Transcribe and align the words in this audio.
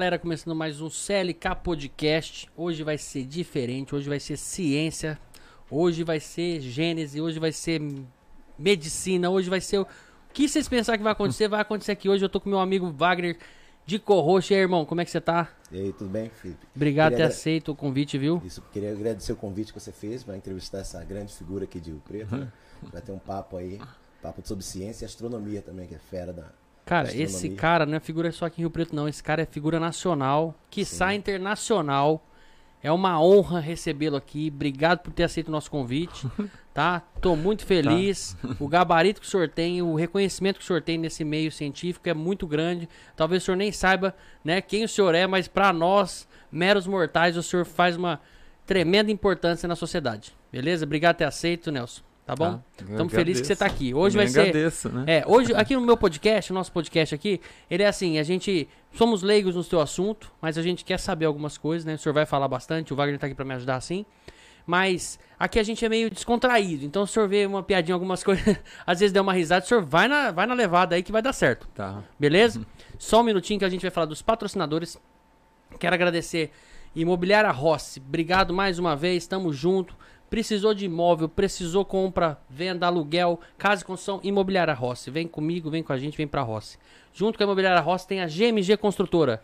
Galera, 0.00 0.18
começando 0.18 0.56
mais 0.56 0.80
um 0.80 0.88
CLK 0.88 1.56
Podcast. 1.62 2.48
Hoje 2.56 2.82
vai 2.82 2.96
ser 2.96 3.26
diferente, 3.26 3.94
hoje 3.94 4.08
vai 4.08 4.18
ser 4.18 4.38
ciência, 4.38 5.18
hoje 5.70 6.02
vai 6.02 6.18
ser 6.18 6.58
gênese, 6.62 7.20
hoje 7.20 7.38
vai 7.38 7.52
ser 7.52 7.82
medicina, 8.58 9.28
hoje 9.28 9.50
vai 9.50 9.60
ser 9.60 9.80
o 9.80 9.86
que 10.32 10.48
vocês 10.48 10.66
pensarem 10.66 10.98
que 10.98 11.04
vai 11.04 11.12
acontecer, 11.12 11.48
vai 11.48 11.60
acontecer 11.60 11.92
aqui 11.92 12.08
hoje. 12.08 12.24
Eu 12.24 12.30
tô 12.30 12.40
com 12.40 12.48
meu 12.48 12.60
amigo 12.60 12.90
Wagner 12.90 13.36
de 13.84 13.98
Corroxa. 13.98 14.54
E 14.54 14.56
aí, 14.56 14.62
irmão, 14.62 14.86
como 14.86 15.02
é 15.02 15.04
que 15.04 15.10
você 15.10 15.20
tá? 15.20 15.52
E 15.70 15.78
aí, 15.78 15.92
tudo 15.92 16.08
bem, 16.08 16.30
Felipe? 16.30 16.66
Obrigado 16.74 17.12
por 17.12 17.18
ter 17.18 17.24
aceito 17.24 17.70
o 17.70 17.76
convite, 17.76 18.16
viu? 18.16 18.40
Isso, 18.42 18.62
queria 18.72 18.92
agradecer 18.92 19.34
o 19.34 19.36
convite 19.36 19.70
que 19.70 19.78
você 19.78 19.92
fez 19.92 20.24
para 20.24 20.34
entrevistar 20.34 20.78
essa 20.78 21.04
grande 21.04 21.34
figura 21.34 21.64
aqui 21.64 21.78
de 21.78 21.90
Rio 21.90 22.02
Preto. 22.02 22.34
Né? 22.34 22.50
Vai 22.90 23.02
ter 23.02 23.12
um 23.12 23.18
papo 23.18 23.58
aí, 23.58 23.78
papo 24.22 24.40
sobre 24.48 24.64
ciência 24.64 25.04
e 25.04 25.06
astronomia 25.06 25.60
também, 25.60 25.86
que 25.86 25.94
é 25.94 25.98
fera 25.98 26.32
da, 26.32 26.46
Cara, 26.90 27.16
esse 27.16 27.50
cara 27.50 27.86
não 27.86 27.94
é 27.94 28.00
figura 28.00 28.32
só 28.32 28.46
aqui 28.46 28.60
em 28.60 28.64
Rio 28.64 28.70
Preto, 28.70 28.96
não. 28.96 29.06
Esse 29.06 29.22
cara 29.22 29.40
é 29.42 29.46
figura 29.46 29.78
nacional, 29.78 30.56
que 30.68 30.84
sai 30.84 31.14
internacional. 31.14 32.26
É 32.82 32.90
uma 32.90 33.22
honra 33.22 33.60
recebê-lo 33.60 34.16
aqui. 34.16 34.50
Obrigado 34.52 34.98
por 34.98 35.12
ter 35.12 35.22
aceito 35.22 35.46
o 35.46 35.52
nosso 35.52 35.70
convite. 35.70 36.26
Tá? 36.72 37.02
Tô 37.20 37.34
muito 37.34 37.66
feliz. 37.66 38.36
Tá. 38.40 38.54
O 38.60 38.68
gabarito 38.68 39.20
que 39.20 39.26
o 39.26 39.30
senhor 39.30 39.48
tem, 39.48 39.82
o 39.82 39.96
reconhecimento 39.96 40.58
que 40.58 40.62
o 40.62 40.66
senhor 40.66 40.80
tem 40.80 40.96
nesse 40.96 41.24
meio 41.24 41.50
científico 41.50 42.08
é 42.08 42.14
muito 42.14 42.46
grande. 42.46 42.88
Talvez 43.16 43.42
o 43.42 43.46
senhor 43.46 43.56
nem 43.56 43.72
saiba 43.72 44.14
né, 44.44 44.60
quem 44.60 44.84
o 44.84 44.88
senhor 44.88 45.12
é, 45.12 45.26
mas 45.26 45.48
para 45.48 45.72
nós, 45.72 46.28
meros 46.50 46.86
mortais, 46.86 47.36
o 47.36 47.42
senhor 47.42 47.64
faz 47.66 47.96
uma 47.96 48.20
tremenda 48.64 49.10
importância 49.10 49.66
na 49.66 49.74
sociedade. 49.74 50.32
Beleza? 50.50 50.86
Obrigado 50.86 51.16
por 51.16 51.18
ter 51.18 51.24
aceito, 51.24 51.72
Nelson. 51.72 52.02
Tá 52.30 52.36
bom? 52.36 52.62
Estamos 52.78 53.12
ah, 53.12 53.16
felizes 53.16 53.40
que 53.40 53.46
você 53.48 53.54
está 53.54 53.66
aqui. 53.66 53.92
Hoje 53.92 54.16
vai 54.16 54.28
ser. 54.28 54.40
Agradeço, 54.40 54.88
né? 54.88 55.04
É, 55.08 55.24
hoje, 55.26 55.52
aqui 55.52 55.74
no 55.74 55.80
meu 55.80 55.96
podcast, 55.96 56.52
o 56.52 56.54
nosso 56.54 56.70
podcast 56.70 57.12
aqui, 57.12 57.40
ele 57.68 57.82
é 57.82 57.88
assim: 57.88 58.18
a 58.18 58.22
gente. 58.22 58.68
Somos 58.92 59.22
leigos 59.22 59.56
no 59.56 59.64
seu 59.64 59.80
assunto, 59.80 60.32
mas 60.40 60.56
a 60.56 60.62
gente 60.62 60.84
quer 60.84 60.98
saber 61.00 61.24
algumas 61.24 61.58
coisas, 61.58 61.84
né? 61.84 61.94
O 61.94 61.98
senhor 61.98 62.12
vai 62.12 62.26
falar 62.26 62.46
bastante, 62.46 62.92
o 62.92 62.96
Wagner 62.96 63.16
está 63.16 63.26
aqui 63.26 63.34
para 63.34 63.44
me 63.44 63.54
ajudar 63.54 63.76
assim. 63.76 64.06
Mas 64.64 65.18
aqui 65.38 65.58
a 65.58 65.62
gente 65.64 65.84
é 65.84 65.88
meio 65.88 66.08
descontraído. 66.08 66.84
Então, 66.84 67.04
se 67.04 67.10
o 67.10 67.14
senhor 67.14 67.28
vê 67.28 67.46
uma 67.46 67.64
piadinha, 67.64 67.94
algumas 67.94 68.22
coisas, 68.24 68.56
às 68.86 69.00
vezes 69.00 69.12
der 69.12 69.20
uma 69.20 69.32
risada, 69.32 69.64
o 69.64 69.68
senhor 69.68 69.82
vai 69.82 70.06
na, 70.06 70.30
vai 70.30 70.46
na 70.46 70.54
levada 70.54 70.94
aí 70.94 71.02
que 71.02 71.10
vai 71.10 71.22
dar 71.22 71.32
certo. 71.32 71.66
Tá. 71.74 72.04
Beleza? 72.18 72.64
Só 72.96 73.20
um 73.20 73.24
minutinho 73.24 73.58
que 73.58 73.64
a 73.64 73.68
gente 73.68 73.82
vai 73.82 73.90
falar 73.90 74.06
dos 74.06 74.22
patrocinadores. 74.22 74.96
Quero 75.80 75.94
agradecer 75.94 76.52
Imobiliária 76.94 77.50
Rossi. 77.50 78.00
Obrigado 78.00 78.54
mais 78.54 78.78
uma 78.78 78.94
vez, 78.94 79.26
tamo 79.26 79.52
junto. 79.52 79.96
Precisou 80.30 80.72
de 80.72 80.84
imóvel, 80.84 81.28
precisou 81.28 81.84
compra, 81.84 82.38
venda, 82.48 82.86
aluguel, 82.86 83.40
casa 83.58 83.82
e 83.82 83.84
construção, 83.84 84.20
imobiliária 84.22 84.72
Rossi. 84.72 85.10
Vem 85.10 85.26
comigo, 85.26 85.68
vem 85.68 85.82
com 85.82 85.92
a 85.92 85.98
gente, 85.98 86.16
vem 86.16 86.26
pra 86.26 86.40
Rossi. 86.40 86.78
Junto 87.12 87.36
com 87.36 87.42
a 87.42 87.46
imobiliária 87.46 87.80
Rossi 87.80 88.06
tem 88.06 88.20
a 88.20 88.26
GMG 88.26 88.76
Construtora. 88.76 89.42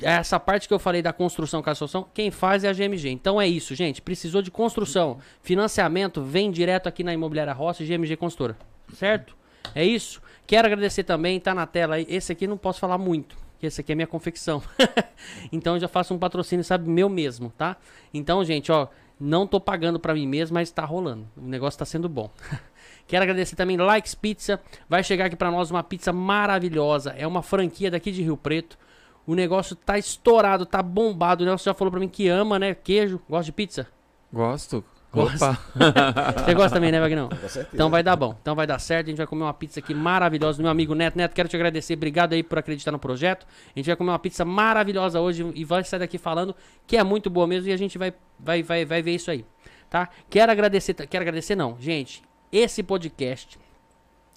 Essa 0.00 0.38
parte 0.38 0.68
que 0.68 0.74
eu 0.74 0.78
falei 0.78 1.00
da 1.00 1.12
construção, 1.12 1.62
casa 1.62 1.80
construção, 1.80 2.06
quem 2.12 2.30
faz 2.30 2.62
é 2.62 2.68
a 2.68 2.72
GMG. 2.74 3.08
Então 3.08 3.40
é 3.40 3.48
isso, 3.48 3.74
gente. 3.74 4.02
Precisou 4.02 4.42
de 4.42 4.50
construção, 4.50 5.18
financiamento, 5.42 6.22
vem 6.22 6.50
direto 6.50 6.88
aqui 6.88 7.02
na 7.02 7.14
imobiliária 7.14 7.52
Rossi, 7.52 7.84
GMG 7.84 8.16
Construtora. 8.16 8.56
Certo? 8.94 9.34
É 9.74 9.82
isso. 9.82 10.20
Quero 10.46 10.66
agradecer 10.66 11.04
também, 11.04 11.40
tá 11.40 11.54
na 11.54 11.66
tela 11.66 11.94
aí. 11.94 12.06
Esse 12.06 12.30
aqui 12.30 12.46
não 12.46 12.58
posso 12.58 12.78
falar 12.78 12.98
muito 12.98 13.42
que 13.62 13.66
esse 13.66 13.80
aqui 13.80 13.92
é 13.92 13.94
minha 13.94 14.08
confecção. 14.08 14.60
então 15.52 15.76
eu 15.76 15.80
já 15.80 15.86
faço 15.86 16.12
um 16.12 16.18
patrocínio, 16.18 16.64
sabe, 16.64 16.90
meu 16.90 17.08
mesmo, 17.08 17.52
tá? 17.56 17.76
Então, 18.12 18.44
gente, 18.44 18.72
ó, 18.72 18.88
não 19.22 19.46
tô 19.46 19.60
pagando 19.60 20.00
para 20.00 20.14
mim 20.14 20.26
mesmo, 20.26 20.54
mas 20.54 20.70
tá 20.72 20.84
rolando. 20.84 21.28
O 21.36 21.42
negócio 21.42 21.78
tá 21.78 21.84
sendo 21.84 22.08
bom. 22.08 22.28
Quero 23.06 23.22
agradecer 23.22 23.54
também 23.54 23.76
Likes 23.76 24.14
Pizza. 24.14 24.60
Vai 24.88 25.04
chegar 25.04 25.26
aqui 25.26 25.36
para 25.36 25.50
nós 25.50 25.70
uma 25.70 25.82
pizza 25.82 26.12
maravilhosa. 26.12 27.14
É 27.16 27.26
uma 27.26 27.42
franquia 27.42 27.90
daqui 27.90 28.10
de 28.10 28.22
Rio 28.22 28.36
Preto. 28.36 28.76
O 29.24 29.34
negócio 29.36 29.76
tá 29.76 29.96
estourado, 29.96 30.66
tá 30.66 30.82
bombado. 30.82 31.44
O 31.44 31.46
Nelson 31.46 31.70
já 31.70 31.74
falou 31.74 31.90
para 31.92 32.00
mim 32.00 32.08
que 32.08 32.26
ama, 32.28 32.58
né? 32.58 32.74
Queijo. 32.74 33.20
Gosta 33.28 33.44
de 33.44 33.52
pizza? 33.52 33.86
Gosto. 34.32 34.84
Gosta. 35.12 35.58
Você 36.44 36.54
gosta 36.54 36.70
também, 36.70 36.90
né, 36.90 36.98
Vagnão? 36.98 37.28
Com 37.28 37.36
certeza. 37.36 37.68
Então 37.74 37.90
vai 37.90 38.02
dar 38.02 38.16
bom. 38.16 38.34
Então 38.40 38.54
vai 38.54 38.66
dar 38.66 38.78
certo. 38.78 39.08
A 39.08 39.10
gente 39.10 39.18
vai 39.18 39.26
comer 39.26 39.42
uma 39.42 39.52
pizza 39.52 39.78
aqui 39.78 39.92
maravilhosa 39.92 40.56
do 40.56 40.62
meu 40.62 40.70
amigo 40.70 40.94
Neto. 40.94 41.16
Neto, 41.16 41.34
quero 41.34 41.48
te 41.48 41.54
agradecer. 41.54 41.94
Obrigado 41.94 42.32
aí 42.32 42.42
por 42.42 42.58
acreditar 42.58 42.90
no 42.90 42.98
projeto. 42.98 43.46
A 43.74 43.78
gente 43.78 43.86
vai 43.86 43.96
comer 43.96 44.10
uma 44.10 44.18
pizza 44.18 44.44
maravilhosa 44.44 45.20
hoje 45.20 45.50
e 45.54 45.64
vai 45.64 45.84
sair 45.84 46.00
daqui 46.00 46.16
falando 46.16 46.56
que 46.86 46.96
é 46.96 47.04
muito 47.04 47.28
boa 47.28 47.46
mesmo 47.46 47.68
e 47.68 47.72
a 47.72 47.76
gente 47.76 47.98
vai, 47.98 48.14
vai, 48.40 48.62
vai, 48.62 48.84
vai 48.86 49.02
ver 49.02 49.14
isso 49.14 49.30
aí. 49.30 49.44
Tá? 49.90 50.08
Quero 50.30 50.50
agradecer, 50.50 50.94
quero 50.94 51.22
agradecer 51.22 51.54
não. 51.54 51.76
Gente, 51.78 52.22
esse 52.50 52.82
podcast 52.82 53.58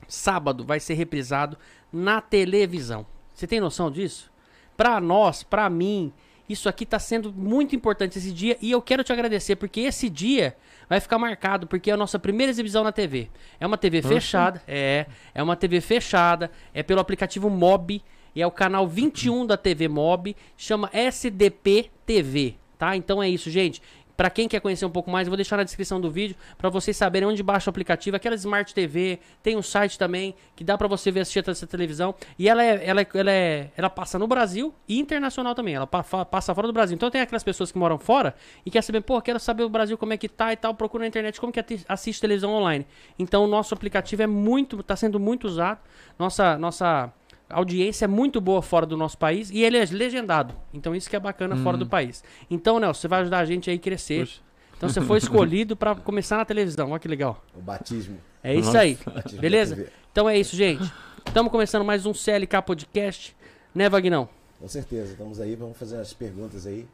sábado 0.07 0.65
vai 0.65 0.81
ser 0.81 0.95
reprisado 0.95 1.57
na 1.91 2.19
televisão. 2.19 3.05
Você 3.33 3.47
tem 3.47 3.61
noção 3.61 3.89
disso? 3.89 4.29
Pra 4.75 4.99
nós, 4.99 5.41
pra 5.41 5.69
mim, 5.69 6.11
isso 6.47 6.69
aqui 6.69 6.83
está 6.83 6.99
sendo 6.99 7.33
muito 7.33 7.75
importante 7.75 8.17
esse 8.17 8.31
dia 8.31 8.57
e 8.61 8.71
eu 8.71 8.81
quero 8.81 9.03
te 9.03 9.11
agradecer 9.11 9.55
porque 9.55 9.81
esse 9.81 10.09
dia 10.09 10.55
vai 10.87 10.99
ficar 10.99 11.17
marcado 11.17 11.65
porque 11.67 11.89
é 11.89 11.93
a 11.93 11.97
nossa 11.97 12.19
primeira 12.19 12.51
exibição 12.51 12.83
na 12.83 12.91
TV. 12.91 13.29
É 13.59 13.65
uma 13.65 13.77
TV 13.77 14.01
fechada, 14.01 14.61
é, 14.67 15.07
é 15.33 15.41
uma 15.41 15.55
TV 15.55 15.81
fechada, 15.81 16.51
é 16.73 16.83
pelo 16.83 16.99
aplicativo 16.99 17.49
Mob 17.49 18.01
e 18.35 18.41
é 18.41 18.45
o 18.45 18.51
canal 18.51 18.87
21 18.87 19.45
da 19.45 19.57
TV 19.57 19.87
Mob, 19.87 20.35
chama 20.57 20.89
SDP 20.93 21.89
TV, 22.05 22.55
tá? 22.77 22.95
Então 22.95 23.23
é 23.23 23.29
isso, 23.29 23.49
gente. 23.49 23.81
Para 24.15 24.29
quem 24.29 24.47
quer 24.47 24.59
conhecer 24.59 24.85
um 24.85 24.89
pouco 24.89 25.11
mais, 25.11 25.27
eu 25.27 25.31
vou 25.31 25.35
deixar 25.35 25.57
na 25.57 25.63
descrição 25.63 25.99
do 25.99 26.09
vídeo 26.09 26.35
para 26.57 26.69
vocês 26.69 26.95
saberem 26.95 27.27
onde 27.27 27.43
baixa 27.43 27.69
o 27.69 27.71
aplicativo. 27.71 28.15
Aquela 28.15 28.35
Smart 28.35 28.73
TV, 28.73 29.19
tem 29.43 29.57
um 29.57 29.61
site 29.61 29.97
também 29.97 30.35
que 30.55 30.63
dá 30.63 30.77
para 30.77 30.87
você 30.87 31.11
ver 31.11 31.21
assistir 31.21 31.47
essa 31.49 31.67
televisão. 31.67 32.15
E 32.39 32.47
ela 32.47 32.63
é, 32.63 32.87
ela 32.87 33.01
é, 33.01 33.07
ela 33.13 33.31
é, 33.31 33.71
ela 33.75 33.89
passa 33.89 34.17
no 34.17 34.27
Brasil 34.27 34.73
e 34.87 34.99
internacional 34.99 35.53
também. 35.53 35.75
Ela 35.75 35.87
passa 35.87 36.55
fora 36.55 36.67
do 36.67 36.73
Brasil. 36.73 36.95
Então 36.95 37.11
tem 37.11 37.21
aquelas 37.21 37.43
pessoas 37.43 37.71
que 37.71 37.77
moram 37.77 37.97
fora 37.97 38.35
e 38.65 38.71
quer 38.71 38.81
saber, 38.81 39.01
pô, 39.01 39.21
quero 39.21 39.39
saber 39.39 39.63
o 39.63 39.69
Brasil 39.69 39.97
como 39.97 40.13
é 40.13 40.17
que 40.17 40.29
tá 40.29 40.53
e 40.53 40.55
tal, 40.55 40.73
procura 40.73 41.01
na 41.03 41.07
internet 41.07 41.39
como 41.39 41.51
que 41.51 41.63
assiste 41.87 42.21
televisão 42.21 42.53
online. 42.53 42.85
Então 43.19 43.43
o 43.43 43.47
nosso 43.47 43.73
aplicativo 43.73 44.21
é 44.21 44.27
muito, 44.27 44.81
tá 44.81 44.95
sendo 44.95 45.19
muito 45.19 45.47
usado. 45.47 45.79
Nossa, 46.17 46.57
nossa 46.57 47.11
a 47.49 47.57
audiência 47.57 48.05
é 48.05 48.07
muito 48.07 48.41
boa 48.41 48.61
fora 48.61 48.85
do 48.85 48.97
nosso 48.97 49.17
país 49.17 49.49
e 49.51 49.63
ele 49.63 49.77
é 49.77 49.85
legendado. 49.85 50.53
Então 50.73 50.95
isso 50.95 51.09
que 51.09 51.15
é 51.15 51.19
bacana 51.19 51.55
hum. 51.55 51.63
fora 51.63 51.77
do 51.77 51.85
país. 51.85 52.23
Então, 52.49 52.79
Nelson, 52.79 53.01
você 53.01 53.07
vai 53.07 53.21
ajudar 53.21 53.39
a 53.39 53.45
gente 53.45 53.69
aí 53.69 53.75
a 53.75 53.79
crescer. 53.79 54.21
Puxa. 54.21 54.41
Então 54.77 54.89
você 54.89 55.01
foi 55.01 55.17
escolhido 55.19 55.75
para 55.75 55.95
começar 55.95 56.37
na 56.37 56.45
televisão. 56.45 56.91
Olha 56.91 56.99
que 56.99 57.07
legal. 57.07 57.43
O 57.55 57.61
batismo. 57.61 58.17
É 58.43 58.53
isso 58.53 58.67
Nossa. 58.67 58.79
aí. 58.79 58.97
Beleza? 59.39 59.87
Então 60.11 60.27
é 60.27 60.37
isso, 60.37 60.55
gente. 60.55 60.91
Estamos 61.25 61.51
começando 61.51 61.85
mais 61.85 62.05
um 62.05 62.13
CLK 62.13 62.61
Podcast. 62.65 63.35
Né, 63.73 63.89
Vagnão? 63.89 64.27
Com 64.59 64.67
certeza. 64.67 65.11
Estamos 65.11 65.39
aí. 65.39 65.55
Vamos 65.55 65.77
fazer 65.77 65.97
as 65.97 66.13
perguntas 66.13 66.65
aí. 66.65 66.87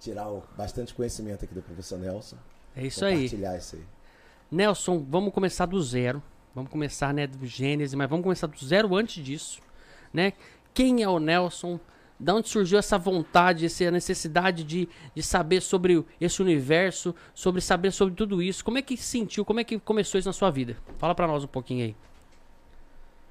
Tirar 0.00 0.28
o, 0.28 0.42
bastante 0.56 0.94
conhecimento 0.94 1.44
aqui 1.44 1.54
do 1.54 1.62
professor 1.62 1.98
Nelson. 1.98 2.36
É 2.74 2.86
isso 2.86 3.04
aí. 3.04 3.14
Compartilhar 3.14 3.56
isso 3.58 3.76
aí. 3.76 3.82
Nelson, 4.50 5.04
vamos 5.08 5.34
começar 5.34 5.66
do 5.66 5.80
zero. 5.82 6.22
Vamos 6.54 6.70
começar, 6.70 7.12
né, 7.12 7.26
do 7.26 7.46
Gênesis, 7.46 7.94
mas 7.94 8.08
vamos 8.08 8.22
começar 8.22 8.46
do 8.46 8.64
zero 8.64 8.96
antes 8.96 9.22
disso 9.22 9.60
né? 10.12 10.32
Quem 10.74 11.02
é 11.02 11.08
o 11.08 11.18
Nelson? 11.18 11.78
Da 12.20 12.34
onde 12.34 12.48
surgiu 12.48 12.78
essa 12.78 12.98
vontade, 12.98 13.66
essa 13.66 13.90
necessidade 13.92 14.64
de, 14.64 14.88
de 15.14 15.22
saber 15.22 15.60
sobre 15.60 16.04
esse 16.20 16.42
universo, 16.42 17.14
sobre 17.32 17.60
saber 17.60 17.92
sobre 17.92 18.14
tudo 18.14 18.42
isso? 18.42 18.64
Como 18.64 18.76
é 18.76 18.82
que 18.82 18.96
sentiu? 18.96 19.44
Como 19.44 19.60
é 19.60 19.64
que 19.64 19.78
começou 19.78 20.18
isso 20.18 20.28
na 20.28 20.32
sua 20.32 20.50
vida? 20.50 20.76
Fala 20.98 21.14
para 21.14 21.28
nós 21.28 21.44
um 21.44 21.48
pouquinho 21.48 21.84
aí. 21.84 21.96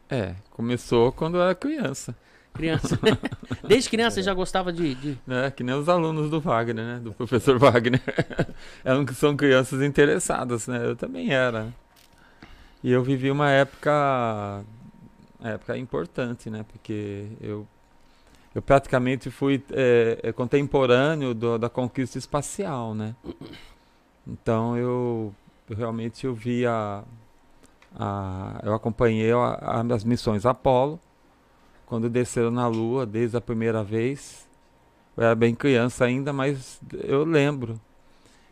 É, 0.10 0.36
começou 0.52 1.12
quando 1.12 1.36
eu 1.36 1.42
era 1.42 1.54
criança. 1.54 2.16
Criança. 2.54 2.98
Desde 3.68 3.90
criança 3.90 4.16
você 4.16 4.24
já 4.24 4.34
gostava 4.34 4.74
de, 4.74 4.96
de, 4.96 5.18
É, 5.28 5.52
que 5.52 5.64
nem 5.64 5.76
os 5.76 5.88
alunos 5.88 6.30
do 6.30 6.40
Wagner, 6.42 6.86
né? 6.86 7.00
Do 7.00 7.14
professor 7.14 7.58
Wagner. 7.60 8.02
Eram 8.84 9.06
que 9.06 9.14
são 9.14 9.36
crianças 9.36 9.82
interessadas, 9.82 10.68
né? 10.68 10.86
Eu 10.86 10.96
também 10.96 11.32
era. 11.34 11.74
E 12.84 12.92
eu 12.92 13.04
vivi 13.04 13.30
uma 13.30 13.50
época 13.52 14.64
época 15.44 15.78
importante, 15.78 16.50
né? 16.50 16.66
Porque 16.68 17.28
eu, 17.42 17.68
eu 18.56 18.62
praticamente 18.62 19.30
fui 19.30 19.64
é, 19.72 20.20
é, 20.24 20.32
contemporâneo 20.32 21.34
do, 21.34 21.58
da 21.58 21.70
conquista 21.70 22.18
espacial, 22.18 22.94
né? 22.94 23.16
Então 24.26 24.78
eu, 24.78 25.34
eu 25.70 25.76
realmente 25.76 26.26
eu 26.26 26.34
vi 26.34 26.66
a, 26.66 27.04
a 27.96 28.60
eu 28.64 28.74
acompanhei 28.74 29.32
a, 29.32 29.86
as 29.94 30.04
missões 30.04 30.46
Apolo 30.46 31.00
quando 31.86 32.10
desceram 32.10 32.52
na 32.52 32.68
Lua 32.68 33.06
desde 33.06 33.38
a 33.38 33.42
primeira 33.42 33.84
vez. 33.84 34.48
Eu 35.16 35.24
era 35.24 35.36
bem 35.36 35.56
criança 35.56 36.06
ainda, 36.06 36.32
mas 36.34 36.80
eu 36.94 37.24
lembro. 37.24 37.80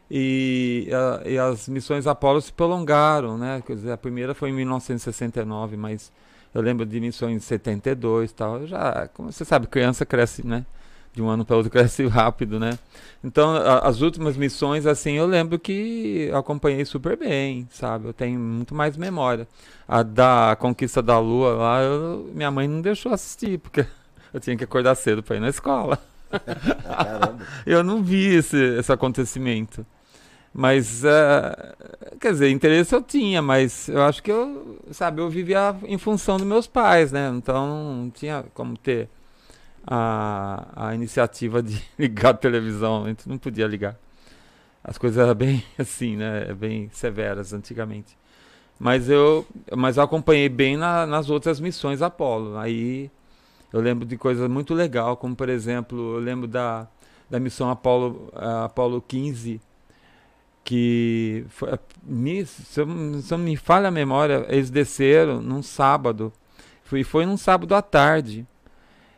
E, 0.10 0.88
a, 0.92 1.28
e 1.28 1.38
as 1.38 1.68
missões 1.68 2.08
Apolo 2.08 2.40
se 2.42 2.54
prolongaram, 2.54 3.38
né? 3.38 3.62
Quer 3.66 3.76
dizer, 3.76 3.92
a 3.92 3.98
primeira 3.98 4.34
foi 4.34 4.50
em 4.50 4.54
1969, 4.54 5.76
mas 5.78 6.12
eu 6.56 6.62
lembro 6.62 6.86
de 6.86 7.00
missões 7.00 7.38
de 7.38 7.44
72 7.44 8.32
e 8.32 8.34
tal. 8.34 8.66
Já, 8.66 9.08
como 9.14 9.32
você 9.32 9.46
sabe, 9.46 9.68
criança 9.68 10.06
cresce, 10.06 10.46
né? 10.46 10.66
De 11.14 11.22
um 11.22 11.30
ano 11.30 11.46
para 11.46 11.56
outro 11.56 11.70
cresce 11.72 12.08
rápido, 12.08 12.60
né? 12.60 12.80
Então, 13.24 13.56
a, 13.56 13.80
as 13.80 14.02
últimas 14.02 14.36
missões, 14.36 14.88
assim, 14.88 15.14
eu 15.14 15.28
lembro 15.28 15.60
que 15.60 16.32
acompanhei 16.34 16.84
super 16.86 17.16
bem, 17.16 17.68
sabe? 17.70 18.08
Eu 18.08 18.14
tenho 18.14 18.40
muito 18.40 18.74
mais 18.74 18.98
memória. 18.98 19.48
A 19.88 20.02
da 20.02 20.58
conquista 20.60 21.02
da 21.04 21.20
Lua 21.20 21.54
lá, 21.54 21.82
eu, 21.84 22.32
minha 22.34 22.50
mãe 22.50 22.68
não 22.68 22.82
deixou 22.82 23.14
assistir, 23.14 23.60
porque 23.60 23.86
Eu 24.36 24.42
tinha 24.42 24.58
que 24.58 24.66
acordar 24.66 24.96
cedo 24.96 25.24
para 25.24 25.38
ir 25.38 25.40
na 25.40 25.48
escola. 25.48 25.98
Eu 27.66 27.82
não 27.86 28.04
vi 28.04 28.36
esse, 28.36 28.58
esse 28.58 28.92
acontecimento. 28.92 29.86
Mas, 30.58 31.04
uh, 31.04 32.18
quer 32.18 32.32
dizer, 32.32 32.50
interesse 32.50 32.96
eu 32.96 33.02
tinha, 33.02 33.42
mas 33.42 33.90
eu 33.90 34.02
acho 34.02 34.24
que 34.24 34.32
eu, 34.32 34.80
sabe, 34.90 35.20
eu 35.20 35.30
vivia 35.30 35.76
em 35.84 35.98
função 35.98 36.38
dos 36.38 36.48
meus 36.48 36.66
pais, 36.66 37.12
né? 37.12 37.30
Então 37.36 37.68
não 37.68 38.10
tinha 38.10 38.46
como 38.54 38.78
ter 38.78 39.10
a, 39.86 40.88
a 40.88 40.96
iniciativa 40.96 41.62
de 41.62 41.84
ligar 42.00 42.30
a 42.30 42.34
televisão, 42.34 43.04
a 43.04 43.08
gente 43.10 43.28
não 43.28 43.38
podia 43.38 43.68
ligar. 43.68 43.98
As 44.82 44.98
coisas 44.98 45.22
eram 45.22 45.36
bem 45.36 45.62
assim, 45.78 46.16
né? 46.16 46.54
Bem 46.54 46.90
severas 46.94 47.52
antigamente. 47.52 48.18
Mas 48.80 49.10
eu, 49.10 49.46
mas 49.76 49.98
eu 49.98 50.04
acompanhei 50.04 50.48
bem 50.48 50.78
na, 50.78 51.06
nas 51.06 51.30
outras 51.30 51.60
missões 51.60 52.02
Apolo. 52.02 52.58
Aí 52.58 53.12
eu 53.74 53.82
lembro 53.82 54.06
de 54.06 54.18
coisas 54.18 54.50
muito 54.50 54.74
legais, 54.74 55.18
como 55.20 55.36
por 55.36 55.50
exemplo, 55.50 56.16
eu 56.16 56.20
lembro 56.20 56.48
da, 56.48 56.88
da 57.30 57.42
missão 57.42 57.70
Apolo, 57.70 58.30
uh, 58.34 58.64
Apolo 58.66 59.02
15, 59.02 59.60
que 60.66 61.46
me, 62.04 62.44
se, 62.44 62.82
eu, 62.82 62.88
se 63.22 63.32
eu 63.32 63.38
me 63.38 63.56
falha 63.56 63.88
a 63.88 63.92
memória, 63.92 64.48
eles 64.50 64.72
desceram 64.72 65.40
num 65.40 65.62
sábado. 65.62 66.34
Foi, 66.84 67.04
foi 67.04 67.26
num 67.26 67.38
sábado 67.38 67.76
à 67.76 67.84
tarde. 67.84 68.46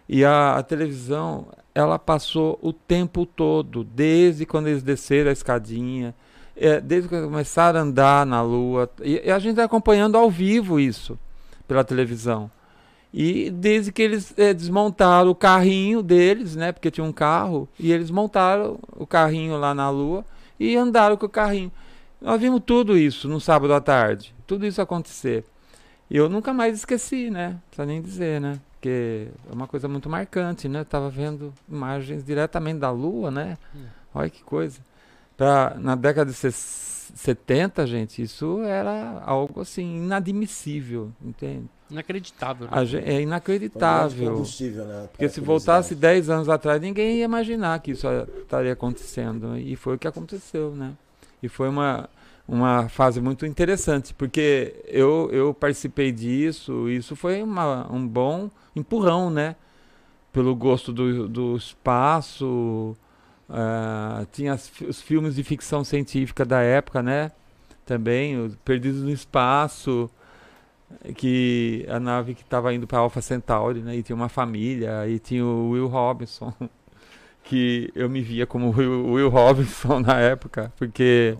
E 0.09 0.25
a, 0.25 0.57
a, 0.57 0.63
televisão, 0.63 1.47
ela 1.73 1.97
passou 1.97 2.59
o 2.61 2.73
tempo 2.73 3.25
todo, 3.25 3.85
desde 3.85 4.45
quando 4.45 4.67
eles 4.67 4.83
desceram 4.83 5.29
a 5.29 5.33
escadinha, 5.33 6.13
é, 6.55 6.81
desde 6.81 7.07
que 7.07 7.21
começaram 7.21 7.79
a 7.79 7.83
andar 7.83 8.25
na 8.25 8.41
lua. 8.41 8.89
E, 9.01 9.21
e 9.25 9.31
a 9.31 9.39
gente 9.39 9.51
está 9.51 9.63
acompanhando 9.63 10.17
ao 10.17 10.29
vivo 10.29 10.81
isso 10.81 11.17
pela 11.65 11.83
televisão. 11.83 12.51
E 13.13 13.49
desde 13.49 13.93
que 13.93 14.01
eles 14.01 14.33
é, 14.37 14.53
desmontaram 14.53 15.31
o 15.31 15.35
carrinho 15.35 16.03
deles, 16.03 16.57
né? 16.57 16.73
Porque 16.73 16.91
tinha 16.91 17.05
um 17.05 17.13
carro, 17.13 17.69
e 17.79 17.93
eles 17.93 18.11
montaram 18.11 18.77
o 18.97 19.07
carrinho 19.07 19.57
lá 19.57 19.73
na 19.73 19.89
lua 19.89 20.25
e 20.59 20.75
andaram 20.75 21.17
com 21.17 21.25
o 21.25 21.29
carrinho. 21.29 21.71
Nós 22.21 22.39
vimos 22.41 22.61
tudo 22.65 22.97
isso 22.97 23.27
no 23.27 23.39
sábado 23.39 23.73
à 23.73 23.81
tarde, 23.81 24.33
tudo 24.45 24.65
isso 24.65 24.81
acontecer. 24.81 25.45
E 26.09 26.17
eu 26.17 26.29
nunca 26.29 26.53
mais 26.53 26.77
esqueci, 26.77 27.29
né? 27.29 27.59
Precisa 27.67 27.85
nem 27.85 28.01
dizer, 28.01 28.41
né? 28.41 28.59
Porque 28.71 29.27
é 29.49 29.53
uma 29.53 29.67
coisa 29.67 29.87
muito 29.87 30.09
marcante, 30.09 30.67
né? 30.67 30.79
Eu 30.79 30.85
tava 30.85 31.09
vendo 31.09 31.53
imagens 31.69 32.23
diretamente 32.23 32.79
da 32.79 32.89
lua, 32.89 33.29
né? 33.29 33.57
É. 33.75 33.79
Olha 34.13 34.29
que 34.29 34.43
coisa. 34.43 34.79
Pra, 35.35 35.75
na 35.77 35.95
década 35.95 36.31
de 36.31 36.37
70, 36.37 37.85
gente, 37.85 38.21
isso 38.21 38.61
era 38.61 39.21
algo 39.25 39.61
assim 39.61 39.97
inadmissível, 39.97 41.11
entende? 41.21 41.69
Inacreditável. 41.89 42.67
Né? 42.67 43.01
É 43.05 43.21
inacreditável. 43.21 44.31
combustível, 44.31 44.85
né? 44.85 45.07
Porque 45.11 45.29
se 45.29 45.39
voltasse 45.39 45.95
10 45.95 46.29
anos 46.29 46.49
atrás, 46.49 46.81
ninguém 46.81 47.17
ia 47.17 47.25
imaginar 47.25 47.79
que 47.79 47.91
isso 47.91 48.07
estaria 48.41 48.73
acontecendo. 48.73 49.57
E 49.57 49.75
foi 49.75 49.95
o 49.95 49.99
que 49.99 50.07
aconteceu, 50.07 50.71
né? 50.71 50.93
E 51.41 51.47
foi 51.47 51.69
uma, 51.69 52.09
uma 52.47 52.89
fase 52.89 53.21
muito 53.21 53.45
interessante, 53.45 54.13
porque 54.13 54.75
eu, 54.85 55.29
eu 55.31 55.53
participei 55.53 56.11
disso, 56.11 56.89
isso 56.89 57.15
foi 57.15 57.41
uma, 57.41 57.91
um 57.91 58.05
bom 58.05 58.49
empurrão, 58.75 59.29
né? 59.29 59.55
Pelo 60.33 60.55
gosto 60.55 60.91
do, 60.91 61.27
do 61.27 61.55
espaço, 61.55 62.95
uh, 63.49 64.25
tinha 64.31 64.53
as, 64.53 64.71
os 64.81 65.01
filmes 65.01 65.35
de 65.35 65.43
ficção 65.43 65.83
científica 65.83 66.43
da 66.43 66.61
época, 66.61 67.01
né? 67.01 67.31
Também, 67.85 68.49
Perdidos 68.65 69.01
no 69.01 69.09
Espaço, 69.09 70.09
que 71.15 71.85
a 71.89 71.99
nave 71.99 72.33
que 72.33 72.41
estava 72.41 72.73
indo 72.73 72.87
para 72.87 72.99
Alpha 72.99 73.21
Centauri, 73.21 73.81
né? 73.81 73.95
E 73.95 74.03
tinha 74.03 74.15
uma 74.15 74.29
família, 74.29 75.07
e 75.07 75.19
tinha 75.19 75.43
o 75.45 75.71
Will 75.71 75.87
Robinson, 75.87 76.53
que 77.43 77.91
eu 77.95 78.09
me 78.09 78.21
via 78.21 78.45
como 78.45 78.75
Will, 78.75 79.07
Will 79.11 79.29
Robinson 79.29 79.99
na 80.05 80.19
época, 80.19 80.71
porque 80.77 81.37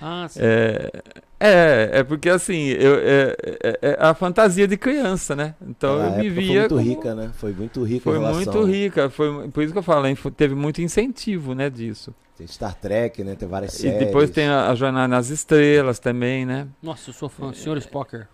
ah, 0.00 0.26
sim. 0.28 0.40
É, 0.42 1.02
é, 1.38 1.90
é 1.92 2.04
porque 2.04 2.28
assim, 2.28 2.68
eu, 2.68 2.94
é, 2.96 3.36
é, 3.62 3.78
é 3.82 3.96
a 4.00 4.12
fantasia 4.14 4.66
de 4.66 4.76
criança, 4.76 5.36
né? 5.36 5.54
Então 5.64 6.00
eu 6.00 6.18
me 6.18 6.28
via. 6.28 6.46
Foi 6.46 6.58
muito 6.58 6.74
como... 6.74 6.80
rica, 6.88 7.14
né? 7.14 7.30
Foi 7.34 7.52
muito 7.52 7.82
rica 7.84 8.02
Foi 8.02 8.18
muito 8.18 8.64
rica. 8.64 9.10
Foi, 9.10 9.48
por 9.48 9.62
isso 9.62 9.72
que 9.72 9.78
eu 9.78 9.82
falo, 9.82 10.06
teve 10.36 10.54
muito 10.54 10.82
incentivo, 10.82 11.54
né, 11.54 11.70
disso. 11.70 12.12
Tem 12.36 12.46
Star 12.46 12.74
Trek, 12.74 13.22
né? 13.22 13.36
Tem 13.36 13.48
várias 13.48 13.74
séries. 13.74 14.00
E 14.00 14.04
depois 14.04 14.30
tem 14.30 14.48
a, 14.48 14.70
a 14.70 14.74
Jornada 14.74 15.06
nas 15.06 15.30
Estrelas 15.30 16.00
também, 16.00 16.44
né? 16.44 16.66
Nossa, 16.82 17.10
eu 17.10 17.14
sou 17.14 17.28
fã. 17.28 17.52
Senhor 17.52 17.76
Spocker. 17.78 18.26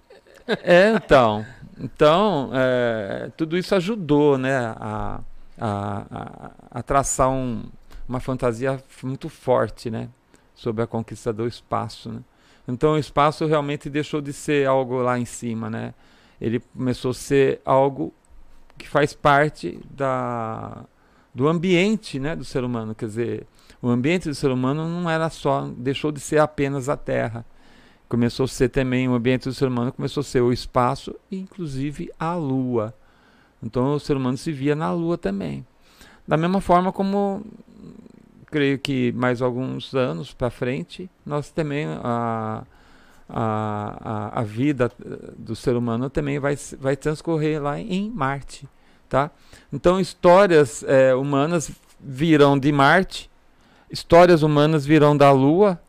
É, 0.62 0.90
então. 0.90 1.44
Então, 1.80 2.50
é, 2.52 3.30
tudo 3.36 3.56
isso 3.56 3.74
ajudou, 3.74 4.36
né? 4.36 4.56
A, 4.56 5.20
a, 5.60 6.04
a, 6.10 6.50
a 6.70 6.82
traçar 6.82 7.30
um, 7.30 7.64
uma 8.08 8.20
fantasia 8.20 8.82
muito 9.02 9.28
forte, 9.28 9.90
né? 9.90 10.08
sobre 10.58 10.82
a 10.82 10.86
conquista 10.86 11.32
do 11.32 11.46
espaço. 11.46 12.10
Né? 12.10 12.20
Então 12.66 12.92
o 12.92 12.98
espaço 12.98 13.46
realmente 13.46 13.88
deixou 13.88 14.20
de 14.20 14.32
ser 14.32 14.66
algo 14.66 14.96
lá 14.96 15.18
em 15.18 15.24
cima, 15.24 15.70
né? 15.70 15.94
Ele 16.40 16.60
começou 16.60 17.12
a 17.12 17.14
ser 17.14 17.60
algo 17.64 18.12
que 18.76 18.88
faz 18.88 19.14
parte 19.14 19.80
da, 19.90 20.84
do 21.34 21.48
ambiente, 21.48 22.18
né, 22.18 22.36
do 22.36 22.44
ser 22.44 22.62
humano. 22.62 22.94
Quer 22.94 23.06
dizer, 23.06 23.46
o 23.82 23.88
ambiente 23.88 24.28
do 24.28 24.34
ser 24.34 24.50
humano 24.50 24.86
não 24.86 25.10
era 25.10 25.30
só, 25.30 25.68
deixou 25.76 26.12
de 26.12 26.20
ser 26.20 26.38
apenas 26.38 26.88
a 26.88 26.96
Terra. 26.96 27.44
Começou 28.08 28.44
a 28.44 28.48
ser 28.48 28.70
também 28.70 29.08
o 29.08 29.14
ambiente 29.14 29.44
do 29.44 29.54
ser 29.54 29.66
humano, 29.66 29.92
começou 29.92 30.22
a 30.22 30.24
ser 30.24 30.40
o 30.40 30.52
espaço 30.52 31.14
inclusive 31.30 32.10
a 32.18 32.34
Lua. 32.34 32.94
Então 33.62 33.94
o 33.94 34.00
ser 34.00 34.16
humano 34.16 34.36
se 34.36 34.50
via 34.50 34.74
na 34.74 34.92
Lua 34.92 35.18
também. 35.18 35.66
Da 36.26 36.36
mesma 36.36 36.60
forma 36.60 36.92
como 36.92 37.44
creio 38.46 38.78
que 38.78 39.12
mais 39.12 39.42
alguns 39.42 39.94
anos 39.94 40.32
para 40.32 40.50
frente, 40.50 41.10
nós 41.24 41.50
também 41.50 41.86
a, 42.02 42.64
a, 43.28 44.40
a, 44.40 44.42
vida 44.42 44.90
do 45.36 45.54
ser 45.54 45.76
humano 45.76 46.08
também 46.08 46.38
vai, 46.38 46.56
vai 46.78 46.96
transcorrer 46.96 47.62
lá 47.62 47.78
em 47.78 48.10
Marte, 48.10 48.66
tá? 49.08 49.30
Então 49.72 50.00
histórias 50.00 50.82
é, 50.84 51.14
humanas 51.14 51.70
virão 52.00 52.58
de 52.58 52.72
Marte, 52.72 53.30
histórias 53.90 54.42
humanas 54.42 54.86
virão 54.86 55.16
da 55.16 55.30
Lua, 55.30 55.80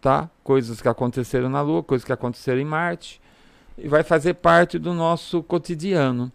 tá? 0.00 0.30
Coisas 0.42 0.80
que 0.80 0.88
aconteceram 0.88 1.48
na 1.48 1.60
Lua, 1.60 1.82
coisas 1.82 2.04
que 2.04 2.12
aconteceram 2.12 2.60
em 2.60 2.64
Marte, 2.64 3.20
e 3.76 3.88
vai 3.88 4.02
fazer 4.02 4.34
parte 4.34 4.78
do 4.78 4.92
nosso 4.92 5.42
cotidiano. 5.42 6.32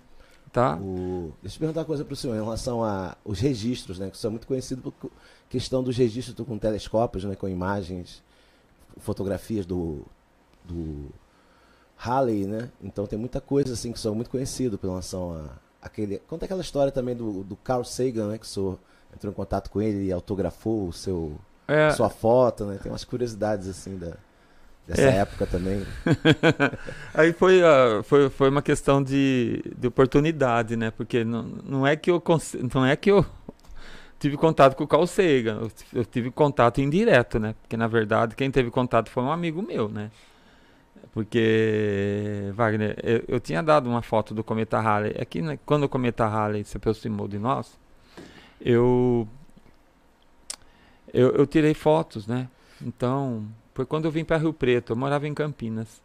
Tá? 0.51 0.75
O... 0.75 1.33
Deixa 1.41 1.55
eu 1.55 1.59
perguntar 1.59 1.81
uma 1.81 1.85
coisa 1.85 2.05
para 2.05 2.13
o 2.13 2.15
senhor 2.15 2.35
em 2.35 2.43
relação 2.43 2.83
aos 2.83 3.39
registros, 3.39 3.97
né? 3.97 4.11
Que 4.11 4.17
são 4.17 4.29
muito 4.29 4.45
conhecidos 4.45 4.83
por 4.83 5.11
questão 5.49 5.83
dos 5.83 5.97
registros 5.97 6.47
com 6.47 6.57
telescópios, 6.59 7.23
né, 7.23 7.35
com 7.35 7.47
imagens, 7.47 8.21
fotografias 8.97 9.65
do, 9.65 10.05
do 10.63 11.09
Halley, 11.97 12.45
né? 12.45 12.69
Então 12.83 13.07
tem 13.07 13.17
muita 13.17 13.41
coisa 13.41 13.73
assim 13.73 13.91
que 13.91 13.99
são 13.99 14.13
muito 14.13 14.29
conhecido 14.29 14.77
pela 14.77 14.93
relação 14.93 15.33
a 15.33 15.63
aquele. 15.81 16.19
Conta 16.19 16.45
aquela 16.45 16.61
história 16.61 16.91
também 16.91 17.15
do, 17.15 17.43
do 17.43 17.55
Carl 17.55 17.83
Sagan, 17.83 18.29
né? 18.29 18.37
Que 18.37 18.47
sou 18.47 18.79
entrou 19.15 19.31
em 19.31 19.35
contato 19.35 19.69
com 19.69 19.81
ele 19.81 20.05
e 20.05 20.11
autografou 20.11 20.87
o 20.87 20.93
seu 20.93 21.37
é. 21.67 21.91
sua 21.91 22.09
foto, 22.09 22.65
né? 22.65 22.79
Tem 22.81 22.91
umas 22.91 23.03
curiosidades 23.03 23.67
assim 23.67 23.97
da 23.97 24.13
dessa 24.87 25.01
é. 25.01 25.17
época 25.17 25.45
também. 25.45 25.85
Aí 27.13 27.31
foi, 27.33 27.61
uh, 27.61 28.03
foi, 28.03 28.29
foi 28.29 28.49
uma 28.49 28.61
questão 28.61 29.01
de, 29.01 29.63
de 29.77 29.87
oportunidade, 29.87 30.75
né? 30.75 30.91
Porque 30.91 31.23
não, 31.23 31.43
não 31.43 31.87
é 31.87 31.95
que 31.95 32.11
eu 32.11 32.21
não 32.73 32.85
é 32.85 32.95
que 32.95 33.09
eu 33.09 33.25
tive 34.19 34.37
contato 34.37 34.75
com 34.75 34.83
o 34.83 34.87
Carl 34.87 35.07
Sagan. 35.07 35.59
Eu, 35.61 35.71
eu, 35.93 36.05
tive 36.05 36.31
contato 36.31 36.81
indireto, 36.81 37.39
né? 37.39 37.55
Porque 37.61 37.77
na 37.77 37.87
verdade 37.87 38.35
quem 38.35 38.51
teve 38.51 38.69
contato 38.69 39.09
foi 39.09 39.23
um 39.23 39.31
amigo 39.31 39.61
meu, 39.61 39.87
né? 39.87 40.11
Porque, 41.13 42.51
Wagner, 42.55 42.97
eu, 43.03 43.23
eu 43.27 43.39
tinha 43.39 43.61
dado 43.61 43.87
uma 43.87 44.01
foto 44.01 44.33
do 44.33 44.43
cometa 44.43 44.79
Halley. 44.79 45.13
É 45.15 45.23
que 45.23 45.43
né, 45.43 45.59
quando 45.63 45.83
o 45.83 45.89
cometa 45.89 46.25
Halley 46.25 46.63
se 46.63 46.75
aproximou 46.75 47.27
de 47.27 47.37
nós, 47.37 47.77
eu, 48.59 49.27
eu, 51.13 51.29
eu 51.31 51.45
tirei 51.45 51.73
fotos, 51.73 52.25
né? 52.27 52.49
Então, 52.81 53.45
foi 53.73 53.85
quando 53.85 54.05
eu 54.05 54.11
vim 54.11 54.25
para 54.25 54.37
Rio 54.37 54.53
Preto. 54.53 54.93
Eu 54.93 54.97
morava 54.97 55.27
em 55.27 55.33
Campinas. 55.33 56.01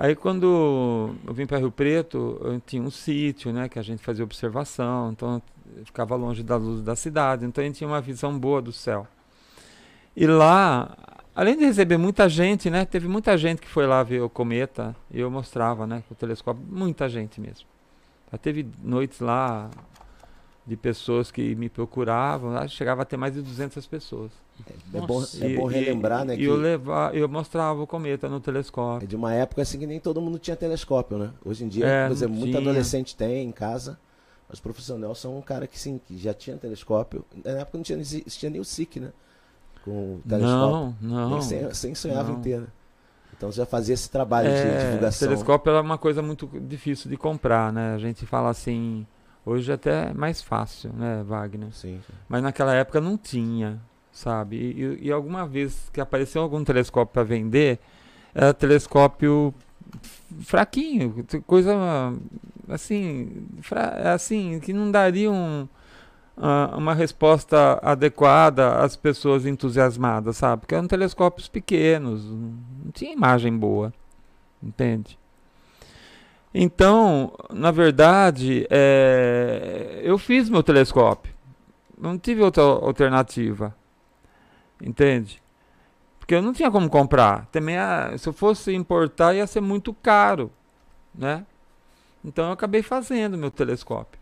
Aí 0.00 0.16
quando 0.16 1.14
eu 1.26 1.34
vim 1.34 1.44
para 1.44 1.58
Rio 1.58 1.70
Preto, 1.70 2.40
eu 2.42 2.58
tinha 2.58 2.82
um 2.82 2.90
sítio, 2.90 3.52
né, 3.52 3.68
que 3.68 3.78
a 3.78 3.82
gente 3.82 4.02
fazia 4.02 4.24
observação, 4.24 5.12
então 5.12 5.42
ficava 5.84 6.16
longe 6.16 6.42
da 6.42 6.56
luz 6.56 6.80
da 6.80 6.96
cidade, 6.96 7.44
então 7.44 7.62
a 7.62 7.66
gente 7.66 7.76
tinha 7.76 7.88
uma 7.88 8.00
visão 8.00 8.38
boa 8.38 8.62
do 8.62 8.72
céu. 8.72 9.06
E 10.16 10.26
lá, 10.26 10.96
além 11.34 11.54
de 11.54 11.66
receber 11.66 11.98
muita 11.98 12.30
gente, 12.30 12.70
né, 12.70 12.86
teve 12.86 13.06
muita 13.08 13.36
gente 13.36 13.60
que 13.60 13.68
foi 13.68 13.86
lá 13.86 14.02
ver 14.02 14.22
o 14.22 14.30
cometa, 14.30 14.96
e 15.10 15.20
eu 15.20 15.30
mostrava, 15.30 15.86
né, 15.86 16.02
com 16.08 16.14
o 16.14 16.16
telescópio, 16.16 16.64
muita 16.66 17.06
gente 17.06 17.38
mesmo. 17.38 17.66
Já 18.32 18.38
teve 18.38 18.66
noites 18.82 19.20
lá 19.20 19.68
de 20.70 20.76
pessoas 20.76 21.32
que 21.32 21.52
me 21.56 21.68
procuravam, 21.68 22.52
lá 22.52 22.68
chegava 22.68 23.02
a 23.02 23.04
ter 23.04 23.16
mais 23.16 23.34
de 23.34 23.42
200 23.42 23.84
pessoas. 23.88 24.30
É, 24.94 24.98
é 24.98 25.00
bom, 25.00 25.20
é 25.40 25.48
bom 25.56 25.66
relembrar, 25.66 26.22
e, 26.22 26.26
né? 26.26 26.34
E 26.34 26.36
que 26.38 26.44
eu, 26.44 26.54
levar, 26.54 27.12
eu 27.12 27.28
mostrava 27.28 27.82
o 27.82 27.88
cometa 27.88 28.28
no 28.28 28.38
telescópio. 28.38 29.04
É 29.04 29.08
de 29.08 29.16
uma 29.16 29.34
época 29.34 29.62
assim 29.62 29.80
que 29.80 29.86
nem 29.86 29.98
todo 29.98 30.20
mundo 30.20 30.38
tinha 30.38 30.54
telescópio, 30.54 31.18
né? 31.18 31.32
Hoje 31.44 31.64
em 31.64 31.68
dia, 31.68 31.84
é, 31.84 32.06
por 32.06 32.12
exemplo, 32.12 32.36
muito 32.36 32.56
adolescente 32.56 33.16
tem 33.16 33.48
em 33.48 33.50
casa 33.50 33.98
Mas 34.48 34.60
o 34.60 34.62
professor 34.62 34.96
Nelson 34.96 35.34
é 35.34 35.38
um 35.38 35.42
cara 35.42 35.66
que 35.66 35.76
sim, 35.76 36.00
que 36.06 36.16
já 36.16 36.32
tinha 36.32 36.56
telescópio. 36.56 37.24
Na 37.44 37.50
época 37.50 37.76
não 37.76 37.82
tinha, 37.82 37.98
existia 37.98 38.48
nem 38.48 38.60
o 38.60 38.64
SIC, 38.64 39.00
né? 39.00 39.12
Com 39.84 40.14
o 40.14 40.22
telescópio. 40.28 40.94
Não, 41.00 41.30
não. 41.30 41.42
sem, 41.42 41.74
sem 41.74 41.94
sonhava 41.96 42.30
não. 42.30 42.38
em 42.38 42.42
ter, 42.42 42.60
né? 42.60 42.68
Então 43.36 43.50
já 43.50 43.66
fazia 43.66 43.94
esse 43.94 44.08
trabalho 44.08 44.48
É, 44.48 44.78
de 44.78 44.84
divulgação. 44.86 45.26
telescópio 45.26 45.72
é 45.72 45.80
uma 45.80 45.98
coisa 45.98 46.22
muito 46.22 46.48
difícil 46.60 47.10
de 47.10 47.16
comprar, 47.16 47.72
né? 47.72 47.94
A 47.94 47.98
gente 47.98 48.24
fala 48.24 48.50
assim, 48.50 49.04
hoje 49.44 49.72
até 49.72 50.10
é 50.10 50.12
mais 50.14 50.40
fácil, 50.42 50.92
né, 50.92 51.22
Wagner? 51.24 51.72
Sim. 51.72 52.00
Mas 52.28 52.42
naquela 52.42 52.74
época 52.74 53.00
não 53.00 53.16
tinha, 53.16 53.80
sabe? 54.12 54.56
E, 54.56 54.82
e- 54.82 55.06
e 55.08 55.12
alguma 55.12 55.46
vez 55.46 55.90
que 55.92 56.00
apareceu 56.00 56.42
algum 56.42 56.62
telescópio 56.64 57.12
para 57.12 57.22
vender, 57.24 57.78
era 58.34 58.54
telescópio 58.54 59.52
fraquinho, 60.40 61.24
coisa 61.46 61.74
assim, 62.68 63.46
fra- 63.62 64.12
assim 64.14 64.60
que 64.60 64.72
não 64.72 64.90
daria 64.90 65.30
um, 65.30 65.66
ah, 66.36 66.74
uma 66.76 66.94
resposta 66.94 67.78
adequada 67.82 68.76
às 68.78 68.94
pessoas 68.96 69.44
entusiasmadas, 69.46 70.36
sabe? 70.36 70.60
Porque 70.60 70.74
eram 70.74 70.86
telescópios 70.86 71.48
pequenos, 71.48 72.24
não 72.24 72.92
tinha 72.92 73.12
imagem 73.12 73.56
boa, 73.56 73.92
entende? 74.62 75.18
Então, 76.52 77.32
na 77.50 77.70
verdade, 77.70 78.66
é, 78.70 80.00
eu 80.02 80.18
fiz 80.18 80.48
meu 80.48 80.62
telescópio. 80.62 81.32
Não 81.96 82.18
tive 82.18 82.42
outra 82.42 82.62
alternativa. 82.62 83.74
Entende? 84.82 85.40
Porque 86.18 86.34
eu 86.34 86.42
não 86.42 86.52
tinha 86.52 86.70
como 86.70 86.88
comprar. 86.88 87.46
Também, 87.46 87.76
ah, 87.76 88.14
se 88.16 88.28
eu 88.28 88.32
fosse 88.32 88.72
importar, 88.74 89.34
ia 89.34 89.46
ser 89.46 89.60
muito 89.60 89.94
caro. 89.94 90.50
Né? 91.14 91.44
Então, 92.24 92.46
eu 92.46 92.52
acabei 92.52 92.82
fazendo 92.82 93.38
meu 93.38 93.50
telescópio. 93.50 94.20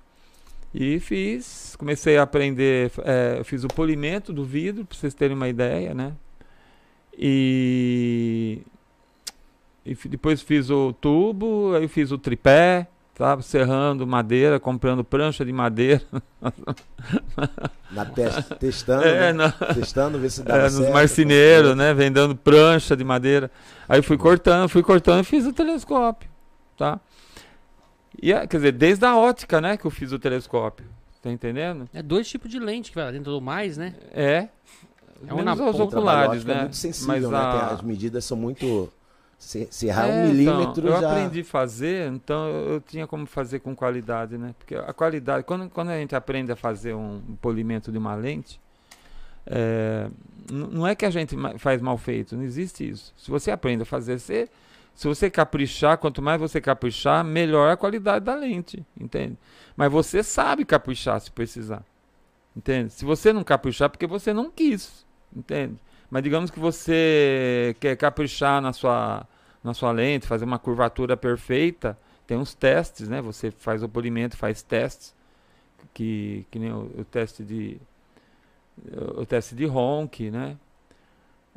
E 0.75 1.00
fiz, 1.00 1.75
comecei 1.76 2.18
a 2.18 2.23
aprender, 2.23 2.92
é, 2.99 3.42
fiz 3.42 3.64
o 3.64 3.68
polimento 3.68 4.32
do 4.32 4.44
vidro, 4.44 4.85
para 4.85 4.99
vocês 4.99 5.14
terem 5.14 5.35
uma 5.35 5.49
ideia, 5.49 5.94
né? 5.94 6.12
E, 7.16 8.62
e 9.92 10.09
depois 10.09 10.42
fiz 10.42 10.68
o 10.71 10.92
tubo, 10.92 11.75
aí 11.75 11.88
fiz 11.88 12.11
o 12.12 12.18
tripé, 12.18 12.87
sabe? 13.16 13.42
Serrando 13.45 14.07
madeira, 14.07 14.61
comprando 14.61 15.02
prancha 15.02 15.45
de 15.45 15.52
madeira. 15.52 16.02
Na 17.90 18.04
testa, 18.04 18.54
testando, 18.57 19.04
É, 19.04 19.21
né? 19.21 19.33
na- 19.33 19.50
testando, 19.50 20.18
ver 20.18 20.30
se 20.30 20.42
dava 20.42 20.61
é, 20.61 20.62
nos 20.64 20.75
certo. 20.75 20.92
marceneiros, 20.92 21.75
né? 21.76 21.95
Vendendo 21.95 22.37
prancha 22.37 22.95
de 22.97 23.02
madeira. 23.02 23.50
Aí 23.88 24.02
fui 24.02 24.18
cortando, 24.18 24.68
fui 24.68 24.83
cortando 24.83 25.21
e 25.21 25.25
fiz 25.25 25.47
o 25.47 25.52
telescópio, 25.52 26.28
tá? 26.76 27.00
E, 28.21 28.33
a- 28.33 28.47
quer 28.47 28.59
dizer, 28.59 28.73
desde 28.73 29.04
a 29.07 29.16
ótica, 29.16 29.61
né, 29.61 29.76
que 29.76 29.87
eu 29.87 29.90
fiz 29.90 30.12
o 30.12 30.18
telescópio. 30.18 30.87
Tá 31.23 31.30
entendendo? 31.33 31.88
É 31.92 32.02
dois 32.02 32.28
tipos 32.28 32.50
de 32.50 32.59
lente 32.59 32.90
que 32.90 32.97
vai 32.97 33.07
lá 33.07 33.11
dentro 33.11 33.33
do 33.33 33.40
mais, 33.40 33.76
né? 33.76 33.95
É. 34.12 34.49
É 35.26 35.35
um 35.35 35.42
na 35.42 35.50
aos 35.52 35.59
ponta, 35.61 35.83
O 35.83 35.87
trabalho 35.88 36.18
oculares, 36.26 36.45
é 36.45 36.54
né? 36.54 36.61
muito 36.61 36.76
sensível, 36.76 37.09
Mas 37.09 37.28
né? 37.28 37.37
A- 37.37 37.66
As 37.73 37.83
medidas 37.83 38.25
são 38.25 38.37
muito... 38.37 38.92
Se, 39.38 39.68
se 39.71 39.87
errar 39.87 40.09
É, 40.09 40.25
um 40.25 40.28
milímetro 40.28 40.83
então, 40.83 40.97
eu 40.97 41.00
já... 41.00 41.11
aprendi 41.12 41.40
a 41.40 41.45
fazer, 41.45 42.12
então 42.12 42.49
eu, 42.49 42.73
eu 42.73 42.80
tinha 42.80 43.07
como 43.07 43.25
fazer 43.25 43.61
com 43.61 43.75
qualidade, 43.75 44.37
né? 44.37 44.52
Porque 44.59 44.75
a 44.75 44.92
qualidade, 44.92 45.45
quando, 45.45 45.71
quando 45.71 45.90
a 45.90 45.97
gente 45.97 46.14
aprende 46.16 46.50
a 46.50 46.57
fazer 46.57 46.95
um, 46.95 47.21
polimento 47.40 47.92
de 47.92 47.99
uma 47.99 48.16
lente, 48.16 48.61
é, 49.47 50.11
não 50.50 50.87
é 50.87 50.95
que 50.95 51.07
a 51.07 51.11
gente 51.11 51.37
faz 51.59 51.80
mal 51.80 51.97
feito, 51.97 52.37
não 52.37 52.42
existe 52.42 52.88
isso. 52.88 53.14
Se 53.16 53.30
você 53.30 53.52
aprende 53.52 53.85
a 53.85 53.87
fazer, 53.87 54.18
você, 54.18 54.49
se 54.92 55.07
você 55.07 55.30
caprichar, 55.30 55.99
quanto 55.99 56.21
mais 56.21 56.40
você 56.40 56.61
caprichar, 56.61 57.25
melhor 57.25 57.71
a 57.71 57.76
qualidade 57.76 58.25
da 58.25 58.35
lente, 58.35 58.85
entende? 59.00 59.38
Mas 59.76 59.90
você 59.90 60.21
sabe 60.25 60.64
caprichar 60.64 61.21
se 61.21 61.30
precisar, 61.30 61.85
entende? 62.57 62.92
Se 62.92 63.04
você 63.04 63.33
não 63.33 63.45
caprichar, 63.45 63.87
é 63.87 63.88
porque 63.88 64.07
você 64.07 64.33
não 64.35 64.50
quis, 64.50 65.07
entende? 65.35 65.76
Mas 66.11 66.23
digamos 66.23 66.50
que 66.50 66.59
você 66.59 67.77
quer 67.81 67.97
caprichar 67.97 68.62
na 68.62 68.73
sua, 68.73 69.27
na 69.62 69.75
sua 69.75 69.93
lente, 69.93 70.27
fazer 70.27 70.45
uma 70.45 70.59
curvatura 70.59 71.17
perfeita, 71.17 71.99
tem 72.27 72.37
uns 72.37 72.55
testes, 72.55 73.09
né? 73.09 73.21
Você 73.23 73.50
faz 73.50 73.83
o 73.83 73.88
polimento, 73.88 74.37
faz 74.37 74.62
testes, 74.62 75.15
que, 75.93 76.47
que 76.50 76.59
nem 76.59 76.73
o, 76.73 76.91
o 76.99 77.05
teste 77.05 77.43
de 77.43 77.81
o 79.17 79.27
teste 79.27 79.55
de 79.55 79.67
Ronk, 79.67 80.31
né? 80.31 80.57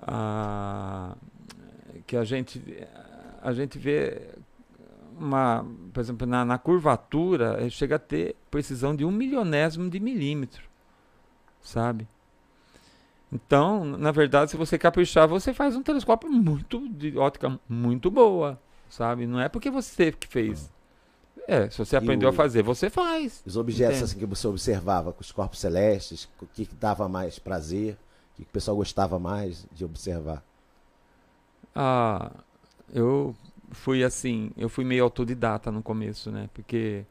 Ah, 0.02 1.16
que 2.08 2.18
a 2.18 2.24
gente 2.24 2.62
a 3.42 3.54
gente 3.54 3.78
vê 3.78 4.30
uma, 5.20 5.66
por 5.94 6.00
exemplo, 6.00 6.26
na, 6.26 6.44
na 6.44 6.58
curvatura, 6.58 7.58
ele 7.60 7.70
chega 7.70 7.96
a 7.96 8.00
ter 8.00 8.36
precisão 8.50 8.96
de 8.96 9.06
um 9.06 9.12
milionésimo 9.12 9.90
de 9.90 10.00
milímetro, 10.00 10.64
sabe? 11.62 12.08
Então, 13.32 13.86
na 13.86 14.12
verdade, 14.12 14.52
se 14.52 14.58
você 14.58 14.78
caprichar, 14.78 15.28
você 15.28 15.54
faz 15.54 15.76
um 15.76 15.82
telescópio 15.84 16.30
muito 16.30 16.88
de 16.90 17.18
ótica 17.18 17.58
muito 17.68 18.12
boa, 18.12 18.60
sabe? 18.90 19.26
Não 19.26 19.40
é 19.40 19.48
porque 19.48 19.70
você 19.72 20.12
que 20.12 20.28
fez. 20.28 20.70
É, 21.48 21.70
se 21.70 21.78
você 21.78 21.96
E 21.96 21.98
aprendeu 21.98 22.30
o- 22.30 22.32
a 22.32 22.34
fazer, 22.34 22.62
você 22.62 22.90
faz. 22.90 23.42
Os 23.46 23.58
objetos 23.58 24.04
assim 24.04 24.20
que 24.20 24.26
você 24.26 24.48
observava, 24.48 25.14
com 25.14 25.22
os 25.22 25.32
corpos 25.32 25.60
celestes, 25.60 26.28
o 26.42 26.46
que, 26.46 26.66
que 26.66 26.76
dava 26.76 27.08
mais 27.10 27.40
prazer, 27.40 27.94
o 27.94 28.38
que, 28.38 28.44
que 28.44 28.50
o 28.50 28.54
pessoal 28.54 28.78
gostava 28.78 29.18
mais 29.18 29.66
de 29.72 29.86
observar. 29.86 30.44
Ah, 31.76 32.32
eu 32.94 33.36
fui 33.72 34.04
assim, 34.04 34.52
eu 34.58 34.70
fui 34.70 34.84
meio 34.84 35.04
autodidata 35.04 35.72
no 35.72 35.82
começo, 35.82 36.32
né? 36.32 36.50
Porque 36.54 37.06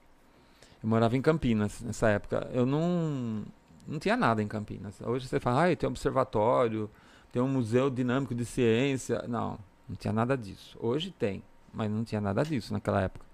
eu 0.82 0.88
morava 0.88 1.16
em 1.16 1.22
Campinas 1.22 1.80
nessa 1.82 2.08
época. 2.10 2.48
Eu 2.52 2.66
não 2.66 3.44
não 3.90 3.98
tinha 3.98 4.16
nada 4.16 4.42
em 4.42 4.48
Campinas. 4.48 5.00
Hoje 5.02 5.26
você 5.28 5.40
fala, 5.40 5.70
ah, 5.70 5.76
tem 5.76 5.88
um 5.88 5.92
observatório, 5.92 6.90
tem 7.32 7.42
um 7.42 7.48
museu 7.48 7.90
dinâmico 7.90 8.34
de 8.34 8.44
ciência. 8.44 9.24
Não, 9.28 9.58
não 9.88 9.96
tinha 9.96 10.12
nada 10.12 10.36
disso. 10.38 10.78
Hoje 10.80 11.10
tem, 11.10 11.42
mas 11.74 11.90
não 11.90 12.04
tinha 12.04 12.20
nada 12.20 12.42
disso 12.44 12.72
naquela 12.72 13.02
época. 13.02 13.26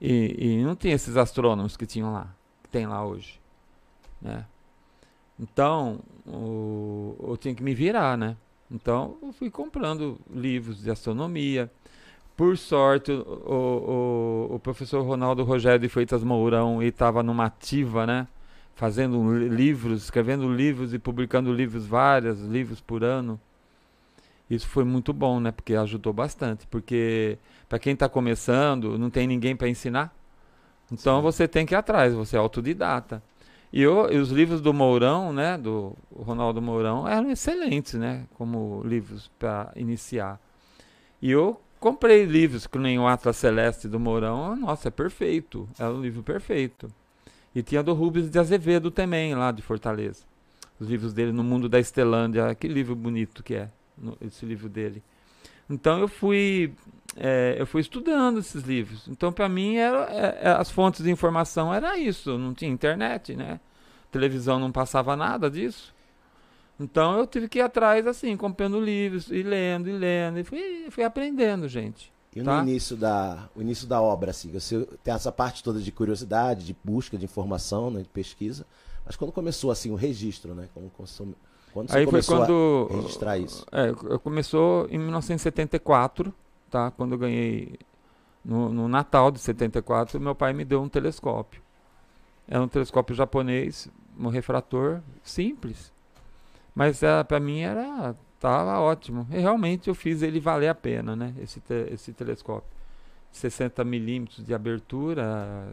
E, 0.00 0.36
e 0.38 0.64
não 0.64 0.76
tinha 0.76 0.94
esses 0.94 1.16
astrônomos 1.16 1.76
que 1.76 1.86
tinham 1.86 2.12
lá, 2.12 2.28
que 2.62 2.68
tem 2.68 2.86
lá 2.86 3.04
hoje, 3.04 3.40
né? 4.20 4.44
Então, 5.38 6.00
o, 6.26 7.14
eu 7.28 7.36
tinha 7.36 7.54
que 7.54 7.62
me 7.62 7.74
virar, 7.74 8.16
né? 8.16 8.36
Então, 8.70 9.16
eu 9.22 9.32
fui 9.32 9.50
comprando 9.50 10.18
livros 10.30 10.82
de 10.82 10.90
astronomia. 10.90 11.70
Por 12.36 12.56
sorte, 12.58 13.12
o, 13.12 14.48
o, 14.50 14.54
o- 14.56 14.58
professor 14.58 15.02
Ronaldo 15.04 15.44
Rogério 15.44 15.78
de 15.80 15.88
Freitas 15.88 16.22
Mourão 16.24 16.82
estava 16.82 17.22
numa 17.22 17.46
ativa, 17.46 18.06
né? 18.06 18.28
Fazendo 18.76 19.34
li- 19.36 19.48
livros, 19.48 20.04
escrevendo 20.04 20.52
livros 20.52 20.94
e 20.94 21.00
publicando 21.00 21.52
livros, 21.52 21.86
vários 21.86 22.40
livros 22.42 22.80
por 22.80 23.02
ano. 23.04 23.40
Isso 24.48 24.68
foi 24.68 24.84
muito 24.84 25.12
bom, 25.12 25.40
né? 25.40 25.50
Porque 25.50 25.74
ajudou 25.74 26.12
bastante. 26.12 26.66
Porque 26.68 27.38
para 27.68 27.78
quem 27.78 27.94
está 27.94 28.08
começando, 28.08 28.98
não 28.98 29.10
tem 29.10 29.26
ninguém 29.26 29.56
para 29.56 29.68
ensinar. 29.68 30.14
Então 30.92 31.18
Sim. 31.18 31.22
você 31.22 31.48
tem 31.48 31.66
que 31.66 31.74
ir 31.74 31.76
atrás, 31.76 32.14
você 32.14 32.36
é 32.36 32.38
autodidata. 32.38 33.22
E, 33.72 33.82
eu- 33.82 34.10
e 34.12 34.18
os 34.18 34.30
livros 34.30 34.60
do 34.60 34.72
Mourão, 34.74 35.32
né, 35.32 35.58
do 35.58 35.94
Ronaldo 36.14 36.62
Mourão, 36.62 37.08
eram 37.08 37.30
excelentes, 37.30 37.94
né, 37.94 38.26
como 38.34 38.82
livros 38.84 39.30
para 39.38 39.72
iniciar. 39.76 40.40
E 41.20 41.30
eu 41.30 41.60
comprei 41.80 42.24
livros 42.24 42.66
que 42.66 42.78
nem 42.78 42.98
o 42.98 43.06
Atlas 43.08 43.36
Celeste 43.36 43.88
do 43.88 44.00
Mourão, 44.00 44.56
nossa, 44.56 44.88
é 44.88 44.90
perfeito, 44.90 45.68
é 45.78 45.86
um 45.86 46.00
livro 46.00 46.22
perfeito. 46.22 46.88
E 47.56 47.62
tinha 47.62 47.82
do 47.82 47.94
Rubens 47.94 48.28
de 48.28 48.38
Azevedo 48.38 48.90
também, 48.90 49.34
lá 49.34 49.50
de 49.50 49.62
Fortaleza. 49.62 50.24
Os 50.78 50.86
livros 50.86 51.14
dele 51.14 51.32
no 51.32 51.42
Mundo 51.42 51.70
da 51.70 51.80
Estelândia, 51.80 52.54
que 52.54 52.68
livro 52.68 52.94
bonito 52.94 53.42
que 53.42 53.54
é, 53.54 53.70
no- 53.96 54.14
esse 54.20 54.44
livro 54.44 54.68
dele. 54.68 55.02
Então 55.70 55.98
eu 55.98 56.06
fui, 56.06 56.74
é, 57.16 57.56
eu 57.58 57.66
fui 57.66 57.80
estudando 57.80 58.40
esses 58.40 58.62
livros. 58.62 59.08
Então 59.08 59.32
para 59.32 59.48
mim 59.48 59.76
era, 59.76 60.04
é, 60.10 60.38
é, 60.42 60.48
as 60.50 60.70
fontes 60.70 61.02
de 61.02 61.10
informação 61.10 61.72
era 61.72 61.96
isso. 61.98 62.36
Não 62.36 62.52
tinha 62.52 62.70
internet, 62.70 63.34
né? 63.34 63.58
Televisão 64.12 64.58
não 64.58 64.70
passava 64.70 65.16
nada 65.16 65.50
disso. 65.50 65.94
Então 66.78 67.16
eu 67.16 67.26
tive 67.26 67.48
que 67.48 67.58
ir 67.58 67.62
atrás 67.62 68.06
assim, 68.06 68.36
comprando 68.36 68.78
livros 68.78 69.30
e 69.30 69.42
lendo 69.42 69.88
e 69.88 69.92
lendo 69.92 70.38
e 70.40 70.44
fui, 70.44 70.88
fui 70.90 71.04
aprendendo, 71.04 71.66
gente. 71.68 72.12
E 72.36 72.42
Tá. 72.42 72.56
no 72.62 72.68
início 72.68 72.96
da, 72.96 73.48
o 73.56 73.62
início 73.62 73.86
da 73.86 74.00
obra, 74.02 74.30
assim, 74.30 74.52
você 74.52 74.84
tem 75.02 75.14
essa 75.14 75.32
parte 75.32 75.62
toda 75.64 75.80
de 75.80 75.90
curiosidade, 75.90 76.66
de 76.66 76.76
busca 76.84 77.16
de 77.16 77.24
informação, 77.24 77.90
né, 77.90 78.02
de 78.02 78.08
pesquisa. 78.10 78.66
Mas 79.06 79.16
quando 79.16 79.32
começou 79.32 79.70
assim 79.70 79.90
o 79.90 79.94
registro, 79.94 80.54
né? 80.54 80.68
Quando, 80.74 80.90
consome- 80.90 81.34
quando 81.72 81.88
você 81.90 81.96
Aí 81.96 82.04
foi 82.04 82.12
começou 82.12 82.36
quando 82.40 82.88
a 82.90 82.94
registrar 82.96 83.38
isso? 83.38 83.64
É, 83.72 83.88
eu- 83.88 84.20
começou 84.20 84.86
em 84.90 84.98
1974, 84.98 86.34
tá? 86.70 86.90
Quando 86.90 87.12
eu 87.12 87.18
ganhei 87.18 87.78
no, 88.44 88.68
no 88.68 88.86
Natal 88.86 89.30
de 89.30 89.38
74, 89.38 90.20
meu 90.20 90.34
pai 90.34 90.52
me 90.52 90.64
deu 90.64 90.82
um 90.82 90.88
telescópio. 90.90 91.62
Era 92.46 92.62
um 92.62 92.68
telescópio 92.68 93.16
japonês, 93.16 93.88
um 94.18 94.28
refrator 94.28 95.00
simples. 95.22 95.90
Mas 96.74 97.02
é, 97.02 97.24
para 97.24 97.40
mim 97.40 97.60
era 97.60 98.14
tava 98.46 98.78
ótimo. 98.80 99.26
E 99.30 99.38
realmente 99.38 99.88
eu 99.88 99.94
fiz 99.94 100.22
ele 100.22 100.38
valer 100.38 100.68
a 100.68 100.74
pena, 100.74 101.16
né? 101.16 101.34
Esse, 101.42 101.60
te- 101.60 101.88
esse 101.92 102.12
telescópio. 102.12 102.70
60 103.32 103.84
milímetros 103.84 104.46
de 104.46 104.54
abertura, 104.54 105.68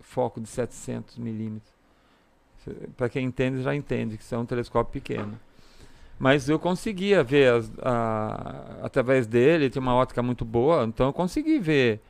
foco 0.00 0.40
de 0.40 0.48
700 0.48 1.18
milímetros. 1.18 1.72
Para 2.96 3.08
quem 3.08 3.26
entende, 3.26 3.62
já 3.62 3.74
entende 3.74 4.16
que 4.16 4.22
isso 4.22 4.34
é 4.34 4.38
um 4.38 4.46
telescópio 4.46 4.92
pequeno. 4.92 5.38
Mas 6.18 6.48
eu 6.48 6.58
conseguia 6.58 7.22
ver, 7.22 7.52
as, 7.52 7.70
a, 7.82 8.78
através 8.82 9.26
dele, 9.26 9.68
tinha 9.68 9.82
uma 9.82 9.94
ótica 9.94 10.22
muito 10.22 10.44
boa, 10.44 10.84
então 10.84 11.06
eu 11.08 11.12
consegui 11.12 11.58
ver 11.58 12.00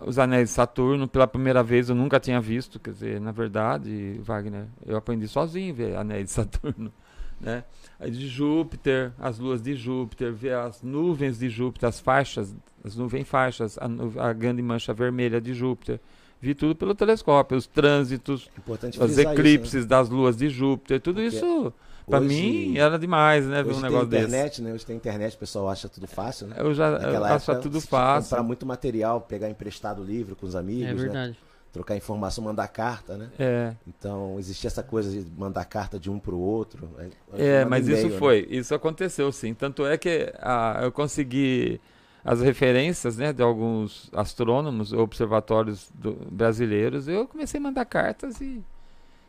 os 0.00 0.18
anéis 0.18 0.48
de 0.48 0.54
Saturno 0.54 1.06
pela 1.06 1.26
primeira 1.26 1.62
vez, 1.62 1.88
eu 1.88 1.94
nunca 1.94 2.18
tinha 2.18 2.40
visto, 2.40 2.78
quer 2.78 2.90
dizer, 2.90 3.20
na 3.20 3.32
verdade, 3.32 4.18
Wagner, 4.22 4.66
eu 4.84 4.96
aprendi 4.96 5.28
sozinho 5.28 5.72
a 5.72 5.76
ver 5.76 5.96
anéis 5.96 6.24
de 6.26 6.30
Saturno, 6.32 6.92
né? 7.40 7.64
De 8.00 8.28
Júpiter, 8.28 9.12
as 9.18 9.38
luas 9.38 9.62
de 9.62 9.74
Júpiter, 9.74 10.32
ver 10.32 10.54
as 10.54 10.82
nuvens 10.82 11.38
de 11.38 11.48
Júpiter, 11.48 11.88
as 11.88 12.00
faixas, 12.00 12.54
as 12.84 12.96
nuvens 12.96 13.26
faixas, 13.26 13.78
a, 13.78 14.28
a 14.28 14.32
grande 14.32 14.62
mancha 14.62 14.92
vermelha 14.92 15.40
de 15.40 15.54
Júpiter, 15.54 16.00
vi 16.40 16.54
tudo 16.54 16.74
pelo 16.74 16.94
telescópio, 16.94 17.56
os 17.56 17.66
trânsitos, 17.66 18.50
os 18.98 19.18
eclipses 19.18 19.74
isso, 19.74 19.82
né? 19.82 19.88
das 19.88 20.08
luas 20.08 20.36
de 20.36 20.48
Júpiter, 20.48 21.00
tudo 21.00 21.20
Porque 21.20 21.36
isso 21.36 21.72
para 22.08 22.20
mim 22.20 22.76
era 22.76 22.98
demais, 22.98 23.46
né, 23.46 23.62
ver 23.62 23.72
um 23.72 23.80
negócio 23.80 24.06
internet, 24.06 24.10
desse. 24.10 24.24
internet, 24.26 24.62
né? 24.62 24.72
Hoje 24.72 24.86
tem 24.86 24.96
internet, 24.96 25.36
o 25.36 25.38
pessoal 25.38 25.68
acha 25.68 25.88
tudo 25.88 26.08
fácil, 26.08 26.48
né? 26.48 26.56
Eu 26.58 26.74
já 26.74 26.88
eu 26.88 27.24
acho 27.24 27.54
tudo 27.60 27.80
fácil. 27.80 28.30
Comprar 28.30 28.42
muito 28.42 28.66
material, 28.66 29.20
pegar 29.20 29.48
emprestado 29.48 30.02
livro 30.02 30.34
com 30.34 30.46
os 30.46 30.56
amigos, 30.56 30.88
É 30.88 30.94
verdade. 30.94 31.30
Né? 31.32 31.49
Trocar 31.72 31.96
informação, 31.96 32.42
mandar 32.42 32.66
carta, 32.68 33.16
né? 33.16 33.30
É. 33.38 33.74
Então, 33.86 34.36
existia 34.38 34.68
essa 34.68 34.82
coisa 34.82 35.10
de 35.10 35.24
mandar 35.38 35.64
carta 35.64 36.00
de 36.00 36.10
um 36.10 36.18
para 36.18 36.34
o 36.34 36.40
outro. 36.40 36.88
É, 37.34 37.64
mas 37.64 37.86
isso 37.86 38.08
né? 38.08 38.18
foi, 38.18 38.46
isso 38.50 38.74
aconteceu 38.74 39.30
sim. 39.30 39.54
Tanto 39.54 39.86
é 39.86 39.96
que 39.96 40.32
ah, 40.40 40.80
eu 40.82 40.90
consegui 40.90 41.80
as 42.24 42.40
referências 42.40 43.16
né, 43.16 43.32
de 43.32 43.42
alguns 43.42 44.10
astrônomos, 44.12 44.92
observatórios 44.92 45.90
do, 45.94 46.12
brasileiros, 46.30 47.08
eu 47.08 47.26
comecei 47.26 47.58
a 47.58 47.62
mandar 47.62 47.84
cartas 47.84 48.40
e, 48.40 48.62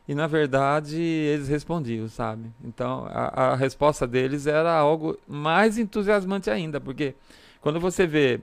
e, 0.08 0.14
na 0.14 0.28
verdade, 0.28 1.00
eles 1.00 1.48
respondiam, 1.48 2.08
sabe? 2.08 2.52
Então, 2.64 3.06
a, 3.10 3.52
a 3.52 3.56
resposta 3.56 4.06
deles 4.06 4.46
era 4.46 4.74
algo 4.74 5.18
mais 5.28 5.78
entusiasmante 5.78 6.50
ainda, 6.50 6.82
porque 6.82 7.16
quando 7.62 7.80
você 7.80 8.06
vê 8.06 8.42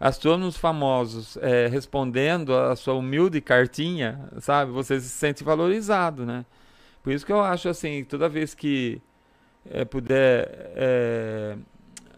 astrônomos 0.00 0.56
famosos 0.56 1.36
é, 1.42 1.66
respondendo 1.66 2.56
a 2.56 2.74
sua 2.74 2.94
humilde 2.94 3.38
cartinha, 3.42 4.30
sabe? 4.40 4.72
Você 4.72 4.98
se 4.98 5.10
sente 5.10 5.44
valorizado, 5.44 6.24
né? 6.24 6.46
Por 7.02 7.12
isso 7.12 7.26
que 7.26 7.32
eu 7.32 7.42
acho 7.42 7.68
assim, 7.68 8.02
toda 8.04 8.28
vez 8.28 8.54
que 8.54 9.00
é, 9.70 9.84
puder 9.84 10.72
é, 10.74 11.56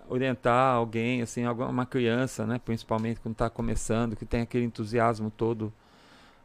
orientar 0.09 0.75
alguém, 0.77 1.23
assim, 1.23 1.45
uma 1.47 1.87
criança, 1.87 2.47
né, 2.47 2.61
principalmente 2.65 3.21
quando 3.21 3.35
está 3.35 3.51
começando, 3.51 4.15
que 4.15 4.27
tem 4.27 4.43
aquele 4.43 4.65
entusiasmo 4.65 5.31
todo, 5.31 5.73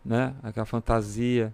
né, 0.04 0.34
aquela 0.42 0.66
fantasia, 0.66 1.54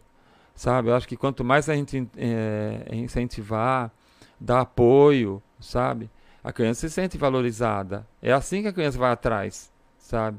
sabe? 0.56 0.90
Eu 0.90 0.96
acho 0.96 1.08
que 1.08 1.18
quanto 1.18 1.44
mais 1.44 1.68
a 1.68 1.76
gente 1.76 2.08
é, 2.16 2.86
incentivar, 2.92 3.92
dar 4.40 4.62
apoio, 4.62 5.42
sabe? 5.60 6.10
A 6.44 6.52
criança 6.52 6.88
se 6.88 6.94
sente 6.94 7.18
valorizada. 7.18 8.06
É 8.22 8.32
assim 8.34 8.62
que 8.62 8.68
a 8.68 8.74
criança 8.74 8.98
vai 8.98 9.12
atrás, 9.12 9.73
sabe? 10.04 10.38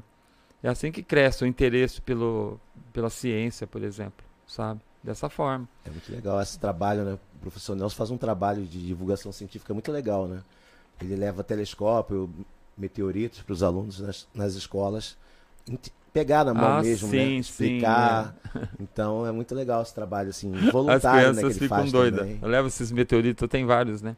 É 0.63 0.69
assim 0.69 0.91
que 0.91 1.03
cresce 1.03 1.43
o 1.43 1.47
interesse 1.47 2.01
pelo, 2.01 2.59
pela 2.93 3.09
ciência, 3.09 3.67
por 3.67 3.83
exemplo, 3.83 4.25
sabe? 4.47 4.79
Dessa 5.03 5.29
forma. 5.29 5.67
É 5.83 5.89
muito 5.89 6.11
legal 6.11 6.41
esse 6.41 6.57
trabalho, 6.57 7.03
né? 7.03 7.13
O 7.35 7.39
professor 7.39 7.75
Nelson 7.75 7.95
faz 7.95 8.09
um 8.09 8.17
trabalho 8.17 8.65
de 8.65 8.83
divulgação 8.83 9.31
científica 9.31 9.73
muito 9.73 9.91
legal, 9.91 10.27
né? 10.27 10.41
Ele 10.99 11.15
leva 11.15 11.43
telescópio, 11.43 12.29
meteoritos 12.77 13.41
para 13.41 13.53
os 13.53 13.61
alunos 13.61 13.99
nas, 13.99 14.27
nas 14.33 14.53
escolas 14.55 15.17
pegar 16.13 16.45
na 16.45 16.53
mão 16.53 16.77
ah, 16.77 16.81
mesmo, 16.81 17.09
sim, 17.09 17.17
né? 17.17 17.25
Explicar. 17.39 18.35
Sim, 18.53 18.59
é. 18.59 18.67
Então 18.79 19.27
é 19.27 19.31
muito 19.33 19.53
legal 19.53 19.81
esse 19.81 19.93
trabalho, 19.93 20.29
assim, 20.29 20.49
voluntário, 20.71 20.95
As 20.95 21.37
crianças 21.37 21.43
né, 21.43 21.53
que 21.53 21.59
ficam 21.59 21.85
doidas. 21.89 22.37
Eu 22.41 22.47
levo 22.47 22.67
esses 22.69 22.91
meteoritos, 22.91 23.49
tem 23.49 23.65
vários, 23.65 24.01
né? 24.01 24.15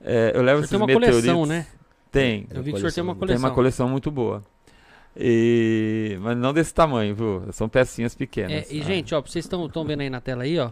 É, 0.00 0.32
eu 0.34 0.42
levo 0.42 0.60
esses 0.60 0.70
tem 0.70 0.78
uma 0.78 0.86
meteoritos. 0.86 1.20
coleção, 1.20 1.44
né? 1.44 1.66
Tem. 2.12 2.46
Eu 2.50 2.62
vi 2.62 2.70
que 2.70 2.76
o 2.76 2.80
senhor 2.80 2.92
tem 2.92 3.02
uma 3.02 3.14
coleção. 3.16 3.36
Tem 3.36 3.48
uma 3.48 3.54
coleção 3.54 3.88
muito 3.88 4.10
boa. 4.10 4.44
E... 5.16 6.18
Mas 6.20 6.36
não 6.36 6.52
desse 6.52 6.72
tamanho, 6.74 7.14
viu? 7.14 7.42
São 7.52 7.68
pecinhas 7.68 8.14
pequenas. 8.14 8.70
É, 8.70 8.74
e, 8.74 8.80
ah. 8.80 8.84
gente, 8.84 9.14
ó, 9.14 9.20
vocês 9.20 9.44
estão 9.44 9.84
vendo 9.84 10.00
aí 10.00 10.10
na 10.10 10.20
tela 10.20 10.44
aí, 10.44 10.58
ó. 10.58 10.70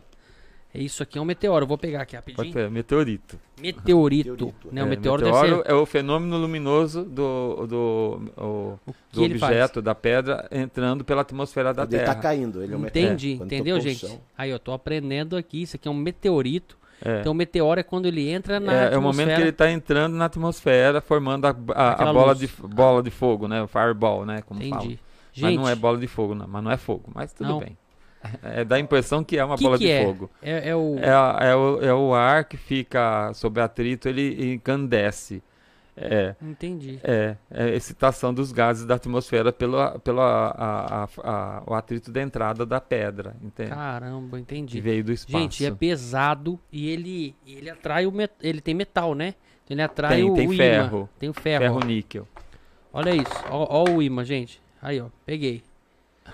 É 0.74 0.80
isso 0.80 1.02
aqui 1.02 1.18
é 1.18 1.20
um 1.20 1.24
meteoro. 1.24 1.64
Eu 1.64 1.68
vou 1.68 1.76
pegar 1.76 2.02
aqui 2.02 2.16
rapidinho. 2.16 2.50
Pode 2.50 2.70
meteorito. 2.70 3.38
Meteorito. 3.60 4.54
né? 4.72 4.80
É, 4.80 4.84
o 4.84 4.86
meteoro, 4.86 5.22
meteoro 5.22 5.62
ser... 5.62 5.70
é 5.70 5.74
o 5.74 5.84
fenômeno 5.84 6.38
luminoso 6.38 7.04
do, 7.04 7.66
do, 7.66 8.32
o, 8.38 8.78
do 9.12 9.24
objeto, 9.24 9.74
faz? 9.74 9.84
da 9.84 9.94
pedra, 9.94 10.48
entrando 10.50 11.04
pela 11.04 11.20
atmosfera 11.20 11.74
da 11.74 11.82
Quando 11.82 11.90
Terra. 11.90 12.02
Ele 12.02 12.10
está 12.10 12.22
caindo. 12.22 12.62
Ele 12.62 12.72
é 12.72 12.76
um 12.76 12.86
Entendi, 12.86 13.32
entendeu, 13.32 13.78
gente? 13.80 14.18
Aí 14.36 14.48
eu 14.48 14.58
tô 14.58 14.72
aprendendo 14.72 15.36
aqui. 15.36 15.60
Isso 15.60 15.76
aqui 15.76 15.86
é 15.86 15.90
um 15.90 15.94
meteorito. 15.94 16.78
É. 17.04 17.20
Então 17.20 17.32
o 17.32 17.34
meteoro 17.34 17.80
é 17.80 17.82
quando 17.82 18.06
ele 18.06 18.28
entra 18.30 18.60
na 18.60 18.72
é, 18.72 18.76
atmosfera. 18.86 18.94
É 18.94 18.98
o 18.98 19.02
momento 19.02 19.34
que 19.34 19.40
ele 19.40 19.50
está 19.50 19.70
entrando 19.70 20.14
na 20.14 20.26
atmosfera, 20.26 21.00
formando 21.00 21.46
a, 21.46 21.56
a, 21.74 22.10
a 22.10 22.12
bola, 22.12 22.34
de, 22.34 22.46
bola 22.46 23.02
de 23.02 23.10
fogo, 23.10 23.48
né? 23.48 23.62
O 23.62 23.66
fireball, 23.66 24.24
né? 24.24 24.42
Como 24.42 24.60
Entendi. 24.62 24.76
Fala. 24.76 25.12
Gente, 25.32 25.42
mas 25.42 25.56
não 25.56 25.68
é 25.68 25.74
bola 25.74 25.98
de 25.98 26.06
fogo, 26.06 26.34
não. 26.34 26.46
Mas 26.46 26.62
não 26.62 26.70
é 26.70 26.76
fogo. 26.76 27.10
Mas 27.14 27.32
tudo 27.32 27.48
não. 27.48 27.58
bem. 27.60 27.76
É, 28.42 28.64
dá 28.64 28.76
a 28.76 28.78
impressão 28.78 29.24
que 29.24 29.36
é 29.36 29.44
uma 29.44 29.56
que 29.56 29.64
bola 29.64 29.76
que 29.76 29.84
de 29.84 29.90
é? 29.90 30.04
fogo. 30.04 30.30
É, 30.40 30.68
é, 30.68 30.76
o... 30.76 30.96
É, 30.98 31.50
é, 31.50 31.56
o, 31.56 31.82
é 31.82 31.94
o 31.94 32.14
ar 32.14 32.44
que 32.44 32.56
fica 32.56 33.32
sob 33.34 33.60
atrito, 33.60 34.08
ele 34.08 34.52
encandece. 34.52 35.42
É, 35.96 36.34
Entendi. 36.40 36.98
É, 37.04 37.36
é 37.50 37.68
excitação 37.74 38.32
dos 38.32 38.50
gases 38.50 38.86
da 38.86 38.94
atmosfera 38.94 39.52
pelo, 39.52 40.00
pelo 40.00 40.20
a, 40.20 40.48
a, 40.50 41.08
a, 41.22 41.62
o 41.66 41.74
atrito 41.74 42.10
da 42.10 42.22
entrada 42.22 42.64
da 42.64 42.80
pedra. 42.80 43.36
Entende? 43.42 43.70
Caramba, 43.70 44.40
entendi. 44.40 44.76
Que 44.76 44.80
veio 44.80 45.04
do 45.04 45.12
espaço. 45.12 45.38
Gente, 45.38 45.66
é 45.66 45.70
pesado 45.70 46.58
e 46.72 46.88
ele, 46.88 47.36
ele 47.46 47.68
atrai 47.68 48.06
o 48.06 48.12
met, 48.12 48.32
ele 48.40 48.60
tem 48.60 48.74
metal, 48.74 49.14
né? 49.14 49.34
Então 49.64 49.74
ele 49.74 49.82
atrai 49.82 50.16
tem, 50.16 50.30
o, 50.30 50.34
tem 50.34 50.48
o 50.48 50.56
ferro. 50.56 50.98
Imã. 50.98 51.08
Tem 51.18 51.28
o 51.28 51.34
ferro. 51.34 51.62
Ferro 51.62 51.80
níquel. 51.80 52.28
Olha 52.92 53.14
isso. 53.14 53.44
Ó, 53.50 53.66
ó 53.84 53.90
o 53.90 54.02
imã, 54.02 54.24
gente. 54.24 54.60
Aí, 54.80 55.00
ó. 55.00 55.06
Peguei. 55.26 55.62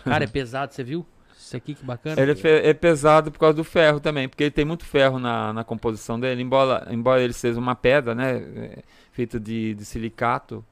Cara, 0.05 0.25
é 0.25 0.27
pesado, 0.29 0.73
você 0.73 0.85
viu? 0.85 1.05
Isso 1.37 1.57
aqui 1.57 1.75
que 1.75 1.85
bacana. 1.85 2.21
Ele 2.21 2.33
é, 2.33 2.71
é, 2.71 2.75
pesado 2.75 3.31
por 3.31 3.39
causa 3.39 3.55
do 3.55 3.65
ferro 3.65 4.01
também, 4.01 4.29
porque 4.29 4.45
ele 4.45 4.51
tem 4.51 4.65
muito 4.65 4.85
ferro 4.85 5.19
na, 5.19 5.53
na 5.53 5.65
composição 5.65 6.19
dele, 6.19 6.43
embora, 6.43 6.87
embora 6.91 7.23
ele 7.23 7.33
seja 7.33 7.59
uma 7.59 7.75
pedra, 7.75 8.15
né, 8.15 8.37
é, 8.37 8.79
feita 9.19 9.41
de, 9.41 9.75
de 9.75 9.85
silicato, 9.85 10.65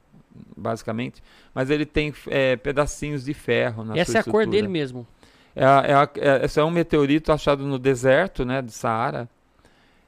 basicamente, 0.55 1.21
mas 1.53 1.69
ele 1.69 1.85
tem 1.85 2.13
é, 2.27 2.55
pedacinhos 2.55 3.25
de 3.25 3.33
ferro 3.33 3.83
na 3.83 3.97
Essa 3.97 4.19
é 4.19 4.21
a 4.21 4.23
cor 4.23 4.47
dele 4.47 4.69
mesmo. 4.69 5.05
É, 5.53 5.65
é, 5.65 6.29
é, 6.29 6.45
esse 6.45 6.57
é 6.57 6.63
um 6.63 6.71
meteorito 6.71 7.33
achado 7.33 7.65
no 7.65 7.77
deserto, 7.77 8.45
né, 8.45 8.61
de 8.61 8.71
Saara. 8.71 9.27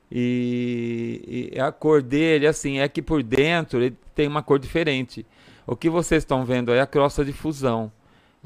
E, 0.10 1.52
e, 1.54 1.60
a 1.60 1.70
cor 1.70 2.02
dele, 2.02 2.48
assim, 2.48 2.80
é 2.80 2.88
que 2.88 3.02
por 3.02 3.22
dentro 3.22 3.82
ele 3.82 3.98
tem 4.16 4.26
uma 4.26 4.42
cor 4.42 4.58
diferente. 4.58 5.26
O 5.68 5.76
que 5.76 5.90
vocês 5.90 6.24
estão 6.24 6.46
vendo 6.46 6.72
aí 6.72 6.78
é 6.78 6.82
a 6.82 6.88
crosta 6.88 7.26
de 7.26 7.34
fusão. 7.34 7.92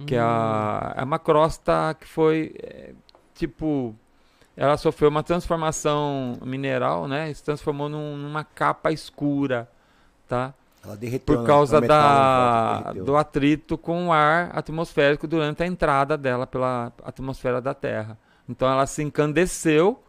Que 0.07 0.15
é, 0.15 0.19
a, 0.19 0.95
hum. 0.97 1.01
é 1.01 1.03
uma 1.03 1.19
crosta 1.19 1.95
que 1.99 2.07
foi, 2.07 2.55
é, 2.63 2.93
tipo, 3.35 3.95
ela 4.57 4.75
sofreu 4.75 5.09
uma 5.09 5.21
transformação 5.21 6.39
mineral, 6.43 7.07
né? 7.07 7.31
Se 7.31 7.43
transformou 7.43 7.87
num, 7.87 8.17
numa 8.17 8.43
capa 8.43 8.91
escura, 8.91 9.69
tá? 10.33 10.53
Ela 10.83 10.97
derreteu, 10.97 11.37
Por 11.37 11.45
causa 11.45 11.79
da, 11.79 12.91
do 12.93 13.15
atrito 13.15 13.77
com 13.77 14.07
o 14.07 14.11
ar 14.11 14.49
atmosférico 14.57 15.27
durante 15.27 15.61
a 15.61 15.67
entrada 15.67 16.17
dela 16.17 16.47
pela 16.47 16.91
atmosfera 17.03 17.61
da 17.61 17.73
Terra. 17.73 18.17
Então 18.49 18.69
ela 18.69 18.85
se 18.85 19.01
encandeceu 19.03 20.01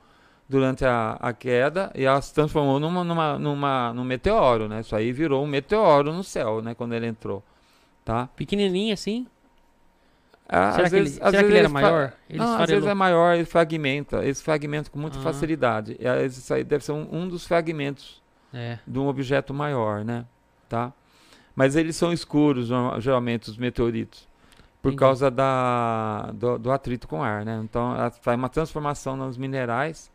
durante 0.49 0.85
a, 0.85 1.17
a 1.21 1.33
queda 1.33 1.93
e 1.95 2.05
ela 2.05 2.21
se 2.21 2.33
transformou 2.35 2.81
numa, 2.81 3.05
numa, 3.05 3.39
numa, 3.39 3.93
num 3.93 4.03
meteoro, 4.03 4.67
né? 4.67 4.81
Isso 4.81 4.97
aí 4.97 5.13
virou 5.13 5.45
um 5.45 5.47
meteoro 5.47 6.13
no 6.13 6.25
céu, 6.25 6.61
né? 6.61 6.75
Quando 6.75 6.95
ele 6.95 7.07
entrou, 7.07 7.43
tá? 8.05 8.29
Pequenininho 8.35 8.95
assim? 8.95 9.27
Ah, 10.49 10.73
será 10.73 10.85
que, 10.85 10.97
vezes, 10.97 11.19
ele, 11.19 11.31
será 11.31 11.43
que 11.43 11.51
ele 11.51 11.59
era 11.59 11.69
maior? 11.69 12.13
não, 12.31 12.61
às 12.61 12.69
vezes 12.69 12.87
é 12.87 12.95
maior, 12.95 13.35
ele 13.35 13.45
fragmenta. 13.45 14.25
Ele 14.25 14.35
fragmenta 14.35 14.91
com 14.91 14.99
muita 14.99 15.19
ah. 15.19 15.23
facilidade. 15.23 15.97
E 16.01 16.27
isso 16.27 16.53
aí 16.53 16.65
deve 16.65 16.85
ser 16.85 16.93
um, 16.93 17.07
um 17.13 17.29
dos 17.29 17.47
fragmentos 17.47 18.24
é. 18.55 18.79
de 18.87 18.99
um 18.99 19.07
objeto 19.07 19.53
maior, 19.53 20.05
né? 20.05 20.25
Tá? 20.69 20.93
Mas 21.55 21.77
eles 21.77 21.97
são 21.97 22.13
escuros, 22.13 22.69
geralmente, 23.01 23.51
os 23.51 23.57
meteoritos. 23.57 24.29
Por 24.81 24.89
Entendi. 24.89 25.01
causa 25.01 25.31
da, 25.31 26.31
do, 26.35 26.59
do, 26.59 26.71
atrito 26.71 27.09
com 27.09 27.23
ar, 27.23 27.45
né? 27.45 27.61
Então, 27.65 27.95
faz 28.21 28.39
uma 28.39 28.49
transformação 28.49 29.17
nos 29.17 29.39
minerais 29.39 30.11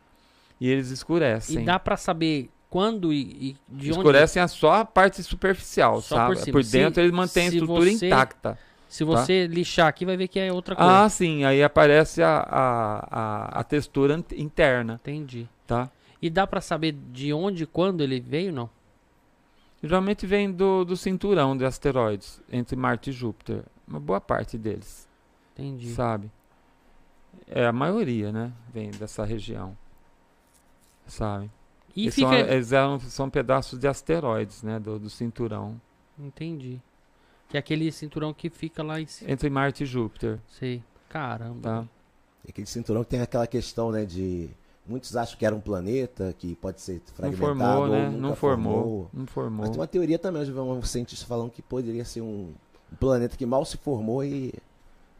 e 0.59 0.69
eles 0.69 0.89
escurecem. 0.89 1.63
E 1.63 1.65
dá 1.65 1.79
para 1.79 1.97
saber 1.97 2.49
quando 2.69 3.11
e, 3.11 3.21
e 3.49 3.55
de 3.67 3.89
Escurecem 3.89 4.43
onde... 4.43 4.51
só 4.51 4.73
a 4.73 4.85
parte 4.85 5.23
superficial, 5.23 6.01
só 6.01 6.17
sabe? 6.17 6.35
Por, 6.35 6.51
por 6.51 6.63
dentro 6.63 6.95
se, 6.95 7.01
eles 7.01 7.11
mantêm 7.11 7.47
a 7.47 7.49
estrutura 7.49 7.89
você... 7.89 8.07
intacta. 8.07 8.59
Se 8.87 9.05
tá? 9.05 9.11
você 9.11 9.47
tá? 9.47 9.53
lixar 9.53 9.87
aqui, 9.87 10.05
vai 10.05 10.15
ver 10.15 10.27
que 10.27 10.39
é 10.39 10.51
outra 10.53 10.75
coisa. 10.75 11.03
Ah, 11.03 11.09
sim. 11.09 11.43
Aí 11.43 11.63
aparece 11.63 12.21
a, 12.21 12.39
a, 12.39 13.07
a, 13.11 13.59
a 13.59 13.63
textura 13.63 14.23
interna. 14.35 14.99
Entendi. 15.01 15.47
Tá? 15.65 15.89
E 16.21 16.29
dá 16.29 16.45
para 16.45 16.61
saber 16.61 16.91
de 17.11 17.31
onde 17.33 17.63
e 17.63 17.67
quando 17.67 18.01
ele 18.01 18.19
veio, 18.19 18.51
não? 18.51 18.69
Geralmente 19.81 20.25
vem 20.27 20.51
do, 20.51 20.83
do 20.83 20.97
cinturão 20.97 21.55
de 21.55 21.63
asteroides, 21.63 22.41
entre 22.51 22.75
Marte 22.75 23.11
e 23.11 23.13
Júpiter. 23.13 23.63
uma 23.87 23.99
boa 23.99 24.19
parte 24.19 24.57
deles, 24.57 25.07
Entendi. 25.53 25.91
sabe? 25.93 26.29
É 27.47 27.65
a 27.65 27.71
maioria, 27.71 28.31
né? 28.31 28.51
Vem 28.73 28.91
dessa 28.91 29.23
região, 29.23 29.77
sabe? 31.07 31.49
E 31.95 32.03
Eles 32.03 32.15
fica. 32.15 32.27
são, 32.27 32.37
eles 32.37 32.71
eram, 32.71 32.99
são 32.99 33.29
pedaços 33.29 33.79
de 33.79 33.87
asteroides, 33.87 34.61
né? 34.63 34.79
Do, 34.79 34.99
do 34.99 35.09
cinturão 35.09 35.79
Entendi. 36.17 36.81
Que 37.47 37.55
é 37.55 37.59
aquele 37.61 37.89
cinturão 37.91 38.33
que 38.33 38.49
fica 38.49 38.83
lá 38.83 38.99
em 38.99 39.05
cima. 39.07 39.31
entre 39.31 39.49
Marte 39.49 39.83
e 39.83 39.85
Júpiter, 39.85 40.39
Sei. 40.49 40.83
Caramba. 41.07 41.61
tá? 41.61 41.85
E 42.45 42.49
aquele 42.51 42.67
cinturão 42.67 43.03
que 43.03 43.09
tem 43.09 43.21
aquela 43.21 43.47
questão, 43.47 43.91
né, 43.91 44.05
de... 44.05 44.49
Muitos 44.89 45.15
acham 45.15 45.37
que 45.37 45.45
era 45.45 45.55
um 45.55 45.59
planeta, 45.59 46.33
que 46.37 46.55
pode 46.55 46.81
ser 46.81 46.93
Não 46.93 47.13
fragmentado 47.15 47.47
formou, 47.47 47.81
ou 47.83 47.87
né? 47.89 48.09
nunca 48.09 48.21
Não 48.27 48.35
formou, 48.35 49.09
não 49.13 49.21
Mas 49.23 49.29
formou. 49.31 49.69
tem 49.69 49.79
uma 49.79 49.87
teoria 49.87 50.17
também, 50.17 50.43
vi 50.43 50.51
um 50.51 50.81
cientista 50.81 51.25
falando 51.27 51.51
que 51.51 51.61
poderia 51.61 52.03
ser 52.03 52.21
um, 52.21 52.53
um 52.91 52.95
planeta 52.99 53.37
que 53.37 53.45
mal 53.45 53.63
se 53.65 53.77
formou 53.77 54.23
e, 54.23 54.53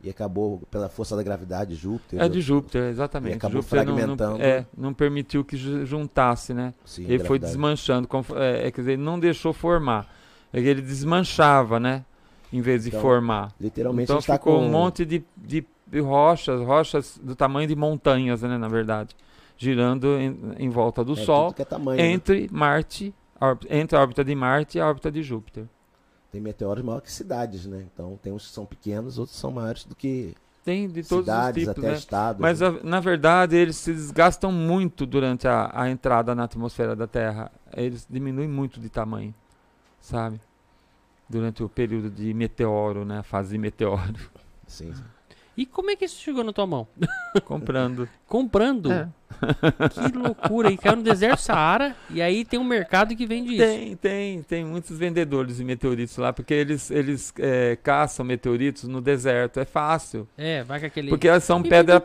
e 0.04 0.10
acabou 0.10 0.62
pela 0.72 0.90
força 0.90 1.16
da 1.16 1.22
gravidade 1.22 1.76
de 1.76 1.82
Júpiter. 1.82 2.20
É 2.22 2.28
de 2.28 2.42
Júpiter, 2.42 2.84
exatamente. 2.90 3.34
E 3.34 3.38
acabou 3.38 3.62
Júpiter 3.62 3.86
não- 3.86 3.94
não, 3.96 4.18
fragmentando. 4.18 4.42
é, 4.42 4.66
não 4.76 4.94
permitiu 4.94 5.46
que 5.46 5.56
ju- 5.56 5.86
juntasse, 5.86 6.54
né? 6.54 6.74
Sim, 6.84 7.06
Ele 7.08 7.24
foi 7.24 7.38
desmanchando, 7.38 8.08
é, 8.36 8.68
é, 8.68 8.72
quer 8.72 8.82
dizer, 8.82 8.94
ele 8.94 9.04
não 9.04 9.20
deixou 9.20 9.54
formar. 9.54 10.08
É 10.52 10.60
que 10.60 10.68
ele 10.68 10.82
desmanchava, 10.82 11.80
né? 11.80 12.04
Em 12.52 12.62
vez 12.62 12.82
de 12.84 12.90
Então, 12.90 13.02
formar. 13.02 13.54
Literalmente 13.62 14.12
Então 14.12 14.20
tá 14.20 14.34
ficou 14.34 14.58
com... 14.60 14.66
um 14.66 14.72
monte 14.72 15.06
de, 15.06 15.24
de 15.38 15.64
rochas, 16.00 16.60
rochas 16.62 17.20
do 17.22 17.36
tamanho 17.36 17.68
de 17.68 17.76
montanhas, 17.76 18.42
né? 18.42 18.58
Na 18.58 18.68
verdade, 18.68 19.16
girando 19.60 20.08
em, 20.18 20.40
em 20.58 20.70
volta 20.70 21.04
do 21.04 21.12
é, 21.14 21.16
Sol, 21.18 21.54
é 21.60 21.66
tamanho, 21.66 21.98
né? 21.98 22.08
entre 22.12 22.48
Marte, 22.50 23.14
a 23.40 23.48
órb- 23.48 23.68
entre 23.70 23.98
a 23.98 24.02
órbita 24.02 24.24
de 24.24 24.34
Marte 24.34 24.78
e 24.78 24.82
a 24.82 24.88
órbita 24.88 25.12
de 25.12 25.22
Júpiter. 25.22 25.66
Tem 26.32 26.40
meteoros 26.40 26.82
maiores 26.84 27.10
que 27.10 27.12
cidades, 27.14 27.66
né? 27.66 27.86
Então 27.94 28.18
tem 28.24 28.32
uns 28.32 28.48
que 28.48 28.54
são 28.54 28.66
pequenos, 28.66 29.20
outros 29.20 29.38
são 29.38 29.52
maiores 29.52 29.84
do 29.84 29.96
que 29.96 30.34
Tem 30.64 30.88
de 30.88 31.04
todos 31.04 31.26
cidades, 31.26 31.68
os 31.68 31.70
tipos, 31.74 31.84
até 31.84 31.92
né? 31.92 31.98
estados. 31.98 32.42
Mas 32.42 32.62
né? 32.62 32.68
a- 32.68 32.84
na 32.84 33.00
verdade 33.02 33.56
eles 33.58 33.76
se 33.76 33.92
desgastam 33.92 34.52
muito 34.52 35.06
durante 35.06 35.46
a, 35.48 35.70
a 35.74 35.90
entrada 35.90 36.34
na 36.34 36.46
atmosfera 36.46 36.96
da 36.96 37.06
Terra. 37.08 37.52
Eles 37.76 38.08
diminuem 38.10 38.48
muito 38.48 38.80
de 38.80 38.88
tamanho, 38.90 39.34
sabe? 40.00 40.40
Durante 41.28 41.62
o 41.64 41.68
período 41.68 42.10
de 42.10 42.34
meteoro, 42.34 43.04
né? 43.04 43.20
A 43.20 43.24
fase 43.24 43.52
de 43.52 43.58
meteoro. 43.58 44.30
Sim. 44.68 44.94
E 45.60 45.66
como 45.66 45.92
é 45.92 45.96
que 45.98 46.06
isso 46.06 46.22
chegou 46.22 46.42
na 46.42 46.54
tua 46.54 46.66
mão? 46.66 46.88
Comprando. 47.44 48.08
Comprando? 48.26 48.94
É. 48.94 49.10
Que 49.90 50.18
loucura. 50.18 50.72
E 50.72 50.78
caiu 50.78 50.96
no 50.96 51.04
deserto 51.04 51.42
Saara 51.42 51.98
e 52.10 52.22
aí 52.22 52.46
tem 52.46 52.58
um 52.58 52.64
mercado 52.64 53.14
que 53.14 53.26
vende 53.26 53.56
isso. 53.56 53.66
Tem, 53.66 53.96
tem, 53.98 54.42
tem 54.42 54.64
muitos 54.64 54.98
vendedores 54.98 55.58
de 55.58 55.66
meteoritos 55.66 56.16
lá, 56.16 56.32
porque 56.32 56.54
eles, 56.54 56.90
eles 56.90 57.34
é, 57.38 57.78
caçam 57.84 58.26
meteoritos 58.26 58.86
no 58.86 59.02
deserto. 59.02 59.60
É 59.60 59.66
fácil. 59.66 60.26
É, 60.38 60.64
vai 60.64 60.80
com 60.80 60.86
aquele. 60.86 61.10
Porque 61.10 61.28
elas 61.28 61.44
são 61.44 61.62
pedras 61.62 62.02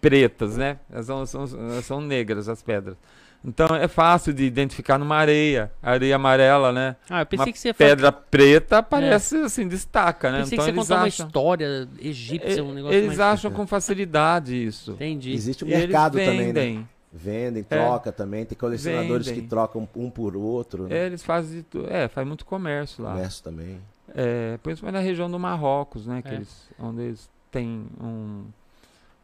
pretas, 0.00 0.56
né? 0.56 0.78
Elas 0.90 1.04
são, 1.04 1.26
são, 1.26 1.42
elas 1.42 1.84
são 1.84 2.00
negras 2.00 2.48
as 2.48 2.62
pedras. 2.62 2.96
Então 3.44 3.66
é 3.76 3.86
fácil 3.86 4.32
de 4.32 4.42
identificar 4.44 4.96
numa 4.98 5.16
areia, 5.16 5.70
areia 5.82 6.16
amarela, 6.16 6.72
né? 6.72 6.96
Ah, 7.10 7.20
eu 7.20 7.26
pensei 7.26 7.46
uma 7.46 7.52
que 7.52 7.58
você 7.58 7.74
Pedra 7.74 8.10
preta 8.10 8.78
aparece 8.78 9.36
assim, 9.36 9.68
destaca, 9.68 10.32
né? 10.32 10.38
Pensei 10.38 10.56
então 10.56 10.64
que 10.66 10.72
você 10.72 10.78
eles 10.78 10.88
contar 10.88 11.00
uma 11.00 11.06
acham, 11.06 11.26
história 11.26 11.88
egípcia, 12.00 12.64
um 12.64 12.70
e- 12.70 12.74
negócio 12.74 12.96
eles 12.96 13.06
mais... 13.08 13.20
acham 13.20 13.50
com 13.50 13.66
facilidade 13.66 14.54
isso. 14.64 14.92
Entendi. 14.92 15.32
Existe 15.34 15.62
o 15.62 15.68
E 15.68 15.72
eles 15.74 15.82
mercado 15.86 16.12
também, 16.12 16.38
né? 16.38 16.44
vendem. 16.46 16.88
Vendem, 17.12 17.66
É. 17.70 17.76
troca 17.76 18.10
também. 18.10 18.44
Tem 18.46 18.56
colecionadores 18.56 19.26
Vendem. 19.26 19.42
que 19.42 19.48
trocam 19.48 19.86
um 19.94 20.10
por 20.10 20.34
outro. 20.36 20.88
né? 20.88 20.96
É, 20.96 21.06
eles 21.06 21.22
fazem 21.22 21.58
de 21.58 21.62
tu- 21.64 21.86
é, 21.88 22.08
faz 22.08 22.26
muito 22.26 22.44
comércio 22.46 23.04
lá. 23.04 23.12
Comércio 23.12 23.44
também. 23.44 23.78
É, 24.14 24.58
principalmente 24.62 24.94
na 25.00 25.00
região 25.06 25.30
do 25.30 25.38
Marrocos, 25.38 26.06
né? 26.06 26.22
Que 26.22 26.28
É. 26.30 26.34
eles, 26.34 26.68
onde 26.78 27.02
eles 27.02 27.30
têm 27.52 27.86
um, 28.00 28.44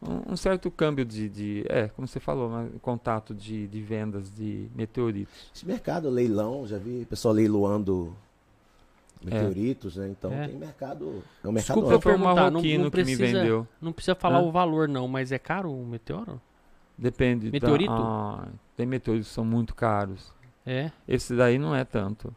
um, 0.01 0.33
um 0.33 0.35
certo 0.35 0.69
câmbio 0.71 1.05
de, 1.05 1.29
de- 1.29 1.65
É, 1.69 1.87
como 1.89 2.07
você 2.07 2.19
falou, 2.19 2.49
né, 2.49 2.69
contato 2.81 3.33
de, 3.35 3.67
de 3.67 3.81
vendas 3.81 4.33
de 4.33 4.67
meteoritos. 4.75 5.51
Esse 5.53 5.65
mercado, 5.67 6.09
leilão, 6.09 6.65
já 6.65 6.77
vi 6.77 7.05
pessoal 7.05 7.33
leiloando 7.33 8.15
É. 9.21 9.25
meteoritos, 9.25 9.95
né? 9.97 10.09
Então 10.09 10.31
É. 10.33 10.47
tem 10.47 10.57
mercado. 10.57 11.23
É 11.43 11.47
um 11.47 11.51
mercado 11.51 11.75
Desculpa, 11.75 11.91
eu 11.93 12.01
foi 12.01 12.15
um 12.15 12.17
não- 12.17 12.33
marroquino 12.35 12.89
que 12.89 13.03
me 13.03 13.15
vendeu. 13.15 13.67
Não 13.79 13.91
precisa 13.93 14.15
falar 14.15 14.39
Hã? 14.39 14.41
o 14.43 14.51
valor, 14.51 14.87
não, 14.87 15.07
mas 15.07 15.31
é 15.31 15.37
caro 15.39 15.71
o 15.71 15.85
meteoro? 15.85 16.41
Depende. 16.97 17.47
da- 17.47 17.51
Meteorito? 17.51 17.91
ah, 17.91 18.47
tem 18.75 18.85
meteoritos 18.85 19.29
que 19.29 19.33
são 19.35 19.45
muito 19.45 19.73
caros. 19.75 20.31
É. 20.65 20.91
Esse 21.07 21.35
daí 21.35 21.57
não 21.57 21.75
é 21.75 21.83
tanto. 21.83 22.33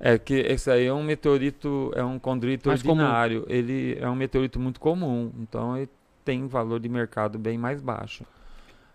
É 0.00 0.16
que 0.18 0.34
esse 0.34 0.70
aí 0.70 0.84
é 0.86 0.92
um 0.92 1.02
meteorito, 1.02 1.90
é 1.94 2.04
um 2.04 2.18
condrito 2.18 2.68
Mais 2.68 2.82
comum. 2.82 3.02
ordinário. 3.02 3.44
Ele 3.48 3.96
é 3.98 4.08
um 4.08 4.14
meteorito 4.14 4.60
muito 4.60 4.78
comum, 4.78 5.32
então 5.40 5.76
ele 5.76 5.88
tem 6.28 6.46
valor 6.46 6.78
de 6.78 6.90
mercado 6.90 7.38
bem 7.38 7.56
mais 7.56 7.80
baixo. 7.80 8.22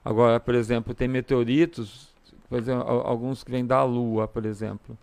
Agora, 0.05 0.39
por 0.39 0.53
exemplo, 0.53 0.93
tem 0.93 1.07
meteoritos, 1.07 2.13
por 2.47 2.59
exemplo, 2.59 2.87
al- 2.87 3.07
alguns 3.07 3.43
que 3.43 3.49
vêm 3.49 3.65
da 3.65 3.83
Lua, 3.83 4.27
por 4.27 4.45
exemplo, 4.45 4.95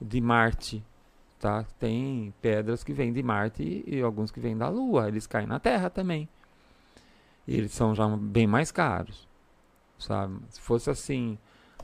de 0.00 0.22
Marte, 0.22 0.82
tá? 1.38 1.66
Tem 1.78 2.32
pedras 2.40 2.82
que 2.82 2.94
vêm 2.94 3.12
de 3.12 3.22
Marte 3.22 3.62
e, 3.62 3.96
e 3.96 4.00
alguns 4.00 4.30
que 4.30 4.40
vêm 4.40 4.56
da 4.56 4.70
Lua. 4.70 5.06
Eles 5.06 5.26
caem 5.26 5.46
na 5.46 5.60
Terra 5.60 5.90
também. 5.90 6.26
E 7.46 7.54
eles 7.58 7.72
são 7.72 7.94
já 7.94 8.08
bem 8.08 8.46
mais 8.46 8.72
caros, 8.72 9.28
sabe? 9.98 10.38
Se 10.48 10.62
fosse 10.62 10.88
assim, 10.88 11.36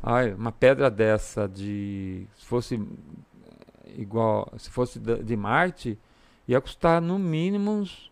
ai, 0.02 0.32
uma 0.32 0.52
pedra 0.52 0.90
dessa 0.90 1.46
de, 1.46 2.26
se 2.38 2.46
fosse 2.46 2.80
igual, 3.94 4.50
se 4.56 4.70
fosse 4.70 4.98
de 4.98 5.36
Marte, 5.36 5.98
ia 6.48 6.62
custar 6.62 7.02
no 7.02 7.18
mínimo 7.18 7.72
uns, 7.72 8.10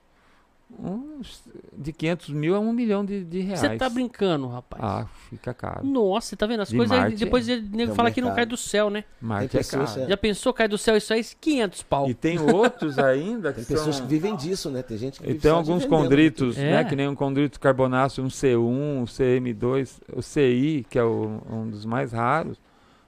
uns 0.78 1.42
de 1.76 1.92
500 1.92 2.30
mil 2.30 2.54
a 2.54 2.58
um 2.60 2.72
milhão 2.72 3.04
de, 3.04 3.24
de 3.24 3.40
reais. 3.40 3.60
Você 3.60 3.76
tá 3.76 3.88
brincando, 3.88 4.46
rapaz. 4.48 4.82
Ah, 4.84 5.06
fica 5.30 5.52
caro. 5.54 5.86
Nossa, 5.86 6.28
você 6.28 6.36
tá 6.36 6.46
vendo? 6.46 6.60
As 6.60 6.68
De 6.68 6.76
coisas 6.76 6.92
aí, 6.96 7.00
Marte, 7.02 7.16
depois 7.16 7.48
é. 7.48 7.52
ele 7.52 7.68
nego 7.72 7.92
um 7.92 7.94
fala 7.94 8.10
que 8.10 8.20
não 8.20 8.34
cai 8.34 8.46
do 8.46 8.56
céu, 8.56 8.90
né? 8.90 9.04
Marte 9.20 9.56
é 9.56 9.58
pessoas, 9.58 9.90
caro. 9.94 10.02
é. 10.02 10.08
Já 10.08 10.16
pensou, 10.16 10.52
cai 10.52 10.68
do 10.68 10.76
céu 10.78 10.96
isso 10.96 11.12
aí, 11.12 11.22
500 11.24 11.82
pau. 11.82 12.08
E 12.10 12.14
tem 12.14 12.38
outros 12.38 12.98
ainda 12.98 13.52
que 13.52 13.64
Tem 13.64 13.76
pessoas 13.76 13.96
são... 13.96 14.06
que 14.06 14.10
vivem 14.10 14.36
disso, 14.36 14.70
né? 14.70 14.82
Tem 14.82 14.96
gente 14.98 15.20
que 15.20 15.30
E 15.30 15.34
tem 15.34 15.50
alguns 15.50 15.84
condritos, 15.84 16.56
É. 16.58 16.70
né? 16.72 16.84
Que 16.84 16.96
nem 16.96 17.08
um 17.08 17.14
condrito 17.14 17.58
carbonáceo, 17.60 18.22
um 18.24 18.28
C1, 18.28 18.58
um 18.58 19.04
CM2, 19.04 20.00
o 20.12 20.22
CI, 20.22 20.86
que 20.90 20.98
é 20.98 21.04
o- 21.04 21.40
um 21.50 21.68
dos 21.68 21.84
mais 21.84 22.12
raros. 22.12 22.58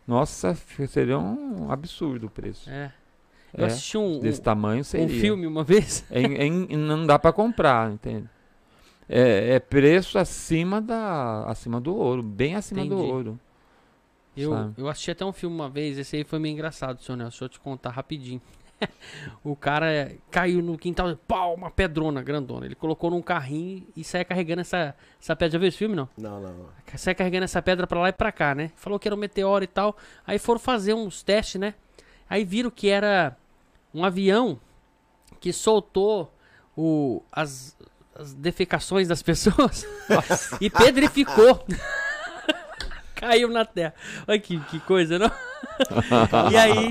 Nossa, 0.07 0.57
seria 0.89 1.19
um 1.19 1.71
absurdo 1.71 2.27
o 2.27 2.31
preço. 2.31 2.71
É. 2.71 2.93
Eu 3.57 3.65
É, 3.65 3.67
assisti 3.69 3.97
um, 3.97 4.21
Desse 4.21 4.41
um, 4.41 4.45
tamanho 4.45 4.81
um 4.81 4.85
seria. 4.85 5.21
filme 5.21 5.47
uma 5.47 5.65
vez. 5.65 6.05
É 6.11 6.21
em- 6.21 6.67
é 6.71 6.77
não 6.77 7.07
dá 7.07 7.19
para 7.19 7.33
comprar, 7.33 7.91
entende? 7.91 8.29
É, 9.09 9.55
é 9.55 9.61
preço 9.61 10.19
acima 10.19 10.81
da 10.81 11.45
acima 11.47 11.81
do 11.81 11.95
ouro, 11.95 12.23
bem 12.23 12.55
acima 12.57 12.85
do 12.85 12.95
Entendi. 12.97 13.11
ouro. 13.13 13.41
Eu, 14.37 14.51
Sabe? 14.51 14.75
eu 14.77 14.89
assisti 14.89 15.11
até 15.13 15.25
um 15.25 15.33
filme 15.33 15.55
uma 15.57 15.69
vez, 15.71 15.97
esse 15.97 16.17
aí 16.17 16.25
foi 16.25 16.39
meio 16.39 16.53
engraçado, 16.53 17.01
seu 17.03 17.17
Nelson. 17.17 17.31
Deixa 17.31 17.45
eu 17.45 17.49
te 17.49 17.61
contar 17.61 17.91
rapidinho. 17.91 18.43
o 19.43 19.57
cara 19.57 20.13
caiu 20.31 20.61
no 20.61 20.77
quintal, 20.77 21.17
pau, 21.27 21.55
uma 21.55 21.71
pedrona 21.71 22.23
grandona. 22.23 22.67
Ele 22.67 22.75
colocou 22.75 23.11
num 23.11 23.23
carrinho 23.23 23.87
e 23.97 24.05
saia 24.05 24.25
carregando 24.25 24.61
essa, 24.61 24.95
essa 25.19 25.35
pedra. 25.35 25.53
Já 25.53 25.59
viu 25.59 25.69
esse 25.69 25.79
filme, 25.79 25.97
não? 25.97 26.07
Não, 26.19 26.39
não. 26.41 26.67
Sai 26.97 27.15
carregando 27.15 27.45
essa 27.45 27.63
pedra 27.63 27.87
pra 27.87 27.99
lá 28.01 28.09
e 28.11 28.13
pra 28.13 28.31
cá, 28.31 28.55
né? 28.55 28.71
Falou 28.77 28.99
que 28.99 29.09
era 29.09 29.15
um 29.15 29.19
meteoro 29.19 29.65
e 29.65 29.69
tal. 29.69 29.97
Aí 30.27 30.39
foram 30.39 30.61
fazer 30.61 30.93
uns 30.93 31.23
testes, 31.23 31.59
né? 31.59 31.73
Aí 32.29 32.45
viram 32.45 32.71
que 32.71 32.89
era 32.91 33.35
um 33.95 34.05
avião 34.05 34.59
que 35.41 35.53
soltou 35.53 36.33
o, 36.77 37.23
as, 37.33 37.77
as 38.15 38.35
defecações 38.35 39.09
das 39.09 39.23
pessoas 39.25 39.87
e 40.61 40.69
pedrificou. 40.71 41.65
Caiu 43.15 43.49
na 43.49 43.65
terra. 43.65 43.95
Olha 44.29 44.39
que, 44.39 44.61
que 44.61 44.79
coisa, 44.81 45.19
não? 45.19 45.31
e 46.53 46.57
aí, 46.57 46.89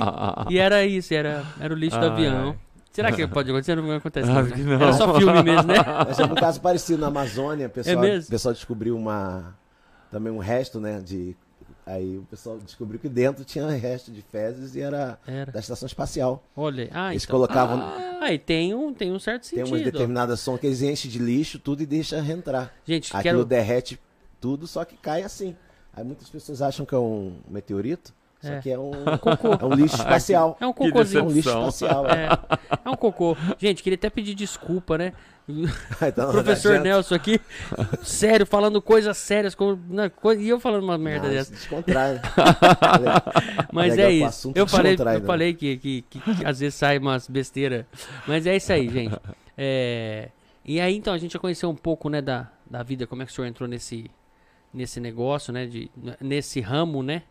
e 0.49 0.58
era 0.58 0.84
isso, 0.84 1.13
era, 1.13 1.45
era 1.60 1.71
o 1.73 1.77
lixo 1.77 1.99
do 1.99 2.05
Ai, 2.05 2.12
avião. 2.12 2.55
Será 2.91 3.12
que 3.12 3.27
pode 3.27 3.51
acontecer? 3.51 3.75
Não 3.75 3.91
acontece, 3.91 4.31
Acho 4.31 4.55
né? 4.55 4.63
não. 4.63 4.73
Era 4.75 4.93
só 4.93 5.19
filme 5.19 5.43
mesmo, 5.43 5.67
né? 5.67 5.75
Mas 6.08 6.15
teve 6.15 6.31
um 6.31 6.36
caso 6.36 6.62
parecido 6.62 7.01
na 7.01 7.08
Amazônia. 7.08 7.67
O 7.67 7.69
pessoal, 7.69 7.97
É 7.97 7.99
mesmo? 8.01 8.27
o 8.27 8.31
pessoal 8.31 8.53
descobriu 8.53 8.97
uma. 8.97 9.53
Também 10.10 10.31
um 10.31 10.38
resto, 10.38 10.79
né? 10.79 11.01
De. 11.01 11.36
Aí 11.86 12.17
o 12.17 12.24
pessoal 12.24 12.58
descobriu 12.58 13.00
que 13.00 13.08
dentro 13.08 13.45
tinha 13.45 13.69
resto 13.69 14.12
de 14.12 14.21
fezes 14.24 14.76
e 14.76 14.82
era 14.82 15.19
Era. 15.28 15.52
da 15.52 15.60
estação 15.60 15.86
espacial. 15.86 16.43
Olha, 16.56 16.89
ah, 16.91 17.12
eles 17.12 17.24
então. 17.24 17.36
colocavam. 17.36 17.80
Aí 18.21 18.39
tem 18.39 18.74
um, 18.74 18.91
tem 18.91 19.12
um 19.12 19.19
certo 19.19 19.43
tem 19.43 19.60
sentido. 19.60 19.67
umas 19.71 19.84
determinadas 19.84 20.39
som 20.39 20.58
que 20.58 20.65
eles 20.65 20.82
enchem 20.82 21.12
de 21.12 21.19
lixo, 21.19 21.60
tudo 21.60 21.84
e 21.84 21.86
deixa 21.86 22.19
reentrar. 22.19 22.74
Gente, 22.84 23.15
Aquilo 23.15 23.36
quero. 23.38 23.45
derrete 23.45 24.00
tudo, 24.41 24.65
só 24.65 24.84
que 24.84 24.98
cai 24.98 25.21
assim. 25.21 25.56
Aí 25.93 26.04
muitas 26.04 26.28
pessoas 26.28 26.60
acham 26.62 26.86
que 26.88 26.95
é 26.95 26.98
um 26.98 27.38
meteorito, 27.48 28.13
Isso 28.45 28.53
É. 28.53 28.58
aqui 28.60 28.71
é 28.71 28.79
um, 28.79 28.91
Cocô. 29.19 29.53
é 29.60 29.65
um 29.65 29.73
lixo 29.73 29.95
espacial. 29.95 30.58
É 30.62 30.67
um 30.67 30.73
cocôzinho. 30.73 31.19
É 31.21 31.23
um 31.23 31.29
lixo 31.31 31.49
espacial. 31.49 32.05
É. 32.08 32.25
É, 32.25 32.79
é 32.86 32.89
um 32.89 32.95
cocô. 32.95 33.36
Gente, 33.58 33.81
queria 33.81 33.95
até 33.95 34.10
pedir 34.10 34.36
desculpa, 34.36 34.97
né? 34.97 35.13
Então, 36.01 36.31
Professor. 36.31 36.79
Nelson 36.79 37.13
aqui, 37.13 37.39
sério, 38.01 38.47
falando 38.47 38.81
coisas 38.81 39.15
sérias, 39.15 39.53
com, 39.53 39.77
né, 39.89 40.10
coi- 40.10 40.39
e 40.39 40.49
eu 40.49 40.60
falando 40.60 40.84
uma 40.84 40.97
merda 40.97 41.27
Não, 41.27 41.34
dessa. 41.36 41.51
Descontrai. 41.51 42.19
Mas 43.71 43.91
Legal, 43.95 44.10
é 44.10 44.13
isso. 44.13 44.51
Eu 44.55 44.65
falei, 44.67 44.95
eu 44.97 45.05
né? 45.05 45.19
falei 45.21 45.53
que, 45.53 45.77
que, 45.77 46.01
que- 46.10 46.19
que 46.19 46.45
às 46.45 46.60
vezes 46.60 46.75
sai 46.75 46.97
umas 46.97 47.27
besteiras. 47.27 47.86
Mas 48.27 48.45
é 48.47 48.55
isso 48.55 48.71
aí, 48.73 48.89
gente. 48.89 49.15
É, 49.58 50.29
E 50.65 50.81
aí, 50.81 50.95
então, 50.95 51.13
a 51.13 51.17
gente 51.19 51.34
já 51.34 51.39
conheceu 51.39 51.69
um 51.69 51.75
pouco, 51.75 52.10
né, 52.10 52.21
da, 52.21 52.47
da 52.69 52.81
vida, 52.81 53.05
como 53.05 53.21
é 53.21 53.25
que 53.25 53.31
o 53.31 53.36
senhor 53.36 53.47
entrou 53.47 53.69
nesse, 53.69 54.10
nesse 54.73 54.99
negócio, 54.99 55.53
né, 55.53 55.67
de, 55.67 55.91
nesse 56.19 56.60
ramo, 56.60 57.03
né, 57.03 57.21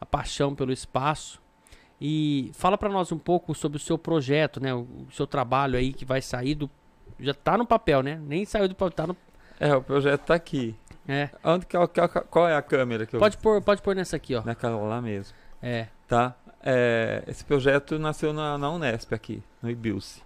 a 0.00 0.06
paixão 0.06 0.54
pelo 0.54 0.72
espaço. 0.72 1.40
E 2.00 2.50
fala 2.54 2.76
pra 2.76 2.88
nós 2.88 3.10
um 3.10 3.18
pouco 3.18 3.54
sobre 3.54 3.78
o 3.78 3.80
seu 3.80 3.96
projeto, 3.96 4.60
né, 4.60 4.74
o, 4.74 4.86
seu 5.10 5.26
trabalho 5.26 5.78
aí 5.78 5.92
que 5.92 6.04
vai 6.04 6.20
sair 6.20 6.54
do... 6.54 6.70
Já 7.18 7.32
tá 7.32 7.56
no 7.56 7.66
papel, 7.66 8.02
né? 8.02 8.20
Nem 8.22 8.44
saiu 8.44 8.68
do 8.68 8.74
papel, 8.74 8.92
tá 8.92 9.06
no... 9.06 9.16
É, 9.58 9.74
o 9.74 9.82
projeto 9.82 10.22
tá 10.22 10.34
aqui. 10.34 10.74
É. 11.08 11.30
Onde 11.42 11.64
que, 11.64 11.76
é- 11.76 11.86
que 11.86 12.00
é- 12.00 12.08
qual 12.08 12.46
é 12.48 12.54
a 12.54 12.60
câmera 12.60 13.06
que 13.06 13.16
eu 13.16 13.20
Pode 13.20 13.38
pôr, 13.38 13.62
pode 13.62 13.80
pôr 13.80 13.96
nessa 13.96 14.16
aqui, 14.16 14.34
ó. 14.34 14.42
Naquela 14.44 14.76
lá 14.76 15.00
mesmo. 15.00 15.34
É. 15.62 15.88
Tá? 16.06 16.34
É, 16.62 17.24
esse 17.26 17.44
projeto 17.44 17.98
nasceu 17.98 18.32
na, 18.32 18.58
na 18.58 18.70
Unesp 18.70 19.14
aqui, 19.14 19.42
no 19.62 19.70
IBILSE. 19.70 20.22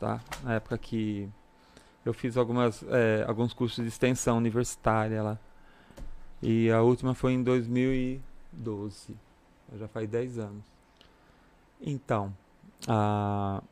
Tá? 0.00 0.20
Na 0.42 0.54
época 0.54 0.76
que 0.78 1.28
eu 2.04 2.12
fiz 2.12 2.36
algumas, 2.36 2.84
é, 2.88 3.24
alguns 3.28 3.52
cursos 3.52 3.82
de 3.82 3.88
extensão 3.88 4.38
universitária 4.38 5.22
lá. 5.22 5.38
E 6.42 6.70
a 6.70 6.82
última 6.82 7.14
foi 7.14 7.32
em 7.32 7.42
2012. 8.56 9.14
Já 9.78 9.88
faz 9.88 10.08
10 10.08 10.38
anos. 10.38 10.62
Então, 11.80 12.32
a, 12.88 13.62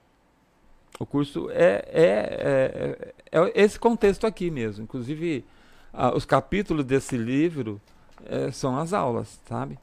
o 0.99 1.07
curso 1.07 1.49
é, 1.51 1.85
é, 1.89 3.15
é, 3.33 3.41
é 3.41 3.53
esse 3.63 3.79
contexto 3.79 4.27
aqui 4.27 4.51
mesmo. 4.51 4.85
Inclusive, 4.85 5.45
a- 5.93 6.15
os 6.15 6.25
capítulos 6.25 6.85
desse 6.85 7.17
livro 7.17 7.81
é, 8.27 8.51
são 8.51 8.77
as 8.79 8.93
aulas, 8.93 9.41
sabe? 9.49 9.79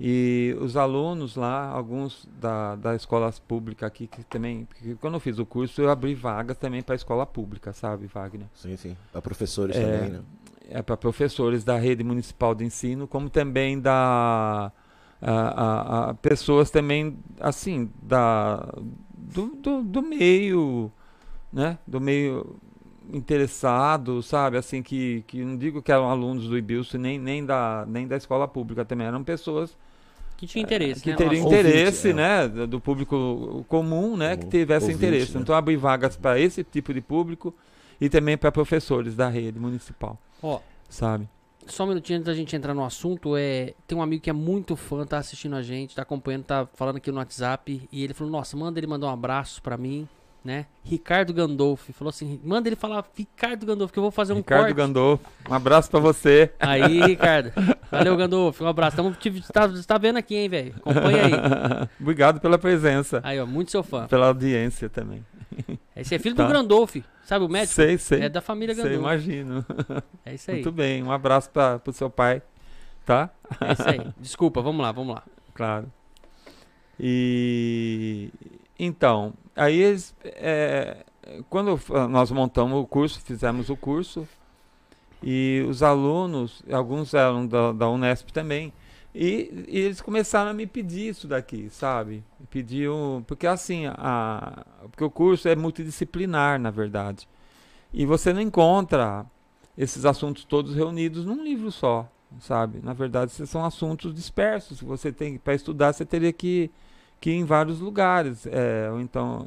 E 0.00 0.56
os 0.60 0.76
alunos 0.76 1.36
lá, 1.36 1.66
alguns 1.68 2.26
da, 2.40 2.74
da 2.74 2.96
escola 2.96 3.32
pública 3.46 3.86
aqui, 3.86 4.08
que 4.08 4.24
também, 4.24 4.64
porque 4.64 4.96
quando 4.96 5.14
eu 5.14 5.20
fiz 5.20 5.38
o 5.38 5.46
curso, 5.46 5.80
eu 5.80 5.90
abri 5.90 6.12
vagas 6.14 6.58
também 6.58 6.82
para 6.82 6.94
a 6.94 6.96
escola 6.96 7.24
pública, 7.24 7.72
sabe, 7.72 8.06
Wagner? 8.06 8.48
Sim, 8.54 8.76
sim. 8.76 8.96
Para 9.12 9.20
professores 9.22 9.76
É, 9.76 9.80
também, 9.80 10.10
né? 10.10 10.20
É 10.72 10.82
para 10.82 10.96
professores 10.96 11.64
da 11.64 11.76
rede 11.78 12.04
municipal 12.04 12.54
de 12.54 12.64
ensino, 12.64 13.06
como 13.08 13.28
também 13.30 13.80
da 13.80 14.72
a, 15.20 15.30
a- 15.30 16.10
a 16.10 16.14
pessoas 16.14 16.70
também, 16.70 17.16
assim, 17.40 17.90
da 18.02 18.56
do, 19.14 19.54
do, 19.56 19.82
do 19.82 20.02
meio, 20.02 20.90
né, 21.52 21.78
do 21.86 22.00
meio 22.00 22.56
interessado, 23.12 24.22
sabe, 24.22 24.56
assim 24.58 24.82
que, 24.82 25.24
que 25.26 25.44
não 25.44 25.56
digo 25.58 25.82
que 25.82 25.92
eram 25.92 26.10
alunos 26.10 26.48
do 26.48 26.56
IBILS 26.58 26.94
nem 26.94 27.18
nem 27.18 27.44
da 27.44 27.84
nem 27.88 28.06
da 28.08 28.16
escola 28.16 28.48
pública 28.48 28.84
também 28.84 29.06
eram 29.06 29.24
pessoas 29.24 29.76
Que 30.36 30.46
tinha 30.46 30.62
interesse, 30.62 31.02
que 31.02 31.08
né? 31.08 31.16
teriam 31.16 31.42
Nossa, 31.42 31.44
interesse, 31.44 31.68
Ouvinte, 31.68 32.12
é. 32.12 32.12
né, 32.12 32.48
do 32.48 32.66
do 32.66 32.80
público 32.80 33.64
comum, 33.68 34.16
né, 34.16 34.36
que 34.36 34.46
Comum, 34.46 34.48
tivesse 34.48 34.90
ouvinte, 34.90 34.92
interesse. 34.92 35.36
né? 35.36 35.40
Então 35.40 35.54
abrir 35.54 35.76
vagas 35.76 36.16
para 36.16 36.38
esse 36.38 36.62
tipo 36.64 36.92
de 36.94 37.00
público 37.00 37.54
e 38.00 38.08
também 38.08 38.36
para 38.36 38.52
professores 38.52 39.16
da 39.16 39.28
rede 39.28 39.58
municipal, 39.58 40.18
Ó, 40.42 40.60
sabe? 40.88 41.28
Só 41.66 41.84
um 41.84 41.88
minutinho 41.88 42.18
antes 42.18 42.26
da 42.26 42.34
gente 42.34 42.56
entrar 42.56 42.74
no 42.74 42.84
assunto, 42.84 43.36
é, 43.36 43.74
tem 43.86 43.96
um 43.96 44.02
amigo 44.02 44.20
que 44.22 44.28
é 44.28 44.32
muito 44.32 44.74
fã, 44.74 45.06
tá 45.06 45.18
assistindo 45.18 45.54
a 45.54 45.62
gente, 45.62 45.94
tá 45.94 46.02
acompanhando, 46.02 46.42
tá 46.44 46.66
falando 46.74 46.96
aqui 46.96 47.10
no 47.12 47.18
WhatsApp, 47.18 47.88
e 47.90 48.02
ele 48.02 48.12
falou, 48.12 48.32
nossa, 48.32 48.56
manda 48.56 48.80
ele 48.80 48.86
mandar 48.88 49.06
um 49.06 49.10
abraço 49.10 49.62
pra 49.62 49.76
mim, 49.76 50.08
né? 50.44 50.66
Ricardo 50.82 51.32
Gandolfi, 51.32 51.92
falou 51.92 52.08
assim, 52.10 52.40
manda 52.42 52.68
ele 52.68 52.74
falar 52.74 53.04
Ricardo 53.16 53.64
Gandolfi, 53.64 53.92
que 53.92 53.98
eu 54.00 54.02
vou 54.02 54.10
fazer 54.10 54.32
um 54.32 54.38
Ricardo 54.38 54.62
corte. 54.62 54.74
Gandolfo, 54.76 55.24
um 55.48 55.54
abraço 55.54 55.88
para 55.88 56.00
você. 56.00 56.50
Aí, 56.58 57.00
Ricardo, 57.00 57.52
valeu 57.88 58.16
Gandolfi, 58.16 58.64
um 58.64 58.66
abraço. 58.66 58.96
Tamo, 58.96 59.12
te, 59.12 59.30
tá, 59.52 59.68
você 59.68 59.86
tá 59.86 59.96
vendo 59.98 60.16
aqui, 60.16 60.34
hein, 60.34 60.48
velho? 60.48 60.74
Acompanha 60.78 61.26
aí. 61.26 61.32
Obrigado 62.00 62.40
pela 62.40 62.58
presença, 62.58 63.20
Aí, 63.22 63.38
ó, 63.38 63.46
muito 63.46 63.70
seu 63.70 63.84
fã. 63.84 64.08
pela 64.08 64.26
audiência 64.26 64.88
também. 64.90 65.24
Esse 65.96 66.14
é 66.14 66.18
filho 66.18 66.34
Tá. 66.34 66.46
do 66.46 66.52
Gandolfi, 66.52 67.04
sabe 67.24 67.44
o 67.44 67.48
médico? 67.48 67.74
Sei, 67.74 67.98
sei. 67.98 68.22
É 68.22 68.28
da 68.28 68.40
família 68.40 68.74
sei, 68.74 68.84
Gandolfi. 68.84 69.00
imagino. 69.02 69.64
É 70.24 70.34
isso 70.34 70.50
aí, 70.50 70.56
Muito 70.56 70.72
bem, 70.72 71.02
um 71.02 71.10
abraço 71.12 71.50
para 71.50 71.80
o 71.86 71.92
seu 71.92 72.08
pai, 72.10 72.42
tá? 73.04 73.30
é 73.60 73.72
isso 73.72 73.88
aí. 73.88 74.00
Desculpa, 74.18 74.60
vamos 74.62 74.82
lá, 74.82 74.92
vamos 74.92 75.14
lá. 75.14 75.22
Claro. 75.54 75.90
E 76.98 78.30
então, 78.78 79.32
aí 79.56 79.80
eles, 79.80 80.14
é, 80.24 81.04
quando 81.48 81.78
nós 82.08 82.30
montamos 82.30 82.78
o 82.80 82.86
curso, 82.86 83.20
fizemos 83.20 83.70
o 83.70 83.76
curso, 83.76 84.26
e 85.22 85.64
os 85.68 85.82
alunos, 85.82 86.62
alguns 86.72 87.14
eram 87.14 87.46
da, 87.46 87.72
da 87.72 87.88
Unesp 87.88 88.30
também, 88.30 88.72
e, 89.14 89.66
e 89.68 89.78
eles 89.80 90.00
começaram 90.00 90.50
a 90.50 90.54
me 90.54 90.66
pedir 90.66 91.08
isso 91.10 91.28
daqui, 91.28 91.68
sabe? 91.70 92.24
Pediam, 92.50 93.22
porque 93.26 93.46
assim, 93.46 93.84
a, 93.86 94.64
porque 94.90 95.04
o 95.04 95.10
curso 95.10 95.48
é 95.48 95.56
multidisciplinar, 95.56 96.58
na 96.58 96.70
verdade. 96.70 97.28
E 97.92 98.06
você 98.06 98.32
não 98.32 98.40
encontra 98.40 99.26
esses 99.76 100.04
assuntos 100.04 100.44
todos 100.44 100.74
reunidos 100.74 101.24
num 101.26 101.42
livro 101.44 101.70
só, 101.70 102.08
sabe? 102.40 102.80
Na 102.82 102.92
verdade, 102.94 103.32
esses 103.32 103.50
são 103.50 103.64
assuntos 103.64 104.14
dispersos. 104.14 104.80
Você 104.80 105.12
tem 105.12 105.38
para 105.38 105.54
estudar, 105.54 105.92
você 105.92 106.04
teria 106.06 106.32
que, 106.32 106.70
que 107.20 107.30
ir 107.30 107.34
em 107.36 107.44
vários 107.44 107.80
lugares, 107.80 108.46
é, 108.46 108.90
ou 108.90 109.00
então 109.00 109.46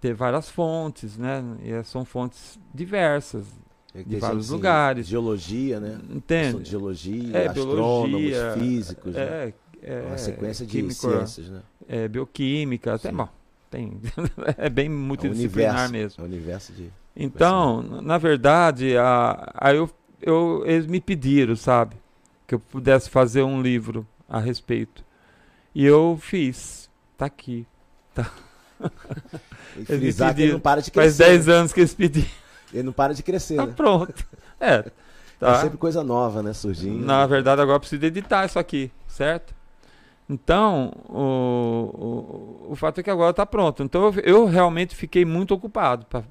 ter 0.00 0.14
várias 0.14 0.50
fontes, 0.50 1.16
né? 1.18 1.42
E 1.62 1.72
é- 1.72 1.82
são 1.82 2.04
fontes 2.04 2.58
diversas, 2.74 3.46
de 3.94 4.04
ter 4.04 4.18
vários 4.18 4.44
gente, 4.46 4.52
lugares. 4.52 5.06
Geologia, 5.06 5.78
né? 5.80 5.98
Entende? 6.10 6.62
de 6.62 6.70
geologia, 6.70 7.36
É, 7.36 7.46
astrônomos, 7.46 8.20
biologia, 8.20 8.54
físicos, 8.58 9.14
né? 9.14 9.22
É, 9.22 9.52
é, 9.82 10.02
Uma 10.08 10.18
sequência 10.18 10.66
de 10.66 10.72
químico, 10.72 11.10
ciências, 11.10 11.48
né? 11.48 11.62
é, 11.88 12.08
bioquímica, 12.08 12.94
até 12.94 13.12
bom. 13.12 13.28
Tem, 13.70 14.00
é 14.56 14.68
bem 14.68 14.86
É 14.86 14.88
multidisciplinar 14.88 15.88
universo, 15.88 15.92
mesmo. 15.92 16.20
É 16.20 16.22
um 16.22 16.28
universo 16.30 16.72
de... 16.72 16.90
Então, 17.16 17.82
na 17.82 18.18
verdade, 18.18 18.96
a, 18.96 19.52
eu, 19.72 19.88
eu, 20.20 20.62
eles 20.66 20.86
me 20.86 21.00
pediram, 21.00 21.54
sabe, 21.54 21.96
que 22.46 22.54
eu 22.54 22.58
pudesse 22.58 23.08
fazer 23.10 23.42
um 23.42 23.60
livro 23.62 24.06
a 24.28 24.40
respeito. 24.40 25.04
E 25.74 25.84
eu 25.84 26.18
fiz. 26.20 26.88
Tá 27.16 27.26
aqui. 27.26 27.66
E 29.76 29.80
me 29.80 29.86
frisar 29.86 30.28
que 30.30 30.36
pediram. 30.36 30.52
não 30.52 30.60
para 30.60 30.80
de 30.80 30.90
Faz 30.90 31.16
crescer. 31.16 31.30
10 31.32 31.48
anos 31.48 31.72
que 31.72 31.80
eles 31.80 31.94
pediram. 31.94 32.28
Ele 32.74 32.82
não 32.82 32.92
para 32.92 33.14
de 33.14 33.22
crescer, 33.22 33.56
Tá 33.56 33.66
né? 33.66 33.72
pronto. 33.74 34.12
É. 34.60 34.84
É 35.40 35.46
Tá. 35.46 35.56
sempre 35.56 35.76
coisa 35.76 36.02
nova, 36.02 36.42
né? 36.42 36.52
Surgindo. 36.54 37.04
Na 37.04 37.26
verdade, 37.26 37.60
agora 37.60 37.76
eu 37.76 37.80
preciso 37.80 38.04
editar 38.06 38.46
isso 38.46 38.58
aqui, 38.58 38.90
certo? 39.06 39.52
Então, 40.30 40.92
o, 41.08 42.66
o, 42.68 42.72
o 42.72 42.76
fato 42.76 43.00
é 43.00 43.02
que 43.02 43.10
agora 43.10 43.30
está 43.30 43.44
pronto. 43.44 43.82
Então, 43.82 44.04
eu, 44.04 44.14
eu 44.22 44.44
realmente 44.46 44.94
fiquei 44.96 45.24
muito 45.24 45.52
ocupado 45.52 46.06
para 46.06 46.22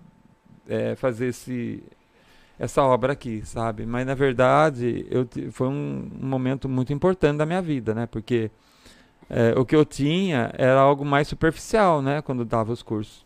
fazer 0.95 1.27
esse, 1.27 1.83
essa 2.57 2.81
obra 2.81 3.13
aqui, 3.13 3.43
sabe? 3.45 3.85
Mas, 3.85 4.07
na 4.07 4.15
verdade, 4.15 5.05
eu, 5.11 5.27
foi 5.51 5.67
um, 5.67 6.09
um 6.19 6.25
momento 6.27 6.67
muito 6.67 6.91
importante 6.93 7.37
da 7.37 7.45
minha 7.45 7.61
vida, 7.61 7.93
né? 7.93 8.07
Porque 8.07 8.49
é, 9.29 9.53
o 9.59 9.65
que 9.65 9.75
eu 9.75 9.85
tinha 9.85 10.49
era 10.57 10.79
algo 10.79 11.05
mais 11.05 11.27
superficial, 11.27 12.01
né? 12.01 12.21
Quando 12.21 12.43
dava 12.45 12.71
os 12.71 12.81
cursos. 12.81 13.23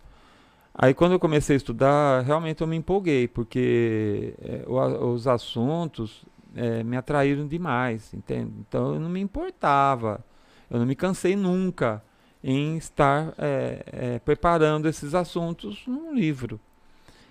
Aí, 0.77 0.93
quando 0.93 1.13
eu 1.13 1.19
comecei 1.19 1.55
a 1.55 1.57
estudar, 1.57 2.23
realmente 2.23 2.61
eu 2.61 2.67
me 2.67 2.75
empolguei, 2.75 3.27
porque 3.27 4.35
é, 4.41 4.63
o 4.67 5.11
os 5.13 5.27
assuntos 5.27 6.23
é, 6.55 6.83
me 6.83 6.95
atraíram 6.97 7.47
demais, 7.47 8.13
entende? 8.13 8.53
Então 8.67 8.93
eu 8.93 8.99
não 8.99 9.09
me 9.09 9.19
importava, 9.19 10.23
eu 10.69 10.77
não 10.79 10.85
me 10.85 10.95
cansei 10.95 11.35
nunca 11.35 12.03
em 12.43 12.77
estar 12.77 13.33
é, 13.39 13.83
é, 13.87 14.19
preparando 14.19 14.87
esses 14.87 15.15
assuntos 15.15 15.83
num 15.87 16.13
livro. 16.13 16.59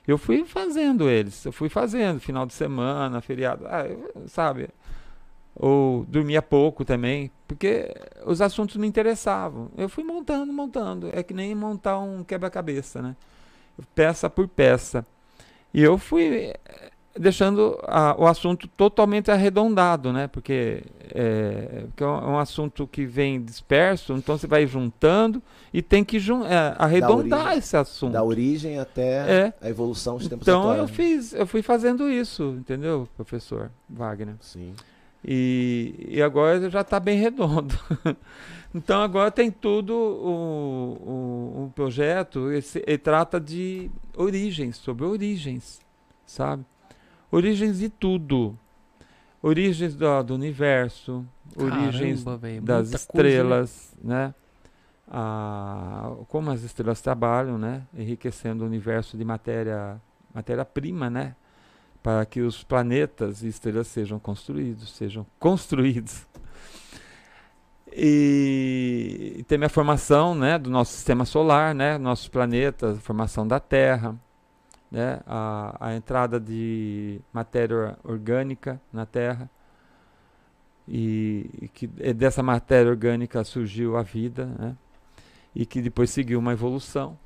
Eu 0.08 0.18
fui 0.18 0.44
fazendo 0.44 1.08
eles, 1.10 1.44
eu 1.46 1.52
fui 1.52 1.68
fazendo, 1.68 2.20
final 2.20 2.46
de 2.46 2.54
semana, 2.54 3.20
feriado, 3.22 3.66
ah, 3.68 3.86
eu- 3.86 4.28
sabe? 4.28 4.68
Ou 5.54 6.04
dormia 6.06 6.42
pouco 6.42 6.84
também, 6.84 7.30
porque 7.48 7.88
os 8.26 8.40
assuntos 8.42 8.76
me 8.76 8.86
interessavam. 8.86 9.70
Eu 9.76 9.88
fui 9.88 10.04
montando, 10.04 10.52
montando. 10.52 11.08
É 11.12 11.22
que 11.22 11.32
nem 11.34 11.54
montar 11.54 11.98
um 11.98 12.22
quebra-cabeça, 12.24 13.00
né? 13.02 13.16
Peça 13.94 14.28
por 14.30 14.48
peça. 14.48 15.04
E 15.74 15.82
eu 15.82 15.98
fui 15.98 16.52
eh, 16.52 16.90
deixando 17.18 17.78
a- 17.84 18.14
o 18.18 18.26
assunto 18.26 18.66
totalmente 18.68 19.30
arredondado, 19.30 20.12
né? 20.12 20.26
Porque 20.28 20.82
é, 21.14 21.84
porque 21.88 22.02
é 22.04 22.06
um 22.06 22.38
assunto 22.38 22.86
que 22.86 23.04
vem 23.06 23.42
disperso, 23.42 24.12
então 24.14 24.36
você 24.36 24.46
vai 24.46 24.66
juntando 24.66 25.42
e 25.72 25.80
tem 25.82 26.04
que 26.04 26.18
jun- 26.18 26.44
é, 26.44 26.74
arredondar 26.78 27.40
origem- 27.40 27.58
esse 27.58 27.76
assunto. 27.76 28.12
Da 28.12 28.22
origem 28.22 28.78
até 28.78 29.02
É. 29.46 29.52
a 29.62 29.68
evolução 29.68 30.16
dos 30.18 30.28
tempos 30.28 30.46
Então 30.46 30.62
atuais. 30.62 30.80
eu 30.80 30.88
fiz, 30.88 31.32
eu 31.32 31.46
fui 31.46 31.62
fazendo 31.62 32.08
isso, 32.10 32.56
entendeu, 32.58 33.08
professor 33.16 33.70
Wagner? 33.88 34.34
Sim. 34.40 34.74
E, 35.24 36.06
e 36.08 36.22
agora 36.22 36.70
já 36.70 36.80
está 36.80 37.00
bem 37.00 37.18
redondo. 37.18 37.74
então 38.74 39.00
agora 39.02 39.30
tem 39.30 39.50
tudo 39.50 39.92
o, 39.92 40.98
o, 41.00 41.64
o 41.64 41.72
projeto, 41.74 42.50
esse, 42.52 42.82
ele 42.86 42.98
trata 42.98 43.40
de 43.40 43.90
origens, 44.16 44.76
sobre 44.76 45.04
origens, 45.04 45.80
sabe? 46.24 46.64
Origens 47.30 47.78
de 47.78 47.88
tudo. 47.88 48.58
Origens 49.42 49.94
do, 49.94 50.22
do 50.22 50.34
universo, 50.34 51.24
Caramba, 51.54 51.76
origens 51.76 52.24
véio, 52.40 52.62
das 52.62 52.92
estrelas, 52.92 53.94
coisa, 53.94 54.08
né? 54.08 54.26
né? 54.28 54.34
A, 55.08 56.16
como 56.28 56.50
as 56.50 56.62
estrelas 56.62 57.00
trabalham, 57.00 57.56
né? 57.56 57.86
Enriquecendo 57.96 58.64
o 58.64 58.66
universo 58.66 59.16
de 59.16 59.24
matéria 59.24 60.00
matéria-prima, 60.34 61.08
né? 61.08 61.34
Para 62.06 62.24
que 62.24 62.40
os 62.40 62.62
planetas 62.62 63.42
e 63.42 63.48
estrelas 63.48 63.88
sejam 63.88 64.16
construídos, 64.16 64.94
sejam 64.94 65.26
construídos. 65.40 66.24
E, 67.92 69.34
e 69.38 69.42
tem 69.42 69.60
a 69.64 69.68
formação, 69.68 70.32
né, 70.32 70.56
do 70.56 70.70
nosso 70.70 70.92
sistema 70.92 71.24
solar, 71.24 71.74
né, 71.74 71.98
nossos 71.98 72.28
planetas, 72.28 73.00
formação 73.00 73.44
da 73.44 73.58
Terra, 73.58 74.14
né, 74.88 75.18
a, 75.26 75.76
a 75.80 75.96
entrada 75.96 76.38
de 76.38 77.20
matéria 77.32 77.98
orgânica 78.04 78.80
na 78.92 79.04
Terra, 79.04 79.50
e, 80.86 81.50
e 81.60 81.66
que 81.66 81.88
dessa 81.88 82.40
matéria 82.40 82.88
orgânica 82.88 83.42
surgiu 83.42 83.96
a 83.96 84.04
vida, 84.04 84.46
né, 84.46 84.76
e 85.52 85.66
que 85.66 85.82
depois 85.82 86.10
seguiu 86.10 86.38
uma 86.38 86.52
evolução, 86.52 87.18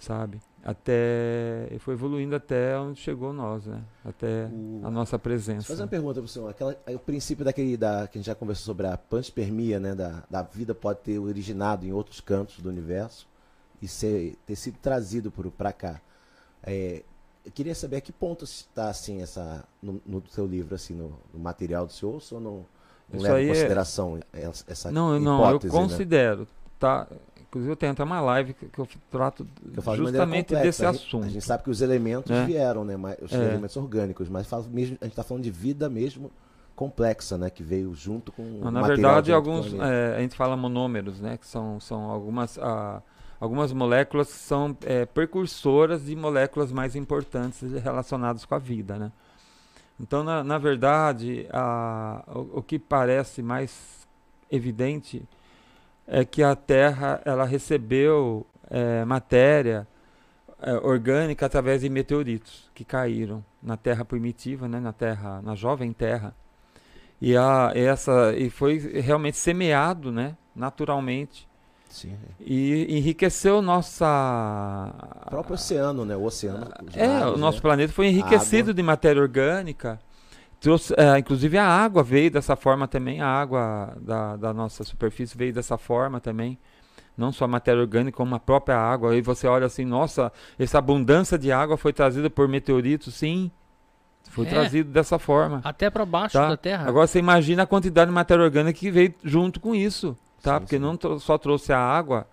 sabe? 0.00 0.40
Até 0.64 1.68
foi 1.78 1.92
evoluindo 1.92 2.34
até 2.34 2.78
onde 2.78 2.98
chegou 2.98 3.34
nós, 3.34 3.66
né? 3.66 3.82
Até 4.02 4.46
o... 4.46 4.80
a 4.82 4.90
nossa 4.90 5.18
presença. 5.18 5.58
Deixa 5.58 5.72
eu 5.72 5.76
fazer 5.76 5.82
uma 5.82 5.88
pergunta 5.88 6.14
para 6.14 6.26
você, 6.26 6.40
aquela, 6.48 6.76
o 6.86 6.98
princípio 6.98 7.44
daquele 7.44 7.76
da 7.76 8.08
que 8.08 8.16
a 8.16 8.18
gente 8.18 8.26
já 8.26 8.34
conversou 8.34 8.64
sobre 8.64 8.86
a 8.86 8.96
panspermia, 8.96 9.78
né, 9.78 9.94
da, 9.94 10.24
da 10.30 10.42
vida 10.42 10.74
pode 10.74 11.00
ter 11.00 11.18
originado 11.18 11.84
em 11.84 11.92
outros 11.92 12.18
cantos 12.18 12.60
do 12.60 12.70
universo 12.70 13.28
e 13.82 13.86
ser 13.86 14.36
ter 14.46 14.56
sido 14.56 14.78
trazido 14.78 15.30
para 15.30 15.70
cá. 15.70 16.00
É, 16.62 17.02
eu 17.44 17.52
queria 17.52 17.74
saber 17.74 17.96
a 17.96 18.00
que 18.00 18.10
ponto 18.10 18.44
está 18.44 18.88
assim 18.88 19.20
essa 19.20 19.64
no, 19.82 20.00
no 20.06 20.22
seu 20.30 20.46
livro 20.46 20.74
assim 20.74 20.94
no, 20.94 21.12
no 21.32 21.38
material 21.38 21.84
do 21.84 21.92
senhor 21.92 22.22
ou 22.32 22.40
não, 22.40 22.64
não 23.12 23.20
leva 23.20 23.42
em 23.42 23.44
é 23.44 23.48
consideração 23.48 24.18
é... 24.32 24.50
essa 24.66 24.90
não, 24.90 25.14
hipótese, 25.14 25.24
não, 25.24 25.52
eu 25.52 25.60
né? 25.60 25.68
considero, 25.68 26.40
né? 26.40 26.46
tá? 26.78 27.06
Inclusive 27.54 27.70
eu 27.70 27.76
tenho 27.76 27.92
até 27.92 28.02
uma 28.02 28.20
live 28.20 28.52
que, 28.52 28.66
que 28.66 28.80
eu 28.80 28.88
trato 29.08 29.46
eu 29.76 29.94
justamente 29.94 30.56
de 30.56 30.60
desse 30.60 30.84
a 30.84 30.90
assunto. 30.90 31.24
A 31.24 31.28
gente 31.28 31.44
sabe 31.44 31.62
que 31.62 31.70
os 31.70 31.80
elementos 31.80 32.28
é. 32.32 32.44
vieram, 32.44 32.84
né? 32.84 32.96
Mas, 32.96 33.16
os 33.22 33.32
é. 33.32 33.36
elementos 33.36 33.76
orgânicos, 33.76 34.28
mas 34.28 34.48
mesmo, 34.66 34.98
a 35.00 35.04
gente 35.04 35.12
está 35.12 35.22
falando 35.22 35.44
de 35.44 35.52
vida 35.52 35.88
mesmo 35.88 36.32
complexa, 36.74 37.38
né? 37.38 37.50
Que 37.50 37.62
veio 37.62 37.94
junto 37.94 38.32
com 38.32 38.42
Não, 38.42 38.72
Na 38.72 38.82
verdade, 38.82 39.32
alguns 39.32 39.72
é, 39.72 40.16
a 40.16 40.20
gente 40.20 40.34
fala 40.34 40.56
monômeros, 40.56 41.20
né? 41.20 41.36
Que 41.36 41.46
são, 41.46 41.78
são 41.78 42.10
algumas 42.10 42.58
ah, 42.58 43.00
algumas 43.38 43.72
moléculas 43.72 44.32
que 44.32 44.38
são 44.40 44.76
é, 44.84 45.06
precursoras 45.06 46.06
de 46.06 46.16
moléculas 46.16 46.72
mais 46.72 46.96
importantes 46.96 47.62
relacionadas 47.84 48.44
com 48.44 48.56
a 48.56 48.58
vida, 48.58 48.98
né? 48.98 49.12
Então, 50.00 50.24
na, 50.24 50.42
na 50.42 50.58
verdade, 50.58 51.46
a, 51.52 52.24
o, 52.26 52.58
o 52.58 52.62
que 52.64 52.80
parece 52.80 53.44
mais 53.44 54.08
evidente 54.50 55.22
é 56.06 56.24
que 56.24 56.42
a 56.42 56.54
Terra 56.54 57.20
ela 57.24 57.44
recebeu 57.44 58.46
é, 58.70 59.04
matéria 59.04 59.86
é, 60.60 60.72
orgânica 60.74 61.46
através 61.46 61.82
de 61.82 61.88
meteoritos 61.88 62.70
que 62.74 62.84
caíram 62.84 63.44
na 63.62 63.76
Terra 63.76 64.04
primitiva, 64.04 64.68
né, 64.68 64.80
na 64.80 64.92
Terra, 64.92 65.40
na 65.42 65.54
jovem 65.54 65.92
Terra. 65.92 66.34
E 67.20 67.36
a 67.36 67.72
essa 67.74 68.34
e 68.36 68.50
foi 68.50 68.78
realmente 68.78 69.36
semeado, 69.36 70.12
né, 70.12 70.36
naturalmente. 70.54 71.48
Sim. 71.88 72.16
E 72.40 72.98
enriqueceu 72.98 73.62
nossa 73.62 74.92
o 75.26 75.30
próprio 75.30 75.54
oceano, 75.54 76.04
né, 76.04 76.16
o 76.16 76.24
oceano. 76.24 76.66
É, 76.94 77.06
mares, 77.06 77.34
o 77.34 77.38
nosso 77.38 77.58
né? 77.58 77.62
planeta 77.62 77.92
foi 77.92 78.08
enriquecido 78.08 78.74
de 78.74 78.82
matéria 78.82 79.22
orgânica 79.22 80.00
Trouxe, 80.64 80.94
é, 80.96 81.18
inclusive 81.18 81.58
a 81.58 81.66
água 81.66 82.02
veio 82.02 82.30
dessa 82.30 82.56
forma 82.56 82.88
também, 82.88 83.20
a 83.20 83.28
água 83.28 83.94
da, 84.00 84.34
da 84.34 84.54
nossa 84.54 84.82
superfície 84.82 85.36
veio 85.36 85.52
dessa 85.52 85.76
forma 85.76 86.20
também. 86.20 86.58
Não 87.18 87.30
só 87.30 87.44
a 87.44 87.48
matéria 87.48 87.82
orgânica, 87.82 88.16
como 88.16 88.34
a 88.34 88.40
própria 88.40 88.78
água. 88.78 89.12
Aí 89.12 89.20
você 89.20 89.46
olha 89.46 89.66
assim, 89.66 89.84
nossa, 89.84 90.32
essa 90.58 90.78
abundância 90.78 91.36
de 91.36 91.52
água 91.52 91.76
foi 91.76 91.92
trazida 91.92 92.30
por 92.30 92.48
meteoritos, 92.48 93.12
sim. 93.12 93.50
Foi 94.30 94.46
é, 94.46 94.48
trazido 94.48 94.90
dessa 94.90 95.18
forma. 95.18 95.60
Até 95.62 95.90
para 95.90 96.06
baixo 96.06 96.32
tá? 96.32 96.48
da 96.48 96.56
Terra. 96.56 96.88
Agora 96.88 97.06
você 97.06 97.18
imagina 97.18 97.64
a 97.64 97.66
quantidade 97.66 98.10
de 98.10 98.14
matéria 98.14 98.42
orgânica 98.42 98.78
que 98.78 98.90
veio 98.90 99.14
junto 99.22 99.60
com 99.60 99.74
isso, 99.74 100.16
tá? 100.42 100.54
Sim, 100.54 100.60
Porque 100.60 100.76
sim. 100.76 100.82
não 100.82 101.20
só 101.20 101.36
trouxe 101.36 101.74
a 101.74 101.78
água, 101.78 102.26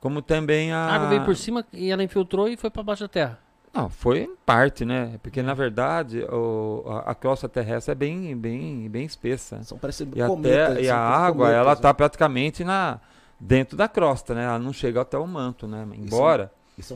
como 0.00 0.22
também 0.22 0.70
a... 0.72 0.78
A 0.78 0.94
água 0.94 1.08
veio 1.08 1.24
por 1.24 1.36
cima 1.36 1.66
e 1.72 1.90
ela 1.90 2.04
infiltrou 2.04 2.48
e 2.48 2.56
foi 2.56 2.70
para 2.70 2.84
baixo 2.84 3.02
da 3.02 3.08
Terra. 3.08 3.40
Não, 3.76 3.90
foi 3.90 4.34
parte, 4.46 4.86
né? 4.86 5.20
Porque 5.22 5.42
na 5.42 5.52
verdade 5.52 6.24
o, 6.30 6.82
a, 6.86 7.10
a 7.10 7.14
crosta 7.14 7.46
terrestre 7.46 7.92
é 7.92 7.94
bem, 7.94 8.34
bem, 8.34 8.88
bem 8.88 9.04
espessa. 9.04 9.62
São 9.64 9.76
parecidos 9.76 10.16
e, 10.16 10.22
até, 10.22 10.80
e 10.80 10.88
a 10.88 10.96
água, 10.98 11.46
cometas, 11.46 11.60
ela 11.60 11.72
está 11.74 11.88
né? 11.88 11.94
praticamente 11.94 12.64
na, 12.64 12.98
dentro 13.38 13.76
da 13.76 13.86
crosta, 13.86 14.34
né? 14.34 14.44
Ela 14.44 14.58
não 14.58 14.72
chega 14.72 15.02
até 15.02 15.18
o 15.18 15.26
manto, 15.26 15.68
né? 15.68 15.86
Embora 15.92 16.50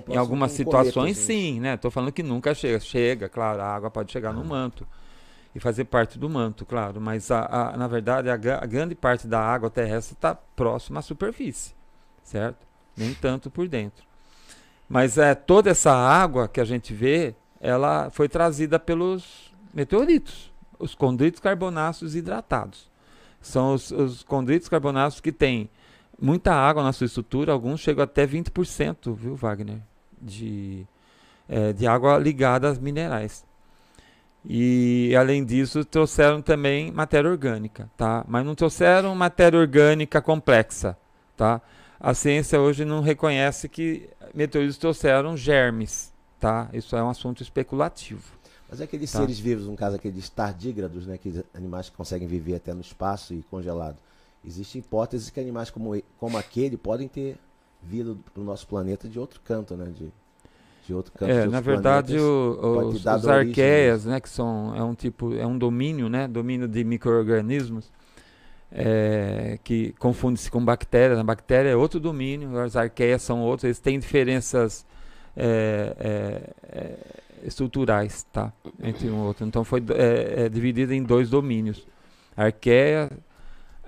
em 0.09 0.16
algumas 0.16 0.53
situações 0.53 0.95
cometas, 0.95 1.19
sim, 1.19 1.61
né? 1.61 1.75
Estou 1.75 1.90
falando 1.90 2.12
que 2.12 2.23
nunca 2.23 2.55
chega. 2.55 2.81
Chega, 2.81 3.29
claro, 3.29 3.61
a 3.61 3.66
água 3.66 3.90
pode 3.90 4.11
chegar 4.11 4.31
ah. 4.31 4.33
no 4.33 4.45
manto 4.45 4.87
e 5.55 5.61
fazer 5.61 5.85
parte 5.85 6.19
do 6.19 6.31
manto, 6.31 6.64
claro. 6.64 6.99
Mas 6.99 7.31
a, 7.31 7.73
a 7.73 7.77
na 7.77 7.88
verdade 7.88 8.31
a, 8.31 8.35
a 8.35 8.66
grande 8.66 8.95
parte 8.95 9.27
da 9.27 9.38
água 9.38 9.69
terrestre 9.69 10.14
está 10.14 10.35
próxima 10.35 11.01
à 11.01 11.03
superfície, 11.03 11.75
certo? 12.23 12.66
Nem 12.97 13.12
tanto 13.12 13.51
por 13.51 13.69
dentro. 13.69 14.10
Mas 14.90 15.16
é, 15.16 15.37
toda 15.37 15.70
essa 15.70 15.92
água 15.92 16.48
que 16.48 16.61
a 16.61 16.64
gente 16.64 16.92
vê, 16.92 17.37
ela 17.61 18.11
foi 18.11 18.29
trazida 18.29 18.76
pelos 18.76 19.55
meteoritos, 19.72 20.53
os 20.81 20.96
condritos 20.96 21.38
carbonáceos 21.38 22.16
hidratados. 22.16 22.90
São 23.40 23.74
os, 23.74 23.92
os 23.92 24.24
condritos 24.24 24.68
carbonáceos 24.68 25.20
que 25.20 25.31
têm 25.31 25.70
muita 26.20 26.53
água 26.53 26.83
na 26.83 26.92
sua 26.92 27.05
estrutura, 27.05 27.53
alguns 27.53 27.79
chegam 27.79 28.03
até 28.03 28.26
20%, 28.26 29.14
viu, 29.14 29.37
Wagner? 29.37 29.79
De, 30.20 30.85
é, 31.48 31.72
de 31.72 31.87
água 31.87 32.18
ligada 32.18 32.68
aos 32.68 32.81
minerais. 32.81 33.44
E 34.44 35.14
além 35.16 35.44
disso, 35.44 35.85
trouxeram 35.85 36.42
também 36.42 36.90
matéria 36.90 37.31
orgânica, 37.31 37.88
tá? 37.96 38.24
Mas 38.26 38.44
não 38.44 38.57
trouxeram 38.57 39.14
matéria 39.14 39.61
orgânica 39.61 40.20
complexa, 40.20 40.98
tá? 41.37 41.62
A 42.01 42.15
ciência 42.15 42.59
hoje 42.59 42.83
não 42.83 43.03
reconhece 43.03 43.69
que 43.69 44.09
meteoritos 44.35 44.79
trouxeram 44.79 45.37
germes, 45.37 46.11
tá? 46.41 46.71
Isso 46.73 46.97
é 46.97 47.03
um 47.03 47.11
assunto 47.11 47.43
especulativo. 47.43 48.23
Mas 48.71 48.81
é 48.81 48.85
aqueles 48.85 49.13
tá? 49.13 49.19
seres 49.19 49.39
vivos, 49.39 49.67
no 49.67 49.77
caso 49.77 49.97
aqueles 49.97 50.31
tardígrados, 50.31 51.07
né, 51.07 51.15
aqueles 51.15 51.43
animais 51.53 51.91
que 51.91 51.97
conseguem 51.97 52.27
viver 52.27 52.55
até 52.55 52.73
no 52.73 52.81
espaço 52.81 53.35
e 53.35 53.43
congelado. 53.51 53.97
Existem 54.43 54.81
hipóteses 54.81 55.29
que 55.29 55.39
animais 55.39 55.69
como, 55.69 56.01
como 56.17 56.39
aquele 56.39 56.79
podem 56.79 57.07
ter 57.07 57.37
vindo 57.83 58.19
para 58.33 58.41
o 58.41 58.45
nosso 58.45 58.67
planeta 58.67 59.07
de 59.07 59.19
outro 59.19 59.39
canto, 59.45 59.75
né? 59.75 59.93
De, 59.95 60.11
de 60.87 60.95
outro 60.95 61.13
canto. 61.13 61.31
É, 61.31 61.47
na 61.47 61.61
verdade, 61.61 62.19
o, 62.19 62.89
os, 62.89 63.05
os 63.05 63.29
arqueias, 63.29 64.07
né, 64.07 64.21
que 64.21 64.29
são 64.31 64.75
é 64.75 64.83
um 64.83 64.95
tipo, 64.95 65.35
é 65.35 65.47
um 65.47 65.59
domínio, 65.59 66.09
né, 66.09 66.27
domínio 66.27 66.67
de 66.67 66.83
microorganismos 66.83 67.91
é, 68.73 69.59
que 69.65 69.93
confunde-se 69.99 70.51
com 70.51 70.65
bactérias. 70.65 71.19
A 71.19 71.25
bactéria 71.25 71.71
é 71.71 71.77
outro 71.77 71.99
domínio, 71.99 72.59
as 72.59 72.77
arqueias 72.77 73.23
são 73.23 73.41
outros, 73.41 73.65
eles 73.65 73.79
têm 73.79 73.99
diferenças 73.99 74.87
é, 75.37 75.97
é, 75.99 76.51
é 76.73 76.97
estruturais 77.43 78.25
tá, 78.33 78.53
entre 78.83 79.09
um 79.09 79.19
outro. 79.21 79.47
Então 79.47 79.65
foi 79.65 79.83
é, 79.91 80.45
é 80.45 80.49
dividido 80.49 80.93
em 80.93 81.03
dois 81.03 81.31
domínios. 81.31 81.87
Arqueia, 82.37 83.11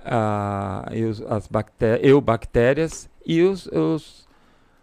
a, 0.05 0.89
e 0.93 1.05
os, 1.05 1.23
as 1.23 1.47
bactérias, 1.47 2.07
eubactérias 2.07 3.11
e 3.25 3.43
os, 3.43 3.67
os, 3.67 4.29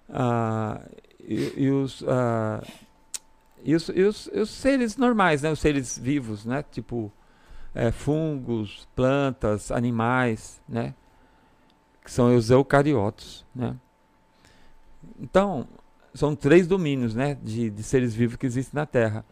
a, 0.09 0.81
e, 1.19 1.53
e 1.57 1.69
os 1.69 2.03
a, 2.07 2.63
e 3.63 3.75
os, 3.75 3.89
e 3.89 4.01
os, 4.01 4.27
os, 4.27 4.49
seres 4.49 4.95
normais, 4.95 5.41
né? 5.41 5.51
Os 5.51 5.59
seres 5.59 5.97
vivos, 5.97 6.45
né? 6.45 6.63
Tipo 6.71 7.11
é, 7.73 7.91
fungos, 7.91 8.87
plantas, 8.95 9.71
animais, 9.71 10.61
né? 10.67 10.93
Que 12.03 12.11
são 12.11 12.35
os 12.35 12.49
eucariotos, 12.49 13.45
né? 13.53 13.75
Então, 15.19 15.67
são 16.13 16.35
três 16.35 16.67
domínios, 16.67 17.15
né? 17.15 17.37
De, 17.41 17.69
de 17.69 17.83
seres 17.83 18.13
vivos 18.13 18.35
que 18.35 18.45
existem 18.45 18.79
na 18.79 18.85
Terra. 18.85 19.25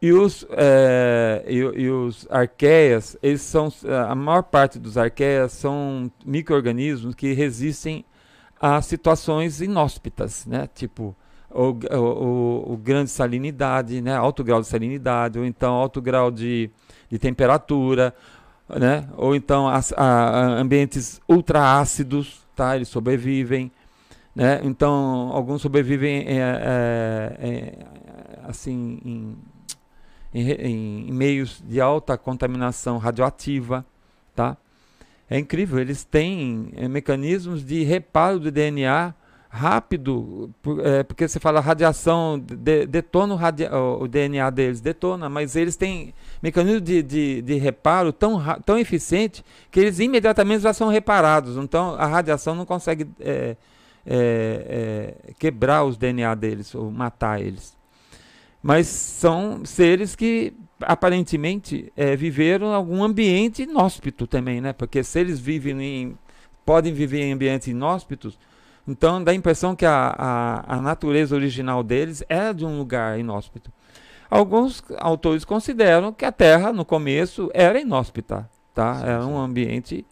E 0.00 0.12
os, 0.12 0.46
é, 0.50 1.44
e, 1.48 1.56
e, 1.56 1.90
os 1.90 2.26
arqueias, 2.30 3.16
eles 3.20 3.42
são, 3.42 3.68
a 4.08 4.14
maior 4.14 4.44
parte 4.44 4.78
dos 4.78 4.96
arqueias 4.96 5.52
são 5.52 6.10
micro-organismos 6.24 7.16
que 7.16 7.32
resistem 7.32 8.04
a 8.60 8.80
situações 8.80 9.60
inóspitas, 9.60 10.46
né? 10.46 10.68
Tipo 10.72 11.16
o, 11.50 12.72
o, 12.72 12.76
grande 12.76 13.10
salinidade, 13.10 14.00
né? 14.00 14.14
alto 14.14 14.44
grau 14.44 14.60
de 14.60 14.66
salinidade, 14.66 15.38
ou 15.38 15.44
então 15.44 15.74
alto 15.74 16.00
grau 16.00 16.30
de, 16.30 16.70
de 17.10 17.18
temperatura, 17.18 18.14
né? 18.68 19.08
ou 19.16 19.34
então 19.34 19.68
as, 19.68 19.92
a, 19.96 20.60
ambientes 20.60 21.20
ultraácidos, 21.28 22.46
tá? 22.54 22.76
eles 22.76 22.88
sobrevivem. 22.88 23.70
Né? 24.34 24.60
Então, 24.62 25.30
alguns 25.32 25.62
sobrevivem 25.62 26.24
é, 26.26 26.38
é, 26.38 27.36
é, 27.40 27.78
assim, 28.44 29.00
em, 29.04 29.38
em, 30.32 31.08
em, 31.08 31.12
meios 31.12 31.62
de 31.66 31.80
alta 31.80 32.16
contaminação 32.16 32.98
radioativa. 32.98 33.84
Tá? 34.34 34.56
É 35.28 35.38
incrível, 35.38 35.78
eles 35.78 36.04
têm 36.04 36.70
é, 36.76 36.86
mecanismos 36.88 37.64
de 37.64 37.82
reparo 37.84 38.38
do 38.38 38.50
DNA 38.50 39.14
rápido, 39.48 40.50
é, 40.84 41.02
porque 41.02 41.26
você 41.26 41.40
fala 41.40 41.58
radiação, 41.60 42.38
de, 42.38 42.86
detona 42.86 43.32
o, 43.32 43.36
radia, 43.36 43.74
o, 43.74 44.06
DNA 44.06 44.50
deles, 44.50 44.80
detona, 44.80 45.28
mas 45.28 45.56
eles 45.56 45.74
têm 45.74 46.12
mecanismo 46.42 46.80
de, 46.80 47.02
de, 47.02 47.42
de, 47.42 47.54
reparo 47.54 48.12
tão, 48.12 48.40
tão 48.64 48.78
eficiente 48.78 49.42
que 49.70 49.80
eles 49.80 49.98
imediatamente 49.98 50.62
já 50.62 50.74
são 50.74 50.88
reparados. 50.88 51.56
Então 51.56 51.94
a 51.94 52.06
radiação 52.06 52.54
não 52.54 52.66
consegue 52.66 53.08
é, 53.20 53.56
é, 54.06 55.14
é 55.26 55.32
quebrar 55.38 55.84
os 55.84 55.96
DNA 55.96 56.34
deles 56.34 56.74
ou 56.74 56.90
matar 56.90 57.40
eles. 57.40 57.76
Mas 58.62 58.86
são 58.86 59.64
seres 59.64 60.14
que 60.14 60.52
aparentemente 60.80 61.90
é, 61.96 62.14
viveram 62.14 62.68
em 62.68 62.74
algum 62.74 63.02
ambiente 63.02 63.62
inóspito 63.62 64.26
também, 64.26 64.60
né? 64.60 64.72
Porque 64.72 65.02
se 65.02 65.18
eles 65.18 65.40
vivem 65.40 65.80
em, 65.80 66.18
podem 66.66 66.92
viver 66.92 67.22
em 67.22 67.32
ambientes 67.32 67.68
inóspitos, 67.68 68.38
então 68.88 69.22
dá 69.22 69.32
a 69.32 69.34
impressão 69.34 69.76
que 69.76 69.84
a, 69.84 70.14
a, 70.16 70.76
a 70.76 70.80
natureza 70.80 71.36
original 71.36 71.82
deles 71.82 72.24
era 72.26 72.54
de 72.54 72.64
um 72.64 72.78
lugar 72.78 73.18
inóspito. 73.20 73.70
Alguns 74.30 74.82
autores 74.98 75.44
consideram 75.44 76.10
que 76.10 76.24
a 76.24 76.32
Terra, 76.32 76.72
no 76.72 76.86
começo, 76.86 77.50
era 77.52 77.78
inóspita, 77.78 78.48
tá? 78.74 79.02
Era 79.04 79.26
um 79.26 79.38
ambiente 79.38 80.06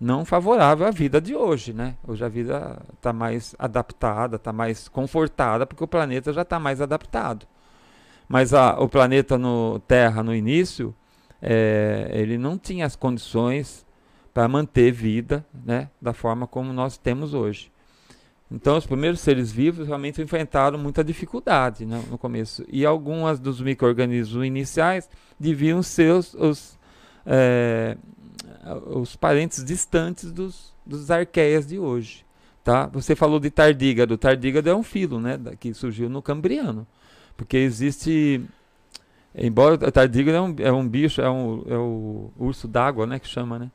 não 0.00 0.24
favorável 0.24 0.86
à 0.86 0.90
vida 0.90 1.20
de 1.20 1.36
hoje, 1.36 1.72
né? 1.72 1.94
Hoje 2.06 2.24
a 2.24 2.28
vida 2.28 2.82
está 2.94 3.12
mais 3.12 3.54
adaptada, 3.58 4.36
está 4.36 4.52
mais 4.52 4.88
confortada, 4.88 5.64
porque 5.64 5.84
o 5.84 5.88
planeta 5.88 6.32
já 6.32 6.42
está 6.42 6.58
mais 6.58 6.80
adaptado. 6.80 7.46
Mas 8.28 8.52
a, 8.52 8.78
o 8.80 8.88
planeta 8.88 9.38
no 9.38 9.78
Terra, 9.80 10.22
no 10.22 10.34
início, 10.34 10.92
é, 11.40 12.10
ele 12.12 12.36
não 12.36 12.58
tinha 12.58 12.86
as 12.86 12.96
condições 12.96 13.86
para 14.34 14.48
manter 14.48 14.90
vida, 14.90 15.46
né? 15.64 15.90
Da 16.02 16.12
forma 16.12 16.46
como 16.46 16.72
nós 16.72 16.98
temos 16.98 17.32
hoje. 17.32 17.70
Então, 18.50 18.76
os 18.76 18.86
primeiros 18.86 19.20
seres 19.20 19.50
vivos 19.50 19.88
realmente 19.88 20.22
enfrentaram 20.22 20.78
muita 20.78 21.02
dificuldade 21.02 21.84
né, 21.84 22.02
no 22.08 22.16
começo. 22.16 22.64
E 22.68 22.86
algumas 22.86 23.40
dos 23.40 23.60
micro-organismos 23.60 24.44
iniciais 24.44 25.08
deviam 25.38 25.82
ser 25.82 26.12
os, 26.12 26.32
os, 26.34 26.78
é, 27.24 27.96
os 28.86 29.16
parentes 29.16 29.64
distantes 29.64 30.30
dos, 30.30 30.72
dos 30.84 31.10
arqueias 31.10 31.66
de 31.66 31.78
hoje. 31.78 32.24
Tá? 32.62 32.86
Você 32.88 33.16
falou 33.16 33.40
de 33.40 33.50
tardígado. 33.50 34.16
Tardígado 34.16 34.70
é 34.70 34.74
um 34.74 34.82
filo 34.82 35.20
né, 35.20 35.38
que 35.58 35.74
surgiu 35.74 36.08
no 36.08 36.22
Cambriano. 36.22 36.86
Porque 37.36 37.56
existe. 37.56 38.40
Embora 39.34 39.74
o 39.74 39.92
tardígado 39.92 40.36
é 40.36 40.40
um, 40.40 40.56
é 40.58 40.72
um 40.72 40.88
bicho, 40.88 41.20
é, 41.20 41.30
um, 41.30 41.62
é 41.68 41.76
o 41.76 42.32
urso 42.38 42.66
d'água, 42.66 43.06
né? 43.06 43.18
Que 43.18 43.28
chama, 43.28 43.58
né? 43.58 43.70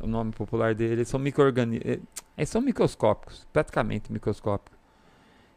O 0.00 0.06
nome 0.06 0.32
popular 0.32 0.74
dele, 0.74 1.04
são 1.04 1.18
micro-organismos. 1.18 1.86
Eh, 1.86 2.00
eles 2.36 2.48
são 2.48 2.60
microscópicos, 2.60 3.46
praticamente 3.52 4.12
microscópicos. 4.12 4.78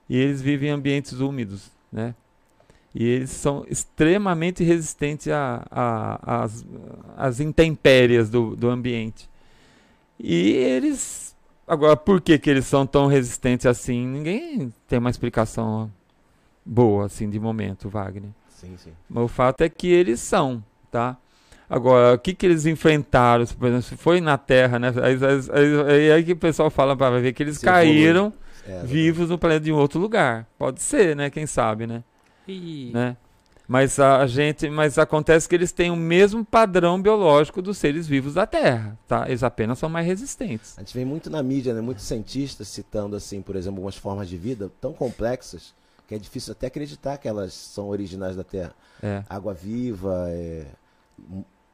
E 0.09 0.17
eles 0.17 0.41
vivem 0.41 0.69
em 0.69 0.71
ambientes 0.73 1.19
úmidos, 1.19 1.71
né? 1.91 2.15
E 2.93 3.05
eles 3.05 3.29
são 3.29 3.65
extremamente 3.69 4.63
resistentes 4.63 5.27
às 5.27 5.63
a, 5.71 7.27
a, 7.27 7.43
intempéries 7.43 8.29
do, 8.29 8.55
do 8.55 8.69
ambiente. 8.69 9.29
E 10.19 10.51
eles. 10.53 11.35
Agora, 11.67 11.95
por 11.95 12.19
que, 12.19 12.39
que 12.39 12.49
eles 12.49 12.65
são 12.65 12.87
tão 12.87 13.05
resistentes 13.05 13.67
assim? 13.67 14.07
Ninguém 14.07 14.73
tem 14.87 14.97
uma 14.97 15.11
explicação 15.11 15.91
boa, 16.65 17.05
assim, 17.05 17.29
de 17.29 17.39
momento, 17.39 17.87
Wagner. 17.87 18.31
Sim, 18.49 18.75
sim. 18.77 18.91
Mas 19.07 19.23
o 19.23 19.27
fato 19.27 19.61
é 19.61 19.69
que 19.69 19.87
eles 19.87 20.19
são, 20.19 20.63
tá? 20.91 21.15
Agora, 21.69 22.15
o 22.15 22.19
que, 22.19 22.33
que 22.33 22.45
eles 22.45 22.65
enfrentaram? 22.65 23.45
Por 23.45 23.67
exemplo, 23.67 23.83
se 23.83 23.95
foi 23.95 24.19
na 24.19 24.37
Terra, 24.37 24.79
né? 24.79 24.91
Aí, 25.03 25.17
aí, 25.21 25.91
aí, 25.91 26.11
aí 26.11 26.23
que 26.23 26.33
o 26.33 26.37
pessoal 26.37 26.71
fala 26.71 26.95
para 26.97 27.19
ver 27.19 27.31
que 27.31 27.43
eles 27.43 27.59
se 27.59 27.65
caíram 27.65 28.33
é, 28.67 28.83
vivos 28.83 29.29
no 29.29 29.37
planeta 29.37 29.65
de 29.65 29.71
um 29.71 29.77
outro 29.77 29.99
lugar. 29.99 30.47
Pode 30.57 30.81
ser, 30.81 31.15
né? 31.15 31.29
Quem 31.29 31.45
sabe, 31.45 31.85
né? 31.85 32.03
E... 32.47 32.89
né? 32.91 33.15
Mas 33.67 33.99
a 33.99 34.25
gente, 34.25 34.67
mas 34.67 34.97
acontece 34.97 35.47
que 35.47 35.53
eles 35.53 35.71
têm 35.71 35.91
o 35.91 35.95
mesmo 35.95 36.43
padrão 36.43 36.99
biológico 36.99 37.61
dos 37.61 37.77
seres 37.77 38.07
vivos 38.07 38.33
da 38.33 38.47
Terra, 38.47 38.97
tá? 39.07 39.27
Eles 39.27 39.43
apenas 39.43 39.77
são 39.77 39.87
mais 39.87 40.07
resistentes. 40.07 40.73
A 40.75 40.81
gente 40.81 40.95
vê 40.95 41.05
muito 41.05 41.29
na 41.29 41.43
mídia, 41.43 41.71
né? 41.71 41.79
Muitos 41.79 42.05
cientistas 42.05 42.67
citando 42.67 43.15
assim, 43.15 43.43
por 43.43 43.55
exemplo, 43.55 43.77
algumas 43.77 43.95
formas 43.95 44.27
de 44.27 44.37
vida 44.37 44.71
tão 44.81 44.91
complexas 44.91 45.75
que 46.07 46.15
é 46.15 46.17
difícil 46.17 46.53
até 46.53 46.65
acreditar 46.65 47.19
que 47.19 47.27
elas 47.27 47.53
são 47.53 47.89
originais 47.89 48.35
da 48.35 48.43
Terra. 48.43 48.73
É. 49.03 49.23
Água 49.29 49.53
viva, 49.53 50.25
é, 50.29 50.65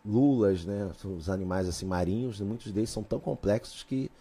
lulas, 0.05 0.65
né? 0.65 0.91
Os 1.03 1.29
animais 1.29 1.67
assim 1.67 1.85
marinhos, 1.85 2.39
muitos 2.41 2.71
deles 2.71 2.89
são 2.89 3.03
tão 3.03 3.19
complexos 3.19 3.83
que, 3.83 4.11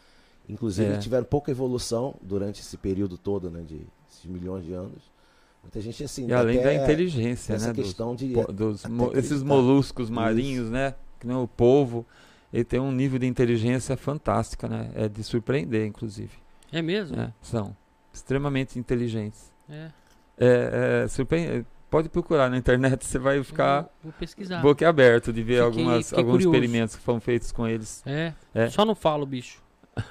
inclusive, 0.48 0.94
é. 0.94 0.98
tiveram 0.98 1.24
pouca 1.24 1.50
evolução 1.50 2.14
durante 2.22 2.60
esse 2.60 2.76
período 2.76 3.18
todo, 3.18 3.50
né? 3.50 3.62
De 3.66 3.80
esses 4.08 4.24
milhões 4.24 4.64
de 4.64 4.72
anos. 4.72 5.12
Muita 5.62 5.80
gente 5.80 6.04
assim. 6.04 6.26
E 6.26 6.32
além 6.32 6.62
da 6.62 6.74
inteligência, 6.74 7.54
essa 7.54 7.68
né? 7.68 7.74
questão 7.74 8.14
dos, 8.14 8.26
de 8.26 8.34
dos 8.52 8.84
mo 8.84 9.10
esses 9.14 9.42
moluscos 9.42 10.10
marinhos, 10.10 10.64
Isso. 10.64 10.72
né? 10.72 10.94
Que 11.18 11.26
nem 11.26 11.36
o 11.36 11.48
polvo, 11.48 12.04
ele 12.52 12.64
tem 12.64 12.78
um 12.80 12.92
nível 12.92 13.18
de 13.18 13.26
inteligência 13.26 13.96
fantástica, 13.96 14.68
né? 14.68 14.90
É 14.94 15.08
de 15.08 15.22
surpreender, 15.22 15.86
inclusive. 15.86 16.32
É 16.70 16.82
mesmo? 16.82 17.18
É, 17.18 17.32
são 17.40 17.74
extremamente 18.12 18.78
inteligentes. 18.78 19.52
É. 19.68 19.90
É, 20.36 21.02
é 21.04 21.08
surpreendente 21.08 21.66
pode 21.94 22.08
procurar 22.08 22.50
na 22.50 22.56
internet, 22.56 23.04
você 23.04 23.20
vai 23.20 23.40
ficar 23.44 23.82
vou, 23.82 23.90
vou 24.02 24.12
pesquisar. 24.14 24.60
boquiaberto 24.60 25.32
de 25.32 25.44
ver 25.44 25.62
fiquei, 25.62 25.64
algumas, 25.64 26.08
fiquei 26.08 26.18
alguns 26.18 26.32
curioso. 26.32 26.56
experimentos 26.56 26.96
que 26.96 27.02
foram 27.02 27.20
feitos 27.20 27.52
com 27.52 27.68
eles. 27.68 28.02
É, 28.04 28.32
é. 28.52 28.68
só 28.68 28.84
não 28.84 28.96
falo, 28.96 29.24
bicho. 29.24 29.62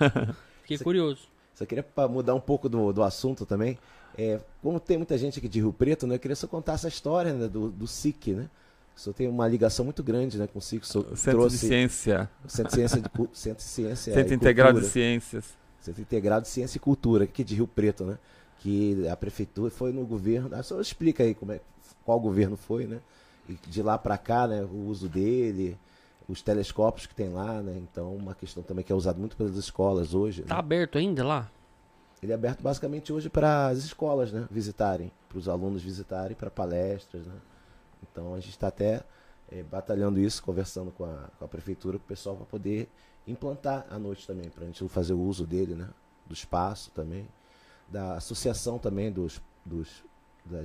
Fiquei 0.61 0.77
Você, 0.77 0.83
curioso. 0.85 1.27
Só 1.53 1.65
queria 1.65 1.85
mudar 2.09 2.35
um 2.35 2.39
pouco 2.39 2.69
do, 2.69 2.93
do 2.93 3.03
assunto 3.03 3.45
também. 3.45 3.77
É, 4.17 4.39
como 4.61 4.79
tem 4.79 4.95
muita 4.95 5.17
gente 5.17 5.39
aqui 5.39 5.49
de 5.49 5.59
Rio 5.59 5.73
Preto, 5.73 6.07
né, 6.07 6.15
eu 6.15 6.19
queria 6.19 6.37
só 6.37 6.47
contar 6.47 6.73
essa 6.73 6.87
história 6.87 7.33
né, 7.33 7.49
do, 7.49 7.69
do 7.69 7.85
SIC, 7.85 8.27
né? 8.27 8.49
Só 8.95 9.11
tem 9.11 9.27
uma 9.27 9.45
ligação 9.45 9.83
muito 9.83 10.01
grande 10.01 10.37
né, 10.37 10.47
com 10.47 10.59
o 10.59 10.61
SIC. 10.61 10.83
O 10.83 10.85
Centro 10.85 11.31
trouxe, 11.31 11.57
de 11.57 11.67
Ciência. 11.67 12.29
Centro 12.47 12.69
de 12.69 12.75
Ciência. 12.75 13.01
De, 13.01 13.09
Centro 13.37 13.57
de 13.57 13.69
Ciência 13.69 14.13
Centro 14.13 14.33
Integrado 14.33 14.79
de 14.79 14.87
Ciências. 14.87 15.57
Centro 15.81 16.01
Integrado 16.01 16.43
de 16.43 16.47
Ciência 16.47 16.77
e 16.77 16.79
Cultura, 16.79 17.25
aqui 17.25 17.43
de 17.43 17.55
Rio 17.55 17.67
Preto, 17.67 18.05
né? 18.05 18.17
Que 18.59 19.05
a 19.09 19.17
prefeitura 19.17 19.69
foi 19.69 19.91
no 19.91 20.05
governo. 20.05 20.49
Ah, 20.53 20.63
só 20.63 20.79
explica 20.79 21.23
aí 21.23 21.33
como 21.33 21.51
é, 21.51 21.59
qual 22.05 22.19
governo 22.19 22.57
foi, 22.57 22.85
né? 22.85 22.99
E 23.47 23.53
de 23.67 23.81
lá 23.81 23.97
para 23.97 24.17
cá, 24.17 24.47
né, 24.47 24.61
o 24.63 24.87
uso 24.87 25.09
dele, 25.09 25.77
os 26.27 26.41
telescópios 26.41 27.05
que 27.05 27.15
tem 27.15 27.29
lá, 27.29 27.61
né? 27.61 27.75
Então, 27.77 28.15
uma 28.15 28.33
questão 28.33 28.63
também 28.63 28.83
que 28.83 28.91
é 28.91 28.95
usada 28.95 29.19
muito 29.19 29.35
pelas 29.35 29.55
escolas 29.55 30.13
hoje. 30.13 30.43
Tá 30.43 30.55
né? 30.55 30.59
aberto 30.59 30.97
ainda 30.97 31.25
lá? 31.25 31.51
Ele 32.21 32.31
é 32.31 32.35
aberto 32.35 32.61
basicamente 32.61 33.11
hoje 33.11 33.29
para 33.29 33.67
as 33.67 33.79
escolas, 33.79 34.31
né? 34.31 34.47
Visitarem, 34.49 35.11
para 35.27 35.37
os 35.37 35.49
alunos 35.49 35.83
visitarem, 35.83 36.35
para 36.35 36.49
palestras, 36.49 37.25
né? 37.25 37.35
Então, 38.01 38.33
a 38.33 38.39
gente 38.39 38.51
está 38.51 38.67
até 38.67 39.03
é, 39.51 39.63
batalhando 39.63 40.19
isso, 40.19 40.41
conversando 40.41 40.91
com 40.91 41.03
a, 41.03 41.29
com 41.37 41.45
a 41.45 41.47
prefeitura, 41.47 41.97
com 41.97 42.05
o 42.05 42.07
pessoal 42.07 42.35
para 42.35 42.45
poder 42.45 42.89
implantar 43.27 43.85
à 43.89 43.97
noite 43.97 44.25
também, 44.25 44.49
para 44.49 44.63
a 44.63 44.67
gente 44.67 44.87
fazer 44.87 45.13
o 45.13 45.19
uso 45.19 45.45
dele, 45.45 45.75
né? 45.75 45.89
Do 46.25 46.33
espaço 46.33 46.91
também, 46.91 47.27
da 47.89 48.13
associação 48.13 48.79
também 48.79 49.11
dos, 49.11 49.41
dos 49.65 50.03
da, 50.45 50.63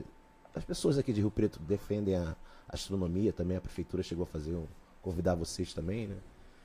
as 0.59 0.65
pessoas 0.65 0.99
aqui 0.99 1.13
de 1.13 1.21
Rio 1.21 1.31
Preto 1.31 1.61
defendem 1.61 2.17
a 2.17 2.35
astronomia 2.69 3.33
também, 3.33 3.57
a 3.57 3.61
prefeitura 3.61 4.03
chegou 4.03 4.25
a 4.25 4.27
fazer 4.27 4.55
um, 4.55 4.67
convidar 5.01 5.35
vocês 5.35 5.73
também, 5.73 6.09
né? 6.09 6.17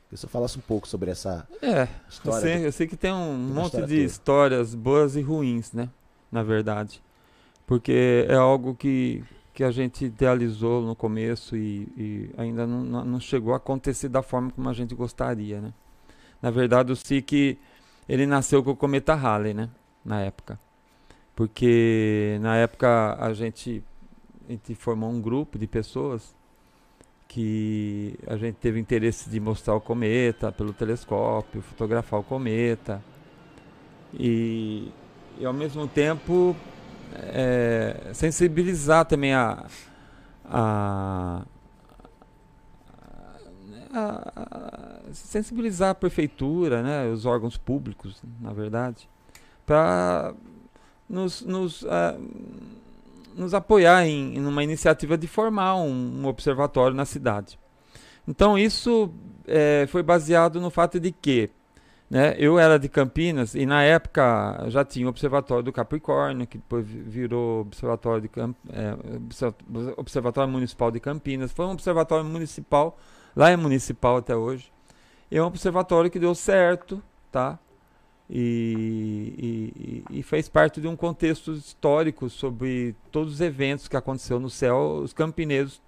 Que 0.10 0.18
você 0.18 0.28
falasse 0.28 0.58
um 0.58 0.62
pouco 0.62 0.88
sobre 0.88 1.12
essa 1.12 1.48
é, 1.62 1.88
história. 2.10 2.38
Eu 2.38 2.42
sei, 2.42 2.66
eu 2.68 2.72
sei 2.72 2.88
que 2.88 2.98
tem 2.98 3.14
um 3.14 3.38
monte 3.38 3.78
de 3.78 3.82
toda. 3.82 3.94
histórias 3.94 4.76
boas 4.76 5.16
e 5.16 5.22
ruins, 5.22 5.72
né? 5.72 5.90
Na 6.32 6.44
verdade. 6.44 7.02
Porque 7.66 8.26
é 8.28 8.36
algo 8.36 8.76
que, 8.76 9.24
que 9.54 9.64
a 9.64 9.72
gente 9.72 10.06
idealizou 10.06 10.82
no 10.82 10.96
começo 10.96 11.56
e, 11.56 11.88
e 11.96 12.30
ainda 12.38 12.68
não, 12.68 13.06
não 13.06 13.20
chegou 13.20 13.54
a 13.54 13.58
acontecer 13.58 14.10
da 14.10 14.22
forma 14.22 14.52
como 14.52 14.68
a 14.70 14.74
gente 14.74 14.94
gostaria, 14.94 15.62
né? 15.62 15.74
Na 16.42 16.52
verdade, 16.52 16.92
o 16.92 16.96
SIC, 16.96 17.58
ele 18.10 18.26
nasceu 18.26 18.62
com 18.64 18.72
o 18.72 18.76
cometa 18.76 19.14
Halley, 19.14 19.54
né? 19.54 19.70
Na 20.04 20.20
época 20.20 20.60
porque 21.36 22.38
na 22.42 22.58
época 22.58 23.18
a 23.20 23.34
gente, 23.34 23.84
a 24.48 24.52
gente 24.52 24.76
formou 24.76 25.10
um 25.10 25.22
grupo 25.22 25.58
de 25.58 25.68
pessoas 25.68 26.36
que 27.28 28.16
a 28.28 28.38
gente 28.38 28.56
teve 28.56 28.80
interesse 28.80 29.30
de 29.30 29.40
mostrar 29.40 29.74
o 29.76 29.82
cometa 29.82 30.52
pelo 30.52 30.72
telescópio, 30.72 31.62
fotografar 31.64 32.20
o 32.20 32.24
cometa. 32.24 33.04
E, 34.14 34.92
e 35.40 35.46
ao 35.46 35.54
mesmo 35.54 35.88
tempo 35.88 36.56
é, 37.16 38.12
sensibilizar 38.14 39.06
também 39.06 39.34
a, 39.34 39.66
a, 40.46 41.44
a, 43.92 44.32
a, 44.36 45.14
sensibilizar 45.14 45.90
a 45.90 45.96
prefeitura, 45.96 46.84
né, 46.84 47.12
os 47.12 47.26
órgãos 47.26 47.58
públicos, 47.58 48.22
na 48.40 48.54
verdade, 48.54 49.10
para 49.66 50.36
nos, 51.10 51.42
nos, 51.42 51.84
uh, 51.84 52.20
nos 53.36 53.54
apoiar 53.54 54.06
em, 54.06 54.36
em 54.38 54.46
uma 54.46 54.64
iniciativa 54.64 55.18
de 55.18 55.28
formar 55.28 55.76
um, 55.76 56.22
um 56.22 56.26
observatório 56.28 56.96
na 56.96 57.06
cidade. 57.06 57.60
Então 58.28 58.58
isso 58.58 59.12
é, 59.48 59.86
foi 59.90 60.02
baseado 60.02 60.60
no 60.62 60.70
fato 60.70 61.00
de 61.00 61.12
que 61.12 61.50
né, 62.10 62.36
eu 62.38 62.60
era 62.60 62.78
de 62.78 62.88
Campinas 62.88 63.56
e 63.56 63.66
na 63.66 63.82
época 63.82 64.66
já 64.68 64.86
tinha 64.86 65.08
o 65.08 65.10
Observatório 65.10 65.64
do 65.64 65.72
Capricórnio, 65.72 66.46
que 66.46 66.58
depois 66.60 66.86
virou 66.86 67.62
Observatório, 67.62 68.22
de 68.22 68.28
Camp, 68.28 68.56
é, 68.72 68.96
Observatório 69.98 70.52
Municipal 70.52 70.92
de 70.92 71.00
Campinas. 71.00 71.52
Foi 71.52 71.66
um 71.66 71.72
observatório 71.72 72.24
municipal, 72.24 72.98
lá 73.36 73.50
é 73.50 73.58
municipal 73.58 74.18
até 74.18 74.36
hoje. 74.36 74.72
E 75.32 75.38
é 75.38 75.42
um 75.42 75.48
observatório 75.48 76.12
que 76.12 76.20
deu 76.20 76.36
certo, 76.36 77.02
tá? 77.32 77.58
E, 78.36 80.04
e, 80.10 80.18
e, 80.18 80.24
fez 80.24 80.50
parte 80.50 80.82
de 80.82 80.88
um 80.88 80.96
contexto 80.96 81.54
histórico 81.54 82.32
sobre 82.32 82.96
todos 83.12 83.34
os 83.34 83.42
eventos 83.42 83.88
que 83.88 83.96
aconteceu 83.96 84.40
no 84.40 84.50
céu. 84.50 85.02
Os 85.04 85.14
campineiros 85.14 85.80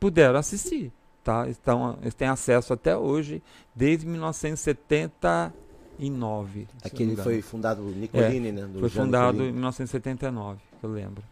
puderam 0.00 0.36
assistir, 0.36 0.90
tá? 1.22 1.48
Então, 1.48 1.96
eles 2.02 2.12
têm 2.12 2.26
acesso 2.26 2.72
até 2.72 2.96
hoje, 2.96 3.40
desde 3.72 4.04
1979. 4.04 6.66
Aquele 6.84 7.14
foi 7.14 7.40
fundado 7.40 7.82
Nicolini, 7.82 8.48
é, 8.48 8.52
né? 8.52 8.68
foi 8.80 8.88
fundado 8.88 9.34
Nicolini. 9.34 9.50
em 9.50 9.52
1979, 9.52 10.58
eu 10.82 10.90
lembro. 10.90 11.22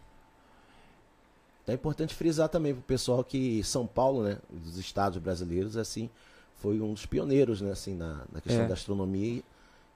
É 1.67 1.73
importante 1.73 2.15
frisar 2.15 2.47
também 2.47 2.73
para 2.73 2.79
o 2.79 2.83
pessoal 2.83 3.25
que 3.25 3.61
São 3.65 3.85
Paulo, 3.85 4.23
né, 4.23 4.37
dos 4.49 4.77
estados 4.77 5.17
brasileiros, 5.17 5.75
assim, 5.75 6.09
foi 6.55 6.79
um 6.79 6.93
dos 6.93 7.05
pioneiros, 7.05 7.59
né, 7.59 7.71
assim, 7.71 7.93
na, 7.93 8.21
na 8.31 8.39
questão 8.39 8.63
é. 8.63 8.67
da 8.69 8.73
astronomia 8.73 9.43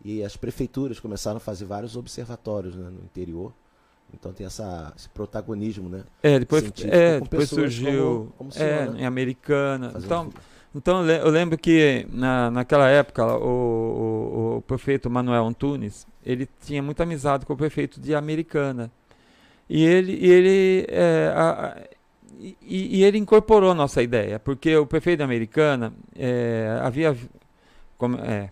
e 0.03 0.23
as 0.23 0.35
prefeituras 0.37 0.99
começaram 0.99 1.37
a 1.37 1.39
fazer 1.39 1.65
vários 1.65 1.95
observatórios 1.95 2.75
né, 2.75 2.89
no 2.89 3.03
interior. 3.03 3.53
Então 4.13 4.31
tem 4.31 4.45
essa, 4.45 4.93
esse 4.95 5.09
protagonismo, 5.09 5.89
né? 5.89 6.03
É, 6.21 6.39
depois, 6.39 6.71
é, 6.83 7.19
depois 7.19 7.49
surgiu 7.49 8.31
como, 8.37 8.37
como 8.37 8.51
senhor, 8.51 8.69
é, 8.69 8.89
né? 8.89 9.01
em 9.01 9.05
Americana. 9.05 9.93
então, 9.97 10.29
então 10.73 11.09
eu 11.09 11.29
lembro 11.29 11.57
que 11.57 12.05
na, 12.11 12.51
naquela 12.51 12.87
época 12.87 13.25
o, 13.25 13.47
o, 13.47 14.57
o, 14.57 14.61
prefeito 14.61 15.09
Manuel 15.09 15.47
Antunes 15.47 16.05
ele 16.23 16.47
tinha 16.63 16.83
muita 16.83 17.03
amizade 17.03 17.45
com 17.45 17.53
o 17.53 17.57
prefeito 17.57 17.99
de 17.99 18.13
Americana 18.13 18.91
e 19.69 19.83
ele, 19.83 20.13
e 20.13 20.29
ele 20.29 20.85
é, 20.89 21.33
a, 21.35 21.77
e, 22.37 22.99
e, 22.99 23.03
ele 23.03 23.17
incorporou 23.17 23.71
a 23.71 23.75
nossa 23.75 24.03
ideia 24.03 24.37
porque 24.37 24.75
o 24.77 24.85
prefeito 24.85 25.19
de 25.19 25.23
Americana 25.23 25.93
é, 26.15 26.77
havia 26.81 27.17
como, 27.97 28.17
é, 28.17 28.51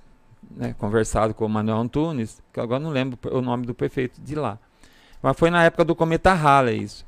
né, 0.55 0.75
conversado 0.77 1.33
com 1.33 1.45
o 1.45 1.49
Manuel 1.49 1.77
Antunes, 1.77 2.41
que 2.51 2.59
agora 2.59 2.79
não 2.79 2.89
lembro 2.89 3.17
o 3.31 3.41
nome 3.41 3.65
do 3.65 3.73
prefeito 3.73 4.21
de 4.21 4.35
lá. 4.35 4.57
Mas 5.21 5.37
foi 5.37 5.49
na 5.49 5.63
época 5.63 5.85
do 5.85 5.95
Cometa 5.95 6.33
Halley 6.33 6.83
isso, 6.83 7.05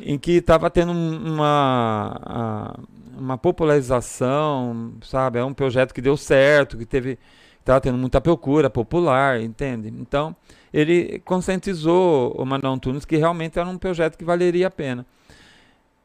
em 0.00 0.18
que 0.18 0.32
estava 0.32 0.70
tendo 0.70 0.92
uma, 0.92 2.74
uma 3.16 3.38
popularização, 3.38 4.94
sabe? 5.02 5.38
É 5.38 5.44
um 5.44 5.54
projeto 5.54 5.92
que 5.92 6.00
deu 6.00 6.16
certo, 6.16 6.76
que 6.76 6.86
teve 6.86 7.18
estava 7.62 7.80
tendo 7.80 7.96
muita 7.96 8.20
procura 8.20 8.68
popular, 8.68 9.40
entende? 9.40 9.88
Então, 9.88 10.34
ele 10.72 11.20
conscientizou 11.24 12.32
o 12.36 12.44
Manuel 12.44 12.74
Antunes 12.74 13.04
que 13.04 13.16
realmente 13.16 13.58
era 13.58 13.68
um 13.68 13.78
projeto 13.78 14.18
que 14.18 14.24
valeria 14.24 14.66
a 14.66 14.70
pena. 14.70 15.06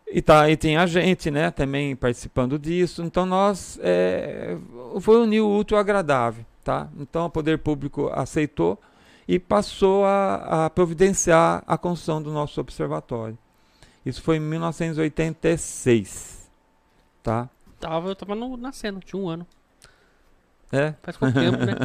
E, 0.10 0.22
tá, 0.22 0.50
e 0.50 0.56
tem 0.56 0.78
a 0.78 0.86
gente, 0.86 1.30
né, 1.30 1.52
também 1.52 1.96
participando 1.96 2.58
disso. 2.58 3.04
Então, 3.04 3.26
nós, 3.26 3.78
é, 3.82 4.56
foi 5.02 5.20
unir 5.20 5.42
o 5.42 5.58
útil 5.58 5.76
ao 5.76 5.82
agradável. 5.82 6.46
Tá? 6.68 6.90
Então 7.00 7.26
o 7.26 7.30
poder 7.30 7.60
público 7.60 8.12
aceitou 8.14 8.78
e 9.26 9.40
passou 9.40 10.04
a, 10.04 10.66
a 10.66 10.70
providenciar 10.70 11.64
a 11.66 11.78
construção 11.78 12.22
do 12.22 12.30
nosso 12.30 12.60
observatório. 12.60 13.38
Isso 14.06 14.22
foi 14.22 14.36
em 14.36 14.42
1986. 14.42 16.52
Tá? 17.24 17.50
Tava, 17.80 18.10
eu 18.10 18.12
estava 18.12 18.36
nascendo, 18.36 19.00
tinha 19.00 19.18
um 19.18 19.30
ano. 19.30 19.48
É? 20.72 20.94
Faz 21.02 21.16
quanto 21.16 21.40
tempo, 21.40 21.58
né? 21.58 21.76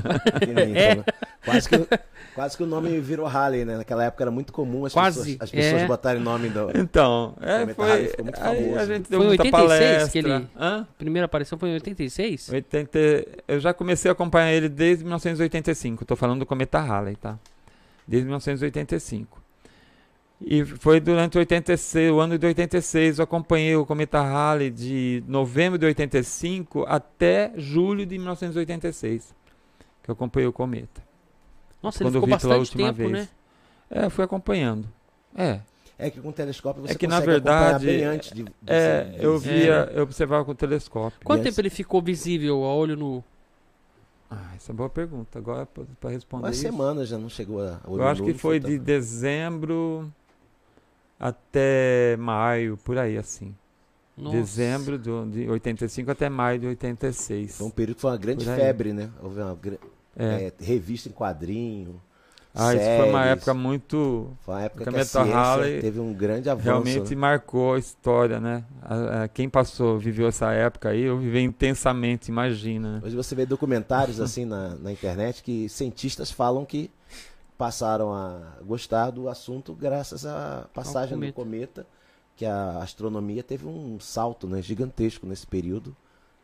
é. 0.74 0.94
Né? 0.96 1.04
Quase, 1.44 1.68
que, 1.68 1.88
quase 2.34 2.56
que 2.56 2.62
o 2.62 2.66
nome 2.66 3.00
virou 3.00 3.26
Halley, 3.26 3.64
né? 3.64 3.76
Naquela 3.76 4.04
época 4.04 4.24
era 4.24 4.30
muito 4.30 4.52
comum 4.52 4.84
as 4.84 4.92
quase. 4.92 5.18
pessoas, 5.18 5.36
as 5.40 5.50
pessoas 5.50 5.82
é. 5.82 5.86
botarem 5.86 6.22
nome 6.22 6.48
do. 6.48 6.70
Então, 6.76 7.36
é, 7.40 7.66
foi. 7.74 8.06
ficou 8.06 8.24
muito 8.24 8.38
famoso. 8.38 8.78
A 8.78 8.86
gente 8.86 9.10
deu 9.10 9.20
foi 9.20 9.26
em 9.26 9.30
86 9.30 9.50
palestra. 9.50 10.08
que 10.10 10.18
ele. 10.18 10.48
Hã? 10.56 10.86
Primeira 10.98 11.26
aparição 11.26 11.58
foi 11.58 11.70
em 11.70 11.74
86? 11.74 12.48
80, 12.50 12.98
eu 13.48 13.60
já 13.60 13.72
comecei 13.74 14.08
a 14.08 14.12
acompanhar 14.12 14.52
ele 14.52 14.68
desde 14.68 15.04
1985. 15.04 16.02
Estou 16.02 16.16
falando 16.16 16.40
do 16.40 16.46
Cometa 16.46 16.80
Halley, 16.80 17.16
tá? 17.16 17.38
Desde 18.06 18.26
1985. 18.26 19.41
E 20.44 20.64
foi 20.64 20.98
durante 20.98 21.38
86, 21.38 22.12
o 22.12 22.18
ano 22.18 22.36
de 22.36 22.46
86, 22.46 23.18
eu 23.18 23.24
acompanhei 23.24 23.76
o 23.76 23.86
Cometa 23.86 24.20
Halley 24.20 24.70
de 24.70 25.22
novembro 25.26 25.78
de 25.78 25.86
85 25.86 26.84
até 26.88 27.52
julho 27.56 28.04
de 28.04 28.18
1986, 28.18 29.34
que 30.02 30.10
eu 30.10 30.12
acompanhei 30.14 30.48
o 30.48 30.52
cometa. 30.52 31.02
Nossa, 31.82 31.98
Quando 31.98 32.16
ele 32.16 32.20
ficou 32.20 32.22
eu 32.22 32.26
vi 32.26 32.30
bastante 32.32 32.48
pela 32.48 32.58
última 32.58 32.92
tempo, 32.92 33.10
vez. 33.10 33.12
né? 33.12 33.28
É, 33.90 34.10
fui 34.10 34.24
acompanhando. 34.24 34.88
É. 35.36 35.60
É 35.98 36.10
que 36.10 36.20
com 36.20 36.30
o 36.30 36.32
telescópio 36.32 36.82
você 36.82 36.94
é 36.94 36.96
que 36.96 37.06
na 37.06 37.20
verdade 37.20 37.86
bem 37.86 38.02
antes 38.02 38.32
de, 38.32 38.42
de 38.42 38.52
é, 38.66 39.14
eu 39.20 39.38
via, 39.38 39.88
é. 39.92 39.98
eu 39.98 40.02
observava 40.02 40.44
com 40.44 40.50
o 40.50 40.54
telescópio. 40.54 41.20
Quanto 41.22 41.44
tempo 41.44 41.60
ele 41.60 41.70
ficou 41.70 42.02
visível 42.02 42.64
a 42.64 42.74
olho 42.74 42.96
nu? 42.96 43.22
Ah, 44.28 44.52
essa 44.56 44.70
é 44.70 44.72
uma 44.72 44.78
boa 44.78 44.90
pergunta. 44.90 45.38
Agora 45.38 45.66
para 46.00 46.10
responder. 46.10 46.46
Uma 46.46 46.52
semana 46.52 47.04
já 47.04 47.18
não 47.18 47.28
chegou 47.28 47.62
a 47.62 47.78
olho 47.86 48.02
Eu 48.02 48.08
acho 48.08 48.24
que 48.24 48.34
foi 48.34 48.58
de 48.58 48.78
dezembro 48.78 50.10
até 51.22 52.16
maio, 52.18 52.76
por 52.76 52.98
aí 52.98 53.16
assim. 53.16 53.54
Nossa. 54.16 54.36
Dezembro 54.36 54.98
do, 54.98 55.24
de 55.26 55.48
85 55.48 56.10
até 56.10 56.28
maio 56.28 56.58
de 56.58 56.66
86. 56.66 57.58
Foi 57.58 57.66
um 57.68 57.70
período 57.70 57.96
que 57.96 58.02
foi 58.02 58.10
uma 58.10 58.16
grande 58.18 58.44
febre, 58.44 58.92
né? 58.92 59.08
Houve 59.22 59.40
uma 59.40 59.58
é. 60.16 60.24
É, 60.24 60.52
revista 60.60 61.08
em 61.08 61.12
quadrinho. 61.12 62.00
Ah, 62.54 62.66
séries. 62.66 62.82
isso 62.82 62.96
foi 62.98 63.08
uma 63.08 63.24
época 63.24 63.54
muito. 63.54 64.30
Foi 64.42 64.54
uma 64.54 64.62
época 64.62 64.84
que 64.84 64.88
a 64.90 65.04
ciência 65.04 65.22
Halley 65.22 65.80
teve 65.80 66.00
um 66.00 66.12
grande 66.12 66.50
avanço. 66.50 66.66
Realmente 66.66 67.14
né? 67.14 67.20
marcou 67.20 67.74
a 67.74 67.78
história, 67.78 68.38
né? 68.38 68.64
A, 68.82 69.22
a, 69.22 69.28
quem 69.28 69.48
passou, 69.48 69.98
viveu 69.98 70.26
essa 70.28 70.52
época 70.52 70.90
aí, 70.90 71.02
eu 71.02 71.16
vivi 71.16 71.40
intensamente, 71.40 72.30
imagina. 72.30 73.00
Hoje 73.02 73.16
você 73.16 73.34
vê 73.34 73.46
documentários 73.46 74.20
assim 74.20 74.44
na, 74.44 74.74
na 74.74 74.92
internet 74.92 75.42
que 75.42 75.68
cientistas 75.70 76.30
falam 76.30 76.66
que 76.66 76.90
passaram 77.56 78.12
a 78.12 78.58
gostar 78.64 79.10
do 79.10 79.28
assunto 79.28 79.74
graças 79.74 80.26
à 80.26 80.68
passagem 80.72 81.14
cometa. 81.14 81.32
do 81.32 81.34
cometa, 81.34 81.86
que 82.36 82.46
a 82.46 82.78
astronomia 82.78 83.42
teve 83.42 83.66
um 83.66 84.00
salto 84.00 84.46
né, 84.46 84.60
gigantesco 84.62 85.26
nesse 85.26 85.46
período, 85.46 85.94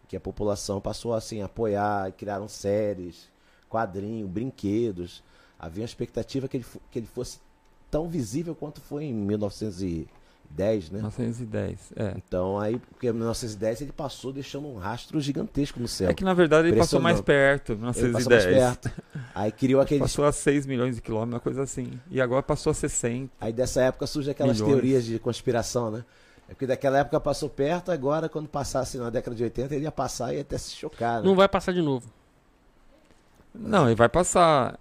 que 0.06 0.16
a 0.16 0.20
população 0.20 0.80
passou 0.80 1.12
assim, 1.14 1.42
a 1.42 1.46
apoiar, 1.46 2.12
criaram 2.12 2.48
séries, 2.48 3.28
quadrinhos, 3.68 4.30
brinquedos. 4.30 5.22
Havia 5.59 5.82
uma 5.82 5.86
expectativa 5.86 6.48
que 6.48 6.59
ele, 6.59 6.66
que 6.90 6.98
ele 6.98 7.06
fosse 7.06 7.40
tão 7.90 8.09
visível 8.09 8.54
quanto 8.54 8.80
foi 8.80 9.04
em 9.04 9.12
1900 9.12 10.09
1910, 10.51 10.90
né? 10.90 10.99
1910, 10.99 11.92
é. 11.96 12.14
Então 12.16 12.59
aí, 12.59 12.78
porque 12.78 13.09
em 13.09 13.12
1910 13.12 13.82
ele 13.82 13.92
passou 13.92 14.32
deixando 14.32 14.66
um 14.66 14.78
rastro 14.78 15.20
gigantesco 15.20 15.78
no 15.78 15.88
céu. 15.88 16.11
É 16.11 16.14
que 16.14 16.24
na 16.24 16.34
verdade 16.34 16.68
ele 16.68 16.76
passou 16.76 17.01
mais 17.01 17.20
perto, 17.20 17.72
1910. 17.76 18.05
Ele 18.05 18.12
passou 18.12 18.53
mais 18.53 18.78
perto. 18.78 19.03
Aí 19.34 19.53
criou 19.53 19.80
aquele... 19.80 20.01
Passou 20.01 20.24
a 20.24 20.32
6 20.32 20.66
milhões 20.66 20.96
de 20.96 21.03
quilômetros, 21.03 21.34
uma 21.34 21.40
coisa 21.40 21.62
assim. 21.62 22.01
E 22.11 22.20
agora 22.20 22.42
passou 22.42 22.70
a 22.70 22.74
60. 22.74 23.30
Aí 23.40 23.53
dessa 23.53 23.82
época 23.82 24.07
surgem 24.07 24.32
aquelas 24.32 24.61
milhões. 24.61 24.72
teorias 24.72 25.05
de 25.05 25.18
conspiração, 25.18 25.90
né? 25.90 26.05
É 26.49 26.55
porque 26.55 26.66
daquela 26.66 26.99
época 26.99 27.20
passou 27.20 27.49
perto, 27.49 27.92
agora 27.92 28.28
quando 28.28 28.49
passasse 28.49 28.96
na 28.96 29.11
década 29.11 29.36
de 29.36 29.44
80 29.44 29.74
ele 29.74 29.84
ia 29.84 29.92
passar 29.92 30.32
e 30.32 30.36
ia 30.36 30.42
até 30.42 30.57
se 30.57 30.70
chocar, 30.70 31.20
né? 31.20 31.26
Não 31.26 31.36
vai 31.36 31.46
passar 31.46 31.72
de 31.72 31.82
novo. 31.82 32.09
Não, 33.55 33.86
ele 33.86 33.94
vai 33.94 34.09
passar. 34.09 34.78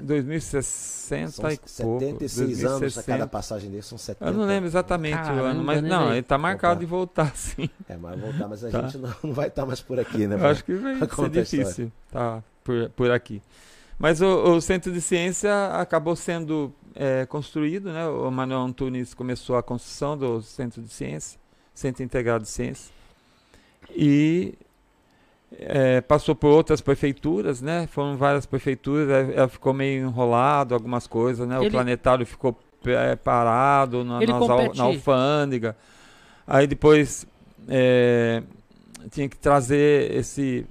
Em 0.00 0.04
2060 0.04 1.30
são 1.30 1.50
e 1.50 1.56
pouco. 1.56 1.68
76 1.68 2.64
anos 2.64 2.98
a 2.98 3.02
cada 3.02 3.26
passagem 3.26 3.70
dele, 3.70 3.82
são 3.82 3.98
70. 3.98 4.30
Eu 4.30 4.34
não 4.36 4.44
lembro 4.44 4.66
exatamente 4.68 5.16
Caramba, 5.16 5.42
o 5.42 5.44
ano, 5.44 5.64
mas 5.64 5.82
né, 5.82 5.88
não, 5.88 6.10
ele 6.10 6.20
está 6.20 6.36
marcado 6.38 6.86
voltar. 6.86 7.24
de 7.24 7.30
voltar 7.30 7.36
sim. 7.36 7.70
É, 7.88 7.96
mas 7.96 8.20
voltar, 8.20 8.48
mas 8.48 8.64
a 8.64 8.70
tá. 8.70 8.82
gente 8.82 8.98
não, 8.98 9.14
não 9.22 9.32
vai 9.32 9.48
estar 9.48 9.62
tá 9.62 9.66
mais 9.66 9.80
por 9.80 9.98
aqui, 9.98 10.26
né? 10.26 10.36
Eu 10.36 10.46
acho 10.46 10.64
que 10.64 10.74
vai 10.74 10.96
ser 11.08 11.30
difícil 11.30 11.92
tá 12.10 12.42
por, 12.62 12.90
por 12.90 13.10
aqui. 13.10 13.42
Mas 13.98 14.22
o, 14.22 14.54
o, 14.54 14.60
Centro 14.60 14.92
de 14.92 15.00
Ciência 15.00 15.52
acabou 15.74 16.16
sendo 16.16 16.72
é, 16.94 17.26
construído, 17.26 17.92
né? 17.92 18.06
O 18.06 18.30
Manuel 18.30 18.60
Antunes 18.60 19.12
começou 19.12 19.56
a 19.56 19.62
construção 19.62 20.16
do 20.16 20.40
Centro 20.40 20.80
de 20.80 20.88
Ciência, 20.88 21.38
Centro 21.74 22.02
Integrado 22.02 22.44
de 22.44 22.50
Ciência. 22.50 22.90
E 23.90 24.54
é, 25.52 26.00
passou 26.00 26.34
por 26.34 26.48
outras 26.48 26.80
prefeituras, 26.80 27.60
né? 27.60 27.86
Foram 27.88 28.16
várias 28.16 28.46
prefeituras, 28.46 29.30
ela 29.30 29.48
ficou 29.48 29.72
meio 29.72 30.06
enrolado, 30.06 30.74
algumas 30.74 31.06
coisas, 31.06 31.46
né? 31.46 31.56
Ele... 31.58 31.68
O 31.68 31.70
planetário 31.70 32.24
ficou 32.24 32.58
é, 32.86 33.16
parado 33.16 34.04
na, 34.04 34.20
nas 34.32 34.76
na 34.76 34.84
alfândega. 34.84 35.76
Aí 36.46 36.66
depois 36.66 37.26
é, 37.68 38.42
tinha 39.10 39.28
que 39.28 39.36
trazer 39.36 40.12
esse 40.14 40.66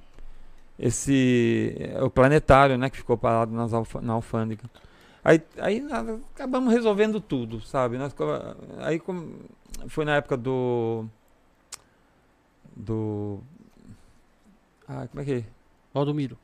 esse 0.78 1.76
o 2.02 2.08
planetário, 2.08 2.78
né, 2.78 2.88
que 2.88 2.96
ficou 2.96 3.16
parado 3.16 3.52
nas 3.52 3.72
alfa- 3.74 4.00
na 4.00 4.14
alfândega. 4.14 4.64
Aí, 5.22 5.42
aí 5.58 5.86
acabamos 6.34 6.72
resolvendo 6.72 7.20
tudo, 7.20 7.60
sabe? 7.60 7.98
Nós, 7.98 8.14
aí 8.78 9.00
foi 9.88 10.06
na 10.06 10.16
época 10.16 10.38
do 10.38 11.04
do 12.74 13.40
ah, 14.90 15.06
como 15.08 15.20
é 15.22 15.24
que 15.24 15.32
é? 15.32 15.44
Valdomiro. 15.94 16.36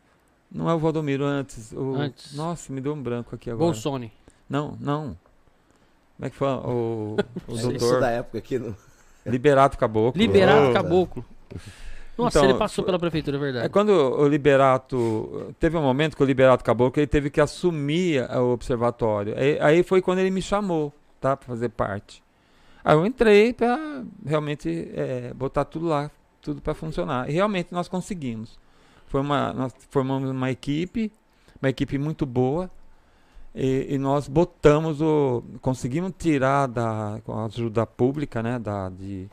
Não 0.51 0.71
é 0.71 0.75
o 0.75 0.79
Valdomiro 0.79 1.25
antes. 1.25 1.73
O, 1.73 1.95
Antes. 1.97 2.35
Nossa, 2.35 2.73
me 2.73 2.81
deu 2.81 2.93
um 2.95 3.03
branco 3.03 3.35
aqui 3.35 3.51
agora. 3.51 3.65
Bolsoni. 3.65 4.13
Não, 4.49 4.77
não. 4.81 5.17
Como 6.17 6.27
é 6.27 6.31
que 6.31 6.37
fala? 6.37 6.67
O, 6.69 7.17
o 7.49 7.53
É, 7.53 7.55
Isso 7.55 7.69
doutor 7.71 8.01
da 8.01 8.11
época 8.11 8.39
aqui 8.39 8.59
no. 8.59 8.75
Liberato 9.27 9.77
Caboclo. 9.77 10.21
Liberado 10.21 10.71
Oh. 10.71 10.73
Caboclo. 10.73 11.25
Nossa, 12.17 12.39
Então, 12.39 12.49
ele 12.49 12.59
passou 12.59 12.85
pela 12.85 12.99
prefeitura, 12.99 13.37
é 13.37 13.41
verdade. 13.41 13.67
É 13.67 13.69
quando 13.69 13.91
o 13.91 14.27
Liberato. 14.29 15.53
Teve 15.59 15.77
um 15.77 15.83
momento 15.83 16.17
que 16.17 16.23
o 16.23 16.27
Liberato 16.27 16.63
Caboclo 16.65 17.01
ele 17.01 17.07
teve 17.09 17.29
que 17.29 17.41
assumir 17.41 18.23
o 18.31 18.53
observatório. 18.53 19.37
Aí, 19.37 19.59
aí 19.61 19.83
foi 19.83 20.01
quando 20.01 20.21
ele 20.21 20.31
me 20.31 20.41
chamou, 20.41 20.93
tá? 21.21 21.37
Pra 21.37 21.49
fazer 21.49 21.69
parte. 21.71 22.23
Aí 22.85 22.95
eu 22.97 23.05
entrei 23.05 23.53
pra 23.53 24.03
realmente 24.25 24.91
é, 24.95 25.35
botar 25.35 25.65
tudo 25.65 25.87
lá, 25.87 26.09
tudo 26.47 26.63
para 26.63 26.75
funcionar. 26.75 27.29
E 27.29 27.33
realmente 27.33 27.73
nós 27.73 27.89
conseguimos. 27.89 28.57
Foi 29.09 29.21
uma, 29.21 29.53
nós 29.53 29.75
formamos 29.91 30.31
uma 30.31 30.51
equipe, 30.51 31.13
uma 31.61 31.69
equipe 31.69 31.99
muito 31.99 32.25
boa. 32.25 32.71
E, 33.53 33.87
e 33.91 33.99
nós 33.99 34.29
botamos 34.29 35.01
o. 35.01 35.43
Conseguimos 35.61 36.13
tirar 36.17 36.69
da. 36.69 37.21
Com 37.25 37.33
a 37.33 37.47
ajuda 37.47 37.85
pública, 37.85 38.43
né? 38.43 38.59
Da, 38.61 38.89
de, 38.91 39.29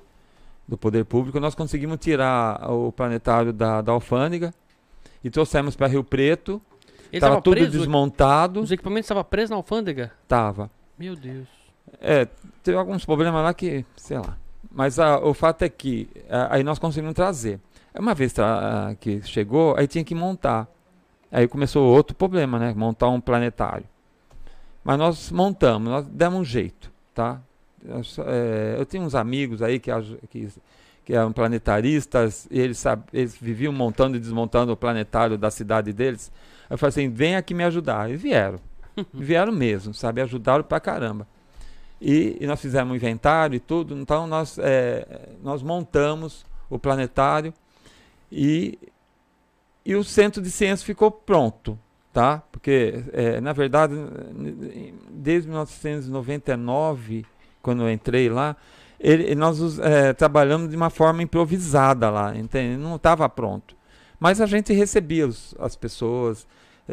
do 0.68 0.76
poder 0.78 1.06
público, 1.06 1.40
nós 1.40 1.54
conseguimos 1.54 2.00
tirar 2.00 2.72
o 2.72 2.92
planetário 2.92 3.54
da, 3.54 3.82
da 3.82 3.92
alfândega 3.92 4.54
e 5.24 5.30
trouxemos 5.30 5.76
para 5.76 5.88
Rio 5.88 6.04
Preto. 6.04 6.60
Estava 7.12 7.34
tava 7.34 7.44
tudo 7.44 7.58
preso? 7.58 7.78
desmontado. 7.78 8.60
Os 8.60 8.72
equipamentos 8.72 9.06
estavam 9.06 9.24
presos 9.24 9.52
na 9.52 9.58
alfândega? 9.58 10.12
Tava. 10.28 10.72
Meu 10.98 11.16
Deus. 11.16 11.48
É, 12.02 12.26
teve 12.64 12.76
alguns 12.76 13.06
problemas 13.06 13.44
lá 13.44 13.54
que, 13.54 13.86
sei 13.96 14.18
lá. 14.18 14.38
Mas 14.74 14.98
ah, 15.00 15.20
o 15.20 15.34
fato 15.34 15.62
é 15.64 15.70
que 15.70 16.10
ah, 16.30 16.48
aí 16.56 16.64
nós 16.64 16.80
conseguimos 16.80 17.14
trazer. 17.16 17.60
Uma 17.98 18.16
vez 18.16 18.38
ah, 18.40 18.96
que 19.00 19.22
chegou, 19.22 19.76
aí 19.78 19.88
tinha 19.88 20.04
que 20.04 20.16
montar. 20.16 20.68
Aí 21.32 21.48
começou 21.48 21.86
outro 21.94 22.16
problema, 22.16 22.60
né? 22.60 22.74
Montar 22.76 23.10
um 23.10 23.22
planetário. 23.22 23.86
Mas 24.84 24.98
nós 24.98 25.32
montamos, 25.32 25.90
nós 25.90 26.08
demos 26.08 26.40
um 26.40 26.44
jeito, 26.44 26.92
tá? 27.14 27.40
Eu, 27.86 28.02
é, 28.26 28.76
eu 28.80 28.86
tenho 28.86 29.04
uns 29.04 29.16
amigos 29.16 29.62
aí 29.62 29.80
que, 29.80 29.92
que, 30.30 30.50
que 31.06 31.14
eram 31.14 31.32
planetaristas, 31.32 32.48
e 32.52 32.60
eles, 32.60 32.78
sab- 32.80 33.08
eles 33.14 33.36
viviam 33.38 33.72
montando 33.72 34.18
e 34.18 34.20
desmontando 34.20 34.72
o 34.74 34.78
planetário 34.78 35.38
da 35.38 35.50
cidade 35.50 35.94
deles. 35.94 36.32
Eu 36.70 36.78
falei 36.78 36.90
assim, 36.90 37.10
vem 37.10 37.36
aqui 37.36 37.54
me 37.54 37.64
ajudar. 37.64 38.10
E 38.10 38.16
vieram. 38.16 38.60
vieram 39.14 39.54
mesmo, 39.54 39.94
sabe? 39.94 40.22
Ajudaram 40.22 40.64
pra 40.64 40.80
caramba. 40.80 41.28
E, 42.06 42.36
e 42.42 42.46
nós 42.46 42.60
fizemos 42.60 42.92
um 42.92 42.96
inventário 42.98 43.56
e 43.56 43.60
tudo, 43.62 43.98
então 43.98 44.28
nós, 44.28 44.58
é, 44.60 45.30
nós 45.42 45.64
montamos 45.64 46.46
o 46.70 46.78
planetário 46.78 47.54
e, 48.30 48.78
e 49.86 49.96
o 49.96 50.04
centro 50.04 50.42
de 50.42 50.52
ciência 50.52 50.86
ficou 50.86 51.10
pronto, 51.10 51.80
tá? 52.12 52.44
Porque, 52.52 53.06
é, 53.14 53.40
na 53.40 53.54
verdade, 53.54 53.94
desde 55.10 55.48
1999, 55.48 57.26
quando 57.62 57.84
eu 57.84 57.90
entrei 57.92 58.28
lá, 58.30 58.58
ele, 59.00 59.34
nós 59.36 59.80
é, 59.80 60.12
trabalhamos 60.12 60.70
de 60.70 60.76
uma 60.76 60.90
forma 60.90 61.24
improvisada 61.24 62.10
lá, 62.10 62.36
entende? 62.36 62.76
Não 62.78 62.98
estava 62.98 63.30
pronto. 63.30 63.76
Mas 64.20 64.42
a 64.42 64.46
gente 64.46 64.74
recebia 64.74 65.26
os- 65.28 65.56
as 65.58 65.76
pessoas, 65.76 66.46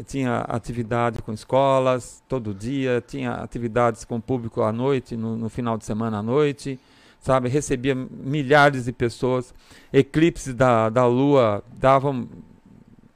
tinha 0.06 0.38
atividade 0.42 1.20
com 1.22 1.32
escolas 1.32 2.22
todo 2.28 2.54
dia, 2.54 3.02
tinha 3.06 3.32
atividades 3.32 4.04
com 4.04 4.16
o 4.16 4.20
público 4.22 4.62
à 4.62 4.72
noite, 4.72 5.16
no, 5.16 5.36
no 5.36 5.48
final 5.48 5.76
de 5.76 5.84
semana 5.84 6.18
à 6.18 6.22
noite, 6.22 6.78
sabe? 7.20 7.48
Recebia 7.48 7.94
milhares 7.94 8.84
de 8.84 8.92
pessoas. 8.92 9.52
Eclipses 9.92 10.54
da, 10.54 10.88
da 10.88 11.06
Lua 11.06 11.62
davam 11.76 12.28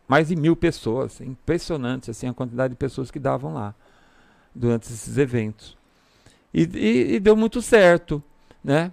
mais 0.09 0.29
de 0.29 0.37
mil 0.37 0.57
pessoas. 0.57 1.20
Impressionante 1.20 2.11
assim, 2.11 2.27
a 2.29 2.35
quantidade 2.35 2.72
de 2.72 2.77
pessoas 2.79 3.11
que 3.11 3.18
davam 3.20 3.55
lá 3.55 3.75
durante 4.55 4.85
esses 4.93 5.16
eventos. 5.16 5.77
E, 6.53 6.62
e- 6.75 7.14
e 7.14 7.20
deu 7.20 7.37
muito 7.37 7.62
certo, 7.62 8.22
né? 8.62 8.93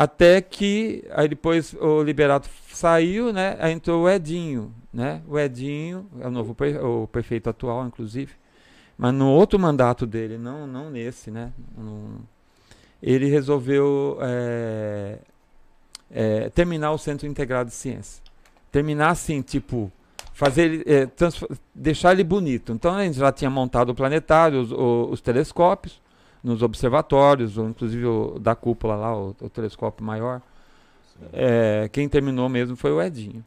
Até 0.00 0.40
que 0.40 1.04
aí 1.10 1.26
depois 1.26 1.74
o 1.74 2.04
Liberato 2.04 2.48
saiu, 2.72 3.32
né? 3.32 3.56
Aí 3.58 3.72
entrou 3.72 4.04
o 4.04 4.08
Edinho, 4.08 4.72
né? 4.94 5.20
O 5.26 5.36
Edinho 5.36 6.06
é 6.20 6.28
o 6.28 6.30
novo 6.30 6.56
o 6.84 7.08
prefeito 7.08 7.50
atual, 7.50 7.84
inclusive, 7.84 8.30
mas 8.96 9.12
no 9.12 9.28
outro 9.28 9.58
mandato 9.58 10.06
dele, 10.06 10.38
não, 10.38 10.68
não 10.68 10.88
nesse, 10.88 11.32
né? 11.32 11.52
Ele 13.02 13.26
resolveu 13.26 14.18
é, 14.20 15.18
é, 16.12 16.48
terminar 16.50 16.92
o 16.92 16.98
Centro 16.98 17.26
Integrado 17.26 17.68
de 17.68 17.74
Ciência, 17.74 18.22
terminar 18.70 19.10
assim, 19.10 19.42
tipo 19.42 19.90
fazer 20.32 20.84
é, 20.86 21.08
deixar 21.74 22.12
ele 22.12 22.22
bonito. 22.22 22.72
Então 22.72 22.94
a 22.94 23.02
gente 23.02 23.18
já 23.18 23.32
tinha 23.32 23.50
montado 23.50 23.90
o 23.90 23.94
planetário, 23.96 24.60
os, 24.60 24.70
o- 24.70 25.08
os 25.10 25.20
telescópios 25.20 26.00
nos 26.42 26.62
observatórios, 26.62 27.58
ou 27.58 27.68
inclusive 27.68 28.06
o 28.06 28.38
da 28.38 28.54
cúpula 28.54 28.94
lá, 28.96 29.16
o, 29.16 29.34
o 29.40 29.48
telescópio 29.50 30.04
maior. 30.04 30.40
É, 31.32 31.88
quem 31.92 32.08
terminou 32.08 32.48
mesmo 32.48 32.76
foi 32.76 32.92
o 32.92 33.02
Edinho, 33.02 33.44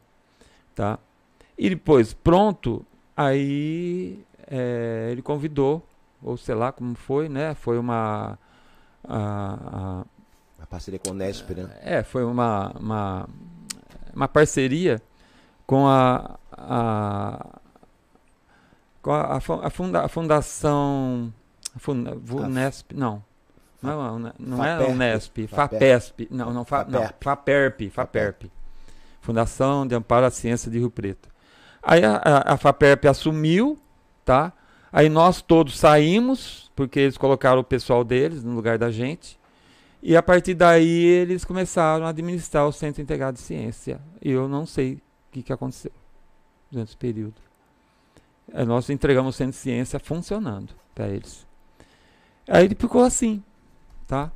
tá? 0.74 0.98
E 1.56 1.70
depois, 1.70 2.12
pronto, 2.12 2.84
aí 3.16 4.18
é, 4.46 5.08
ele 5.10 5.22
convidou, 5.22 5.82
ou 6.22 6.36
sei 6.36 6.54
lá 6.54 6.70
como 6.70 6.94
foi, 6.94 7.28
né? 7.28 7.54
Foi 7.54 7.78
uma... 7.78 8.38
a- 9.08 9.58
a- 9.72 10.04
A 10.62 10.66
parceria 10.66 10.98
com 11.00 11.10
o 11.10 11.14
Nesp, 11.14 11.50
né? 11.54 11.68
é, 11.82 12.02
foi 12.02 12.24
uma, 12.24 12.72
uma, 12.78 13.28
uma 14.14 14.28
parceria 14.28 15.00
com 15.66 15.86
a, 15.86 16.38
a, 16.52 17.46
com 19.00 19.10
a, 19.12 19.36
a 19.38 19.70
funda- 19.70 20.04
a 20.04 20.08
fundação 20.08 21.32
Vunesp, 21.76 22.92
não. 22.94 23.22
Não, 23.82 23.90
é 23.90 24.08
a 24.08 24.12
Une- 24.12 24.32
não 24.38 24.64
é 24.64 24.74
a 24.74 24.86
Unesp. 24.86 25.38
FAPESP, 25.48 26.28
não, 26.30 26.52
não, 26.52 26.64
fa, 26.64 26.84
não 26.84 27.02
Faperp. 27.20 27.80
FAPERP, 27.90 28.50
Fundação 29.20 29.86
de 29.86 29.94
Amparo 29.94 30.26
à 30.26 30.30
Ciência 30.30 30.70
de 30.70 30.78
Rio 30.78 30.90
Preto. 30.90 31.28
Aí 31.82 32.04
a, 32.04 32.16
a, 32.16 32.54
a 32.54 32.56
FAPERP 32.56 33.06
assumiu, 33.08 33.76
tá? 34.24 34.52
Aí 34.92 35.08
nós 35.08 35.42
todos 35.42 35.78
saímos, 35.78 36.70
porque 36.76 37.00
eles 37.00 37.16
colocaram 37.18 37.60
o 37.60 37.64
pessoal 37.64 38.04
deles 38.04 38.44
no 38.44 38.54
lugar 38.54 38.78
da 38.78 38.90
gente. 38.90 39.38
E 40.00 40.16
a 40.16 40.22
partir 40.22 40.54
daí 40.54 41.04
eles 41.04 41.44
começaram 41.44 42.04
a 42.06 42.10
administrar 42.10 42.66
o 42.66 42.72
Centro 42.72 43.00
Integrado 43.02 43.36
de 43.36 43.42
Ciência. 43.42 44.00
E 44.20 44.30
eu 44.30 44.46
não 44.48 44.66
sei 44.66 44.94
o 44.94 45.00
que, 45.32 45.42
que 45.42 45.52
aconteceu 45.52 45.92
durante 46.70 46.88
esse 46.88 46.96
período. 46.96 47.34
Eh, 48.52 48.64
Nós 48.64 48.90
entregamos 48.90 49.34
o 49.34 49.38
Centro 49.38 49.52
de 49.52 49.58
Ciência 49.58 49.98
funcionando 49.98 50.74
para 50.94 51.08
eles. 51.08 51.46
Aí 52.52 52.64
ele 52.66 52.74
ficou 52.74 53.02
assim, 53.02 53.42
tá? 54.06 54.30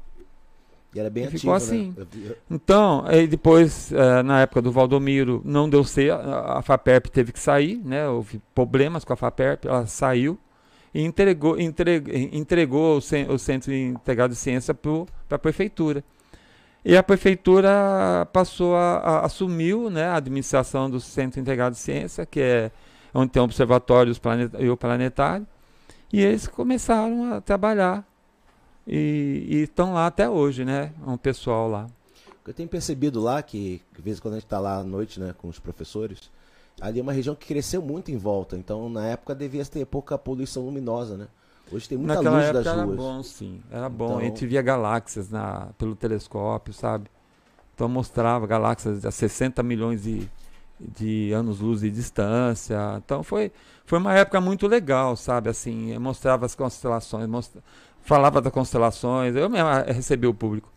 E 0.95 0.99
era 0.99 1.11
bem 1.11 1.25
E 1.25 1.27
ativo, 1.27 1.41
ficou 1.41 1.53
né? 1.53 1.57
assim. 1.59 1.95
Eu- 1.97 2.37
Então, 2.51 3.05
aí 3.07 3.27
depois, 3.27 3.93
eh, 3.93 4.23
na 4.23 4.41
época 4.41 4.63
do 4.63 4.73
Valdomiro, 4.73 5.43
não 5.45 5.69
deu 5.69 5.85
certo, 5.85 6.23
a 6.27 6.63
FAPERP 6.63 7.09
teve 7.11 7.33
que 7.33 7.39
sair, 7.39 7.77
né? 7.85 8.09
Houve 8.09 8.41
problemas 8.55 9.05
com 9.05 9.13
a 9.13 9.17
FAPERP, 9.17 9.67
ela 9.67 9.87
saiu 9.87 10.39
e 10.95 11.03
entregou, 11.03 11.61
entre- 11.61 12.03
entregou 12.33 12.97
o, 12.97 13.01
cen- 13.03 13.27
o 13.31 13.39
Centro 13.39 13.75
Integrado 13.75 14.33
de 14.33 14.39
Ciência 14.39 14.73
para 14.73 15.37
a 15.37 15.39
Prefeitura. 15.39 16.03
E 16.83 16.97
a 16.97 17.03
Prefeitura 17.03 18.27
passou 18.33 18.75
a, 18.77 18.97
a 18.99 19.27
assumiu 19.27 19.91
né, 19.91 20.05
a 20.07 20.17
administração 20.17 20.89
do 20.89 21.01
Centro 21.01 21.39
Integrado 21.41 21.75
de 21.75 21.81
Ciência, 21.83 22.25
que 22.25 22.41
é 22.41 22.71
onde 23.13 23.33
tem 23.33 23.43
o 23.43 23.45
observatório 23.45 24.15
e 24.61 24.71
o 24.71 24.77
planetário, 24.77 25.47
e 26.19 26.23
eles 26.23 26.47
começaram 26.49 27.35
a 27.35 27.41
trabalhar 27.41 28.05
e 28.87 29.63
estão 29.65 29.93
lá 29.95 30.07
até 30.07 30.29
hoje, 30.29 30.65
né? 30.65 30.93
Um 31.07 31.17
pessoal 31.17 31.69
lá. 31.69 31.87
Eu 32.47 32.55
tenho 32.55 32.69
percebido 32.69 33.21
lá 33.21 33.43
que, 33.43 33.83
de 33.95 34.01
vez 34.03 34.19
em 34.19 34.21
quando 34.23 34.35
a 34.35 34.37
gente 34.37 34.47
está 34.47 34.61
lá 34.61 34.77
à 34.79 34.85
noite, 34.85 35.19
né, 35.19 35.35
com 35.37 35.49
os 35.49 35.59
professores, 35.59 36.31
ali 36.81 37.01
é 37.01 37.03
uma 37.03 37.13
região 37.13 37.35
que 37.35 37.45
cresceu 37.47 37.83
muito 37.83 38.11
em 38.13 38.17
volta. 38.17 38.57
Então, 38.57 38.89
na 38.89 39.05
época, 39.07 39.35
devia 39.35 39.65
ter 39.65 39.85
pouca 39.85 40.17
poluição 40.17 40.65
luminosa, 40.65 41.17
né? 41.17 41.27
Hoje 41.73 41.89
tem 41.89 41.99
muita 41.99 42.15
Naquela 42.15 42.37
luz 42.37 42.45
época 42.45 42.63
das 42.63 42.73
era 42.73 42.85
ruas. 42.85 42.97
bom, 42.97 43.23
sim. 43.25 43.61
Era 43.69 43.89
bom. 43.89 44.05
Então- 44.07 44.19
A 44.19 44.23
gente 44.23 44.47
via 44.47 44.63
galáxias 44.63 45.29
na, 45.29 45.71
pelo 45.77 45.97
telescópio, 45.97 46.73
sabe? 46.73 47.11
Então 47.75 47.89
mostrava 47.89 48.47
galáxias 48.47 49.05
a 49.05 49.11
60 49.11 49.63
milhões 49.65 50.05
de 50.05 50.29
de 50.81 51.33
anos-luz 51.33 51.81
de 51.81 51.91
distância. 51.91 52.77
Então 53.05 53.23
foi, 53.23 53.53
foi 53.85 53.99
uma 53.99 54.15
época 54.15 54.41
muito 54.41 54.67
legal, 54.67 55.17
sabe? 55.17 55.51
Assim, 55.51 55.97
mostrava 55.99 56.47
as 56.47 56.55
constelações, 56.55 57.27
mostra, 57.29 57.63
falava 58.03 58.41
das 58.41 58.53
constelações, 58.53 59.35
eu 59.35 59.49
mesmo 59.49 59.69
recebi 59.87 60.27
o 60.27 60.35
público. 60.35 60.71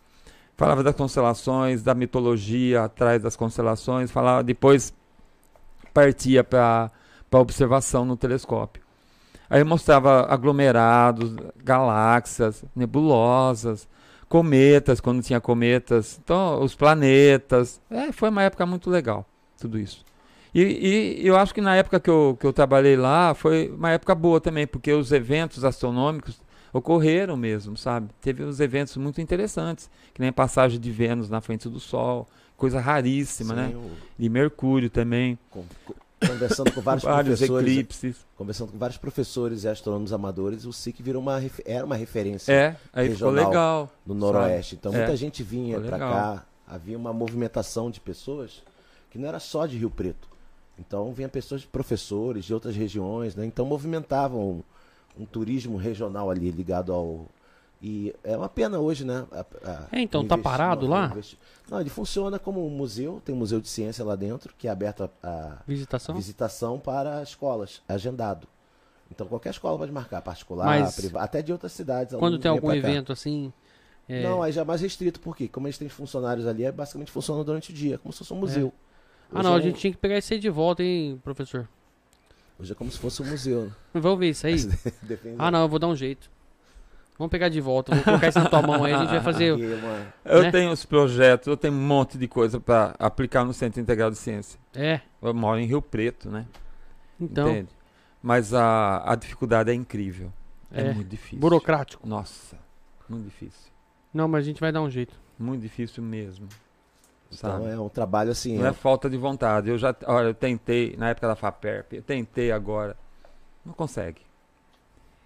Falava 0.58 0.84
das 0.84 0.96
constelações, 0.96 1.82
da 1.82 1.94
mitologia 1.94 2.84
atrás 2.84 3.22
das 3.22 3.36
constelações, 3.36 4.12
falava 4.12 4.44
depois 4.44 4.94
partia 5.94 6.44
para 6.44 6.92
observação 7.32 8.04
no 8.04 8.18
telescópio. 8.18 8.84
Aí 9.50 9.64
mostrava 9.64 10.28
aglomerados, 10.30 11.36
galáxias, 11.64 12.64
nebulosas, 12.76 13.88
cometas, 14.28 15.00
quando 15.00 15.24
tinha 15.24 15.42
cometas, 15.42 16.20
então 16.24 16.62
os 16.62 16.76
planetas. 16.76 17.82
É, 17.90 18.12
foi 18.12 18.30
uma 18.30 18.44
época 18.44 18.66
muito 18.66 18.90
legal, 18.90 19.26
tudo 19.60 19.78
isso. 19.78 20.06
E, 20.54 20.62
e, 21.22 21.28
eu 21.28 21.38
acho 21.38 21.54
que 21.54 21.62
na 21.62 21.76
época 21.76 22.00
que 22.00 22.10
eu, 22.10 22.36
que 22.40 22.46
eu 22.46 22.54
trabalhei 22.54 22.96
lá 22.96 23.34
foi 23.34 23.70
uma 23.70 23.92
época 23.92 24.16
boa 24.16 24.42
também, 24.42 24.66
porque 24.66 24.92
os 24.92 25.12
eventos 25.12 25.64
astronômicos 25.64 26.40
ocorreram 26.74 27.36
mesmo, 27.38 27.78
sabe? 27.78 28.10
Teve 28.22 28.44
uns 28.44 28.60
eventos 28.60 28.96
muito 28.98 29.22
interessantes, 29.22 29.90
que 30.14 30.20
nem 30.20 30.30
a 30.30 30.34
passagem 30.34 30.80
de 30.80 30.92
Vênus 30.92 31.30
na 31.30 31.42
frente 31.42 31.70
do 31.70 31.80
Sol, 31.80 32.28
coisa 32.58 32.80
raríssima, 32.80 33.54
Sim, 33.54 33.60
né? 33.60 33.76
O... 33.76 33.92
E 34.18 34.30
Mercúrio 34.30 34.90
também. 34.90 35.38
Com, 35.50 35.64
conversando 36.28 36.72
com 36.72 36.82
vários, 36.82 37.04
vários 37.06 37.40
professores, 37.40 37.72
eclipses. 37.72 38.26
conversando 38.36 38.72
com 38.72 38.78
vários 38.78 38.98
professores 38.98 39.64
e 39.64 39.68
astrônomos 39.68 40.12
amadores, 40.12 40.66
o 40.66 40.74
SIC 40.74 41.02
virou 41.02 41.22
uma 41.22 41.42
era 41.66 41.86
uma 41.86 41.96
referência. 41.96 42.52
É, 42.52 42.76
aí 42.92 43.14
ficou 43.14 43.32
legal 43.32 43.90
no 44.06 44.14
Noroeste. 44.14 44.76
Sabe? 44.76 44.80
Então 44.80 44.94
é, 44.94 44.98
muita 44.98 45.16
gente 45.16 45.44
vinha 45.44 45.80
para 45.80 45.98
cá, 45.98 46.46
havia 46.68 46.98
uma 46.98 47.14
movimentação 47.14 47.90
de 47.90 48.00
pessoas 48.00 48.64
que 49.10 49.18
não 49.18 49.28
era 49.28 49.40
só 49.40 49.66
de 49.66 49.78
Rio 49.78 49.90
Preto. 49.90 50.28
Então 50.78 51.12
vinha 51.14 51.28
pessoas 51.28 51.62
de 51.62 51.68
professores 51.68 52.46
de 52.46 52.54
outras 52.54 52.76
regiões, 52.76 53.36
né? 53.36 53.46
Então 53.46 53.66
movimentavam 53.66 54.64
um, 55.18 55.24
um 55.24 55.26
turismo 55.26 55.78
regional 55.78 56.30
ali 56.30 56.52
ligado 56.52 56.94
ao 56.94 57.26
e 57.82 58.14
é 58.26 58.36
uma 58.36 58.50
pena 58.50 58.78
hoje, 58.78 59.06
né? 59.06 59.26
A, 59.32 59.40
a, 59.64 59.88
é, 59.98 60.02
então 60.02 60.26
tá 60.26 60.38
parado 60.38 60.86
lá? 60.86 61.16
Não, 61.70 61.80
ele 61.80 61.90
funciona 61.90 62.38
como 62.38 62.66
um 62.66 62.70
museu, 62.70 63.22
tem 63.24 63.34
um 63.34 63.38
museu 63.38 63.62
de 63.62 63.70
ciência 63.70 64.04
lá 64.04 64.16
dentro, 64.16 64.54
que 64.58 64.68
é 64.68 64.72
aberto 64.72 65.04
a, 65.04 65.10
a 65.24 65.58
visitação? 65.66 66.16
visitação 66.16 66.80
para 66.80 67.24
escolas, 67.24 67.82
agendado. 67.88 68.48
Então 69.10 69.28
qualquer 69.28 69.52
escola 69.52 69.78
pode 69.78 69.92
marcar, 69.92 70.22
particular, 70.22 70.66
Mas, 70.66 70.96
privada, 70.96 71.24
até 71.24 71.42
de 71.42 71.54
outras 71.54 71.72
cidades. 71.72 72.16
Quando 72.18 72.38
tem 72.38 72.52
algum 72.52 72.72
evento 72.72 73.14
assim. 73.14 73.52
É... 74.10 74.24
Não, 74.24 74.44
aí 74.44 74.52
já 74.52 74.62
é 74.62 74.66
mais 74.66 74.82
restrito, 74.82 75.20
porque 75.20 75.48
como 75.48 75.68
eles 75.68 75.78
têm 75.78 75.88
funcionários 75.88 76.46
ali, 76.48 76.66
é 76.66 76.72
basicamente 76.72 77.12
funciona 77.12 77.44
durante 77.44 77.72
o 77.72 77.74
dia, 77.74 77.98
como 77.98 78.12
se 78.12 78.20
fosse 78.20 78.34
um 78.34 78.38
é. 78.38 78.40
museu. 78.40 78.74
É. 78.86 78.89
Ah, 79.32 79.44
não, 79.44 79.52
é 79.52 79.54
um... 79.54 79.58
a 79.58 79.62
gente 79.62 79.80
tinha 79.80 79.92
que 79.92 79.98
pegar 79.98 80.18
isso 80.18 80.34
aí 80.34 80.40
de 80.40 80.50
volta, 80.50 80.84
hein, 80.84 81.20
professor? 81.24 81.68
Hoje 82.60 82.72
é 82.72 82.76
como 82.76 82.92
se 82.92 82.98
fosse 82.98 83.22
um 83.22 83.26
museu. 83.26 83.66
Né? 83.66 83.72
Vamos 84.02 84.20
ver 84.20 84.30
isso 84.30 84.46
aí? 84.46 84.56
ah, 85.38 85.50
não, 85.50 85.62
eu 85.62 85.70
vou 85.70 85.80
dar 85.80 85.88
um 85.88 85.96
jeito. 85.96 86.30
Vamos 87.18 87.32
pegar 87.32 87.50
de 87.50 87.60
volta, 87.60 87.94
vou 87.94 88.04
colocar 88.04 88.30
isso 88.30 88.40
na 88.40 88.50
tua 88.50 88.62
mão 88.62 88.86
aí, 88.86 88.94
a 88.94 89.00
gente 89.00 89.10
vai 89.10 89.22
fazer. 89.22 89.52
eu 90.24 90.42
né? 90.42 90.52
tenho 90.52 90.72
os 90.72 90.86
projetos, 90.86 91.48
eu 91.48 91.58
tenho 91.58 91.74
um 91.74 91.78
monte 91.86 92.18
de 92.18 92.30
coisa 92.30 92.62
para 92.62 92.96
aplicar 92.98 93.44
no 93.44 93.54
Centro 93.54 93.82
Integrado 93.82 94.12
de 94.12 94.18
Ciência. 94.18 94.58
É. 94.74 95.02
Eu 95.22 95.34
moro 95.34 95.60
em 95.60 95.66
Rio 95.66 95.82
Preto, 95.82 96.30
né? 96.30 96.46
Então. 97.20 97.50
Entende? 97.50 97.70
Mas 98.24 98.54
a, 98.54 99.04
a 99.06 99.16
dificuldade 99.16 99.70
é 99.70 99.74
incrível. 99.74 100.32
É, 100.72 100.82
é 100.82 100.94
muito 100.94 101.10
difícil. 101.10 101.40
Burocrático. 101.40 102.08
Nossa, 102.08 102.58
muito 103.10 103.26
difícil. 103.26 103.70
Não, 104.14 104.28
mas 104.28 104.46
a 104.46 104.46
gente 104.46 104.62
vai 104.62 104.72
dar 104.72 104.82
um 104.82 104.90
jeito. 104.90 105.14
Muito 105.38 105.62
difícil 105.62 106.02
mesmo. 106.02 106.48
Então 107.32 107.64
sabe? 107.64 107.70
é 107.70 107.80
um 107.80 107.90
trabalho 107.90 108.32
assim. 108.32 108.58
Não 108.58 108.66
é... 108.66 108.70
é 108.70 108.74
falta 108.74 109.10
de 109.10 109.18
vontade. 109.18 109.70
Eu 109.70 109.78
já, 109.78 109.96
olha, 110.06 110.28
eu 110.28 110.34
tentei 110.34 110.96
na 110.98 111.10
época 111.10 111.28
da 111.28 111.36
FAPERP, 111.36 111.94
eu 111.94 112.02
tentei 112.02 112.52
agora. 112.52 112.98
Não 113.66 113.74
consegue. 113.74 114.22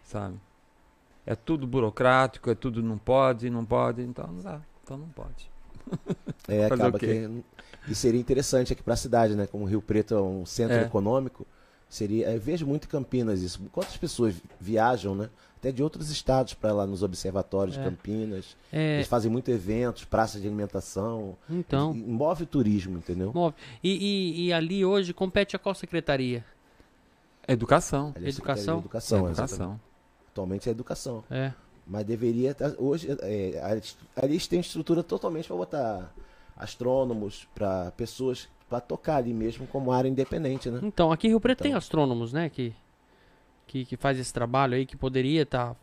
Sabe? 0.04 0.38
é 1.26 1.36
tudo 1.36 1.66
burocrático, 1.66 2.50
é 2.50 2.56
tudo 2.56 2.82
não 2.82 2.98
pode, 2.98 3.50
não 3.50 3.66
pode, 3.66 4.02
então 4.02 4.28
não 4.28 4.42
dá, 4.42 4.62
então 4.84 4.98
não 4.98 5.10
pode. 5.10 5.52
É, 6.46 6.66
acaba 6.66 7.00
que 7.00 7.30
e 7.88 7.96
seria 7.96 8.20
interessante 8.20 8.74
aqui 8.74 8.84
para 8.84 8.96
a 8.96 8.98
cidade, 8.98 9.34
né? 9.34 9.48
Como 9.48 9.64
Rio 9.64 9.82
Preto 9.82 10.14
é 10.14 10.22
um 10.22 10.46
centro 10.46 10.76
é. 10.76 10.82
econômico, 10.82 11.48
seria, 11.88 12.30
eu 12.32 12.40
vejo 12.40 12.68
muito 12.68 12.84
em 12.86 12.90
Campinas 12.90 13.42
isso. 13.42 13.62
Quantas 13.72 13.96
pessoas 13.96 14.36
viajam, 14.60 15.16
né? 15.16 15.30
Até 15.64 15.72
de 15.72 15.82
outros 15.82 16.10
estados 16.10 16.54
para 16.54 16.74
lá 16.74 16.86
nos 16.86 17.04
observatórios 17.04 17.78
é. 17.78 17.80
de 17.80 17.90
Campinas. 17.90 18.58
É. 18.70 18.96
Eles 18.96 19.08
fazem 19.08 19.32
muito 19.32 19.50
eventos, 19.50 20.04
praças 20.04 20.42
de 20.42 20.48
alimentação. 20.48 21.38
Então. 21.50 21.94
Move 21.94 22.44
o 22.44 22.46
turismo, 22.46 22.98
entendeu? 22.98 23.32
Move. 23.34 23.56
E, 23.82 23.92
e, 23.92 24.48
e 24.48 24.54
ali 24.54 24.84
hoje 24.84 25.14
compete 25.14 25.56
a 25.56 25.60
qual 25.60 25.74
secretaria? 25.74 26.44
Educação. 27.48 28.14
Educação. 28.18 28.80
Educação. 28.80 29.28
Educação. 29.30 29.80
Atualmente 30.34 30.68
é 30.68 30.72
educação. 30.74 31.24
É. 31.32 31.54
Mas 31.88 32.06
deveria 32.06 32.52
estar. 32.52 32.74
Hoje, 32.78 33.08
é, 33.22 33.82
ali 34.22 34.40
tem 34.42 34.60
estrutura 34.60 35.02
totalmente 35.02 35.48
para 35.48 35.56
botar 35.56 36.14
astrônomos, 36.58 37.48
para 37.56 37.90
pessoas 37.92 38.50
para 38.70 38.82
tocar 38.82 39.18
ali 39.18 39.34
mesmo 39.34 39.66
como 39.68 39.94
área 39.94 40.10
independente, 40.10 40.70
né? 40.70 40.82
Então, 40.84 41.12
aqui 41.12 41.28
em 41.28 41.30
Rio 41.30 41.40
Preto 41.40 41.60
então. 41.60 41.72
tem 41.72 41.78
astrônomos, 41.78 42.34
né? 42.34 42.50
Que, 42.50 42.74
que, 43.74 43.86
que 43.86 43.98
faz 43.98 44.20
esse 44.20 44.32
trabalho 44.32 44.76
aí, 44.76 44.86
que 44.86 44.96
poderia 44.96 45.42
estar 45.42 45.74
tá 45.74 45.76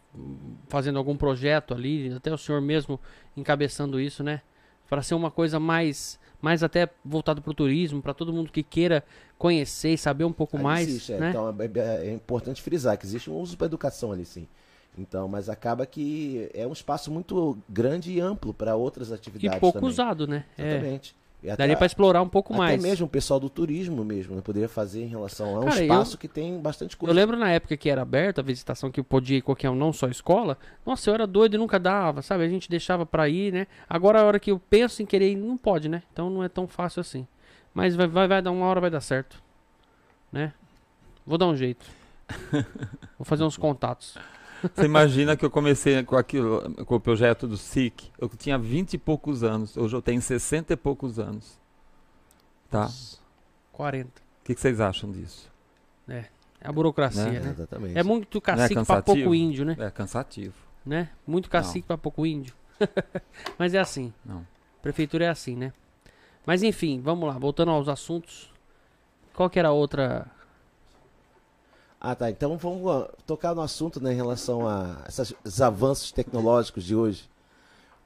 fazendo 0.69 0.97
algum 0.97 1.17
projeto 1.17 1.75
ali, 1.75 2.13
até 2.13 2.33
o 2.33 2.39
senhor 2.39 2.61
mesmo 2.61 3.01
encabeçando 3.37 4.01
isso, 4.01 4.23
né? 4.23 4.43
Para 4.89 5.03
ser 5.03 5.17
uma 5.17 5.31
coisa 5.31 5.59
mais 5.59 6.21
mais 6.41 6.63
até 6.63 6.89
voltado 7.05 7.43
para 7.43 7.51
o 7.51 7.55
turismo, 7.55 8.01
para 8.01 8.15
todo 8.15 8.33
mundo 8.33 8.51
que 8.51 8.63
queira 8.63 9.05
conhecer 9.37 9.91
e 9.91 9.99
saber 9.99 10.25
um 10.25 10.33
pouco 10.33 10.57
mais. 10.57 10.89
Existe, 10.89 11.15
é. 11.15 11.19
né? 11.19 11.31
Então 11.31 11.49
é, 11.59 11.81
é, 11.81 12.07
é, 12.07 12.13
importante 12.15 12.63
frisar 12.63 12.97
que 12.97 13.05
existe 13.05 13.29
um 13.29 13.35
uso 13.35 13.57
para 13.59 13.67
educação 13.67 14.13
ali, 14.13 14.25
sim. 14.25 14.47
Então, 14.97 15.27
mas 15.27 15.49
acaba 15.49 15.85
que 15.85 16.49
é 16.55 16.67
um 16.67 16.73
espaço 16.73 17.11
muito 17.11 17.59
grande 17.69 18.13
e 18.13 18.21
amplo 18.21 18.55
para 18.55 18.77
outras 18.77 19.11
atividades. 19.11 19.57
E 19.57 19.61
pouco 19.61 19.79
também. 19.79 19.91
usado, 19.91 20.27
né? 20.29 20.45
É. 20.57 21.01
Até, 21.43 21.57
Daria 21.57 21.77
para 21.77 21.87
explorar 21.87 22.21
um 22.21 22.29
pouco 22.29 22.53
até 22.53 22.59
mais. 22.59 22.81
Até 22.81 22.89
mesmo 22.89 23.07
o 23.07 23.09
pessoal 23.09 23.41
do 23.41 23.49
turismo 23.49 24.05
mesmo, 24.05 24.37
né? 24.37 24.43
Poderia 24.43 24.69
fazer 24.69 25.03
em 25.03 25.07
relação 25.07 25.57
a 25.57 25.61
um 25.61 25.65
Cara, 25.65 25.83
espaço 25.83 26.15
eu, 26.15 26.19
que 26.19 26.29
tem 26.29 26.61
bastante 26.61 26.97
coisa. 26.97 27.11
Eu 27.11 27.17
lembro 27.17 27.37
na 27.37 27.51
época 27.51 27.77
que 27.77 27.89
era 27.89 28.03
aberta 28.03 28.43
a 28.43 28.45
visitação, 28.45 28.91
que 28.91 29.03
podia 29.03 29.39
ir 29.39 29.43
qualquer 29.43 29.71
um, 29.71 29.75
não 29.75 29.93
só 29.93 30.09
escola. 30.09 30.59
Nossa, 30.85 31.09
eu 31.09 31.15
era 31.15 31.27
doido 31.27 31.55
e 31.55 31.59
nunca 31.59 31.79
dava, 31.79 32.21
sabe? 32.21 32.45
A 32.45 32.49
gente 32.49 32.69
deixava 32.69 33.07
para 33.07 33.29
ir, 33.29 33.53
né? 33.53 33.67
Agora 33.89 34.21
a 34.21 34.25
hora 34.25 34.39
que 34.39 34.51
eu 34.51 34.59
penso 34.59 35.03
em 35.03 35.07
querer 35.07 35.33
ir, 35.33 35.37
não 35.37 35.57
pode, 35.57 35.89
né? 35.89 36.03
Então 36.13 36.29
não 36.29 36.45
é 36.45 36.49
tão 36.49 36.69
fácil 36.69 37.01
assim. 37.01 37.27
Mas 37.73 37.97
vai, 37.97 38.07
vai, 38.07 38.29
vai 38.29 38.43
dar 38.43 38.51
uma 38.51 38.67
hora 38.67 38.81
vai 38.81 38.91
dar 38.91 39.01
certo. 39.01 39.43
Né? 40.31 40.53
Vou 41.27 41.39
dar 41.39 41.47
um 41.47 41.57
jeito. 41.57 41.87
Vou 43.19 43.25
fazer 43.25 43.45
uns 43.45 43.57
contatos. 43.57 44.17
Você 44.75 44.85
imagina 44.85 45.37
que 45.37 45.45
eu 45.45 45.51
comecei 45.51 46.03
com 46.03 46.17
aquilo, 46.17 46.75
com 46.85 46.95
o 46.95 47.01
projeto 47.01 47.47
do 47.47 47.57
SIC, 47.57 48.11
eu 48.19 48.29
tinha 48.29 48.59
20 48.59 48.95
e 48.95 48.99
poucos 48.99 49.43
anos, 49.43 49.77
hoje 49.77 49.97
eu 49.97 50.03
tenho 50.03 50.21
60 50.21 50.73
e 50.73 50.77
poucos 50.77 51.19
anos. 51.19 51.59
Tá? 52.69 52.89
40. 53.73 54.09
O 54.09 54.13
que, 54.45 54.55
que 54.55 54.61
vocês 54.61 54.81
acham 54.81 55.11
disso? 55.11 55.51
É, 56.09 56.27
é 56.61 56.69
a 56.69 56.73
burocracia, 56.73 57.25
né? 57.25 57.41
né? 57.41 57.51
Exatamente. 57.51 57.99
É 57.99 58.03
muito 58.03 58.39
é 58.39 58.41
cacique 58.41 58.81
é 58.81 58.85
para 58.85 59.03
pouco 59.03 59.35
índio, 59.35 59.65
né? 59.65 59.77
É 59.79 59.91
cansativo. 59.91 60.55
Né? 60.85 61.11
Muito 61.27 61.49
cacique 61.51 61.87
para 61.87 61.99
pouco 61.99 62.25
índio. 62.27 62.55
Mas 63.59 63.75
é 63.75 63.79
assim. 63.79 64.13
Não. 64.25 64.47
Prefeitura 64.83 65.27
é 65.27 65.29
assim, 65.29 65.57
né? 65.57 65.73
Mas 66.47 66.63
enfim, 66.63 67.01
vamos 67.01 67.29
lá, 67.29 67.39
voltando 67.39 67.71
aos 67.71 67.89
assuntos. 67.89 68.53
Qual 69.35 69.49
que 69.49 69.59
era 69.59 69.69
a 69.69 69.73
outra 69.73 70.27
ah, 72.01 72.15
tá. 72.15 72.31
Então 72.31 72.57
vamos 72.57 73.09
tocar 73.27 73.55
no 73.55 73.61
assunto 73.61 74.03
né, 74.03 74.13
em 74.13 74.17
relação 74.17 74.67
a 74.67 75.05
esses 75.07 75.61
avanços 75.61 76.11
tecnológicos 76.11 76.83
de 76.83 76.97
hoje. 76.97 77.29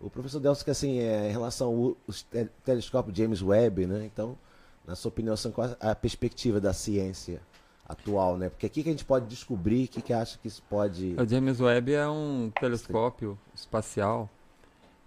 O 0.00 0.10
professor 0.10 0.40
Delcio, 0.40 0.64
que 0.64 0.70
assim, 0.70 0.98
é, 0.98 1.28
em 1.28 1.32
relação 1.32 1.68
ao 1.68 2.12
te 2.12 2.50
telescópio 2.64 3.14
James 3.14 3.40
Webb, 3.40 3.86
né? 3.86 4.04
Então, 4.04 4.36
na 4.84 4.96
sua 4.96 5.08
opinião, 5.08 5.36
qual 5.52 5.76
a 5.80 5.94
perspectiva 5.94 6.60
da 6.60 6.72
ciência 6.72 7.40
atual, 7.88 8.36
né? 8.36 8.48
Porque 8.48 8.66
aqui 8.66 8.82
que 8.82 8.88
a 8.88 8.92
gente 8.92 9.04
pode 9.04 9.26
descobrir, 9.26 9.84
o 9.84 9.88
que, 9.88 10.02
que 10.02 10.12
acha 10.12 10.38
que 10.38 10.48
isso 10.48 10.62
pode... 10.68 11.14
O 11.18 11.26
James 11.26 11.60
Webb 11.60 11.92
é 11.92 12.08
um 12.08 12.50
telescópio 12.60 13.38
espacial 13.54 14.28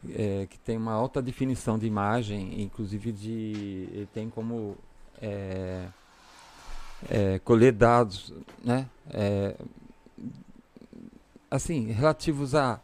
é, 0.09 0.47
que 0.47 0.57
tem 0.59 0.77
uma 0.77 0.93
alta 0.93 1.21
definição 1.21 1.77
de 1.77 1.85
imagem, 1.85 2.61
inclusive 2.61 3.11
de... 3.11 3.89
ele 3.91 4.09
tem 4.13 4.29
como... 4.29 4.77
É, 5.21 5.87
é, 7.09 7.39
colher 7.39 7.71
dados, 7.71 8.33
né? 8.63 8.87
É, 9.11 9.55
assim, 11.49 11.91
relativos 11.91 12.55
a, 12.55 12.79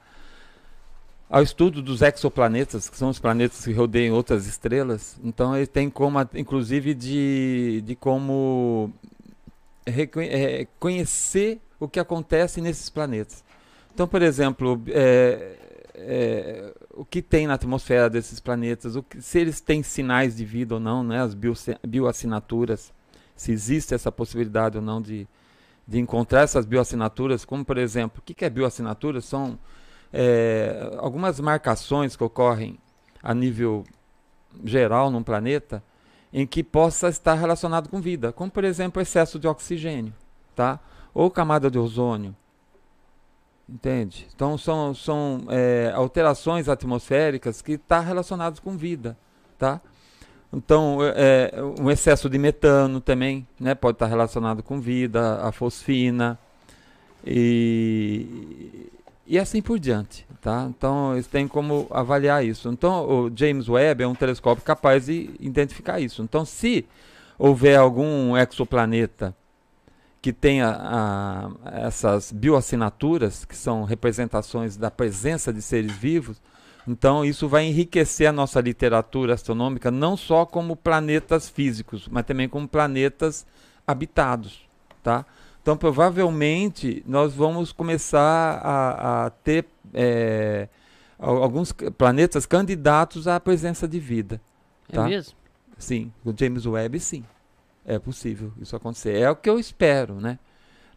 ao 1.29 1.41
estudo 1.41 1.81
dos 1.81 2.01
exoplanetas, 2.01 2.89
que 2.89 2.97
são 2.97 3.09
os 3.09 3.19
planetas 3.19 3.65
que 3.65 3.73
rodeiam 3.73 4.15
outras 4.15 4.45
estrelas. 4.45 5.19
Então 5.23 5.55
ele 5.55 5.67
tem 5.67 5.89
como, 5.89 6.19
inclusive, 6.35 6.93
de, 6.93 7.83
de 7.85 7.95
como 7.95 8.91
é, 9.85 10.67
conhecer 10.79 11.59
o 11.79 11.87
que 11.87 11.99
acontece 11.99 12.61
nesses 12.61 12.89
planetas. 12.89 13.43
Então, 13.93 14.07
por 14.07 14.21
exemplo, 14.21 14.81
é, 14.87 15.55
é, 15.95 16.73
o 16.91 17.05
que 17.05 17.21
tem 17.21 17.47
na 17.47 17.53
atmosfera 17.55 18.09
desses 18.09 18.39
planetas, 18.39 18.95
o 18.95 19.03
que, 19.03 19.21
se 19.21 19.39
eles 19.39 19.61
têm 19.61 19.83
sinais 19.83 20.35
de 20.35 20.45
vida 20.45 20.75
ou 20.75 20.79
não, 20.79 21.03
né, 21.03 21.21
as 21.21 21.33
bio, 21.33 21.53
bioassinaturas, 21.85 22.91
se 23.35 23.51
existe 23.51 23.93
essa 23.93 24.11
possibilidade 24.11 24.77
ou 24.77 24.83
não 24.83 25.01
de, 25.01 25.27
de 25.87 25.99
encontrar 25.99 26.41
essas 26.41 26.65
bioassinaturas, 26.65 27.45
como 27.45 27.63
por 27.65 27.77
exemplo, 27.77 28.19
o 28.19 28.21
que, 28.21 28.45
é 28.45 28.49
bioassinatura? 28.49 29.21
São 29.21 29.57
é, 30.11 30.91
algumas 30.97 31.39
marcações 31.39 32.15
que 32.15 32.23
ocorrem 32.23 32.77
a 33.21 33.33
nível 33.33 33.83
geral 34.63 35.09
num 35.09 35.23
planeta 35.23 35.83
em 36.31 36.45
que 36.45 36.63
possa 36.63 37.09
estar 37.09 37.35
relacionado 37.35 37.89
com 37.89 38.01
vida, 38.01 38.31
como 38.31 38.51
por 38.51 38.63
exemplo 38.63 39.01
excesso 39.01 39.39
de 39.39 39.47
oxigênio, 39.47 40.13
tá? 40.55 40.79
ou 41.13 41.29
camada 41.29 41.69
de 41.69 41.77
ozônio, 41.77 42.35
Entende? 43.67 44.27
Então 44.35 44.57
são, 44.57 44.93
são 44.93 45.45
é, 45.49 45.91
alterações 45.95 46.67
atmosféricas 46.67 47.61
que 47.61 47.73
estão 47.73 47.99
tá 47.99 47.99
relacionadas 48.01 48.59
com 48.59 48.75
vida, 48.77 49.17
tá? 49.57 49.79
Então, 50.53 50.99
é, 51.01 51.51
um 51.79 51.89
excesso 51.89 52.29
de 52.29 52.37
metano 52.37 53.01
também 53.01 53.47
né, 53.59 53.73
pode 53.73 53.95
estar 53.95 54.05
relacionado 54.05 54.61
com 54.61 54.79
vida, 54.79 55.41
a 55.41 55.51
fosfina 55.51 56.37
e, 57.25 58.91
e 59.25 59.39
assim 59.39 59.63
por 59.63 59.79
diante. 59.79 60.27
Tá? 60.39 60.67
Então, 60.69 61.13
eles 61.13 61.25
têm 61.25 61.47
como 61.47 61.87
avaliar 61.89 62.45
isso. 62.45 62.69
Então, 62.69 63.09
o 63.09 63.31
James 63.35 63.67
Webb 63.67 64.03
é 64.03 64.07
um 64.07 64.13
telescópio 64.13 64.63
capaz 64.63 65.07
de 65.07 65.31
identificar 65.39 65.99
isso. 65.99 66.21
Então, 66.21 66.45
se 66.45 66.85
houver 67.39 67.79
algum 67.79 68.37
exoplaneta 68.37 69.35
que 70.21 70.31
tenha 70.31 70.69
a, 70.69 71.49
essas 71.85 72.31
bioassinaturas, 72.31 73.43
que 73.43 73.55
são 73.55 73.83
representações 73.83 74.77
da 74.77 74.91
presença 74.91 75.51
de 75.51 75.61
seres 75.61 75.93
vivos, 75.93 76.39
então 76.87 77.23
isso 77.23 77.47
vai 77.47 77.65
enriquecer 77.65 78.27
a 78.27 78.31
nossa 78.31 78.59
literatura 78.59 79.33
astronômica 79.33 79.89
não 79.89 80.17
só 80.17 80.45
como 80.45 80.75
planetas 80.75 81.49
físicos, 81.49 82.07
mas 82.09 82.25
também 82.25 82.49
como 82.49 82.67
planetas 82.67 83.45
habitados, 83.87 84.67
tá? 85.01 85.25
Então 85.61 85.77
provavelmente 85.77 87.03
nós 87.07 87.33
vamos 87.33 87.71
começar 87.71 88.59
a, 88.61 89.25
a 89.25 89.29
ter 89.29 89.65
é, 89.93 90.67
alguns 91.17 91.71
planetas 91.97 92.45
candidatos 92.45 93.27
à 93.27 93.39
presença 93.39 93.87
de 93.87 93.99
vida. 93.99 94.41
É 94.89 94.95
tá? 94.95 95.03
mesmo? 95.05 95.35
Sim, 95.77 96.11
o 96.25 96.33
James 96.37 96.65
Webb 96.65 96.99
sim. 96.99 97.23
É 97.85 97.99
possível 97.99 98.51
isso 98.61 98.75
acontecer. 98.75 99.17
É 99.17 99.29
o 99.29 99.35
que 99.35 99.49
eu 99.49 99.59
espero, 99.59 100.15
né? 100.15 100.39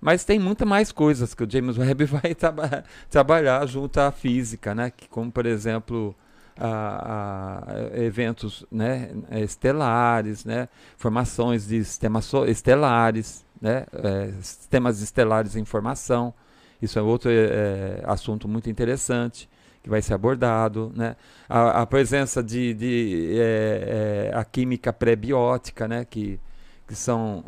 Mas 0.01 0.25
tem 0.25 0.39
muitas 0.39 0.67
mais 0.67 0.93
coisas 0.93 1.35
que 1.35 1.43
o 1.43 1.51
James 1.51 1.77
Webb 1.79 2.05
vai 2.05 2.35
traba 2.35 2.85
trabalhar 3.11 3.67
junto 3.67 3.99
à 3.99 4.11
física, 4.11 4.75
né? 4.75 4.91
Que, 4.91 5.09
como, 5.09 5.31
por 5.31 5.47
exemplo, 5.47 6.15
a, 6.59 7.65
a 7.67 7.99
eventos 7.99 8.65
né? 8.71 9.11
estelares, 9.43 10.45
né? 10.45 10.69
formações 10.97 11.67
de 11.67 11.85
sistemas 11.85 12.31
estelares, 12.47 13.45
né? 13.61 13.87
É, 13.93 14.33
sistemas 14.41 15.01
estelares 15.01 15.57
em 15.57 15.65
formação. 15.65 16.33
Isso 16.81 16.99
é 16.99 17.03
outro 17.03 17.31
é, 17.33 18.03
assunto 18.05 18.47
muito 18.47 18.69
interessante 18.69 19.49
que 19.83 19.89
vai 19.89 20.03
ser 20.03 20.15
abordado, 20.15 20.93
né? 20.97 21.15
A, 21.49 21.83
a 21.83 21.87
presença 21.87 22.43
de, 22.43 22.75
de 22.75 23.39
é, 23.39 24.31
é, 24.33 24.37
a 24.37 24.45
química 24.45 24.93
pré-biótica, 24.93 25.87
né? 25.87 26.05
Que 26.05 26.41
que 26.87 26.95
são 26.95 27.43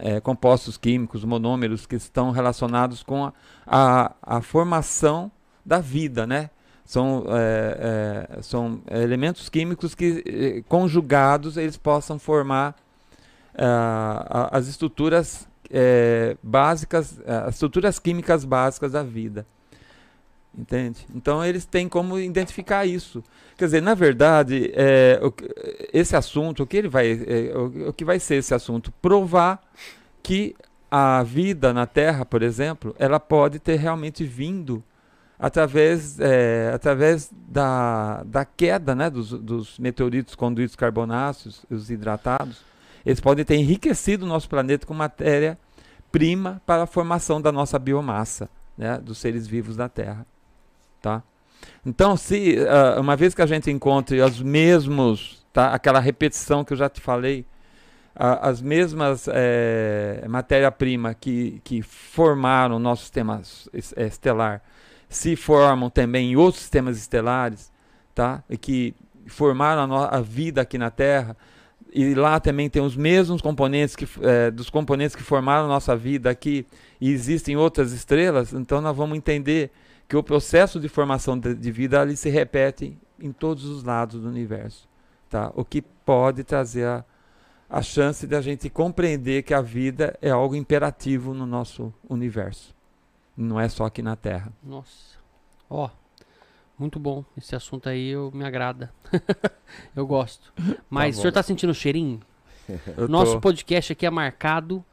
é, 0.00 0.20
compostos 0.20 0.76
químicos, 0.76 1.24
monômeros, 1.24 1.86
que 1.86 1.96
estão 1.96 2.30
relacionados 2.30 3.02
com 3.02 3.26
a, 3.26 3.32
a, 3.66 4.12
a 4.22 4.40
formação 4.40 5.30
da 5.64 5.78
vida, 5.78 6.26
né? 6.26 6.50
São, 6.84 7.24
é, 7.28 8.26
é, 8.38 8.42
são 8.42 8.82
elementos 8.90 9.48
químicos 9.48 9.94
que, 9.94 10.24
eh, 10.26 10.64
conjugados, 10.68 11.56
eles 11.56 11.76
possam 11.76 12.18
formar 12.18 12.74
é, 13.54 13.64
as 14.50 14.66
estruturas 14.66 15.48
é, 15.70 16.36
básicas, 16.42 17.20
as 17.24 17.54
estruturas 17.54 18.00
químicas 18.00 18.44
básicas 18.44 18.90
da 18.90 19.04
vida. 19.04 19.46
Entende? 20.56 21.06
Então 21.14 21.44
eles 21.44 21.64
têm 21.64 21.88
como 21.88 22.18
identificar 22.18 22.84
isso. 22.84 23.22
Quer 23.56 23.66
dizer, 23.66 23.80
na 23.80 23.94
verdade, 23.94 24.72
é, 24.74 25.20
o, 25.22 25.32
esse 25.92 26.16
assunto, 26.16 26.62
o 26.62 26.66
que 26.66 26.76
ele 26.76 26.88
vai, 26.88 27.12
é, 27.12 27.56
o, 27.56 27.90
o, 27.90 27.92
que 27.92 28.04
vai 28.04 28.18
ser 28.18 28.36
esse 28.36 28.52
assunto? 28.52 28.92
Provar 29.00 29.62
que 30.22 30.56
a 30.90 31.22
vida 31.22 31.72
na 31.72 31.86
Terra, 31.86 32.24
por 32.24 32.42
exemplo, 32.42 32.94
ela 32.98 33.20
pode 33.20 33.60
ter 33.60 33.76
realmente 33.76 34.24
vindo 34.24 34.82
através, 35.38 36.18
é, 36.18 36.72
através 36.74 37.30
da, 37.32 38.22
da 38.24 38.44
queda 38.44 38.94
né, 38.94 39.08
dos, 39.08 39.30
dos 39.30 39.78
meteoritos 39.78 40.34
conduídos 40.34 40.74
carbonáceos, 40.74 41.64
os 41.70 41.90
hidratados. 41.90 42.62
Eles 43.06 43.20
podem 43.20 43.44
ter 43.44 43.54
enriquecido 43.54 44.26
o 44.26 44.28
nosso 44.28 44.48
planeta 44.48 44.84
com 44.84 44.92
matéria 44.92 45.56
prima 46.10 46.60
para 46.66 46.82
a 46.82 46.86
formação 46.86 47.40
da 47.40 47.52
nossa 47.52 47.78
biomassa, 47.78 48.50
né, 48.76 48.98
dos 48.98 49.18
seres 49.18 49.46
vivos 49.46 49.76
da 49.76 49.88
Terra. 49.88 50.26
Tá? 51.00 51.22
Então, 51.84 52.16
se 52.16 52.56
uh, 52.58 53.00
uma 53.00 53.16
vez 53.16 53.34
que 53.34 53.42
a 53.42 53.46
gente 53.46 53.70
encontre 53.70 54.20
os 54.20 54.42
mesmos, 54.42 55.44
tá? 55.52 55.72
aquela 55.72 56.00
repetição 56.00 56.64
que 56.64 56.72
eu 56.72 56.76
já 56.76 56.88
te 56.88 57.00
falei, 57.00 57.40
uh, 58.14 58.38
as 58.42 58.60
mesmas 58.60 59.26
é, 59.32 60.24
matéria-prima 60.28 61.14
que, 61.14 61.60
que 61.64 61.82
formaram 61.82 62.76
o 62.76 62.78
nosso 62.78 63.04
sistema 63.04 63.40
é, 63.96 64.06
estelar, 64.06 64.62
se 65.08 65.34
formam 65.36 65.88
também 65.88 66.32
em 66.32 66.36
outros 66.36 66.60
sistemas 66.60 66.98
estelares, 66.98 67.72
tá? 68.14 68.44
e 68.48 68.58
que 68.58 68.94
formaram 69.26 69.94
a, 69.96 70.16
a 70.16 70.20
vida 70.20 70.60
aqui 70.60 70.76
na 70.76 70.90
Terra, 70.90 71.36
e 71.92 72.14
lá 72.14 72.38
também 72.38 72.68
tem 72.70 72.80
os 72.80 72.94
mesmos 72.94 73.42
componentes 73.42 73.96
que, 73.96 74.06
é, 74.22 74.50
dos 74.50 74.70
componentes 74.70 75.16
que 75.16 75.22
formaram 75.22 75.66
nossa 75.66 75.96
vida 75.96 76.30
aqui, 76.30 76.66
e 77.00 77.10
existem 77.10 77.56
outras 77.56 77.92
estrelas, 77.92 78.52
então 78.52 78.80
nós 78.80 78.96
vamos 78.96 79.16
entender 79.16 79.72
que 80.10 80.16
o 80.16 80.24
processo 80.24 80.80
de 80.80 80.88
formação 80.88 81.38
de, 81.38 81.70
vida 81.70 82.00
ali 82.00 82.16
se 82.16 82.28
repete 82.28 82.98
em 83.16 83.30
todos 83.30 83.64
os 83.64 83.84
lados 83.84 84.20
do 84.20 84.28
universo, 84.28 84.88
tá? 85.28 85.52
O 85.54 85.64
que 85.64 85.80
pode 85.80 86.42
trazer 86.42 86.84
a, 86.84 87.04
a 87.68 87.80
chance 87.80 88.26
de 88.26 88.34
a 88.34 88.40
gente 88.40 88.68
compreender 88.68 89.44
que 89.44 89.54
a 89.54 89.60
vida 89.60 90.18
é 90.20 90.28
algo 90.28 90.56
imperativo 90.56 91.32
no 91.32 91.46
nosso 91.46 91.94
universo, 92.08 92.74
não 93.36 93.60
é 93.60 93.68
só 93.68 93.84
aqui 93.84 94.02
na 94.02 94.16
Terra. 94.16 94.52
Nossa, 94.60 95.16
ó, 95.70 95.86
oh, 95.86 95.90
muito 96.76 96.98
bom 96.98 97.24
esse 97.38 97.54
assunto 97.54 97.88
aí, 97.88 98.08
eu 98.08 98.32
me 98.34 98.44
agrada, 98.44 98.92
eu 99.94 100.04
gosto. 100.04 100.52
Mas 100.90 101.14
tá 101.14 101.18
o 101.18 101.22
senhor 101.22 101.28
está 101.28 101.42
sentindo 101.44 101.70
o 101.70 101.74
cheirinho? 101.74 102.20
Nosso 103.08 103.38
podcast 103.38 103.92
aqui 103.92 104.04
é 104.04 104.10
marcado 104.10 104.84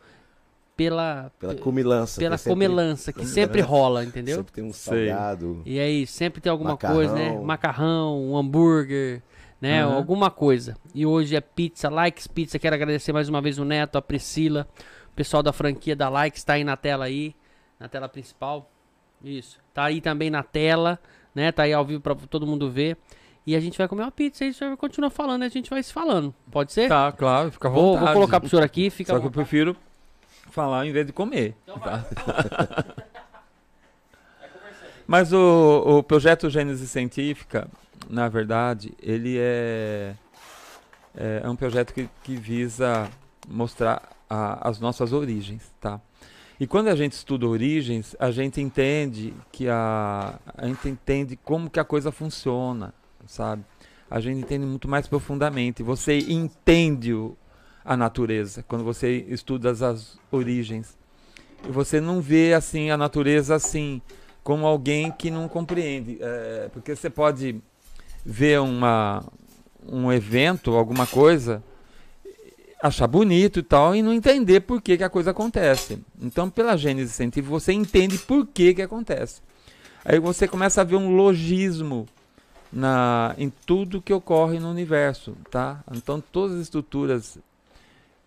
pela 0.78 1.32
pela 1.40 1.56
comilança, 1.56 2.22
pela 2.22 2.38
comilança 2.38 3.12
que 3.12 3.26
sempre 3.26 3.60
rola, 3.62 4.06
entendeu? 4.06 4.38
Sempre 4.38 4.54
tem 4.54 4.64
um 4.64 4.72
salgado. 4.72 5.64
E 5.66 5.80
aí 5.80 6.06
sempre 6.06 6.40
tem 6.40 6.52
alguma 6.52 6.72
macarrão. 6.72 6.96
coisa, 6.96 7.14
né? 7.16 7.36
Macarrão, 7.36 8.22
um 8.22 8.38
hambúrguer, 8.38 9.24
né? 9.60 9.84
Uhum. 9.86 9.94
Alguma 9.94 10.30
coisa. 10.30 10.78
E 10.94 11.04
hoje 11.04 11.36
é 11.36 11.42
pizza, 11.42 11.90
Likes 11.90 12.28
Pizza. 12.28 12.60
Quero 12.60 12.76
agradecer 12.76 13.12
mais 13.12 13.28
uma 13.28 13.42
vez 13.42 13.58
o 13.58 13.66
Neto, 13.66 13.98
a 13.98 14.02
Priscila, 14.02 14.68
o 15.12 15.16
pessoal 15.16 15.42
da 15.42 15.52
franquia 15.52 15.96
da 15.96 16.08
Likes 16.08 16.42
está 16.42 16.54
aí 16.54 16.64
na 16.64 16.78
tela 16.78 17.06
aí, 17.06 17.36
na 17.80 17.90
tela 17.90 18.08
principal. 18.08 18.70
Isso. 19.24 19.60
Tá 19.74 19.86
aí 19.86 20.00
também 20.00 20.30
na 20.30 20.44
tela, 20.44 21.00
né? 21.34 21.52
Tá 21.52 21.64
aí 21.64 21.74
ao 21.74 21.84
vivo 21.84 22.02
para 22.02 22.14
todo 22.14 22.46
mundo 22.46 22.70
ver. 22.70 22.96
E 23.48 23.56
a 23.56 23.60
gente 23.60 23.78
vai 23.78 23.88
comer 23.88 24.04
uma 24.04 24.12
pizza 24.12 24.44
e 24.44 24.50
a 24.50 24.52
gente 24.52 24.60
vai 24.60 24.78
continuar 24.78 25.10
falando, 25.10 25.42
a 25.42 25.50
gente 25.50 25.72
vai 25.72 25.82
se 25.82 25.92
falando. 25.92 26.36
Pode 26.52 26.72
ser? 26.72 26.88
Tá, 26.88 27.12
claro, 27.12 27.52
fica 27.52 27.68
à 27.68 27.72
vontade. 27.72 27.98
Vou, 27.98 28.06
vou 28.06 28.14
colocar 28.14 28.40
pro 28.40 28.50
senhor 28.50 28.62
aqui, 28.62 28.92
fica 28.92 29.14
Só 29.14 29.20
que 29.20 29.26
eu 29.26 29.32
prefiro 29.32 29.76
falar 30.58 30.88
em 30.88 30.92
vez 30.92 31.06
de 31.06 31.14
comer. 31.14 31.56
Então 31.64 31.78
tá? 31.78 32.04
Mas 35.06 35.32
o, 35.32 36.00
o 36.00 36.04
projeto 36.04 36.50
Gênese 36.50 36.88
Científica, 36.88 37.68
na 38.10 38.28
verdade, 38.28 38.92
ele 39.00 39.38
é, 39.38 40.16
é, 41.16 41.42
é 41.44 41.50
um 41.50 41.56
projeto 41.56 41.94
que, 41.94 42.10
que 42.24 42.36
visa 42.36 43.08
mostrar 43.48 44.02
a, 44.28 44.68
as 44.68 44.80
nossas 44.80 45.14
origens, 45.14 45.72
tá? 45.80 46.02
E 46.60 46.66
quando 46.66 46.88
a 46.88 46.96
gente 46.96 47.12
estuda 47.12 47.46
origens, 47.46 48.16
a 48.20 48.32
gente 48.32 48.60
entende 48.60 49.32
que 49.52 49.70
a, 49.70 50.40
a 50.58 50.66
gente 50.66 50.90
entende 50.90 51.36
como 51.38 51.70
que 51.70 51.80
a 51.80 51.86
coisa 51.86 52.12
funciona, 52.12 52.96
sabe? 53.28 53.64
A 54.10 54.20
gente 54.20 54.40
entende 54.40 54.66
muito 54.66 54.88
mais 54.88 55.08
profundamente. 55.08 55.84
Você 55.84 56.18
entende 56.18 57.14
o, 57.14 57.38
a 57.88 57.96
natureza, 57.96 58.64
quando 58.68 58.84
você 58.84 59.26
estuda 59.30 59.72
as 59.72 60.20
origens. 60.30 60.98
E 61.66 61.72
você 61.72 62.02
não 62.02 62.22
vê 62.22 62.54
assim 62.54 62.92
a 62.92 62.98
natureza 62.98 63.56
assim 63.56 64.02
como 64.44 64.68
alguém 64.68 65.10
que 65.10 65.32
não 65.32 65.48
compreende, 65.48 66.18
é, 66.22 66.70
porque 66.74 66.96
você 66.96 67.10
pode 67.10 67.62
ver 68.26 68.60
uma 68.60 69.24
um 69.90 70.12
evento, 70.12 70.76
alguma 70.76 71.08
coisa, 71.08 71.64
achar 72.84 73.08
bonito 73.08 73.60
e 73.60 73.64
tal 73.64 73.96
e 73.96 74.02
não 74.02 74.12
entender 74.12 74.60
por 74.62 74.82
que, 74.82 74.98
que 74.98 75.04
a 75.04 75.10
coisa 75.10 75.32
acontece. 75.32 76.04
Então, 76.22 76.50
pela 76.50 76.76
gênese 76.76 77.14
científica, 77.14 77.50
você 77.50 77.72
entende 77.72 78.18
por 78.18 78.46
que 78.46 78.74
que 78.74 78.82
acontece. 78.82 79.42
Aí 80.04 80.20
você 80.20 80.46
começa 80.46 80.82
a 80.82 80.84
ver 80.84 80.98
um 80.98 81.16
logismo 81.16 82.06
na, 82.72 83.34
em 83.38 83.50
tudo 83.50 84.02
que 84.02 84.14
ocorre 84.14 84.60
no 84.60 84.70
universo, 84.70 85.38
tá? 85.50 85.84
Então 85.92 86.22
todas 86.22 86.58
as 86.58 86.64
estruturas 86.64 87.38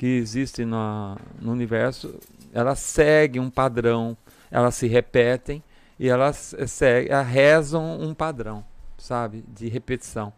que 0.01 0.07
existem 0.07 0.65
no, 0.65 1.15
universo, 1.43 2.19
elas 2.55 2.79
seguem 2.79 3.39
um 3.39 3.51
padrão, 3.51 4.17
elas 4.51 4.75
se 4.75 4.87
repetem 4.87 5.63
e 5.99 6.09
elas, 6.09 6.57
seguem, 6.67 7.13
elas 7.13 7.27
rezam 7.27 8.01
um 8.01 8.15
padrão, 8.15 8.65
sabe, 8.97 9.45
de 9.47 9.69
repetição. 9.69 10.33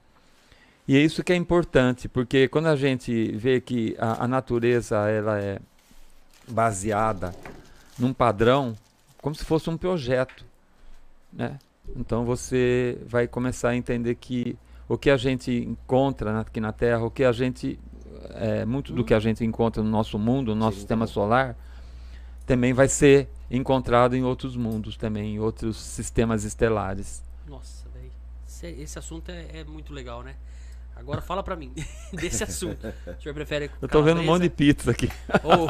E 0.88 0.96
é 0.96 0.98
isso 0.98 1.22
que 1.22 1.32
é 1.32 1.36
importante, 1.36 2.08
porque 2.08 2.48
quando 2.48 2.66
a 2.66 2.74
gente 2.74 3.30
vê 3.36 3.60
que 3.60 3.94
a, 4.00 4.24
a 4.24 4.26
natureza 4.26 5.08
ela 5.08 5.38
é 5.38 5.60
baseada 6.48 7.32
num 7.96 8.12
padrão, 8.12 8.76
como 9.18 9.36
se 9.36 9.44
fosse 9.44 9.70
um 9.70 9.76
projeto, 9.76 10.44
né? 11.32 11.56
Então 11.94 12.24
você 12.24 12.98
vai 13.06 13.28
começar 13.28 13.68
a 13.68 13.76
entender 13.76 14.16
que 14.16 14.58
o 14.88 14.98
que 14.98 15.08
a 15.08 15.16
gente 15.16 15.52
encontra 15.52 16.40
aqui 16.40 16.58
na 16.58 16.72
Terra, 16.72 17.04
o 17.04 17.12
que 17.12 17.22
a 17.22 17.30
gente 17.30 17.78
é, 18.30 18.64
muito 18.64 18.92
do 18.92 19.04
que 19.04 19.14
a 19.14 19.20
gente 19.20 19.44
encontra 19.44 19.82
no 19.82 19.90
nosso 19.90 20.18
mundo, 20.18 20.54
no 20.54 20.60
nosso 20.60 20.76
Sim, 20.76 20.80
sistema 20.80 21.06
solar, 21.06 21.56
também 22.46 22.72
vai 22.72 22.88
ser 22.88 23.28
encontrado 23.50 24.14
em 24.16 24.24
outros 24.24 24.56
mundos 24.56 24.96
também, 24.96 25.34
em 25.36 25.38
outros 25.38 25.76
sistemas 25.76 26.44
estelares. 26.44 27.22
Nossa, 27.46 27.88
velho. 27.90 28.10
Esse, 28.46 28.66
esse 28.68 28.98
assunto 28.98 29.30
é, 29.30 29.60
é 29.60 29.64
muito 29.64 29.92
legal, 29.92 30.22
né? 30.22 30.36
Agora 30.94 31.20
fala 31.20 31.42
pra 31.42 31.56
mim 31.56 31.72
desse 32.14 32.44
assunto. 32.44 32.86
O 32.86 33.22
senhor 33.22 33.34
prefere. 33.34 33.70
Eu 33.80 33.88
tô 33.88 34.02
vendo 34.02 34.20
um 34.20 34.24
monte 34.24 34.42
de 34.42 34.50
pizza 34.50 34.92
aqui. 34.92 35.10
Ou, 35.42 35.68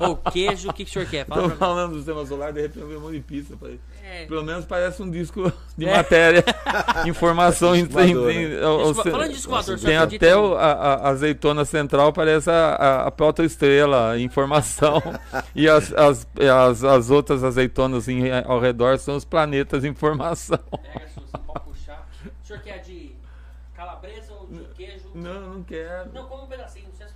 ou 0.00 0.16
queijo, 0.16 0.68
o 0.68 0.72
que, 0.72 0.84
que 0.84 0.90
o 0.90 0.92
senhor 0.92 1.08
quer? 1.08 1.24
Fala 1.26 1.48
tô 1.48 1.56
falando 1.56 1.92
do 1.92 1.96
sistema 1.98 2.26
solar, 2.26 2.52
de 2.52 2.62
repente 2.62 2.80
eu 2.80 2.88
vi 2.88 2.96
um 2.96 3.00
monte 3.00 3.14
de 3.14 3.20
pizza. 3.20 3.54
É. 4.02 4.26
Pelo 4.26 4.42
menos 4.42 4.64
parece 4.64 5.00
um 5.00 5.10
disco 5.10 5.52
de 5.78 5.86
é. 5.86 5.96
matéria. 5.96 6.44
Informação 7.06 7.76
em. 7.76 7.86
tem, 7.86 8.14
né? 8.14 8.60
Falando 8.94 9.28
de 9.28 9.34
disco 9.34 9.76
Tem 9.84 9.96
até 9.96 10.36
o, 10.36 10.54
a, 10.56 10.72
a, 10.72 11.08
azeitona 11.10 11.64
central, 11.64 12.12
parece 12.12 12.50
a, 12.50 12.74
a, 12.74 13.06
a 13.06 13.10
protoestrela, 13.10 14.18
informação. 14.18 15.00
e 15.54 15.68
as, 15.68 15.92
as, 15.92 16.26
as, 16.36 16.82
as 16.82 17.10
outras 17.10 17.44
azeitonas 17.44 18.08
em, 18.08 18.30
ao 18.44 18.58
redor 18.58 18.98
são 18.98 19.16
os 19.16 19.24
planetas 19.24 19.84
informação. 19.84 20.58
Pega, 20.58 21.08
você 21.14 21.38
pode 21.46 21.64
puxar. 21.64 22.08
O 22.42 22.46
senhor 22.46 22.60
quer 22.60 22.78
de 22.78 22.92
queijo? 22.92 22.93
Não, 25.14 25.54
não 25.54 25.62
quero. 25.62 26.12
Não, 26.12 26.28
come 26.28 26.42
um 26.42 26.46
pedacinho. 26.46 26.88
Não 26.88 26.94
sei 26.94 27.06
se... 27.06 27.14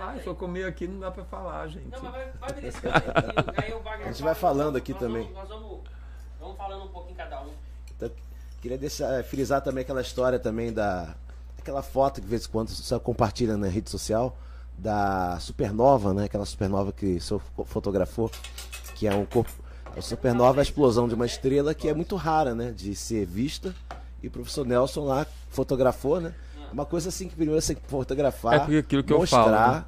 Ah, 0.00 0.16
se 0.20 0.26
eu 0.26 0.34
comer 0.34 0.64
aqui 0.64 0.88
não 0.88 1.00
dá 1.00 1.10
pra 1.10 1.24
falar, 1.24 1.68
gente. 1.68 1.86
Não, 1.88 2.02
mas 2.02 2.12
vai, 2.12 2.32
vai 2.32 2.50
aí. 3.64 3.74
o 3.74 3.80
Wagner 3.80 4.08
A 4.08 4.12
gente 4.12 4.22
vai 4.22 4.34
falando 4.34 4.76
aqui 4.76 4.92
nós 4.92 5.00
também. 5.00 5.22
Vamos, 5.22 5.38
nós 5.38 5.48
vamos, 5.48 5.80
vamos 6.40 6.56
falando 6.56 6.84
um 6.84 6.88
pouquinho 6.88 7.16
cada 7.16 7.42
um. 7.42 7.52
Então, 7.94 8.10
queria 8.60 8.78
deixar, 8.78 9.22
frisar 9.24 9.60
também 9.60 9.82
aquela 9.82 10.00
história 10.00 10.38
também 10.38 10.72
da... 10.72 11.14
Aquela 11.58 11.82
foto 11.82 12.16
que 12.16 12.20
de 12.22 12.26
vez 12.26 12.46
em 12.46 12.48
quando 12.48 12.68
você 12.70 12.98
compartilha 12.98 13.56
na 13.56 13.68
rede 13.68 13.88
social 13.90 14.36
da 14.76 15.38
supernova, 15.40 16.12
né? 16.12 16.24
Aquela 16.24 16.44
supernova 16.44 16.92
que 16.92 17.20
você 17.20 17.38
fotografou, 17.64 18.30
que 18.94 19.06
é 19.06 19.14
um 19.14 19.26
corpo... 19.26 19.52
A 19.96 20.02
supernova 20.02 20.58
é 20.58 20.60
a 20.60 20.62
explosão 20.62 21.06
de 21.06 21.14
uma 21.14 21.24
estrela 21.24 21.72
que 21.72 21.88
é 21.88 21.94
muito 21.94 22.16
rara, 22.16 22.54
né? 22.54 22.72
De 22.72 22.94
ser 22.96 23.24
vista 23.24 23.74
e 24.22 24.26
o 24.26 24.30
professor 24.30 24.66
Nelson 24.66 25.04
lá 25.04 25.26
fotografou, 25.50 26.20
né? 26.20 26.34
Uma 26.74 26.84
coisa 26.84 27.08
assim 27.08 27.28
que 27.28 27.36
primeiro 27.36 27.60
você 27.60 27.76
fotografar, 27.86 28.54
é 28.54 28.58
porque 28.58 28.76
aquilo 28.78 29.04
que 29.04 29.14
mostrar, 29.14 29.38
eu 29.38 29.46
falo. 29.46 29.74
Né? 29.74 29.84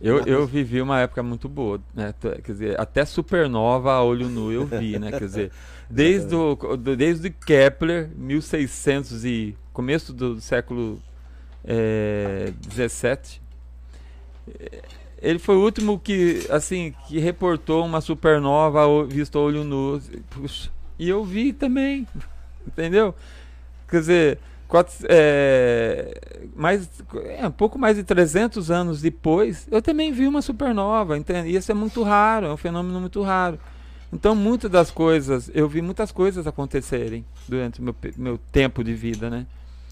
Eu, 0.00 0.22
eu 0.26 0.46
vivi 0.46 0.82
uma 0.82 1.00
época 1.00 1.22
muito 1.22 1.48
boa, 1.48 1.80
né? 1.94 2.12
Quer 2.20 2.52
dizer, 2.52 2.78
até 2.78 3.06
supernova 3.06 3.92
a 3.92 4.02
olho 4.02 4.28
nu 4.28 4.52
eu 4.52 4.66
vi, 4.66 4.98
né? 4.98 5.10
Quer 5.10 5.20
dizer, 5.20 5.52
desde 5.88 6.34
o 6.34 6.56
desde 6.76 7.30
Kepler, 7.30 8.10
1600 8.14 9.24
e 9.24 9.56
começo 9.72 10.12
do 10.12 10.38
século 10.42 11.00
é, 11.64 12.52
17, 12.68 13.40
ele 15.22 15.38
foi 15.38 15.56
o 15.56 15.62
último 15.62 15.98
que 15.98 16.46
assim 16.50 16.94
que 17.08 17.18
reportou 17.18 17.82
uma 17.82 18.02
supernova 18.02 18.82
visto 19.06 19.38
a 19.38 19.40
olho 19.40 19.64
nu. 19.64 19.98
Puxa, 20.28 20.70
e 20.98 21.08
eu 21.08 21.24
vi 21.24 21.54
também, 21.54 22.06
entendeu? 22.68 23.14
Quer 23.88 24.00
dizer, 24.00 24.38
quatro, 24.68 24.94
é, 25.08 26.20
mais, 26.54 26.88
é, 27.38 27.46
um 27.46 27.50
pouco 27.50 27.78
mais 27.78 27.96
de 27.96 28.04
300 28.04 28.70
anos 28.70 29.00
depois, 29.00 29.66
eu 29.70 29.80
também 29.80 30.12
vi 30.12 30.26
uma 30.26 30.42
supernova, 30.42 31.16
entende? 31.16 31.50
E 31.50 31.56
isso 31.56 31.70
é 31.70 31.74
muito 31.74 32.02
raro, 32.02 32.46
é 32.46 32.52
um 32.52 32.56
fenômeno 32.56 33.00
muito 33.00 33.22
raro. 33.22 33.58
Então, 34.12 34.34
muitas 34.34 34.70
das 34.70 34.90
coisas, 34.90 35.50
eu 35.52 35.68
vi 35.68 35.82
muitas 35.82 36.12
coisas 36.12 36.46
acontecerem 36.46 37.24
durante 37.48 37.80
o 37.80 37.82
meu, 37.82 37.94
meu 38.16 38.38
tempo 38.52 38.84
de 38.84 38.94
vida, 38.94 39.28
né? 39.28 39.46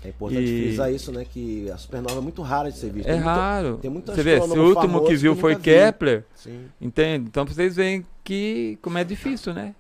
É 0.05 0.09
importante 0.09 0.43
e... 0.43 0.63
frisar 0.63 0.93
isso, 0.93 1.13
né? 1.13 1.25
Que 1.25 1.71
a 1.71 1.77
supernova 1.77 2.19
é 2.19 2.23
muito 2.23 2.43
rara 2.43 2.71
de 2.71 2.79
ser 2.79 2.93
vista. 2.93 3.11
É 3.11 3.15
tem 3.15 3.23
raro. 3.23 3.69
Muita, 3.69 3.83
tem 3.83 3.91
muita 3.91 4.15
Você 4.15 4.23
vê, 4.23 4.39
o 4.39 4.69
último 4.69 5.05
que 5.05 5.17
viu 5.17 5.35
que 5.35 5.41
foi 5.41 5.57
Kepler. 5.57 6.25
Sim. 6.35 6.67
Entende? 6.81 7.29
Então 7.29 7.45
vocês 7.45 7.77
veem 7.77 8.05
que 8.23 8.79
como 8.83 8.99
é 8.99 9.05
difícil, 9.05 9.55
né? 9.55 9.75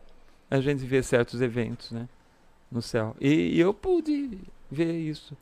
A 0.51 0.61
gente 0.61 0.85
ver 0.85 1.03
certos 1.03 1.41
eventos, 1.41 1.91
né? 1.91 2.09
no 2.73 2.81
céu. 2.81 3.15
E, 3.21 3.29
e, 3.29 3.61
eu 3.61 3.75
pude 3.75 4.39
ver 4.73 4.93
isso. 4.93 5.37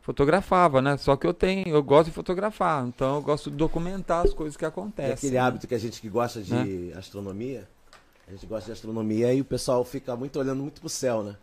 Fotografava, 0.00 0.80
né? 0.80 0.96
Só 0.96 1.14
que 1.14 1.26
eu 1.26 1.34
tenho, 1.34 1.68
eu 1.68 1.82
gosto 1.82 2.06
de 2.06 2.14
fotografar, 2.14 2.86
então 2.86 3.16
eu 3.16 3.22
gosto 3.22 3.50
de 3.50 3.56
documentar 3.56 4.24
as 4.24 4.32
coisas 4.32 4.56
que 4.56 4.64
acontecem. 4.64 5.10
É 5.10 5.14
aquele 5.14 5.34
né? 5.34 5.38
hábito 5.38 5.68
que 5.68 5.74
a 5.74 5.78
gente 5.78 6.00
que 6.00 6.08
gosta 6.08 6.40
de 6.40 6.54
né? 6.54 6.98
astronomia, 6.98 7.68
a 8.26 8.30
gente 8.30 8.46
gosta 8.46 8.66
de 8.66 8.72
astronomia 8.72 9.32
e 9.34 9.40
o 9.40 9.44
pessoal 9.44 9.84
fica 9.84 10.16
muito 10.16 10.38
olhando 10.38 10.62
muito 10.62 10.80
pro 10.80 10.88
céu, 10.88 11.22
né? 11.22 11.36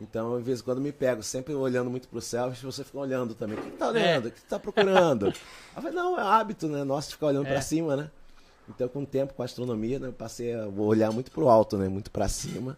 Então, 0.00 0.34
às 0.34 0.44
vezes, 0.44 0.62
quando 0.62 0.80
me 0.80 0.92
pego, 0.92 1.22
sempre 1.22 1.54
olhando 1.54 1.90
muito 1.90 2.08
pro 2.08 2.20
céu, 2.20 2.52
você 2.52 2.82
fica 2.84 2.98
olhando 2.98 3.34
também. 3.34 3.56
O 3.58 3.62
que, 3.62 3.70
que 3.70 3.76
tá 3.76 3.88
olhando? 3.88 4.26
É. 4.26 4.28
O 4.28 4.32
que, 4.32 4.40
que 4.40 4.46
tá 4.46 4.58
procurando? 4.58 5.26
eu 5.26 5.32
falei, 5.74 5.92
não, 5.92 6.18
é 6.18 6.22
hábito, 6.22 6.68
né? 6.68 6.82
Nosso 6.82 7.12
ficar 7.12 7.26
olhando 7.26 7.46
é. 7.46 7.50
para 7.52 7.62
cima, 7.62 7.96
né? 7.96 8.10
Então, 8.68 8.88
com 8.88 9.02
o 9.02 9.06
tempo, 9.06 9.34
com 9.34 9.42
a 9.42 9.44
astronomia, 9.44 9.98
né, 9.98 10.08
eu 10.08 10.12
passei 10.12 10.54
a 10.54 10.66
olhar 10.66 11.12
muito 11.12 11.30
pro 11.30 11.48
alto, 11.48 11.76
né? 11.76 11.88
Muito 11.88 12.10
para 12.10 12.28
cima 12.28 12.76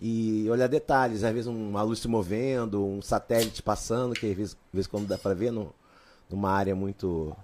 e 0.00 0.48
olhar 0.48 0.66
detalhes, 0.66 1.22
às 1.22 1.32
vezes 1.32 1.46
uma 1.46 1.82
luz 1.82 1.98
se 1.98 2.08
movendo, 2.08 2.82
um 2.82 3.02
satélite 3.02 3.62
passando, 3.62 4.14
que 4.14 4.30
às 4.30 4.36
vezes, 4.36 4.52
às 4.54 4.72
vezes 4.72 4.86
quando 4.86 5.06
dá 5.06 5.18
para 5.18 5.34
ver 5.34 5.52
no, 5.52 5.74
numa 6.30 6.50
área 6.50 6.74
muito. 6.74 7.36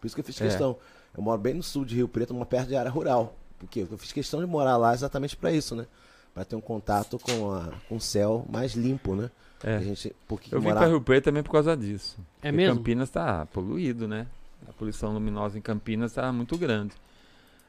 Por 0.00 0.06
isso 0.06 0.16
que 0.16 0.20
eu 0.20 0.24
fiz 0.24 0.40
é. 0.40 0.46
questão. 0.46 0.78
Eu 1.14 1.22
moro 1.22 1.38
bem 1.38 1.52
no 1.52 1.62
sul 1.62 1.84
de 1.84 1.96
Rio 1.96 2.08
Preto, 2.08 2.34
uma 2.34 2.46
perto 2.46 2.68
de 2.68 2.76
área 2.76 2.90
rural. 2.90 3.36
Porque 3.58 3.80
eu 3.80 3.98
fiz 3.98 4.12
questão 4.12 4.40
de 4.40 4.46
morar 4.46 4.78
lá 4.78 4.94
exatamente 4.94 5.36
para 5.36 5.52
isso, 5.52 5.76
né? 5.76 5.86
Para 6.32 6.44
ter 6.46 6.56
um 6.56 6.60
contato 6.60 7.18
com, 7.18 7.52
a, 7.52 7.68
com 7.86 7.96
o 7.96 8.00
céu 8.00 8.46
mais 8.48 8.72
limpo, 8.72 9.14
né? 9.14 9.30
É. 9.62 9.76
A 9.76 9.80
gente, 9.80 10.16
porque 10.26 10.54
eu 10.54 10.58
vim 10.58 10.68
morar... 10.68 10.80
para 10.80 10.88
Rio 10.88 11.02
Preto 11.02 11.24
também 11.24 11.42
por 11.42 11.52
causa 11.52 11.76
disso. 11.76 12.16
É 12.40 12.48
porque 12.48 12.52
mesmo? 12.52 12.76
Campinas 12.76 13.08
está 13.10 13.44
poluído, 13.46 14.08
né? 14.08 14.26
A 14.66 14.72
poluição 14.72 15.12
luminosa 15.12 15.58
em 15.58 15.60
Campinas 15.60 16.12
está 16.12 16.32
muito 16.32 16.56
grande. 16.56 16.94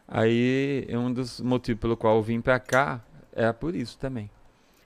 Aí, 0.08 0.86
é 0.88 0.98
um 0.98 1.12
dos 1.12 1.42
motivos 1.42 1.82
pelo 1.82 1.98
qual 1.98 2.16
eu 2.18 2.24
vim 2.24 2.40
para 2.40 2.60
cá 2.60 3.02
é 3.34 3.52
por 3.52 3.76
isso 3.76 3.98
também. 3.98 4.30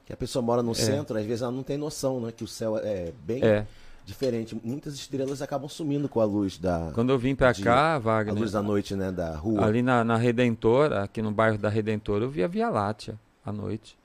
Que 0.05 0.13
a 0.13 0.17
pessoa 0.17 0.41
mora 0.41 0.61
no 0.61 0.71
é. 0.71 0.75
centro, 0.75 1.17
às 1.17 1.25
vezes 1.25 1.41
ela 1.41 1.51
não 1.51 1.63
tem 1.63 1.77
noção, 1.77 2.19
né? 2.21 2.31
Que 2.31 2.43
o 2.43 2.47
céu 2.47 2.77
é 2.77 3.11
bem 3.25 3.43
é. 3.43 3.65
diferente. 4.05 4.55
Muitas 4.63 4.93
estrelas 4.93 5.41
acabam 5.41 5.67
sumindo 5.67 6.07
com 6.07 6.21
a 6.21 6.25
luz 6.25 6.59
da. 6.59 6.91
Quando 6.93 7.09
eu 7.09 7.17
vim 7.17 7.33
para 7.33 7.53
cá, 7.55 7.97
Wagner. 7.97 8.35
A 8.35 8.39
luz 8.39 8.51
da 8.51 8.61
noite, 8.61 8.95
né? 8.95 9.11
Da 9.11 9.35
rua. 9.35 9.65
Ali 9.65 9.81
na, 9.81 10.03
na 10.03 10.15
Redentora, 10.15 11.03
aqui 11.03 11.21
no 11.21 11.31
bairro 11.31 11.57
da 11.57 11.69
Redentora, 11.69 12.23
eu 12.23 12.29
vi 12.29 12.43
a 12.43 12.47
Via 12.47 12.69
Láctea 12.69 13.19
à 13.43 13.51
noite. 13.51 13.97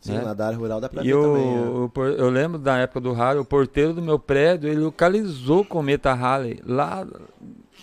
Sim, 0.00 0.12
né? 0.12 0.34
na 0.34 0.46
área 0.46 0.56
rural 0.56 0.80
dá 0.80 0.88
pra 0.88 1.02
e 1.02 1.06
ver 1.06 1.12
eu, 1.12 1.22
também. 1.22 1.56
Eu, 1.56 2.14
eu, 2.18 2.30
lembro 2.30 2.58
da 2.58 2.78
época 2.78 3.00
do 3.00 3.12
Halley, 3.12 3.40
o 3.40 3.44
porteiro 3.44 3.92
do 3.92 4.00
meu 4.00 4.18
prédio, 4.18 4.68
ele 4.68 4.80
localizou 4.80 5.60
o 5.60 5.64
cometa 5.64 6.12
Halley 6.14 6.62
lá, 6.64 7.06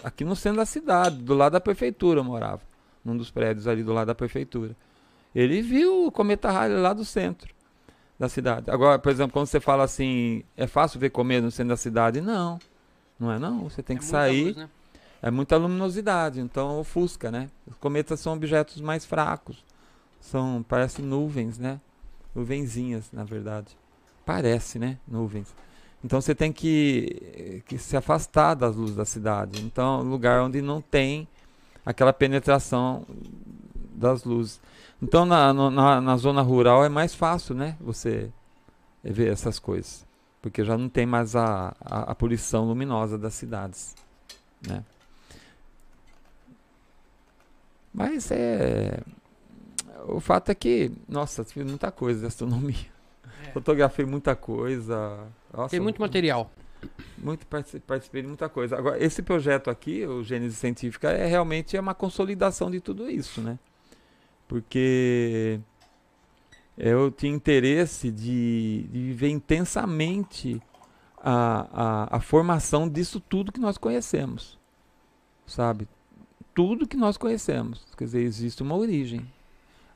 aqui 0.03 0.25
no 0.25 0.35
centro 0.35 0.57
da 0.57 0.65
cidade, 0.65 1.17
do 1.17 1.35
lado 1.35 1.53
da 1.53 1.59
prefeitura 1.59 2.19
eu 2.19 2.23
morava. 2.23 2.61
Num 3.05 3.15
dos 3.15 3.29
prédios 3.29 3.67
ali 3.67 3.83
do 3.83 3.93
lado 3.93 4.07
da 4.07 4.15
prefeitura. 4.15 4.75
Ele 5.33 5.61
viu 5.61 6.07
o 6.07 6.11
cometa 6.11 6.49
Halley 6.51 6.77
lá 6.77 6.93
do 6.93 7.05
centro 7.05 7.53
da 8.17 8.27
cidade. 8.27 8.69
Agora, 8.71 8.97
por 8.97 9.11
exemplo, 9.11 9.33
quando 9.33 9.47
você 9.47 9.59
fala 9.59 9.83
assim, 9.83 10.43
é 10.55 10.65
fácil 10.65 10.99
ver 10.99 11.11
cometa 11.11 11.41
no 11.41 11.51
centro 11.51 11.69
da 11.69 11.77
cidade? 11.77 12.21
Não, 12.21 12.59
não 13.19 13.31
é 13.31 13.37
não. 13.37 13.69
Você 13.69 13.83
tem 13.83 13.95
é 13.95 13.99
que 13.99 14.05
sair. 14.05 14.45
Luz, 14.45 14.55
né? 14.57 14.69
É 15.21 15.31
muita 15.31 15.57
luminosidade, 15.57 16.39
então 16.39 16.79
ofusca, 16.79 17.31
né? 17.31 17.49
Os 17.65 17.75
cometas 17.77 18.19
são 18.19 18.33
objetos 18.33 18.79
mais 18.81 19.05
fracos. 19.05 19.63
São, 20.19 20.63
parecem 20.67 21.03
nuvens, 21.03 21.57
né? 21.57 21.79
Nuvenzinhas, 22.35 23.11
na 23.11 23.23
verdade. 23.23 23.75
Parece, 24.25 24.77
né? 24.77 24.97
Nuvens. 25.07 25.55
Então 26.03 26.21
você 26.21 26.35
tem 26.35 26.51
que, 26.51 27.63
que 27.65 27.77
se 27.77 27.97
afastar 27.97 28.53
das 28.53 28.75
luzes 28.75 28.95
da 28.95 29.05
cidade. 29.05 29.61
Então, 29.63 30.01
lugar 30.01 30.41
onde 30.41 30.61
não 30.61 30.81
tem 30.81 31.27
aquela 31.85 32.13
penetração 32.13 33.05
das 33.95 34.23
luzes. 34.23 34.61
Então 35.01 35.25
na, 35.25 35.53
na, 35.53 36.01
na, 36.01 36.17
zona 36.17 36.41
rural 36.41 36.83
é 36.83 36.89
mais 36.89 37.13
fácil, 37.13 37.53
né? 37.53 37.77
Você 37.79 38.31
ver 39.03 39.31
essas 39.31 39.59
coisas. 39.59 40.05
Porque 40.41 40.63
já 40.63 40.77
não 40.77 40.89
tem 40.89 41.05
mais 41.05 41.35
a, 41.35 41.75
a, 41.79 42.11
a 42.11 42.15
poluição 42.15 42.65
luminosa 42.65 43.17
das 43.17 43.33
cidades. 43.33 43.95
Né? 44.67 44.83
Mas 47.93 48.29
é. 48.31 48.99
o 50.07 50.19
fato 50.19 50.51
é 50.51 50.55
que, 50.55 50.91
nossa, 51.07 51.43
fiz 51.43 51.65
muita 51.65 51.91
coisa 51.91 52.21
de 52.21 52.25
astronomia. 52.27 52.85
É. 53.47 53.51
Fotografei 53.53 54.05
muita 54.05 54.35
coisa. 54.35 55.27
Nossa, 55.53 55.71
Tem 55.71 55.79
muito 55.79 55.99
material. 55.99 56.51
muito 57.17 57.45
partici- 57.47 57.79
participei 57.79 58.21
de 58.21 58.27
muita 58.27 58.47
coisa. 58.49 58.77
Agora, 58.77 59.03
esse 59.03 59.21
projeto 59.21 59.69
aqui, 59.69 60.05
o 60.05 60.23
Gênese 60.23 60.55
Científica, 60.55 61.09
é 61.09 61.25
realmente 61.25 61.75
é 61.75 61.81
uma 61.81 61.95
consolidação 61.95 62.69
de 62.69 62.79
tudo 62.79 63.09
isso, 63.09 63.41
né? 63.41 63.57
Porque 64.47 65.59
eu 66.77 67.11
tinha 67.11 67.33
interesse 67.33 68.11
de, 68.11 68.87
de 68.91 68.99
viver 68.99 69.29
intensamente 69.29 70.61
a, 71.17 71.67
a, 72.11 72.17
a 72.17 72.19
formação 72.19 72.87
disso 72.87 73.19
tudo 73.19 73.51
que 73.51 73.59
nós 73.59 73.77
conhecemos, 73.77 74.57
sabe? 75.45 75.87
Tudo 76.53 76.87
que 76.87 76.95
nós 76.95 77.17
conhecemos. 77.17 77.85
Quer 77.97 78.05
dizer, 78.05 78.21
existe 78.21 78.63
uma 78.63 78.75
origem. 78.75 79.25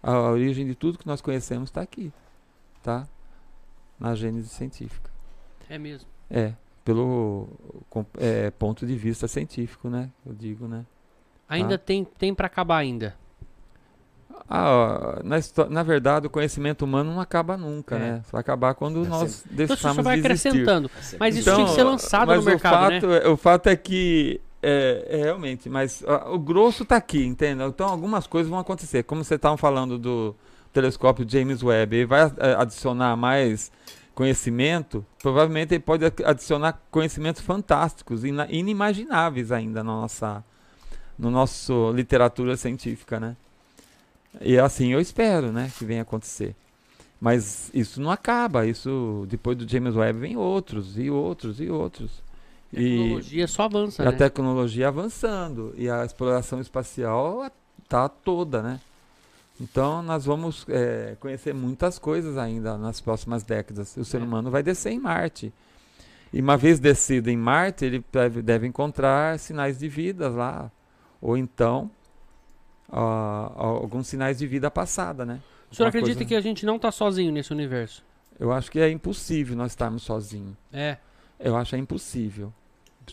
A, 0.03 0.11
a 0.11 0.31
origem 0.31 0.65
de 0.65 0.75
tudo 0.75 0.97
que 0.97 1.07
nós 1.07 1.21
conhecemos 1.21 1.69
está 1.69 1.81
aqui, 1.81 2.11
tá? 2.83 3.07
Na 3.99 4.15
Gênese 4.15 4.49
Científica. 4.49 5.11
É 5.69 5.77
mesmo. 5.77 6.09
É, 6.29 6.53
pelo 6.83 7.47
é, 8.17 8.49
ponto 8.51 8.85
de 8.85 8.95
vista 8.95 9.27
científico, 9.27 9.89
né? 9.89 10.09
Eu 10.25 10.33
digo, 10.33 10.67
né? 10.67 10.85
Ainda 11.47 11.75
Ah. 11.75 11.77
tem, 11.77 12.03
tem 12.03 12.33
para 12.33 12.47
acabar 12.47 12.77
ainda. 12.77 13.15
Ah, 14.53 15.21
na, 15.23 15.37
na 15.69 15.81
verdade, 15.83 16.27
o 16.27 16.29
conhecimento 16.29 16.83
humano 16.83 17.13
não 17.13 17.21
acaba 17.21 17.55
nunca, 17.55 17.95
É. 17.95 17.99
né? 17.99 18.21
Vai 18.31 18.41
acabar 18.41 18.73
quando 18.73 19.05
É 19.05 19.07
nós 19.07 19.43
Então 19.45 19.55
deixamos 19.67 19.95
só 19.95 20.01
vai 20.01 20.19
de 20.19 20.27
existir. 20.27 20.49
acrescentando. 20.49 20.91
Mas 21.19 21.37
isso 21.37 21.53
tinha 21.53 21.65
que 21.65 21.71
ser 21.73 21.83
lançado 21.83 22.27
mas 22.27 22.39
no 22.39 22.43
mercado, 22.51 22.85
o 22.85 22.89
né? 22.89 22.99
fato, 23.01 23.11
é- 23.13 23.27
o 23.29 23.37
fato 23.37 23.67
é 23.67 23.75
que 23.75 24.41
é, 24.61 25.07
é 25.09 25.17
realmente, 25.23 25.69
mas 25.69 26.03
ó, 26.05 26.33
o 26.35 26.37
grosso 26.39 26.83
está 26.83 26.97
aqui, 26.97 27.25
entendeu? 27.25 27.67
Então 27.69 27.87
algumas 27.87 28.27
coisas 28.27 28.49
vão 28.49 28.59
acontecer. 28.59 29.03
Como 29.03 29.23
vocês 29.23 29.37
estavam 29.37 29.57
falando 29.57 29.97
do 29.97 30.35
telescópio 30.73 31.25
James 31.27 31.63
Webb, 31.63 31.95
ele 31.95 32.05
vai 32.05 32.21
eh, 32.37 32.55
adicionar 32.59 33.15
mais 33.15 33.71
conhecimento, 34.13 35.03
provavelmente 35.21 35.73
ele 35.73 35.79
pode 35.83 36.05
adicionar 36.25 36.79
conhecimentos 36.91 37.41
fantásticos, 37.41 38.23
inimagináveis 38.49 39.51
ainda 39.51 39.83
na 39.83 39.91
nossa 39.93 40.43
no 41.17 41.29
nosso 41.31 41.91
literatura 41.91 42.55
científica, 42.57 43.19
né? 43.19 43.35
E 44.39 44.57
assim 44.57 44.93
eu 44.93 45.01
espero, 45.01 45.51
né, 45.51 45.71
que 45.77 45.83
venha 45.83 46.01
acontecer. 46.03 46.55
Mas 47.19 47.69
isso 47.73 48.01
não 48.01 48.09
acaba, 48.09 48.65
isso 48.65 49.25
depois 49.29 49.55
do 49.57 49.67
James 49.69 49.95
Webb 49.95 50.19
vem 50.19 50.37
outros 50.37 50.97
e 50.97 51.09
outros 51.09 51.59
e 51.59 51.69
outros. 51.69 52.23
A 52.73 52.77
tecnologia 52.77 53.47
só 53.47 53.63
avança, 53.63 54.03
E 54.03 54.07
a 54.07 54.11
né? 54.11 54.17
tecnologia 54.17 54.87
avançando 54.87 55.73
e 55.77 55.89
a 55.89 56.05
exploração 56.05 56.59
espacial 56.61 57.51
está 57.83 58.07
toda, 58.07 58.61
né? 58.63 58.79
Então 59.59 60.01
nós 60.01 60.25
vamos 60.25 60.65
eh, 60.69 61.15
conhecer 61.19 61.53
muitas 61.53 61.99
coisas 61.99 62.37
ainda 62.37 62.77
nas 62.77 62.99
próximas 63.01 63.43
décadas. 63.43 63.95
O 63.97 64.05
ser 64.05 64.21
É. 64.21 64.23
humano 64.23 64.49
vai 64.49 64.63
descer 64.63 64.91
em 64.91 64.99
Marte. 64.99 65.53
E 66.33 66.41
uma 66.41 66.55
vez 66.57 66.79
descido 66.79 67.29
em 67.29 67.37
Marte, 67.37 67.83
ele 67.85 68.03
deve, 68.11 68.41
deve 68.41 68.65
encontrar 68.65 69.37
sinais 69.37 69.77
de 69.77 69.87
vida 69.89 70.29
lá. 70.29 70.71
Ou 71.21 71.37
então 71.37 71.91
alguns 72.91 74.07
sinais 74.07 74.37
de 74.39 74.47
vida 74.47 74.69
passada, 74.69 75.25
né? 75.25 75.39
O 75.71 75.75
senhor 75.75 75.85
Uma 75.85 75.89
acredita 75.89 76.15
coisa- 76.15 76.27
que 76.27 76.35
a 76.35 76.41
gente 76.41 76.65
não 76.65 76.77
tá 76.77 76.91
sozinho 76.91 77.31
nesse 77.31 77.51
universo? 77.53 78.03
Eu 78.39 78.51
acho 78.51 78.69
que 78.71 78.79
é 78.79 78.89
impossível 78.89 79.55
nós 79.55 79.71
estarmos 79.71 80.03
sozinhos. 80.03 80.55
É. 80.73 80.97
Eu 81.39 81.55
acho 81.55 81.75
é 81.75 81.79
impossível. 81.79 82.51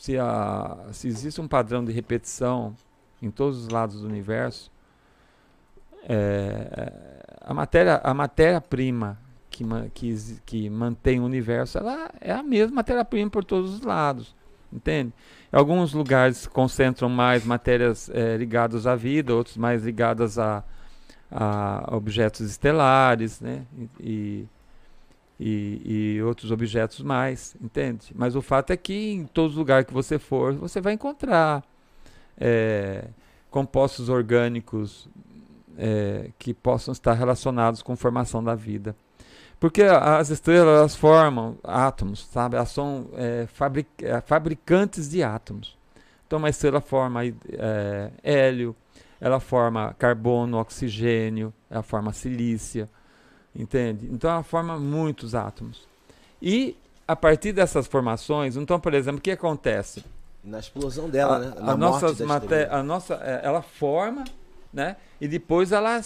Se, 0.00 0.18
a, 0.18 0.86
se 0.92 1.08
existe 1.08 1.40
um 1.40 1.48
padrão 1.48 1.84
de 1.84 1.92
repetição 1.92 2.74
em 3.22 3.30
todos 3.30 3.58
os 3.64 3.68
lados 3.68 4.00
do 4.00 4.06
universo, 4.06 4.70
é, 6.08 6.92
a 7.40 7.52
matéria 7.54 8.00
a 8.02 8.14
matéria 8.14 8.60
prima 8.60 9.18
que, 9.50 9.64
que, 9.94 10.16
que 10.46 10.70
mantém 10.70 11.20
o 11.20 11.24
universo 11.24 11.78
ela 11.78 12.10
é 12.20 12.32
a 12.32 12.42
mesma 12.42 12.76
matéria 12.76 13.04
prima 13.04 13.30
por 13.30 13.44
todos 13.44 13.74
os 13.74 13.80
lados, 13.80 14.34
entende? 14.72 15.12
Alguns 15.52 15.92
lugares 15.92 16.46
concentram 16.46 17.08
mais 17.08 17.44
matérias 17.44 18.10
é, 18.10 18.36
ligadas 18.36 18.86
à 18.86 18.94
vida, 18.94 19.34
outros 19.34 19.56
mais 19.56 19.84
ligadas 19.84 20.38
a, 20.38 20.62
a 21.30 21.88
objetos 21.92 22.40
estelares, 22.40 23.40
né? 23.40 23.64
E, 24.00 24.46
e, 25.40 26.16
e 26.16 26.22
outros 26.22 26.50
objetos 26.50 27.00
mais, 27.00 27.56
entende? 27.60 28.12
Mas 28.14 28.34
o 28.34 28.42
fato 28.42 28.72
é 28.72 28.76
que 28.76 29.12
em 29.12 29.24
todos 29.26 29.52
os 29.52 29.58
lugares 29.58 29.86
que 29.86 29.94
você 29.94 30.18
for, 30.18 30.54
você 30.54 30.80
vai 30.80 30.92
encontrar 30.92 31.62
é, 32.36 33.04
compostos 33.50 34.08
orgânicos 34.08 35.08
é, 35.76 36.30
que 36.38 36.52
possam 36.52 36.92
estar 36.92 37.14
relacionados 37.14 37.82
com 37.82 37.96
formação 37.96 38.42
da 38.42 38.54
vida. 38.54 38.96
Porque 39.60 39.82
a- 39.82 40.18
as 40.18 40.30
estrelas 40.30 40.78
elas 40.78 40.94
formam 40.96 41.56
átomos, 41.64 42.26
sabe? 42.32 42.56
Elas 42.56 42.70
são 42.70 43.08
é, 43.14 43.46
fabric- 43.52 44.04
é, 44.04 44.20
fabricantes 44.20 45.08
de 45.10 45.22
átomos. 45.22 45.76
Então 46.26 46.38
uma 46.38 46.48
estrela 46.48 46.80
forma 46.80 47.24
é, 47.24 48.10
hélio, 48.22 48.74
ela 49.20 49.40
forma 49.40 49.94
carbono, 49.98 50.58
oxigênio, 50.58 51.52
ela 51.70 51.82
forma 51.82 52.12
silícia, 52.12 52.88
entende? 53.54 54.08
Então 54.12 54.30
ela 54.30 54.42
forma 54.42 54.78
muitos 54.78 55.34
átomos. 55.34 55.88
E 56.40 56.76
a 57.06 57.16
partir 57.16 57.52
dessas 57.52 57.86
formações, 57.86 58.56
então, 58.56 58.78
por 58.78 58.94
exemplo, 58.94 59.18
o 59.18 59.22
que 59.22 59.30
acontece? 59.30 60.04
Na 60.44 60.58
explosão 60.60 61.08
dela, 61.10 61.36
a, 61.36 61.38
né? 61.40 61.52
a 61.56 61.60
Na 61.62 61.76
nossa 61.76 62.06
a 62.70 62.82
nossa, 62.82 63.14
é, 63.14 63.40
ela 63.42 63.60
forma, 63.62 64.22
né? 64.72 64.96
E 65.20 65.26
depois 65.26 65.72
ela, 65.72 66.00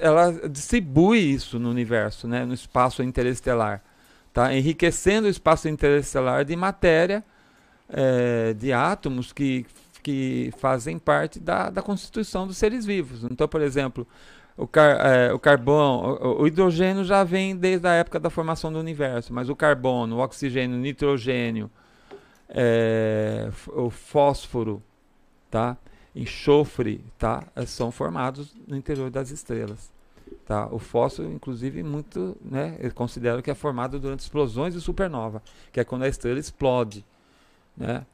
ela 0.00 0.32
distribui 0.48 1.18
isso 1.18 1.58
no 1.58 1.70
universo, 1.70 2.26
né? 2.28 2.44
No 2.44 2.54
espaço 2.54 3.02
interestelar, 3.02 3.82
tá? 4.32 4.54
Enriquecendo 4.54 5.26
o 5.26 5.30
espaço 5.30 5.68
interestelar 5.68 6.44
de 6.44 6.56
matéria, 6.56 7.24
é, 7.88 8.54
de 8.54 8.72
átomos 8.72 9.32
que 9.32 9.66
que 10.04 10.52
fazem 10.58 10.98
parte 10.98 11.40
da, 11.40 11.70
da 11.70 11.80
constituição 11.80 12.46
dos 12.46 12.58
seres 12.58 12.84
vivos. 12.84 13.24
Então, 13.24 13.48
por 13.48 13.62
exemplo, 13.62 14.06
o, 14.54 14.66
car, 14.66 15.00
é, 15.00 15.32
o 15.32 15.38
carbono, 15.38 16.18
o, 16.40 16.46
hidrogênio 16.46 17.02
já 17.04 17.24
vem 17.24 17.56
desde 17.56 17.88
a 17.88 17.94
época 17.94 18.20
da 18.20 18.28
formação 18.28 18.70
do 18.70 18.78
universo, 18.78 19.32
mas 19.32 19.48
o 19.48 19.56
carbono, 19.56 20.16
o 20.16 20.18
oxigênio, 20.20 20.76
o 20.76 20.80
nitrogênio, 20.80 21.70
é, 22.50 23.48
o 23.68 23.88
fósforo, 23.88 24.82
tá? 25.50 25.74
Enxofre, 26.14 27.04
tá? 27.18 27.44
São 27.66 27.90
formados 27.90 28.54
no 28.66 28.76
interior 28.76 29.10
das 29.10 29.30
estrelas. 29.30 29.92
Tá? 30.46 30.66
O 30.70 30.78
fósforo, 30.78 31.30
inclusive, 31.32 31.82
muito, 31.82 32.36
né? 32.44 32.76
Eu 32.80 32.92
considero 32.92 33.42
que 33.42 33.50
é 33.50 33.54
formado 33.54 33.98
durante 33.98 34.20
explosões 34.20 34.74
de 34.74 34.80
supernova, 34.80 35.42
que 35.72 35.80
é 35.80 35.84
quando 35.84 36.02
a 36.02 36.08
estrela 36.08 36.38
explode, 36.38 37.04
né? 37.76 38.04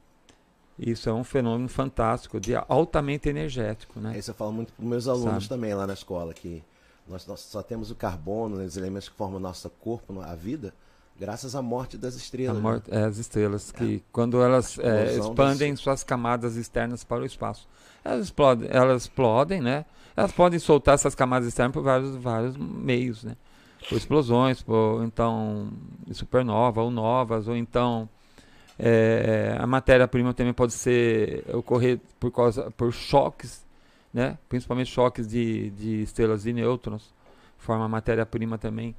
Isso 0.79 1.09
é 1.09 1.13
um 1.13 1.23
fenômeno 1.23 1.69
fantástico, 1.69 2.39
de 2.39 2.55
altamente 2.67 3.29
energético, 3.29 3.99
né? 3.99 4.17
Isso 4.17 4.31
eu 4.31 4.35
falo 4.35 4.51
muito 4.51 4.73
para 4.73 4.83
meus 4.85 5.07
alunos 5.07 5.43
Sabe. 5.45 5.49
também 5.49 5.73
lá 5.73 5.85
na 5.85 5.93
escola, 5.93 6.33
que 6.33 6.63
nós, 7.07 7.27
nós 7.27 7.41
só 7.41 7.61
temos 7.61 7.91
o 7.91 7.95
carbono, 7.95 8.57
né, 8.57 8.65
os 8.65 8.77
elementos 8.77 9.07
que 9.09 9.15
formam 9.15 9.37
o 9.37 9.41
nosso 9.41 9.69
corpo, 9.69 10.19
a 10.21 10.33
vida, 10.33 10.73
graças 11.19 11.53
à 11.53 11.61
morte 11.61 11.97
das 11.97 12.15
estrelas. 12.15 12.55
né? 12.55 12.61
morte- 12.61 12.91
é, 12.91 13.03
as 13.03 13.17
estrelas 13.17 13.71
que 13.71 14.03
quando 14.11 14.41
elas 14.41 14.79
é, 14.79 15.17
expandem 15.17 15.75
suas 15.75 16.03
camadas 16.03 16.55
externas 16.55 17.03
para 17.03 17.21
o 17.21 17.25
espaço, 17.25 17.67
elas 18.03 18.25
explodem, 18.25 18.69
elas 18.71 19.03
explodem, 19.03 19.61
né? 19.61 19.85
Elas 20.15 20.31
podem 20.31 20.59
soltar 20.59 20.95
essas 20.95 21.15
camadas 21.15 21.47
externas 21.47 21.73
por 21.73 21.83
vários, 21.83 22.15
vários 22.15 22.57
meios, 22.57 23.23
né? 23.23 23.35
Por 23.87 23.97
explosões, 23.97 24.61
por 24.61 25.03
então 25.03 25.69
supernova 26.11 26.81
ou 26.81 26.91
novas, 26.91 27.47
ou 27.47 27.55
então 27.55 28.09
é, 28.77 29.55
a 29.59 29.67
matéria-prima 29.67 30.33
também 30.33 30.53
pode 30.53 30.73
ser 30.73 31.43
ocorrer 31.53 31.99
por 32.19 32.31
causa 32.31 32.71
por 32.71 32.91
choques, 32.91 33.65
né? 34.13 34.37
Principalmente 34.49 34.91
choques 34.91 35.27
de, 35.27 35.69
de 35.71 36.01
estrelas 36.01 36.43
de 36.43 36.53
nêutrons, 36.53 37.13
forma 37.57 37.87
matéria-prima 37.87 38.57
também. 38.57 38.95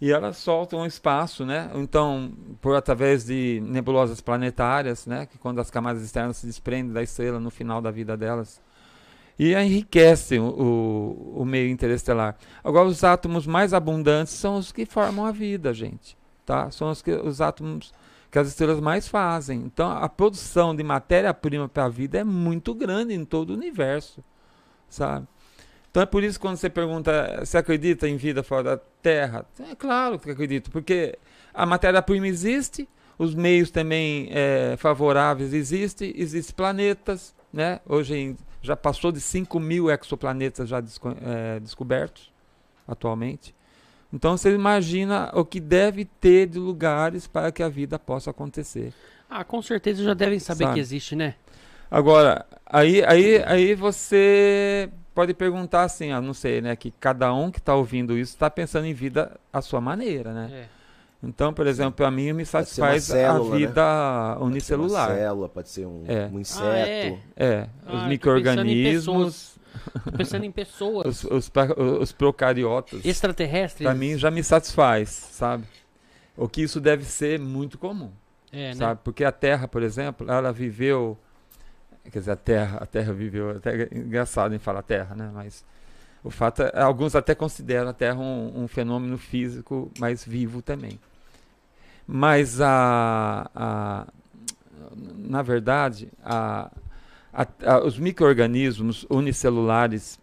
E 0.00 0.10
elas 0.10 0.38
soltam 0.38 0.86
espaço, 0.86 1.44
né? 1.44 1.70
Então, 1.74 2.32
por 2.60 2.74
através 2.74 3.26
de 3.26 3.60
nebulosas 3.62 4.20
planetárias, 4.20 5.06
né? 5.06 5.26
Que 5.26 5.36
quando 5.36 5.60
as 5.60 5.70
camadas 5.70 6.02
externas 6.02 6.38
se 6.38 6.46
desprendem 6.46 6.92
da 6.92 7.02
estrela 7.02 7.38
no 7.38 7.50
final 7.50 7.82
da 7.82 7.90
vida 7.90 8.16
delas. 8.16 8.62
E 9.38 9.54
enriquecem 9.54 10.40
o, 10.40 10.48
o, 10.48 11.42
o 11.42 11.44
meio 11.44 11.68
interestelar. 11.70 12.36
Agora, 12.64 12.88
os 12.88 13.04
átomos 13.04 13.46
mais 13.46 13.74
abundantes 13.74 14.32
são 14.32 14.56
os 14.56 14.72
que 14.72 14.86
formam 14.86 15.26
a 15.26 15.32
vida, 15.32 15.72
gente. 15.74 16.16
Tá? 16.46 16.70
São 16.70 16.90
os, 16.90 17.02
que, 17.02 17.12
os 17.12 17.40
átomos 17.40 17.92
que 18.30 18.38
as 18.38 18.48
estrelas 18.48 18.80
mais 18.80 19.06
fazem. 19.06 19.60
Então, 19.60 19.90
a 19.90 20.08
produção 20.08 20.74
de 20.74 20.82
matéria-prima 20.82 21.68
para 21.68 21.84
a 21.84 21.88
vida 21.88 22.18
é 22.18 22.24
muito 22.24 22.74
grande 22.74 23.12
em 23.12 23.24
todo 23.24 23.50
o 23.50 23.54
universo, 23.54 24.24
sabe? 24.88 25.26
Então 25.90 26.02
é 26.02 26.06
por 26.06 26.22
isso 26.22 26.38
que 26.38 26.42
quando 26.46 26.56
você 26.56 26.70
pergunta 26.70 27.44
se 27.44 27.56
acredita 27.58 28.08
em 28.08 28.16
vida 28.16 28.42
fora 28.42 28.62
da 28.62 28.76
Terra, 29.02 29.44
é 29.68 29.74
claro 29.74 30.18
que 30.18 30.30
acredito, 30.30 30.70
porque 30.70 31.18
a 31.52 31.66
matéria-prima 31.66 32.28
existe, 32.28 32.88
os 33.18 33.34
meios 33.34 33.70
também 33.70 34.28
é, 34.30 34.76
favoráveis 34.78 35.52
existem, 35.52 36.12
existem 36.16 36.54
planetas, 36.54 37.34
né? 37.52 37.80
Hoje 37.86 38.36
já 38.62 38.76
passou 38.76 39.10
de 39.10 39.20
5 39.20 39.58
mil 39.58 39.90
exoplanetas 39.90 40.68
já 40.68 40.80
desco- 40.80 41.16
é, 41.22 41.58
descobertos, 41.58 42.30
atualmente. 42.86 43.54
Então 44.12 44.36
você 44.36 44.52
imagina 44.54 45.30
o 45.34 45.44
que 45.44 45.58
deve 45.60 46.04
ter 46.04 46.46
de 46.46 46.58
lugares 46.58 47.26
para 47.26 47.50
que 47.50 47.62
a 47.62 47.68
vida 47.68 47.98
possa 47.98 48.30
acontecer. 48.30 48.92
Ah, 49.28 49.44
com 49.44 49.60
certeza 49.62 50.02
já 50.02 50.14
devem 50.14 50.38
saber 50.38 50.64
Sabe? 50.64 50.74
que 50.74 50.80
existe, 50.80 51.14
né? 51.16 51.34
Agora, 51.90 52.46
aí, 52.66 53.02
aí, 53.04 53.42
aí 53.44 53.74
você 53.74 54.88
pode 55.14 55.34
perguntar 55.34 55.82
assim, 55.82 56.12
ah, 56.12 56.20
não 56.20 56.32
sei, 56.32 56.60
né? 56.60 56.76
Que 56.76 56.90
cada 56.92 57.32
um 57.34 57.50
que 57.50 57.58
está 57.58 57.74
ouvindo 57.74 58.16
isso 58.16 58.32
está 58.32 58.48
pensando 58.48 58.86
em 58.86 58.94
vida 58.94 59.38
à 59.52 59.60
sua 59.60 59.80
maneira, 59.80 60.32
né? 60.32 60.50
É. 60.52 60.80
Então, 61.22 61.52
por 61.52 61.66
exemplo, 61.66 62.04
a 62.06 62.10
mim 62.10 62.32
me 62.32 62.46
satisfaz 62.46 63.04
célula, 63.04 63.48
a 63.48 63.50
né? 63.50 63.66
vida 63.66 64.36
né? 64.38 64.44
unicelular. 64.44 65.08
Pode 65.08 65.18
ser 65.18 65.22
uma 65.22 65.28
célula, 65.28 65.48
pode 65.48 65.68
ser 65.68 65.86
um, 65.86 66.04
é. 66.08 66.26
um 66.32 66.40
inseto. 66.40 66.66
Ah, 66.66 66.78
é. 66.78 67.18
é. 67.36 67.68
Ah, 67.86 67.96
os 67.96 68.08
micro-organismos. 68.08 69.58
Tô 70.04 70.12
pensando 70.12 70.44
em 70.44 70.50
pessoas. 70.50 71.24
Os, 71.24 71.24
os, 71.24 71.52
os 72.00 72.12
procariotas. 72.12 73.04
Extraterrestres. 73.04 73.84
Para 73.84 73.94
mim 73.94 74.16
já 74.16 74.30
me 74.30 74.42
satisfaz, 74.42 75.10
sabe? 75.10 75.64
O 76.36 76.48
que 76.48 76.62
isso 76.62 76.80
deve 76.80 77.04
ser 77.04 77.38
muito 77.38 77.76
comum. 77.76 78.10
É, 78.50 78.68
né? 78.68 78.74
sabe? 78.74 78.94
Né? 78.94 79.00
Porque 79.04 79.24
a 79.24 79.32
Terra, 79.32 79.68
por 79.68 79.82
exemplo, 79.82 80.30
ela 80.30 80.52
viveu. 80.52 81.18
Quer 82.04 82.18
dizer, 82.18 82.30
a 82.30 82.36
Terra, 82.36 82.78
a 82.78 82.86
Terra 82.86 83.12
viveu. 83.12 83.50
Até 83.50 83.82
é 83.82 83.88
engraçado 83.92 84.54
em 84.54 84.58
falar 84.58 84.82
Terra, 84.82 85.14
né? 85.14 85.30
Mas 85.32 85.64
o 86.22 86.30
fato 86.30 86.62
é, 86.62 86.80
alguns 86.80 87.14
até 87.14 87.34
consideram 87.34 87.90
a 87.90 87.92
Terra 87.92 88.18
um, 88.18 88.64
um 88.64 88.68
fenômeno 88.68 89.18
físico 89.18 89.90
mais 89.98 90.24
vivo 90.24 90.62
também. 90.62 90.98
Mas 92.06 92.60
a, 92.60 93.50
a 93.54 94.06
na 95.16 95.42
verdade, 95.42 96.08
a, 96.24 96.70
a, 97.32 97.46
a, 97.64 97.84
os 97.84 97.98
micro-organismos 97.98 99.06
unicelulares, 99.08 100.18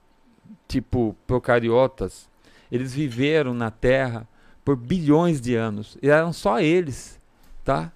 tipo 0.68 1.16
procariotas, 1.26 2.30
eles 2.72 2.94
viveram 2.94 3.54
na 3.54 3.72
Terra 3.72 4.28
por 4.66 4.76
bilhões 4.76 5.40
de 5.40 5.56
anos. 5.56 5.98
E 6.02 6.10
eram 6.10 6.34
só 6.34 6.60
eles, 6.60 7.20
tá? 7.64 7.92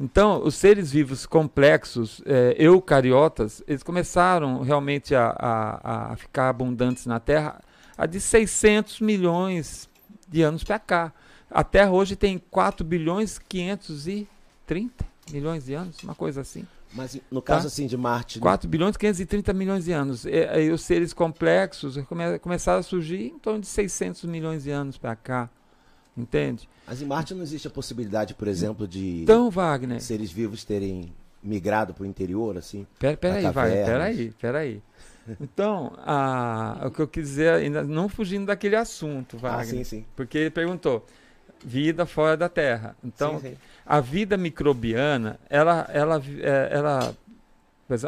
Então, 0.00 0.44
os 0.44 0.54
seres 0.54 0.92
vivos 0.92 1.26
complexos, 1.26 2.22
é, 2.24 2.54
eucariotas, 2.56 3.62
eles 3.66 3.82
começaram 3.82 4.62
realmente 4.62 5.14
a, 5.14 5.34
a, 5.36 6.12
a, 6.12 6.16
ficar 6.16 6.48
abundantes 6.48 7.04
na 7.04 7.18
Terra 7.18 7.60
há 7.96 8.06
de 8.06 8.20
600 8.20 9.00
milhões 9.00 9.88
de 10.28 10.42
anos 10.42 10.62
para 10.62 10.78
cá. 10.78 11.12
A 11.50 11.64
Terra 11.64 11.90
hoje 11.90 12.14
tem 12.14 12.38
4 12.38 12.86
bilhões 12.86 13.38
530 13.40 15.04
milhões 15.32 15.64
de 15.64 15.74
anos, 15.74 15.96
uma 16.04 16.14
coisa 16.14 16.42
assim. 16.42 16.64
Mas 16.94 17.20
no 17.30 17.42
caso 17.42 17.62
tá? 17.62 17.66
assim 17.66 17.86
de 17.86 17.96
Marte. 17.96 18.38
4 18.38 18.66
né? 18.66 18.70
bilhões 18.70 18.96
530 18.96 19.52
milhões 19.52 19.84
de 19.84 19.92
anos. 19.92 20.24
E, 20.24 20.60
e 20.64 20.70
os 20.70 20.82
seres 20.82 21.12
complexos 21.12 21.98
come, 22.08 22.38
começaram 22.38 22.78
a 22.78 22.82
surgir 22.82 23.26
em 23.26 23.38
torno 23.38 23.60
de 23.60 23.66
600 23.66 24.24
milhões 24.24 24.62
de 24.62 24.70
anos 24.70 24.96
para 24.96 25.16
cá. 25.16 25.50
Entende? 26.18 26.68
Mas 26.84 27.00
em 27.00 27.06
Marte 27.06 27.32
não 27.32 27.42
existe 27.42 27.68
a 27.68 27.70
possibilidade, 27.70 28.34
por 28.34 28.48
exemplo, 28.48 28.88
de 28.88 29.22
então, 29.22 29.48
Wagner, 29.50 30.00
seres 30.00 30.32
vivos 30.32 30.64
terem 30.64 31.12
migrado 31.40 31.94
para 31.94 32.02
o 32.02 32.06
interior, 32.06 32.58
assim? 32.58 32.84
Pera, 32.98 33.16
pera 33.16 33.52
Wagner, 33.52 33.86
pera 33.86 34.04
aí, 34.04 34.30
pera 34.40 34.58
aí. 34.58 34.82
Então, 35.40 35.92
a, 35.98 36.86
o 36.86 36.90
que 36.90 37.00
eu 37.00 37.06
quis 37.06 37.24
dizer, 37.28 37.52
ainda 37.52 37.84
não 37.84 38.08
fugindo 38.08 38.46
daquele 38.46 38.74
assunto, 38.74 39.36
ah, 39.36 39.40
Wagner. 39.42 39.60
Ah, 39.60 39.64
sim, 39.64 39.84
sim. 39.84 40.04
Porque 40.16 40.38
ele 40.38 40.50
perguntou, 40.50 41.06
vida 41.64 42.04
fora 42.06 42.36
da 42.36 42.48
Terra. 42.48 42.96
Então, 43.04 43.38
sim, 43.38 43.50
sim. 43.50 43.56
a 43.86 44.00
vida 44.00 44.36
microbiana, 44.36 45.38
ela, 45.48 45.88
ela, 45.92 46.22
é, 46.40 46.68
ela, 46.72 47.14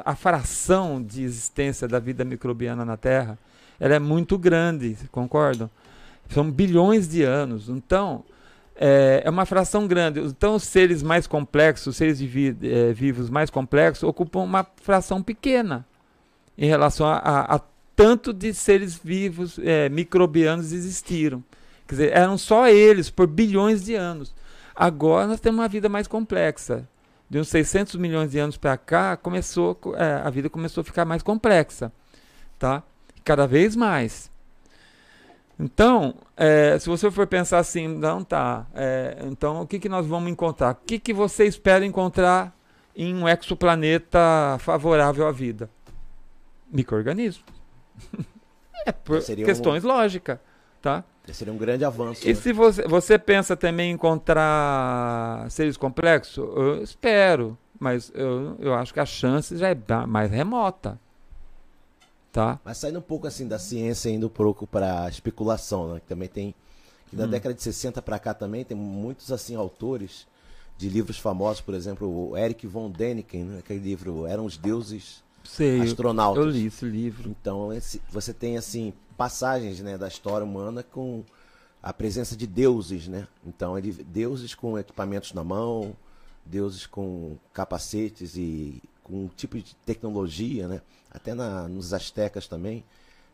a 0.04 0.16
fração 0.16 1.00
de 1.02 1.22
existência 1.22 1.86
da 1.86 1.98
vida 1.98 2.24
microbiana 2.24 2.84
na 2.84 2.96
Terra, 2.96 3.38
ela 3.78 3.94
é 3.94 3.98
muito 3.98 4.36
grande, 4.36 4.96
concordam? 5.12 5.70
São 6.30 6.50
bilhões 6.50 7.08
de 7.08 7.22
anos. 7.22 7.68
Então, 7.68 8.24
é, 8.76 9.22
é 9.24 9.30
uma 9.30 9.44
fração 9.44 9.86
grande. 9.86 10.20
Então, 10.20 10.54
os 10.54 10.62
seres 10.62 11.02
mais 11.02 11.26
complexos, 11.26 11.88
os 11.88 11.96
seres 11.96 12.20
vi, 12.20 12.56
é, 12.62 12.92
vivos 12.92 13.28
mais 13.28 13.50
complexos, 13.50 14.02
ocupam 14.04 14.40
uma 14.40 14.66
fração 14.82 15.22
pequena 15.22 15.86
em 16.56 16.66
relação 16.66 17.06
a, 17.06 17.16
a, 17.16 17.56
a 17.56 17.60
tanto 17.96 18.32
de 18.32 18.54
seres 18.54 18.94
vivos 18.94 19.58
é, 19.62 19.88
microbianos 19.88 20.72
existiram. 20.72 21.44
Quer 21.86 21.94
dizer, 21.94 22.12
eram 22.12 22.38
só 22.38 22.68
eles 22.68 23.10
por 23.10 23.26
bilhões 23.26 23.84
de 23.84 23.94
anos. 23.94 24.34
Agora 24.74 25.26
nós 25.26 25.40
temos 25.40 25.60
uma 25.60 25.68
vida 25.68 25.88
mais 25.88 26.06
complexa. 26.06 26.88
De 27.28 27.38
uns 27.38 27.48
600 27.48 27.96
milhões 27.96 28.30
de 28.30 28.38
anos 28.38 28.56
para 28.56 28.76
cá, 28.76 29.16
começou, 29.16 29.78
é, 29.96 30.22
a 30.24 30.30
vida 30.30 30.48
começou 30.48 30.80
a 30.80 30.84
ficar 30.84 31.04
mais 31.04 31.22
complexa. 31.22 31.92
Tá? 32.58 32.82
Cada 33.24 33.46
vez 33.46 33.76
mais. 33.76 34.30
Então, 35.60 36.14
é, 36.34 36.78
se 36.78 36.88
você 36.88 37.10
for 37.10 37.26
pensar 37.26 37.58
assim, 37.58 37.86
não 37.86 38.24
tá. 38.24 38.66
É, 38.74 39.18
então, 39.26 39.60
o 39.60 39.66
que, 39.66 39.78
que 39.78 39.90
nós 39.90 40.06
vamos 40.06 40.32
encontrar? 40.32 40.72
O 40.72 40.86
que, 40.86 40.98
que 40.98 41.12
você 41.12 41.44
espera 41.44 41.84
encontrar 41.84 42.56
em 42.96 43.14
um 43.14 43.28
exoplaneta 43.28 44.56
favorável 44.58 45.26
à 45.26 45.32
vida? 45.32 45.68
Microorganismos. 46.72 47.44
é 48.86 48.92
por 48.92 49.22
questões 49.22 49.84
um... 49.84 49.88
lógicas, 49.88 50.38
tá? 50.80 51.04
Seria 51.30 51.52
um 51.52 51.58
grande 51.58 51.84
avanço. 51.84 52.24
E 52.24 52.28
né? 52.28 52.34
se 52.34 52.52
você, 52.52 52.82
você 52.88 53.18
pensa 53.18 53.54
também 53.54 53.90
em 53.90 53.94
encontrar 53.94 55.48
seres 55.50 55.76
complexos? 55.76 56.38
Eu 56.38 56.82
espero, 56.82 57.56
mas 57.78 58.10
eu, 58.14 58.56
eu 58.58 58.74
acho 58.74 58.92
que 58.94 58.98
a 58.98 59.06
chance 59.06 59.56
já 59.56 59.68
é 59.68 59.76
mais 60.08 60.30
remota. 60.30 60.98
Tá? 62.32 62.60
Mas 62.64 62.78
saindo 62.78 62.98
um 62.98 63.02
pouco 63.02 63.26
assim 63.26 63.46
da 63.46 63.58
ciência, 63.58 64.08
indo 64.08 64.26
um 64.26 64.30
pouco 64.30 64.66
para 64.66 65.08
especulação, 65.08 65.94
né? 65.94 66.00
que 66.00 66.06
também 66.06 66.28
tem. 66.28 66.54
Que 67.08 67.16
da 67.16 67.24
hum. 67.24 67.28
década 67.30 67.54
de 67.54 67.62
60 67.62 68.00
para 68.02 68.18
cá 68.20 68.32
também 68.32 68.64
tem 68.64 68.76
muitos 68.76 69.32
assim 69.32 69.56
autores 69.56 70.28
de 70.78 70.88
livros 70.88 71.18
famosos, 71.18 71.60
por 71.60 71.74
exemplo, 71.74 72.30
o 72.30 72.36
Eric 72.36 72.66
von 72.66 72.88
Däniken, 72.88 73.44
né? 73.44 73.58
aquele 73.58 73.80
livro 73.80 74.26
Eram 74.26 74.44
os 74.44 74.56
Deuses 74.56 75.22
Sei, 75.44 75.80
Astronautas. 75.80 76.44
Eu 76.44 76.50
li 76.50 76.66
esse 76.66 76.84
livro. 76.84 77.28
Então, 77.28 77.72
esse, 77.72 78.00
você 78.10 78.32
tem 78.32 78.56
assim 78.56 78.92
passagens, 79.16 79.80
né, 79.80 79.98
da 79.98 80.08
história 80.08 80.44
humana 80.44 80.82
com 80.82 81.24
a 81.82 81.92
presença 81.92 82.36
de 82.36 82.46
deuses, 82.46 83.08
né? 83.08 83.26
Então, 83.46 83.76
ele 83.76 83.92
deuses 83.92 84.54
com 84.54 84.78
equipamentos 84.78 85.32
na 85.32 85.42
mão, 85.42 85.96
deuses 86.44 86.86
com 86.86 87.36
capacetes 87.52 88.36
e 88.36 88.82
com 89.02 89.24
um 89.24 89.28
tipo 89.28 89.58
de 89.58 89.74
tecnologia, 89.84 90.68
né? 90.68 90.80
Até 91.10 91.34
na, 91.34 91.68
nos 91.68 91.92
astecas 91.92 92.46
também, 92.46 92.84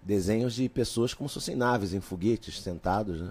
desenhos 0.03 0.55
de 0.55 0.69
pessoas 0.69 1.13
como 1.13 1.29
se 1.29 1.35
fossem 1.35 1.57
naves 1.57 1.93
em 1.93 2.01
foguetes 2.01 2.61
sentados, 2.61 3.21
né? 3.21 3.31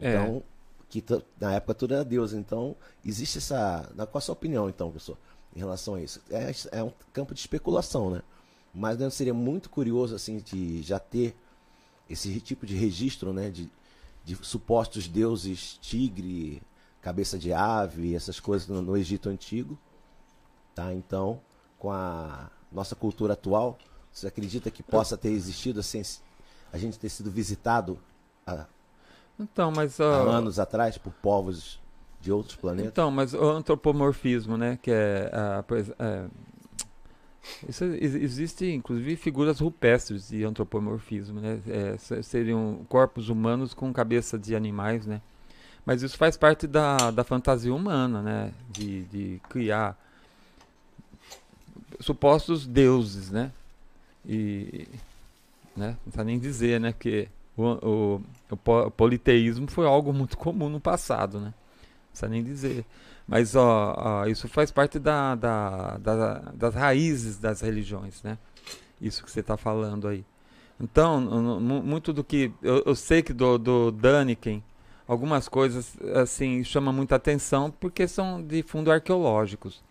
É. 0.00 0.14
Então, 0.14 0.36
é. 0.36 0.42
que 0.88 1.04
na 1.40 1.54
época 1.54 1.74
tudo 1.74 1.94
era 1.94 2.04
Deus. 2.04 2.32
Então, 2.32 2.76
existe 3.04 3.38
essa. 3.38 3.88
Qual 3.96 4.08
a 4.14 4.20
sua 4.20 4.32
opinião, 4.32 4.68
então, 4.68 4.90
professor? 4.90 5.16
em 5.54 5.58
relação 5.58 5.94
a 5.94 6.02
isso. 6.02 6.20
É, 6.30 6.52
é 6.72 6.82
um 6.82 6.92
campo 7.12 7.34
de 7.34 7.40
especulação, 7.40 8.10
né? 8.10 8.22
Mas 8.72 8.98
né, 8.98 9.10
seria 9.10 9.34
muito 9.34 9.68
curioso 9.68 10.14
assim 10.14 10.38
de 10.38 10.82
já 10.82 10.98
ter 10.98 11.34
esse 12.08 12.40
tipo 12.40 12.66
de 12.66 12.76
registro, 12.76 13.32
né? 13.32 13.50
De, 13.50 13.70
de 14.24 14.36
supostos 14.36 15.08
deuses 15.08 15.78
tigre, 15.80 16.62
cabeça 17.00 17.38
de 17.38 17.52
ave, 17.52 18.14
essas 18.14 18.38
coisas 18.38 18.68
no, 18.68 18.80
no 18.80 18.96
Egito 18.96 19.28
antigo, 19.28 19.78
tá? 20.74 20.92
Então, 20.94 21.40
com 21.78 21.90
a 21.90 22.50
nossa 22.72 22.94
cultura 22.94 23.34
atual, 23.34 23.78
você 24.12 24.26
acredita 24.26 24.70
que 24.70 24.82
possa 24.82 25.16
ter 25.16 25.30
existido 25.30 25.80
assim, 25.80 26.02
a 26.72 26.78
gente 26.78 26.98
ter 26.98 27.08
sido 27.08 27.30
visitado 27.30 27.98
há, 28.46 28.66
então, 29.38 29.72
mas, 29.74 29.98
uh... 29.98 30.04
há 30.04 30.36
anos 30.36 30.58
atrás 30.58 30.98
por 30.98 31.12
povos 31.14 31.80
de 32.20 32.30
outros 32.30 32.56
planetas? 32.56 32.90
Então, 32.90 33.10
mas 33.10 33.32
o 33.32 33.42
antropomorfismo, 33.42 34.58
né, 34.58 34.78
que 34.82 34.90
é, 34.90 35.30
a, 35.32 35.64
é 35.98 36.28
isso, 37.66 37.84
existe 37.84 38.70
inclusive 38.70 39.16
figuras 39.16 39.60
rupestres 39.60 40.28
de 40.28 40.44
antropomorfismo, 40.44 41.40
né? 41.40 41.60
É, 41.66 41.96
seriam 42.22 42.84
corpos 42.88 43.30
humanos 43.30 43.72
com 43.72 43.92
cabeça 43.92 44.38
de 44.38 44.54
animais, 44.54 45.06
né? 45.06 45.22
Mas 45.84 46.02
isso 46.02 46.18
faz 46.18 46.36
parte 46.36 46.66
da, 46.66 47.10
da 47.10 47.24
fantasia 47.24 47.74
humana, 47.74 48.20
né? 48.20 48.52
De, 48.70 49.04
de 49.04 49.40
criar 49.48 49.98
supostos 52.00 52.66
deuses, 52.66 53.30
né? 53.30 53.52
E 54.26 54.88
né? 55.76 55.88
não 55.88 55.94
precisa 56.04 56.24
nem 56.24 56.38
dizer, 56.38 56.80
né? 56.80 56.92
Que 56.92 57.28
o, 57.56 57.64
o, 57.64 58.22
o 58.50 58.90
politeísmo 58.90 59.70
foi 59.70 59.86
algo 59.86 60.12
muito 60.12 60.36
comum 60.36 60.68
no 60.68 60.80
passado, 60.80 61.40
né? 61.40 61.54
precisa 62.10 62.28
nem 62.28 62.42
dizer. 62.42 62.84
Mas 63.26 63.54
ó, 63.54 63.94
ó 63.96 64.26
isso 64.26 64.48
faz 64.48 64.70
parte 64.70 64.98
da, 64.98 65.34
da, 65.34 65.98
da, 65.98 66.34
das 66.54 66.74
raízes 66.74 67.38
das 67.38 67.60
religiões, 67.60 68.22
né? 68.22 68.36
Isso 69.00 69.24
que 69.24 69.30
você 69.30 69.40
está 69.40 69.56
falando 69.56 70.08
aí. 70.08 70.24
Então, 70.80 71.20
muito 71.20 72.12
do 72.12 72.24
que. 72.24 72.52
Eu, 72.62 72.82
eu 72.86 72.94
sei 72.94 73.22
que 73.22 73.32
do, 73.32 73.58
do 73.58 73.90
Daniken, 73.90 74.62
algumas 75.06 75.48
coisas 75.48 75.96
assim 76.14 76.64
chamam 76.64 76.92
muita 76.92 77.16
atenção 77.16 77.70
porque 77.70 78.08
são 78.08 78.42
de 78.42 78.62
fundo 78.62 78.90
arqueológicos. 78.90 79.82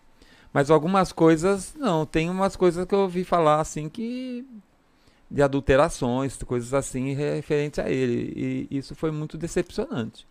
Mas 0.53 0.71
algumas 0.71 1.11
coisas 1.11 1.75
não, 1.75 2.05
tem 2.05 2.29
umas 2.29 2.55
coisas 2.55 2.85
que 2.85 2.95
eu 2.95 2.99
ouvi 2.99 3.23
falar 3.23 3.59
assim 3.61 3.87
que 3.87 4.45
de 5.29 5.43
adulterações, 5.43 6.41
coisas 6.41 6.73
assim 6.73 7.13
referente 7.13 7.79
a 7.79 7.89
ele. 7.89 8.67
E 8.71 8.77
isso 8.77 8.95
foi 8.95 9.11
muito 9.11 9.37
decepcionante, 9.37 10.25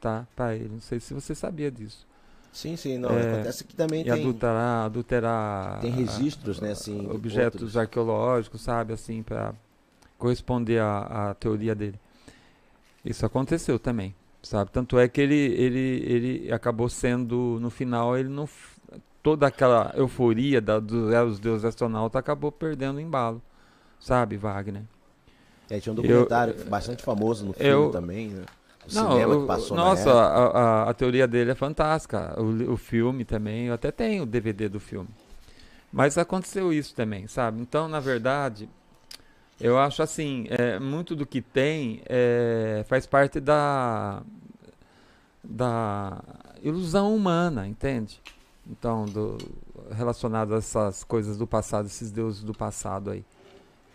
tá? 0.00 0.26
Para 0.36 0.54
ele. 0.54 0.68
Não 0.68 0.80
sei 0.80 1.00
se 1.00 1.14
você 1.14 1.34
sabia 1.34 1.70
disso. 1.70 2.06
Sim, 2.52 2.76
sim, 2.76 2.98
não. 2.98 3.10
É, 3.10 3.32
acontece 3.32 3.64
que 3.64 3.74
também 3.74 4.04
tem. 4.04 4.12
Adulterar, 4.12 4.84
adulterar. 4.84 5.80
Tem 5.80 5.90
registros, 5.90 6.60
né, 6.60 6.72
assim. 6.72 7.08
Objetos 7.10 7.62
outros. 7.62 7.76
arqueológicos, 7.78 8.60
sabe, 8.60 8.92
assim, 8.92 9.22
para 9.22 9.54
corresponder 10.18 10.80
à, 10.80 11.30
à 11.30 11.34
teoria 11.34 11.74
dele. 11.74 11.98
Isso 13.02 13.24
aconteceu 13.24 13.78
também, 13.78 14.14
sabe? 14.42 14.70
Tanto 14.70 14.98
é 14.98 15.08
que 15.08 15.20
ele, 15.20 15.34
ele, 15.34 16.04
ele 16.06 16.52
acabou 16.52 16.90
sendo, 16.90 17.58
no 17.58 17.70
final, 17.70 18.16
ele 18.18 18.28
não. 18.28 18.46
Toda 19.22 19.46
aquela 19.46 19.92
euforia 19.96 20.60
da, 20.60 20.80
dos 20.80 21.38
deuses 21.38 21.64
astronautas 21.64 22.18
acabou 22.18 22.50
perdendo 22.50 22.96
o 22.96 23.00
embalo, 23.00 23.40
sabe, 24.00 24.36
Wagner? 24.36 24.82
É, 25.70 25.78
tinha 25.78 25.92
um 25.92 25.96
documentário 25.96 26.54
eu, 26.58 26.64
bastante 26.66 27.02
famoso 27.02 27.46
no 27.46 27.52
filme 27.52 27.70
eu, 27.70 27.90
também, 27.90 28.28
né? 28.28 28.44
O 28.90 28.94
não, 28.94 29.12
cinema 29.12 29.40
que 29.40 29.46
passou 29.46 29.76
Nossa, 29.76 30.12
a, 30.12 30.26
a, 30.26 30.90
a, 30.90 30.94
teoria 30.94 31.28
dele 31.28 31.52
é 31.52 31.54
fantástica. 31.54 32.34
O, 32.40 32.72
o 32.72 32.76
filme 32.76 33.24
também, 33.24 33.66
eu 33.66 33.74
até 33.74 33.92
tenho 33.92 34.24
o 34.24 34.26
DVD 34.26 34.68
do 34.68 34.80
filme. 34.80 35.08
Mas 35.92 36.18
aconteceu 36.18 36.72
isso 36.72 36.94
também, 36.94 37.28
sabe? 37.28 37.60
Então, 37.60 37.86
na 37.86 38.00
verdade, 38.00 38.68
eu 39.60 39.78
acho 39.78 40.02
assim, 40.02 40.46
é, 40.50 40.80
muito 40.80 41.14
do 41.14 41.24
que 41.24 41.40
tem 41.40 42.02
é, 42.06 42.84
faz 42.88 43.06
parte 43.06 43.38
da, 43.38 44.22
da 45.44 46.20
ilusão 46.62 47.14
humana, 47.14 47.68
entende? 47.68 48.20
Então, 48.70 49.04
do, 49.06 49.38
relacionado 49.90 50.54
a 50.54 50.58
essas 50.58 51.02
coisas 51.04 51.36
do 51.36 51.46
passado, 51.46 51.86
esses 51.86 52.10
deuses 52.10 52.42
do 52.42 52.54
passado 52.54 53.10
aí. 53.10 53.24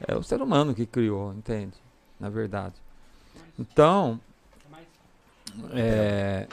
É 0.07 0.15
o 0.15 0.21
ser 0.21 0.41
humano 0.41 0.75
que 0.75 0.85
criou, 0.85 1.33
entende? 1.33 1.73
Na 2.19 2.29
verdade. 2.29 2.75
Então, 3.57 4.19
é... 5.71 6.47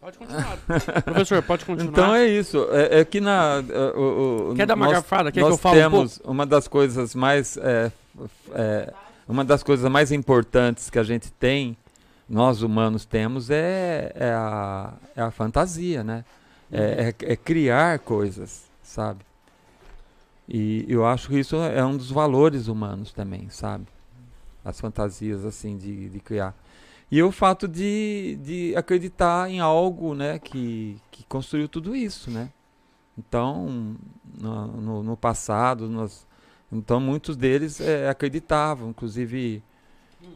Pode 0.00 0.18
continuar. 0.18 0.56
Professor, 1.04 1.42
pode 1.42 1.64
continuar. 1.64 1.90
Então 1.90 2.14
é 2.14 2.28
isso. 2.28 2.68
É, 2.70 3.00
é 3.00 3.04
que 3.04 3.20
na. 3.20 3.62
É, 3.68 3.98
o, 3.98 4.50
o, 4.52 4.54
Quer 4.54 4.66
dar 4.66 4.74
uma 4.74 4.88
garfada? 4.88 5.32
Quer 5.32 5.40
nós 5.40 5.48
que 5.48 5.54
eu 5.54 5.58
fale 5.58 5.80
temos 5.80 6.20
um 6.24 6.30
uma 6.30 6.46
das 6.46 6.68
coisas 6.68 7.12
mais. 7.14 7.56
É, 7.56 7.90
é, 8.52 8.92
uma 9.26 9.44
das 9.44 9.64
coisas 9.64 9.90
mais 9.90 10.12
importantes 10.12 10.88
que 10.88 10.98
a 11.00 11.02
gente 11.02 11.32
tem, 11.32 11.76
nós 12.28 12.62
humanos 12.62 13.04
temos, 13.04 13.50
é, 13.50 14.12
é, 14.14 14.30
a, 14.30 14.92
é 15.14 15.22
a 15.22 15.30
fantasia, 15.30 16.02
né? 16.02 16.24
É, 16.70 17.14
é, 17.20 17.32
é 17.32 17.36
criar 17.36 18.00
coisas, 18.00 18.64
sabe? 18.82 19.24
E 20.48 20.84
eu 20.88 21.06
acho 21.06 21.28
que 21.28 21.38
isso 21.38 21.56
é 21.56 21.84
um 21.84 21.96
dos 21.96 22.10
valores 22.10 22.68
humanos 22.68 23.12
também, 23.12 23.48
sabe? 23.50 23.86
As 24.64 24.80
fantasias, 24.80 25.44
assim, 25.44 25.76
de, 25.76 26.08
de 26.08 26.20
criar. 26.20 26.54
E 27.10 27.22
o 27.22 27.30
fato 27.30 27.68
de, 27.68 28.38
de 28.42 28.74
acreditar 28.76 29.48
em 29.48 29.60
algo 29.60 30.14
né, 30.14 30.38
que, 30.40 31.00
que 31.10 31.24
construiu 31.24 31.68
tudo 31.68 31.94
isso. 31.94 32.30
Né? 32.30 32.50
Então, 33.16 33.96
no, 34.38 34.66
no, 34.66 35.02
no 35.02 35.16
passado, 35.16 35.88
nós, 35.88 36.26
então 36.70 37.00
muitos 37.00 37.36
deles 37.36 37.80
é, 37.80 38.08
acreditavam, 38.08 38.90
inclusive 38.90 39.62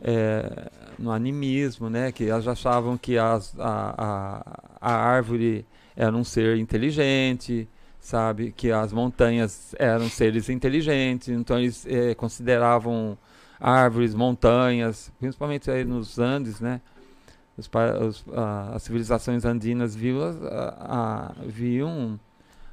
é, 0.03 0.71
no 0.99 1.11
animismo, 1.11 1.91
né, 1.91 2.13
que 2.13 2.29
elas 2.29 2.47
achavam 2.47 2.97
que 2.97 3.19
as, 3.19 3.59
a, 3.59 3.95
a, 3.99 4.93
a 4.93 4.95
árvore 4.95 5.67
era 5.97 6.15
um 6.15 6.25
ser 6.25 6.57
inteligente, 6.57 7.69
sabe, 7.99 8.53
que 8.53 8.71
as 8.71 8.93
montanhas 8.93 9.75
eram 9.79 10.09
seres 10.09 10.49
inteligentes, 10.49 11.29
então 11.29 11.59
eles 11.59 11.87
é, 11.87 12.15
consideravam 12.15 13.17
árvores, 13.59 14.15
montanhas, 14.15 15.13
principalmente 15.19 15.71
aí 15.71 15.85
nos 15.85 16.19
Andes, 16.19 16.61
né? 16.61 16.81
Os, 17.59 17.69
os, 18.09 18.25
a, 18.35 18.75
as 18.77 18.83
civilizações 18.85 19.45
andinas 19.45 19.95
viam, 19.95 20.23
a, 20.23 21.29
a, 21.29 21.33
viam 21.45 22.19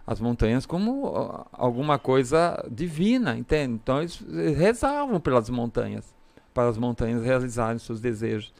as 0.06 0.22
montanhas 0.22 0.66
como 0.66 1.46
alguma 1.52 2.00
coisa 2.00 2.64
divina, 2.72 3.38
entende? 3.38 3.74
Então 3.74 4.00
eles 4.00 4.24
rezavam 4.56 5.20
pelas 5.20 5.50
montanhas, 5.50 6.16
para 6.58 6.70
as 6.70 6.78
montanhas 6.80 7.24
realizarem 7.24 7.78
seus 7.78 8.02
desejos. 8.02 8.52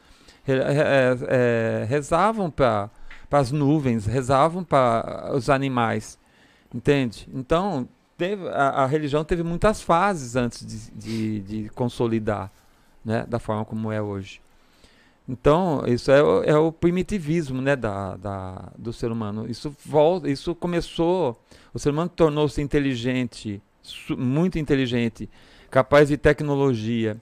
Re, 0.44 0.52
é, 0.54 1.18
é, 1.26 1.84
rezavam 1.88 2.48
para 2.48 2.88
as 3.28 3.50
nuvens, 3.50 4.06
rezavam 4.06 4.62
para 4.62 5.32
os 5.34 5.50
animais, 5.50 6.16
entende? 6.72 7.28
Então 7.34 7.88
teve, 8.16 8.48
a, 8.50 8.84
a, 8.84 8.86
religião 8.86 9.24
teve 9.24 9.42
muitas 9.42 9.82
fases 9.82 10.36
antes 10.36 10.64
de, 10.64 10.92
de, 10.92 11.40
de, 11.40 11.68
consolidar, 11.70 12.52
né, 13.04 13.26
da 13.26 13.40
forma 13.40 13.64
como 13.64 13.90
é 13.90 14.00
hoje. 14.00 14.40
Então, 15.28 15.82
isso 15.84 16.12
é, 16.12 16.20
é 16.46 16.56
o 16.56 16.70
primitivismo 16.70 17.60
né, 17.60 17.74
da, 17.74 18.16
da, 18.16 18.72
do 18.78 18.92
ser 18.92 19.10
humano. 19.10 19.44
Isso, 19.50 19.74
volta, 19.84 20.30
isso 20.30 20.54
começou. 20.54 21.36
O 21.74 21.80
ser 21.80 21.90
humano 21.90 22.08
tornou-se 22.08 22.62
inteligente, 22.62 23.60
muito 24.16 24.56
inteligente, 24.56 25.28
capaz 25.68 26.08
de 26.08 26.16
tecnologia 26.16 27.20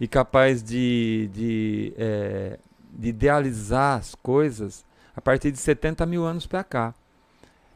e 0.00 0.06
capaz 0.06 0.62
de, 0.62 1.28
de, 1.32 1.92
é, 1.96 2.58
de 2.92 3.08
idealizar 3.08 3.98
as 3.98 4.14
coisas 4.14 4.84
a 5.14 5.20
partir 5.20 5.50
de 5.50 5.58
70 5.58 6.06
mil 6.06 6.24
anos 6.24 6.46
para 6.46 6.62
cá. 6.62 6.94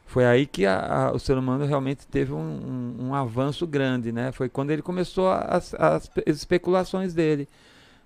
Foi 0.05 0.25
aí 0.25 0.45
que 0.45 0.65
a, 0.65 1.07
a, 1.07 1.11
o 1.11 1.19
ser 1.19 1.37
humano 1.37 1.65
realmente 1.65 2.05
teve 2.07 2.31
um, 2.31 2.37
um, 2.37 3.07
um, 3.07 3.15
avanço 3.15 3.65
grande, 3.65 4.11
né? 4.11 4.31
Foi 4.31 4.47
quando 4.47 4.71
ele 4.71 4.81
começou 4.81 5.29
as, 5.31 5.73
as 5.73 6.09
especulações 6.27 7.13
dele, 7.13 7.47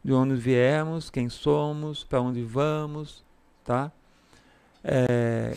de 0.03 0.13
onde 0.13 0.35
viemos, 0.35 1.09
quem 1.09 1.27
somos, 1.27 2.03
para 2.03 2.21
onde 2.21 2.41
vamos, 2.43 3.23
tá? 3.63 3.91
É, 4.83 5.53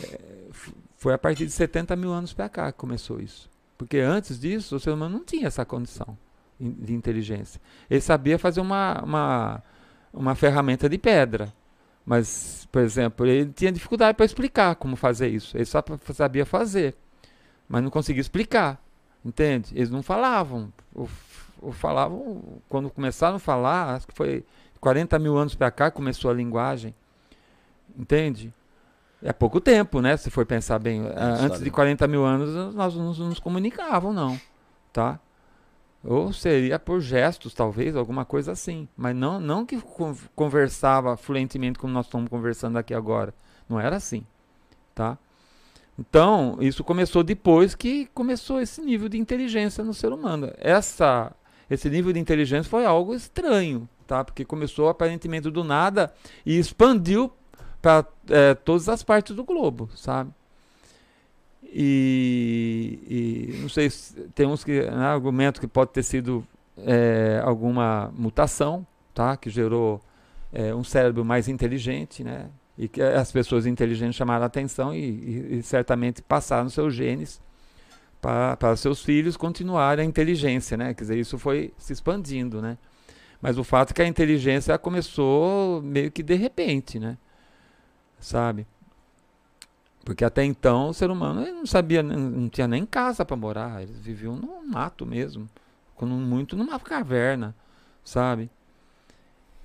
foi 0.97 1.13
a 1.13 1.17
partir 1.17 1.45
de 1.45 1.51
70 1.51 1.95
mil 1.95 2.11
anos 2.11 2.33
para 2.33 2.49
cá 2.49 2.71
que 2.71 2.77
começou 2.77 3.19
isso. 3.19 3.49
Porque 3.77 3.97
antes 3.97 4.39
disso, 4.39 4.75
o 4.75 4.79
ser 4.79 4.91
humano 4.91 5.17
não 5.17 5.25
tinha 5.25 5.47
essa 5.47 5.63
condição 5.63 6.17
de 6.61 6.93
inteligência. 6.93 7.59
Ele 7.89 8.01
sabia 8.01 8.37
fazer 8.37 8.61
uma, 8.61 9.01
uma, 9.03 9.63
uma 10.13 10.35
ferramenta 10.35 10.87
de 10.87 10.97
pedra, 10.97 11.51
mas, 12.05 12.67
por 12.71 12.81
exemplo, 12.81 13.25
ele 13.25 13.51
tinha 13.51 13.71
dificuldade 13.71 14.15
para 14.15 14.25
explicar 14.25 14.75
como 14.75 14.95
fazer 14.95 15.29
isso. 15.29 15.57
Ele 15.57 15.65
só 15.65 15.83
sabia 16.13 16.45
fazer, 16.45 16.95
mas 17.67 17.83
não 17.83 17.89
conseguia 17.89 18.21
explicar. 18.21 18.81
Entende? 19.23 19.71
Eles 19.75 19.91
não 19.91 20.01
falavam. 20.01 20.71
Ou, 20.95 21.07
ou 21.61 21.71
falavam, 21.71 22.41
quando 22.67 22.89
começaram 22.89 23.35
a 23.35 23.39
falar, 23.39 23.95
acho 23.95 24.07
que 24.07 24.15
foi 24.15 24.43
40 24.79 25.19
mil 25.19 25.37
anos 25.37 25.53
para 25.53 25.69
cá 25.69 25.91
começou 25.91 26.31
a 26.31 26.33
linguagem. 26.33 26.93
Entende? 27.97 28.53
É 29.21 29.31
pouco 29.31 29.61
tempo, 29.61 30.01
né? 30.01 30.17
Se 30.17 30.31
for 30.31 30.45
pensar 30.45 30.79
bem. 30.79 31.05
É 31.05 31.23
Antes 31.45 31.61
de 31.61 31.69
40 31.69 32.07
mil 32.07 32.25
anos, 32.25 32.73
nós 32.73 32.95
não 32.95 33.13
nos 33.13 33.39
comunicavam, 33.39 34.11
não. 34.11 34.39
Tá? 34.91 35.19
Ou 36.03 36.33
seria 36.33 36.79
por 36.79 36.99
gestos, 36.99 37.53
talvez, 37.53 37.95
alguma 37.95 38.25
coisa 38.25 38.51
assim. 38.51 38.87
Mas 38.97 39.15
não, 39.15 39.39
não 39.39 39.65
que 39.65 39.79
conversava 40.35 41.15
fluentemente 41.15 41.77
como 41.77 41.93
nós 41.93 42.07
estamos 42.07 42.29
conversando 42.29 42.77
aqui 42.77 42.93
agora. 42.93 43.33
Não 43.69 43.79
era 43.79 43.95
assim. 43.95 44.25
Tá? 44.95 45.17
Então, 45.97 46.57
isso 46.59 46.83
começou 46.83 47.23
depois 47.23 47.75
que 47.75 48.07
começou 48.07 48.59
esse 48.59 48.81
nível 48.81 49.07
de 49.07 49.19
inteligência 49.19 49.83
no 49.83 49.93
ser 49.93 50.11
humano. 50.11 50.51
Essa, 50.57 51.31
esse 51.69 51.89
nível 51.89 52.11
de 52.11 52.19
inteligência 52.19 52.69
foi 52.69 52.85
algo 52.85 53.13
estranho, 53.13 53.87
tá? 54.07 54.23
Porque 54.23 54.43
começou 54.43 54.89
aparentemente 54.89 55.51
do 55.51 55.63
nada 55.63 56.11
e 56.43 56.57
expandiu 56.57 57.31
para 57.79 58.05
é, 58.29 58.55
todas 58.55 58.89
as 58.89 59.03
partes 59.03 59.35
do 59.35 59.43
globo, 59.43 59.89
sabe? 59.95 60.31
E, 61.73 62.99
e 63.07 63.61
não 63.61 63.69
sei 63.69 63.89
se 63.89 64.13
tem 64.35 64.45
uns 64.45 64.63
que 64.63 64.81
né, 64.81 65.05
argumento 65.05 65.61
que 65.61 65.67
pode 65.67 65.91
ter 65.91 66.03
sido 66.03 66.45
é, 66.77 67.41
alguma 67.43 68.11
mutação, 68.13 68.85
tá? 69.13 69.37
Que 69.37 69.49
gerou 69.49 70.01
é, 70.51 70.75
um 70.75 70.83
cérebro 70.83 71.23
mais 71.23 71.47
inteligente, 71.47 72.23
né? 72.23 72.49
E 72.77 72.87
que 72.87 73.01
as 73.01 73.31
pessoas 73.31 73.65
inteligentes 73.65 74.15
chamaram 74.15 74.43
a 74.43 74.47
atenção 74.47 74.93
e, 74.93 74.99
e, 74.99 75.57
e 75.59 75.63
certamente 75.63 76.21
passaram 76.21 76.69
seus 76.69 76.93
genes 76.93 77.41
para, 78.21 78.57
para 78.57 78.75
seus 78.75 79.01
filhos 79.03 79.37
continuarem 79.37 80.05
a 80.05 80.07
inteligência, 80.07 80.75
né? 80.75 80.93
Quer 80.93 81.03
dizer, 81.03 81.17
isso 81.17 81.39
foi 81.39 81.73
se 81.77 81.93
expandindo, 81.93 82.61
né? 82.61 82.77
Mas 83.41 83.57
o 83.57 83.63
fato 83.63 83.91
é 83.91 83.93
que 83.93 84.01
a 84.01 84.07
inteligência 84.07 84.77
começou 84.77 85.81
meio 85.81 86.11
que 86.11 86.21
de 86.21 86.35
repente, 86.35 86.99
né? 86.99 87.17
Sabe? 88.19 88.67
Porque 90.03 90.25
até 90.25 90.43
então 90.43 90.89
o 90.89 90.93
ser 90.93 91.11
humano 91.11 91.41
não 91.41 91.65
sabia, 91.65 92.01
não 92.01 92.49
tinha 92.49 92.67
nem 92.67 92.85
casa 92.85 93.23
para 93.23 93.35
morar, 93.35 93.83
eles 93.83 93.99
viviam 93.99 94.35
no 94.35 94.65
mato 94.65 95.05
mesmo, 95.05 95.47
quando 95.95 96.13
muito 96.13 96.55
numa 96.55 96.79
caverna, 96.79 97.55
sabe? 98.03 98.49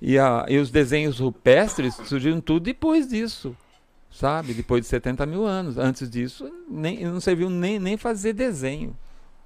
E, 0.00 0.18
a, 0.18 0.44
e 0.48 0.58
os 0.58 0.70
desenhos 0.70 1.18
rupestres 1.20 1.94
surgiram 1.94 2.40
tudo 2.40 2.64
depois 2.64 3.08
disso, 3.08 3.56
sabe? 4.10 4.52
Depois 4.52 4.82
de 4.82 4.88
70 4.88 5.24
mil 5.24 5.46
anos. 5.46 5.78
Antes 5.78 6.08
disso, 6.10 6.52
nem, 6.68 7.02
não 7.04 7.18
serviu 7.18 7.48
nem, 7.48 7.78
nem 7.78 7.96
fazer 7.96 8.34
desenho. 8.34 8.94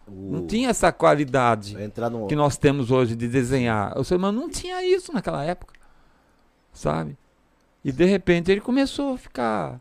O... 0.09 0.33
Não 0.33 0.47
tinha 0.47 0.71
essa 0.71 0.91
qualidade 0.91 1.77
no... 2.11 2.27
que 2.27 2.35
nós 2.35 2.57
temos 2.57 2.91
hoje 2.91 3.15
de 3.15 3.29
desenhar. 3.29 3.97
O 3.97 4.03
ser 4.03 4.17
humano 4.17 4.41
não 4.41 4.51
tinha 4.51 4.85
isso 4.85 5.13
naquela 5.13 5.45
época, 5.45 5.75
sabe? 6.73 7.17
E 7.85 7.93
de 7.93 8.05
repente 8.05 8.51
ele 8.51 8.61
começou 8.61 9.15
a 9.15 9.19
ficar 9.19 9.81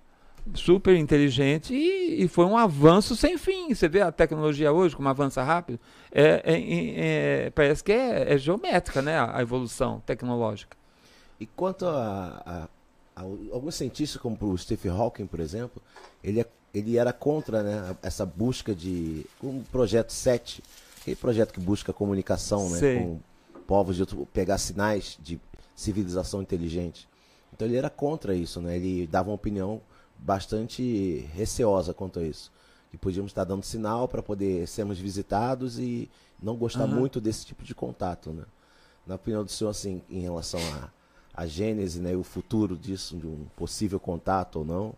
super 0.55 0.95
inteligente 0.95 1.73
e, 1.73 2.23
e, 2.23 2.27
foi 2.27 2.45
um 2.45 2.57
avanço 2.57 3.15
sem 3.15 3.37
fim. 3.37 3.73
Você 3.73 3.87
vê 3.87 4.01
a 4.01 4.11
tecnologia 4.11 4.71
hoje 4.71 4.95
como 4.95 5.07
avança 5.07 5.43
rápido, 5.43 5.79
é, 6.11 6.41
é, 6.43 7.45
é 7.45 7.49
parece 7.51 7.83
que 7.83 7.91
é, 7.91 8.33
é, 8.33 8.37
geométrica, 8.37 9.01
né, 9.01 9.17
a, 9.17 9.37
a, 9.37 9.41
evolução 9.41 10.01
tecnológica. 10.05 10.77
E 11.39 11.45
quanto 11.45 11.85
a, 11.85 12.67
a, 13.15 13.21
a 13.21 13.21
alguns 13.51 13.75
cientistas, 13.75 14.21
como 14.21 14.37
o 14.41 14.57
Stephen 14.57 14.91
Hawking, 14.91 15.27
por 15.27 15.39
exemplo, 15.39 15.81
ele, 16.23 16.41
é, 16.41 16.45
ele 16.73 16.97
era 16.97 17.13
contra 17.13 17.63
né, 17.63 17.95
essa 18.01 18.25
busca 18.25 18.73
de 18.73 19.25
um 19.43 19.61
projeto 19.63 20.11
7, 20.11 20.63
aquele 21.01 21.15
projeto 21.15 21.53
que 21.53 21.59
busca 21.59 21.93
comunicação 21.93 22.69
né, 22.69 22.99
com 22.99 23.19
povos 23.67 23.95
de 23.95 24.01
outro, 24.01 24.27
pegar 24.33 24.57
sinais 24.57 25.17
de 25.21 25.39
civilização 25.75 26.41
inteligente. 26.41 27.07
Então 27.53 27.67
ele 27.67 27.77
era 27.77 27.89
contra 27.89 28.33
isso, 28.35 28.61
né? 28.61 28.75
Ele 28.75 29.07
dava 29.07 29.29
uma 29.29 29.35
opinião 29.35 29.81
bastante 30.19 31.27
receosa 31.33 31.93
quanto 31.93 32.19
a 32.19 32.23
isso. 32.23 32.51
Que 32.91 32.97
podíamos 32.97 33.31
estar 33.31 33.43
dando 33.43 33.63
sinal 33.63 34.07
para 34.07 34.21
poder 34.21 34.67
sermos 34.67 34.99
visitados 34.99 35.79
e 35.79 36.09
não 36.41 36.55
gostar 36.55 36.85
uhum. 36.85 36.99
muito 36.99 37.21
desse 37.21 37.45
tipo 37.45 37.63
de 37.63 37.75
contato, 37.75 38.31
né? 38.31 38.43
Na 39.05 39.15
opinião 39.15 39.43
do 39.43 39.51
senhor, 39.51 39.69
assim, 39.69 40.01
em 40.09 40.21
relação 40.21 40.59
à 40.59 40.89
a, 41.33 41.43
a 41.43 41.47
gênese, 41.47 41.99
né, 41.99 42.15
o 42.15 42.23
futuro 42.23 42.77
disso, 42.77 43.17
de 43.17 43.25
um 43.25 43.45
possível 43.55 43.99
contato 43.99 44.57
ou 44.57 44.65
não, 44.65 44.93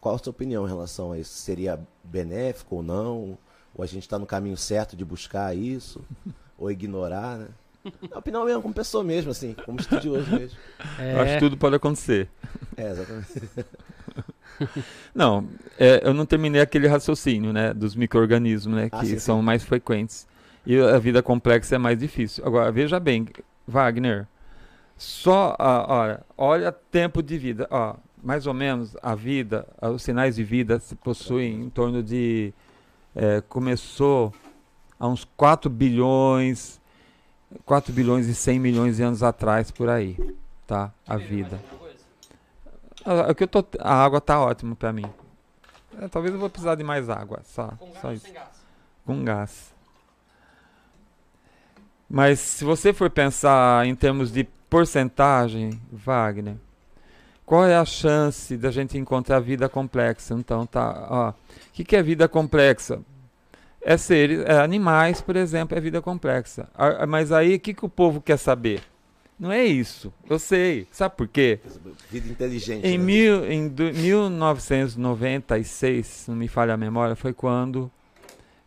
qual 0.00 0.14
a 0.14 0.18
sua 0.18 0.30
opinião 0.30 0.64
em 0.64 0.68
relação 0.68 1.12
a 1.12 1.18
isso? 1.18 1.34
Seria 1.34 1.80
benéfico 2.04 2.76
ou 2.76 2.82
não? 2.82 3.36
Ou 3.74 3.82
a 3.82 3.86
gente 3.86 4.02
está 4.02 4.18
no 4.18 4.26
caminho 4.26 4.56
certo 4.56 4.96
de 4.96 5.04
buscar 5.04 5.56
isso? 5.56 6.00
ou 6.58 6.70
ignorar, 6.70 7.38
né? 7.38 7.48
A 8.10 8.18
opinião 8.18 8.44
mesmo, 8.44 8.62
como 8.62 8.74
pessoa 8.74 9.04
mesmo, 9.04 9.30
assim, 9.30 9.54
como 9.64 9.80
estudioso 9.80 10.30
mesmo. 10.30 10.58
É... 10.98 11.20
Acho 11.20 11.34
que 11.34 11.40
tudo 11.40 11.56
pode 11.56 11.76
acontecer. 11.76 12.28
É, 12.76 12.90
exatamente. 12.90 13.26
não, 15.14 15.48
é, 15.78 16.00
eu 16.04 16.14
não 16.14 16.26
terminei 16.26 16.60
aquele 16.60 16.86
raciocínio, 16.86 17.52
né, 17.52 17.72
dos 17.72 17.94
micro-organismos, 17.94 18.76
né, 18.76 18.88
ah, 18.90 19.00
que 19.00 19.06
sim, 19.06 19.18
são 19.18 19.38
sim. 19.38 19.44
mais 19.44 19.62
frequentes. 19.64 20.26
E 20.64 20.78
a 20.78 20.98
vida 20.98 21.22
complexa 21.22 21.76
é 21.76 21.78
mais 21.78 21.98
difícil. 21.98 22.44
Agora, 22.44 22.72
veja 22.72 22.98
bem, 22.98 23.26
Wagner, 23.66 24.26
só, 24.96 25.54
a, 25.58 25.86
olha, 25.88 26.20
olha 26.36 26.72
tempo 26.72 27.22
de 27.22 27.38
vida, 27.38 27.68
ó, 27.70 27.94
mais 28.22 28.46
ou 28.46 28.54
menos 28.54 28.96
a 29.02 29.14
vida, 29.14 29.66
os 29.80 30.02
sinais 30.02 30.36
de 30.36 30.42
vida 30.42 30.80
se 30.80 30.96
possuem 30.96 31.62
em 31.62 31.70
torno 31.70 32.02
de, 32.02 32.52
é, 33.14 33.42
começou 33.48 34.34
há 34.98 35.06
uns 35.06 35.24
4 35.36 35.70
bilhões, 35.70 36.80
4 37.64 37.92
bilhões 37.92 38.26
e 38.26 38.34
100 38.34 38.58
milhões 38.58 38.96
de 38.96 39.02
anos 39.02 39.22
atrás, 39.22 39.70
por 39.70 39.88
aí, 39.88 40.16
tá, 40.66 40.92
a 41.06 41.16
vida. 41.16 41.60
É 43.06 43.34
que 43.34 43.44
eu 43.44 43.48
tô, 43.48 43.64
a 43.80 43.94
água 44.04 44.20
tá 44.20 44.40
ótima 44.40 44.74
para 44.74 44.92
mim. 44.92 45.06
É, 46.00 46.08
talvez 46.08 46.34
eu 46.34 46.40
vou 46.40 46.50
precisar 46.50 46.74
de 46.74 46.82
mais 46.82 47.08
água, 47.08 47.40
só, 47.44 47.68
Com 47.78 47.92
só 48.00 48.12
isso. 48.12 48.32
Gás? 48.32 48.48
Com 49.04 49.24
gás. 49.24 49.74
Mas 52.08 52.38
se 52.40 52.64
você 52.64 52.92
for 52.92 53.08
pensar 53.08 53.86
em 53.86 53.94
termos 53.94 54.32
de 54.32 54.44
porcentagem, 54.68 55.80
Wagner, 55.90 56.56
qual 57.44 57.64
é 57.64 57.76
a 57.76 57.84
chance 57.84 58.56
da 58.56 58.70
gente 58.70 58.98
encontrar 58.98 59.38
vida 59.38 59.68
complexa? 59.68 60.34
Então, 60.34 60.66
tá, 60.66 61.06
ó. 61.08 61.30
O 61.30 61.34
que, 61.72 61.84
que 61.84 61.94
é 61.94 62.02
vida 62.02 62.28
complexa? 62.28 63.00
É 63.80 63.96
seres, 63.96 64.40
é 64.44 64.58
animais, 64.58 65.20
por 65.20 65.36
exemplo, 65.36 65.78
é 65.78 65.80
vida 65.80 66.02
complexa. 66.02 66.68
Mas 67.08 67.30
aí, 67.30 67.54
o 67.54 67.60
que, 67.60 67.72
que 67.72 67.84
o 67.84 67.88
povo 67.88 68.20
quer 68.20 68.36
saber? 68.36 68.82
Não 69.38 69.52
é 69.52 69.62
isso. 69.64 70.12
Eu 70.28 70.38
sei. 70.38 70.88
Sabe 70.90 71.14
por 71.14 71.28
quê? 71.28 71.60
Vida 72.10 72.28
inteligente. 72.28 72.86
Em, 72.86 72.96
né? 72.96 73.04
mil, 73.04 73.44
em 73.50 73.68
do, 73.68 73.92
1996, 73.92 76.06
se 76.06 76.30
não 76.30 76.38
me 76.38 76.48
falha 76.48 76.72
a 76.72 76.76
memória, 76.76 77.14
foi 77.14 77.34
quando 77.34 77.90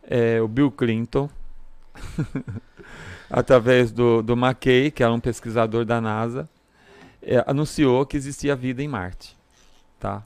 é, 0.02 0.40
o 0.40 0.46
Bill 0.46 0.70
Clinton, 0.70 1.28
através 3.28 3.90
do, 3.90 4.22
do 4.22 4.34
McKay, 4.34 4.92
que 4.92 5.02
era 5.02 5.12
um 5.12 5.20
pesquisador 5.20 5.84
da 5.84 6.00
NASA, 6.00 6.48
é, 7.20 7.42
anunciou 7.46 8.06
que 8.06 8.16
existia 8.16 8.54
vida 8.54 8.82
em 8.82 8.88
Marte. 8.88 9.36
Tá? 9.98 10.24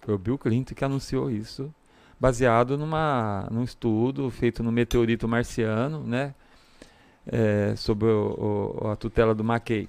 Foi 0.00 0.14
o 0.14 0.18
Bill 0.18 0.36
Clinton 0.36 0.74
que 0.74 0.84
anunciou 0.84 1.30
isso, 1.30 1.74
baseado 2.20 2.76
numa, 2.76 3.48
num 3.50 3.64
estudo 3.64 4.30
feito 4.30 4.62
no 4.62 4.70
meteorito 4.70 5.26
marciano, 5.26 6.06
né? 6.06 6.34
É, 7.26 7.74
sob 7.76 8.04
o, 8.04 8.78
o, 8.82 8.88
a 8.88 8.96
tutela 8.96 9.34
do 9.34 9.44
Mackay, 9.44 9.88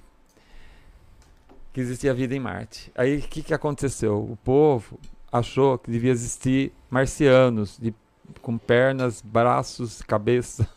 que 1.72 1.80
existia 1.80 2.14
vida 2.14 2.34
em 2.34 2.40
Marte. 2.40 2.92
Aí 2.94 3.18
o 3.18 3.22
que, 3.22 3.42
que 3.42 3.54
aconteceu? 3.54 4.18
O 4.18 4.36
povo 4.36 4.98
achou 5.32 5.76
que 5.76 5.90
devia 5.90 6.12
existir 6.12 6.72
marcianos 6.88 7.76
de, 7.78 7.92
com 8.40 8.56
pernas, 8.56 9.20
braços, 9.20 10.00
cabeça. 10.02 10.68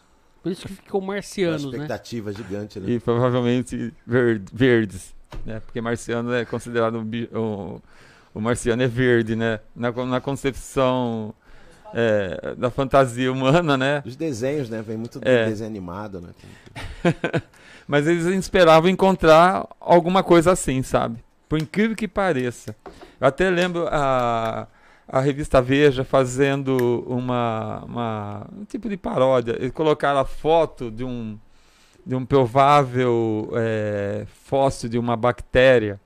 Por 0.42 0.52
isso 0.52 0.68
que 0.68 0.74
ficou 0.74 1.02
marcianos, 1.02 1.66
Uma 1.66 1.74
expectativa 1.74 2.32
né? 2.32 2.38
gigante, 2.38 2.80
né? 2.80 2.90
E 2.90 3.00
provavelmente 3.00 3.94
verde, 4.06 4.46
verdes, 4.52 5.16
né? 5.46 5.60
Porque 5.60 5.80
marciano 5.80 6.34
é 6.34 6.46
considerado 6.46 7.00
um, 7.00 7.38
um, 7.38 7.80
o 8.34 8.42
marciano 8.42 8.82
é 8.82 8.88
verde, 8.88 9.36
né? 9.36 9.60
Na, 9.76 9.92
na 9.92 10.22
concepção 10.22 11.34
é, 11.94 12.56
da 12.56 12.70
fantasia 12.70 13.32
humana, 13.32 13.78
né? 13.78 14.04
Os 14.06 14.16
desenhos, 14.16 14.70
né? 14.70 14.82
Vem 14.82 14.98
muito 14.98 15.20
do 15.20 15.28
é. 15.28 15.46
desenho 15.46 15.70
animado, 15.70 16.22
né? 16.22 16.30
Mas 17.88 18.06
eles 18.06 18.26
esperavam 18.26 18.90
encontrar 18.90 19.66
alguma 19.80 20.22
coisa 20.22 20.52
assim, 20.52 20.84
sabe? 20.84 21.24
Por 21.48 21.60
incrível 21.60 21.96
que 21.96 22.08
pareça. 22.08 22.76
Eu 23.20 23.28
até 23.28 23.50
lembro 23.50 23.88
a, 23.90 24.68
a 25.08 25.20
revista 25.22 25.62
Veja 25.62 26.04
fazendo 26.04 27.06
uma, 27.08 27.84
uma 27.86 28.48
um 28.52 28.66
tipo 28.66 28.90
de 28.90 28.98
paródia. 28.98 29.56
Eles 29.58 29.72
colocaram 29.72 30.20
a 30.20 30.26
foto 30.26 30.92
de 30.92 31.06
um, 31.06 31.40
de 32.06 32.14
um 32.14 32.26
provável 32.26 33.50
é, 33.54 34.26
fóssil 34.44 34.90
de 34.90 35.00
uma 35.00 35.16
bactéria 35.16 36.00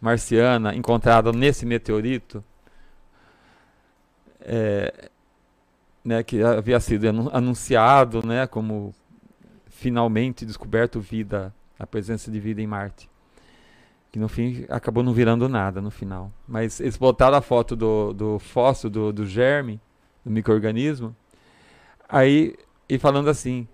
marciana 0.00 0.74
encontrada 0.74 1.30
nesse 1.30 1.64
meteorito. 1.64 2.42
É, 4.40 5.10
né, 6.04 6.22
que 6.22 6.42
havia 6.42 6.80
sido 6.80 7.06
anunciado 7.32 8.26
né, 8.26 8.46
como 8.46 8.94
finalmente 9.68 10.46
descoberto 10.46 11.00
vida, 11.00 11.54
a 11.78 11.86
presença 11.86 12.30
de 12.30 12.38
vida 12.38 12.60
em 12.60 12.66
Marte. 12.66 13.10
Que 14.10 14.18
no 14.18 14.28
fim 14.28 14.64
acabou 14.68 15.02
não 15.02 15.12
virando 15.12 15.48
nada 15.48 15.80
no 15.80 15.90
final. 15.90 16.30
Mas 16.46 16.80
eles 16.80 16.96
botaram 16.96 17.36
a 17.36 17.42
foto 17.42 17.74
do, 17.74 18.12
do 18.12 18.38
fóssil, 18.38 18.90
do, 18.90 19.12
do 19.12 19.26
germe, 19.26 19.80
do 20.24 20.30
microorganismo, 20.30 21.16
aí 22.08 22.54
e 22.88 22.98
falando 22.98 23.30
assim, 23.30 23.66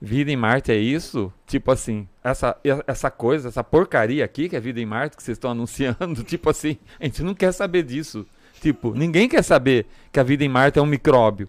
vida 0.00 0.30
em 0.30 0.36
Marte 0.36 0.70
é 0.70 0.76
isso? 0.76 1.32
Tipo 1.46 1.72
assim, 1.72 2.08
essa, 2.22 2.56
essa 2.86 3.10
coisa, 3.10 3.48
essa 3.48 3.64
porcaria 3.64 4.24
aqui 4.24 4.48
que 4.48 4.56
é 4.56 4.60
vida 4.60 4.80
em 4.80 4.86
Marte 4.86 5.16
que 5.16 5.22
vocês 5.22 5.36
estão 5.36 5.50
anunciando, 5.50 6.22
tipo 6.24 6.48
assim, 6.48 6.78
a 7.00 7.04
gente 7.04 7.22
não 7.22 7.34
quer 7.34 7.52
saber 7.52 7.82
disso. 7.82 8.26
Tipo, 8.62 8.94
ninguém 8.94 9.28
quer 9.28 9.42
saber 9.42 9.86
que 10.12 10.20
a 10.20 10.22
vida 10.22 10.44
em 10.44 10.48
Marte 10.48 10.78
é 10.78 10.82
um 10.82 10.86
micróbio, 10.86 11.48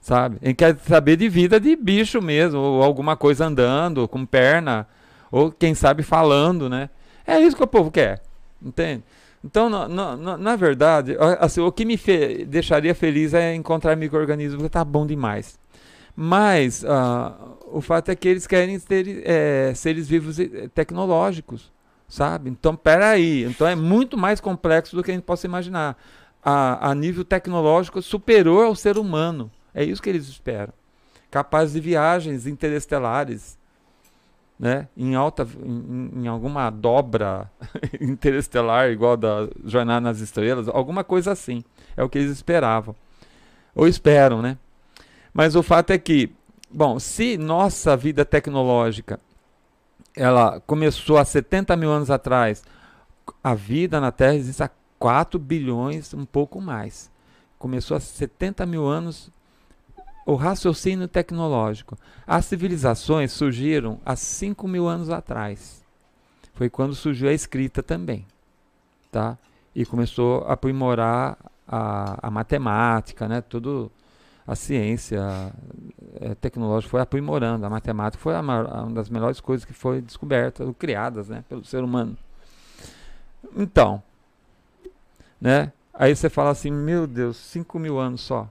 sabe? 0.00 0.38
Gente 0.40 0.54
quer 0.54 0.76
saber 0.78 1.16
de 1.16 1.28
vida 1.28 1.58
de 1.58 1.74
bicho 1.74 2.22
mesmo, 2.22 2.60
ou 2.60 2.84
alguma 2.84 3.16
coisa 3.16 3.46
andando, 3.46 4.06
com 4.06 4.24
perna, 4.24 4.86
ou 5.28 5.50
quem 5.50 5.74
sabe 5.74 6.04
falando, 6.04 6.70
né? 6.70 6.88
É 7.26 7.40
isso 7.40 7.56
que 7.56 7.64
o 7.64 7.66
povo 7.66 7.90
quer, 7.90 8.22
entende? 8.64 9.02
Então, 9.44 9.68
na, 9.68 9.88
na, 9.88 10.36
na 10.36 10.54
verdade, 10.54 11.16
assim, 11.40 11.60
o 11.60 11.72
que 11.72 11.84
me 11.84 11.96
fe 11.96 12.44
deixaria 12.44 12.94
feliz 12.94 13.34
é 13.34 13.56
encontrar 13.56 13.96
micro-organismos, 13.96 14.70
tá 14.70 14.84
bom 14.84 15.04
demais. 15.04 15.58
Mas 16.14 16.84
uh, 16.84 17.58
o 17.72 17.80
fato 17.80 18.12
é 18.12 18.14
que 18.14 18.28
eles 18.28 18.46
querem 18.46 18.78
ter 18.78 19.24
é, 19.24 19.72
seres 19.74 20.06
vivos 20.06 20.36
tecnológicos, 20.72 21.72
sabe? 22.06 22.50
Então, 22.50 22.76
peraí. 22.76 23.42
Então 23.42 23.66
é 23.66 23.74
muito 23.74 24.16
mais 24.16 24.40
complexo 24.40 24.94
do 24.94 25.02
que 25.02 25.10
a 25.10 25.14
gente 25.14 25.24
possa 25.24 25.44
imaginar 25.44 25.96
a, 26.42 26.90
a 26.90 26.94
nível 26.94 27.24
tecnológico 27.24 28.02
superior 28.02 28.66
ao 28.66 28.74
ser 28.74 28.98
humano. 28.98 29.50
É 29.74 29.84
isso 29.84 30.02
que 30.02 30.10
eles 30.10 30.28
esperam. 30.28 30.72
Capazes 31.30 31.74
de 31.74 31.80
viagens 31.80 32.46
interestelares, 32.46 33.58
né? 34.58 34.88
em 34.96 35.14
alta, 35.14 35.46
em, 35.64 36.22
em 36.22 36.26
alguma 36.26 36.68
dobra 36.70 37.50
interestelar, 38.00 38.90
igual 38.90 39.16
da 39.16 39.48
Jornada 39.64 40.00
nas 40.00 40.20
Estrelas, 40.20 40.68
alguma 40.68 41.04
coisa 41.04 41.32
assim. 41.32 41.64
É 41.96 42.02
o 42.02 42.08
que 42.08 42.18
eles 42.18 42.30
esperavam. 42.30 42.94
Ou 43.74 43.88
esperam, 43.88 44.42
né? 44.42 44.58
Mas 45.32 45.56
o 45.56 45.62
fato 45.62 45.90
é 45.90 45.98
que, 45.98 46.30
bom, 46.70 46.98
se 46.98 47.38
nossa 47.38 47.96
vida 47.96 48.24
tecnológica 48.24 49.18
ela 50.14 50.60
começou 50.66 51.16
há 51.16 51.24
70 51.24 51.74
mil 51.76 51.90
anos 51.90 52.10
atrás, 52.10 52.62
a 53.42 53.54
vida 53.54 54.00
na 54.00 54.12
Terra 54.12 54.34
existe 54.34 54.62
há 54.62 54.70
4 55.02 55.36
bilhões, 55.36 56.14
um 56.14 56.24
pouco 56.24 56.60
mais. 56.60 57.10
Começou 57.58 57.96
há 57.96 58.00
70 58.00 58.64
mil 58.64 58.86
anos 58.86 59.32
o 60.24 60.36
raciocínio 60.36 61.08
tecnológico. 61.08 61.98
As 62.24 62.44
civilizações 62.44 63.32
surgiram 63.32 63.98
há 64.06 64.14
5 64.14 64.68
mil 64.68 64.86
anos 64.86 65.10
atrás. 65.10 65.84
Foi 66.54 66.70
quando 66.70 66.94
surgiu 66.94 67.28
a 67.28 67.32
escrita 67.32 67.82
também. 67.82 68.24
Tá? 69.10 69.36
E 69.74 69.84
começou 69.84 70.44
a 70.44 70.52
aprimorar 70.52 71.36
a, 71.66 72.28
a 72.28 72.30
matemática, 72.30 73.26
né? 73.26 73.40
Tudo, 73.40 73.90
a 74.46 74.54
ciência 74.54 75.20
é, 76.20 76.36
tecnológica 76.36 76.92
foi 76.92 77.00
aprimorando. 77.00 77.66
A 77.66 77.70
matemática 77.70 78.22
foi 78.22 78.36
a, 78.36 78.40
uma 78.40 78.92
das 78.92 79.10
melhores 79.10 79.40
coisas 79.40 79.64
que 79.64 79.72
foi 79.72 80.00
descoberta, 80.00 80.72
criadas 80.74 81.28
né? 81.28 81.42
pelo 81.48 81.64
ser 81.64 81.82
humano. 81.82 82.16
Então, 83.56 84.00
né? 85.42 85.72
Aí 85.92 86.16
você 86.16 86.30
fala 86.30 86.50
assim, 86.50 86.70
meu 86.70 87.06
Deus, 87.06 87.36
5 87.36 87.78
mil 87.78 87.98
anos 87.98 88.22
só 88.22 88.48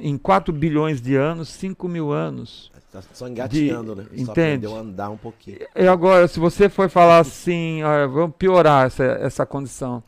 em 0.00 0.16
4 0.16 0.50
bilhões 0.52 1.00
de 1.00 1.14
anos, 1.16 1.48
5 1.50 1.88
mil 1.88 2.12
anos. 2.12 2.70
Tá 2.90 3.00
só 3.12 3.28
engatinhando, 3.28 3.94
de, 3.94 4.00
né? 4.02 4.08
Entende? 4.12 4.24
Só 4.24 4.32
aprendeu 4.32 4.76
a 4.76 4.80
andar 4.80 5.10
um 5.10 5.16
pouquinho. 5.16 5.60
E 5.74 5.86
agora, 5.86 6.26
se 6.28 6.38
você 6.38 6.68
for 6.68 6.90
falar 6.90 7.20
assim, 7.20 7.82
olha, 7.82 8.06
vamos 8.06 8.36
piorar 8.36 8.86
essa, 8.86 9.04
essa 9.04 9.46
condição. 9.46 10.02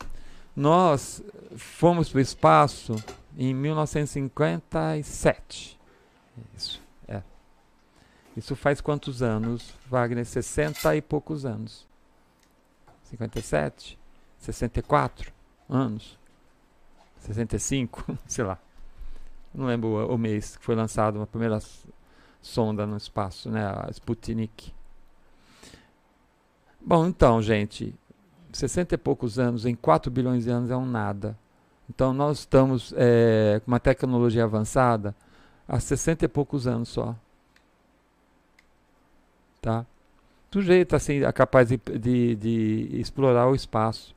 Nós 0.55 1.25
fomos 1.57 2.11
para 2.11 2.19
o 2.19 2.21
espaço 2.21 2.95
em 3.37 3.53
1957. 3.55 5.79
Isso, 6.57 6.81
é. 7.09 7.23
Isso 8.37 8.55
faz 8.55 8.81
quantos 8.81 9.21
anos, 9.23 9.75
Wagner? 9.89 10.27
60 10.27 10.95
e 10.97 11.03
poucos 11.03 11.45
anos. 11.47 11.87
57? 13.05 13.99
64 14.39 15.34
anos? 15.69 16.19
65? 17.21 18.19
Sei 18.27 18.45
lá 18.45 18.59
não 19.55 19.67
lembro 19.67 20.13
o, 20.13 20.19
mês 20.19 20.57
que 20.57 20.65
foi 20.65 20.75
lançado 20.75 21.17
uma 21.17 21.27
primeira 21.27 21.59
sonda 22.43 22.85
no 22.87 22.97
espaço, 22.97 23.49
né, 23.49 23.65
a 23.65 23.89
Sputnik. 23.91 24.75
Bom, 26.81 27.07
então, 27.07 27.41
gente, 27.41 27.95
60 28.53 28.97
e 28.97 28.99
poucos 28.99 29.39
anos 29.39 29.65
em 29.65 29.75
4 29.75 30.11
bilhões 30.11 30.45
de 30.45 30.51
anos 30.51 30.71
é 30.71 30.77
um 30.77 30.85
nada. 30.85 31.39
Então, 31.89 32.13
nós 32.13 32.41
estamos 32.41 32.93
é, 32.97 33.61
com 33.65 33.71
uma 33.71 33.81
tecnologia 33.81 34.45
avançada 34.45 35.15
há 35.69 35.79
60 35.79 36.25
e 36.25 36.29
poucos 36.29 36.67
anos 36.67 36.89
só. 36.89 37.15
Tá? 39.63 39.87
Do 40.51 40.61
jeito 40.61 40.95
assim, 40.95 41.23
é 41.23 41.33
capaz 41.33 41.69
de, 41.69 41.79
de, 41.99 42.37
de 42.37 43.01
explorar 43.01 43.49
o 43.49 43.55
espaço. 43.55 44.15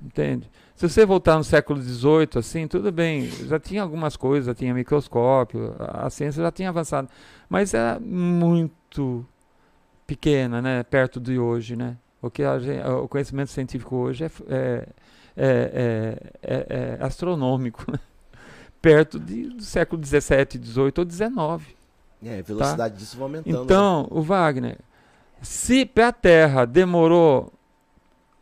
Entende? 0.00 0.48
Se 0.76 0.88
você 0.88 1.04
voltar 1.04 1.36
no 1.36 1.42
século 1.42 1.82
XVIII, 1.82 2.28
assim, 2.36 2.68
tudo 2.68 2.92
bem, 2.92 3.26
já 3.26 3.58
tinha 3.58 3.82
algumas 3.82 4.16
coisas, 4.16 4.46
já 4.46 4.54
tinha 4.54 4.72
microscópio, 4.72 5.74
a 5.78 6.08
ciência 6.08 6.40
já 6.40 6.52
tinha 6.52 6.68
avançado, 6.68 7.08
mas 7.48 7.74
era 7.74 7.98
muito 7.98 9.26
pequena, 10.06 10.62
né, 10.62 10.82
perto 10.84 11.20
de 11.20 11.38
hoje, 11.38 11.74
né? 11.74 11.96
O 12.22 12.30
que 12.30 12.42
gente, 12.60 12.86
o 12.86 13.08
conhecimento 13.08 13.50
científico 13.50 13.96
hoje 13.96 14.24
é, 14.24 14.30
é, 14.48 14.88
é, 15.36 16.32
é, 16.42 16.98
é 17.00 17.04
astronômico, 17.04 17.84
né? 17.90 17.98
perto 18.80 19.18
de, 19.18 19.48
do 19.48 19.62
século 19.62 20.04
XVII, 20.04 20.64
XVIII 20.64 20.92
ou 20.96 21.10
XIX. 21.10 21.76
É, 22.24 22.38
a 22.38 22.42
velocidade 22.42 22.94
tá? 22.94 22.98
disso 22.98 23.16
vai 23.16 23.24
aumentando. 23.24 23.64
Então, 23.64 24.02
né? 24.02 24.08
o 24.10 24.22
Wagner, 24.22 24.78
se 25.42 25.84
para 25.84 26.08
a 26.08 26.12
Terra 26.12 26.64
demorou 26.64 27.52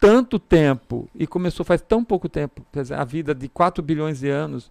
tanto 0.07 0.39
tempo 0.39 1.09
e 1.13 1.27
começou 1.27 1.67
faz 1.67 1.83
tão 1.83 2.05
pouco 2.05 2.29
tempo, 2.29 2.65
dizer, 2.73 2.95
a 2.95 3.03
vida 3.03 3.35
de 3.35 3.49
4 3.49 3.83
bilhões 3.83 4.21
de 4.21 4.29
anos, 4.31 4.71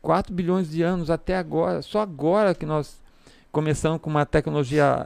4 0.00 0.32
bilhões 0.32 0.70
de 0.70 0.80
anos 0.80 1.10
até 1.10 1.36
agora, 1.36 1.82
só 1.82 2.00
agora 2.00 2.54
que 2.54 2.64
nós 2.64 3.00
começamos 3.50 4.00
com 4.00 4.08
uma 4.08 4.24
tecnologia, 4.24 5.04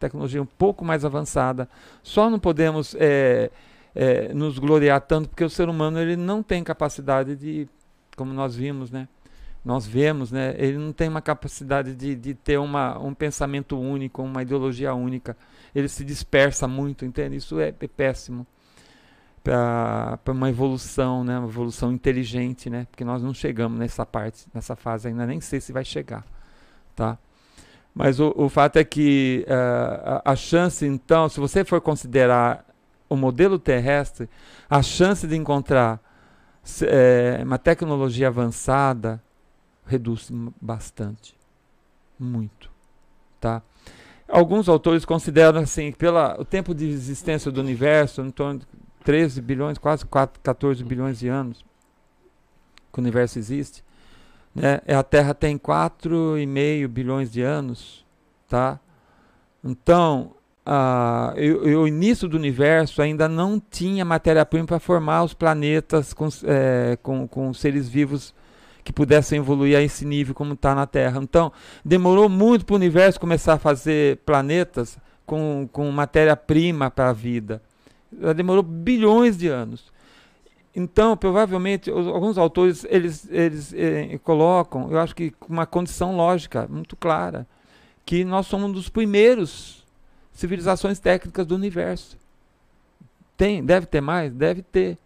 tecnologia 0.00 0.42
um 0.42 0.46
pouco 0.46 0.84
mais 0.84 1.04
avançada, 1.04 1.68
só 2.02 2.28
não 2.28 2.40
podemos 2.40 2.96
é, 2.98 3.48
é, 3.94 4.34
nos 4.34 4.58
gloriar 4.58 5.00
tanto 5.02 5.28
porque 5.28 5.44
o 5.44 5.50
ser 5.50 5.68
humano 5.68 6.00
ele 6.00 6.16
não 6.16 6.42
tem 6.42 6.64
capacidade 6.64 7.36
de, 7.36 7.68
como 8.16 8.32
nós 8.32 8.56
vimos, 8.56 8.90
né? 8.90 9.06
Nós 9.64 9.86
vemos, 9.86 10.32
né? 10.32 10.56
Ele 10.58 10.78
não 10.78 10.90
tem 10.90 11.08
uma 11.08 11.20
capacidade 11.20 11.94
de, 11.94 12.16
de 12.16 12.34
ter 12.34 12.58
uma, 12.58 12.98
um 12.98 13.14
pensamento 13.14 13.78
único, 13.78 14.20
uma 14.20 14.42
ideologia 14.42 14.92
única 14.94 15.36
ele 15.74 15.88
se 15.88 16.04
dispersa 16.04 16.66
muito, 16.66 17.04
entende? 17.04 17.36
Isso 17.36 17.58
é, 17.60 17.68
é 17.68 17.88
péssimo 17.88 18.46
para 19.42 20.20
uma 20.28 20.50
evolução, 20.50 21.24
né? 21.24 21.38
Uma 21.38 21.48
evolução 21.48 21.92
inteligente, 21.92 22.68
né? 22.68 22.86
Porque 22.90 23.04
nós 23.04 23.22
não 23.22 23.32
chegamos 23.32 23.78
nessa 23.78 24.04
parte, 24.04 24.46
nessa 24.54 24.76
fase 24.76 25.08
ainda, 25.08 25.26
nem 25.26 25.40
sei 25.40 25.60
se 25.60 25.72
vai 25.72 25.84
chegar, 25.84 26.24
tá? 26.94 27.18
Mas 27.94 28.20
o, 28.20 28.32
o 28.36 28.48
fato 28.48 28.76
é 28.76 28.84
que 28.84 29.44
uh, 29.48 30.22
a, 30.24 30.36
chance, 30.36 30.86
então, 30.86 31.28
se 31.28 31.40
você 31.40 31.64
for 31.64 31.80
considerar 31.80 32.64
o 33.08 33.16
modelo 33.16 33.58
terrestre, 33.58 34.28
a 34.68 34.82
chance 34.82 35.26
de 35.26 35.36
encontrar 35.36 36.00
é, 36.82 37.40
uma 37.42 37.58
tecnologia 37.58 38.28
avançada 38.28 39.20
reduz 39.84 40.30
bastante, 40.60 41.36
muito, 42.16 42.70
tá? 43.40 43.60
Alguns 44.30 44.68
autores 44.68 45.04
consideram 45.04 45.60
assim, 45.60 45.92
pelo 45.92 46.44
tempo 46.44 46.74
de 46.74 46.88
existência 46.88 47.50
do 47.50 47.60
universo, 47.60 48.22
em 48.22 48.30
torno 48.30 48.60
de 48.60 48.66
13 49.04 49.40
bilhões, 49.40 49.78
quase 49.78 50.04
4, 50.06 50.40
14 50.40 50.84
bilhões 50.84 51.18
de 51.18 51.28
anos 51.28 51.64
que 52.92 52.98
o 52.98 53.02
universo 53.02 53.38
existe, 53.38 53.84
né? 54.54 54.80
A 54.88 55.02
Terra 55.02 55.32
tem 55.32 55.56
4,5 55.56 56.88
bilhões 56.88 57.30
de 57.30 57.42
anos, 57.42 58.04
tá? 58.48 58.80
Então, 59.62 60.32
a, 60.66 61.34
o, 61.36 61.82
o, 61.82 61.88
início 61.88 62.28
do 62.28 62.36
universo 62.36 63.00
ainda 63.00 63.28
não 63.28 63.60
tinha 63.60 64.04
matéria-prima 64.04 64.66
para 64.66 64.78
formar 64.78 65.22
os 65.22 65.34
planetas 65.34 66.12
com, 66.12 66.28
é, 66.44 66.98
com, 67.02 67.26
com 67.28 67.54
seres 67.54 67.88
vivos 67.88 68.34
que 68.90 68.92
pudessem 68.92 69.38
evoluir 69.38 69.76
a 69.78 69.80
esse 69.80 70.04
nível 70.04 70.34
como 70.34 70.54
está 70.54 70.74
na 70.74 70.84
Terra. 70.84 71.20
Então, 71.22 71.52
demorou 71.84 72.28
muito 72.28 72.66
para 72.66 72.74
o 72.74 72.76
universo 72.76 73.20
começar 73.20 73.54
a 73.54 73.58
fazer 73.58 74.18
planetas 74.26 74.98
com, 75.24 75.68
com 75.72 75.88
matéria-prima 75.92 76.90
para 76.90 77.10
a 77.10 77.12
vida. 77.12 77.62
Demorou 78.34 78.64
bilhões 78.64 79.38
de 79.38 79.46
anos. 79.46 79.92
Então, 80.74 81.16
provavelmente, 81.16 81.90
os, 81.90 82.06
alguns 82.08 82.36
autores 82.36 82.84
eles, 82.88 83.28
eles 83.30 83.72
eh, 83.72 84.18
colocam, 84.24 84.90
eu 84.90 84.98
acho 84.98 85.14
que 85.14 85.30
com 85.30 85.52
uma 85.52 85.66
condição 85.66 86.16
lógica 86.16 86.66
muito 86.68 86.96
clara, 86.96 87.46
que 88.04 88.24
nós 88.24 88.46
somos 88.46 88.70
um 88.70 88.72
dos 88.72 88.88
primeiros 88.88 89.84
civilizações 90.32 90.98
técnicas 90.98 91.46
do 91.46 91.54
universo. 91.54 92.16
Tem, 93.36 93.64
deve 93.64 93.86
ter 93.86 94.00
mais, 94.00 94.32
deve 94.32 94.62
ter. 94.62 94.98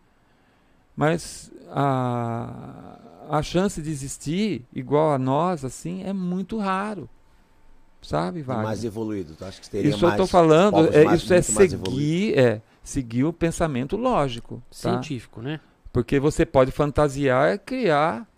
Mas 0.96 1.50
a, 1.70 2.98
a 3.28 3.42
chance 3.42 3.80
de 3.80 3.90
existir 3.90 4.64
igual 4.72 5.12
a 5.12 5.18
nós, 5.18 5.64
assim, 5.64 6.02
é 6.04 6.12
muito 6.12 6.58
raro. 6.58 7.08
Sabe, 8.02 8.42
Wagner? 8.42 8.64
Mais 8.64 8.84
evoluído. 8.84 9.34
Tu 9.34 9.44
acha 9.44 9.60
que 9.60 9.70
teria 9.70 9.90
isso 9.90 10.02
mais 10.02 10.18
eu 10.18 10.24
estou 10.24 10.26
falando, 10.26 10.94
é, 10.94 11.04
mais, 11.04 11.22
isso 11.22 11.32
é 11.32 11.40
seguir, 11.40 12.38
é 12.38 12.60
seguir 12.82 13.24
o 13.24 13.32
pensamento 13.32 13.96
lógico. 13.96 14.56
Tá? 14.56 14.90
Científico, 14.90 15.40
né? 15.40 15.58
Porque 15.90 16.20
você 16.20 16.44
pode 16.44 16.70
fantasiar 16.70 17.54
e 17.54 17.58
criar 17.58 18.28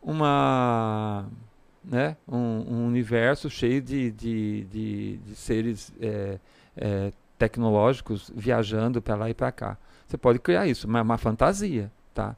uma, 0.00 1.26
né, 1.84 2.16
um, 2.28 2.36
um 2.36 2.86
universo 2.86 3.50
cheio 3.50 3.82
de, 3.82 4.12
de, 4.12 4.64
de, 4.64 5.16
de 5.16 5.34
seres 5.34 5.92
é, 6.00 6.38
é, 6.76 7.12
tecnológicos 7.36 8.30
viajando 8.34 9.02
para 9.02 9.16
lá 9.16 9.30
e 9.30 9.34
para 9.34 9.50
cá. 9.50 9.76
Você 10.06 10.16
pode 10.16 10.38
criar 10.38 10.68
isso, 10.68 10.86
mas 10.86 11.00
é 11.00 11.02
uma 11.02 11.18
fantasia, 11.18 11.90
tá? 12.14 12.36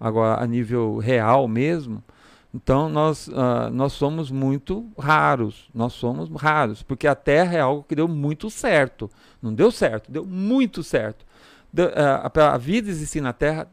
Agora, 0.00 0.42
a 0.42 0.46
nível 0.46 0.98
real 0.98 1.48
mesmo, 1.48 2.02
então 2.54 2.88
nós, 2.88 3.28
uh, 3.28 3.70
nós 3.72 3.92
somos 3.92 4.30
muito 4.30 4.90
raros. 4.98 5.68
Nós 5.74 5.92
somos 5.92 6.30
raros, 6.30 6.82
porque 6.82 7.06
a 7.06 7.14
Terra 7.14 7.54
é 7.54 7.60
algo 7.60 7.84
que 7.86 7.94
deu 7.94 8.08
muito 8.08 8.50
certo. 8.50 9.10
Não 9.42 9.52
deu 9.52 9.70
certo, 9.70 10.10
deu 10.10 10.24
muito 10.24 10.82
certo. 10.82 11.24
uh, 11.74 12.30
Para 12.30 12.54
a 12.54 12.58
vida 12.58 12.88
existir 12.90 13.20
na 13.20 13.32
Terra, 13.32 13.68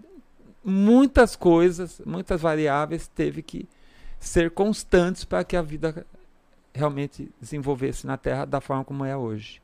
muitas 0.64 1.36
coisas, 1.36 2.02
muitas 2.06 2.42
variáveis 2.42 3.08
teve 3.08 3.42
que 3.42 3.68
ser 4.20 4.52
constantes 4.52 5.24
para 5.24 5.44
que 5.44 5.56
a 5.56 5.62
vida 5.62 6.06
realmente 6.74 7.32
desenvolvesse 7.40 8.06
na 8.06 8.18
Terra 8.18 8.46
da 8.46 8.60
forma 8.60 8.84
como 8.84 9.06
é 9.06 9.16
hoje. 9.16 9.62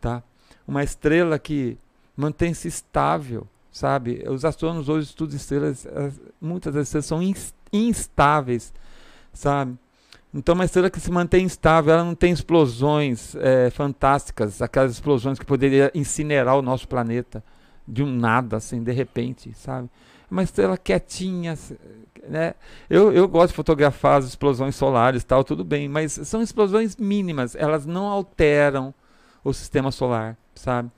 Tá? 0.00 0.22
Uma 0.66 0.84
estrela 0.84 1.38
que 1.38 1.76
mantém-se 2.16 2.68
estável 2.68 3.46
sabe? 3.78 4.24
Os 4.28 4.44
astrônomos 4.44 4.88
hoje 4.88 5.06
estudam 5.06 5.36
estrelas, 5.36 5.86
muitas 6.40 6.74
das 6.74 6.88
estrelas 6.88 7.06
são 7.06 7.20
instáveis, 7.72 8.72
sabe? 9.32 9.78
Então, 10.34 10.54
uma 10.54 10.64
estrela 10.64 10.90
que 10.90 11.00
se 11.00 11.10
mantém 11.10 11.44
instável, 11.44 11.94
ela 11.94 12.04
não 12.04 12.14
tem 12.14 12.32
explosões 12.32 13.34
é, 13.36 13.70
fantásticas, 13.70 14.60
aquelas 14.60 14.92
explosões 14.92 15.38
que 15.38 15.46
poderiam 15.46 15.90
incinerar 15.94 16.56
o 16.56 16.62
nosso 16.62 16.86
planeta. 16.86 17.42
de 17.86 18.02
um 18.02 18.14
nada, 18.14 18.58
assim, 18.58 18.82
de 18.82 18.92
repente, 18.92 19.50
sabe? 19.54 19.88
Uma 20.30 20.42
estrela 20.42 20.76
quietinha, 20.76 21.56
né? 22.28 22.54
Eu, 22.90 23.10
eu 23.12 23.26
gosto 23.26 23.48
de 23.48 23.56
fotografar 23.56 24.18
as 24.18 24.26
explosões 24.26 24.76
solares 24.76 25.24
tal, 25.24 25.42
tudo 25.42 25.64
bem, 25.64 25.88
mas 25.88 26.12
são 26.24 26.42
explosões 26.42 26.96
mínimas, 26.96 27.54
elas 27.54 27.86
não 27.86 28.06
alteram 28.06 28.92
o 29.42 29.54
sistema 29.54 29.90
solar, 29.90 30.36
sabe? 30.54 30.90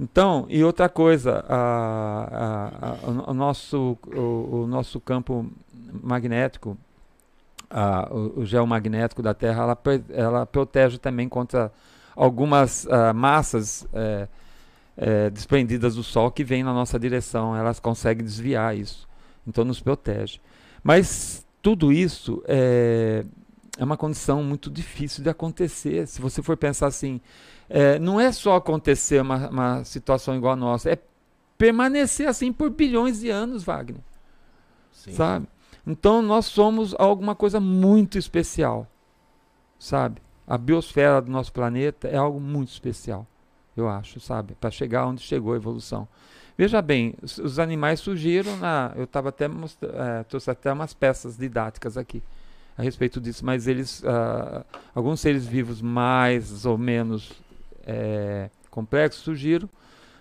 Então, 0.00 0.46
e 0.48 0.62
outra 0.62 0.88
coisa, 0.88 1.44
a, 1.48 2.28
a, 2.30 2.88
a, 2.90 3.30
o, 3.30 3.34
nosso, 3.34 3.98
o, 4.06 4.60
o, 4.62 4.66
nosso 4.68 5.00
campo 5.00 5.50
magnético, 6.02 6.78
o, 8.10 8.40
o, 8.40 8.46
geomagnético 8.46 9.20
da 9.20 9.34
Terra, 9.34 9.62
ela, 9.62 9.78
ela 10.10 10.46
protege 10.46 10.98
também 10.98 11.28
contra 11.28 11.72
algumas 12.14 12.84
uh, 12.84 13.12
massas 13.12 13.86
é, 13.92 14.28
é, 14.96 15.30
desprendidas 15.30 15.96
do 15.96 16.02
Sol 16.02 16.30
que 16.30 16.44
vêm 16.44 16.62
na 16.62 16.72
nossa 16.72 16.98
direção. 16.98 17.56
Elas 17.56 17.80
conseguem 17.80 18.24
desviar 18.24 18.76
isso. 18.76 19.08
Então, 19.46 19.64
nos 19.64 19.80
protege. 19.80 20.40
Mas 20.82 21.44
tudo 21.60 21.92
isso 21.92 22.42
é, 22.46 23.24
é 23.78 23.84
uma 23.84 23.96
condição 23.96 24.42
muito 24.42 24.70
difícil 24.70 25.24
de 25.24 25.30
acontecer. 25.30 26.06
Se 26.06 26.20
você 26.20 26.42
for 26.42 26.56
pensar 26.56 26.86
assim, 26.86 27.20
é, 27.68 27.98
não 27.98 28.20
é 28.20 28.32
só 28.32 28.56
acontecer 28.56 29.20
uma, 29.20 29.48
uma 29.48 29.84
situação 29.84 30.36
igual 30.36 30.54
a 30.54 30.56
nossa, 30.56 30.90
é 30.90 30.98
permanecer 31.56 32.28
assim 32.28 32.52
por 32.52 32.70
bilhões 32.70 33.20
de 33.20 33.30
anos, 33.30 33.64
Wagner. 33.64 34.00
Sim. 34.92 35.12
Sabe? 35.12 35.46
Então 35.86 36.22
nós 36.22 36.46
somos 36.46 36.94
alguma 36.98 37.34
coisa 37.34 37.60
muito 37.60 38.18
especial, 38.18 38.86
sabe? 39.78 40.20
A 40.46 40.56
biosfera 40.56 41.20
do 41.20 41.30
nosso 41.30 41.52
planeta 41.52 42.08
é 42.08 42.16
algo 42.16 42.40
muito 42.40 42.70
especial, 42.70 43.26
eu 43.76 43.88
acho, 43.88 44.20
sabe? 44.20 44.54
Para 44.54 44.70
chegar 44.70 45.06
onde 45.06 45.22
chegou 45.22 45.52
a 45.52 45.56
evolução. 45.56 46.08
Veja 46.56 46.82
bem, 46.82 47.14
os, 47.22 47.38
os 47.38 47.58
animais 47.58 48.00
surgiram 48.00 48.56
na. 48.56 48.92
Eu 48.96 49.04
estava 49.04 49.28
até 49.28 49.44
é, 49.44 50.24
trouxe 50.24 50.50
até 50.50 50.72
umas 50.72 50.92
peças 50.92 51.36
didáticas 51.36 51.96
aqui 51.96 52.22
a 52.76 52.82
respeito 52.82 53.20
disso, 53.20 53.44
mas 53.44 53.66
eles, 53.66 54.02
uh, 54.02 54.64
alguns 54.94 55.20
seres 55.20 55.44
vivos 55.44 55.82
mais 55.82 56.64
ou 56.64 56.78
menos 56.78 57.32
é, 57.88 58.50
complexos 58.70 59.24
surgiram 59.24 59.68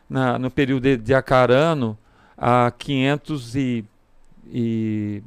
na, 0.09 0.39
no 0.39 0.49
período 0.49 0.83
de, 0.83 0.95
de 0.95 1.13
Acarano 1.13 1.99
há 2.37 2.71
500 2.71 3.55
e, 3.55 3.83
e 4.47 5.21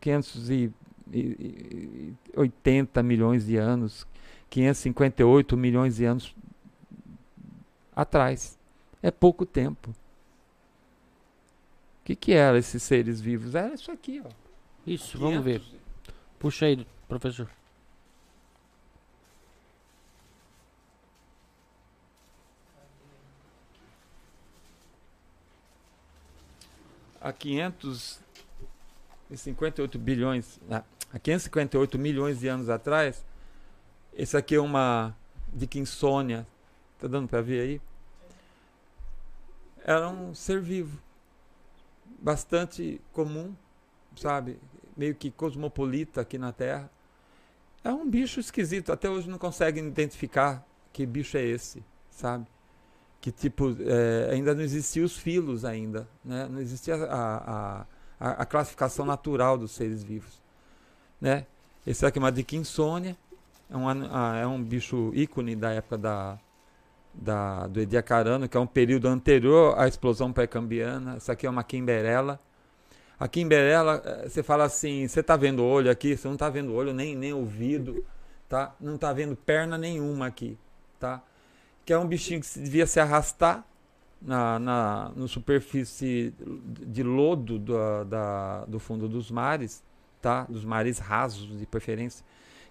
580 0.00 3.00
milhões 3.02 3.46
de 3.46 3.56
anos, 3.56 4.04
558 4.50 5.56
milhões 5.56 5.94
de 5.96 6.04
anos 6.04 6.34
atrás. 7.94 8.58
É 9.00 9.12
pouco 9.12 9.46
tempo. 9.46 9.90
O 9.90 9.94
que, 12.04 12.16
que 12.16 12.32
eram 12.32 12.58
esses 12.58 12.82
seres 12.82 13.20
vivos? 13.20 13.54
Era 13.54 13.74
isso 13.74 13.92
aqui, 13.92 14.20
ó. 14.24 14.28
Isso, 14.84 15.16
vamos 15.16 15.44
ver. 15.44 15.62
Puxa 16.40 16.66
aí, 16.66 16.84
professor. 17.06 17.48
Há 27.22 27.32
558 27.32 29.98
bilhões, 29.98 30.60
há 30.68 30.84
558 31.18 31.98
milhões 31.98 32.40
de 32.40 32.48
anos 32.48 32.68
atrás, 32.68 33.24
esse 34.12 34.36
aqui 34.36 34.56
é 34.56 34.60
uma 34.60 35.16
Dickinsônia, 35.54 36.46
tá 36.98 37.06
dando 37.06 37.28
para 37.28 37.40
ver 37.40 37.60
aí? 37.60 37.80
Era 39.84 40.08
um 40.08 40.34
ser 40.34 40.60
vivo, 40.60 40.98
bastante 42.20 43.00
comum, 43.12 43.54
sabe? 44.16 44.58
Meio 44.96 45.14
que 45.14 45.30
cosmopolita 45.30 46.20
aqui 46.20 46.38
na 46.38 46.52
Terra. 46.52 46.90
É 47.82 47.90
um 47.90 48.08
bicho 48.08 48.38
esquisito, 48.38 48.92
até 48.92 49.08
hoje 49.08 49.28
não 49.28 49.38
conseguem 49.38 49.86
identificar 49.86 50.64
que 50.92 51.06
bicho 51.06 51.36
é 51.36 51.42
esse, 51.42 51.82
sabe? 52.10 52.46
Que 53.22 53.30
tipo 53.30 53.76
é, 53.80 54.32
ainda 54.32 54.52
não 54.52 54.62
existiam 54.62 55.04
os 55.04 55.16
filos 55.16 55.64
ainda, 55.64 56.08
né? 56.24 56.48
não 56.50 56.60
existia 56.60 56.96
a, 56.96 57.86
a, 58.18 58.30
a, 58.42 58.44
classificação 58.44 59.06
natural 59.06 59.56
dos 59.56 59.70
seres 59.70 60.02
vivos, 60.02 60.42
né? 61.20 61.46
Esse 61.86 62.04
aqui 62.04 62.18
é 62.18 62.20
uma 62.20 62.32
Dickinsônia, 62.32 63.16
é 63.70 63.76
um, 63.76 63.90
é 64.36 64.46
um 64.46 64.60
bicho 64.60 65.12
ícone 65.14 65.54
da 65.54 65.70
época 65.70 65.98
da, 65.98 66.38
da, 67.14 67.68
do 67.68 67.80
Ediacarano, 67.80 68.48
que 68.48 68.56
é 68.56 68.60
um 68.60 68.66
período 68.66 69.06
anterior 69.06 69.78
à 69.78 69.86
explosão 69.86 70.32
pré-cambiana. 70.32 71.16
Essa 71.16 71.32
aqui 71.32 71.46
é 71.46 71.50
uma 71.50 71.62
Kimberella. 71.62 72.40
A 73.18 73.28
Kimberella, 73.28 74.02
eh, 74.04 74.28
você 74.28 74.42
fala 74.42 74.64
assim, 74.64 75.06
você 75.06 75.20
está 75.20 75.36
vendo 75.36 75.64
olho 75.64 75.90
aqui? 75.90 76.16
Você 76.16 76.26
não 76.26 76.34
está 76.34 76.48
vendo 76.50 76.72
olho, 76.74 76.92
nem, 76.92 77.16
nem 77.16 77.32
ouvido, 77.32 78.04
tá? 78.48 78.74
Não 78.80 78.96
está 78.96 79.12
vendo 79.12 79.36
perna 79.36 79.78
nenhuma 79.78 80.26
aqui, 80.26 80.58
tá? 80.98 81.22
Que 81.84 81.92
é 81.92 81.98
um 81.98 82.06
bichinho 82.06 82.40
que 82.40 82.58
devia 82.58 82.86
se 82.86 83.00
arrastar 83.00 83.64
na, 84.20 84.58
na 84.58 85.12
no 85.16 85.26
superfície 85.26 86.32
de 86.86 87.02
lodo 87.02 87.58
do, 87.58 88.04
da, 88.04 88.64
do 88.66 88.78
fundo 88.78 89.08
dos 89.08 89.30
mares, 89.30 89.82
tá? 90.20 90.44
dos 90.48 90.64
mares 90.64 90.98
rasos 90.98 91.58
de 91.58 91.66
preferência. 91.66 92.24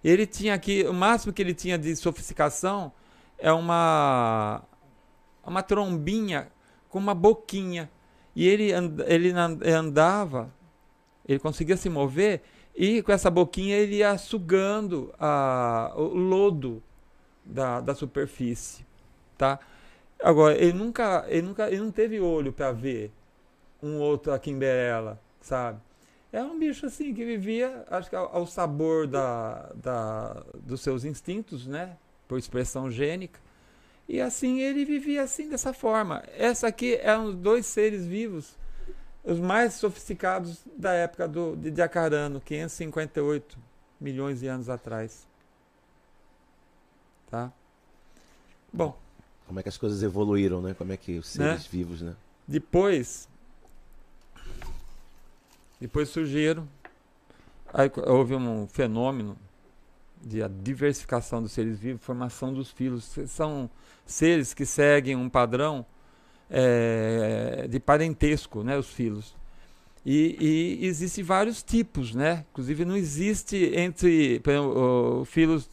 Ele 0.04 0.26
tinha 0.26 0.54
aqui, 0.54 0.84
o 0.84 0.94
máximo 0.94 1.34
que 1.34 1.42
ele 1.42 1.54
tinha 1.54 1.78
de 1.78 1.96
sofisticação 1.96 2.92
é 3.38 3.52
uma, 3.52 4.64
uma 5.46 5.62
trombinha 5.62 6.50
com 6.90 6.98
uma 6.98 7.14
boquinha. 7.14 7.90
E 8.36 8.48
ele, 8.48 8.72
ele 9.06 9.32
andava, 9.76 10.52
ele 11.28 11.38
conseguia 11.38 11.76
se 11.76 11.90
mover 11.90 12.42
e 12.74 13.02
com 13.04 13.12
essa 13.12 13.30
boquinha 13.30 13.76
ele 13.76 13.98
ia 13.98 14.18
sugando 14.18 15.14
a, 15.20 15.92
o 15.98 16.16
lodo 16.16 16.82
da, 17.46 17.82
da 17.82 17.94
superfície 17.94 18.86
tá? 19.42 19.60
Agora, 20.24 20.56
ele 20.56 20.74
nunca, 20.74 21.26
ele 21.28 21.42
nunca, 21.42 21.68
ele 21.68 21.82
não 21.82 21.92
teve 21.92 22.20
olho 22.20 22.54
para 22.54 22.72
ver 22.72 23.12
um 23.82 23.98
outro 23.98 24.32
aqui 24.32 24.52
em 24.52 24.60
Berela, 24.60 25.20
sabe? 25.42 25.80
É 26.32 26.44
um 26.44 26.60
bicho 26.60 26.86
assim 26.86 27.12
que 27.12 27.26
vivia, 27.26 27.84
acho 27.90 28.08
que 28.08 28.16
ao, 28.16 28.36
ao 28.36 28.46
sabor 28.46 29.08
da, 29.08 29.72
da, 29.74 30.44
dos 30.54 30.82
seus 30.82 31.04
instintos, 31.04 31.66
né? 31.66 31.98
Por 32.28 32.38
expressão 32.38 32.92
gênica. 32.92 33.40
E 34.08 34.22
assim 34.22 34.60
ele 34.60 34.86
vivia 34.86 35.24
assim 35.24 35.50
dessa 35.50 35.74
forma. 35.74 36.24
Essa 36.38 36.68
aqui 36.68 36.98
é 36.98 37.18
um 37.18 37.34
dois 37.34 37.66
seres 37.66 38.06
vivos, 38.06 38.56
os 39.24 39.40
mais 39.40 39.74
sofisticados 39.74 40.64
da 40.78 40.94
época 40.94 41.28
do, 41.28 41.56
de 41.56 41.76
Jacarano, 41.76 42.40
558 42.40 43.58
milhões 44.00 44.42
de 44.42 44.48
anos 44.48 44.70
atrás. 44.70 45.28
Tá? 47.28 47.52
Bom, 48.72 48.96
como 49.52 49.60
é 49.60 49.64
que 49.64 49.70
as 49.70 49.78
coisas 49.78 50.02
evoluíram, 50.02 50.62
né? 50.62 50.74
Como 50.74 50.94
é 50.94 50.98
que 50.98 51.18
os 51.18 51.28
seres 51.28 51.64
né? 51.64 51.68
vivos, 51.70 52.02
né? 52.02 52.16
Depois, 52.48 53.28
depois 55.78 56.08
surgiram, 56.08 56.66
aí 57.74 57.92
houve 58.08 58.34
um 58.34 58.66
fenômeno 58.66 59.38
de 60.22 60.42
a 60.42 60.48
diversificação 60.48 61.44
dos 61.44 61.52
seres 61.52 61.78
vivos, 61.78 62.02
formação 62.02 62.54
dos 62.54 62.72
filhos. 62.72 63.14
São 63.28 63.70
seres 64.06 64.54
que 64.54 64.66
seguem 64.66 65.18
um 65.18 65.28
padrão 65.28 65.86
é, 66.50 67.68
de 67.70 67.78
parentesco, 67.78 68.64
né? 68.64 68.78
Os 68.78 68.88
filhos. 68.88 69.36
E, 70.06 70.78
e 70.80 70.86
existem 70.86 71.26
vários 71.26 71.62
tipos, 71.62 72.16
né? 72.16 72.46
Inclusive 72.52 72.86
não 72.86 72.96
existe 72.96 73.74
entre 73.76 74.42
exemplo, 74.48 75.26
filhos 75.26 75.70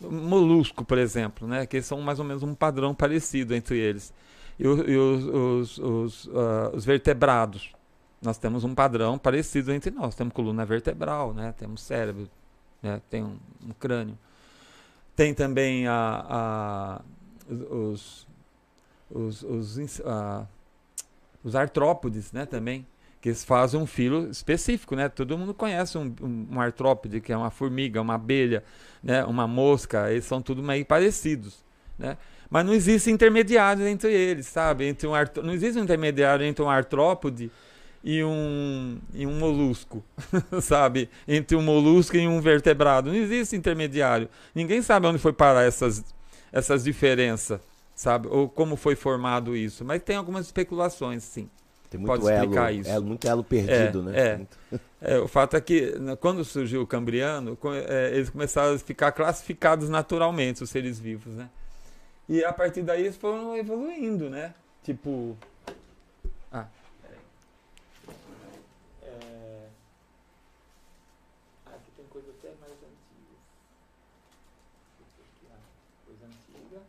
molusco, 0.00 0.84
por 0.84 0.98
exemplo, 0.98 1.46
né? 1.46 1.66
que 1.66 1.80
são 1.82 2.00
mais 2.00 2.18
ou 2.18 2.24
menos 2.24 2.42
um 2.42 2.54
padrão 2.54 2.94
parecido 2.94 3.54
entre 3.54 3.78
eles. 3.78 4.12
E, 4.58 4.66
o, 4.66 4.88
e 4.88 4.96
os, 4.96 5.24
os, 5.24 5.78
os, 5.78 6.24
uh, 6.26 6.70
os, 6.74 6.84
vertebrados. 6.84 7.72
Nós 8.22 8.38
temos 8.38 8.64
um 8.64 8.74
padrão 8.74 9.18
parecido 9.18 9.72
entre 9.72 9.90
nós. 9.90 10.14
Temos 10.14 10.32
coluna 10.32 10.64
vertebral, 10.64 11.34
né? 11.34 11.54
temos 11.58 11.82
cérebro, 11.82 12.28
né? 12.82 13.00
tem 13.10 13.22
um, 13.22 13.38
um 13.66 13.72
crânio. 13.78 14.18
Tem 15.14 15.34
também 15.34 15.86
a, 15.86 16.26
a, 16.28 17.00
os, 17.48 18.26
os, 19.10 19.42
os, 19.42 19.76
uh, 20.00 20.46
os 21.44 21.54
artrópodes 21.54 22.32
né? 22.32 22.46
também 22.46 22.86
que 23.26 23.30
eles 23.30 23.42
fazem 23.42 23.80
um 23.80 23.86
filo 23.86 24.30
específico, 24.30 24.94
né? 24.94 25.08
Todo 25.08 25.36
mundo 25.36 25.52
conhece 25.52 25.98
um, 25.98 26.14
um, 26.22 26.46
um, 26.52 26.60
artrópode, 26.60 27.20
que 27.20 27.32
é 27.32 27.36
uma 27.36 27.50
formiga, 27.50 28.00
uma 28.00 28.14
abelha, 28.14 28.62
né? 29.02 29.24
uma 29.24 29.48
mosca, 29.48 30.12
eles 30.12 30.24
são 30.24 30.40
tudo 30.40 30.62
meio 30.62 30.86
parecidos, 30.86 31.64
né? 31.98 32.16
Mas 32.48 32.64
não 32.64 32.72
existe 32.72 33.10
intermediário 33.10 33.84
entre 33.84 34.12
eles, 34.12 34.46
sabe? 34.46 34.84
Entre 34.86 35.08
um 35.08 35.12
art... 35.12 35.38
Não 35.38 35.52
existe 35.52 35.76
um 35.76 35.82
intermediário 35.82 36.46
entre 36.46 36.62
um 36.64 36.70
artrópode 36.70 37.50
e 38.04 38.22
um, 38.22 38.96
e 39.12 39.26
um 39.26 39.36
molusco, 39.40 40.04
sabe? 40.62 41.10
Entre 41.26 41.56
um 41.56 41.62
molusco 41.62 42.16
e 42.16 42.28
um 42.28 42.40
vertebrado. 42.40 43.10
Não 43.10 43.18
existe 43.18 43.56
intermediário. 43.56 44.28
Ninguém 44.54 44.80
sabe 44.82 45.08
onde 45.08 45.18
foi 45.18 45.32
parar 45.32 45.64
essas, 45.64 46.04
essas 46.52 46.84
diferenças, 46.84 47.60
sabe? 47.92 48.28
Ou 48.28 48.48
como 48.48 48.76
foi 48.76 48.94
formado 48.94 49.56
isso. 49.56 49.84
Mas 49.84 50.00
tem 50.00 50.14
algumas 50.14 50.46
especulações, 50.46 51.24
sim. 51.24 51.50
Tem 51.96 52.06
muito 52.06 52.20
Pode 52.20 52.34
explicar 52.34 52.70
elo, 52.72 52.80
isso. 52.80 52.90
elo- 52.90 53.06
muito 53.06 53.26
elo 53.28 53.44
perdido, 53.44 54.00
É, 54.00 54.02
né? 54.02 54.20
é. 54.20 54.36
Muito- 54.36 54.58
É, 55.00 55.18
o 55.18 55.28
fato 55.28 55.56
é 55.56 55.60
que 55.60 55.98
né, 55.98 56.16
quando 56.16 56.44
surgiu 56.44 56.82
o 56.82 56.86
Cambriano, 56.86 57.56
é, 57.88 58.10
eles 58.14 58.30
começaram 58.30 58.74
a 58.74 58.78
ficar 58.78 59.12
classificados 59.12 59.88
naturalmente, 59.88 60.62
os 60.62 60.70
seres 60.70 60.98
vivos, 60.98 61.34
né? 61.34 61.48
E 62.28 62.42
a 62.44 62.52
partir 62.52 62.82
daí 62.82 63.02
eles 63.02 63.16
foram 63.16 63.56
evoluindo, 63.56 64.28
né? 64.28 64.54
Tipo. 64.82 65.36
Ah, 66.50 66.66
peraí. 67.02 67.18
É... 69.02 69.68
Aqui 71.66 71.90
tem 71.96 72.06
coisa 72.06 72.30
até 72.30 72.48
mais 72.60 72.72
antiga. 72.72 73.36
Coisa 76.04 76.24
antiga. 76.26 76.80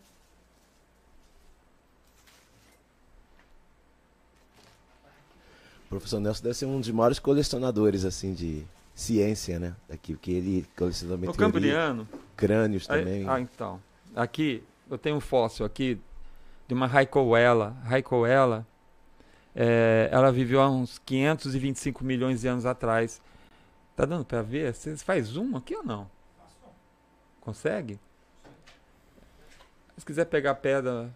O 5.87 5.89
professor 5.89 6.19
Nelson 6.19 6.43
deve 6.43 6.55
ser 6.55 6.65
um 6.65 6.79
dos 6.79 6.89
maiores 6.91 7.17
colecionadores, 7.17 8.03
assim, 8.03 8.33
de 8.33 8.65
ciência, 8.93 9.57
né? 9.57 9.73
Daqui, 9.87 10.13
porque 10.13 10.31
ele 10.31 10.65
coleciona 10.75 11.13
No 11.13 11.19
meteorito, 11.19 11.39
Cambriano, 11.39 12.07
crânios 12.35 12.85
também. 12.85 13.27
Ah, 13.27 13.39
então. 13.39 13.81
Aqui, 14.13 14.61
eu 14.89 14.97
tenho 14.97 15.15
um 15.15 15.21
fóssil 15.21 15.65
aqui 15.65 15.99
de 16.67 16.73
uma 16.73 16.87
Raicoela. 16.87 17.77
Raicoela, 17.83 18.67
é, 19.55 20.09
ela 20.11 20.29
viveu 20.29 20.59
há 20.59 20.69
uns 20.69 20.99
525 20.99 22.03
milhões 22.03 22.41
de 22.41 22.47
anos 22.49 22.65
atrás. 22.65 23.21
Tá 23.95 24.03
dando 24.03 24.25
pra 24.25 24.41
ver? 24.41 24.73
Você 24.73 24.97
faz 24.97 25.27
zoom 25.27 25.55
aqui 25.55 25.73
ou 25.73 25.83
não? 25.83 26.09
Consegue? 27.39 27.97
Se 29.97 30.05
quiser 30.05 30.25
pegar 30.25 30.55
pedra. 30.55 31.09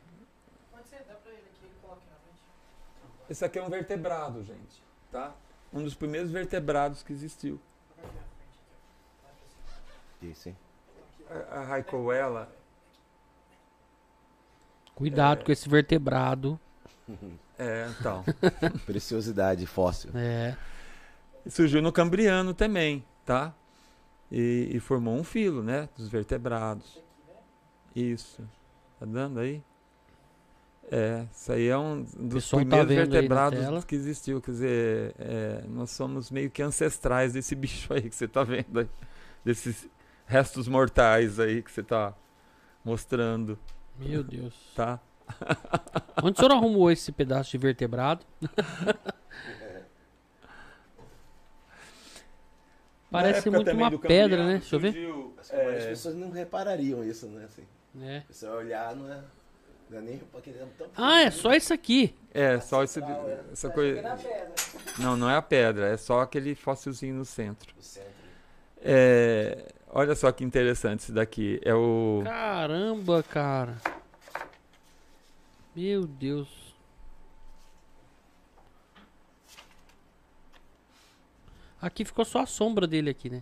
Esse 3.32 3.46
aqui 3.46 3.58
é 3.58 3.64
um 3.64 3.70
vertebrado, 3.70 4.44
gente. 4.44 4.84
Tá? 5.10 5.34
Um 5.72 5.82
dos 5.82 5.96
primeiros 5.96 6.30
vertebrados 6.30 7.02
que 7.02 7.14
existiu. 7.14 7.62
Isso, 10.22 10.50
hein? 10.50 10.58
A, 11.30 11.60
a 11.60 11.64
Raicoela 11.64 12.54
Cuidado 14.94 15.46
com 15.46 15.52
esse 15.54 15.70
vertebrado. 15.70 16.60
É, 17.58 17.88
então. 17.98 18.22
Preciosidade 18.86 19.66
fóssil. 19.66 20.12
É. 20.14 20.58
Surgiu 21.48 21.82
no 21.82 21.94
Cambriano 21.94 22.54
também, 22.54 23.02
tá? 23.26 23.56
E, 24.30 24.72
e 24.74 24.80
formou 24.82 25.16
um 25.16 25.24
filo, 25.24 25.64
né? 25.64 25.88
Dos 25.96 26.10
vertebrados. 26.10 27.02
Isso. 27.96 28.44
Tá 29.00 29.06
dando 29.06 29.40
aí? 29.40 29.64
É, 30.94 31.26
isso 31.32 31.54
aí 31.54 31.70
é 31.70 31.78
um 31.78 32.04
dos 32.04 32.50
tá 32.50 32.58
primeiros 32.58 32.90
na 32.90 32.96
vertebrados 33.06 33.86
que 33.86 33.96
existiu. 33.96 34.42
Quer 34.42 34.52
dizer, 34.52 35.16
é, 35.18 35.64
nós 35.70 35.90
somos 35.92 36.30
meio 36.30 36.52
que 36.52 36.62
ancestrais 36.62 37.32
desse 37.32 37.56
bicho 37.56 37.94
aí 37.94 38.02
que 38.10 38.14
você 38.16 38.28
tá 38.28 38.44
vendo 38.44 38.78
aí. 38.82 38.90
Desses 39.44 39.88
restos 40.26 40.68
mortais 40.68 41.40
aí 41.40 41.64
que 41.64 41.72
você 41.72 41.82
tá 41.82 42.14
mostrando, 42.84 43.58
Meu 43.98 44.22
Deus. 44.22 44.54
tá? 44.76 45.00
Onde 46.22 46.34
o 46.34 46.36
senhor 46.38 46.52
arrumou 46.52 46.92
esse 46.92 47.10
pedaço 47.14 47.52
de 47.52 47.58
vertebrado? 47.58 48.26
Parece 53.10 53.50
muito 53.50 53.72
uma 53.72 53.98
pedra, 53.98 54.46
né? 54.46 54.58
Deixa 54.60 54.76
eu 54.76 54.80
ver. 54.80 54.96
é, 55.50 55.88
pessoas 55.88 56.16
não 56.16 56.32
reparariam 56.32 57.04
isso, 57.04 57.28
né? 57.28 57.46
Assim, 57.46 57.64
É. 58.02 58.24
você 58.30 58.46
vai 58.48 58.58
olhar, 58.58 58.96
não 58.96 59.12
é 59.12 59.22
nem 60.00 60.16
é 60.16 60.22
Ah, 60.96 61.22
é 61.22 61.32
só 61.32 61.54
isso 61.54 61.74
aqui. 61.74 62.16
É, 62.34 62.60
só 62.60 62.84
esse, 62.84 63.02
essa 63.52 63.70
coisa. 63.70 64.02
Não, 64.98 65.18
não 65.18 65.30
é 65.30 65.36
a 65.36 65.42
pedra, 65.42 65.90
é 65.90 65.98
só 65.98 66.22
aquele 66.22 66.56
fóssilzinho 66.56 67.16
no 67.16 67.26
centro. 67.26 67.74
É, 68.78 69.74
olha 69.90 70.16
só 70.16 70.32
que 70.32 70.44
interessante 70.44 71.02
isso 71.02 71.12
daqui. 71.12 71.60
É 71.64 71.74
o. 71.74 72.22
Caramba, 72.24 73.22
cara. 73.24 73.76
Meu 75.76 76.06
Deus. 76.06 76.48
Aqui 81.82 82.06
ficou 82.06 82.24
só 82.24 82.42
a 82.42 82.46
sombra 82.46 82.86
dele 82.86 83.10
aqui, 83.10 83.30
né? 83.30 83.42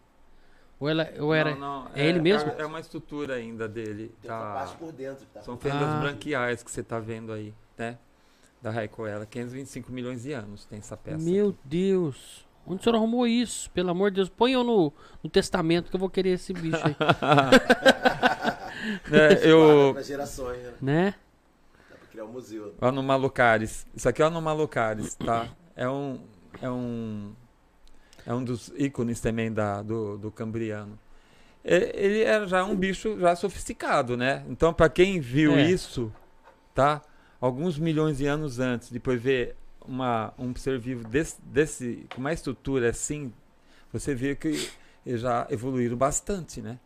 Ou, 0.79 0.87
ela, 0.89 1.09
ou 1.19 1.33
era... 1.33 1.51
Não, 1.55 1.83
não, 1.85 1.91
é 1.93 2.05
ele 2.05 2.21
mesmo? 2.21 2.51
É, 2.57 2.65
uma 2.65 2.79
estrutura 2.79 3.35
ainda 3.35 3.67
dele. 3.67 4.15
Tem 4.21 4.29
Tá, 4.31 4.39
parte 4.53 4.77
por 4.77 4.91
dentro. 4.93 5.25
Tá 5.33 5.41
são 5.41 5.57
fendas 5.57 5.81
Ah. 5.83 5.99
branquiais 5.99 6.63
que 6.63 6.71
você 6.71 6.81
tá 6.81 6.99
vendo 6.99 7.33
aí, 7.33 7.53
né? 7.77 7.97
Da 8.61 8.71
Raicoela. 8.71 9.25
525 9.25 9.91
milhões 9.91 10.23
de 10.23 10.31
anos 10.33 10.65
tem 10.65 10.79
essa 10.79 10.95
peça. 10.95 11.17
Meu 11.23 11.53
Deus. 11.65 12.47
Onde 12.65 12.81
o 12.81 12.83
senhor 12.83 12.95
arrumou 12.95 13.25
isso? 13.27 13.69
Pelo 13.71 13.89
amor 13.89 14.11
de 14.11 14.17
Deus. 14.17 14.29
Põe 14.29 14.53
eu 14.53 14.63
no, 14.63 14.93
no 15.23 15.29
testamento 15.29 15.89
que 15.89 15.95
eu 15.95 15.99
vou 15.99 16.09
querer 16.09 16.29
esse 16.31 16.53
bicho 16.53 16.77
aí. 16.85 16.95
É, 19.11 19.45
eu. 19.49 19.91
Para 19.93 20.03
gerações, 20.03 20.57
né? 20.63 20.73
né? 20.81 21.15
Dá 21.89 21.95
pra 21.97 22.07
criar 22.07 22.23
um 22.25 22.31
museu. 22.31 22.73
O 22.79 22.85
Anomalucaris. 22.85 23.85
Isso 23.93 24.07
aqui 24.07 24.21
é 24.21 24.25
o 24.25 24.27
Anomalucaris, 24.29 25.15
tá? 25.15 25.47
É 25.75 25.87
um. 25.89 26.21
É 26.61 26.69
um. 26.69 27.33
É 28.29 28.33
um 28.33 28.43
dos 28.43 28.71
ícones 28.77 29.19
também 29.19 29.51
da, 29.51 29.81
do, 29.81 30.15
do 30.15 30.29
Cambriano. 30.29 30.99
Ele 31.65 32.21
era 32.21 32.45
já 32.47 32.63
um 32.63 32.75
bicho 32.75 33.19
já 33.19 33.35
sofisticado, 33.35 34.15
né? 34.15 34.45
Então, 34.47 34.71
para 34.71 34.87
quem 34.87 35.19
viu 35.19 35.57
É. 35.57 35.67
isso, 35.67 36.13
tá? 36.75 37.01
Alguns 37.41 37.79
milhões 37.79 38.19
de 38.19 38.27
anos 38.27 38.59
antes, 38.59 38.91
depois 38.91 39.19
ver 39.19 39.55
uma, 39.83 40.31
um 40.37 40.53
ser 40.55 40.77
vivo 40.77 41.07
desse, 41.07 41.37
desse, 41.41 42.05
com 42.13 42.21
uma 42.21 42.31
estrutura 42.31 42.91
assim, 42.91 43.33
você 43.91 44.13
vê 44.13 44.35
que 44.35 44.69
eles 45.03 45.21
já 45.21 45.47
evoluíram 45.49 45.97
bastante, 45.97 46.61
né? 46.61 46.77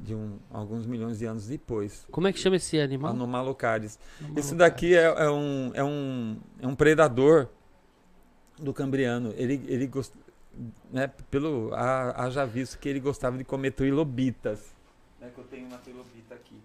De 0.00 0.12
um, 0.12 0.38
alguns 0.52 0.86
milhões 0.86 1.20
de 1.20 1.24
anos 1.24 1.46
depois. 1.46 2.04
Como 2.10 2.26
é 2.26 2.32
que 2.32 2.38
chama 2.40 2.56
esse 2.56 2.80
animal? 2.80 3.12
Anomalucaris. 3.12 3.96
Maluco. 4.20 4.40
Isso 4.40 4.56
daqui 4.56 4.96
é, 4.96 5.04
é 5.04 5.30
um, 5.30 5.70
é, 5.72 5.84
um, 5.84 6.36
é 6.60 6.66
um 6.66 6.74
predador 6.74 7.46
do 8.58 8.74
Cambriano. 8.74 9.32
Ele, 9.36 9.62
ele 9.68 9.86
gost, 9.86 10.12
né, 10.90 11.10
pelo 11.30 11.72
ha- 11.74 12.14
haja 12.24 12.44
visto 12.46 12.78
que 12.78 12.88
ele 12.88 13.00
gostava 13.00 13.36
de 13.38 13.44
comer 13.44 13.72
trilobitas. 13.72 14.72
É 15.20 15.28
que 15.28 15.38
eu 15.38 15.44
tenho 15.44 15.66
uma 15.66 15.78
trilobita 15.78 16.34
aqui. 16.34 16.56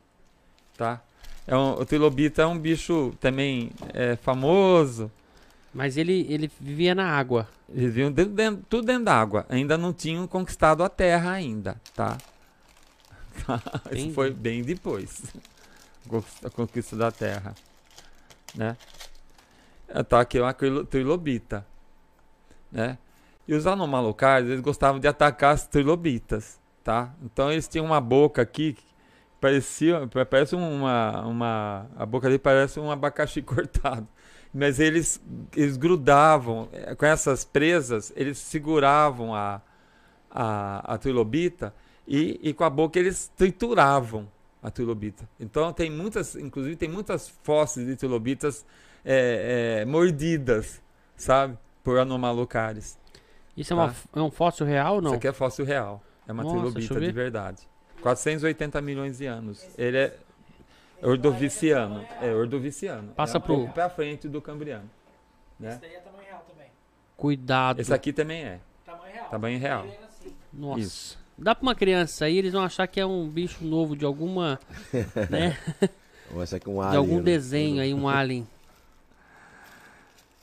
Tá? 0.77 1.01
É 1.47 1.55
um, 1.55 1.71
o 1.73 1.85
trilobita 1.85 2.41
é 2.41 2.45
um 2.45 2.57
bicho 2.57 3.13
também 3.19 3.71
é, 3.93 4.15
famoso. 4.15 5.11
Mas 5.73 5.97
ele, 5.97 6.25
ele 6.29 6.51
vivia 6.59 6.93
na 6.95 7.09
água. 7.09 7.47
Eles 7.69 7.83
viviam 7.93 8.11
dentro, 8.11 8.33
dentro- 8.33 8.65
tudo 8.69 8.85
dentro 8.85 9.05
d'água. 9.05 9.45
Ainda 9.49 9.77
não 9.77 9.93
tinham 9.93 10.27
conquistado 10.27 10.83
a 10.83 10.89
terra 10.89 11.31
ainda, 11.31 11.79
tá? 11.95 12.17
Entendi. 13.85 14.05
Isso 14.07 14.13
foi 14.13 14.31
bem 14.31 14.63
depois. 14.63 15.23
A 16.43 16.49
conquista 16.49 16.95
da 16.95 17.11
terra, 17.11 17.53
né? 18.55 18.75
Tá 20.07 20.21
aqui 20.21 20.39
uma 20.39 20.51
trilo- 20.53 20.83
trilobita, 20.83 21.63
né? 22.71 22.97
E 23.49 23.53
os 23.55 23.65
anomalocais, 23.65 24.45
eles 24.47 24.61
gostavam 24.61 24.99
de 24.99 25.07
atacar 25.07 25.53
as 25.55 25.65
trilobitas, 25.67 26.59
tá? 26.83 27.13
Então 27.23 27.51
eles 27.51 27.67
tinham 27.67 27.85
uma 27.85 27.99
boca 27.99 28.41
aqui 28.43 28.73
que 28.73 28.83
parecia, 29.41 30.07
pa- 30.07 30.25
parece 30.25 30.55
uma, 30.55 31.21
uma 31.25 31.87
a 31.97 32.05
boca 32.05 32.27
dele 32.27 32.39
parece 32.39 32.79
um 32.79 32.91
abacaxi 32.91 33.41
cortado. 33.43 34.07
Mas 34.53 34.79
eles 34.79 35.21
eles 35.55 35.77
grudavam 35.77 36.69
eh, 36.71 36.95
com 36.95 37.05
essas 37.05 37.43
presas, 37.43 38.13
eles 38.15 38.37
seguravam 38.37 39.33
a 39.33 39.61
a, 40.31 40.93
a 40.93 40.97
trilobita 40.97 41.73
e, 42.07 42.39
e 42.43 42.53
com 42.53 42.63
a 42.63 42.69
boca 42.69 42.99
eles 42.99 43.31
trituravam 43.35 44.27
a 44.61 44.69
trilobita. 44.69 45.27
Então 45.39 45.71
tem 45.73 45.89
muitas, 45.89 46.35
inclusive 46.35 46.75
tem 46.75 46.89
muitas 46.89 47.29
fósseis 47.43 47.87
de 47.87 47.95
trilobitas 47.95 48.65
é, 49.05 49.81
é, 49.81 49.85
mordidas, 49.85 50.81
sabe? 51.15 51.57
Por 51.83 51.97
anomalucares. 51.97 52.97
Isso 53.59 53.73
é, 53.73 53.75
uma, 53.75 53.89
Tá. 53.89 53.95
é 54.15 54.21
um 54.21 54.31
fóssil 54.31 54.65
real 54.65 54.95
ou 54.95 55.01
não? 55.01 55.09
Isso 55.11 55.17
aqui 55.17 55.27
é 55.27 55.33
fóssil 55.33 55.65
real. 55.65 56.01
É 56.27 56.31
uma 56.31 56.43
Nossa, 56.43 56.55
trilobita 56.55 56.93
de 56.93 56.99
ver. 57.07 57.11
verdade. 57.13 57.67
480 58.01 58.81
milhões 58.81 59.17
de 59.17 59.25
anos. 59.25 59.65
Ele 59.77 59.97
é 59.97 60.15
ordoviciano. 61.01 62.05
É 62.21 62.33
ordoviciano. 62.33 63.09
Passa 63.13 63.37
é 63.37 63.39
um 63.39 63.41
pro- 63.41 63.67
pra 63.69 63.89
frente 63.89 64.27
do 64.27 64.41
cambriano. 64.41 64.89
Esse 65.59 65.69
Né? 65.69 65.77
daí 65.81 65.93
é 65.95 65.99
tamanho 65.99 66.23
real 66.25 66.45
também. 66.49 66.67
Cuidado. 67.17 67.79
Esse 67.81 67.93
aqui 67.93 68.13
também 68.13 68.43
é. 68.43 68.59
Tamanho 68.85 69.13
real. 69.13 69.29
Tamanho 69.29 69.59
real. 69.59 69.85
É 69.85 70.05
assim. 70.05 70.33
Nossa. 70.53 70.79
Isso. 70.79 71.19
Dá 71.37 71.55
pra 71.55 71.61
uma 71.63 71.75
criança 71.75 72.25
aí, 72.25 72.37
eles 72.37 72.51
vão 72.53 72.63
achar 72.63 72.85
que 72.87 72.99
é 72.99 73.05
um 73.05 73.27
bicho 73.27 73.63
novo 73.63 73.95
de 73.95 74.03
alguma. 74.05 74.59
né? 75.29 75.57
Vou 76.31 76.41
achar 76.43 76.59
que 76.59 76.69
um 76.69 76.75
De 76.75 76.79
alien, 76.81 76.97
algum 76.97 77.17
né? 77.17 77.21
desenho 77.23 77.81
aí, 77.81 77.93
um 77.93 78.07
alien. 78.07 78.47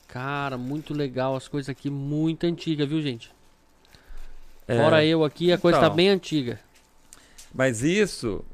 Cara, 0.09 0.57
muito 0.57 0.95
legal. 0.95 1.35
As 1.37 1.49
coisas 1.49 1.69
aqui 1.69 1.91
muito 1.91 2.45
antigas, 2.47 2.89
viu, 2.89 3.01
gente? 3.03 3.31
É, 4.69 4.77
Fora 4.77 5.05
eu 5.05 5.25
aqui, 5.25 5.53
a 5.53 5.59
coisa 5.59 5.79
tá 5.79 5.87
Então. 5.87 5.97
bem 5.97 6.09
antiga. 6.09 6.59
Mas 7.55 7.83
isso, 7.83 8.45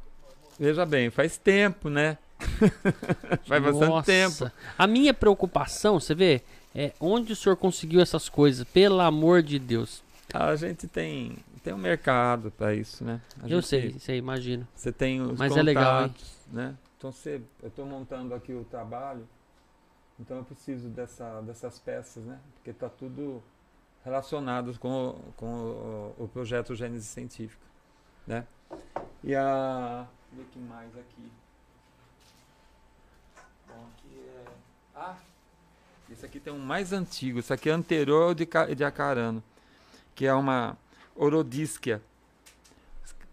veja 0.58 0.84
bem, 0.86 1.10
faz 1.10 1.36
tempo, 1.36 1.88
né? 1.88 2.18
Faz 3.46 3.62
bastante 3.62 3.88
Nossa. 3.88 4.04
tempo. 4.06 4.50
A 4.76 4.86
minha 4.86 5.14
preocupação, 5.14 5.98
você 6.00 6.14
vê, 6.14 6.42
é 6.74 6.92
onde 7.00 7.32
o 7.32 7.36
senhor 7.36 7.56
conseguiu 7.56 8.00
essas 8.00 8.28
coisas, 8.28 8.66
pelo 8.66 9.00
amor 9.00 9.42
de 9.42 9.58
Deus. 9.58 10.02
A 10.34 10.54
gente 10.56 10.86
tem, 10.88 11.36
tem 11.62 11.72
um 11.72 11.78
mercado 11.78 12.50
para 12.50 12.74
isso, 12.74 13.04
né? 13.04 13.20
A 13.40 13.44
Eu 13.46 13.60
gente- 13.60 13.66
sei, 13.68 13.96
sei, 14.00 14.18
imagino. 14.18 14.66
Você 14.74 14.90
tem 14.92 15.20
os 15.20 15.38
Mas 15.38 15.56
é 15.56 15.62
legal, 15.62 16.02
hein? 16.02 16.08
contatos, 16.08 16.30
né? 16.52 16.74
Então 16.98 17.12
você, 17.12 17.40
eu 17.62 17.68
estou 17.68 17.86
montando 17.86 18.34
aqui 18.34 18.52
o 18.52 18.64
trabalho, 18.64 19.26
então 20.22 20.36
eu 20.38 20.44
preciso 20.44 20.88
dessa, 20.88 21.40
dessas 21.42 21.78
peças, 21.80 22.24
né? 22.24 22.38
Porque 22.54 22.70
está 22.70 22.88
tudo 22.88 23.42
relacionado 24.04 24.76
com, 24.78 25.08
o- 25.08 25.32
com 25.36 25.46
o, 25.46 26.14
o 26.24 26.28
projeto 26.28 26.74
Gênese 26.74 27.06
Científica, 27.06 27.66
né? 28.26 28.46
E 29.22 29.34
a... 29.34 30.06
Ver 30.32 30.44
que 30.46 30.58
mais 30.60 30.96
aqui. 30.96 31.30
Bom, 33.68 33.86
aqui 33.92 34.18
é... 34.28 34.44
Ah! 34.94 35.16
Esse 36.10 36.24
aqui 36.26 36.38
tem 36.38 36.52
um 36.52 36.58
mais 36.58 36.92
antigo, 36.92 37.38
esse 37.38 37.52
aqui 37.52 37.68
é 37.68 37.72
anterior 37.72 38.34
de, 38.34 38.46
de 38.76 38.84
Acarano, 38.84 39.42
que 40.14 40.26
é 40.26 40.34
uma 40.34 40.76
orodísquia. 41.16 42.02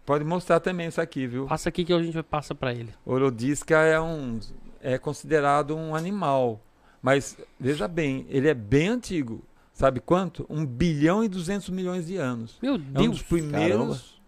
Pode 0.06 0.24
mostrar 0.24 0.60
também 0.60 0.88
isso 0.88 1.00
aqui, 1.00 1.28
viu? 1.28 1.46
Passa 1.46 1.70
aqui 1.70 1.86
que 1.86 1.94
a 1.94 2.02
gente 2.02 2.24
passa 2.24 2.56
pra 2.56 2.74
ele. 2.74 2.94
Orodisca 3.06 3.76
é 3.78 4.00
um 4.00 4.40
é 4.82 4.98
considerado 4.98 5.76
um 5.76 5.94
animal, 5.94 6.60
mas 7.02 7.38
veja 7.60 7.88
bem, 7.88 8.26
ele 8.30 8.48
é 8.48 8.54
bem 8.54 8.88
antigo. 8.90 9.44
Sabe 9.74 10.00
quanto? 10.02 10.46
1 10.50 10.66
bilhão 10.66 11.24
e 11.24 11.30
200 11.30 11.70
milhões 11.70 12.08
de 12.08 12.18
anos. 12.18 12.58
Meu 12.62 12.74
É 12.74 12.78
um 12.78 12.80
Deus, 12.80 13.08
dos 13.12 13.22
primeiros. 13.24 14.22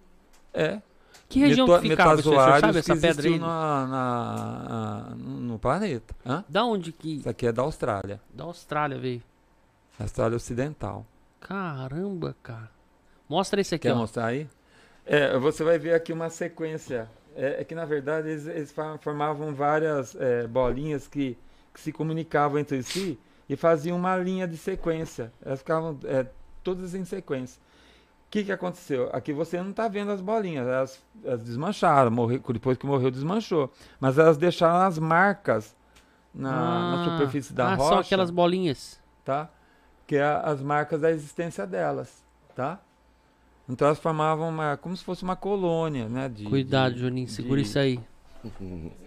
É. 0.53 0.81
que 1.27 1.39
região 1.39 1.68
meto- 1.68 1.81
que 1.81 1.89
ficava, 1.89 2.15
metazoários 2.15 2.60
sabe 2.61 2.80
essa 2.80 2.93
que 2.95 2.99
pedra 3.02 3.27
aí? 3.27 3.39
na- 3.39 3.88
na- 3.88 5.15
no 5.15 5.57
planeta. 5.60 6.14
Hã? 6.26 6.43
Da 6.48 6.64
onde 6.65 6.91
que... 6.91 7.18
Isso 7.18 7.30
aqui 7.30 7.48
é 7.48 7.52
da 7.52 7.61
Austrália, 7.64 8.19
Da 8.34 8.43
Austrália 8.45 8.98
veio. 8.98 9.22
Austrália 9.99 10.35
Ocidental. 10.35 11.06
Caramba, 11.39 12.35
cara. 12.41 12.69
Mostra 13.30 13.60
esse 13.61 13.76
aqui, 13.76 13.88
Quer 13.88 13.93
ó. 13.93 13.98
mostrar 13.98 14.26
aí? 14.27 14.48
É, 15.06 15.38
você 15.38 15.64
vai 15.64 15.77
ver 15.80 15.93
aqui 15.93 16.11
uma 16.14 16.30
sequência. 16.30 17.10
É, 17.35 17.61
é 17.61 17.64
que 17.64 17.73
na 17.76 17.85
verdade 17.85 18.30
eles, 18.30 18.45
eles 18.48 18.76
formavam 19.02 19.53
várias 19.53 20.15
é, 20.15 20.45
bolinhas 20.48 21.07
que, 21.07 21.38
que 21.73 21.80
se 21.80 21.91
comunicavam 21.91 22.60
entre 22.60 22.81
si 22.84 23.19
e 23.49 23.56
faziam 23.56 23.98
uma 23.98 24.15
linha 24.18 24.48
de 24.48 24.57
sequência. 24.57 25.31
Elas 25.43 25.60
ficavam 25.60 25.98
é, 26.06 26.26
todas 26.64 26.93
em 26.95 27.03
sequência. 27.06 27.60
O 28.27 28.31
que, 28.31 28.43
que 28.45 28.52
aconteceu? 28.52 29.10
Aqui 29.11 29.34
você 29.34 29.61
não 29.61 29.72
está 29.72 29.88
vendo 29.89 30.11
as 30.11 30.22
bolinhas, 30.22 30.65
elas, 30.65 31.03
elas 31.23 31.43
desmancharam, 31.43 32.10
morreu, 32.10 32.41
depois 32.53 32.77
que 32.77 32.85
morreu 32.85 33.11
desmanchou. 33.11 33.69
Mas 33.99 34.18
elas 34.18 34.38
deixaram 34.38 34.85
as 34.88 34.98
marcas 34.98 35.76
na, 36.34 36.49
na 36.49 37.02
Ah, 37.02 37.03
superfície 37.11 37.52
da 37.53 37.72
ah, 37.73 37.76
rocha 37.76 37.89
são 37.89 37.99
aquelas 37.99 38.30
bolinhas. 38.31 39.02
tá? 39.26 39.49
Que 40.07 40.15
é 40.15 40.23
as 40.23 40.61
marcas 40.61 41.02
da 41.02 41.11
existência 41.11 41.68
delas, 41.68 42.23
tá? 42.56 42.80
Então 43.68 43.85
elas 43.88 43.99
formavam 43.99 44.48
uma, 44.49 44.77
como 44.77 44.95
se 44.95 45.03
fosse 45.03 45.23
uma 45.23 45.35
colônia, 45.35 46.07
né? 46.10 46.30
De, 46.30 46.45
Cuidado, 46.45 46.93
de, 46.95 47.02
Juninho, 47.02 47.27
segura 47.27 47.61
de- 47.61 47.68
isso 47.68 47.77
aí. 47.80 47.99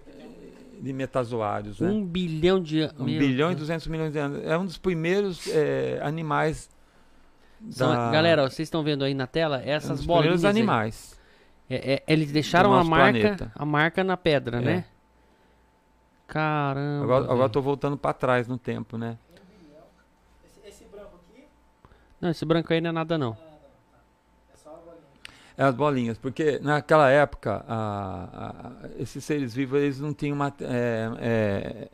de 0.85 0.93
metazoários, 0.93 1.81
né? 1.81 1.89
Um 1.89 2.05
bilhão 2.05 2.61
de 2.61 2.81
anos. 2.81 3.01
Um 3.01 3.05
bilhão 3.06 3.51
e 3.51 3.55
200 3.55 3.86
milhões 3.86 4.12
de 4.12 4.19
anos. 4.19 4.44
É 4.44 4.56
um 4.56 4.65
dos 4.66 4.77
primeiros 4.78 5.47
é, 5.48 5.98
animais. 6.02 6.70
da- 7.61 8.11
Galera, 8.11 8.44
ó, 8.44 8.48
vocês 8.51 8.66
estão 8.66 8.82
vendo 8.85 9.02
aí 9.05 9.15
na 9.15 9.27
tela 9.27 9.61
é 9.62 9.73
um 9.73 9.77
essas 9.77 9.98
dos 9.98 10.06
bolinhas. 10.06 10.40
primeiros 10.40 10.44
animais. 10.44 11.19
É, 11.70 11.94
é, 11.94 12.02
eles 12.06 12.31
deixaram 12.31 12.74
a 12.74 12.85
marca, 12.85 13.19
planeta. 13.20 13.52
a 13.55 13.65
marca 13.65 14.05
na 14.05 14.16
pedra, 14.16 14.59
É. 14.59 14.61
né? 14.61 14.85
Caramba. 16.27 17.05
Agora, 17.05 17.24
agora 17.24 17.44
eu 17.44 17.51
tô 17.51 17.61
voltando 17.62 17.97
para 17.97 18.12
trás 18.12 18.47
no 18.47 18.59
tempo, 18.59 18.97
né? 18.98 19.19
Não, 22.20 22.31
esse 22.31 22.44
branco 22.44 22.73
aí 22.73 22.81
não 22.81 22.89
é 22.90 22.93
nada 22.93 23.19
não. 23.19 23.36
É 25.57 25.63
as 25.63 25.75
bolinhas, 25.75 26.19
porque 26.19 26.59
naquela 26.61 27.09
época 27.11 27.65
a- 27.69 28.29
a- 28.35 28.89
esses 28.99 29.25
seres 29.25 29.55
vivos 29.55 29.81
eles 29.81 30.01
não 30.01 30.13
tinham 30.13 30.37
mat- 30.37 30.61
é, 30.61 31.11
é, 31.21 31.89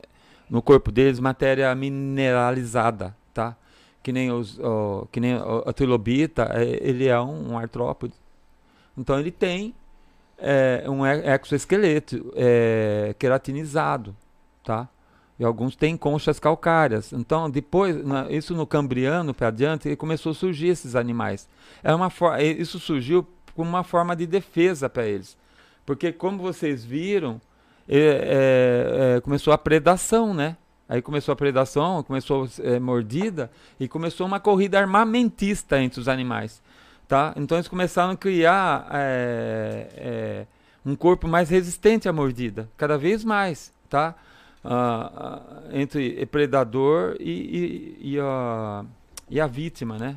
no 0.49 0.63
corpo 0.63 0.91
deles 0.91 1.21
matéria 1.21 1.75
mineralizada, 1.75 3.15
tá? 3.35 3.55
Que 4.03 4.13
nem 4.13 4.31
os, 4.33 4.59
ó, 4.59 5.05
que 5.13 5.21
nem 5.21 5.35
a 5.67 5.73
trilobita, 5.75 6.49
é, 6.55 6.79
ele 6.81 7.07
é 7.07 7.21
um, 7.21 7.53
um 7.53 7.59
artrópode. 7.59 8.15
Então 8.97 9.19
ele 9.21 9.31
tem 9.31 9.75
é, 10.39 10.85
um 10.89 11.03
exoesqueleto 11.07 12.33
é, 12.35 13.15
queratinizado, 13.19 14.17
tá? 14.65 14.89
E 15.39 15.45
alguns 15.45 15.77
têm 15.77 15.97
conchas 15.99 16.39
calcárias. 16.41 17.13
Então 17.13 17.51
depois, 17.51 18.03
na- 18.05 18.31
isso 18.31 18.55
no 18.55 18.67
Cambriano 18.67 19.35
para 19.35 19.49
adiante, 19.49 19.95
começou 19.97 20.33
a 20.33 20.35
surgir 20.35 20.69
esses 20.69 20.97
animais. 20.97 21.47
É 21.83 21.95
uma 21.95 22.11
isso 22.43 22.79
surgiu 22.79 23.27
como 23.55 23.69
uma 23.69 23.85
forma 23.85 24.15
de 24.15 24.27
defesa 24.27 24.89
para 24.89 25.07
eles. 25.07 25.37
Porque, 25.85 26.13
como 26.13 26.39
vocês 26.39 26.85
viram, 26.85 27.41
é, 27.89 27.99
é, 27.99 29.17
é, 29.17 29.21
começou 29.21 29.53
a 29.53 29.59
predação, 29.59 30.33
né? 30.33 30.57
Aí 30.89 31.01
começou 31.01 31.33
a 31.33 31.37
predação, 31.37 32.03
começou 32.03 32.49
a 32.77 32.81
mordida 32.81 33.51
e 33.79 33.87
começou 33.87 34.27
uma 34.27 34.41
corrida 34.41 34.79
armamentista 34.79 35.81
entre 35.81 36.01
os 36.01 36.09
animais. 36.09 36.61
Tá? 37.07 37.33
Então 37.37 37.57
eles 37.57 37.69
começaram 37.69 38.13
a 38.13 38.17
criar 38.17 38.89
é, 38.93 39.89
é, 39.97 40.47
um 40.85 40.97
corpo 40.97 41.29
mais 41.29 41.49
resistente 41.49 42.09
à 42.09 42.13
mordida, 42.13 42.69
cada 42.77 42.99
vez 42.99 43.25
mais. 43.25 43.73
Tá? 43.89 44.17
Ah, 44.65 45.13
ah, 45.17 45.63
entre 45.73 46.25
predador 46.27 47.17
e, 47.19 47.97
e, 48.01 48.13
e 48.15 48.21
a, 48.21 48.85
e 49.29 49.41
a 49.41 49.47
vítima, 49.47 49.97
né? 49.97 50.17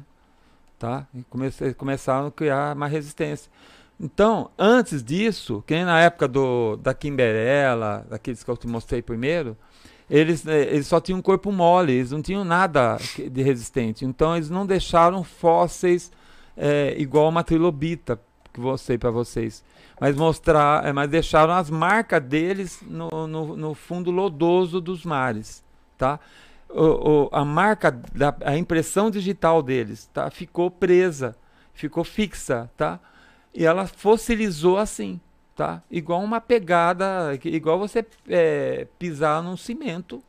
Tá? 0.84 1.08
E 1.16 1.74
começaram 1.74 2.28
a 2.28 2.32
criar 2.32 2.76
mais 2.76 2.92
resistência. 2.92 3.50
Então, 3.98 4.52
antes 4.60 5.02
disso, 5.02 5.64
que 5.66 5.74
nem 5.74 5.86
na 5.86 6.02
época 6.02 6.28
do, 6.28 6.76
da 6.76 6.94
Kimberella, 6.94 8.06
daqueles 8.10 8.44
que 8.44 8.52
eu 8.52 8.58
te 8.58 8.68
mostrei 8.68 9.02
primeiro, 9.02 9.56
eles, 10.10 10.46
eh, 10.46 10.64
eles 10.64 10.86
só 10.86 11.00
tinham 11.00 11.20
um 11.20 11.22
corpo 11.22 11.54
mole, 11.54 11.94
eles 11.94 12.12
não 12.12 12.22
tinham 12.22 12.44
nada 12.44 12.98
de 13.32 13.42
resistente. 13.42 14.04
Então, 14.04 14.36
eles 14.36 14.50
não 14.50 14.66
deixaram 14.66 15.24
fósseis 15.24 16.12
eh, 16.58 16.96
igual 16.98 17.30
uma 17.30 17.46
trilobita 17.46 18.20
que 18.52 18.60
mostrei 18.60 18.98
para 18.98 19.10
vocês. 19.10 19.64
Mas 20.02 20.18
mostrar, 20.18 20.86
eh, 20.86 20.92
mas 20.92 21.10
deixaram 21.10 21.54
as 21.54 21.70
marcas 21.70 22.22
deles 22.22 22.84
no, 22.86 23.26
no, 23.26 23.56
no 23.56 23.74
fundo 23.74 24.12
lodoso 24.12 24.82
dos 24.82 25.06
mares, 25.06 25.64
tá? 25.98 26.20
O- 26.74 27.26
o- 27.26 27.30
a 27.32 27.46
marca, 27.46 27.92
da, 27.92 28.36
a 28.42 28.58
impressão 28.58 29.10
digital 29.12 29.62
deles, 29.62 30.10
tá? 30.14 30.30
Ficou 30.30 30.70
presa, 30.72 31.36
ficou 31.74 32.04
fixa, 32.04 32.70
tá? 32.76 33.00
E 33.54 33.66
ela 33.66 33.86
fossilizou 33.88 34.78
assim, 34.78 35.20
tá? 35.56 35.82
Igual 35.90 36.22
uma 36.22 36.42
pegada, 36.42 37.38
que- 37.40 37.50
igual 37.50 37.78
você 37.80 38.06
é, 38.28 38.88
pisar 38.98 39.42
num 39.44 39.56
cimento, 39.58 40.24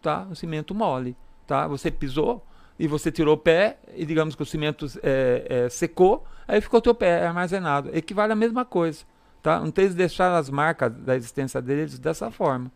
tá? 0.00 0.26
Um 0.30 0.34
cimento 0.34 0.74
mole, 0.74 1.16
tá? 1.46 1.66
Você 1.68 1.90
pisou 1.90 2.44
e 2.78 2.86
você 2.88 3.12
tirou 3.12 3.34
o 3.34 3.38
pé 3.38 3.78
e 3.94 4.06
digamos 4.06 4.34
que 4.34 4.42
o 4.42 4.46
cimento 4.46 4.86
é, 5.02 5.46
é, 5.66 5.68
secou, 5.68 6.24
aí 6.48 6.60
ficou 6.60 6.80
teu 6.80 6.94
pé 6.94 7.26
armazenado. 7.26 7.90
Equivale 7.94 8.32
à 8.32 8.36
mesma 8.36 8.64
coisa, 8.64 9.04
tá? 9.42 9.62
Então 9.66 9.84
eles 9.84 9.94
deixaram 9.94 10.36
as 10.36 10.48
marcas 10.48 10.92
da 10.92 11.14
existência 11.14 11.60
deles 11.60 11.98
dessa 11.98 12.30
forma. 12.30 12.70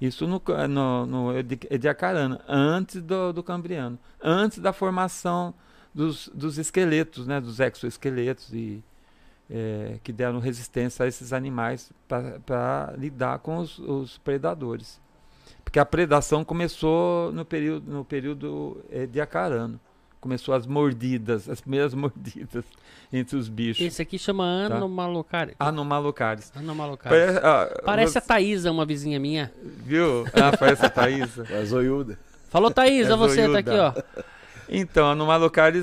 Isso 0.00 0.26
no, 0.26 0.40
no, 0.68 1.06
no 1.06 1.38
Edi- 1.38 1.66
Ediacarana, 1.70 2.40
antes 2.48 3.02
do, 3.02 3.32
do 3.32 3.42
Cambriano, 3.42 3.98
antes 4.22 4.58
da 4.58 4.72
formação 4.72 5.52
dos, 5.92 6.28
dos 6.32 6.56
esqueletos, 6.56 7.26
né, 7.26 7.40
dos 7.40 7.58
exoesqueletos 7.58 8.52
e, 8.52 8.82
é, 9.50 9.98
que 10.04 10.12
deram 10.12 10.38
resistência 10.38 11.04
a 11.04 11.08
esses 11.08 11.32
animais 11.32 11.90
para 12.06 12.94
lidar 12.96 13.40
com 13.40 13.58
os, 13.58 13.78
os 13.80 14.18
predadores. 14.18 15.00
Porque 15.64 15.80
a 15.80 15.84
predação 15.84 16.44
começou 16.44 17.32
no 17.32 17.44
período, 17.44 17.90
no 17.90 18.04
período 18.04 18.82
Ediacarano. 18.90 19.80
Começou 20.20 20.52
as 20.54 20.66
mordidas, 20.66 21.48
as 21.48 21.60
primeiras 21.60 21.94
mordidas 21.94 22.64
entre 23.12 23.36
os 23.36 23.48
bichos. 23.48 23.84
Esse 23.86 24.02
aqui 24.02 24.18
chama 24.18 24.66
Anomalocari. 24.66 25.54
Anomalocaris. 25.58 26.52
Anomalocaris. 26.56 27.18
Parece, 27.18 27.38
ah, 27.46 27.82
Parece 27.84 28.12
você- 28.12 28.18
a 28.18 28.22
Thaísa, 28.22 28.70
uma 28.72 28.84
vizinha 28.84 29.20
minha. 29.20 29.52
Viu? 29.62 30.24
Ah, 30.32 30.56
parece 30.58 30.84
a 30.84 30.90
Thaísa. 30.90 31.44
A 31.56 31.64
zoiuda. 31.64 32.18
Falou, 32.50 32.70
Thaísa, 32.70 33.12
É 33.12 33.16
você 33.16 33.42
tá 33.42 33.46
zoiuda. 33.46 33.58
aqui, 33.60 33.70
ó. 33.70 34.22
Então, 34.70 35.06
a 35.08 35.14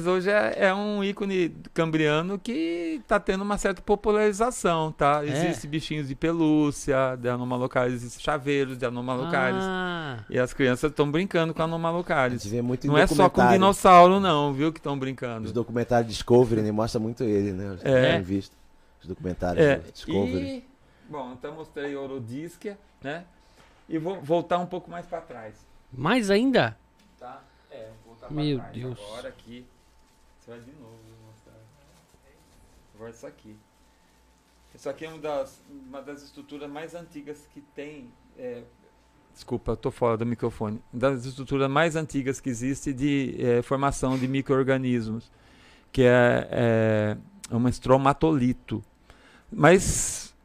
hoje 0.06 0.30
é, 0.30 0.68
é 0.68 0.74
um 0.74 1.04
ícone 1.04 1.50
cambriano 1.74 2.38
que 2.38 3.00
está 3.02 3.20
tendo 3.20 3.42
uma 3.42 3.58
certa 3.58 3.82
popularização, 3.82 4.92
tá? 4.92 5.26
É. 5.26 5.30
Existem 5.30 5.70
bichinhos 5.70 6.08
de 6.08 6.16
pelúcia, 6.16 7.16
de 7.20 7.28
Anomalocaris, 7.28 7.96
existem 7.96 8.24
chaveiros 8.24 8.78
de 8.78 8.86
Anomalocaris. 8.86 9.64
Ah, 9.64 10.24
E 10.30 10.38
as 10.38 10.54
crianças 10.54 10.92
estão 10.92 11.10
brincando 11.10 11.54
com 11.54 11.62
A 11.62 11.68
em 12.86 12.90
Não 12.90 12.98
é 12.98 13.08
só 13.08 13.30
com 13.30 13.48
dinossauro, 13.48 14.20
não, 14.20 14.54
viu, 14.54 14.72
que 14.72 14.80
estão 14.80 14.98
brincando. 14.98 15.46
Os 15.48 15.52
documentários 15.52 16.12
Discovery, 16.12 16.62
né? 16.62 16.72
Mostra 16.72 17.00
muito 17.00 17.24
ele, 17.24 17.52
né? 17.52 17.78
É. 17.84 18.20
Visto. 18.22 18.56
Os 19.02 19.08
documentários 19.08 19.64
É, 19.66 19.78
do 19.78 19.92
Discovery. 19.92 20.58
e, 20.58 20.64
bom, 21.10 21.34
então 21.38 21.56
mostrei 21.56 21.96
Orodisquia, 21.96 22.78
né? 23.02 23.24
E 23.90 23.98
vou 23.98 24.22
voltar 24.22 24.58
um 24.58 24.66
pouco 24.66 24.90
mais 24.90 25.06
para 25.06 25.22
trás. 25.22 25.56
Mais 25.92 26.30
ainda? 26.30 26.78
Voltar 28.30 28.44
Meu 28.44 28.58
trás. 28.58 28.74
Deus. 28.74 29.00
Agora 29.00 29.30
aqui. 29.30 29.66
Você 30.40 30.52
vai 30.52 30.60
de 30.60 30.72
novo 30.74 31.00
mostrar. 31.26 31.54
Agora 32.96 33.12
isso 33.12 33.28
aqui. 33.28 33.56
Isso 34.74 34.90
aqui 34.90 35.06
é 35.06 35.10
uma 35.10 35.20
das, 35.20 35.62
uma 35.70 36.02
das 36.02 36.22
estruturas 36.22 36.70
mais 36.70 36.94
antigas 36.96 37.48
que 37.54 37.62
tem. 37.62 38.12
é, 38.38 38.64
desculpa, 39.34 39.76
tô 39.76 39.90
fora 39.92 40.18
do 40.18 40.26
microfone. 40.26 40.82
Das 40.92 41.26
estruturas 41.26 41.70
mais 41.70 41.96
antigas 41.96 42.40
que 42.40 42.50
existe 42.50 42.94
de 42.94 43.36
é, 43.40 43.62
formação 43.62 44.18
de 44.18 44.28
micro-organismos, 44.28 45.32
que 45.92 46.04
é, 46.04 47.18
é 47.50 47.56
um 47.56 47.68
estromatolito. 47.68 48.84
Mas 49.52 50.36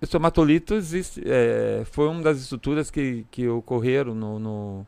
o 0.00 0.04
estromatolito 0.04 0.74
existe, 0.74 1.22
é, 1.24 1.84
foi 1.86 2.08
uma 2.08 2.22
das 2.22 2.38
estruturas 2.38 2.90
que, 2.90 3.26
que 3.30 3.48
ocorreram 3.48 4.14
no, 4.14 4.38
no, 4.38 4.86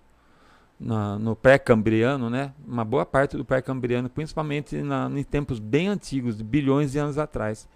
na- 0.78 1.18
no 1.18 1.34
pré-cambriano, 1.36 2.28
né? 2.28 2.52
Uma 2.66 2.84
boa 2.84 3.06
parte 3.06 3.36
do 3.36 3.44
pré-cambriano, 3.44 4.08
principalmente 4.08 4.76
na, 4.82 5.10
em 5.14 5.22
tempos 5.22 5.58
bem 5.58 5.88
antigos, 5.88 6.40
bilhões 6.40 6.92
de 6.92 6.98
anos 6.98 7.18
atrás. 7.18 7.68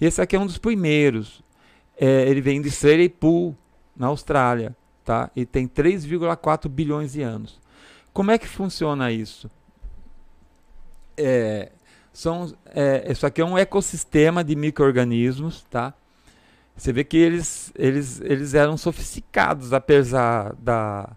Esse 0.00 0.20
aqui 0.20 0.36
é 0.36 0.38
um 0.38 0.46
dos 0.46 0.58
primeiros. 0.58 1.42
É, 1.96 2.28
ele 2.28 2.40
vem 2.40 2.60
de 2.60 2.70
Sereypool, 2.70 3.56
na 3.96 4.08
Austrália, 4.08 4.76
tá? 5.04 5.30
E 5.36 5.46
tem 5.46 5.68
3,4 5.68 6.68
bilhões 6.68 7.12
de 7.12 7.22
anos. 7.22 7.60
Como 8.12 8.30
é 8.30 8.38
que 8.38 8.46
funciona 8.48 9.10
isso? 9.12 9.50
É, 11.16 11.70
são, 12.12 12.52
é, 12.66 13.10
isso 13.10 13.26
aqui 13.26 13.40
é 13.40 13.44
um 13.44 13.56
ecossistema 13.58 14.42
de 14.42 14.54
micro-organismos, 14.56 15.64
tá? 15.70 15.94
Você 16.76 16.92
vê 16.92 17.04
que 17.04 17.16
eles, 17.16 17.72
eles, 17.76 18.20
eles 18.20 18.54
eram 18.54 18.76
sofisticados, 18.76 19.72
apesar 19.72 20.54
da, 20.56 21.16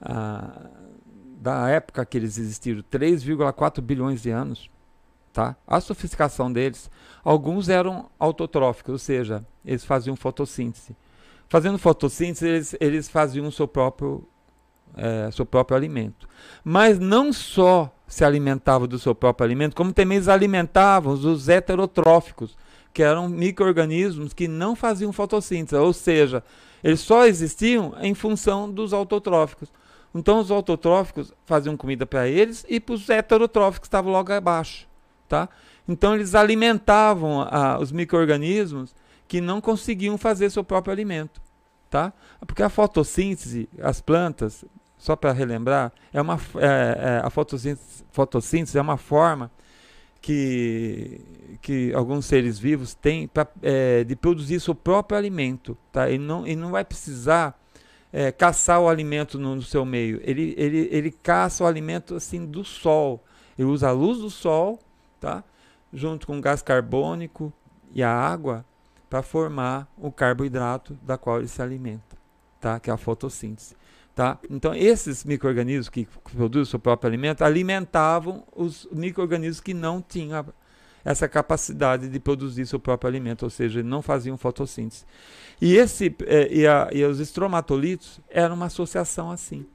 da 0.00 1.68
época 1.68 2.04
que 2.04 2.16
eles 2.16 2.38
existiram, 2.38 2.82
3,4 2.90 3.80
bilhões 3.80 4.22
de 4.22 4.30
anos. 4.30 4.70
Tá? 5.32 5.56
A 5.66 5.80
sofisticação 5.80 6.52
deles, 6.52 6.88
alguns 7.24 7.68
eram 7.68 8.08
autotróficos, 8.18 8.92
ou 8.92 8.98
seja, 8.98 9.44
eles 9.64 9.84
faziam 9.84 10.14
fotossíntese. 10.14 10.96
Fazendo 11.48 11.76
fotossíntese, 11.76 12.46
eles, 12.46 12.76
eles 12.80 13.08
faziam 13.08 13.46
o 13.48 13.52
seu 13.52 13.66
próprio, 13.66 14.26
eh, 14.96 15.28
seu 15.32 15.44
próprio 15.44 15.76
alimento. 15.76 16.28
Mas 16.62 17.00
não 17.00 17.32
só 17.32 17.92
se 18.06 18.24
alimentavam 18.24 18.86
do 18.86 18.98
seu 18.98 19.14
próprio 19.14 19.44
alimento, 19.44 19.74
como 19.74 19.92
também 19.92 20.16
eles 20.16 20.28
alimentavam 20.28 21.14
os 21.14 21.48
heterotróficos, 21.48 22.56
que 22.92 23.02
eram 23.02 23.28
micro-organismos 23.28 24.32
que 24.32 24.46
não 24.46 24.76
faziam 24.76 25.12
fotossíntese, 25.12 25.74
ou 25.74 25.92
seja, 25.92 26.44
eles 26.82 27.00
só 27.00 27.26
existiam 27.26 27.92
em 28.00 28.14
função 28.14 28.70
dos 28.70 28.92
autotróficos. 28.92 29.72
Então 30.14 30.38
os 30.38 30.50
autotróficos 30.50 31.32
faziam 31.44 31.76
comida 31.76 32.06
para 32.06 32.28
eles 32.28 32.64
e 32.68 32.78
para 32.78 32.94
os 32.94 33.08
heterotróficos 33.08 33.80
que 33.80 33.86
estavam 33.86 34.12
logo 34.12 34.32
abaixo. 34.32 34.86
Tá? 35.28 35.48
Então 35.88 36.14
eles 36.14 36.34
alimentavam 36.34 37.42
ah, 37.50 37.78
os 37.80 37.90
micro-organismos 37.90 38.94
que 39.26 39.40
não 39.40 39.60
conseguiam 39.60 40.16
fazer 40.16 40.50
seu 40.50 40.62
próprio 40.62 40.92
alimento. 40.92 41.42
Tá? 41.90 42.12
Porque 42.46 42.62
a 42.62 42.68
fotossíntese, 42.68 43.68
as 43.80 44.00
plantas, 44.00 44.64
só 44.96 45.16
para 45.16 45.32
relembrar, 45.32 45.92
é 46.12 46.20
uma, 46.20 46.38
é- 46.56 47.20
é, 47.20 47.20
a 47.24 47.30
fotossíntese, 47.30 48.04
fotossíntese 48.10 48.78
é 48.78 48.80
uma 48.80 48.96
forma 48.96 49.50
que, 50.20 51.20
que 51.60 51.92
alguns 51.92 52.24
seres 52.26 52.58
vivos 52.58 52.94
têm 52.94 53.28
pra, 53.28 53.46
é, 53.62 54.04
de 54.04 54.16
produzir 54.16 54.60
seu 54.60 54.74
próprio 54.74 55.18
alimento. 55.18 55.76
Tá? 55.92 56.08
E, 56.08 56.18
não, 56.18 56.46
e 56.46 56.56
não 56.56 56.70
vai 56.70 56.84
precisar 56.84 57.58
é, 58.16 58.30
caçar 58.30 58.80
o 58.80 58.88
alimento 58.88 59.40
no, 59.40 59.56
no 59.56 59.62
seu 59.62 59.84
meio. 59.84 60.20
Ele, 60.22 60.54
ele, 60.56 60.88
ele 60.92 61.10
caça 61.10 61.64
o 61.64 61.66
alimento 61.66 62.14
assim 62.14 62.46
do 62.46 62.62
sol. 62.62 63.24
Ele 63.58 63.66
usa 63.66 63.88
a 63.88 63.92
luz 63.92 64.18
do 64.18 64.30
sol, 64.30 64.78
tá? 65.18 65.42
junto 65.92 66.24
com 66.28 66.38
o 66.38 66.40
gás 66.40 66.62
carbônico 66.62 67.52
e 67.92 68.04
a 68.04 68.10
água, 68.10 68.64
para 69.10 69.20
formar 69.20 69.92
o 69.98 70.12
carboidrato 70.12 70.96
da 71.02 71.18
qual 71.18 71.38
ele 71.38 71.48
se 71.48 71.60
alimenta, 71.60 72.16
tá? 72.60 72.78
que 72.78 72.88
é 72.88 72.92
a 72.92 72.96
fotossíntese. 72.96 73.74
Tá? 74.14 74.38
Então, 74.48 74.72
esses 74.72 75.24
micro-organismos 75.24 75.88
que 75.88 76.06
produzem 76.36 76.62
o 76.62 76.66
seu 76.66 76.78
próprio 76.78 77.08
alimento 77.08 77.42
alimentavam 77.42 78.44
os 78.54 78.86
micro-organismos 78.92 79.60
que 79.60 79.74
não 79.74 80.00
tinham 80.00 80.46
essa 81.04 81.28
capacidade 81.28 82.08
de 82.08 82.18
produzir 82.18 82.66
seu 82.66 82.78
próprio 82.80 83.08
alimento, 83.08 83.42
ou 83.42 83.50
seja, 83.50 83.82
não 83.82 84.00
faziam 84.00 84.38
fotossíntese. 84.38 85.04
E, 85.60 85.76
esse, 85.76 86.14
eh, 86.26 86.48
e, 86.50 86.66
a- 86.66 86.88
e 86.92 87.04
os 87.04 87.20
estromatolitos 87.20 88.20
eram 88.30 88.54
uma 88.54 88.66
associação 88.66 89.30
assim: 89.30 89.66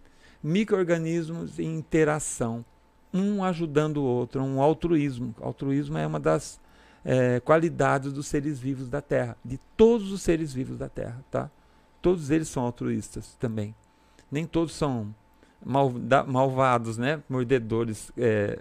micro-organismos 0.44 1.60
em 1.60 1.76
interação, 1.78 2.64
um 3.14 3.44
ajudando 3.44 3.98
o 3.98 4.04
outro, 4.04 4.44
um 4.44 4.62
altruísmo. 4.62 5.34
Altruísmo 5.42 5.98
é 5.98 6.06
uma 6.06 6.20
das 6.20 6.60
eh, 7.06 7.40
qualidades 7.46 8.12
dos 8.12 8.28
seres 8.28 8.60
vivos 8.60 8.90
da 8.90 9.02
Terra, 9.02 9.38
de 9.44 9.58
todos 9.78 10.12
os 10.12 10.22
seres 10.22 10.54
vivos 10.54 10.78
da 10.78 10.90
Terra, 10.90 11.24
tá? 11.32 11.50
Todos 12.02 12.30
eles 12.30 12.50
são 12.50 12.64
altruístas 12.64 13.36
também. 13.40 13.74
Nem 14.32 14.46
todos 14.46 14.74
são 14.76 15.14
malda- 15.66 16.24
malvados, 16.24 16.98
né? 16.98 17.22
Mordedores. 17.30 18.12
eh, 18.18 18.60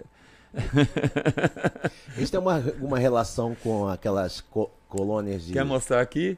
Isso 2.17 2.31
tem 2.31 2.39
uma, 2.39 2.59
uma 2.81 2.99
relação 2.99 3.55
com 3.63 3.87
aquelas 3.87 4.41
co- 4.41 4.69
colônias 4.87 5.43
de. 5.45 5.53
Quer 5.53 5.63
mostrar 5.63 6.01
aqui? 6.01 6.37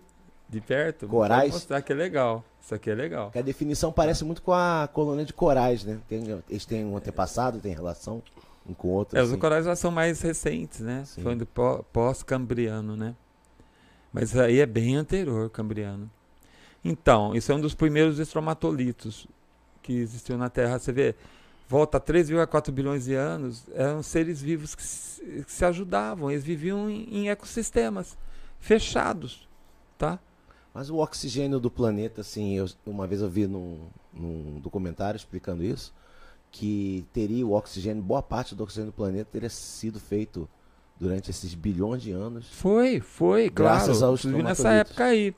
De 0.50 0.60
perto? 0.60 1.08
Corais? 1.08 1.44
Pode 1.44 1.54
mostrar 1.54 1.82
que 1.82 1.94
é 1.94 1.96
legal. 1.96 2.44
Isso 2.62 2.76
aqui 2.76 2.90
é 2.90 2.96
legal. 2.96 3.32
Que 3.32 3.40
a 3.40 3.42
definição 3.42 3.92
parece 3.92 4.24
muito 4.26 4.42
com 4.42 4.52
a 4.52 4.88
colônia 4.92 5.24
de 5.26 5.34
corais, 5.34 5.84
né? 5.84 5.98
Tem- 6.10 6.44
eles 6.50 6.66
têm 6.66 6.86
um 6.86 6.96
antepassado, 6.98 7.60
tem 7.60 7.74
relação 7.74 8.22
um 8.68 8.74
com 8.74 8.90
o 8.90 8.92
outro. 8.92 9.18
É, 9.18 9.22
os 9.24 9.30
assim. 9.30 9.40
corais 9.40 9.66
já 9.66 9.76
são 9.76 9.90
mais 9.92 10.22
recentes, 10.22 10.82
né? 10.82 11.04
Sim. 11.06 11.24
Do 11.38 11.46
pó- 11.46 11.84
pós-cambriano, 11.94 12.96
né? 12.96 13.16
Mas 14.14 14.38
aí 14.38 14.60
é 14.60 14.66
bem 14.66 14.98
anterior, 14.98 15.50
cambriano. 15.50 16.10
Então, 16.84 17.34
isso 17.34 17.52
é 17.52 17.56
um 17.56 17.62
dos 17.62 17.74
primeiros 17.74 18.20
estromatolitos 18.20 19.26
que 19.82 19.94
existiu 19.94 20.38
na 20.38 20.50
Terra. 20.50 20.78
Você 20.78 20.92
vê, 20.92 21.16
volta 21.72 21.98
a 21.98 22.02
3,4 22.02 22.70
bilhões 22.70 23.06
de 23.06 23.14
anos, 23.16 23.64
eram 23.74 24.04
seres 24.04 24.42
vivos 24.42 24.76
que 24.76 24.84
se, 24.84 25.22
que 25.46 25.52
se 25.52 25.64
ajudavam, 25.64 26.30
eles 26.30 26.44
viviam 26.44 26.90
em, 26.90 27.04
em 27.10 27.30
ecossistemas 27.30 28.18
fechados, 28.60 29.48
tá? 29.98 30.20
Mas 30.74 30.90
o 30.90 30.98
oxigênio 30.98 31.62
do 31.62 31.72
planeta, 31.72 32.20
assim, 32.20 32.56
eu- 32.58 32.68
uma 32.86 33.08
vez 33.08 33.22
eu 33.22 33.30
vi 33.30 33.48
num, 33.48 33.88
num 34.14 34.60
documentário 34.60 35.16
explicando 35.16 35.64
isso, 35.64 35.94
que 36.52 37.06
teria 37.14 37.48
o 37.48 37.54
oxigênio, 37.54 38.04
boa 38.04 38.22
parte 38.22 38.54
do 38.54 38.64
oxigênio 38.64 38.92
do 38.92 38.96
planeta 38.96 39.30
teria 39.32 39.50
sido 39.50 39.98
feito 39.98 40.50
durante 41.00 41.32
esses 41.32 41.54
bilhões 41.54 42.02
de 42.02 42.12
anos. 42.12 42.48
Foi, 42.52 43.00
foi, 43.00 43.50
Graças 43.50 44.00
claro. 44.00 44.12
aos 44.12 44.20
Inclusive 44.26 44.44
nessa 44.44 44.74
época 44.74 45.06
aí. 45.06 45.34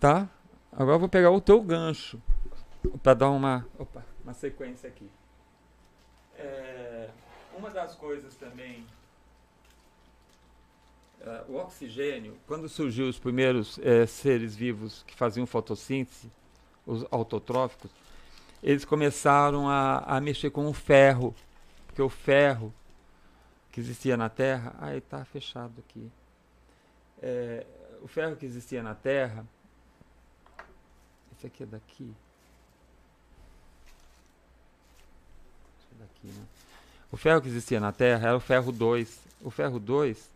Tá? 0.00 0.28
Agora 0.72 0.96
eu 0.96 1.00
vou 1.00 1.08
pegar 1.08 1.30
o 1.30 1.40
teu 1.40 1.62
gancho 1.62 2.20
para 3.00 3.14
dar 3.14 3.30
uma, 3.30 3.64
opa, 3.78 4.04
uma 4.24 4.34
sequência 4.34 4.88
aqui. 4.88 5.08
É, 6.36 7.10
uma 7.56 7.70
das 7.70 7.94
coisas 7.94 8.34
também. 8.34 8.84
é, 11.20 11.44
o 11.48 11.54
oxigênio, 11.54 12.36
quando 12.46 12.68
surgiu 12.68 13.08
os 13.08 13.18
primeiros 13.18 13.78
é, 13.78 14.04
seres 14.06 14.56
vivos 14.56 15.04
que 15.06 15.14
faziam 15.14 15.46
fotossíntese, 15.46 16.30
os 16.84 17.06
autotróficos, 17.10 17.90
eles 18.62 18.84
começaram 18.84 19.68
a, 19.68 19.98
a 19.98 20.20
mexer 20.20 20.50
com 20.50 20.66
o 20.66 20.72
ferro, 20.72 21.34
porque 21.86 22.02
o 22.02 22.08
ferro 22.08 22.74
que 23.74 23.80
existia 23.80 24.16
na 24.16 24.28
Terra. 24.28 24.72
Ah, 24.78 24.96
está 24.96 25.24
fechado 25.24 25.72
aqui. 25.80 26.08
É, 27.20 27.66
o 28.00 28.06
ferro 28.06 28.36
que 28.36 28.46
existia 28.46 28.84
na 28.84 28.94
Terra. 28.94 29.44
Esse 31.32 31.48
aqui 31.48 31.64
é 31.64 31.66
daqui. 31.66 32.14
Esse 35.76 35.83
é 35.83 35.83
daqui, 35.98 36.26
né? 36.26 36.44
O 37.10 37.16
ferro 37.16 37.40
que 37.40 37.48
existia 37.48 37.78
na 37.78 37.92
Terra 37.92 38.28
era 38.28 38.36
o 38.36 38.40
ferro 38.40 38.72
2. 38.72 39.20
O 39.42 39.50
ferro 39.50 39.78
2 39.78 40.30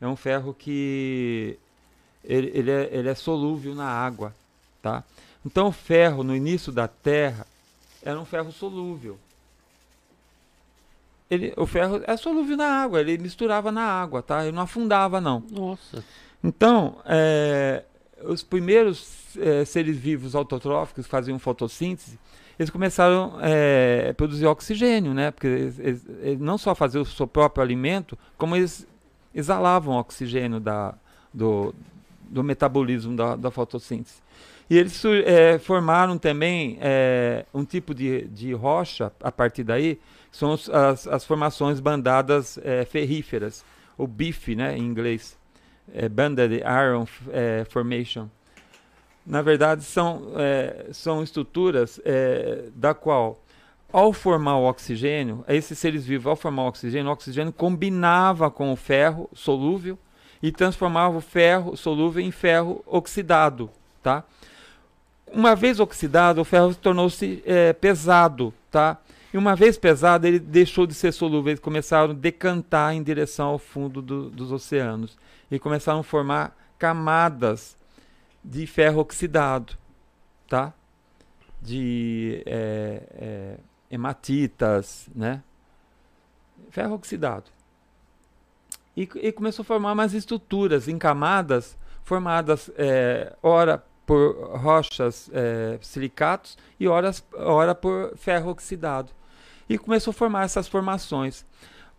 é 0.00 0.06
um 0.06 0.16
ferro 0.16 0.54
que 0.54 1.58
ele, 2.24 2.50
ele, 2.54 2.70
é, 2.70 2.88
ele 2.92 3.08
é 3.08 3.14
solúvel 3.14 3.74
na 3.74 3.88
água, 3.88 4.34
tá? 4.80 5.02
Então 5.44 5.68
o 5.68 5.72
ferro 5.72 6.22
no 6.22 6.34
início 6.34 6.72
da 6.72 6.86
Terra 6.86 7.46
era 8.02 8.18
um 8.18 8.24
ferro 8.24 8.52
solúvel. 8.52 9.18
Ele, 11.30 11.54
o 11.56 11.66
ferro 11.66 12.02
é 12.06 12.16
solúvel 12.16 12.56
na 12.56 12.66
água, 12.66 13.00
ele 13.00 13.16
misturava 13.16 13.72
na 13.72 13.82
água, 13.82 14.22
tá? 14.22 14.42
Ele 14.42 14.54
não 14.54 14.62
afundava 14.62 15.20
não. 15.20 15.42
Nossa. 15.50 16.04
Então, 16.44 17.00
é, 17.06 17.84
os 18.24 18.42
primeiros 18.42 19.36
é, 19.38 19.64
seres 19.64 19.96
vivos 19.96 20.34
autotróficos 20.34 21.06
faziam 21.06 21.38
fotossíntese, 21.38 22.18
eles 22.58 22.70
começaram 22.70 23.38
é, 23.40 24.08
a 24.10 24.14
produzir 24.14 24.46
oxigênio, 24.46 25.12
né? 25.14 25.30
Porque 25.30 25.46
eles, 25.46 25.78
eles- 25.78 26.06
eles 26.20 26.40
não 26.40 26.56
só 26.58 26.74
faziam 26.74 27.02
o 27.02 27.06
seu 27.06 27.26
próprio 27.26 27.62
alimento, 27.62 28.18
como 28.36 28.54
eles 28.56 28.86
exalavam 29.34 29.96
oxigênio 29.96 30.60
da, 30.60 30.94
do, 31.32 31.74
do 32.28 32.42
metabolismo 32.44 33.16
da, 33.16 33.36
da 33.36 33.50
fotossíntese. 33.50 34.16
E 34.70 34.78
eles 34.78 35.02
é, 35.26 35.58
formaram 35.58 36.16
também 36.16 36.78
é, 36.80 37.44
um 37.52 37.64
tipo 37.64 37.94
de, 37.94 38.22
de 38.28 38.52
rocha, 38.52 39.12
a 39.22 39.30
partir 39.32 39.64
daí, 39.64 39.98
são 40.30 40.52
os, 40.52 40.68
as, 40.70 41.06
as 41.06 41.24
formações 41.24 41.78
bandadas 41.80 42.58
é, 42.62 42.84
ferríferas, 42.84 43.64
o 43.98 44.06
BIF, 44.06 44.54
né, 44.54 44.76
em 44.76 44.82
inglês, 44.82 45.36
é, 45.92 46.08
Banded 46.08 46.54
Iron 46.62 47.06
é, 47.30 47.66
Formation. 47.68 48.28
Na 49.24 49.40
verdade, 49.40 49.84
são, 49.84 50.32
é, 50.36 50.88
são 50.92 51.22
estruturas 51.22 52.00
é, 52.04 52.64
da 52.74 52.92
qual, 52.92 53.40
ao 53.92 54.12
formar 54.12 54.56
o 54.58 54.68
oxigênio, 54.68 55.44
esses 55.48 55.78
seres 55.78 56.04
vivos, 56.04 56.26
ao 56.26 56.36
formar 56.36 56.64
o 56.64 56.68
oxigênio, 56.68 57.08
o 57.08 57.12
oxigênio 57.12 57.52
combinava 57.52 58.50
com 58.50 58.72
o 58.72 58.76
ferro 58.76 59.30
solúvel 59.32 59.96
e 60.42 60.50
transformava 60.50 61.16
o 61.16 61.20
ferro 61.20 61.76
solúvel 61.76 62.22
em 62.22 62.32
ferro 62.32 62.82
oxidado, 62.84 63.70
tá? 64.02 64.24
Uma 65.32 65.54
vez 65.54 65.78
oxidado, 65.78 66.40
o 66.40 66.44
ferro 66.44 66.74
tornou-se 66.74 67.42
é, 67.46 67.72
pesado, 67.72 68.52
tá? 68.70 68.98
E 69.32 69.38
uma 69.38 69.54
vez 69.54 69.78
pesado, 69.78 70.26
ele 70.26 70.38
deixou 70.38 70.86
de 70.86 70.94
ser 70.94 71.12
solúvel, 71.12 71.50
eles 71.50 71.60
começaram 71.60 72.10
a 72.10 72.14
decantar 72.14 72.94
em 72.94 73.02
direção 73.02 73.48
ao 73.48 73.58
fundo 73.58 74.02
do, 74.02 74.28
dos 74.28 74.50
oceanos 74.52 75.16
e 75.50 75.58
começaram 75.58 76.00
a 76.00 76.02
formar 76.02 76.56
camadas 76.78 77.76
de 78.42 78.66
ferro 78.66 79.00
oxidado, 79.00 79.76
tá? 80.48 80.72
De 81.60 82.42
é, 82.46 83.02
é, 83.14 83.58
hematitas, 83.90 85.08
né? 85.14 85.42
Ferro 86.70 86.94
oxidado. 86.94 87.50
E, 88.96 89.02
e, 89.02 89.32
começou 89.32 89.62
a 89.62 89.66
formar 89.66 89.94
mais 89.94 90.12
estruturas 90.12 90.88
em 90.88 90.98
camadas 90.98 91.76
formadas, 92.04 92.70
é, 92.76 93.34
ora 93.42 93.82
por 94.04 94.58
rochas 94.58 95.30
é, 95.32 95.78
silicatos 95.80 96.58
e 96.78 96.88
horas, 96.88 97.24
ora 97.34 97.74
por 97.74 98.16
ferro 98.16 98.50
oxidado 98.50 99.12
e 99.68 99.78
começou 99.78 100.10
a 100.10 100.14
formar 100.14 100.44
essas 100.44 100.68
formações. 100.68 101.46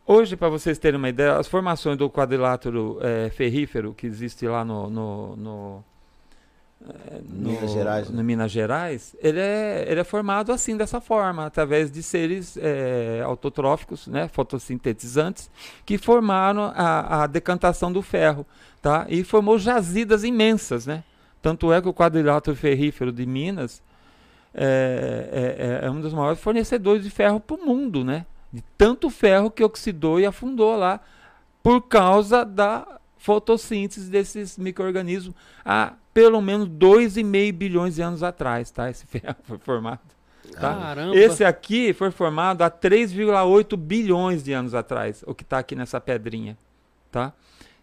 Hoje, 0.05 0.35
para 0.35 0.49
vocês 0.49 0.77
terem 0.77 0.97
uma 0.97 1.09
ideia, 1.09 1.37
as 1.37 1.47
formações 1.47 1.97
do 1.97 2.09
quadrilátero 2.09 2.99
é, 3.01 3.29
ferrífero 3.29 3.93
que 3.93 4.05
existe 4.05 4.45
lá 4.47 4.65
no, 4.65 4.89
no, 4.89 5.35
no 5.37 5.83
no, 7.29 7.49
Minas 7.51 7.71
Gerais, 7.71 8.09
né? 8.09 8.17
no 8.17 8.23
Minas 8.23 8.51
Gerais, 8.51 9.15
ele 9.19 9.39
é, 9.39 9.85
ele 9.87 9.99
é 9.99 10.03
formado 10.03 10.51
assim, 10.51 10.75
dessa 10.75 10.99
forma, 10.99 11.45
através 11.45 11.91
de 11.91 12.03
seres 12.03 12.57
é, 12.57 13.21
autotróficos, 13.23 14.07
né, 14.07 14.27
fotossintetizantes, 14.27 15.49
que 15.85 15.97
formaram 15.97 16.71
a, 16.75 17.23
a, 17.23 17.27
decantação 17.27 17.91
do 17.91 18.01
ferro, 18.01 18.45
tá? 18.81 19.05
E 19.09 19.23
formou 19.23 19.57
jazidas 19.57 20.23
imensas, 20.23 20.85
né? 20.85 21.03
Tanto 21.41 21.71
é 21.71 21.81
que 21.81 21.87
o 21.87 21.93
quadrilátero 21.93 22.55
ferrífero 22.55 23.11
de 23.11 23.25
Minas, 23.25 23.81
é, 24.53 25.79
é, 25.81 25.85
é 25.85 25.89
um 25.91 25.99
dos 25.99 26.13
maiores 26.13 26.39
fornecedores 26.39 27.03
de 27.03 27.09
ferro 27.09 27.39
para 27.39 27.55
o 27.55 27.65
mundo, 27.65 28.03
né? 28.03 28.25
De 28.51 28.63
tanto 28.77 29.09
ferro 29.09 29.49
que 29.49 29.63
oxidou 29.63 30.19
e 30.19 30.25
afundou 30.25 30.75
lá 30.75 30.99
por 31.61 31.81
causa 31.87 32.45
da 32.45 32.99
fotossíntese 33.23 34.11
desses 34.11 34.57
micro-organismos 34.57 35.33
há 35.63 35.93
pelo 36.13 36.41
menos 36.41 36.67
2,5 36.67 37.53
bilhões 37.53 37.95
de 37.95 38.01
anos 38.01 38.21
atrás, 38.21 38.69
tá? 38.69 38.89
Esse 38.89 39.05
ferro 39.07 39.37
foi 39.43 39.57
formado. 39.57 40.01
Tá? 40.51 40.75
Caramba. 40.75 41.15
Esse 41.15 41.45
aqui 41.45 41.93
foi 41.93 42.11
formado 42.11 42.63
há 42.63 42.69
3,8 42.69 43.77
bilhões 43.77 44.43
de 44.43 44.51
anos 44.51 44.75
atrás, 44.75 45.23
o 45.25 45.33
que 45.33 45.43
está 45.43 45.59
aqui 45.59 45.73
nessa 45.73 46.01
pedrinha, 46.01 46.57
tá? 47.09 47.31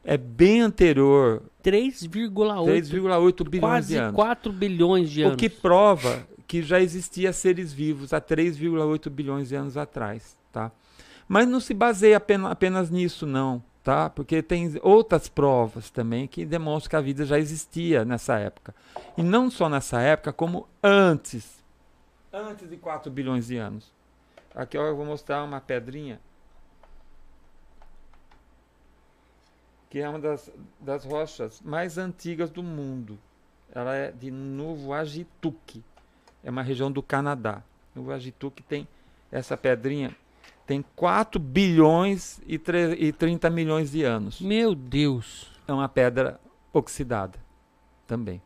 É 0.05 0.19
bem 0.19 0.61
anterior. 0.61 1.43
3,8 1.65 3.49
bilhões 3.49 3.89
de 3.89 3.97
anos. 3.97 4.15
4 4.15 4.53
bilhões 4.53 5.11
de 5.11 5.23
anos. 5.23 5.35
O 5.35 5.39
que 5.39 5.49
prova 5.49 6.23
que 6.47 6.63
já 6.63 6.81
existia 6.83 7.33
seres 7.33 7.73
vivos 7.73 8.13
há 8.13 8.21
3,8 8.21 9.09
bilhões 9.09 9.49
de 9.49 9.57
anos 9.57 9.79
atrás, 9.79 10.37
tá? 10.53 10.71
Mas 11.27 11.49
não 11.49 11.61
se 11.61 11.73
baseia 11.73 12.19
apenas 12.19 12.91
nisso, 12.91 13.25
não, 13.25 13.63
tá? 13.83 14.11
Porque 14.11 14.43
tem 14.43 14.79
outras 14.83 15.29
provas 15.29 15.91
também 15.91 16.27
que 16.27 16.45
demonstram 16.45 16.91
que 16.91 16.97
a 16.97 17.01
vida 17.01 17.25
já 17.25 17.39
existia 17.39 18.05
nessa 18.05 18.39
época. 18.39 18.75
E 19.17 19.23
não 19.23 19.51
só 19.51 19.69
nessa 19.69 20.01
época, 20.01 20.33
como 20.33 20.69
antes. 20.83 21.63
Antes 22.33 22.69
de 22.69 22.77
4 22.77 23.11
bilhões 23.11 23.47
de 23.47 23.57
anos. 23.57 23.93
Aqui 24.55 24.77
ó, 24.79 24.87
eu 24.87 24.97
vou 24.97 25.07
mostrar 25.07 25.43
uma 25.43 25.61
pedrinha. 25.61 26.21
Que 29.89 30.01
é 30.01 30.09
uma 30.09 30.19
das, 30.19 30.51
das 30.79 31.05
rochas 31.05 31.61
mais 31.61 31.99
antigas 31.99 32.51
do 32.51 32.63
mundo. 32.63 33.19
Ela 33.73 33.95
é 33.97 34.11
de 34.13 34.31
Novo 34.31 34.93
Agituque 34.93 35.83
é 36.43 36.51
uma 36.51 36.63
região 36.63 36.91
do 36.91 37.03
Canadá. 37.03 37.63
O 37.95 38.11
Agituque 38.11 38.63
tem 38.63 38.89
essa 39.31 39.57
pedrinha 39.57 40.15
tem 40.67 40.85
4 40.95 41.41
bilhões 41.41 42.41
e, 42.47 42.61
e 42.99 43.13
30 43.13 43.51
milhões 43.51 43.91
de 43.91 44.05
anos. 44.05 44.41
Meu 44.41 44.75
Deus. 44.75 45.51
É 45.67 45.73
uma 45.73 45.89
pedra 45.89 46.41
oxidada 46.73 47.39
também. 48.07 48.43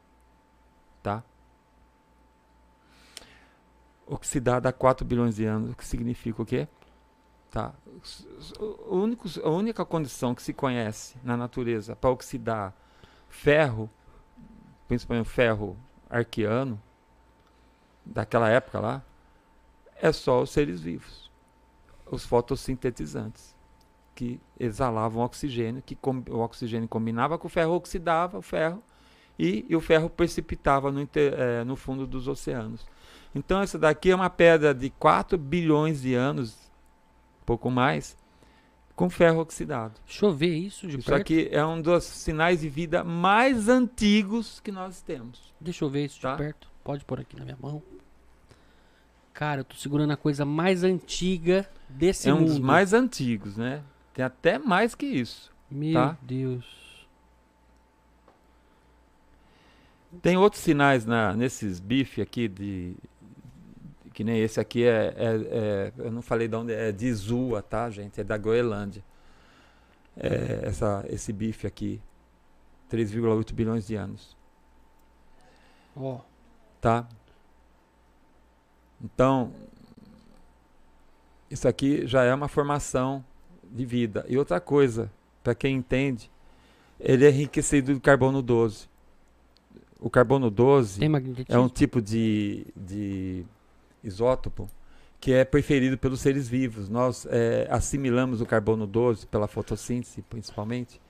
Tá? 1.03 1.23
Oxidada 4.07 4.69
há 4.69 4.73
4 4.73 5.07
bilhões 5.07 5.37
de 5.37 5.45
anos, 5.45 5.73
o 5.73 5.77
que 5.77 5.87
significa 5.87 6.43
o 6.43 6.47
quê? 6.47 6.69
Tá? 7.51 7.73
O 8.59 8.97
único, 8.97 9.29
a 9.43 9.49
única 9.49 9.85
condição 9.85 10.35
que 10.35 10.43
se 10.43 10.53
conhece 10.53 11.17
na 11.23 11.37
natureza 11.37 11.95
para 11.95 12.11
oxidar 12.11 12.75
ferro, 13.29 13.89
principalmente 14.89 15.29
ferro 15.29 15.77
arqueano, 16.11 16.81
daquela 18.05 18.49
época 18.49 18.81
lá, 18.81 19.03
é 19.97 20.13
só 20.13 20.43
os 20.43 20.51
seres 20.51 20.81
vivos, 20.81 21.24
os 22.11 22.25
fotossintetizantes, 22.25 23.55
que 24.15 24.41
exalavam 24.59 25.23
oxigênio, 25.23 25.83
que 25.83 25.99
o 26.31 26.39
oxigênio 26.39 26.89
combinava 26.89 27.37
com 27.39 27.47
o 27.47 27.51
ferro, 27.51 27.75
oxidava 27.75 28.39
o 28.39 28.43
ferro, 28.43 28.83
e, 29.39 29.67
e 29.69 29.75
o 29.75 29.81
ferro 29.81 30.09
precipitava 30.09 30.93
no, 30.93 31.09
é, 31.15 31.65
no 31.65 31.77
fundo 31.77 32.07
dos 32.07 32.29
oceanos. 32.29 32.87
Então, 33.35 33.61
essa 33.61 33.79
daqui 33.79 34.11
é 34.11 34.15
uma 34.15 34.31
pedra 34.31 34.73
de 34.73 34.91
4 34.91 35.37
bilhões 35.37 36.03
de 36.03 36.15
anos, 36.15 36.57
pouco 37.45 37.69
mais, 37.69 38.17
com 38.95 39.11
ferro 39.11 39.41
oxidado. 39.41 39.95
Deixa 40.07 40.25
eu 40.25 40.33
ver 40.33 40.55
isso 40.55 40.87
de 40.87 40.99
Isso 40.99 41.11
perto. 41.11 41.21
aqui 41.21 41.49
é 41.51 41.65
um 41.65 41.83
dos 41.83 42.05
sinais 42.05 42.61
de 42.61 42.69
vida 42.69 43.03
mais 43.03 43.69
antigos 43.69 44.61
que 44.61 44.71
nós 44.71 45.03
temos. 45.03 45.53
Deixa 45.61 45.85
eu 45.85 45.91
ver 45.91 46.05
isso 46.05 46.21
tá? 46.21 46.33
de 46.33 46.39
perto. 46.39 46.71
Pode 46.85 47.05
pôr 47.05 47.21
aqui 47.21 47.37
na 47.37 47.45
minha 47.45 47.59
mão. 47.61 47.83
Cara, 49.33 49.63
eu 49.63 49.65
tô 49.65 49.75
segurando 49.75 50.13
a 50.13 50.17
coisa 50.17 50.45
mais 50.45 50.85
antiga 50.85 51.69
desse 51.95 52.31
mundo. 52.31 52.39
É 52.39 52.43
um 52.43 52.45
dos 52.47 52.59
mais 52.59 52.93
antigos, 52.93 53.57
né? 53.57 53.83
Tem 54.13 54.25
até 54.25 54.59
mais 54.59 54.95
que 54.95 55.07
isso. 55.07 55.53
Meu 55.71 55.95
tá? 55.95 56.19
Deus. 56.23 56.85
Tem 60.23 60.37
outros 60.37 60.63
sinais 60.63 61.05
na, 61.05 61.33
nesses 61.35 61.81
bifes 61.81 62.23
aqui 62.23 62.49
de. 62.49 62.97
Que 64.13 64.23
nem 64.23 64.41
esse 64.41 64.61
aqui 64.61 64.85
é, 64.85 65.13
é, 65.17 65.35
é, 65.51 65.93
Eu 65.99 66.13
não 66.13 66.23
falei 66.23 66.47
de 66.47 66.55
onde 66.55 66.73
é. 66.73 66.93
de 66.93 67.13
Zua, 67.13 67.61
tá, 67.63 67.91
gente? 67.91 68.21
É 68.21 68.25
da 68.25 68.37
Groenlândia. 68.37 69.03
É, 70.17 70.61
essa, 70.63 71.05
esse 71.09 71.33
bife 71.33 71.67
aqui. 71.67 72.01
3,8 72.91 73.53
bilhões 73.53 73.87
de 73.87 73.97
anos. 73.97 74.37
Ó. 75.97 76.15
Oh. 76.15 76.21
Tá? 76.81 77.09
Então, 79.03 79.53
isso 81.55 81.69
aqui 81.69 82.07
já 82.07 82.25
é 82.25 82.35
uma 82.35 82.49
formação 82.49 83.25
de 83.63 83.85
vida. 83.85 84.25
E 84.29 84.37
outra 84.37 84.61
coisa, 84.61 85.11
para 85.43 85.55
quem 85.55 85.77
entende, 85.77 86.31
ele 86.99 87.25
é 87.25 87.29
enriquecido 87.29 87.95
de 87.95 88.01
carbono 88.01 88.43
12. 88.43 88.89
O 90.01 90.11
carbono 90.11 90.51
12 90.51 91.01
é 91.49 91.59
um 91.59 91.69
tipo 91.69 92.03
de, 92.03 92.67
de 92.77 93.45
isótopo 94.03 94.69
que 95.21 95.33
é 95.33 95.45
preferido 95.45 95.97
pelos 95.97 96.21
seres 96.21 96.49
vivos. 96.49 96.89
Nós 96.89 97.27
é, 97.31 97.67
assimilamos 97.71 98.41
o 98.41 98.47
carbono 98.47 98.87
12 98.87 99.27
pela 99.29 99.47
fotossíntese, 99.47 100.23
principalmente, 100.23 101.01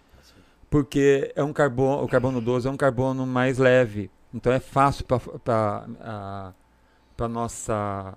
porque 0.69 1.33
é 1.35 1.43
um 1.43 1.53
carbono, 1.53 2.05
o 2.05 2.09
carbono 2.09 2.41
12 2.41 2.69
é 2.69 2.71
um 2.71 2.77
carbono 2.77 3.27
mais 3.27 3.59
leve, 3.59 4.11
então 4.33 4.53
é 4.53 4.61
fácil 4.61 5.05
para 5.05 6.55
para 7.17 7.29
nossa 7.29 8.17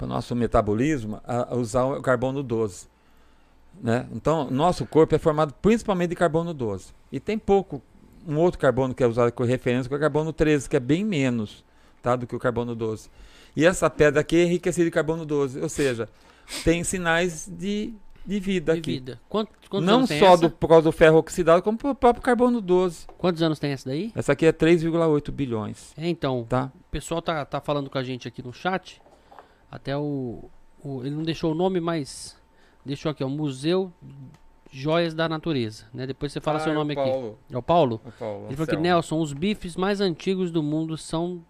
para 0.00 0.06
nosso 0.06 0.34
metabolismo 0.34 1.20
a, 1.24 1.52
a 1.52 1.56
usar 1.56 1.84
o 1.84 2.00
carbono 2.00 2.42
12. 2.42 2.86
Né? 3.82 4.06
Então, 4.12 4.50
nosso 4.50 4.86
corpo 4.86 5.14
é 5.14 5.18
formado 5.18 5.52
principalmente 5.60 6.10
de 6.10 6.16
carbono 6.16 6.54
12. 6.54 6.86
E 7.12 7.20
tem 7.20 7.38
pouco, 7.38 7.82
um 8.26 8.38
outro 8.38 8.58
carbono 8.58 8.94
que 8.94 9.02
é 9.02 9.06
usado 9.06 9.30
como 9.30 9.46
referência, 9.46 9.88
que 9.88 9.94
é 9.94 9.98
o 9.98 10.00
carbono 10.00 10.32
13, 10.32 10.70
que 10.70 10.76
é 10.76 10.80
bem 10.80 11.04
menos 11.04 11.62
tá, 12.02 12.16
do 12.16 12.26
que 12.26 12.34
o 12.34 12.38
carbono 12.38 12.74
12. 12.74 13.10
E 13.54 13.66
essa 13.66 13.90
pedra 13.90 14.22
aqui 14.22 14.36
é 14.36 14.44
enriquecida 14.44 14.86
de 14.86 14.90
carbono 14.90 15.26
12, 15.26 15.60
ou 15.60 15.68
seja, 15.68 16.08
tem 16.64 16.82
sinais 16.82 17.46
de 17.46 17.92
de 18.24 18.38
vida 18.38 18.74
de 18.74 18.78
aqui. 18.80 18.92
vida. 18.92 19.20
Quanto, 19.28 19.50
quantos 19.68 19.86
Não 19.86 20.06
só 20.06 20.36
do, 20.36 20.50
por 20.50 20.68
causa 20.68 20.84
do 20.84 20.92
ferro 20.92 21.18
oxidado, 21.18 21.62
como 21.62 21.76
pelo 21.78 21.94
próprio 21.94 22.22
carbono 22.22 22.60
12. 22.60 23.06
Quantos 23.18 23.42
anos 23.42 23.58
tem 23.58 23.72
essa 23.72 23.88
daí? 23.88 24.12
Essa 24.14 24.32
aqui 24.32 24.46
é 24.46 24.52
3,8 24.52 25.30
bilhões, 25.30 25.92
É, 25.96 26.06
então, 26.08 26.44
tá? 26.48 26.70
o 26.74 26.90
pessoal 26.90 27.20
tá, 27.22 27.44
tá 27.44 27.60
falando 27.60 27.88
com 27.88 27.98
a 27.98 28.02
gente 28.02 28.28
aqui 28.28 28.42
no 28.42 28.52
chat. 28.52 29.00
Até 29.70 29.96
o, 29.96 30.50
o- 30.82 31.00
Ele 31.02 31.14
não 31.14 31.22
deixou 31.22 31.52
o 31.52 31.54
nome, 31.54 31.80
mas. 31.80 32.36
Deixou 32.84 33.10
aqui, 33.10 33.22
ó. 33.22 33.28
Museu 33.28 33.92
Joias 34.72 35.14
da 35.14 35.28
Natureza. 35.28 35.84
Né? 35.92 36.06
Depois 36.06 36.32
você 36.32 36.40
fala 36.40 36.58
Ah, 36.58 36.60
seu 36.60 36.72
é 36.72 36.74
nome 36.74 36.92
aqui. 36.94 37.02
Paulo, 37.10 37.38
É 37.50 37.56
o 37.58 37.62
Paulo? 37.62 38.00
o 38.04 38.12
Paulo 38.12 38.46
Ele 38.46 38.56
falou 38.56 38.68
que. 38.68 38.76
Nelson, 38.76 39.20
os 39.20 39.32
bifes 39.32 39.76
mais 39.76 40.00
antigos 40.00 40.50
do 40.50 40.62
mundo 40.62 40.96
são 40.96 41.44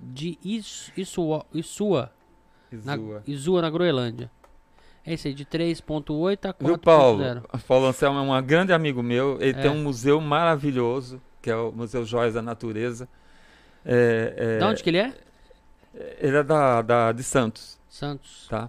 de 0.00 0.38
Is- 0.44 0.92
Isua, 0.96 1.46
Isua, 1.54 2.12
na. 2.84 2.96
Isua, 3.26 3.62
na 3.62 3.70
Groenlândia. 3.70 4.30
É 5.06 5.12
isso 5.14 5.28
aí, 5.28 5.34
de 5.34 5.44
3.8 5.44 6.46
a 6.48 6.54
Viu, 6.58 6.78
Paulo? 6.78 7.22
4.0. 7.22 7.44
O 7.52 7.58
Paulo 7.58 7.86
Anselmo 7.86 8.18
é 8.18 8.22
um 8.38 8.42
grande 8.42 8.72
amigo 8.72 9.02
meu. 9.02 9.36
Ele 9.40 9.58
É. 9.58 9.62
tem 9.62 9.70
um 9.70 9.82
museu 9.82 10.18
maravilhoso, 10.20 11.20
que 11.42 11.50
é 11.50 11.56
o 11.56 11.70
Museu 11.72 12.04
Joias 12.06 12.32
da 12.34 12.40
Natureza. 12.42 13.06
É, 13.84 14.34
é, 14.36 14.58
Da 14.58 14.68
onde 14.68 14.82
que 14.82 14.88
ele 14.88 14.96
é? 14.98 15.14
Ele 16.20 16.36
é 16.36 16.42
da, 16.42 16.82
da- 16.82 17.12
de 17.12 17.22
Santos, 17.22 17.78
Santos. 17.88 18.46
tá? 18.48 18.68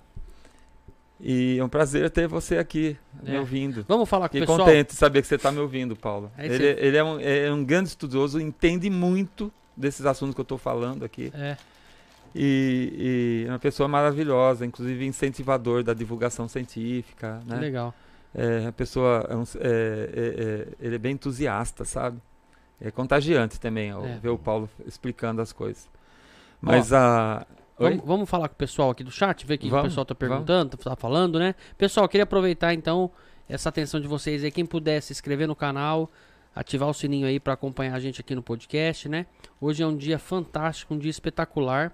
E 1.19 1.57
é 1.57 1.63
um 1.63 1.69
prazer 1.69 2.09
ter 2.11 2.27
você 2.27 2.57
aqui, 2.57 2.97
me 3.23 3.35
É. 3.35 3.39
ouvindo. 3.39 3.85
Vamos 3.87 4.07
falar 4.07 4.27
com 4.29 4.37
o 4.37 4.39
pessoal. 4.41 4.59
contente 4.59 4.89
de 4.89 4.95
saber 4.95 5.21
que 5.21 5.27
você 5.27 5.35
está 5.35 5.51
me 5.51 5.59
ouvindo, 5.59 5.95
Paulo. 5.95 6.29
É 6.37 6.45
ele, 6.45 6.65
ele 6.67 6.97
é, 6.97 7.03
um, 7.03 7.19
é 7.19 7.51
um 7.51 7.63
grande 7.63 7.89
estudioso, 7.89 8.39
entende 8.39 8.89
muito 8.89 9.51
desses 9.75 10.05
assuntos 10.05 10.35
que 10.35 10.41
eu 10.41 10.43
estou 10.43 10.57
falando 10.57 11.03
aqui. 11.05 11.31
É, 11.33 11.57
E, 12.37 13.43
e 13.45 13.47
é 13.47 13.51
uma 13.51 13.59
pessoa 13.59 13.87
maravilhosa, 13.87 14.65
inclusive 14.65 15.05
incentivador 15.05 15.83
da 15.83 15.93
divulgação 15.93 16.49
científica, 16.49 17.41
né? 17.45 17.55
legal. 17.57 17.93
É 18.33 18.59
uma 18.63 18.71
pessoa, 18.73 19.25
é 19.29 19.35
um- 19.37 19.43
é- 19.43 19.47
é- 19.61 20.67
ele 20.85 20.95
é 20.95 20.97
bem 20.97 21.13
entusiasta, 21.13 21.85
sabe? 21.85 22.17
É 22.81 22.91
contagiante 22.91 23.57
também, 23.57 23.93
ó, 23.93 24.01
ver 24.21 24.27
o 24.29 24.37
Paulo 24.37 24.69
explicando 24.85 25.41
as 25.41 25.53
coisas. 25.53 25.87
Mas 26.65 26.91
a... 26.91 27.45
Vamos, 27.77 28.01
vamos 28.05 28.29
falar 28.29 28.47
com 28.47 28.53
o 28.53 28.57
pessoal 28.57 28.89
aqui 28.89 29.03
do 29.03 29.11
chat, 29.11 29.45
ver 29.45 29.55
o 29.55 29.57
que 29.57 29.67
o 29.67 29.69
Vamos, 29.69 29.87
pessoal 29.89 30.05
tá 30.05 30.15
vamos. 30.17 30.35
perguntando, 30.35 30.77
tá 30.77 30.95
falando, 30.95 31.37
né? 31.37 31.55
Pessoal, 31.77 32.07
queria 32.07 32.23
aproveitar 32.23 32.73
então 32.73 33.11
essa 33.49 33.69
atenção 33.69 33.99
de 33.99 34.07
vocês 34.07 34.43
aí, 34.43 34.51
quem 34.51 34.65
puder 34.65 35.01
se 35.01 35.11
inscrever 35.11 35.47
no 35.47 35.55
canal, 35.55 36.09
ativar 36.55 36.89
o 36.89 36.93
sininho 36.93 37.27
aí 37.27 37.39
para 37.39 37.53
acompanhar 37.53 37.93
a 37.93 37.99
gente 37.99 38.21
aqui 38.21 38.33
no 38.33 38.41
podcast, 38.41 39.09
né? 39.09 39.25
Hoje 39.59 39.83
é 39.83 39.87
um 39.87 39.95
dia 39.95 40.17
fantástico, 40.17 40.93
um 40.93 40.97
dia 40.97 41.11
espetacular. 41.11 41.93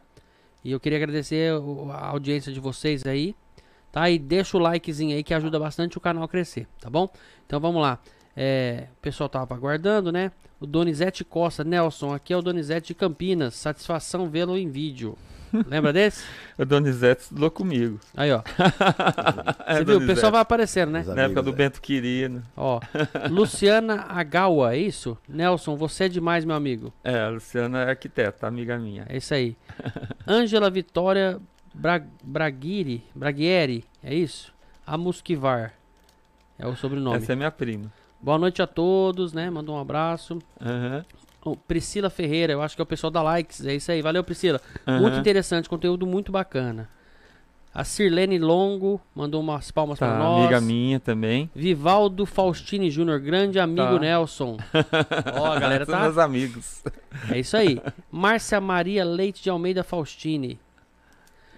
E 0.64 0.72
eu 0.72 0.80
queria 0.80 1.00
agradecer 1.00 1.52
a 1.92 2.08
audiência 2.10 2.54
de 2.54 2.60
vocês 2.60 3.04
aí, 3.08 3.36
tá? 3.92 4.08
E 4.08 4.20
deixa 4.20 4.56
o 4.56 4.60
likezinho 4.60 5.16
aí 5.16 5.24
que 5.24 5.34
ajuda 5.34 5.60
bastante 5.60 5.98
o 5.98 6.02
canal 6.02 6.24
a 6.24 6.28
crescer, 6.28 6.68
tá 6.80 6.90
bom? 6.90 7.10
Então 7.48 7.60
vamos 7.60 7.82
lá. 7.82 8.00
É, 8.36 8.86
o 8.94 9.02
pessoal 9.02 9.28
tava 9.30 9.54
aguardando, 9.56 10.12
né? 10.12 10.32
O 10.60 10.66
Donizete 10.66 11.24
Costa, 11.24 11.64
Nelson, 11.64 12.14
aqui 12.14 12.34
é 12.34 12.38
o 12.38 12.42
Donizete 12.42 12.88
de 12.88 12.96
Campinas. 12.96 13.56
Satisfação 13.56 14.30
vê-lo 14.30 14.58
em 14.58 14.70
vídeo. 14.70 15.18
Lembra 15.68 15.92
desse? 15.92 16.24
O 16.58 16.64
Donizete 16.64 17.24
estudou 17.24 17.52
comigo. 17.52 18.00
Aí, 18.16 18.32
ó. 18.32 18.42
É, 19.66 19.76
Você 19.76 19.84
viu? 19.84 19.96
O 19.96 20.00
Donizete. 20.00 20.06
pessoal 20.08 20.32
vai 20.32 20.42
aparecendo, 20.42 20.92
né? 20.92 21.02
Os 21.02 21.08
Na 21.08 21.24
época 21.24 21.42
amigos, 21.42 21.44
do 21.44 21.50
é. 21.52 21.54
Bento 21.56 21.82
Quirino. 21.82 22.44
Ó. 22.56 22.80
Luciana 23.30 24.06
Agawa, 24.08 24.74
é 24.74 24.78
isso? 24.78 25.18
Nelson, 25.28 25.76
você 25.76 26.06
é 26.06 26.10
demais, 26.10 26.46
meu 26.46 26.56
amigo. 26.56 26.94
É, 27.04 27.20
a 27.20 27.30
Luciana 27.30 27.84
é 27.84 27.90
arquiteta, 27.90 28.48
amiga 28.48 28.78
minha. 28.78 29.06
É 29.10 29.18
isso 29.18 29.34
aí. 29.34 29.58
Ângela 30.26 30.70
Vitória 30.70 31.40
Bra 31.74 32.02
Braguiri, 32.24 33.04
Braguieri, 33.16 33.84
é 34.04 34.14
isso? 34.14 34.54
Amusquivar. 34.86 35.74
É 36.58 36.68
o 36.68 36.76
sobrenome. 36.76 37.18
Essa 37.18 37.34
é 37.34 37.36
minha 37.36 37.52
prima. 37.52 37.92
Boa 38.22 38.38
noite 38.38 38.62
a 38.62 38.68
todos, 38.68 39.34
né? 39.34 39.50
Manda 39.50 39.72
um 39.72 39.80
abraço. 39.80 40.40
Ô, 41.44 41.56
Priscila 41.56 42.10
Ferreira, 42.10 42.54
eu 42.54 42.62
acho 42.62 42.76
que 42.76 42.82
é 42.82 42.84
o 42.84 42.86
pessoal 42.86 43.10
da 43.10 43.22
Likes. 43.24 43.66
É 43.66 43.74
isso 43.76 43.92
aí. 43.92 44.02
Valeu, 44.02 44.24
Priscila. 44.24 44.62
aham. 44.86 45.00
Muito 45.02 45.18
interessante, 45.18 45.68
conteúdo 45.68 46.06
muito 46.06 46.32
bacana. 46.32 46.88
A 47.74 47.84
Sirlene 47.86 48.38
Longo 48.38 49.00
mandou 49.16 49.40
umas 49.42 49.72
palmas 49.72 49.98
Tá, 49.98 50.06
pra 50.10 50.18
nós. 50.20 50.42
amiga 50.42 50.60
minha 50.62 51.00
também. 51.00 51.50
Vivaldo 51.56 52.26
Faustini 52.26 52.92
Júnior, 52.92 53.18
grande 53.22 53.60
amigo 53.60 53.94
Tá. 53.94 54.00
Nelson. 54.00 54.58
Ó, 55.40 55.46
a 55.54 55.58
galera 55.60 55.86
São 55.86 55.96
tá. 55.96 56.02
meus 56.02 56.18
amigos. 56.18 56.84
É 57.30 57.40
isso 57.40 57.56
aí. 57.56 57.82
Márcia 58.12 58.60
Maria 58.60 59.06
Leite 59.06 59.42
de 59.42 59.50
Almeida 59.50 59.84
Faustini. 59.86 60.60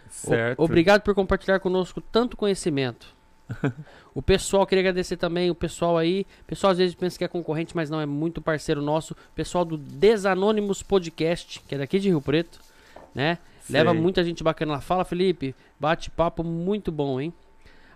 O- 0.05 0.11
Certo. 0.29 0.59
Obrigado 0.61 1.01
por 1.01 1.15
compartilhar 1.15 1.59
conosco 1.59 1.99
tanto 1.99 2.37
conhecimento. 2.37 3.07
O 4.15 4.21
pessoal, 4.21 4.65
queria 4.65 4.81
agradecer 4.81 5.17
também 5.17 5.49
o 5.49 5.55
pessoal 5.55 5.97
aí. 5.97 6.25
O 6.41 6.45
pessoal 6.45 6.71
às 6.71 6.77
vezes 6.77 6.93
pensa 6.95 7.17
que 7.17 7.23
é 7.23 7.27
concorrente, 7.27 7.75
mas 7.75 7.89
não, 7.89 7.99
é 7.99 8.05
muito 8.05 8.41
parceiro 8.41 8.81
nosso. 8.81 9.13
O 9.13 9.35
pessoal 9.35 9.65
do 9.65 9.77
Desanônimos 9.77 10.83
Podcast, 10.83 11.61
que 11.67 11.75
é 11.75 11.77
daqui 11.77 11.99
de 11.99 12.09
Rio 12.09 12.21
Preto, 12.21 12.59
né? 13.13 13.37
Leva 13.69 13.93
muita 13.93 14.23
gente 14.23 14.43
bacana 14.43 14.73
lá. 14.73 14.81
Fala, 14.81 15.05
Felipe. 15.05 15.55
Bate-papo 15.79 16.43
muito 16.43 16.91
bom, 16.91 17.19
hein? 17.19 17.33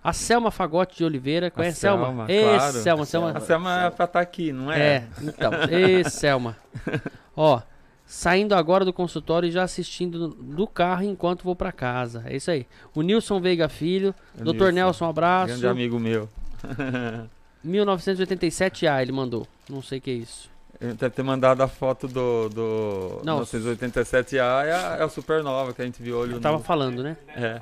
A 0.03 0.13
Selma 0.13 0.49
Fagote 0.51 0.97
de 0.97 1.03
Oliveira. 1.03 1.51
Conhece 1.51 1.85
a 1.85 1.91
Selma? 1.91 2.05
Selma, 2.05 2.25
claro. 2.25 2.73
Selma, 2.73 3.03
A 3.03 3.05
Selma. 3.05 3.31
A 3.31 3.39
Selma 3.41 3.85
é 3.85 3.89
pra 3.89 4.05
estar 4.05 4.19
aqui, 4.21 4.53
não 4.53 4.71
é? 4.71 4.79
É, 4.79 5.07
então. 5.21 5.51
Ê, 5.69 6.09
Selma. 6.09 6.55
Ó, 7.35 7.61
saindo 8.07 8.55
agora 8.55 8.83
do 8.85 8.93
consultório 8.93 9.47
e 9.47 9.51
já 9.51 9.61
assistindo 9.63 10.29
do 10.29 10.65
carro 10.65 11.03
enquanto 11.03 11.43
vou 11.43 11.55
pra 11.55 11.71
casa. 11.73 12.23
É 12.25 12.35
isso 12.35 12.49
aí. 12.49 12.65
O 12.95 13.01
Nilson 13.03 13.39
Veiga 13.41 13.67
Filho. 13.69 14.15
Nilson, 14.35 14.53
Dr. 14.57 14.71
Nelson, 14.71 15.05
um 15.05 15.09
abraço. 15.09 15.47
Grande 15.47 15.67
amigo 15.67 15.99
meu. 15.99 16.27
1987A 17.67 19.01
ele 19.01 19.11
mandou. 19.11 19.45
Não 19.69 19.81
sei 19.81 19.97
o 19.97 20.01
que 20.01 20.09
é 20.09 20.13
isso. 20.13 20.49
Ele 20.79 20.93
deve 20.93 21.13
ter 21.15 21.23
mandado 21.23 21.61
a 21.61 21.67
foto 21.67 22.07
do, 22.07 22.49
do 22.49 23.21
Não. 23.23 23.41
987A, 23.41 24.63
é, 24.65 24.71
a- 24.73 24.97
é 24.99 25.05
o 25.05 25.09
Supernova 25.09 25.73
que 25.73 25.81
a 25.81 25.85
gente 25.85 26.01
viu 26.01 26.17
olho 26.19 26.33
Eu 26.37 26.39
tava 26.41 26.57
nu. 26.59 26.63
falando, 26.63 27.01
né? 27.03 27.17
É, 27.35 27.59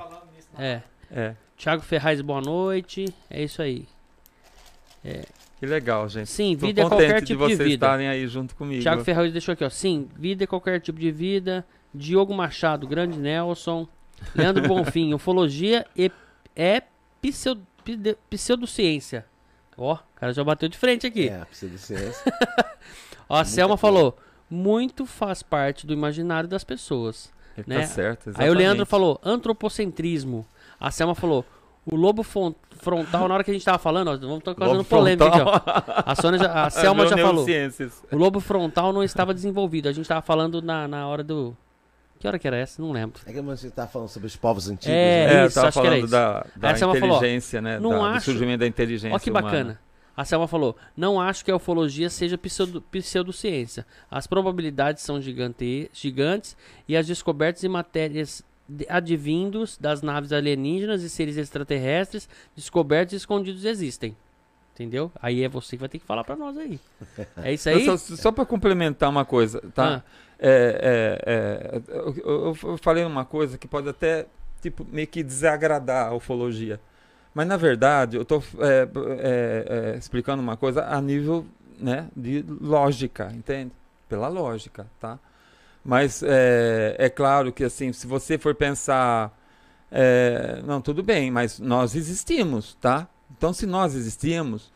É. 0.58 0.82
é. 1.10 1.34
Thiago 1.56 1.82
Ferraz, 1.82 2.20
boa 2.20 2.42
noite. 2.42 3.06
É 3.30 3.42
isso 3.42 3.62
aí. 3.62 3.88
Que 5.66 5.70
legal, 5.72 6.08
gente. 6.08 6.30
Sim, 6.30 6.56
Tô 6.56 6.66
vida 6.66 6.82
é 6.82 6.88
qualquer 6.88 7.20
de 7.20 7.26
tipo 7.26 7.42
de 7.48 7.56
vocês 7.56 7.58
vida. 7.58 7.86
estarem 7.86 8.06
aí 8.08 8.28
junto 8.28 8.54
comigo. 8.54 8.80
Thiago 8.80 9.02
Ferraz 9.02 9.32
deixou 9.32 9.52
aqui, 9.52 9.64
ó. 9.64 9.68
Sim, 9.70 10.08
vida 10.16 10.44
é 10.44 10.46
qualquer 10.46 10.80
tipo 10.80 10.98
de 10.98 11.10
vida. 11.10 11.66
Diogo 11.92 12.32
Machado, 12.32 12.86
grande 12.86 13.18
Nelson. 13.18 13.88
Leandro 14.32 14.62
Bonfim, 14.68 15.12
ufologia 15.12 15.84
e, 15.96 16.10
é 16.54 16.82
pseudo, 17.20 17.66
pseudociência. 18.30 19.26
Ó, 19.76 19.94
o 19.94 19.98
cara 20.14 20.32
já 20.32 20.44
bateu 20.44 20.68
de 20.68 20.78
frente 20.78 21.04
aqui. 21.04 21.28
É, 21.28 21.44
pseudociência. 21.46 22.32
Ó, 23.28 23.34
a 23.34 23.38
Muita 23.38 23.44
Selma 23.50 23.76
coisa. 23.76 23.80
falou, 23.80 24.18
muito 24.48 25.04
faz 25.04 25.42
parte 25.42 25.84
do 25.84 25.92
imaginário 25.92 26.48
das 26.48 26.62
pessoas. 26.62 27.32
Ele 27.58 27.66
né? 27.66 27.80
Tá 27.80 27.86
certo, 27.86 28.30
Aí 28.36 28.48
o 28.48 28.54
Leandro 28.54 28.82
exatamente. 28.84 28.88
falou, 28.88 29.20
antropocentrismo. 29.24 30.46
A 30.78 30.92
Selma 30.92 31.14
falou, 31.14 31.44
o 31.86 31.94
lobo 31.96 32.22
fron- 32.22 32.54
frontal, 32.80 33.28
na 33.28 33.34
hora 33.34 33.44
que 33.44 33.50
a 33.50 33.54
gente 33.54 33.64
tava 33.64 33.78
falando, 33.78 34.08
ó, 34.08 34.16
vamos 34.16 34.38
estar 34.38 34.54
causando 34.54 34.78
Lobo 34.78 34.88
polêmica 34.88 35.26
aqui, 35.28 35.38
frontal. 35.38 35.62
ó. 35.66 36.02
A, 36.04 36.14
Sônia 36.16 36.38
já- 36.40 36.64
a 36.64 36.68
Selma 36.70 37.04
Meu 37.04 37.10
já 37.10 37.16
falou. 37.16 37.46
O 38.12 38.16
lobo 38.16 38.40
frontal 38.40 38.92
não 38.92 39.02
estava 39.02 39.32
desenvolvido. 39.32 39.88
A 39.88 39.92
gente 39.92 40.02
estava 40.02 40.20
falando 40.20 40.60
na, 40.60 40.86
na 40.88 41.06
hora 41.06 41.22
do. 41.22 41.56
Que 42.18 42.26
hora 42.26 42.38
que 42.38 42.46
era 42.46 42.56
essa? 42.56 42.80
Não 42.82 42.92
lembro. 42.92 43.20
É 43.26 43.32
que 43.32 43.38
a 43.38 43.54
gente 43.54 43.70
tá 43.72 43.86
falando 43.86 44.08
sobre 44.08 44.26
os 44.26 44.34
povos 44.36 44.68
antigos. 44.68 44.88
É, 44.88 45.26
né? 45.26 45.34
É, 45.34 45.42
eu 45.42 45.46
isso, 45.46 45.54
tava 45.54 45.68
acho 45.68 45.80
que 45.80 45.86
era 45.86 45.96
falando 45.96 46.04
isso. 46.04 46.12
da, 46.12 46.46
da 46.56 46.68
Aí 46.68 46.74
a 46.74 46.76
Selma 46.76 46.94
falou, 46.96 47.14
ó, 47.14 47.18
inteligência, 47.18 47.60
né? 47.60 47.78
não 47.78 47.90
da- 47.90 47.96
do 47.98 48.04
acho- 48.04 48.24
surgimento 48.24 48.58
da 48.60 48.66
inteligência 48.66 49.12
Olha 49.12 49.20
que 49.20 49.30
humana. 49.30 49.46
bacana. 49.46 49.80
A 50.16 50.24
Selma 50.24 50.48
falou: 50.48 50.74
Não 50.96 51.20
acho 51.20 51.44
que 51.44 51.50
a 51.50 51.56
ufologia 51.56 52.08
seja 52.08 52.38
pseudo, 52.38 52.80
pseudociência. 52.80 53.86
As 54.10 54.26
probabilidades 54.26 55.02
são 55.02 55.20
gigante, 55.20 55.90
gigantes 55.92 56.56
e 56.88 56.96
as 56.96 57.06
descobertas 57.06 57.60
de 57.60 57.68
matérias 57.68 58.42
advindos 58.88 59.76
das 59.78 60.02
naves 60.02 60.32
alienígenas 60.32 61.02
e 61.02 61.08
seres 61.10 61.36
extraterrestres 61.36 62.28
descobertos 62.54 63.12
e 63.14 63.16
escondidos 63.16 63.64
existem. 63.64 64.16
Entendeu? 64.74 65.10
Aí 65.22 65.42
é 65.42 65.48
você 65.48 65.76
que 65.76 65.80
vai 65.80 65.88
ter 65.88 65.98
que 65.98 66.04
falar 66.04 66.22
pra 66.24 66.36
nós 66.36 66.56
aí. 66.58 66.78
É 67.42 67.52
isso 67.54 67.68
aí? 67.68 67.84
Só, 67.86 67.96
só 67.96 68.30
para 68.32 68.44
complementar 68.44 69.08
uma 69.08 69.24
coisa, 69.24 69.60
tá? 69.74 70.02
Ah, 70.04 70.26
É, 70.38 71.18
é, 71.24 71.82
é, 71.88 71.96
eu, 71.96 72.54
eu- 72.62 72.76
falei 72.76 73.02
uma 73.04 73.24
coisa 73.24 73.56
que 73.56 73.66
pode 73.66 73.88
até 73.88 74.26
tipo 74.60 74.84
meio 74.92 75.06
que 75.06 75.22
desagradar 75.22 76.08
a 76.08 76.14
ufologia, 76.14 76.78
mas 77.32 77.46
na 77.46 77.56
verdade 77.56 78.16
eu 78.16 78.22
estou 78.22 78.42
explicando 79.96 80.42
uma 80.42 80.56
coisa 80.56 80.84
a 80.86 81.00
nível 81.00 81.46
né, 81.78 82.08
de 82.14 82.44
lógica, 82.60 83.32
entende? 83.34 83.72
Pela 84.08 84.28
lógica, 84.28 84.86
tá? 85.00 85.18
Mas 85.86 86.20
é, 86.20 86.96
é 86.98 87.08
claro 87.08 87.52
que 87.52 87.62
assim, 87.62 87.92
se 87.92 88.08
você 88.08 88.36
for 88.36 88.56
pensar, 88.56 89.32
é, 89.88 90.60
não, 90.66 90.80
tudo 90.80 91.00
bem, 91.00 91.30
mas 91.30 91.60
nós 91.60 91.94
existimos, 91.94 92.76
tá? 92.80 93.08
Então, 93.30 93.52
se 93.52 93.66
nós 93.66 93.94
existimos, 93.94 94.72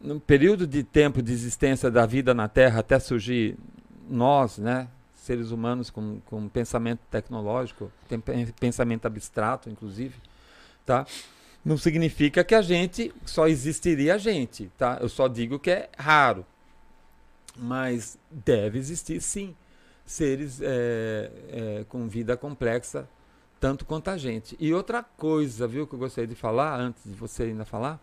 no 0.00 0.18
período 0.18 0.66
de 0.66 0.82
tempo 0.82 1.22
de 1.22 1.32
existência 1.32 1.88
da 1.88 2.04
vida 2.04 2.34
na 2.34 2.48
Terra 2.48 2.80
até 2.80 2.98
surgir 2.98 3.56
nós, 4.08 4.58
né, 4.58 4.88
seres 5.14 5.52
humanos 5.52 5.88
com, 5.88 6.18
com 6.26 6.48
pensamento 6.48 6.98
tecnológico, 7.08 7.92
tem 8.08 8.18
pen- 8.18 8.52
pensamento 8.58 9.06
abstrato, 9.06 9.70
inclusive, 9.70 10.16
tá? 10.84 11.06
Não 11.64 11.78
significa 11.78 12.42
que 12.42 12.56
a 12.56 12.62
gente 12.62 13.14
só 13.24 13.46
existiria 13.46 14.16
a 14.16 14.18
gente, 14.18 14.68
tá? 14.76 14.98
Eu 15.00 15.08
só 15.08 15.28
digo 15.28 15.60
que 15.60 15.70
é 15.70 15.88
raro. 15.96 16.44
Mas 17.56 18.18
deve 18.32 18.80
existir 18.80 19.20
sim 19.20 19.54
seres 20.10 20.60
é, 20.60 21.30
é, 21.48 21.84
com 21.88 22.08
vida 22.08 22.36
complexa, 22.36 23.08
tanto 23.60 23.84
quanto 23.84 24.08
a 24.08 24.16
gente. 24.16 24.56
E 24.58 24.74
outra 24.74 25.02
coisa, 25.02 25.68
viu, 25.68 25.86
que 25.86 25.94
eu 25.94 25.98
gostaria 25.98 26.26
de 26.26 26.34
falar, 26.34 26.78
antes 26.80 27.04
de 27.04 27.12
você 27.12 27.44
ainda 27.44 27.64
falar, 27.64 28.00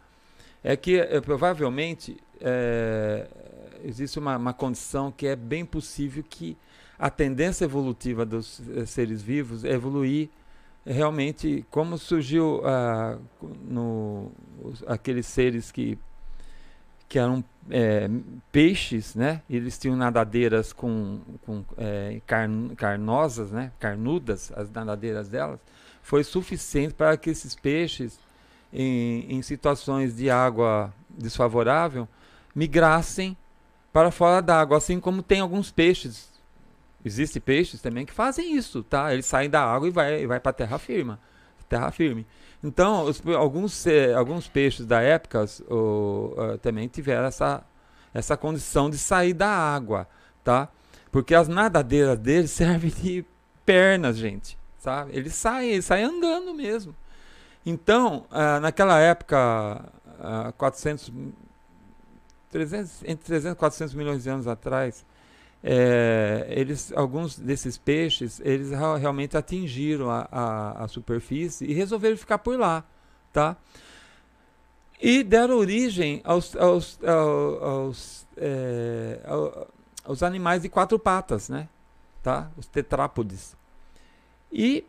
é 0.63 0.75
que 0.77 0.97
é, 0.97 1.19
provavelmente 1.19 2.17
é, 2.39 3.27
existe 3.83 4.17
uma, 4.19 4.37
uma, 4.37 4.53
condição 4.53 5.11
que 5.11 5.27
é 5.27 5.35
bem 5.35 5.65
possível 5.65 6.23
que 6.27 6.57
a 6.97 7.09
tendência 7.09 7.65
evolutiva 7.65 8.25
dos 8.25 8.61
é, 8.75 8.85
seres 8.85 9.21
vivos 9.21 9.65
é 9.65 9.71
evoluir 9.71 10.29
realmente 10.85 11.65
como 11.69 11.97
surgiu 11.97 12.61
uh, 12.61 13.21
no, 13.69 14.31
aqueles 14.87 15.25
seres 15.25 15.69
que 15.69 15.99
que 17.07 17.17
eram 17.17 17.43
é, 17.69 18.09
peixes, 18.51 19.15
né? 19.15 19.41
Eles 19.49 19.77
tinham 19.77 19.95
nadadeiras 19.95 20.73
com, 20.73 21.19
com 21.45 21.63
é, 21.77 22.21
carn, 22.25 22.75
carnosas, 22.75 23.51
né? 23.51 23.71
Carnudas, 23.79 24.51
as 24.55 24.69
nadadeiras 24.71 25.27
delas. 25.29 25.59
Foi 26.01 26.23
suficiente 26.23 26.93
para 26.93 27.17
que 27.17 27.29
esses 27.29 27.55
peixes, 27.55 28.19
em, 28.71 29.25
em 29.29 29.41
situações 29.41 30.15
de 30.15 30.29
água 30.29 30.93
desfavorável, 31.09 32.07
migrassem 32.55 33.35
para 33.91 34.11
fora 34.11 34.41
d'água, 34.41 34.77
assim 34.77 34.99
como 34.99 35.21
tem 35.21 35.39
alguns 35.39 35.71
peixes. 35.71 36.29
Existem 37.03 37.41
peixes 37.41 37.81
também 37.81 38.05
que 38.05 38.13
fazem 38.13 38.55
isso, 38.55 38.83
tá? 38.83 39.13
Eles 39.13 39.25
saem 39.25 39.49
da 39.49 39.63
água 39.63 39.87
e 39.87 39.91
vai, 39.91 40.27
vai 40.27 40.39
para 40.39 40.53
terra 40.53 40.77
firme, 40.77 41.17
terra 41.69 41.91
firme. 41.91 42.25
Então, 42.63 43.03
os, 43.03 43.21
alguns, 43.35 43.85
alguns 44.15 44.47
peixes 44.47 44.85
da 44.85 45.01
época 45.01 45.45
uh, 45.69 46.57
também 46.61 46.87
tiveram 46.87 47.27
essa, 47.27 47.63
essa 48.13 48.35
condição 48.35 48.89
de 48.89 48.97
sair 48.97 49.33
da 49.33 49.49
água, 49.49 50.07
tá? 50.43 50.69
Porque 51.11 51.35
as 51.35 51.47
nadadeiras 51.47 52.17
deles 52.17 52.51
servem 52.51 52.89
de 52.89 53.25
pernas, 53.65 54.17
gente, 54.17 54.57
sabe? 54.79 55.15
Eles 55.15 55.35
saem, 55.35 55.69
eles 55.71 55.85
saem 55.85 56.05
andando 56.05 56.53
mesmo. 56.53 56.95
Então, 57.65 58.25
uh, 58.31 58.59
naquela 58.59 58.97
época, 58.99 59.83
uh, 60.19 60.53
400, 60.53 61.11
300, 62.49 63.03
entre 63.03 63.25
300 63.25 63.51
e 63.51 63.55
400 63.55 63.93
milhões 63.93 64.23
de 64.23 64.29
anos 64.29 64.47
atrás, 64.47 65.05
é, 65.63 66.45
eles, 66.49 66.93
alguns 66.93 67.37
desses 67.37 67.77
peixes, 67.77 68.39
eles 68.43 68.69
realmente 68.71 69.35
atingiram 69.35 70.09
a, 70.09 70.27
a, 70.31 70.83
a, 70.83 70.87
superfície 70.87 71.65
e 71.65 71.73
resolveram 71.73 72.15
ficar 72.15 72.37
por 72.37 72.57
lá, 72.57 72.83
tá? 73.33 73.57
E 75.01 75.23
deram 75.23 75.57
origem 75.57 76.21
aos, 76.23 76.55
aos, 76.55 76.99
aos, 77.03 77.61
aos, 77.61 78.27
é, 78.37 79.19
aos 80.03 80.23
animais 80.23 80.61
de 80.61 80.69
quatro 80.69 80.97
patas, 80.97 81.49
né? 81.49 81.67
Tá? 82.23 82.49
Os 82.57 82.67
tetrápodes. 82.67 83.55
E 84.51 84.85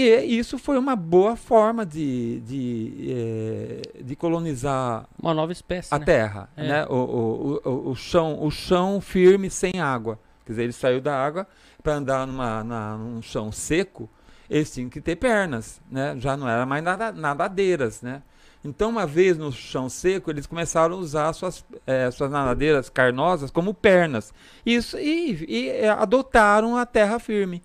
e 0.00 0.38
isso 0.38 0.58
foi 0.58 0.78
uma 0.78 0.96
boa 0.96 1.36
forma 1.36 1.84
de, 1.84 2.40
de, 2.40 3.10
é, 3.10 4.02
de 4.02 4.16
colonizar 4.16 5.06
uma 5.20 5.34
nova 5.34 5.52
espécie, 5.52 5.94
a 5.94 5.98
né? 5.98 6.04
terra, 6.04 6.48
é. 6.56 6.68
né? 6.68 6.86
O, 6.86 6.94
o, 6.94 7.60
o, 7.64 7.90
o, 7.90 7.94
chão, 7.94 8.42
o 8.42 8.50
chão 8.50 9.00
firme 9.00 9.50
sem 9.50 9.80
água. 9.80 10.18
Quer 10.46 10.52
dizer, 10.52 10.62
ele 10.64 10.72
saiu 10.72 11.00
da 11.00 11.14
água 11.14 11.46
para 11.82 11.94
andar 11.94 12.26
numa, 12.26 12.64
na, 12.64 12.96
num 12.96 13.20
chão 13.20 13.52
seco, 13.52 14.08
eles 14.48 14.72
tinham 14.72 14.88
que 14.88 15.00
ter 15.00 15.16
pernas, 15.16 15.80
né? 15.90 16.14
Já 16.18 16.36
não 16.36 16.48
era 16.48 16.64
mais 16.64 16.82
nada, 16.82 17.12
nadadeiras, 17.12 18.02
né? 18.02 18.22
Então, 18.64 18.90
uma 18.90 19.06
vez 19.06 19.36
no 19.36 19.50
chão 19.50 19.88
seco, 19.88 20.30
eles 20.30 20.46
começaram 20.46 20.94
a 20.94 20.98
usar 20.98 21.32
suas, 21.32 21.64
é, 21.84 22.10
suas 22.10 22.30
nadadeiras 22.30 22.88
carnosas 22.88 23.50
como 23.50 23.74
pernas. 23.74 24.32
Isso, 24.64 24.96
e, 24.98 25.44
e 25.48 25.68
é, 25.68 25.88
adotaram 25.88 26.76
a 26.76 26.86
terra 26.86 27.18
firme. 27.18 27.62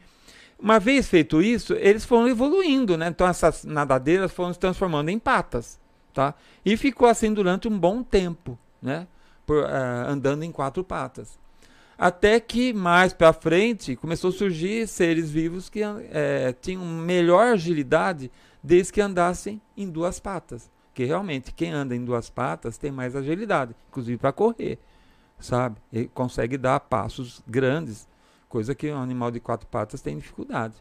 Uma 0.59 0.79
vez 0.79 1.07
feito 1.07 1.41
isso, 1.41 1.73
eles 1.73 2.03
foram 2.03 2.27
evoluindo, 2.27 2.97
né? 2.97 3.07
Então 3.07 3.27
essas 3.27 3.63
nadadeiras 3.63 4.31
foram 4.31 4.53
se 4.53 4.59
transformando 4.59 5.09
em 5.09 5.19
patas, 5.19 5.79
tá? 6.13 6.33
E 6.65 6.75
ficou 6.75 7.07
assim 7.07 7.31
durante 7.31 7.67
um 7.67 7.77
bom 7.77 8.01
tempo, 8.01 8.57
né? 8.81 9.07
Por, 9.45 9.63
uh, 9.63 10.07
andando 10.07 10.43
em 10.43 10.51
quatro 10.51 10.83
patas. 10.83 11.39
Até 11.97 12.39
que 12.39 12.73
mais 12.73 13.11
para 13.11 13.33
frente 13.33 13.95
começou 13.95 14.29
a 14.29 14.33
surgir 14.33 14.87
seres 14.87 15.31
vivos 15.31 15.67
que 15.67 15.81
é, 15.83 16.53
tinham 16.61 16.85
melhor 16.85 17.53
agilidade 17.53 18.31
desde 18.61 18.93
que 18.93 19.01
andassem 19.01 19.59
em 19.75 19.89
duas 19.89 20.19
patas. 20.19 20.69
Que 20.93 21.05
realmente 21.05 21.51
quem 21.53 21.71
anda 21.71 21.95
em 21.95 22.03
duas 22.03 22.29
patas 22.29 22.77
tem 22.77 22.91
mais 22.91 23.15
agilidade, 23.15 23.75
inclusive 23.89 24.17
para 24.17 24.31
correr, 24.31 24.77
sabe? 25.39 25.77
Ele 25.91 26.09
consegue 26.13 26.57
dar 26.57 26.79
passos 26.81 27.41
grandes 27.47 28.07
coisa 28.47 28.73
que 28.75 28.91
um 28.91 29.01
animal 29.01 29.31
de 29.31 29.39
quatro 29.39 29.67
patas 29.67 30.01
tem 30.01 30.17
dificuldade. 30.17 30.75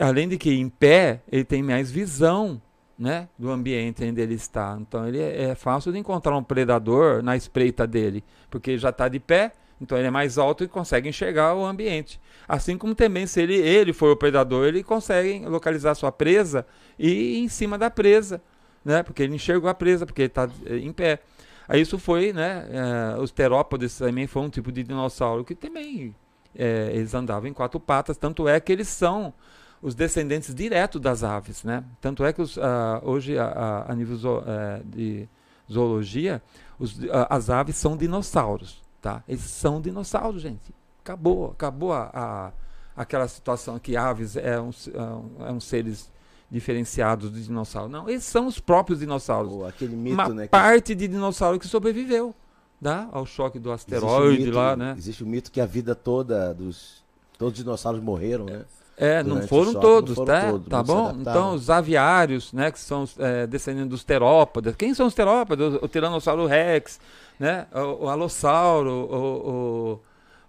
Além 0.00 0.28
de 0.28 0.38
que 0.38 0.52
em 0.52 0.68
pé 0.68 1.22
ele 1.30 1.44
tem 1.44 1.62
mais 1.62 1.90
visão 1.90 2.60
né, 2.98 3.28
do 3.38 3.50
ambiente 3.50 4.04
onde 4.04 4.20
ele 4.20 4.34
está. 4.34 4.78
Então 4.80 5.06
ele 5.06 5.18
é, 5.18 5.50
é 5.50 5.54
fácil 5.54 5.92
de 5.92 5.98
encontrar 5.98 6.36
um 6.36 6.42
predador 6.42 7.22
na 7.22 7.36
espreita 7.36 7.86
dele, 7.86 8.22
porque 8.50 8.70
ele 8.72 8.78
já 8.78 8.90
está 8.90 9.08
de 9.08 9.18
pé, 9.18 9.52
então 9.80 9.98
ele 9.98 10.06
é 10.06 10.10
mais 10.10 10.38
alto 10.38 10.62
e 10.62 10.68
consegue 10.68 11.08
enxergar 11.08 11.54
o 11.54 11.64
ambiente. 11.64 12.20
Assim 12.46 12.78
como 12.78 12.94
também 12.94 13.26
se 13.26 13.42
ele, 13.42 13.56
ele 13.56 13.92
for 13.92 14.12
o 14.12 14.16
predador, 14.16 14.66
ele 14.66 14.84
consegue 14.84 15.44
localizar 15.44 15.94
sua 15.96 16.12
presa 16.12 16.64
e 16.96 17.08
ir 17.08 17.38
em 17.38 17.48
cima 17.48 17.76
da 17.76 17.90
presa, 17.90 18.40
né, 18.84 19.02
porque 19.02 19.22
ele 19.22 19.34
enxergou 19.34 19.68
a 19.68 19.74
presa, 19.74 20.06
porque 20.06 20.22
ele 20.22 20.28
está 20.28 20.48
eh, 20.66 20.78
em 20.78 20.92
pé. 20.92 21.20
Aí 21.66 21.80
isso 21.80 21.98
foi, 21.98 22.32
né, 22.32 22.68
é, 22.70 23.20
os 23.20 23.32
terópodes 23.32 23.96
também 23.98 24.26
foi 24.26 24.42
um 24.42 24.48
tipo 24.50 24.70
de 24.70 24.82
dinossauro 24.82 25.44
que 25.44 25.54
também 25.54 26.14
é, 26.54 26.90
eles 26.92 27.14
andavam 27.14 27.48
em 27.48 27.52
quatro 27.52 27.80
patas, 27.80 28.16
tanto 28.16 28.48
é 28.48 28.58
que 28.60 28.72
eles 28.72 28.88
são 28.88 29.32
os 29.80 29.94
descendentes 29.94 30.54
diretos 30.54 31.00
das 31.00 31.24
aves, 31.24 31.64
né? 31.64 31.82
Tanto 32.00 32.24
é 32.24 32.32
que 32.32 32.40
os, 32.40 32.56
uh, 32.56 32.60
hoje, 33.02 33.36
a, 33.36 33.86
a 33.88 33.94
nível 33.94 34.16
zo, 34.16 34.38
uh, 34.38 34.42
de 34.84 35.28
zoologia, 35.70 36.40
os, 36.78 36.98
uh, 36.98 37.26
as 37.28 37.50
aves 37.50 37.76
são 37.76 37.96
dinossauros, 37.96 38.80
tá? 39.00 39.24
Eles 39.26 39.42
são 39.42 39.80
dinossauros, 39.80 40.40
gente. 40.40 40.72
Acabou, 41.02 41.50
acabou 41.50 41.92
a, 41.92 42.10
a 42.14 42.52
aquela 42.96 43.26
situação 43.26 43.78
que 43.78 43.96
aves 43.96 44.36
eram, 44.36 44.70
é 44.70 45.46
eram 45.46 45.60
seres 45.60 46.10
diferenciados 46.50 47.32
de 47.32 47.44
dinossauros. 47.44 47.90
Não, 47.90 48.08
eles 48.08 48.24
são 48.24 48.46
os 48.46 48.60
próprios 48.60 49.00
dinossauros. 49.00 49.52
Oh, 49.52 49.64
aquele 49.64 49.96
mito, 49.96 50.14
Uma 50.14 50.28
né, 50.28 50.46
parte 50.46 50.94
de 50.94 51.08
dinossauro 51.08 51.58
que 51.58 51.66
sobreviveu 51.66 52.34
dá 52.82 53.08
ao 53.12 53.24
choque 53.24 53.60
do 53.60 53.70
asteroide 53.70 54.46
mito, 54.46 54.56
lá, 54.56 54.74
né? 54.74 54.96
Existe 54.98 55.22
o 55.22 55.26
mito 55.26 55.52
que 55.52 55.60
a 55.60 55.66
vida 55.66 55.94
toda 55.94 56.52
dos 56.52 57.00
todos 57.38 57.56
os 57.56 57.64
dinossauros 57.64 58.02
morreram, 58.02 58.44
né? 58.44 58.62
É, 58.96 59.22
não 59.22 59.40
foram 59.42 59.72
choque, 59.72 59.80
todos, 59.80 60.16
não 60.16 60.26
foram 60.26 60.40
tá? 60.40 60.50
Todos, 60.50 60.68
tá 60.68 60.82
bom? 60.82 61.16
Então, 61.18 61.54
os 61.54 61.70
aviários, 61.70 62.52
né, 62.52 62.70
que 62.70 62.78
são 62.78 63.08
é, 63.18 63.46
descendentes 63.46 63.88
dos 63.88 64.04
terópodes. 64.04 64.76
Quem 64.76 64.94
são 64.94 65.06
os 65.06 65.14
terópodes? 65.14 65.74
O, 65.74 65.84
o 65.84 65.88
Tiranossauro 65.88 66.46
Rex, 66.46 67.00
né? 67.38 67.66
O, 67.72 68.04
o 68.04 68.08
Alossauro, 68.08 68.90
o, 68.90 69.50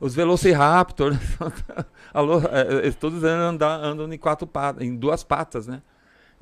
o, 0.02 0.06
os 0.06 0.16
Velociraptor. 0.16 1.14
Alô, 2.14 2.42
é, 2.52 2.92
todos 2.92 3.24
andam, 3.24 3.70
andam 3.70 4.12
em 4.12 4.18
quatro 4.18 4.48
patas, 4.48 4.84
em 4.84 4.96
duas 4.96 5.24
patas, 5.24 5.68
né? 5.68 5.82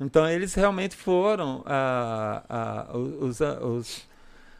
Então, 0.00 0.28
eles 0.28 0.54
realmente 0.54 0.96
foram 0.96 1.62
ah, 1.66 2.42
ah, 2.48 2.96
os, 2.96 3.40
os 3.40 4.11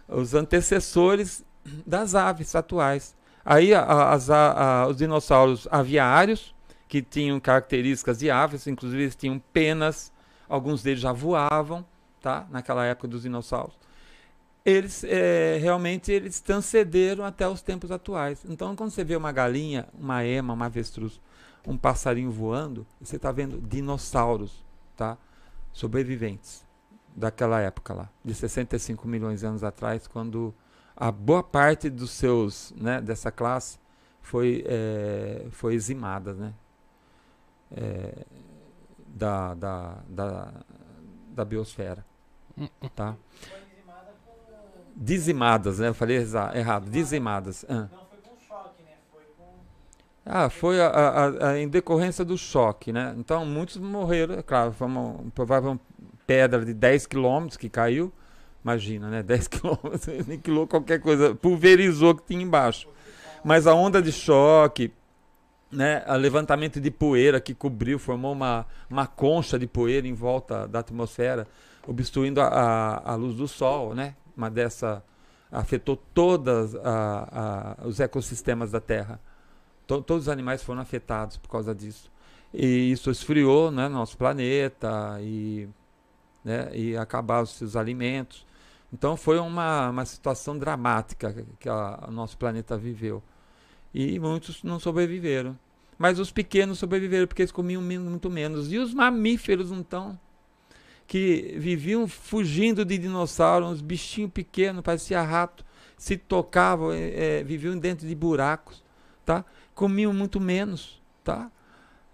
os 0.09 0.35
antecessores 0.35 1.45
das 1.87 2.15
aves 2.15 2.55
atuais. 2.55 3.15
Aí 3.45 3.74
a, 3.74 3.83
a, 3.83 4.87
os 4.87 4.97
dinossauros 4.97 5.66
aviários, 5.70 6.55
que 6.89 7.03
tinham 7.03 7.41
características 7.41 8.19
de 8.19 8.31
aves, 8.31 8.66
inclusive 8.66 9.03
eles 9.03 9.16
tinham 9.16 9.39
penas, 9.53 10.12
alguns 10.49 10.83
deles 10.83 11.01
já 11.01 11.12
voavam, 11.12 11.85
tá? 12.20 12.47
naquela 12.51 12.85
época 12.85 13.09
dos 13.09 13.23
dinossauros. 13.23 13.74
Eles 14.65 15.03
é, 15.03 15.59
realmente 15.61 16.12
eles 16.12 16.41
transcederam 16.41 17.24
até 17.24 17.49
os 17.49 17.62
tempos 17.62 17.91
atuais. 17.91 18.45
Então, 18.49 18.77
quando 18.77 18.91
você 18.91 19.03
vê 19.03 19.16
uma 19.16 19.33
galinha, 19.33 19.89
uma 19.99 20.24
ema, 20.24 20.53
uma 20.55 20.66
avestruz, 20.66 21.20
um 21.66 21.77
passarinho 21.77 22.31
voando, 22.31 22.87
você 23.01 23.16
está 23.16 23.33
vendo 23.33 23.61
dinossauros, 23.61 24.65
tá? 24.97 25.16
sobreviventes 25.73 26.65
daquela 27.15 27.61
época 27.61 27.95
lá, 27.95 28.09
de 28.25 28.35
65 28.35 29.07
milhões 29.07 29.41
de 29.41 29.47
anos 29.47 29.63
atrás, 29.63 30.07
quando 30.07 30.55
a 30.97 31.11
boa 31.11 31.43
parte 31.43 31.91
dos 31.91 32.11
seus, 32.11 32.73
né, 32.77 33.01
dessa 33.01 33.31
classe 33.31 33.79
foi, 34.21 34.65
é, 34.67 35.47
foi 35.51 35.75
eximada, 35.75 36.33
né, 36.33 36.55
é, 37.71 38.25
da, 39.07 39.55
da, 39.55 39.99
da, 40.09 40.53
da 41.29 41.45
biosfera, 41.45 42.05
tá? 42.95 43.17
Dizimadas, 44.95 45.79
né? 45.79 45.89
Eu 45.89 45.95
falei 45.95 46.19
errado, 46.55 46.91
dizimadas. 46.91 47.65
Ah. 47.67 47.89
Não 47.91 48.05
foi 48.07 48.19
com 48.19 48.39
choque, 48.47 48.83
né? 48.83 48.93
Foi 49.11 49.23
com... 49.39 49.55
Ah, 50.25 50.51
foi 50.51 50.81
a, 50.81 50.87
a, 50.89 51.49
a, 51.49 51.59
em 51.59 51.67
decorrência 51.67 52.25
do 52.25 52.37
choque, 52.37 52.93
né? 52.93 53.15
Então 53.17 53.47
muitos 53.47 53.79
morreram, 53.79 54.35
é 54.35 54.43
claro, 54.43 54.75
provavelmente 55.35 55.83
pedra 56.27 56.65
de 56.65 56.74
10 56.74 57.07
quilômetros 57.07 57.57
que 57.57 57.69
caiu. 57.69 58.12
Imagina, 58.62 59.09
né? 59.09 59.23
10 59.24 59.49
quilômetros, 59.49 60.09
aniquilou 60.09 60.66
qualquer 60.66 61.01
coisa, 61.01 61.35
pulverizou 61.35 62.11
o 62.11 62.15
que 62.15 62.24
tinha 62.24 62.43
embaixo. 62.43 62.89
Mas 63.44 63.66
a 63.66 63.74
onda 63.74 64.01
de 64.01 64.12
choque, 64.12 64.93
né, 65.70 66.05
o 66.07 66.15
levantamento 66.15 66.81
de 66.81 66.90
poeira 66.90 67.40
que 67.40 67.55
cobriu, 67.55 67.99
formou 67.99 68.32
uma, 68.32 68.66
uma 68.89 69.07
concha 69.07 69.59
de 69.59 69.66
poeira 69.66 70.07
em 70.07 70.15
volta 70.15 70.69
da 70.69 70.78
atmosfera, 70.78 71.47
obstruindo 71.86 72.40
a, 72.40 72.47
a, 72.47 73.12
a 73.12 73.15
luz 73.16 73.35
do 73.35 73.49
sol, 73.49 73.94
né? 73.94 74.15
Uma 74.36 74.49
dessa 74.49 75.03
afetou 75.53 75.97
todos 75.97 76.74
os 77.85 78.01
ecossistemas 78.01 78.70
da 78.70 78.81
Terra. 78.81 79.20
To, 79.86 80.01
todos 80.01 80.24
os 80.24 80.28
animais 80.28 80.62
foram 80.62 80.81
afetados 80.81 81.36
por 81.36 81.51
causa 81.51 81.74
disso. 81.74 82.11
E 82.55 82.90
isso 82.90 83.11
esfriou 83.11 83.70
né, 83.70 83.89
nosso 83.89 84.16
planeta 84.16 85.19
e, 85.20 85.69
né, 86.44 86.70
e 86.74 86.97
acabar 86.97 87.43
os 87.43 87.51
seus 87.51 87.77
alimentos. 87.77 88.47
Então 88.93 89.16
foi 89.16 89.39
uma, 89.39 89.90
uma 89.90 90.05
situação 90.05 90.59
dramática 90.59 91.47
que 91.59 91.69
o 91.69 92.10
nosso 92.10 92.36
planeta 92.36 92.77
viveu. 92.77 93.23
E 93.94 94.19
muitos 94.19 94.62
não 94.62 94.78
sobreviveram. 94.78 95.59
Mas 95.98 96.19
os 96.19 96.31
pequenos 96.31 96.78
sobreviveram 96.78 97.27
porque 97.27 97.43
eles 97.43 97.52
comiam 97.52 97.81
muito 97.81 98.28
menos. 98.28 98.73
E 98.73 98.78
os 98.78 98.93
mamíferos 98.93 99.70
então, 99.70 100.19
que 101.06 101.55
viviam 101.59 102.09
fugindo 102.09 102.85
de 102.85 102.98
dinossauros, 102.98 103.69
uns 103.69 103.81
bichinhos 103.81 104.31
pequenos, 104.32 104.82
parecia 104.82 105.23
rato, 105.23 105.64
se 105.97 106.16
tocavam, 106.16 106.90
é, 106.93 107.44
viviam 107.44 107.78
dentro 107.78 108.06
de 108.06 108.14
buracos, 108.14 108.82
tá? 109.24 109.44
Comiam 109.74 110.12
muito 110.12 110.40
menos, 110.40 111.01
tá? 111.23 111.51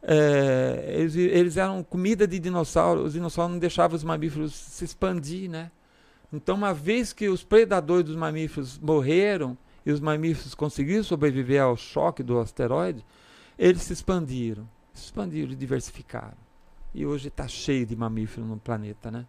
É, 0.03 0.95
eles, 0.97 1.17
eles 1.17 1.57
eram 1.57 1.83
comida 1.83 2.27
de 2.27 2.39
dinossauro, 2.39 3.03
os 3.03 3.15
dinossauros 3.15 3.53
não 3.53 3.59
deixavam 3.59 3.97
os 3.97 4.05
mamíferos 4.05 4.55
se 4.55 4.85
expandir, 4.85 5.51
né? 5.51 5.71
Então, 6.33 6.55
uma 6.55 6.75
vez 6.75 7.13
que 7.13 7.29
os 7.29 7.43
predadores 7.43 8.05
dos 8.05 8.17
mamíferos 8.17 8.79
morreram 8.79 9.57
e 9.85 9.91
os 9.91 10.01
mamíferos 10.01 10.55
conseguiram 10.55 11.03
sobreviver 11.03 11.63
ao 11.63 11.77
choque 11.77 12.23
do 12.23 12.39
asteroide, 12.39 13.05
eles 13.59 13.83
se 13.83 13.93
expandiram, 13.93 14.69
se 14.93 15.05
expandiram 15.05 15.53
e 15.53 15.57
diversificaram. 15.57 16.37
E 16.95 17.07
hoje 17.07 17.29
está 17.29 17.49
cheio 17.49 17.87
de 17.87 17.97
mamíferos 17.97 18.49
no 18.49 18.59
planeta, 18.59 19.11
né? 19.11 19.27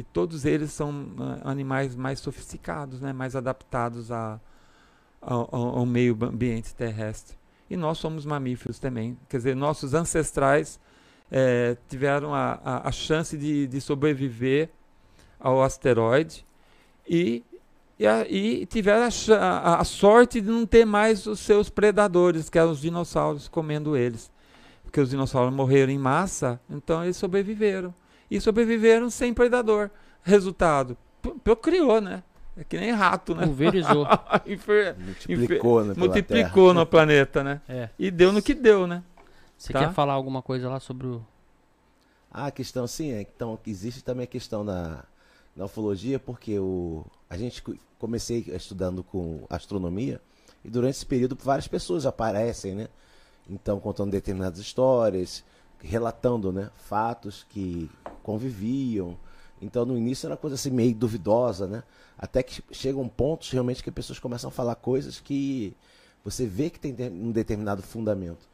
E 0.00 0.02
todos 0.02 0.46
eles 0.46 0.72
são 0.72 0.90
uh, 0.90 1.46
animais 1.46 1.94
mais 1.94 2.20
sofisticados, 2.20 3.02
né? 3.02 3.12
mais 3.12 3.36
adaptados 3.36 4.10
a, 4.10 4.40
ao, 5.20 5.54
ao 5.54 5.84
meio 5.84 6.16
ambiente 6.22 6.74
terrestre. 6.74 7.36
E 7.70 7.76
nós 7.76 7.98
somos 7.98 8.26
mamíferos 8.26 8.80
também. 8.80 9.16
Quer 9.28 9.36
dizer, 9.36 9.54
nossos 9.54 9.94
ancestrais 9.94 10.80
é, 11.30 11.76
tiveram 11.88 12.34
a, 12.34 12.58
a, 12.64 12.88
a 12.88 12.92
chance 12.92 13.38
de, 13.38 13.68
de 13.68 13.80
sobreviver 13.80 14.68
ao 15.38 15.62
asteroide 15.62 16.44
e, 17.08 17.44
e, 17.98 18.06
a, 18.06 18.26
e 18.28 18.66
tiveram 18.66 19.06
a, 19.06 19.84
sorte 19.84 20.40
de 20.40 20.50
não 20.50 20.66
ter 20.66 20.84
mais 20.84 21.26
os 21.26 21.40
seus 21.40 21.70
predadores, 21.70 22.50
que 22.50 22.58
eram 22.58 22.72
os 22.72 22.80
dinossauros, 22.80 23.46
comendo 23.46 23.96
eles. 23.96 24.30
Porque 24.82 25.00
os 25.00 25.10
dinossauros 25.10 25.54
morreram 25.54 25.92
em 25.92 25.98
massa, 25.98 26.60
então 26.68 27.04
eles 27.04 27.16
sobreviveram. 27.16 27.94
E 28.28 28.40
sobreviveram 28.40 29.08
sem 29.08 29.32
predador. 29.32 29.90
Resultado, 30.22 30.96
procriou, 31.44 32.00
né? 32.00 32.22
É 32.56 32.64
que 32.64 32.78
nem 32.78 32.92
rato, 32.92 33.34
né? 33.34 33.46
Pulverizou. 33.46 34.06
multiplicou, 34.98 35.84
né, 35.84 35.94
multiplicou 35.96 36.74
no 36.74 36.84
planeta, 36.84 37.42
né? 37.44 37.60
É. 37.68 37.88
E 37.98 38.10
deu 38.10 38.32
no 38.32 38.42
que 38.42 38.54
deu, 38.54 38.86
né? 38.86 39.02
Você 39.56 39.72
tá? 39.72 39.80
quer 39.80 39.92
falar 39.92 40.14
alguma 40.14 40.42
coisa 40.42 40.68
lá 40.68 40.80
sobre 40.80 41.06
o. 41.06 41.22
Ah, 42.30 42.46
a 42.46 42.50
questão 42.50 42.86
sim, 42.86 43.12
é 43.12 43.20
então 43.22 43.58
existe 43.66 44.02
também 44.02 44.24
a 44.24 44.26
questão 44.26 44.64
da 44.64 45.04
na 45.54 45.64
ufologia 45.64 46.18
porque 46.18 46.58
o, 46.58 47.04
a 47.28 47.36
gente 47.36 47.62
comecei 47.98 48.44
estudando 48.48 49.02
com 49.02 49.44
astronomia 49.50 50.20
e 50.64 50.70
durante 50.70 50.96
esse 50.96 51.06
período 51.06 51.36
várias 51.36 51.68
pessoas 51.68 52.06
aparecem, 52.06 52.74
né? 52.74 52.88
Então 53.48 53.80
contando 53.80 54.12
determinadas 54.12 54.58
histórias, 54.58 55.44
relatando, 55.78 56.52
né, 56.52 56.70
fatos 56.76 57.44
que 57.48 57.90
conviviam. 58.22 59.18
Então 59.60 59.84
no 59.84 59.96
início 59.96 60.26
era 60.26 60.34
uma 60.34 60.40
coisa 60.40 60.54
assim 60.54 60.70
meio 60.70 60.94
duvidosa, 60.94 61.66
né? 61.66 61.82
Até 62.18 62.42
que 62.42 62.62
chegam 62.72 63.06
pontos 63.08 63.50
realmente 63.50 63.82
que 63.82 63.90
as 63.90 63.94
pessoas 63.94 64.18
começam 64.18 64.48
a 64.48 64.50
falar 64.50 64.74
coisas 64.76 65.20
que 65.20 65.74
você 66.24 66.46
vê 66.46 66.70
que 66.70 66.78
tem 66.78 66.94
um 67.10 67.30
determinado 67.30 67.82
fundamento. 67.82 68.48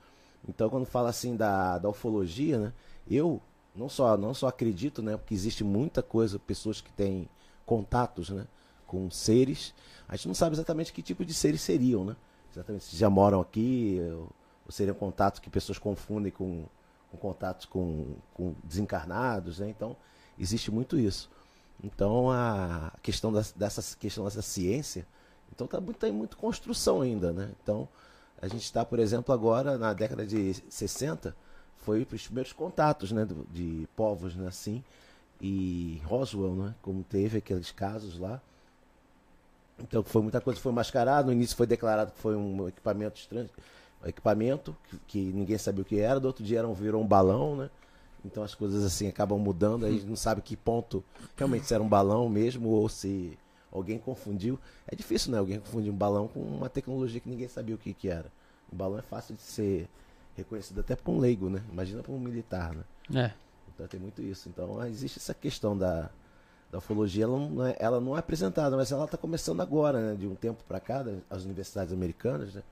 Então 0.48 0.68
quando 0.68 0.86
fala 0.86 1.08
assim 1.08 1.36
da, 1.36 1.78
da 1.78 1.88
ufologia, 1.88 2.58
né? 2.58 2.72
Eu 3.08 3.40
não 3.74 3.88
só 3.88 4.16
não 4.16 4.34
só 4.34 4.48
acredito, 4.48 5.02
né, 5.02 5.16
porque 5.16 5.34
existe 5.34 5.62
muita 5.62 6.02
coisa, 6.02 6.38
pessoas 6.38 6.80
que 6.80 6.90
têm 6.92 7.28
contatos, 7.64 8.30
né, 8.30 8.46
com 8.86 9.10
seres. 9.10 9.74
A 10.08 10.16
gente 10.16 10.28
não 10.28 10.34
sabe 10.34 10.54
exatamente 10.54 10.92
que 10.92 11.02
tipo 11.02 11.24
de 11.24 11.34
seres 11.34 11.60
seriam, 11.60 12.04
né? 12.04 12.16
Exatamente 12.52 12.84
se 12.84 12.96
já 12.96 13.10
moram 13.10 13.40
aqui 13.40 14.00
ou, 14.12 14.30
seriam 14.70 14.94
contatos 14.96 15.38
que 15.38 15.48
pessoas 15.50 15.78
confundem 15.78 16.32
com, 16.32 16.64
com 17.10 17.16
contatos 17.16 17.66
com, 17.66 18.16
com 18.34 18.54
desencarnados, 18.64 19.58
né? 19.60 19.68
Então 19.68 19.96
existe 20.38 20.70
muito 20.70 20.98
isso. 20.98 21.30
Então 21.82 22.30
a 22.30 22.92
questão 23.02 23.32
da, 23.32 23.42
dessa 23.54 23.96
questão 23.96 24.24
dessa 24.24 24.42
ciência, 24.42 25.06
então 25.54 25.66
tá 25.66 25.80
muito, 25.80 25.98
tá 25.98 26.08
em 26.08 26.12
muito 26.12 26.36
construção 26.36 27.00
ainda, 27.02 27.32
né? 27.32 27.50
Então 27.62 27.88
a 28.40 28.48
gente 28.48 28.64
está, 28.64 28.84
por 28.84 28.98
exemplo, 28.98 29.34
agora 29.34 29.78
na 29.78 29.92
década 29.92 30.26
de 30.26 30.54
60 30.68 31.34
foi 31.78 32.06
os 32.10 32.24
primeiros 32.24 32.52
contatos 32.52 33.12
né, 33.12 33.26
de 33.50 33.88
povos 33.94 34.34
né, 34.34 34.48
assim. 34.48 34.82
E 35.40 36.00
Roswell, 36.04 36.54
né, 36.54 36.74
como 36.82 37.04
teve 37.04 37.38
aqueles 37.38 37.70
casos 37.70 38.18
lá. 38.18 38.40
Então 39.78 40.02
foi 40.02 40.22
muita 40.22 40.40
coisa 40.40 40.58
foi 40.60 40.72
mascarado. 40.72 41.26
No 41.26 41.32
início 41.32 41.56
foi 41.56 41.66
declarado 41.66 42.12
que 42.12 42.18
foi 42.18 42.34
um 42.34 42.66
equipamento 42.68 43.20
estranho, 43.20 43.48
equipamento 44.04 44.76
que, 44.88 44.98
que, 45.06 45.18
ninguém 45.18 45.58
sabia 45.58 45.82
o 45.82 45.84
que 45.84 46.00
era. 46.00 46.18
Do 46.18 46.26
outro 46.26 46.42
dia 46.42 46.58
era 46.58 46.68
um, 46.68 46.72
virou 46.72 47.02
um 47.02 47.06
balão, 47.06 47.56
né? 47.56 47.70
Então 48.26 48.42
as 48.42 48.54
coisas 48.54 48.84
assim 48.84 49.08
acabam 49.08 49.38
mudando. 49.38 49.86
Aí 49.86 50.02
não 50.04 50.16
sabe 50.16 50.42
que 50.42 50.56
ponto 50.56 51.02
realmente 51.36 51.66
se 51.66 51.74
era 51.74 51.82
um 51.82 51.88
balão 51.88 52.28
mesmo 52.28 52.68
ou 52.68 52.88
se 52.88 53.38
alguém 53.72 53.98
confundiu. 53.98 54.58
É 54.86 54.94
difícil, 54.94 55.32
né? 55.32 55.38
Alguém 55.38 55.60
confundir 55.60 55.92
um 55.92 55.96
balão 55.96 56.28
com 56.28 56.40
uma 56.40 56.68
tecnologia 56.68 57.20
que 57.20 57.28
ninguém 57.28 57.48
sabia 57.48 57.74
o 57.74 57.78
que, 57.78 57.94
que 57.94 58.08
era. 58.08 58.30
Um 58.72 58.76
balão 58.76 58.98
é 58.98 59.02
fácil 59.02 59.34
de 59.34 59.42
ser 59.42 59.88
reconhecido 60.34 60.80
até 60.80 60.94
por 60.96 61.12
um 61.12 61.18
leigo, 61.18 61.48
né? 61.48 61.62
Imagina 61.70 62.02
para 62.02 62.12
um 62.12 62.18
militar, 62.18 62.74
né? 62.74 62.84
É. 63.14 63.32
Então 63.74 63.86
tem 63.86 64.00
muito 64.00 64.22
isso. 64.22 64.48
Então 64.48 64.84
existe 64.86 65.18
essa 65.18 65.34
questão 65.34 65.76
da, 65.76 66.10
da 66.70 66.78
ufologia, 66.78 67.24
ela 67.24 67.38
não, 67.38 67.66
é, 67.66 67.76
ela 67.78 68.00
não 68.00 68.16
é 68.16 68.20
apresentada, 68.20 68.76
mas 68.76 68.90
ela 68.90 69.04
está 69.04 69.16
começando 69.16 69.60
agora, 69.60 70.00
né? 70.00 70.16
De 70.16 70.26
um 70.26 70.34
tempo 70.34 70.62
para 70.64 70.80
cá, 70.80 71.04
as 71.30 71.44
universidades 71.44 71.92
americanas, 71.92 72.54
né? 72.54 72.62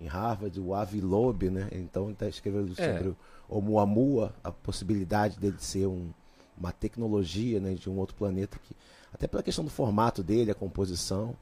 Em 0.00 0.06
Harvard, 0.06 0.58
o 0.58 0.74
Avi 0.74 1.00
Loeb, 1.00 1.50
né? 1.50 1.68
Então 1.72 2.10
está 2.10 2.26
escrevendo 2.26 2.72
é. 2.76 2.94
sobre 2.94 3.08
o 3.08 3.16
Oumuamua, 3.50 4.34
a 4.42 4.50
possibilidade 4.50 5.38
dele 5.38 5.56
ser 5.58 5.86
um, 5.86 6.10
uma 6.56 6.72
tecnologia, 6.72 7.60
né? 7.60 7.74
De 7.74 7.90
um 7.90 7.98
outro 7.98 8.14
planeta 8.16 8.58
que 8.58 8.74
até 9.12 9.26
pela 9.26 9.42
questão 9.42 9.64
do 9.64 9.70
formato 9.70 10.22
dele, 10.22 10.50
a 10.50 10.54
composição. 10.54 11.36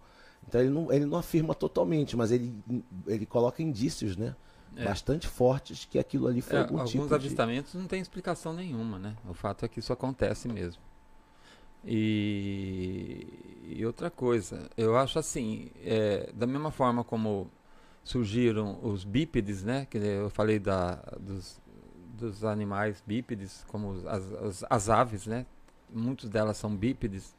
Então 0.47 0.61
ele 0.61 0.71
não, 0.71 0.93
ele 0.93 1.05
não 1.05 1.19
afirma 1.19 1.55
totalmente, 1.55 2.17
mas 2.17 2.33
ele, 2.33 2.55
ele 3.07 3.27
coloca 3.27 3.63
indícios, 3.63 4.17
né? 4.17 4.35
é. 4.77 4.85
bastante 4.85 5.27
fortes 5.27 5.85
que 5.85 5.99
aquilo 5.99 6.29
ali 6.29 6.41
foi 6.41 6.57
é, 6.57 6.61
algum 6.61 6.77
alguns 6.77 6.91
tipo 6.91 7.03
Alguns 7.03 7.15
avistamentos 7.15 7.75
não 7.75 7.87
tem 7.87 8.01
explicação 8.01 8.53
nenhuma, 8.53 8.99
né? 8.99 9.17
O 9.29 9.35
fato 9.35 9.65
é 9.65 9.69
que 9.69 9.81
isso 9.81 9.93
acontece 9.93 10.49
mesmo. 10.49 10.81
E, 11.85 13.27
e 13.69 13.87
outra 13.87 14.11
coisa, 14.11 14.69
eu 14.77 14.97
acho 14.97 15.19
assim, 15.19 15.71
é, 15.83 16.31
da 16.35 16.47
mesma 16.47 16.71
forma 16.71 17.05
como 17.05 17.51
surgiram 18.05 18.79
os 18.83 19.05
bípedes, 19.05 19.63
né? 19.63 19.87
Que 19.91 19.99
eu 19.99 20.31
falei 20.31 20.59
da, 20.59 20.97
dos, 21.21 21.61
dos 22.19 22.45
animais 22.45 23.03
bípedes, 23.07 23.65
como 23.69 23.93
as, 24.09 24.33
as, 24.33 24.65
as 24.69 24.91
aves, 24.91 25.27
né? 25.27 25.47
Muitas 25.93 26.29
delas 26.29 26.57
são 26.57 26.75
bípedes, 26.75 27.35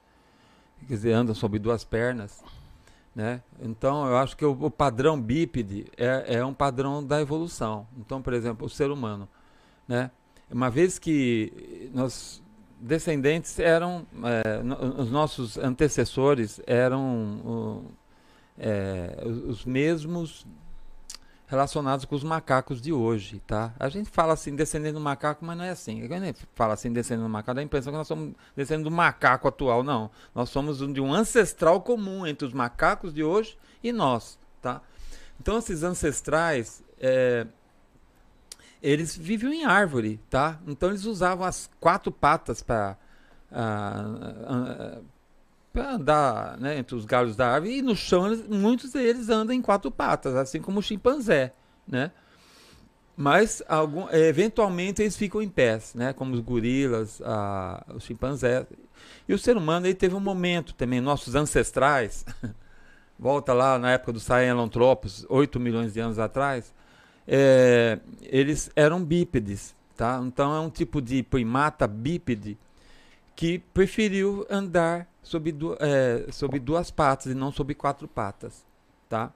quer 0.88 0.94
dizer, 0.94 1.14
andam 1.14 1.36
sobre 1.36 1.60
duas 1.60 1.84
pernas. 1.84 2.44
Né? 3.16 3.42
Então, 3.62 4.08
eu 4.08 4.18
acho 4.18 4.38
que 4.38 4.46
o, 4.46 4.52
o 4.52 4.72
padrão 4.72 5.20
bípede 5.20 5.86
é, 5.98 6.36
é, 6.36 6.46
um 6.46 6.54
padrão 6.54 7.06
da 7.06 7.20
evolução. 7.20 7.86
Então, 7.98 8.22
por 8.22 8.34
exemplo, 8.34 8.66
o 8.66 8.70
ser 8.70 8.90
humano. 8.92 9.28
Né? 9.88 10.10
Uma 10.50 10.70
vez 10.70 10.98
que 10.98 11.92
nós 11.94 12.42
descendentes 12.80 13.60
eram, 13.60 14.08
é, 14.24 14.62
os 14.98 15.12
nossos 15.12 15.58
antecessores 15.58 16.62
eram 16.66 17.84
é, 18.58 19.22
os 19.26 19.66
mesmos 19.66 20.46
relacionados 21.50 22.06
com 22.06 22.14
os 22.16 22.24
macacos 22.24 22.80
de 22.80 22.94
hoje, 22.94 23.42
tá? 23.48 23.74
A 23.80 23.90
gente 23.90 24.08
fala 24.08 24.34
assim, 24.34 24.56
descendendo 24.56 25.00
do 25.00 25.04
macaco, 25.04 25.44
mas 25.44 25.58
não 25.58 25.66
é 25.66 25.72
assim. 25.72 26.04
A 26.04 26.20
gente 26.20 26.48
fala 26.54 26.76
assim, 26.76 26.94
descendendo 26.94 27.28
do 27.28 27.32
macaco, 27.32 27.56
dá 27.56 27.62
a 27.62 27.64
impressão 27.64 27.92
que 27.92 27.98
nós 27.98 28.08
somos 28.08 28.36
descendendo 28.56 28.88
do 28.88 28.96
macaco 28.96 29.48
atual. 29.48 29.82
Não. 29.82 30.12
Nós 30.34 30.50
somos 30.50 30.78
de 30.78 31.02
um 31.02 31.12
ancestral 31.12 31.82
comum 31.82 32.28
entre 32.28 32.46
os 32.46 32.54
macacos 32.54 33.12
de 33.12 33.24
hoje 33.24 33.58
e 33.84 33.92
nós, 33.92 34.38
tá? 34.62 34.80
Então, 35.42 35.58
esses 35.58 35.82
ancestrais, 35.82 36.84
é, 37.00 37.48
eles 38.80 39.18
viviam 39.18 39.52
em 39.52 39.66
árvore, 39.66 40.20
tá? 40.30 40.60
Então, 40.68 40.90
eles 40.90 41.06
usavam 41.06 41.48
as 41.48 41.68
quatro 41.80 42.12
patas 42.12 42.62
para 42.62 42.96
para 45.72 45.94
andar 45.94 46.58
né, 46.58 46.78
entre 46.78 46.96
os 46.96 47.06
galhos 47.06 47.36
da 47.36 47.50
árvore 47.54 47.78
e 47.78 47.82
no 47.82 47.96
chão 47.96 48.36
muitos 48.50 48.92
deles 48.92 49.30
andam 49.30 49.56
em 49.56 49.62
quatro 49.62 49.92
patas, 49.92 50.36
assim 50.36 50.62
como 50.62 50.80
o 50.80 50.84
chimpanzé, 50.84 51.54
né? 51.88 52.12
Mas 53.16 53.62
algum, 53.68 54.10
eventualmente 54.12 55.02
eles 55.02 55.18
ficam 55.18 55.42
em 55.42 55.50
pés, 55.50 55.94
né? 55.94 56.14
Como 56.14 56.34
os 56.34 56.40
gorilas, 56.40 57.22
a, 57.22 57.86
os 57.94 58.06
chimpanzés. 58.06 58.66
E 59.28 59.34
o 59.34 59.38
ser 59.38 59.58
humano 59.58 59.86
ele 59.86 59.94
teve 59.94 60.16
um 60.16 60.22
momento 60.22 60.74
também, 60.74 61.02
nossos 61.02 61.36
ancestrais, 61.36 62.26
volta 63.20 63.52
lá 63.52 63.78
na 63.78 63.92
época 63.92 64.14
do 64.14 64.22
Sahelanthropus, 64.22 65.26
8 65.28 65.60
milhões 65.60 65.94
de 65.94 66.00
anos 66.00 66.18
atrás, 66.18 66.74
é, 67.28 68.00
eles 68.22 68.72
eram 68.74 69.04
bípedes, 69.04 69.76
tá? 69.98 70.22
Então 70.24 70.56
é 70.56 70.60
um 70.62 70.70
tipo 70.70 71.02
de 71.02 71.22
primata 71.22 71.86
bípede 71.86 72.58
que 73.36 73.60
preferiu 73.60 74.48
andar 74.50 75.09
sobre, 75.22 75.52
du 75.52 75.76
é, 75.80 76.32
sobre 76.32 76.60
duas 76.60 76.92
patas 76.92 77.32
e 77.32 77.36
não 77.36 77.52
sobre 77.52 77.76
quatro 77.76 78.08
patas, 78.08 78.66
tá? 79.08 79.32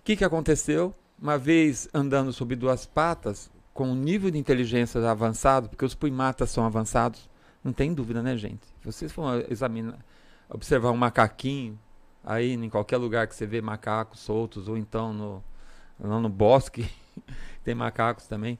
O 0.00 0.02
que, 0.04 0.16
que 0.16 0.24
aconteceu? 0.24 0.94
Uma 1.20 1.36
vez 1.36 1.88
andando 1.92 2.32
sobre 2.32 2.56
duas 2.56 2.86
patas, 2.86 3.50
com 3.74 3.88
um 3.88 3.94
nível 3.94 4.30
de 4.30 4.38
inteligência 4.38 5.00
avançado, 5.08 5.68
porque 5.68 5.84
os 5.84 5.94
primatas 5.94 6.50
são 6.50 6.64
avançados, 6.64 7.28
não 7.62 7.72
tem 7.72 7.92
dúvida, 7.92 8.22
né, 8.22 8.36
gente? 8.36 8.66
Se 8.80 8.84
vocês 8.84 9.12
for 9.12 9.44
examinar, 9.50 9.98
observar 10.48 10.90
um 10.90 10.96
macaquinho, 10.96 11.78
aí 12.24 12.52
em 12.52 12.68
qualquer 12.68 12.96
lugar 12.96 13.26
que 13.26 13.34
você 13.34 13.46
vê 13.46 13.60
macacos 13.60 14.20
soltos, 14.20 14.68
ou 14.68 14.76
então 14.76 15.12
no, 15.12 15.44
no 15.98 16.28
bosque, 16.28 16.90
tem 17.62 17.74
macacos 17.74 18.26
também, 18.26 18.58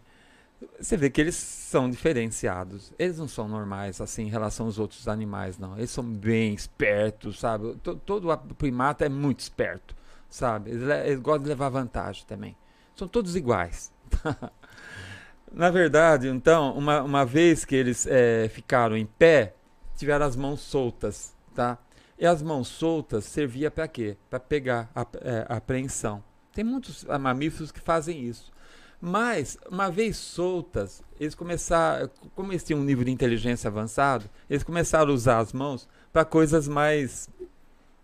você 0.78 0.97
vê 0.97 1.09
que 1.11 1.20
eles 1.20 1.35
são 1.35 1.91
diferenciados. 1.91 2.93
Eles 2.99 3.19
não 3.19 3.28
são 3.28 3.49
normais, 3.49 4.01
assim, 4.01 4.24
em 4.24 4.31
relação 4.31 4.66
aos 4.66 4.78
outros 4.78 5.09
animais, 5.09 5.59
não. 5.59 5.77
Eles 5.77 5.91
são 5.91 6.05
bem 6.05 6.55
espertos, 6.55 7.39
sabe? 7.39 7.77
Todo, 8.05 8.37
primata 8.57 9.07
é 9.07 9.09
muito 9.09 9.41
esperto 9.41 9.95
sabe? 10.31 10.70
Eles, 10.70 10.89
eles 10.89 11.20
gostam 11.20 11.43
de 11.43 11.49
levar 11.49 11.69
vantagem 11.69 12.24
também. 12.27 12.57
São 12.95 13.09
todos 13.09 13.37
iguais. 13.37 13.93
Na 15.53 15.69
verdade, 15.69 16.28
então, 16.28 16.73
uma, 16.78 17.03
uma 17.03 17.27
vez 17.27 17.65
que 17.65 17.74
eles 17.74 18.07
é, 18.07 18.49
ficaram 18.49 18.97
em 18.97 19.05
pé, 19.05 19.57
tiveram 19.97 20.24
as 20.24 20.37
mãos 20.37 20.61
soltas, 20.61 21.35
tá? 21.55 21.77
E 22.16 22.24
as 22.24 22.41
mãos 22.41 22.69
soltas 22.69 23.24
servia 23.24 23.70
para 23.70 23.89
quê? 23.89 24.16
Para 24.28 24.39
pegar 24.39 24.89
a, 24.95 25.05
é, 25.20 25.47
a 25.49 25.57
apreensão. 25.57 26.23
Tem 26.53 26.62
muitos 26.62 27.05
mamíferos 27.05 27.73
que 27.73 27.81
fazem 27.81 28.23
isso. 28.24 28.53
Mas, 29.01 29.56
uma 29.70 29.90
vez 29.90 30.16
soltas, 30.16 31.02
eles 31.18 31.35
começaram, 31.35 32.10
como 32.35 32.52
eles 32.52 32.62
tinham 32.62 32.81
um 32.81 32.85
nível 32.85 33.05
de 33.05 33.10
inteligência 33.10 33.68
avançado, 33.68 34.28
eles 34.48 34.62
começaram 34.62 35.10
a 35.10 35.14
usar 35.14 35.39
as 35.39 35.52
mãos 35.52 35.89
para 36.12 36.24
coisas 36.24 36.68
mais 36.68 37.28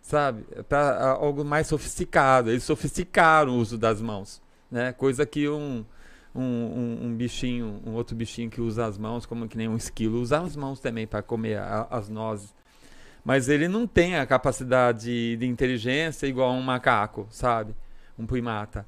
sabe? 0.06 0.44
Para 0.68 1.10
algo 1.10 1.44
mais 1.44 1.66
sofisticado. 1.66 2.51
Eles 2.51 2.62
sofisticaram 2.62 3.52
o 3.52 3.59
uso 3.59 3.77
das 3.77 4.01
mãos, 4.01 4.40
né? 4.70 4.93
Coisa 4.93 5.27
que 5.27 5.48
um, 5.48 5.85
um, 6.35 6.43
um, 6.43 6.98
um, 7.06 7.14
bichinho, 7.14 7.82
um 7.85 7.93
outro 7.94 8.14
bichinho 8.14 8.48
que 8.48 8.60
usa 8.60 8.86
as 8.86 8.97
mãos, 8.97 9.27
como 9.27 9.48
que 9.48 9.56
nem 9.56 9.68
um 9.68 9.77
esquilo, 9.77 10.20
usa 10.20 10.40
as 10.40 10.55
mãos 10.55 10.78
também 10.78 11.06
para 11.06 11.23
comer 11.23 11.59
a, 11.59 11.89
as 11.90 12.09
nozes. 12.09 12.55
Mas 13.24 13.48
ele 13.48 13.66
não 13.66 13.86
tem 13.86 14.16
a 14.16 14.24
capacidade 14.24 15.36
de 15.36 15.47
inteligência 15.47 16.28
igual 16.28 16.52
um 16.52 16.62
macaco, 16.62 17.27
sabe? 17.28 17.74
Um 18.16 18.24
primata. 18.24 18.86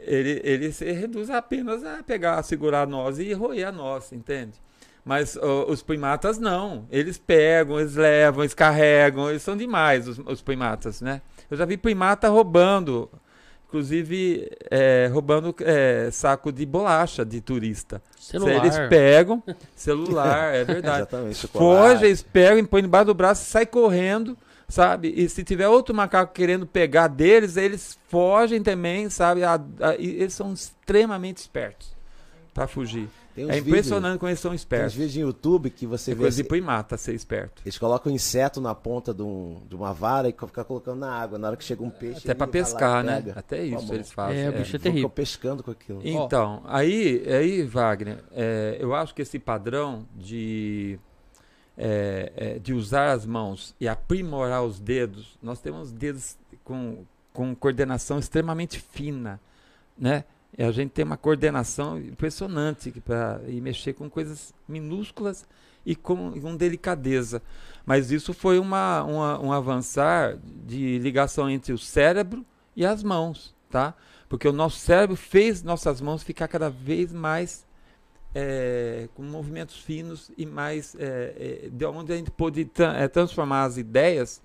Ele, 0.00 0.40
ele 0.44 0.72
se 0.72 0.90
reduz 0.92 1.28
apenas 1.30 1.84
a 1.84 2.02
pegar, 2.02 2.42
segurar 2.42 2.82
a 2.82 2.86
noz 2.86 3.18
e 3.18 3.32
roer 3.32 3.68
a 3.68 3.72
noz, 3.72 4.12
entende? 4.12 4.60
Mas 5.04 5.36
uh, 5.36 5.64
os 5.68 5.82
primatas 5.82 6.38
não. 6.38 6.86
Eles 6.90 7.16
pegam, 7.16 7.80
eles 7.80 7.94
levam, 7.94 8.42
eles 8.42 8.54
carregam. 8.54 9.30
Eles 9.30 9.42
são 9.42 9.56
demais, 9.56 10.06
os, 10.06 10.18
os 10.18 10.42
primatas, 10.42 11.00
né? 11.00 11.22
Eu 11.50 11.56
já 11.56 11.64
vi 11.64 11.78
primata 11.78 12.28
roubando, 12.28 13.10
inclusive 13.66 14.50
é, 14.70 15.08
roubando 15.10 15.54
é, 15.60 16.10
saco 16.12 16.52
de 16.52 16.66
bolacha 16.66 17.24
de 17.24 17.40
turista. 17.40 18.02
Celular. 18.18 18.56
Eles 18.56 18.78
pegam, 18.90 19.42
celular, 19.74 20.54
é 20.54 20.64
verdade. 20.64 20.98
Exatamente. 20.98 21.46
Foge, 21.46 22.04
eles 22.04 22.22
pegam, 22.22 22.64
põem 22.66 22.82
debaixo 22.82 23.06
do 23.06 23.14
braço 23.14 23.42
e 23.42 23.46
sai 23.46 23.64
correndo 23.64 24.36
sabe? 24.68 25.12
E 25.16 25.28
se 25.28 25.42
tiver 25.42 25.68
outro 25.68 25.94
macaco 25.94 26.32
querendo 26.32 26.66
pegar 26.66 27.08
deles, 27.08 27.56
eles 27.56 27.98
fogem 28.08 28.62
também, 28.62 29.08
sabe? 29.08 29.42
A, 29.42 29.54
a, 29.80 29.94
eles 29.94 30.34
são 30.34 30.52
extremamente 30.52 31.38
espertos 31.38 31.96
para 32.52 32.66
fugir 32.66 33.08
é 33.46 33.58
impressionante 33.58 34.02
vídeos, 34.02 34.18
como 34.18 34.30
eles 34.30 34.40
são 34.40 34.54
espertos. 34.54 34.94
Tem 34.94 35.06
vídeos 35.06 35.22
no 35.22 35.28
YouTube 35.28 35.70
que 35.70 35.86
você 35.86 36.12
é 36.12 36.14
vê. 36.14 36.22
Coisa 36.22 36.42
de 36.42 36.60
mata 36.60 36.96
ser 36.96 37.14
esperto. 37.14 37.62
Eles 37.64 37.78
colocam 37.78 38.10
um 38.10 38.14
inseto 38.14 38.60
na 38.60 38.74
ponta 38.74 39.14
de, 39.14 39.22
um, 39.22 39.62
de 39.68 39.76
uma 39.76 39.92
vara 39.92 40.28
e 40.28 40.32
ficam 40.32 40.64
colocando 40.64 40.98
na 40.98 41.12
água. 41.12 41.38
Na 41.38 41.48
hora 41.48 41.56
que 41.56 41.64
chega 41.64 41.82
um 41.82 41.90
peixe. 41.90 42.20
Até 42.24 42.34
para 42.34 42.46
pescar, 42.46 43.04
né? 43.04 43.22
Até 43.36 43.62
isso 43.62 43.92
eles 43.92 44.10
fazem. 44.10 44.40
É, 44.40 44.48
o 44.48 44.52
bicho 44.52 44.74
é, 44.74 44.76
é 44.76 44.78
terrível. 44.80 45.10
pescando 45.10 45.62
com 45.62 45.70
aquilo. 45.70 46.00
Então, 46.02 46.62
aí, 46.64 47.22
aí 47.28 47.62
Wagner, 47.62 48.24
é, 48.32 48.78
eu 48.80 48.94
acho 48.94 49.14
que 49.14 49.22
esse 49.22 49.38
padrão 49.38 50.06
de. 50.14 50.98
É, 51.80 52.32
é, 52.34 52.58
de 52.58 52.74
usar 52.74 53.12
as 53.12 53.24
mãos 53.24 53.72
e 53.80 53.86
aprimorar 53.86 54.64
os 54.64 54.80
dedos, 54.80 55.38
nós 55.40 55.60
temos 55.60 55.92
dedos 55.92 56.36
com, 56.64 57.04
com 57.32 57.54
coordenação 57.54 58.18
extremamente 58.18 58.80
fina, 58.80 59.38
né? 59.96 60.24
E 60.56 60.62
a 60.64 60.72
gente 60.72 60.90
tem 60.90 61.04
uma 61.04 61.16
coordenação 61.16 61.96
impressionante 61.96 62.90
para 63.00 63.40
mexer 63.46 63.92
com 63.92 64.10
coisas 64.10 64.52
minúsculas 64.66 65.46
e 65.86 65.94
com, 65.94 66.32
com 66.40 66.56
delicadeza. 66.56 67.40
Mas 67.86 68.10
isso 68.10 68.34
foi 68.34 68.58
uma, 68.58 69.04
uma, 69.04 69.40
um 69.40 69.52
avançar 69.52 70.36
de 70.66 70.98
ligação 70.98 71.48
entre 71.48 71.72
o 71.72 71.78
cérebro 71.78 72.44
e 72.74 72.84
as 72.84 73.04
mãos, 73.04 73.54
tá? 73.70 73.94
Porque 74.28 74.48
o 74.48 74.52
nosso 74.52 74.78
cérebro 74.78 75.14
fez 75.16 75.62
nossas 75.62 76.00
mãos 76.00 76.24
ficar 76.24 76.48
cada 76.48 76.68
vez 76.68 77.12
mais 77.12 77.64
é, 78.40 79.08
com 79.16 79.22
movimentos 79.24 79.76
finos 79.76 80.30
e 80.38 80.46
mais 80.46 80.94
é, 80.94 81.64
é, 81.64 81.68
de 81.68 81.84
onde 81.86 82.12
a 82.12 82.16
gente 82.16 82.30
pôde 82.30 82.64
tra 82.66 82.96
é, 82.96 83.08
transformar 83.08 83.64
as 83.64 83.76
ideias 83.76 84.40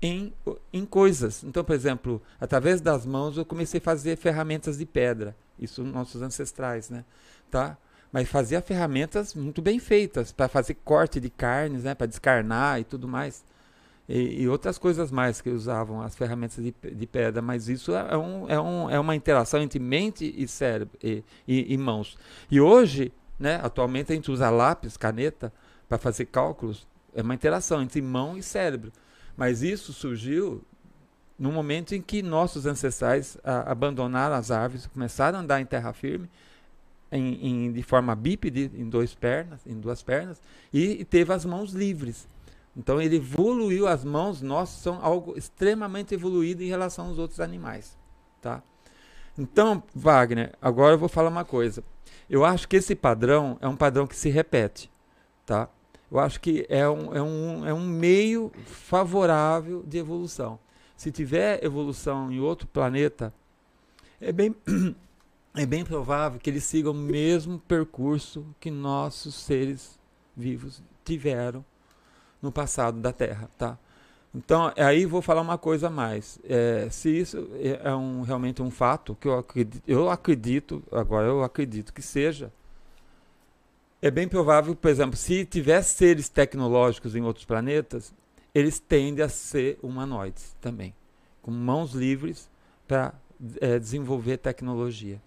em, 0.00 0.32
em 0.72 0.86
coisas. 0.86 1.44
Então, 1.44 1.62
por 1.62 1.74
exemplo, 1.74 2.22
através 2.40 2.80
das 2.80 3.04
mãos 3.04 3.36
eu 3.36 3.44
comecei 3.44 3.76
a 3.76 3.82
fazer 3.82 4.16
ferramentas 4.16 4.78
de 4.78 4.86
pedra. 4.86 5.36
Isso 5.58 5.84
nossos 5.84 6.22
ancestrais, 6.22 6.88
né? 6.88 7.04
Tá? 7.50 7.76
Mas 8.10 8.26
fazia 8.26 8.62
ferramentas 8.62 9.34
muito 9.34 9.60
bem 9.60 9.78
feitas 9.78 10.32
para 10.32 10.48
fazer 10.48 10.74
corte 10.82 11.20
de 11.20 11.28
carnes, 11.28 11.84
né? 11.84 11.94
Para 11.94 12.06
descarnar 12.06 12.80
e 12.80 12.84
tudo 12.84 13.06
mais. 13.06 13.44
E, 14.14 14.42
e, 14.42 14.48
outras 14.48 14.76
coisas 14.76 15.10
mais 15.10 15.40
que 15.40 15.48
usavam 15.48 16.02
as 16.02 16.14
ferramentas 16.14 16.62
de, 16.62 16.74
de 16.94 17.06
pedra. 17.06 17.40
Mas 17.40 17.66
isso 17.70 17.94
é, 17.94 18.14
um, 18.14 18.46
é, 18.46 18.60
um, 18.60 18.90
é 18.90 19.00
uma 19.00 19.16
interação 19.16 19.62
entre 19.62 19.78
mente 19.78 20.34
e 20.36 20.46
cérebro 20.46 20.98
e, 21.02 21.24
e, 21.48 21.72
e 21.72 21.78
mãos. 21.78 22.18
E 22.50 22.60
hoje, 22.60 23.10
né? 23.38 23.58
Atualmente 23.62 24.12
a 24.12 24.14
gente 24.14 24.30
usa 24.30 24.50
lápis, 24.50 24.98
caneta 24.98 25.50
para 25.88 25.96
fazer 25.96 26.26
cálculos. 26.26 26.86
É 27.14 27.22
uma 27.22 27.34
interação 27.34 27.80
entre 27.80 28.02
mão 28.02 28.36
e 28.36 28.42
cérebro. 28.42 28.92
Mas 29.34 29.62
isso 29.62 29.94
surgiu 29.94 30.62
no 31.38 31.50
momento 31.50 31.94
em 31.94 32.02
que 32.02 32.22
nossos 32.22 32.66
ancestrais 32.66 33.38
a, 33.42 33.72
abandonaram 33.72 34.36
as 34.36 34.50
árvores, 34.50 34.86
começaram 34.88 35.38
a 35.38 35.40
andar 35.40 35.58
em 35.58 35.64
terra 35.64 35.90
firme, 35.94 36.28
em, 37.10 37.66
em, 37.66 37.72
de 37.72 37.82
forma 37.82 38.14
bípede, 38.14 38.70
em, 38.74 38.90
dois 38.90 39.14
pernas, 39.14 39.66
em 39.66 39.80
duas 39.80 40.02
pernas, 40.02 40.38
e, 40.70 41.00
e 41.00 41.04
teve 41.04 41.32
as 41.32 41.46
mãos 41.46 41.72
livres. 41.72 42.28
Então 42.76 43.00
ele 43.00 43.16
evoluiu, 43.16 43.86
as 43.86 44.04
mãos 44.04 44.40
nossas 44.40 44.80
são 44.80 44.98
algo 45.02 45.36
extremamente 45.36 46.14
evoluído 46.14 46.62
em 46.62 46.68
relação 46.68 47.08
aos 47.08 47.18
outros 47.18 47.40
animais. 47.40 47.98
Tá? 48.40 48.62
Então, 49.38 49.82
Wagner, 49.94 50.54
agora 50.60 50.94
eu 50.94 50.98
vou 50.98 51.08
falar 51.08 51.28
uma 51.28 51.44
coisa. 51.44 51.84
Eu 52.28 52.44
acho 52.44 52.66
que 52.66 52.76
esse 52.76 52.94
padrão 52.94 53.58
é 53.60 53.68
um 53.68 53.76
padrão 53.76 54.06
que 54.06 54.16
se 54.16 54.30
repete. 54.30 54.90
Tá? 55.44 55.68
eu 56.12 56.18
acho 56.18 56.38
que 56.42 56.66
é 56.68 56.86
um, 56.86 57.14
é 57.14 57.22
um, 57.22 57.66
é 57.68 57.72
um 57.72 57.86
meio 57.86 58.52
favorável 58.66 59.82
de 59.82 59.96
evolução. 59.96 60.58
Se 60.94 61.10
tiver 61.10 61.64
evolução 61.64 62.30
em 62.30 62.38
outro 62.38 62.66
planeta, 62.66 63.32
é 64.20 64.30
bem, 64.30 64.54
é 65.56 65.64
bem 65.64 65.82
provável 65.82 66.38
que 66.38 66.50
eles 66.50 66.64
sigam 66.64 66.92
o 66.92 66.94
mesmo 66.94 67.58
percurso 67.60 68.44
que 68.60 68.70
nossos 68.70 69.34
seres 69.34 69.98
vivos 70.36 70.82
tiveram 71.02 71.64
no 72.42 72.50
passado 72.50 73.00
da 73.00 73.12
Terra, 73.12 73.48
tá? 73.56 73.78
Então, 74.34 74.72
aí 74.76 75.06
vou 75.06 75.22
falar 75.22 75.42
uma 75.42 75.58
coisa 75.58 75.86
a 75.88 75.90
mais. 75.90 76.38
É, 76.44 76.88
se 76.90 77.10
isso 77.10 77.48
é, 77.54 77.80
é 77.84 77.94
um, 77.94 78.22
realmente 78.22 78.60
um 78.62 78.70
fato, 78.70 79.16
que 79.20 79.28
eu 79.28 79.38
acredito, 79.38 79.82
eu 79.86 80.10
acredito, 80.10 80.82
agora 80.90 81.26
eu 81.26 81.44
acredito 81.44 81.92
que 81.92 82.02
seja, 82.02 82.50
é 84.00 84.10
bem 84.10 84.26
provável, 84.26 84.74
por 84.74 84.90
exemplo, 84.90 85.16
se 85.16 85.44
tiver 85.44 85.82
seres 85.82 86.28
tecnológicos 86.28 87.14
em 87.14 87.22
outros 87.22 87.44
planetas, 87.44 88.12
eles 88.54 88.78
tendem 88.78 89.24
a 89.24 89.28
ser 89.28 89.78
humanoides 89.82 90.56
também, 90.60 90.94
com 91.42 91.50
mãos 91.50 91.92
livres 91.92 92.50
para 92.88 93.14
é, 93.60 93.78
desenvolver 93.78 94.38
tecnologia. 94.38 95.20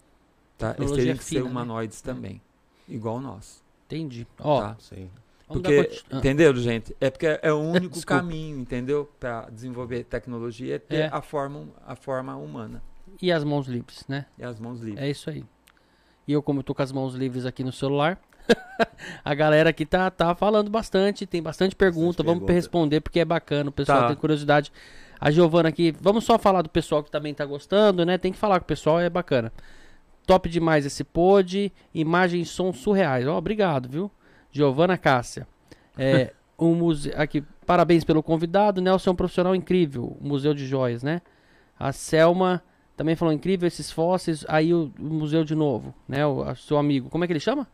Tá? 0.58 0.70
Tecnologia 0.70 0.94
eles 0.94 1.04
teriam 1.04 1.18
que 1.18 1.24
fina, 1.24 1.40
ser 1.40 1.44
né? 1.44 1.50
humanoides 1.50 2.02
né? 2.02 2.12
também, 2.12 2.42
igual 2.88 3.20
nós. 3.20 3.62
Entendi. 3.86 4.26
Ó, 4.40 4.60
tá? 4.60 4.76
Vamos 5.48 5.62
Porque, 5.62 6.00
ah, 6.10 6.16
entendeu, 6.18 6.54
gente? 6.56 6.96
É 7.00 7.08
porque 7.08 7.38
é 7.40 7.52
o 7.52 7.58
único 7.58 8.04
caminho, 8.04 8.58
entendeu? 8.58 9.08
Para 9.20 9.42
desenvolver 9.50 10.02
tecnologia 10.04 10.74
é 10.74 10.78
ter 10.78 10.96
É. 10.96 11.08
a, 11.12 11.22
forma, 11.22 11.68
a 11.86 11.94
forma 11.94 12.34
humana 12.36 12.82
E 13.22 13.30
as 13.30 13.44
mãos 13.44 13.68
livres, 13.68 14.04
né? 14.08 14.26
e 14.36 14.42
as 14.44 14.58
mãos 14.58 14.80
livres. 14.80 15.02
É 15.04 15.08
isso 15.08 15.30
aí. 15.30 15.44
E 16.26 16.32
eu, 16.32 16.42
como 16.42 16.58
eu 16.60 16.64
tô 16.64 16.74
com 16.74 16.82
as 16.82 16.90
mãos 16.90 17.14
livres 17.14 17.46
aqui 17.46 17.62
no 17.62 17.70
celular, 17.70 18.18
a 19.24 19.34
galera 19.34 19.70
aqui 19.70 19.86
tá, 19.86 20.10
tá 20.10 20.34
falando 20.34 20.68
bastante, 20.68 21.24
tem 21.26 21.40
bastante 21.40 21.76
pergunta, 21.76 22.24
vamos 22.24 22.40
pergunta. 22.40 22.52
responder 22.52 23.00
porque 23.00 23.20
é 23.20 23.24
bacana, 23.24 23.70
o 23.70 23.72
pessoal 23.72 24.00
Tá. 24.00 24.06
tem 24.08 24.16
curiosidade. 24.16 24.72
A 25.20 25.30
Giovana 25.30 25.68
aqui, 25.68 25.94
vamos 26.00 26.24
só 26.24 26.38
falar 26.38 26.62
do 26.62 26.68
pessoal 26.68 27.02
que 27.04 27.10
também 27.10 27.32
tá 27.32 27.44
gostando, 27.46 28.04
né? 28.04 28.18
Tem 28.18 28.32
que 28.32 28.38
falar 28.38 28.58
com 28.58 28.64
o 28.64 28.66
pessoal, 28.66 28.98
é 29.00 29.08
bacana. 29.08 29.52
Top 30.26 30.48
demais 30.48 30.84
esse 30.84 31.04
pod, 31.04 31.72
imagem 31.94 32.40
e 32.40 32.44
som 32.44 32.72
surreais. 32.72 33.26
Ó, 33.28 33.38
obrigado, 33.38 33.88
viu? 33.88 34.10
Giovana 34.56 34.96
Cássia. 34.98 35.46
É, 35.96 36.32
um 36.58 36.74
museu 36.74 37.12
aqui, 37.16 37.42
parabéns 37.64 38.04
pelo 38.04 38.22
convidado, 38.22 38.80
Nelson 38.80 39.10
é 39.10 39.12
um 39.12 39.16
profissional 39.16 39.54
incrível, 39.54 40.16
o 40.20 40.26
Museu 40.26 40.54
de 40.54 40.66
Joias, 40.66 41.02
né? 41.02 41.20
A 41.78 41.92
Selma 41.92 42.62
também 42.96 43.14
falou 43.14 43.32
incrível 43.34 43.66
esses 43.66 43.90
fósseis. 43.90 44.44
Aí 44.48 44.72
o, 44.72 44.90
o 44.98 45.04
museu 45.04 45.44
de 45.44 45.54
novo, 45.54 45.94
né? 46.08 46.26
O 46.26 46.42
a- 46.42 46.54
seu 46.54 46.78
amigo, 46.78 47.10
como 47.10 47.22
é 47.24 47.26
que 47.26 47.32
ele 47.34 47.40
chama? 47.40 47.66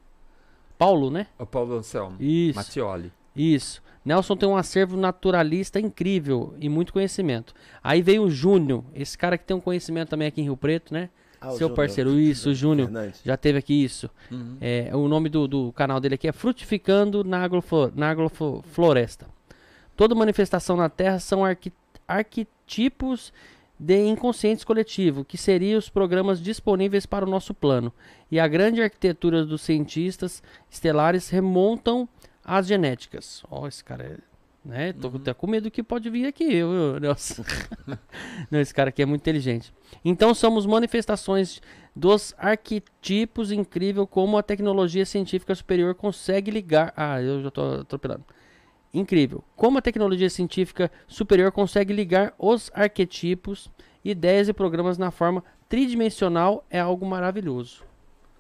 Paulo, 0.77 1.11
né? 1.11 1.29
O 1.39 1.47
Paulo 1.47 1.77
Anselmo. 1.77 2.17
Isso. 2.19 2.57
Mattioli. 2.59 3.13
Isso. 3.37 3.81
Nelson 4.05 4.37
tem 4.37 4.49
um 4.49 4.57
acervo 4.57 4.97
naturalista 4.97 5.79
incrível 5.79 6.55
e 6.59 6.69
muito 6.69 6.93
conhecimento. 6.93 7.55
Aí 7.85 8.03
veio 8.03 8.25
o 8.25 8.31
Júnior, 8.31 8.83
esse 8.93 9.17
cara 9.17 9.39
que 9.39 9.45
tem 9.45 9.57
um 9.57 9.61
conhecimento 9.61 10.09
também 10.09 10.27
aqui 10.27 10.41
em 10.41 10.45
Rio 10.45 10.57
Preto, 10.57 10.93
né? 10.93 11.09
Ah, 11.43 11.49
Seu 11.51 11.59
Júnior. 11.59 11.77
parceiro, 11.77 12.19
isso, 12.21 12.55
Júnior. 12.55 12.89
Fernandes. 12.89 13.21
Já 13.25 13.37
teve 13.37 13.59
aqui 13.59 13.83
isso. 13.85 14.09
Uhum. 14.31 14.57
É, 14.61 14.91
o 14.95 15.09
nome 15.09 15.29
do, 15.29 15.47
do 15.49 15.73
canal 15.73 15.99
dele 16.01 16.15
aqui 16.15 16.29
é 16.29 16.33
Frutificando 16.33 17.25
na, 17.25 17.43
Agroflo- 17.43 17.93
na 17.95 18.11
Agrofloresta. 18.11 19.27
Toda 19.97 20.15
manifestação 20.15 20.77
na 20.77 20.89
Terra 20.89 21.19
são 21.19 21.45
arqui- 21.45 21.73
arquetipos 22.09 23.33
de 23.79 23.99
inconscientes 24.07 24.65
coletivo, 24.65 25.25
que 25.25 25.37
seriam 25.37 25.79
os 25.79 25.89
programas 25.89 26.41
disponíveis 26.41 27.05
para 27.05 27.25
o 27.27 27.29
nosso 27.29 27.53
plano. 27.53 27.93
E 28.31 28.39
a 28.39 28.47
grande 28.47 28.81
arquitetura 28.81 29.45
dos 29.45 29.63
cientistas 29.63 30.43
estelares 30.71 31.29
remontam 31.29 32.09
às 32.45 32.67
genéticas. 32.67 33.43
Ó, 33.51 33.67
esse 33.67 33.83
cara 33.83 34.05
é. 34.05 34.32
Né? 34.65 34.93
Tô 34.93 35.09
até 35.09 35.35
com 35.35 35.47
medo 35.49 35.71
que 35.71 35.83
pode 35.83 36.09
vir 36.09 36.27
aqui, 36.27 36.63
Nelson. 37.01 37.43
Não, 38.49 38.61
esse 38.61 38.73
cara 38.73 38.91
aqui 38.91 39.03
é 39.03 39.07
muito 39.07 39.21
inteligente. 39.21 39.75
Então 40.05 40.33
somos 40.35 40.67
manifestações 40.67 41.61
dos 41.97 42.33
arquetipos 42.39 43.51
incrível 43.51 44.07
como 44.07 44.39
a 44.39 44.43
tecnologia 44.43 45.05
científica 45.05 45.55
superior 45.55 45.97
consegue 45.97 46.51
ligar. 46.51 46.93
Ah, 46.97 47.21
eu 47.21 47.43
já 47.43 47.51
tô 47.51 47.81
atropelando. 47.81 48.25
Incrível. 48.95 49.43
Como 49.57 49.79
a 49.79 49.83
tecnologia 49.83 50.31
científica 50.31 50.93
superior 51.09 51.51
consegue 51.51 51.93
ligar 51.93 52.33
os 52.39 52.71
arquetipos, 52.73 53.69
ideias 54.05 54.49
e 54.49 54.53
programas 54.53 54.97
na 54.97 55.11
forma 55.11 55.43
tridimensional 55.69 56.65
é 56.71 56.79
algo 56.79 57.05
maravilhoso. 57.05 57.83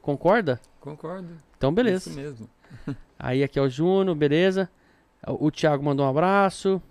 Concorda? 0.00 0.60
Concordo. 0.78 1.28
Então, 1.56 1.72
beleza. 1.72 2.10
Isso 2.10 2.18
mesmo. 2.18 2.48
Aí 3.18 3.42
aqui 3.42 3.58
é 3.58 3.62
o 3.62 3.68
Júnior, 3.68 4.14
beleza. 4.14 4.68
O, 5.26 5.50
Thiago 5.50 5.84
mandou 5.84 6.04
um 6.04 6.08
abraço. 6.08 6.82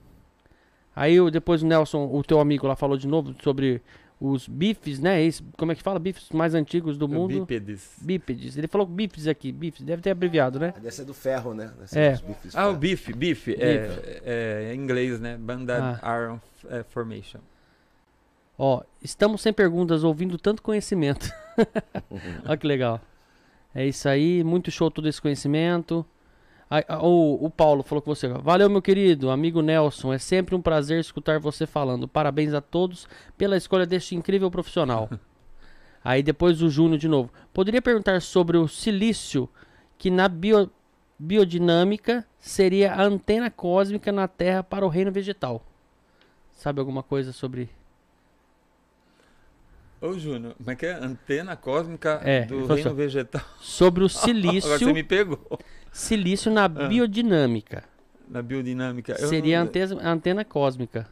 Aí 0.96 1.18
depois 1.32 1.64
o 1.64 1.68
Nelson, 1.68 2.10
o 2.12 2.24
teu 2.24 2.40
amigo 2.40 2.68
lá, 2.68 2.76
falou 2.76 2.98
de 2.98 3.08
novo 3.08 3.36
sobre 3.44 3.82
os 4.20 4.48
bifes, 4.48 5.00
né? 5.00 5.22
Esse, 5.24 5.44
como 5.58 5.72
é 5.72 5.76
que 5.76 5.82
fala? 5.82 5.98
Bifes 5.98 6.30
mais 6.30 6.54
antigos 6.54 6.98
do 6.98 7.08
mundo. 7.08 7.40
Bípedes. 7.40 7.92
Bípedes. 8.00 8.58
Ele 8.58 8.68
falou 8.68 8.86
bifes 8.86 9.28
aqui, 9.28 9.52
bifes. 9.52 9.82
Deve 9.82 10.02
ter 10.02 10.12
abreviado, 10.12 10.60
né? 10.60 10.74
Deve 10.76 10.92
ser 10.92 11.06
do 11.06 11.14
ferro, 11.14 11.54
né? 11.54 11.72
Deve 11.92 12.00
É. 12.00 12.12
bifes 12.12 12.56
Ah, 12.56 12.70
o 12.70 12.76
bife, 12.76 13.14
bife. 13.14 13.56
É, 13.60 14.22
é, 14.24 14.74
em 14.74 14.80
inglês, 14.80 15.20
né? 15.20 15.38
Banded 15.38 15.82
Ah. 16.02 16.18
Iron 16.20 16.40
é, 16.70 16.84
Formation. 16.84 17.40
Ó, 18.58 18.84
estamos 19.02 19.42
sem 19.42 19.52
perguntas, 19.52 20.04
ouvindo 20.04 20.38
tanto 20.38 20.62
conhecimento. 20.62 21.28
Olha 22.46 22.58
que 22.58 22.68
legal. 22.68 23.02
É 23.74 23.88
isso 23.88 24.08
aí, 24.08 24.44
muito 24.44 24.70
show 24.70 24.92
todo 24.92 25.10
esse 25.10 25.20
conhecimento. 25.20 26.06
Ah, 26.74 27.06
o, 27.06 27.46
o 27.46 27.50
Paulo 27.50 27.84
falou 27.84 28.02
com 28.02 28.16
você. 28.16 28.30
Valeu, 28.30 28.70
meu 28.70 28.82
querido, 28.82 29.30
amigo 29.30 29.62
Nelson. 29.62 30.14
É 30.14 30.18
sempre 30.18 30.56
um 30.56 30.62
prazer 30.62 31.02
escutar 31.02 31.38
você 31.38 31.68
falando. 31.68 32.08
Parabéns 32.08 32.54
a 32.54 32.62
todos 32.62 33.10
pela 33.38 33.58
escolha 33.58 33.86
deste 33.86 34.16
incrível 34.16 34.50
profissional. 34.50 35.10
Aí 36.02 36.24
depois 36.24 36.62
o 36.62 36.70
Júnior 36.70 36.98
de 36.98 37.10
novo. 37.10 37.30
Poderia 37.54 37.82
perguntar 37.82 38.22
sobre 38.22 38.58
o 38.58 38.70
silício, 38.70 39.50
que 39.98 40.10
na 40.10 40.30
bio- 40.30 40.72
biodinâmica 41.20 42.26
seria 42.40 42.94
a 42.94 43.04
antena 43.04 43.52
cósmica 43.52 44.10
na 44.10 44.26
Terra 44.30 44.64
para 44.64 44.86
o 44.86 44.90
reino 44.90 45.12
vegetal. 45.12 45.62
Sabe 46.54 46.80
alguma 46.80 47.04
coisa 47.04 47.34
sobre 47.34 47.70
Ô, 50.02 50.14
Júnior, 50.18 50.56
como 50.58 50.72
é 50.72 50.76
que 50.76 50.86
é? 50.86 50.94
Antena 50.94 51.56
cósmica 51.56 52.20
É, 52.24 52.46
do 52.46 52.66
reino 52.66 52.94
vegetal. 52.96 53.42
sobre 53.60 54.04
o 54.04 54.08
Agora 54.10 54.20
você 54.20 54.26
silício, 54.80 54.94
me 54.94 55.04
pegou. 55.04 55.60
silício 55.92 56.52
na 56.52 56.68
biodinâmica. 56.68 57.84
Na 58.28 58.42
biodinâmica. 58.42 59.16
Eu 59.20 59.28
Seria 59.28 59.58
a 59.60 59.64
não, 59.64 59.68
antena, 59.70 60.10
antena 60.10 60.46
cósmica. 60.46 61.08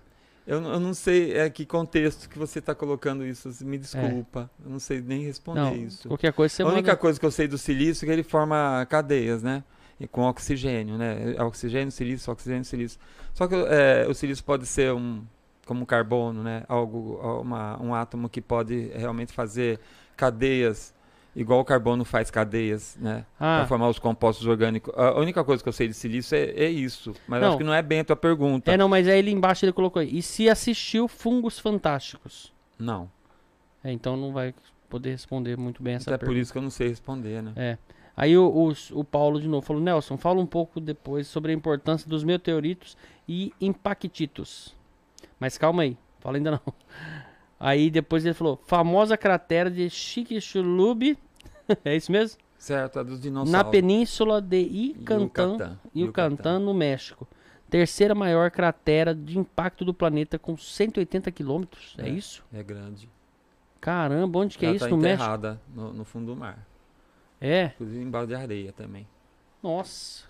eu, 0.48 0.59
não- 0.59 0.72
eu 0.74 0.80
não 0.80 0.93
sei 0.95 1.34
é, 1.38 1.48
que 1.51 1.66
contexto 1.66 2.27
que 2.27 2.40
você 2.40 2.58
está 2.59 2.74
colocando 2.74 3.24
isso. 3.26 3.50
Me 3.64 3.77
desculpa. 3.77 4.50
Eu 4.66 4.72
não 4.72 4.80
sei 4.80 5.01
nem 5.01 5.22
responder 5.24 5.59
Não, 5.59 5.76
isso. 5.76 6.08
qualquer 6.08 6.34
coisa 6.34 6.56
você 6.56 6.64
a 6.64 6.66
única 6.68 6.82
manda. 6.92 6.95
coisa 6.98 7.19
que 7.19 7.26
eu 7.26 7.32
sei 7.32 7.48
do 7.48 7.58
silício 7.58 8.06
é 8.06 8.08
que 8.08 8.11
ele 8.14 8.24
forma 8.24 8.85
cadeias, 8.90 9.43
né? 9.43 9.64
E 10.00 10.08
com 10.08 10.22
oxigênio, 10.24 10.98
né? 10.98 11.35
É 11.38 11.43
Oxigênio, 11.43 11.92
silício, 11.92 12.32
oxigênio, 12.32 12.64
silício. 12.66 12.98
Só 13.34 13.48
que 13.48 13.53
é, 13.56 14.08
o 14.09 14.14
silício 14.16 14.43
pode 14.45 14.66
ser 14.66 14.93
um 14.93 15.22
como 15.69 15.85
carbono, 15.85 16.41
né? 16.41 16.64
Algo, 16.67 17.19
uma, 17.41 17.80
um 17.80 17.93
átomo 17.93 18.27
que 18.27 18.41
pode 18.41 18.88
realmente 18.95 19.31
fazer 19.31 19.80
cadeias, 20.17 20.91
igual 21.35 21.59
o 21.59 21.64
carbono 21.64 22.03
faz 22.03 22.31
cadeias, 22.31 22.98
né? 22.99 23.23
Para 23.38 23.61
Ah, 23.61 23.67
formar 23.67 23.88
os 23.88 23.99
compostos 23.99 24.48
orgânicos. 24.48 24.91
A 24.98 25.14
única 25.19 25.43
coisa 25.43 25.61
que 25.61 25.69
eu 25.69 25.73
sei 25.73 25.88
de 25.88 25.93
silício 25.93 26.35
é, 26.35 26.49
é 26.56 26.69
isso. 26.72 27.14
Mas 27.27 27.39
Não. 27.39 27.49
acho 27.49 27.57
que 27.59 27.64
não 27.64 27.73
é 27.73 27.83
bem 27.83 27.99
a 27.99 28.03
tua 28.03 28.15
pergunta. 28.15 28.72
é 28.72 28.75
não, 28.75 28.89
mas 28.89 29.07
aí 29.07 29.19
ele 29.19 29.30
embaixo 29.30 29.64
ele 29.64 29.72
colocou 29.72 29.99
aí. 29.99 30.09
E 30.17 30.23
se 30.23 30.49
assistiu 30.49 31.07
Fungos 31.07 31.59
Fantásticos? 31.59 32.51
Não. 32.80 33.07
É, 33.83 33.91
então 33.91 34.17
não 34.17 34.33
vai 34.33 34.56
poder 34.89 35.11
responder 35.11 35.56
muito 35.56 35.83
bem 35.83 35.93
essa 35.93 36.09
Até 36.09 36.17
por 36.17 36.25
pergunta. 36.25 36.41
isso 36.41 36.51
que 36.51 36.57
eu 36.57 36.64
não 36.64 36.72
sei 36.72 36.88
responder, 36.89 37.43
né? 37.43 37.53
É. 37.56 37.77
Aí 38.17 38.35
o, 38.35 38.48
o, 38.49 38.99
o 38.99 39.03
Paulo 39.03 39.39
de 39.39 39.48
novo 39.48 39.64
falou, 39.65 39.81
Nelson, 39.81 40.17
fala 40.17 40.41
um 40.41 40.48
pouco 40.48 40.81
depois 40.81 41.27
sobre 41.27 41.51
a 41.51 41.56
importância 41.56 42.09
dos 42.09 42.23
meteoritos 42.23 42.98
e 43.27 43.53
impactitos. 43.61 44.75
Mas 45.40 45.58
calma 45.58 45.84
aí, 45.84 45.98
fala 46.19 46.38
ainda 46.38 46.51
não. 46.51 46.74
Aí 47.59 47.90
depois 47.90 48.26
ele 48.26 48.34
falou, 48.34 48.61
famosa 48.66 49.18
cratera 49.18 49.69
de 49.69 49.90
Chicxulub, 49.90 51.18
é 51.84 51.95
isso 51.95 52.11
mesmo? 52.11 52.40
Certo, 52.58 53.00
a 53.00 53.03
dos 53.03 53.19
dinossauros. 53.22 53.51
Na 53.51 53.64
península 53.64 54.42
de 54.42 54.93
Yucatán, 54.98 55.77
Yucatán. 55.95 56.59
No 56.59 56.74
México. 56.74 57.27
Terceira 57.69 58.16
maior 58.16 58.50
cratera 58.51 59.14
de 59.14 59.38
impacto 59.38 59.85
do 59.85 59.93
planeta 59.93 60.40
com 60.40 60.58
180 60.58 61.32
quilômetros, 61.32 61.95
é. 62.00 62.08
É. 62.08 62.09
isso? 62.09 62.43
É 62.51 62.64
grande. 62.64 63.08
Caramba, 63.80 64.40
onde 64.40 64.58
que 64.58 64.66
é 64.66 64.69
Ela 64.69 64.76
isso 64.76 64.85
tá 64.85 64.92
no 64.92 64.98
México? 64.98 65.22
enterrada 65.24 65.61
no, 65.74 65.93
no 65.93 66.03
fundo 66.03 66.26
do 66.34 66.35
mar. 66.35 66.68
É, 67.40 67.68
Inclusive 67.76 68.03
em 68.03 68.09
balde 68.09 68.30
de 68.30 68.35
areia 68.35 68.74
também. 68.74 69.08
nossa, 69.64 70.26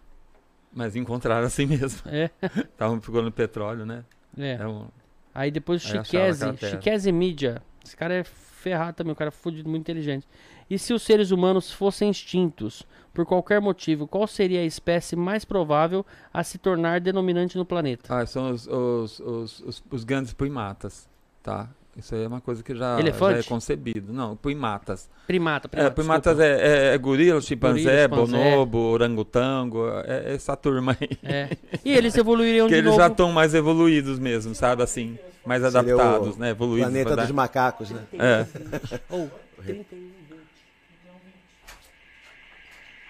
Mas 0.71 0.95
encontraram 0.95 1.47
assim 1.47 1.65
mesmo. 1.65 2.01
é, 2.05 2.29
Estavam 2.59 2.99
procurando 2.99 3.31
petróleo, 3.31 3.85
né? 3.85 4.03
é. 4.37 4.53
É 4.55 4.67
um- 4.67 4.87
Aí 5.33 5.51
depois 5.51 5.83
o 5.83 5.87
Chiquese. 5.87 6.45
Chiquese 6.57 7.11
Mídia. 7.11 7.61
Esse 7.83 7.95
cara 7.95 8.13
é 8.13 8.23
ferrado 8.23 8.97
também, 8.97 9.13
o 9.13 9.15
cara 9.15 9.29
é 9.29 9.31
fudido, 9.31 9.69
muito 9.69 9.81
inteligente. 9.81 10.27
E 10.69 10.77
se 10.77 10.93
os 10.93 11.01
seres 11.01 11.31
humanos 11.31 11.71
fossem 11.71 12.09
extintos, 12.09 12.85
por 13.13 13.25
qualquer 13.25 13.59
motivo, 13.59 14.07
qual 14.07 14.27
seria 14.27 14.59
a 14.59 14.65
espécie 14.65 15.15
mais 15.15 15.43
provável 15.43 16.05
a 16.31 16.43
se 16.43 16.57
tornar 16.57 16.99
denominante 17.01 17.57
no 17.57 17.65
planeta? 17.65 18.15
Ah, 18.15 18.25
são 18.25 18.51
os, 18.51 18.67
os, 18.67 19.19
os, 19.19 19.59
os, 19.61 19.83
os 19.89 20.03
grandes 20.03 20.33
primatas, 20.33 21.09
tá? 21.41 21.69
Isso 21.97 22.15
aí 22.15 22.23
é 22.23 22.27
uma 22.27 22.39
coisa 22.39 22.63
que 22.63 22.73
já, 22.73 22.95
já 22.95 22.99
Elefante? 23.01 23.39
é 23.41 23.43
concebido. 23.43 24.13
Não, 24.13 24.35
primatas. 24.35 25.09
Primata, 25.27 25.67
É, 25.67 25.69
primata. 25.69 25.91
primatas 25.95 26.37
desculpa. 26.37 26.63
é, 26.63 26.91
é, 26.91 26.93
é 26.93 26.97
gorila, 26.97 27.41
chimpanzé, 27.41 28.07
bonobo, 28.07 28.77
orangotango, 28.77 29.85
é, 30.05 30.31
é 30.31 30.35
essa 30.35 30.55
turma 30.55 30.95
aí. 30.99 31.09
É. 31.23 31.49
E 31.83 31.91
eles 31.91 32.15
evoluiriam 32.15 32.67
que 32.69 32.73
de 32.73 32.79
eles 32.79 32.85
novo. 32.91 32.97
já 33.01 33.07
estão 33.07 33.31
mais 33.33 33.53
evoluídos 33.53 34.17
mesmo, 34.17 34.55
sabe? 34.55 34.81
Assim, 34.81 35.19
mais 35.45 35.61
Seria 35.61 35.79
adaptados, 35.79 36.35
o 36.37 36.39
né? 36.39 36.51
Evoluídos. 36.51 36.89
Planeta 36.89 37.15
dos 37.17 37.27
dar- 37.27 37.33
macacos, 37.33 37.89
né? 37.91 38.01
É. 38.13 38.45
Ou, 39.09 39.29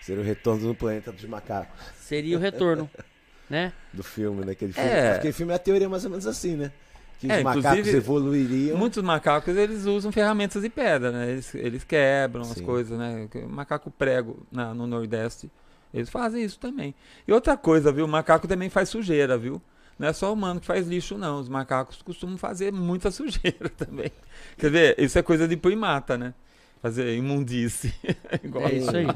Seria 0.01 0.21
o 0.21 0.25
retorno 0.25 0.67
do 0.69 0.75
planeta 0.75 1.11
dos 1.11 1.25
macacos. 1.25 1.79
seria 1.99 2.35
o 2.37 2.39
retorno, 2.39 2.89
né? 3.49 3.71
Do 3.93 4.03
filme, 4.03 4.43
naquele 4.45 4.73
filme. 4.73 4.89
É. 4.89 5.11
Aquele 5.15 5.33
filme 5.33 5.51
é 5.51 5.55
a 5.55 5.59
teoria 5.59 5.87
mais 5.87 6.03
ou 6.05 6.09
menos 6.09 6.25
assim, 6.25 6.55
né? 6.55 6.71
Que 7.19 7.27
os 7.27 7.33
É, 7.33 7.43
macacos 7.43 7.87
evoluiriam. 7.89 8.77
Muitos 8.77 9.03
macacos 9.03 9.55
eles 9.57 9.85
usam 9.85 10.11
ferramentas 10.11 10.61
de 10.63 10.69
pedra, 10.69 11.11
né? 11.11 11.31
Eles, 11.31 11.53
eles 11.53 11.83
quebram 11.83 12.41
as 12.43 12.49
Sim. 12.49 12.63
coisas, 12.63 12.97
né? 12.97 13.27
Macaco 13.49 13.91
prego 13.91 14.45
na- 14.51 14.73
no 14.73 14.87
Nordeste 14.87 15.51
Eles 15.93 16.09
fazem 16.09 16.43
isso 16.43 16.59
também. 16.59 16.93
E 17.27 17.33
outra 17.33 17.57
coisa, 17.57 17.91
viu? 17.91 18.05
O 18.05 18.07
macaco 18.07 18.47
também 18.47 18.69
faz 18.69 18.89
sujeira, 18.89 19.37
viu? 19.37 19.59
Não 19.97 20.07
é 20.07 20.13
só 20.13 20.29
o 20.29 20.33
humano 20.33 20.59
que 20.61 20.65
faz 20.67 20.87
lixo, 20.87 21.17
não. 21.17 21.39
Os 21.41 21.49
macacos 21.49 22.01
costumam 22.01 22.37
fazer 22.37 22.71
muita 22.71 23.09
sujeira 23.11 23.67
também. 23.69 24.11
Quer 24.57 24.69
ver? 24.71 24.95
Isso 24.99 25.17
é 25.19 25.21
coisa 25.23 25.47
de 25.47 25.57
primata, 25.57 26.17
né? 26.17 26.33
Fazer 26.81 27.13
imundície. 27.17 27.93
Igual 28.41 28.67
é 28.67 28.73
isso 28.75 28.95
aí. 28.95 29.07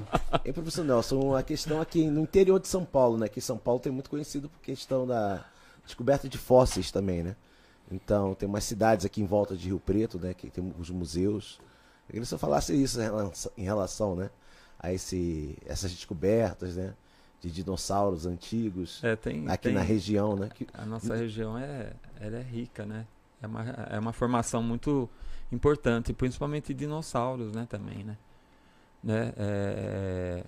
E, 0.43 0.51
professor 0.51 0.83
Nelson, 0.83 1.33
a 1.35 1.41
questão 1.43 1.79
aqui 1.79 2.05
no 2.09 2.21
interior 2.21 2.59
de 2.59 2.67
São 2.67 2.83
Paulo, 2.83 3.17
né? 3.17 3.29
Que 3.29 3.39
São 3.39 3.57
Paulo 3.57 3.79
tem 3.79 3.91
muito 3.91 4.09
conhecido 4.09 4.49
por 4.49 4.59
questão 4.59 5.07
da 5.07 5.45
descoberta 5.85 6.27
de 6.27 6.37
fósseis 6.37 6.91
também, 6.91 7.23
né? 7.23 7.35
Então, 7.91 8.33
tem 8.33 8.47
umas 8.47 8.63
cidades 8.63 9.05
aqui 9.05 9.21
em 9.21 9.25
volta 9.25 9.55
de 9.55 9.67
Rio 9.67 9.79
Preto, 9.79 10.19
né? 10.19 10.33
Que 10.33 10.49
tem 10.49 10.73
os 10.79 10.89
museus. 10.89 11.59
Eu 12.03 12.07
queria 12.07 12.21
que 12.21 12.27
você 12.27 12.37
falasse 12.37 12.73
isso 12.73 12.99
em 13.57 13.63
relação, 13.63 14.15
né? 14.15 14.29
A 14.79 14.91
esse, 14.91 15.57
essas 15.65 15.91
descobertas, 15.91 16.75
né? 16.75 16.93
De 17.41 17.51
dinossauros 17.51 18.25
antigos. 18.25 19.03
É, 19.03 19.15
tem, 19.15 19.47
aqui 19.49 19.65
tem, 19.65 19.73
na 19.73 19.81
região, 19.81 20.35
né? 20.35 20.49
Que... 20.53 20.67
A 20.73 20.85
nossa 20.85 21.15
região 21.15 21.57
é, 21.57 21.93
ela 22.19 22.37
é 22.37 22.41
rica, 22.41 22.85
né? 22.85 23.05
É 23.41 23.47
uma, 23.47 23.63
é 23.89 23.99
uma 23.99 24.13
formação 24.13 24.63
muito 24.63 25.09
importante, 25.51 26.13
principalmente 26.13 26.73
dinossauros, 26.73 27.51
né, 27.51 27.67
também, 27.69 28.03
né? 28.03 28.17
né? 29.03 29.33
É, 29.37 30.43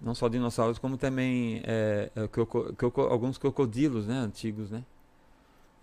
não 0.00 0.14
só 0.14 0.28
dinossauros, 0.28 0.78
como 0.78 0.96
também 0.96 1.60
é, 1.64 2.10
é 2.14 2.28
croco, 2.28 2.72
croco, 2.74 3.00
alguns 3.02 3.36
crocodilos, 3.36 4.06
né, 4.06 4.14
antigos, 4.14 4.70
né? 4.70 4.84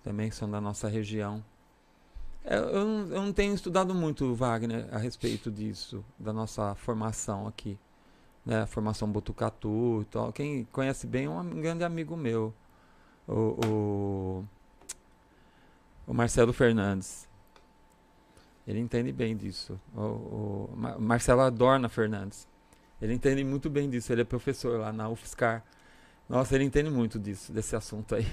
Também 0.07 0.31
são 0.31 0.49
da 0.49 0.61
nossa 0.61 0.87
região. 0.87 1.43
É, 2.45 2.57
eu, 2.57 2.85
não, 2.85 2.99
eu 3.13 3.21
não 3.23 3.33
tenho 3.33 3.53
estudado 3.53 3.93
muito, 3.93 4.33
Wagner, 4.33 4.87
a 4.89 4.97
respeito 4.97 5.51
disso, 5.51 6.01
da 6.17 6.31
nossa 6.31 6.73
formação 6.75 7.45
aqui. 7.45 7.77
Né, 8.45 8.65
formação 8.67 9.11
Botucatu 9.11 9.99
e 10.03 10.05
tal. 10.05 10.31
Quem 10.31 10.63
conhece 10.71 11.05
bem 11.05 11.25
é 11.25 11.29
um 11.29 11.61
grande 11.61 11.83
amigo 11.83 12.15
meu, 12.15 12.53
o, 13.27 13.59
o, 13.65 14.45
o 16.07 16.13
Marcelo 16.13 16.53
Fernandes. 16.53 17.27
Ele 18.65 18.79
entende 18.79 19.11
bem 19.11 19.35
disso. 19.35 19.77
O, 19.93 20.69
o 20.71 20.73
Marcelo 20.97 21.41
Adorna 21.41 21.89
Fernandes. 21.89 22.47
Ele 23.01 23.13
entende 23.13 23.43
muito 23.43 23.69
bem 23.69 23.89
disso. 23.89 24.13
Ele 24.13 24.21
é 24.21 24.25
professor 24.25 24.79
lá 24.79 24.93
na 24.93 25.09
UFSCar. 25.09 25.65
Nossa, 26.29 26.55
ele 26.55 26.63
entende 26.63 26.89
muito 26.89 27.19
disso, 27.19 27.51
desse 27.51 27.75
assunto 27.75 28.15
aí. 28.15 28.25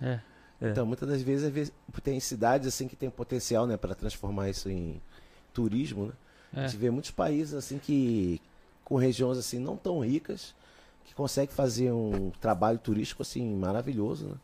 É. 0.00 0.20
é. 0.60 0.70
Então, 0.70 0.86
muitas 0.86 1.08
das 1.08 1.22
vezes 1.22 1.72
tem 2.02 2.18
cidades 2.20 2.66
assim 2.68 2.88
que 2.88 2.96
tem 2.96 3.10
potencial, 3.10 3.66
né, 3.66 3.76
para 3.76 3.94
transformar 3.94 4.48
isso 4.48 4.70
em 4.70 5.00
turismo, 5.52 6.06
né? 6.06 6.12
É. 6.54 6.60
A 6.60 6.66
gente 6.66 6.78
vê 6.78 6.90
muitos 6.90 7.10
países 7.10 7.54
assim 7.54 7.78
que 7.78 8.40
com 8.84 8.96
regiões 8.96 9.36
assim 9.36 9.58
não 9.58 9.76
tão 9.76 10.00
ricas 10.00 10.54
que 11.04 11.14
conseguem 11.14 11.54
fazer 11.54 11.92
um 11.92 12.30
trabalho 12.40 12.78
turístico 12.78 13.22
assim 13.22 13.54
maravilhoso, 13.54 14.28
né? 14.28 14.34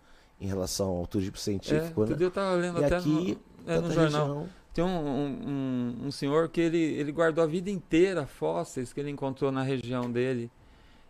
Em 0.41 0.47
relação 0.47 0.89
ao 0.97 1.07
turismo 1.07 1.37
científico, 1.37 2.05
é, 2.05 2.07
né? 2.09 2.17
Eu 2.19 2.31
tava 2.31 2.57
lendo 2.57 2.81
e 2.81 2.85
até 2.85 2.97
aqui, 2.97 3.39
no, 3.65 3.73
é, 3.73 3.81
no 3.81 3.91
jornal. 3.93 4.27
Região, 4.27 4.49
tem 4.75 4.83
um, 4.83 4.89
um, 4.89 6.07
um, 6.07 6.11
senhor 6.11 6.49
que 6.49 6.61
ele, 6.61 6.79
ele 6.79 7.13
guardou 7.13 7.45
a 7.45 7.47
vida 7.47 7.71
inteira 7.71 8.27
fósseis 8.27 8.93
que 8.93 8.99
ele 8.99 9.11
encontrou 9.11 9.53
na 9.53 9.63
região 9.63 10.11
dele. 10.11 10.51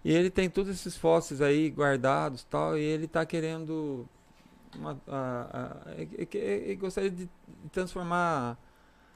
E 0.05 0.13
ele 0.13 0.31
tem 0.31 0.51
todos 0.51 0.73
esses 0.73 0.97
fósseis 0.97 1.41
aí 1.41 1.71
guardados 1.71 2.45
tal, 2.45 2.77
e 2.77 2.83
ele 2.83 3.05
está 3.05 3.25
querendo. 3.25 4.07
Uma, 4.77 5.01
a, 5.07 5.83
a, 5.87 5.95
ele, 5.95 6.77
gostaria 6.77 7.11
de 7.11 7.29
transformar 7.71 8.59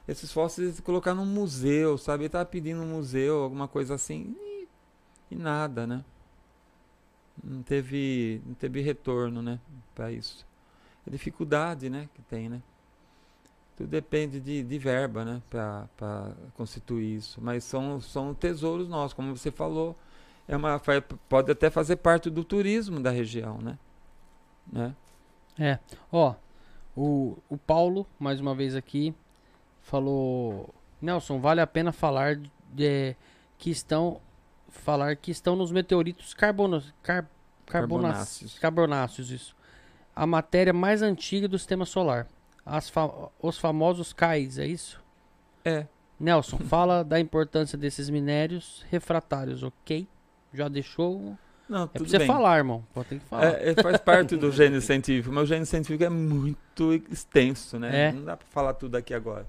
esses 0.07 0.31
fósseis 0.31 0.79
e 0.79 0.81
colocar 0.81 1.13
num 1.13 1.25
museu, 1.25 1.97
sabe? 1.97 2.23
Ele 2.23 2.27
estava 2.27 2.45
pedindo 2.45 2.81
um 2.81 2.87
museu, 2.87 3.43
alguma 3.43 3.67
coisa 3.67 3.95
assim, 3.95 4.35
e, 4.39 4.67
e 5.31 5.35
nada, 5.35 5.85
né? 5.85 6.03
Não 7.43 7.61
teve, 7.61 8.41
não 8.45 8.53
teve 8.53 8.81
retorno, 8.81 9.41
né? 9.41 9.59
Para 9.93 10.11
isso. 10.11 10.45
A 11.05 11.09
dificuldade, 11.09 11.89
né? 11.89 12.09
Que 12.13 12.21
tem, 12.23 12.49
né? 12.49 12.61
Tudo 13.75 13.89
depende 13.89 14.39
de, 14.39 14.63
de 14.63 14.79
verba, 14.79 15.23
né? 15.23 15.41
Para 15.49 16.33
constituir 16.55 17.17
isso. 17.17 17.39
Mas 17.41 17.63
são, 17.63 18.01
são 18.01 18.33
tesouros 18.33 18.87
nossos, 18.87 19.13
como 19.13 19.35
você 19.35 19.51
falou. 19.51 19.95
É 20.47 20.55
uma, 20.55 20.81
pode 21.27 21.51
até 21.51 21.69
fazer 21.69 21.97
parte 21.97 22.29
do 22.29 22.43
turismo 22.43 22.99
da 22.99 23.11
região, 23.11 23.59
né? 23.59 23.77
né? 24.71 24.95
É. 25.59 25.79
Ó, 26.11 26.35
o, 26.95 27.37
o 27.49 27.57
Paulo, 27.57 28.05
mais 28.19 28.39
uma 28.39 28.55
vez 28.55 28.75
aqui, 28.75 29.13
falou... 29.81 30.73
Nelson, 31.01 31.39
vale 31.39 31.61
a 31.61 31.67
pena 31.67 31.91
falar 31.91 32.39
de, 32.73 33.15
que 33.57 33.69
estão 33.69 34.19
falar 34.69 35.15
que 35.15 35.31
estão 35.31 35.55
nos 35.55 35.71
meteoritos 35.71 36.33
carbonos, 36.33 36.93
car, 37.01 37.27
carbonáceos. 37.65 38.57
carbonáceos 38.59 39.31
isso. 39.31 39.55
A 40.15 40.25
matéria 40.25 40.73
mais 40.73 41.01
antiga 41.01 41.47
do 41.47 41.57
sistema 41.57 41.85
solar 41.85 42.27
fa 42.91 43.09
os 43.41 43.57
famosos 43.57 44.11
CAIs, 44.11 44.57
é 44.57 44.67
isso? 44.67 45.01
É. 45.63 45.87
Nelson, 46.19 46.57
fala 46.59 47.03
da 47.03 47.19
importância 47.19 47.77
desses 47.77 48.09
minérios 48.09 48.85
refratários, 48.89 49.63
ok? 49.63 50.07
Já 50.53 50.67
deixou. 50.67 51.37
Não, 51.69 51.83
é 51.83 51.87
pra 51.87 52.03
você 52.05 52.17
bem. 52.17 52.27
falar, 52.27 52.57
irmão. 52.57 52.83
Pô, 52.93 53.03
tem 53.03 53.19
que 53.19 53.25
falar. 53.25 53.45
É, 53.45 53.71
é, 53.71 53.81
faz 53.81 53.97
parte 53.97 54.37
do 54.37 54.51
gênio 54.51 54.81
científico, 54.81 55.33
mas 55.33 55.43
o 55.43 55.47
gênio 55.47 55.65
científico 55.65 56.03
é 56.03 56.09
muito 56.09 56.93
extenso, 57.11 57.77
né? 57.77 58.07
É. 58.07 58.11
Não 58.11 58.23
dá 58.23 58.37
pra 58.37 58.47
falar 58.49 58.73
tudo 58.73 58.95
aqui 58.95 59.13
agora. 59.13 59.45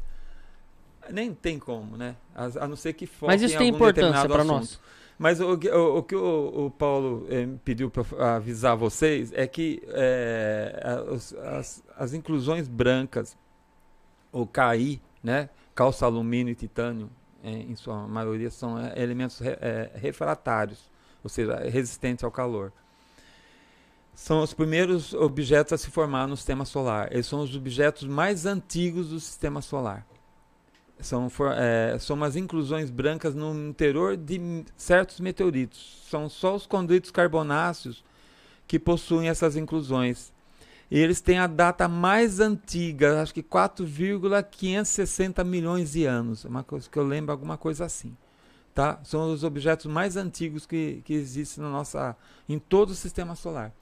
Nem 1.11 1.33
tem 1.33 1.59
como, 1.59 1.97
né? 1.97 2.17
A, 2.35 2.65
a 2.65 2.69
não 2.69 2.77
ser 2.77 2.93
que 2.93 3.07
foque 3.07 3.33
Mas 3.33 3.43
isso 3.43 3.57
tem 3.57 3.69
importância 3.69 4.29
para 4.29 4.45
nós. 4.45 4.81
Mas 5.19 5.41
o, 5.41 5.55
o, 5.55 5.99
o 5.99 6.03
que 6.03 6.15
o, 6.15 6.67
o 6.67 6.71
Paulo 6.71 7.27
eh, 7.29 7.49
pediu 7.65 7.91
para 7.91 8.37
avisar 8.37 8.77
vocês 8.77 9.33
é 9.35 9.49
que 9.49 9.83
eh, 9.89 10.81
as, 11.13 11.35
as, 11.35 11.85
as, 11.97 12.15
inclusões 12.15 12.69
brancas, 12.69 13.37
o 14.31 14.47
KI, 14.47 15.03
né, 15.21 15.51
calça, 15.75 16.07
alumínio 16.07 16.53
e 16.53 16.55
titânio, 16.55 17.11
eh, 17.43 17.51
em 17.51 17.75
sua 17.75 18.07
maioria, 18.07 18.49
são 18.49 18.79
eh, 18.79 18.93
elementos 18.97 19.41
re, 19.41 19.57
refratários, 19.95 20.89
ou 21.23 21.31
seja, 21.31 21.57
resistentes 21.69 22.25
ao 22.25 22.31
calor. 22.31 22.73
São 24.15 24.43
os 24.43 24.53
primeiros 24.53 25.15
objetos 25.15 25.73
a 25.73 25.79
se 25.79 25.91
formar 25.91 26.27
no 26.27 26.37
sistema 26.37 26.65
solar. 26.65 27.13
Eles 27.13 27.27
são 27.27 27.41
os 27.41 27.55
objetos 27.55 28.09
mais 28.09 28.47
antigos 28.47 29.11
do 29.11 29.21
sistema 29.21 29.63
solar. 29.63 30.05
São, 31.01 31.31
é, 31.57 31.97
são 32.01 32.17
umas 32.17 32.35
inclusões 32.35 32.91
brancas 32.91 33.37
no 33.37 33.55
interior 33.69 34.17
de 34.17 34.65
certos 34.77 35.21
meteoritos. 35.21 36.03
São 36.11 36.29
só 36.29 36.57
os 36.57 36.67
condritos 36.67 37.13
carbonáceos 37.13 38.03
que 38.67 38.77
possuem 38.79 39.29
essas 39.29 39.57
inclusões. 39.57 40.33
E 40.91 40.99
eles 40.99 41.21
têm 41.21 41.39
a 41.39 41.47
data 41.47 41.87
mais 41.87 42.41
antiga, 42.41 43.21
acho 43.23 43.35
que 43.35 43.43
4,560 43.43 45.45
milhões 45.45 45.93
de 45.93 46.07
anos. 46.07 46.45
Uma 46.45 46.65
coisa 46.65 46.91
que 46.91 46.99
eu 46.99 47.07
lembro, 47.07 47.31
alguma 47.31 47.57
coisa 47.57 47.85
assim. 47.85 48.17
Tá? 48.78 49.00
São 49.02 49.32
os 49.32 49.42
objetos 49.42 49.86
mais 49.86 50.16
antigos 50.16 50.65
que, 50.65 51.02
que 51.05 51.12
existem 51.12 51.65
na 51.65 51.68
nossa, 51.68 52.16
em 52.48 52.60
todo 52.60 52.90
o 52.90 52.94
sistema 52.94 53.34
solar. 53.34 53.73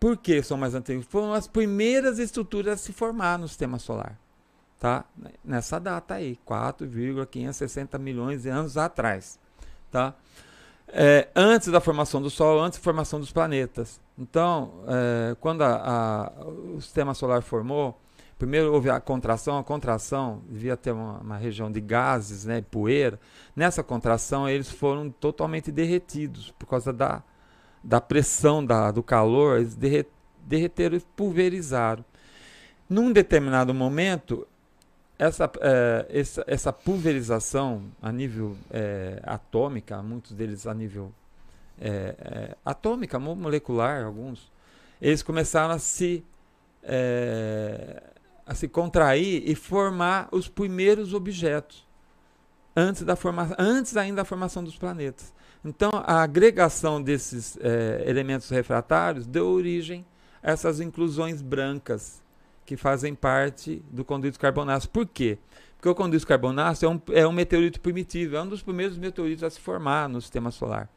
Por 0.00 0.16
que 0.16 0.42
são 0.42 0.56
mais 0.56 0.74
antigos? 0.74 1.06
Foram 1.06 1.32
as 1.32 1.46
primeiras 1.46 2.18
estruturas 2.18 2.74
a 2.74 2.76
se 2.76 2.92
formar 2.92 3.38
no 3.38 3.46
sistema 3.46 3.78
solar 3.78 4.18
tá? 4.80 5.04
Nessa 5.44 5.78
data 5.78 6.14
aí, 6.14 6.36
4,560 6.44 7.98
milhões 7.98 8.42
de 8.42 8.48
anos 8.48 8.78
atrás, 8.78 9.38
tá? 9.92 10.14
É, 10.88 11.28
antes 11.36 11.68
da 11.70 11.80
formação 11.80 12.20
do 12.20 12.30
Sol, 12.30 12.60
antes 12.60 12.78
da 12.78 12.82
formação 12.82 13.20
dos 13.20 13.30
planetas. 13.30 14.00
Então, 14.18 14.72
é, 14.88 15.36
quando 15.38 15.62
a, 15.62 15.76
a, 15.76 16.44
o 16.44 16.80
sistema 16.80 17.14
solar 17.14 17.42
formou, 17.42 18.00
primeiro 18.40 18.72
houve 18.72 18.88
a 18.88 18.98
contração, 18.98 19.58
a 19.58 19.62
contração 19.62 20.40
devia 20.48 20.74
ter 20.74 20.92
uma, 20.92 21.18
uma, 21.18 21.36
região 21.36 21.70
de 21.70 21.78
gases, 21.78 22.46
né, 22.46 22.64
poeira. 22.70 23.20
Nessa 23.54 23.82
contração, 23.82 24.48
eles 24.48 24.70
foram 24.70 25.10
totalmente 25.10 25.70
derretidos 25.70 26.50
por 26.58 26.66
causa 26.66 26.90
da, 26.90 27.22
da 27.84 28.00
pressão 28.00 28.64
da, 28.64 28.90
do 28.90 29.02
calor, 29.02 29.58
eles 29.58 29.76
derreteram 30.46 30.96
e 30.96 31.00
pulverizaram. 31.00 32.02
Num 32.88 33.12
determinado 33.12 33.74
momento, 33.74 34.48
essa, 35.18 35.50
é, 35.60 36.06
essa, 36.08 36.44
essa, 36.46 36.72
pulverização 36.72 37.82
a 38.00 38.10
nível 38.10 38.56
é, 38.70 39.20
atômica, 39.22 40.02
muitos 40.02 40.32
deles 40.32 40.66
a 40.66 40.72
nível 40.72 41.12
é, 41.78 42.14
é 42.18 42.56
atômica, 42.64 43.18
molecular, 43.18 44.02
alguns, 44.02 44.50
eles 45.00 45.22
começaram 45.22 45.74
a 45.74 45.78
se, 45.78 46.24
é, 46.82 48.02
a 48.46 48.54
se 48.54 48.68
contrair 48.68 49.42
e 49.48 49.54
formar 49.54 50.28
os 50.32 50.48
primeiros 50.48 51.14
objetos 51.14 51.86
antes, 52.74 53.02
da 53.02 53.16
forma, 53.16 53.54
antes 53.58 53.96
ainda 53.96 54.16
da 54.16 54.24
formação 54.24 54.62
dos 54.62 54.76
planetas. 54.76 55.32
Então, 55.64 55.90
a 55.94 56.22
agregação 56.22 57.02
desses 57.02 57.58
é, 57.60 58.02
elementos 58.06 58.48
refratários 58.48 59.26
deu 59.26 59.48
origem 59.48 60.06
a 60.42 60.52
essas 60.52 60.80
inclusões 60.80 61.42
brancas 61.42 62.22
que 62.64 62.76
fazem 62.76 63.14
parte 63.14 63.82
do 63.90 64.04
condrito 64.04 64.38
carbonáceo. 64.38 64.88
Por 64.88 65.06
quê? 65.06 65.38
Porque 65.76 65.88
o 65.88 65.94
condrito 65.94 66.26
carbonáceo 66.26 66.86
é 66.86 66.90
um, 66.90 67.00
é 67.12 67.26
um 67.26 67.32
meteorito 67.32 67.80
primitivo, 67.80 68.36
é 68.36 68.42
um 68.42 68.48
dos 68.48 68.62
primeiros 68.62 68.96
meteoritos 68.96 69.44
a 69.44 69.50
se 69.50 69.60
formar 69.60 70.08
no 70.08 70.20
sistema 70.20 70.50
solar. 70.50 70.88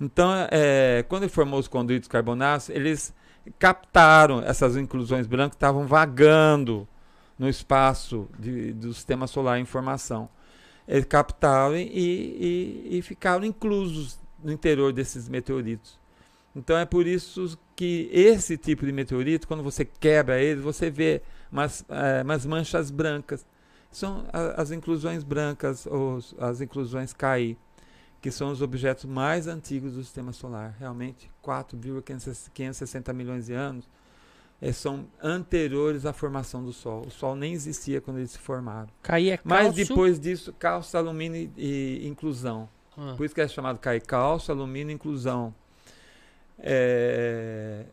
Então, 0.00 0.30
é, 0.50 1.04
quando 1.08 1.22
ele 1.22 1.32
formou 1.32 1.58
os 1.58 1.68
conduítos 1.68 2.08
carbonáceos, 2.08 2.76
eles 2.76 3.14
captaram 3.58 4.40
essas 4.42 4.76
inclusões 4.76 5.26
brancas 5.26 5.50
que 5.50 5.56
estavam 5.56 5.86
vagando 5.86 6.88
no 7.38 7.48
espaço 7.48 8.28
de, 8.38 8.72
do 8.72 8.92
sistema 8.94 9.26
solar 9.26 9.58
em 9.58 9.64
formação. 9.64 10.28
Eles 10.86 11.04
captaram 11.04 11.76
e, 11.76 11.88
e, 11.88 12.98
e 12.98 13.02
ficaram 13.02 13.44
inclusos 13.44 14.18
no 14.42 14.52
interior 14.52 14.92
desses 14.92 15.28
meteoritos. 15.28 15.98
Então 16.54 16.76
é 16.76 16.84
por 16.84 17.06
isso 17.06 17.58
que 17.74 18.08
esse 18.12 18.56
tipo 18.56 18.86
de 18.86 18.92
meteorito, 18.92 19.48
quando 19.48 19.62
você 19.62 19.84
quebra 19.84 20.40
ele, 20.40 20.60
você 20.60 20.90
vê 20.90 21.22
umas, 21.50 21.84
é, 21.88 22.22
umas 22.22 22.46
manchas 22.46 22.90
brancas. 22.90 23.44
São 23.90 24.24
as 24.32 24.72
inclusões 24.72 25.22
brancas, 25.22 25.86
ou 25.86 26.18
as 26.38 26.60
inclusões 26.60 27.12
KI, 27.12 27.56
que 28.24 28.30
são 28.30 28.50
os 28.50 28.62
objetos 28.62 29.04
mais 29.04 29.46
antigos 29.46 29.92
do 29.92 30.02
sistema 30.02 30.32
solar. 30.32 30.74
Realmente, 30.80 31.30
4,560 31.42 33.12
milhões 33.12 33.44
de 33.44 33.52
anos 33.52 33.86
é, 34.62 34.72
são 34.72 35.06
anteriores 35.22 36.06
à 36.06 36.12
formação 36.14 36.64
do 36.64 36.72
Sol. 36.72 37.04
O 37.06 37.10
Sol 37.10 37.36
nem 37.36 37.52
existia 37.52 38.00
quando 38.00 38.16
eles 38.16 38.30
se 38.30 38.38
formaram. 38.38 38.88
KI 39.02 39.28
é 39.28 39.36
cálcio? 39.36 39.42
Mas 39.44 39.74
depois 39.74 40.18
disso, 40.18 40.54
cálcio, 40.54 40.98
alumínio 40.98 41.52
e, 41.54 42.00
e 42.02 42.08
inclusão. 42.08 42.66
Ah. 42.96 43.12
Por 43.14 43.26
isso 43.26 43.34
que 43.34 43.42
é 43.42 43.46
chamado 43.46 43.78
KI, 43.78 44.00
cálcio, 44.00 44.54
alumínio 44.54 44.92
e 44.92 44.94
inclusão. 44.94 45.54
É, 46.58 47.84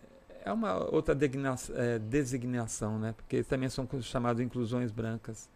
é 0.46 0.54
uma 0.54 0.78
outra 0.96 1.14
é, 1.14 2.00
designação, 2.00 2.98
né? 2.98 3.14
Porque 3.18 3.44
também 3.44 3.68
são 3.68 3.86
chamadas 4.02 4.40
inclusões 4.40 4.94
brancas. 4.94 5.50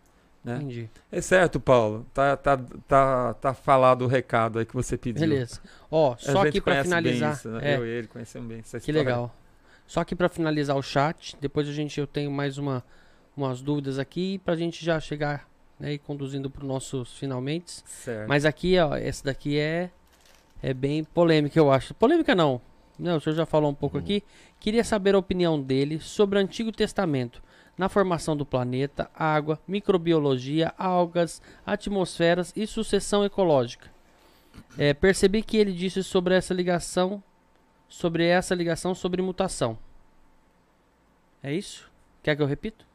Né? 0.46 0.58
Entendi. 0.58 0.90
É 1.12 1.20
certo, 1.22 1.60
Paulo. 1.60 2.06
Tá, 2.14 2.38
tá, 2.38 2.56
tá, 2.88 3.34
tá 3.34 3.54
falado 3.56 4.04
o 4.04 4.08
recado 4.08 4.60
aí 4.60 4.66
que 4.66 4.76
você 4.76 4.96
pediu. 4.96 5.22
Beleza. 5.22 5.60
Ó, 5.90 6.16
só 6.20 6.46
aqui 6.46 6.62
para 6.62 6.84
finalizar. 6.84 7.34
Isso, 7.34 7.50
né? 7.50 7.74
é. 7.74 7.78
Eu 7.78 7.86
e 7.86 7.90
ele 7.90 8.08
conhecemos 8.08 8.48
bem 8.48 8.60
essa 8.60 8.80
Que 8.80 8.92
legal. 8.92 9.36
Só 9.88 10.02
aqui 10.02 10.16
para 10.16 10.30
finalizar 10.30 10.78
o 10.78 10.84
chat, 10.84 11.36
depois 11.42 11.68
a 11.68 11.72
gente 11.72 12.00
eu 12.00 12.06
tenho 12.06 12.30
mais 12.30 12.60
uma 12.60 12.84
umas 13.36 13.62
dúvidas 13.62 14.00
aqui 14.00 14.40
pra 14.46 14.56
gente 14.56 14.86
já 14.86 14.98
chegar 14.98 15.46
né, 15.78 15.94
e 15.94 15.98
conduzindo 15.98 16.50
para 16.50 16.62
os 16.62 16.68
nossos 16.68 17.18
finalmente. 17.18 17.82
Certo. 17.86 18.30
Mas 18.30 18.46
aqui, 18.46 18.78
ó, 18.80 18.96
essa 18.96 19.26
daqui 19.26 19.58
é 19.60 19.90
é 20.62 20.74
bem 20.74 21.04
polêmica, 21.04 21.58
eu 21.58 21.72
acho. 21.72 21.94
Polêmica 21.96 22.36
não, 22.36 22.62
não, 23.00 23.18
o 23.18 23.20
senhor 23.20 23.36
já 23.36 23.46
falou 23.48 23.72
um 23.72 23.76
pouco 23.76 23.98
uhum. 23.98 24.04
aqui. 24.04 24.24
Queria 24.60 24.84
saber 24.84 25.16
a 25.16 25.18
opinião 25.18 25.60
dele 25.60 26.00
sobre 26.00 26.38
o 26.38 26.42
Antigo 26.42 26.72
Testamento 26.72 27.44
na 27.78 27.90
formação 27.90 28.36
do 28.36 28.45
planeta, 28.45 29.10
água, 29.14 29.60
microbiologia, 29.68 30.74
algas, 30.78 31.42
atmosferas 31.66 32.54
e 32.56 32.66
sucessão 32.66 33.24
ecológica. 33.26 33.90
É, 34.78 34.94
percebi 34.94 35.44
que 35.44 35.58
ele 35.58 35.74
disse 35.74 36.04
sobre 36.04 36.36
essa 36.36 36.54
ligação, 36.54 37.22
sobre 37.88 38.26
essa 38.26 38.56
ligação 38.56 38.95
sobre 38.95 39.22
mutação. 39.22 39.78
É 41.44 41.54
isso? 41.54 41.92
Quer 42.24 42.36
que 42.36 42.42
eu 42.42 42.48
repita? 42.48 42.86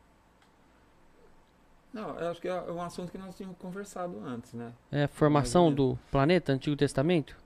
Não, 1.92 2.18
eu 2.18 2.30
acho 2.30 2.40
que 2.40 2.48
é 2.48 2.54
um 2.54 2.80
assunto 2.80 3.10
que 3.10 3.18
nós 3.18 3.36
tínhamos 3.36 3.58
conversado 3.58 4.20
antes, 4.24 4.52
né? 4.52 4.72
É, 4.92 5.06
formação 5.06 5.72
do 5.72 5.98
planeta, 6.10 6.52
Antigo 6.52 6.76
Testamento? 6.76 7.36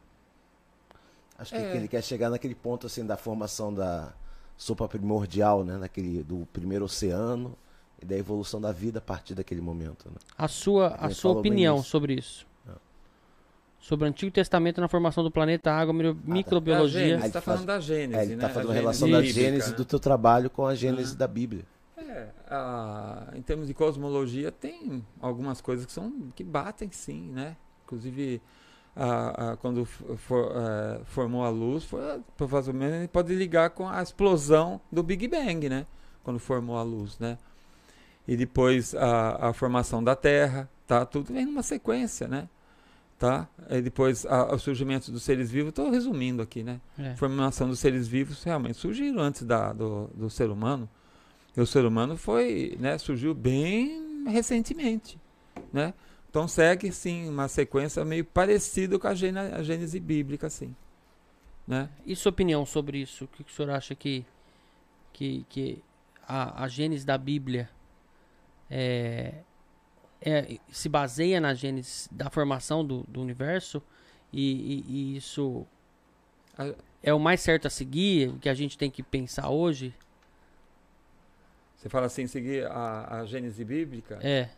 Acho 1.38 1.52
que 1.52 1.60
é. 1.60 1.76
ele 1.76 1.88
quer 1.88 2.02
chegar 2.02 2.30
naquele 2.30 2.54
ponto 2.54 2.86
assim 2.86 3.04
da 3.04 3.16
formação 3.16 3.72
da 3.72 4.12
sopa 4.57 4.89
primordial, 4.89 5.65
né? 5.65 5.76
Naquele, 5.76 6.23
do 6.23 6.47
primeiro 6.52 6.84
oceano 6.84 7.57
e 8.00 8.07
da 8.07 8.16
evolução 8.16 8.60
da 8.60 8.73
vida 8.73 8.99
a 8.99 9.02
partir 9.02 9.34
daquele 9.34 9.60
momento. 9.60 10.08
Né? 10.08 10.16
A 10.36 10.49
sua, 10.49 10.89
a 10.94 11.10
sua 11.10 11.33
opinião 11.33 11.83
sobre 11.83 12.15
isso? 12.15 12.47
É. 12.68 12.73
Sobre 13.78 14.07
o 14.07 14.08
Antigo 14.08 14.31
Testamento 14.31 14.81
na 14.81 14.89
formação 14.89 15.23
do 15.23 15.31
planeta, 15.31 15.73
água, 15.73 15.94
ah, 15.94 16.15
tá. 16.15 16.20
microbiologia. 16.24 17.00
Tá. 17.00 17.08
Ele 17.08 17.26
está 17.26 17.41
falando 17.41 17.66
da 17.66 17.81
Gênese, 17.81 18.18
é, 18.18 18.23
ele 18.24 18.34
está 18.34 18.49
né? 18.49 18.55
falando 18.55 18.68
da 18.68 18.74
relação 18.74 19.10
da 19.10 19.23
Gênese 19.23 19.70
né? 19.70 19.76
do 19.76 19.84
teu 19.84 19.99
trabalho 19.99 20.50
com 20.50 20.66
a 20.66 20.74
Gênese 20.74 21.16
da 21.16 21.26
Bíblia. 21.26 21.65
É, 21.97 22.28
a, 22.49 23.33
em 23.34 23.42
termos 23.42 23.66
de 23.66 23.74
cosmologia, 23.74 24.52
tem 24.52 25.05
algumas 25.20 25.60
coisas 25.60 25.86
que 25.86 25.92
são 25.92 26.31
que 26.34 26.44
batem 26.44 26.91
sim, 26.92 27.31
né? 27.31 27.57
Inclusive 27.84 28.41
a, 28.97 29.52
a, 29.52 29.56
quando 29.56 29.84
for, 29.84 30.52
a, 30.56 31.05
formou 31.05 31.44
a 31.44 31.48
luz, 31.48 31.84
foi, 31.84 32.00
provavelmente 32.36 33.08
pode 33.08 33.34
ligar 33.34 33.70
com 33.70 33.89
a 33.89 34.02
explosão 34.02 34.81
do 34.90 35.02
Big 35.02 35.26
Bang, 35.26 35.68
né? 35.68 35.86
Quando 36.23 36.39
formou 36.39 36.76
a 36.76 36.82
luz, 36.82 37.18
né? 37.18 37.39
E 38.26 38.36
depois 38.36 38.94
a, 38.94 39.48
a 39.48 39.52
formação 39.52 40.02
da 40.02 40.16
Terra, 40.16 40.68
tá? 40.86 41.05
Tudo 41.05 41.32
vem 41.32 41.44
numa 41.44 41.62
sequência, 41.62 42.28
né? 42.28 42.48
Tá? 43.18 43.48
E 43.70 43.81
depois 43.81 44.26
o 44.50 44.58
surgimento 44.58 45.10
dos 45.10 45.23
seres 45.23 45.50
vivos, 45.50 45.68
estou 45.70 45.90
resumindo 45.90 46.42
aqui, 46.42 46.62
né? 46.62 46.81
É. 46.98 47.14
Formação 47.16 47.68
dos 47.68 47.78
seres 47.78 48.08
vivos 48.08 48.42
realmente 48.42 48.76
surgiram 48.76 49.20
antes 49.20 49.42
da, 49.42 49.73
do, 49.73 50.10
do 50.14 50.28
ser 50.28 50.50
humano. 50.50 50.89
E 51.56 51.60
o 51.60 51.66
ser 51.66 51.84
humano 51.84 52.16
foi, 52.16 52.76
né? 52.81 52.98
Surgiu 52.98 53.34
bem 53.34 54.24
recentemente, 54.26 55.18
né? 55.73 55.94
Então 56.34 56.48
segue 56.48 56.90
sim 56.90 57.28
uma 57.28 57.46
sequência 57.46 58.04
meio 58.04 58.24
parecida 58.24 58.98
com 58.98 59.06
a, 59.06 59.12
a 59.12 59.62
Gênese 59.62 60.00
bíblica, 60.00 60.48
assim. 60.48 60.74
Né? 61.64 61.88
E 62.04 62.16
sua 62.16 62.30
opinião 62.30 62.66
sobre 62.66 62.98
isso? 62.98 63.26
O 63.26 63.28
que, 63.28 63.42
o 63.42 63.48
senhor 63.48 63.70
acha 63.70 63.94
que, 63.94 64.26
que, 65.12 65.46
que 65.48 65.80
a, 66.26 66.64
a 66.64 66.66
Gênese 66.66 67.06
da 67.06 67.16
Bíblia 67.16 67.70
é, 68.68 69.34
é, 70.20 70.58
se 70.72 70.88
baseia 70.88 71.40
na 71.40 71.54
Gênese 71.54 72.08
da 72.10 72.28
formação 72.28 72.84
do, 72.84 73.04
do 73.06 73.20
universo 73.20 73.80
e, 74.32 74.82
e, 74.88 74.92
e 74.92 75.16
isso 75.18 75.64
a, 76.58 76.74
é 77.00 77.14
o 77.14 77.20
mais 77.20 77.42
certo 77.42 77.68
a 77.68 77.70
seguir, 77.70 78.30
o 78.30 78.40
que 78.40 78.48
a 78.48 78.54
gente 78.54 78.76
tem 78.76 78.90
que 78.90 79.04
pensar 79.04 79.50
hoje? 79.50 79.94
Você 81.76 81.88
fala 81.88 82.06
assim, 82.06 82.26
seguir 82.26 82.66
a, 82.66 83.20
a 83.20 83.24
Gênese 83.24 83.64
bíblica? 83.64 84.18
É. 84.20 84.50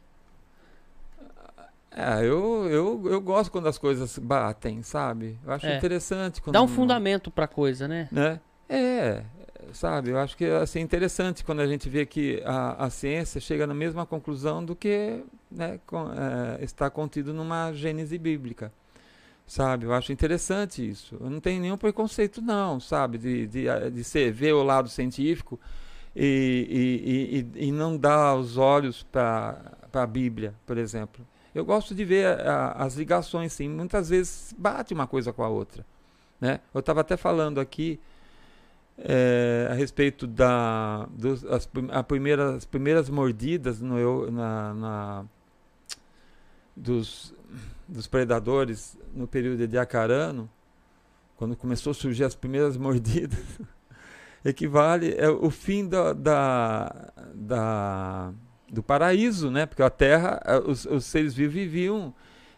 É, 1.97 2.21
eu, 2.21 2.69
eu, 2.69 3.03
eu 3.07 3.21
gosto 3.23 3.51
quando 3.51 3.69
as 3.69 3.79
coisas 3.79 4.19
batem, 4.19 4.83
sabe? 4.83 5.39
Eu 5.43 5.51
acho 5.51 5.65
é. 5.65 5.79
interessante. 5.79 6.43
Quando 6.43 6.53
Dá 6.53 6.61
um 6.61 6.69
fundamento 6.69 7.31
pra 7.31 7.49
coisa, 7.49 7.89
né? 7.89 8.07
né? 8.13 8.39
É, 8.69 9.23
sabe? 9.73 10.11
Eu 10.11 10.19
acho 10.19 10.37
que 10.37 10.45
é 10.45 10.59
assim, 10.59 10.81
interessante 10.81 11.43
quando 11.43 11.61
a 11.61 11.67
gente 11.67 11.89
vê 11.89 12.05
que 12.05 12.43
a, 12.45 12.85
a 12.85 12.91
ciência 12.91 13.41
chega 13.41 13.67
na 13.67 13.73
mesma 13.73 14.05
conclusão 14.05 14.63
do 14.63 14.77
que 14.77 15.25
né, 15.51 15.81
com, 15.87 16.13
é, 16.13 16.63
está 16.63 16.91
contido 16.91 17.33
numa 17.33 17.73
gênese 17.73 18.19
bíblica. 18.19 18.71
Sabe? 19.47 19.87
Eu 19.87 19.95
acho 19.95 20.13
interessante 20.13 20.87
isso. 20.87 21.17
Eu 21.19 21.31
não 21.31 21.41
tenho 21.41 21.63
nenhum 21.63 21.79
preconceito, 21.79 22.43
não, 22.43 22.79
sabe? 22.79 23.17
De, 23.17 23.47
de, 23.47 23.91
de 23.91 24.05
ser, 24.05 24.33
ver 24.33 24.53
o 24.53 24.63
lado 24.63 24.91
científico 24.91 25.59
e, 26.15 27.47
e, 27.57 27.63
e, 27.63 27.69
e 27.69 27.73
não 27.73 27.97
dar 27.97 28.35
os 28.35 28.59
olhos 28.59 29.03
para 29.03 29.73
a 29.95 30.07
Bíblia, 30.07 30.53
por 30.67 30.77
exemplo. 30.77 31.27
Eu 31.57 31.65
gosto 31.65 31.95
de 31.95 32.05
ver 32.05 32.27
a, 32.27 32.73
as 32.73 32.97
ligações, 32.97 33.51
sim. 33.55 33.67
Muitas 33.67 34.11
vezes 34.11 34.55
bate 34.59 34.93
uma 34.93 35.07
coisa 35.07 35.33
com 35.33 35.43
a 35.43 35.49
outra. 35.49 35.87
Né? 36.39 36.61
Eu 36.75 36.81
estava 36.81 37.01
até 37.01 37.17
falando 37.17 37.59
aqui 37.59 37.99
é, 38.99 39.67
a 39.71 39.73
respeito 39.73 40.27
da 40.27 41.09
dos, 41.13 41.47
as, 41.47 41.67
a 41.93 42.03
primeira, 42.03 42.57
as 42.57 42.67
primeiras 42.67 43.09
mordidas 43.09 43.81
no, 43.81 44.31
na, 44.31 44.75
na, 44.75 45.25
dos, 46.77 47.33
dos 47.89 48.07
predadores 48.07 48.99
no 49.15 49.27
período 49.27 49.67
de 49.67 49.79
Acarano, 49.79 50.51
quando 51.39 51.57
começou 51.57 51.93
a 51.93 51.95
surgir 51.95 52.25
as 52.25 52.35
primeiras 52.35 52.77
mordidas, 52.77 53.43
equivale 54.45 55.15
é 55.17 55.31
o 55.31 55.49
fim 55.49 55.89
da, 55.89 56.13
da, 56.13 57.13
da 57.35 58.35
do 58.71 58.83
paraíso, 58.83 59.51
né? 59.51 59.67
Porque 59.67 59.83
a 59.83 59.91
Terra, 59.91 60.41
os, 60.67 60.85
os 60.87 61.05
seres 61.05 61.35
vivos 61.35 61.55
viviam 61.55 62.15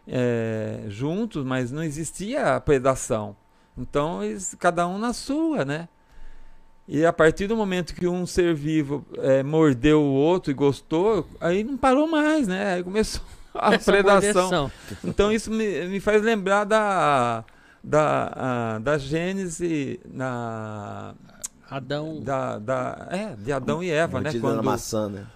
é, 0.07 0.85
juntos, 0.89 1.45
mas 1.45 1.71
não 1.71 1.83
existia 1.83 2.57
a 2.57 2.61
predação. 2.61 3.37
Então, 3.77 4.23
eles, 4.23 4.57
cada 4.59 4.87
um 4.87 4.99
na 4.99 5.13
sua, 5.13 5.65
né? 5.65 5.89
E 6.87 7.05
a 7.05 7.13
partir 7.13 7.47
do 7.47 7.55
momento 7.55 7.95
que 7.95 8.09
um 8.09 8.25
ser 8.25 8.55
vivo 8.55 9.05
é, 9.19 9.43
mordeu 9.43 10.01
o 10.01 10.15
outro 10.15 10.51
e 10.51 10.55
gostou, 10.55 11.29
aí 11.39 11.63
não 11.63 11.77
parou 11.77 12.09
mais, 12.09 12.49
né? 12.49 12.75
Aí 12.75 12.83
começou 12.83 13.21
a 13.55 13.75
Essa 13.75 13.93
predação. 13.93 14.51
Mordeção. 14.51 14.73
Então 15.05 15.31
isso 15.31 15.51
me, 15.51 15.87
me 15.87 16.01
faz 16.01 16.23
lembrar 16.23 16.65
da 16.65 17.45
da, 17.83 18.33
a, 18.35 18.79
da 18.81 18.99
Gênese 18.99 20.01
na 20.11 21.15
Adão 21.71 22.21
da, 22.21 22.59
da 22.59 23.09
é, 23.11 23.37
de 23.37 23.53
Adão 23.53 23.83
e 23.83 23.91
Eva, 23.91 24.21
né? 24.21 24.33
Quando, 24.41 24.63
maçã, 24.63 25.09
né? 25.09 25.27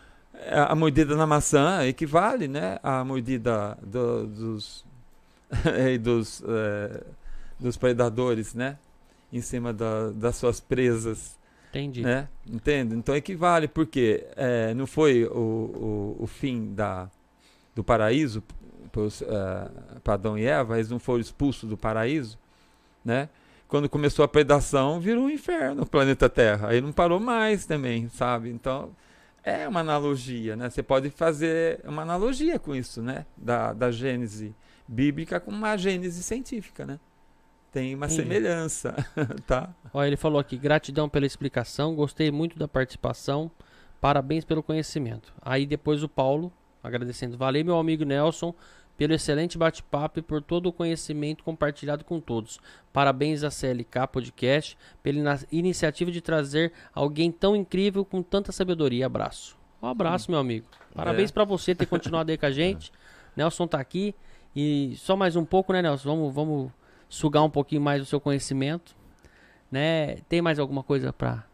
É, 0.47 0.59
a 0.59 0.75
mordida 0.75 1.17
na 1.17 1.27
maçã 1.27 1.85
equivale 1.87 2.49
né, 2.49 2.79
à 2.83 3.05
mordida 3.05 3.77
do, 3.83 4.27
dos, 4.27 4.85
dos, 6.01 6.43
é, 6.47 7.05
dos 7.59 7.77
predadores, 7.77 8.55
né? 8.55 8.79
Em 9.33 9.41
cima 9.41 9.73
da, 9.73 10.11
das 10.11 10.37
suas 10.37 10.61
presas. 10.61 11.39
Entendi. 11.71 12.03
Né? 12.03 12.29
Entende? 12.47 12.95
Então 12.95 13.17
equivale, 13.17 13.67
porque 13.67 14.27
é, 14.37 14.75
não 14.75 14.87
foi 14.87 15.25
o, 15.25 15.31
o, 15.31 16.17
o, 16.21 16.27
fim 16.27 16.75
da, 16.75 17.09
do 17.75 17.83
paraíso 17.83 18.43
para 18.93 19.03
uh, 19.03 20.12
Adão 20.12 20.37
e 20.37 20.45
Eva, 20.45 20.77
eles 20.77 20.91
não 20.91 20.99
foram 20.99 21.21
expulsos 21.21 21.67
do 21.67 21.79
paraíso, 21.79 22.39
né? 23.03 23.31
quando 23.73 23.89
começou 23.89 24.23
a 24.23 24.29
predação, 24.29 25.01
virou 25.01 25.25
um 25.25 25.31
inferno 25.31 25.85
o 25.85 25.87
planeta 25.87 26.29
Terra. 26.29 26.69
Aí 26.69 26.83
não 26.83 26.93
parou 26.93 27.19
mais 27.19 27.65
também, 27.65 28.07
sabe? 28.11 28.51
Então, 28.51 28.91
é 29.43 29.67
uma 29.67 29.81
analogia, 29.81 30.55
né? 30.57 30.71
Você 30.71 30.83
pode 30.83 31.11
fazer 31.11 31.81
uma 31.85 32.03
analogia 32.03 32.59
com 32.59 32.75
isso, 32.75 33.03
né? 33.03 33.27
Da, 33.37 33.73
da 33.73 33.91
gênese 33.91 34.55
bíblica 34.87 35.41
com 35.41 35.51
uma 35.51 35.77
gênese 35.77 36.23
científica, 36.23 36.87
né? 36.87 37.01
Tem 37.73 37.95
uma 37.95 38.09
semelhança, 38.09 38.95
tá? 39.47 39.75
Olha, 39.95 40.09
ele 40.09 40.17
falou 40.17 40.39
aqui, 40.39 40.59
gratidão 40.59 41.09
pela 41.09 41.25
explicação, 41.25 41.95
gostei 41.95 42.31
muito 42.31 42.59
da 42.59 42.69
participação, 42.69 43.51
parabéns 44.01 44.45
pelo 44.45 44.62
conhecimento. 44.62 45.33
Aí 45.41 45.65
depois 45.65 46.03
o 46.03 46.09
Paulo, 46.09 46.53
agradecendo, 46.83 47.39
valeu 47.39 47.65
meu 47.65 47.79
amigo 47.79 48.05
Nelson, 48.05 48.55
pelo 49.03 49.15
excelente 49.15 49.59
bate-papo 49.59 50.21
e 50.21 50.23
por 50.23 50.41
todo 50.41 50.69
o 50.69 50.73
conhecimento 50.73 51.43
compartilhado 51.43 52.05
com 52.05 52.21
todos. 52.21 52.61
Parabéns 52.93 53.43
à 53.43 53.51
CLK 53.51 54.07
Podcast 54.13 54.79
pela 55.03 55.41
iniciativa 55.51 56.09
de 56.09 56.21
trazer 56.21 56.73
alguém 56.95 57.33
tão 57.33 57.57
incrível 57.57 58.05
com 58.05 58.23
tanta 58.23 58.53
sabedoria. 58.53 59.07
Abraço. 59.07 59.59
Um 59.83 59.89
abraço, 59.89 60.31
meu 60.31 60.39
amigo. 60.39 60.69
Parabéns 60.95 61.31
é. 61.31 61.33
para 61.33 61.43
você 61.43 61.75
ter 61.75 61.87
continuado 61.87 62.31
aí 62.31 62.39
com 62.39 62.47
a 62.47 62.51
gente. 62.55 62.93
Nelson 63.37 63.67
tá 63.67 63.81
aqui. 63.81 64.15
E 64.55 64.95
só 64.99 65.17
mais 65.17 65.35
um 65.35 65.45
pouco, 65.45 65.73
né, 65.73 65.83
Nelson? 65.83 66.09
Vamos, 66.09 66.33
vamos 66.33 66.71
sugar 67.09 67.43
um 67.43 67.51
pouquinho 67.51 67.81
mais 67.81 68.01
do 68.01 68.07
seu 68.07 68.21
conhecimento. 68.21 68.95
Né? 69.69 70.19
Tem 70.29 70.41
mais 70.41 70.61
alguma 70.61 70.85
coisa 70.85 71.13
para 71.13 71.45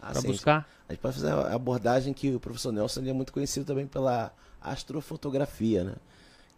ah, 0.00 0.12
buscar? 0.24 0.68
A 0.88 0.92
gente 0.92 1.00
pode 1.00 1.16
fazer 1.16 1.32
a 1.32 1.52
abordagem 1.52 2.14
que 2.14 2.32
o 2.32 2.38
professor 2.38 2.70
Nelson 2.70 3.00
é 3.06 3.12
muito 3.12 3.32
conhecido 3.32 3.66
também 3.66 3.88
pela 3.88 4.32
astrofotografia, 4.60 5.82
né? 5.82 5.94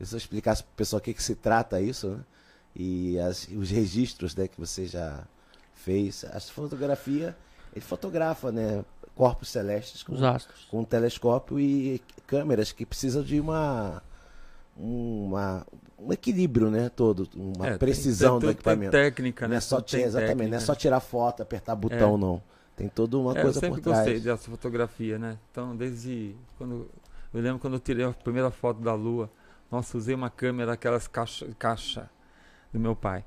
Se 0.00 0.14
eu 0.14 0.18
explicasse 0.18 0.62
para 0.62 0.73
o 0.73 0.76
pessoal 0.76 0.98
o 0.98 1.02
que, 1.02 1.14
que 1.14 1.23
se 1.23 1.34
trata 1.34 1.81
isso, 1.81 2.08
né? 2.08 2.20
E 2.76 3.18
as, 3.20 3.47
os 3.48 3.70
registros 3.70 4.34
né, 4.34 4.48
que 4.48 4.58
você 4.58 4.86
já 4.86 5.24
fez. 5.74 6.24
A 6.24 6.36
astrofotografia, 6.36 7.36
ele 7.74 7.84
fotografa, 7.84 8.50
né? 8.50 8.84
Corpos 9.14 9.48
celestes 9.48 10.02
com, 10.02 10.16
com 10.68 10.81
um 10.81 10.84
telescópio 10.84 11.60
e 11.60 12.02
câmeras 12.26 12.73
que 12.73 12.84
precisam 12.84 13.23
de 13.23 13.39
uma 13.39 14.02
uma, 14.76 15.64
um 15.98 16.12
equilíbrio, 16.12 16.70
né, 16.70 16.89
todo, 16.89 17.28
uma 17.36 17.68
é, 17.68 17.78
precisão 17.78 18.39
tem, 18.39 18.40
tem, 18.40 18.48
do 18.48 18.52
equipamento. 18.52 18.90
Tem 18.90 19.02
técnica, 19.02 19.47
né? 19.47 19.50
Não 19.50 19.56
é 19.56 19.60
só 19.60 19.81
tem 19.81 20.02
exatamente, 20.02 20.28
técnica. 20.31 20.50
não 20.50 20.56
é 20.56 20.60
só 20.60 20.74
tirar 20.74 21.00
foto, 21.00 21.42
apertar 21.42 21.76
botão, 21.76 22.16
é. 22.16 22.18
não. 22.18 22.42
Tem 22.76 22.89
toda 22.89 23.16
uma 23.16 23.39
é, 23.39 23.42
coisa 23.42 23.60
por 23.60 23.78
trás. 23.78 23.78
Eu 23.78 23.84
sempre 23.84 23.92
gostei 23.92 24.20
dessa 24.20 24.50
fotografia, 24.50 25.16
né? 25.16 25.39
Então, 25.50 25.76
desde 25.76 26.34
quando 26.58 26.89
eu 27.32 27.40
lembro 27.40 27.60
quando 27.60 27.74
eu 27.74 27.81
tirei 27.81 28.05
a 28.05 28.10
primeira 28.10 28.50
foto 28.50 28.81
da 28.81 28.94
lua, 28.94 29.31
nossa, 29.74 29.98
usei 29.98 30.14
uma 30.14 30.30
câmera 30.30 30.72
aquelas 30.74 31.08
caixa, 31.08 31.48
caixa 31.58 32.08
do 32.72 32.78
meu 32.78 32.94
pai. 32.94 33.24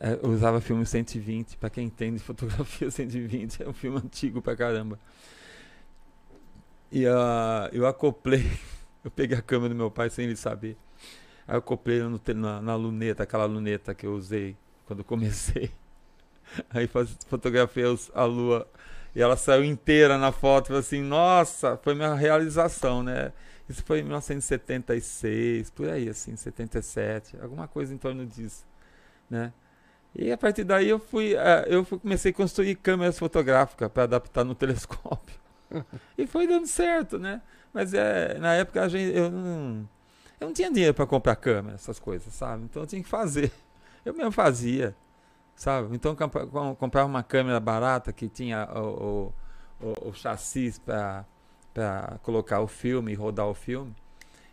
É, 0.00 0.18
eu 0.22 0.30
usava 0.30 0.60
filme 0.60 0.86
120, 0.86 1.58
para 1.58 1.68
quem 1.68 1.86
entende 1.86 2.18
fotografia 2.24 2.90
120, 2.90 3.62
é 3.62 3.68
um 3.68 3.74
filme 3.74 3.98
antigo 3.98 4.40
pra 4.40 4.56
caramba. 4.56 4.98
E 6.90 7.06
uh, 7.06 7.68
eu 7.70 7.86
acoplei 7.86 8.50
eu 9.04 9.10
peguei 9.10 9.36
a 9.36 9.42
câmera 9.42 9.74
do 9.74 9.76
meu 9.76 9.90
pai 9.90 10.08
sem 10.08 10.24
ele 10.24 10.36
saber. 10.36 10.76
Aí 11.46 11.54
eu 11.54 11.58
acoplei 11.58 12.00
no, 12.00 12.20
na, 12.34 12.60
na 12.62 12.74
luneta, 12.74 13.22
aquela 13.22 13.44
luneta 13.44 13.94
que 13.94 14.06
eu 14.06 14.14
usei 14.14 14.56
quando 14.86 15.04
comecei. 15.04 15.70
Aí 16.70 16.86
faz, 16.86 17.14
fotografei 17.28 17.84
os, 17.84 18.10
a 18.14 18.24
lua 18.24 18.66
e 19.14 19.20
ela 19.20 19.36
saiu 19.36 19.64
inteira 19.64 20.16
na 20.16 20.32
foto. 20.32 20.68
Falei 20.68 20.80
assim, 20.80 21.02
nossa, 21.02 21.76
foi 21.82 21.94
minha 21.94 22.14
realização, 22.14 23.02
né? 23.02 23.32
Isso 23.68 23.84
foi 23.84 24.00
em 24.00 24.02
1976, 24.02 25.70
por 25.70 25.88
aí, 25.90 26.08
assim, 26.08 26.34
77, 26.34 27.36
alguma 27.40 27.68
coisa 27.68 27.92
em 27.92 27.98
torno 27.98 28.24
disso, 28.24 28.64
né? 29.28 29.52
E 30.14 30.32
a 30.32 30.38
partir 30.38 30.64
daí 30.64 30.88
eu 30.88 30.98
fui, 30.98 31.34
uh, 31.34 31.66
eu 31.66 31.84
comecei 31.84 32.30
a 32.30 32.34
construir 32.34 32.74
câmeras 32.76 33.18
fotográficas 33.18 33.90
para 33.90 34.04
adaptar 34.04 34.42
no 34.44 34.54
telescópio. 34.56 35.38
e 36.16 36.26
foi 36.26 36.46
dando 36.46 36.66
certo, 36.66 37.18
né? 37.18 37.42
Mas 37.72 37.92
é, 37.92 38.38
na 38.38 38.54
época 38.54 38.82
a 38.82 38.88
gente, 38.88 39.14
eu 39.14 39.30
não, 39.30 39.88
eu 40.40 40.46
não 40.46 40.54
tinha 40.54 40.72
dinheiro 40.72 40.94
para 40.94 41.06
comprar 41.06 41.36
câmera, 41.36 41.74
essas 41.74 41.98
coisas, 41.98 42.32
sabe? 42.32 42.64
Então 42.64 42.82
eu 42.82 42.86
tinha 42.86 43.02
que 43.02 43.08
fazer. 43.08 43.52
Eu 44.04 44.14
mesmo 44.14 44.32
fazia, 44.32 44.96
sabe? 45.54 45.94
Então 45.94 46.16
comprava 46.76 47.06
uma 47.06 47.22
câmera 47.22 47.60
barata 47.60 48.10
que 48.10 48.26
tinha 48.26 48.66
o, 48.72 49.32
o, 49.82 49.86
o, 49.86 50.08
o 50.08 50.14
chassi 50.14 50.72
para 50.82 51.26
colocar 52.22 52.60
o 52.60 52.66
filme 52.66 53.14
rodar 53.14 53.46
o 53.46 53.54
filme. 53.54 53.94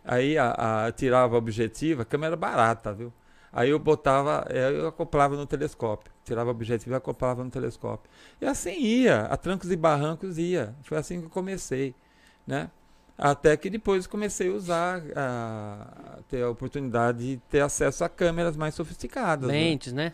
Aí 0.04 0.38
a, 0.38 0.86
a, 0.86 0.92
tirava 0.92 1.34
a 1.34 1.38
objetiva, 1.38 2.02
a 2.02 2.04
câmera 2.04 2.36
barata, 2.36 2.92
viu? 2.92 3.12
Aí 3.52 3.70
eu 3.70 3.78
botava, 3.78 4.46
é, 4.50 4.70
eu 4.70 4.86
acoplava 4.86 5.34
no 5.34 5.46
telescópio, 5.46 6.12
tirava 6.24 6.50
o 6.50 6.52
objetivo 6.52 6.94
e 6.94 6.96
acoplava 6.96 7.42
no 7.42 7.50
telescópio. 7.50 8.10
E 8.40 8.44
assim 8.44 8.78
ia, 8.78 9.22
a 9.22 9.36
trancos 9.36 9.70
e 9.70 9.76
barrancos 9.76 10.36
ia. 10.38 10.74
Foi 10.82 10.98
assim 10.98 11.20
que 11.20 11.26
eu 11.26 11.30
comecei, 11.30 11.94
né? 12.46 12.70
Até 13.18 13.56
que 13.56 13.70
depois 13.70 14.06
comecei 14.06 14.50
a 14.50 14.52
usar, 14.52 15.02
a 15.16 16.18
ter 16.28 16.42
a 16.42 16.50
oportunidade 16.50 17.18
de 17.18 17.36
ter 17.48 17.60
acesso 17.60 18.04
a 18.04 18.08
câmeras 18.10 18.56
mais 18.56 18.74
sofisticadas. 18.74 19.48
Né? 19.48 19.54
Lentes, 19.54 19.92
né? 19.92 20.04
né? 20.04 20.12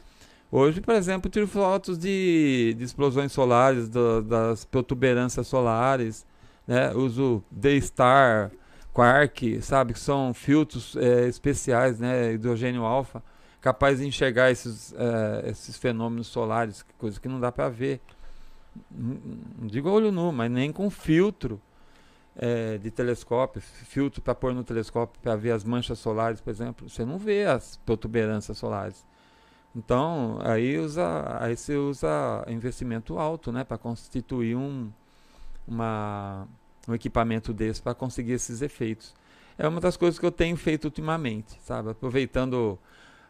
Hoje, 0.54 0.80
por 0.80 0.94
exemplo, 0.94 1.30
tiro 1.30 1.48
fotos 1.48 1.98
de, 1.98 2.74
de 2.78 2.84
explosões 2.84 3.32
solares, 3.32 3.88
do, 3.88 4.22
das 4.22 4.64
protuberâncias 4.64 5.46
solares, 5.46 6.26
né? 6.66 6.92
Uso 6.94 7.42
D-Star, 7.50 8.50
Quark, 8.92 9.62
sabe? 9.62 9.94
Que 9.94 10.00
são 10.00 10.34
filtros 10.34 10.96
é, 10.96 11.26
especiais, 11.26 11.98
né? 11.98 12.32
Hidrogênio 12.32 12.84
alfa, 12.84 13.22
capazes 13.60 14.00
de 14.00 14.06
enxergar 14.06 14.50
esses, 14.50 14.94
é, 14.94 15.50
esses 15.50 15.76
fenômenos 15.76 16.26
solares, 16.26 16.84
coisa 16.98 17.20
que 17.20 17.28
não 17.28 17.40
dá 17.40 17.50
para 17.50 17.68
ver. 17.68 18.00
Não 18.90 19.66
digo 19.66 19.90
olho 19.90 20.10
nu, 20.10 20.32
mas 20.32 20.50
nem 20.50 20.72
com 20.72 20.88
filtro 20.90 21.60
é, 22.36 22.78
de 22.78 22.90
telescópio, 22.90 23.60
filtro 23.60 24.22
para 24.22 24.34
pôr 24.34 24.54
no 24.54 24.64
telescópio 24.64 25.20
para 25.20 25.36
ver 25.36 25.52
as 25.52 25.64
manchas 25.64 25.98
solares, 25.98 26.40
por 26.40 26.50
exemplo, 26.50 26.88
você 26.88 27.04
não 27.04 27.18
vê 27.18 27.44
as 27.44 27.76
protuberâncias 27.84 28.56
solares. 28.58 29.04
Então, 29.74 30.38
aí, 30.42 30.78
usa, 30.78 31.36
aí 31.40 31.56
você 31.56 31.76
usa 31.76 32.44
investimento 32.46 33.18
alto 33.18 33.50
né, 33.50 33.64
para 33.64 33.78
constituir 33.78 34.54
um, 34.54 34.90
uma, 35.72 36.46
um 36.88 36.94
equipamento 36.94 37.52
desse 37.52 37.82
para 37.82 37.94
conseguir 37.94 38.32
esses 38.32 38.62
efeitos. 38.62 39.14
É 39.58 39.66
uma 39.66 39.80
das 39.80 39.96
coisas 39.96 40.18
que 40.18 40.26
eu 40.26 40.32
tenho 40.32 40.56
feito 40.56 40.84
ultimamente, 40.84 41.58
sabe? 41.62 41.90
Aproveitando 41.90 42.78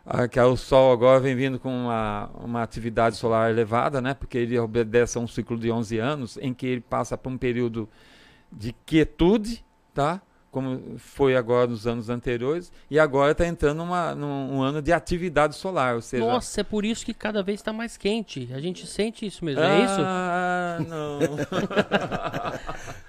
ah, 0.05 0.27
que 0.27 0.41
o 0.41 0.57
Sol 0.57 0.93
agora 0.93 1.21
vem 1.21 1.35
vindo 1.35 1.59
com 1.59 1.85
uma, 1.85 2.31
uma 2.35 2.62
atividade 2.62 3.17
solar 3.17 3.51
elevada, 3.51 4.01
né? 4.01 4.15
Porque 4.15 4.39
ele 4.39 4.59
obedece 4.59 5.19
a 5.19 5.21
um 5.21 5.29
ciclo 5.29 5.59
de 5.59 5.71
11 5.71 5.99
anos, 5.99 6.39
em 6.41 6.53
que 6.53 6.67
ele 6.67 6.81
passa 6.81 7.17
por 7.17 7.31
um 7.31 7.39
período 7.39 7.89
de 8.51 8.73
quietude, 8.85 9.65
tá? 9.95 10.21
Como 10.53 10.99
foi 10.99 11.35
agora 11.35 11.67
nos 11.67 11.87
anos 11.87 12.11
anteriores, 12.11 12.71
e 12.91 12.99
agora 12.99 13.33
está 13.33 13.47
entrando 13.47 13.83
uma, 13.83 14.15
num 14.15 14.59
um 14.59 14.63
ano 14.63 14.83
de 14.83 14.93
atividade 14.93 15.57
solar, 15.57 15.95
ou 15.95 16.03
seja... 16.03 16.23
Nossa, 16.23 16.61
é 16.61 16.65
por 16.65 16.85
isso 16.85 17.07
que 17.07 17.15
cada 17.15 17.43
vez 17.43 17.59
está 17.59 17.73
mais 17.73 17.97
quente. 17.97 18.51
A 18.53 18.61
gente 18.61 18.87
sente 18.87 19.25
isso 19.25 19.43
mesmo, 19.47 19.63
é 19.63 19.85
isso? 19.85 20.01
Ah, 20.13 20.79
não. 20.87 21.19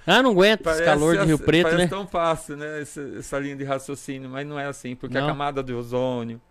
ah, 0.07 0.23
não 0.23 0.31
aguento 0.31 0.63
parece 0.63 0.81
esse 0.81 0.89
calor 0.89 1.17
de 1.17 1.25
Rio 1.25 1.39
Preto, 1.39 1.63
parece 1.63 1.83
né? 1.83 1.87
tão 1.87 2.07
fácil, 2.07 2.57
né, 2.57 2.81
essa, 2.81 3.01
essa, 3.19 3.39
linha 3.39 3.55
de 3.55 3.63
raciocínio, 3.63 4.29
mas 4.29 4.47
não 4.47 4.57
é 4.59 4.65
assim, 4.65 4.95
porque 4.95 5.17
não. 5.17 5.25
a 5.25 5.27
camada 5.27 5.61
de 5.61 5.73
ozônio, 5.73 6.41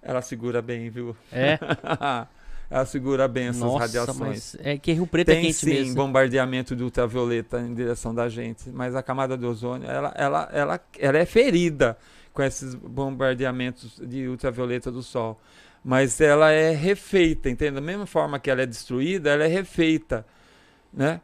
ela 0.00 0.22
segura 0.22 0.62
bem, 0.62 0.88
viu? 0.88 1.16
É? 1.32 1.58
ela 2.70 2.84
segura 2.84 3.26
bem 3.26 3.48
essas 3.48 3.62
Nossa, 3.62 3.78
radiações. 3.78 4.56
é 4.60 4.76
que 4.76 4.92
Rio 4.92 5.06
Preto 5.06 5.30
é 5.30 5.34
Tem, 5.34 5.42
é 5.42 5.46
quente 5.46 5.54
sim, 5.54 5.70
mesmo. 5.70 5.94
bombardeamento 5.94 6.76
de 6.76 6.84
ultravioleta 6.84 7.60
em 7.60 7.72
direção 7.74 8.14
da 8.14 8.28
gente, 8.28 8.68
mas 8.70 8.94
a 8.94 9.02
camada 9.02 9.38
de 9.38 9.46
ozônio, 9.46 9.88
ela, 9.88 10.12
ela, 10.14 10.48
ela, 10.52 10.80
ela 10.98 11.18
é 11.18 11.24
ferida 11.24 11.96
com 12.32 12.42
esses 12.42 12.74
bombardeamentos 12.74 14.00
de 14.06 14.28
ultravioleta 14.28 14.92
do 14.92 15.02
Sol. 15.02 15.40
Mas 15.82 16.20
ela 16.20 16.50
é 16.50 16.72
refeita, 16.72 17.48
entende? 17.48 17.72
Da 17.72 17.80
mesma 17.80 18.04
forma 18.04 18.38
que 18.38 18.50
ela 18.50 18.62
é 18.62 18.66
destruída, 18.66 19.30
ela 19.30 19.44
é 19.44 19.46
refeita, 19.46 20.26
né? 20.92 21.20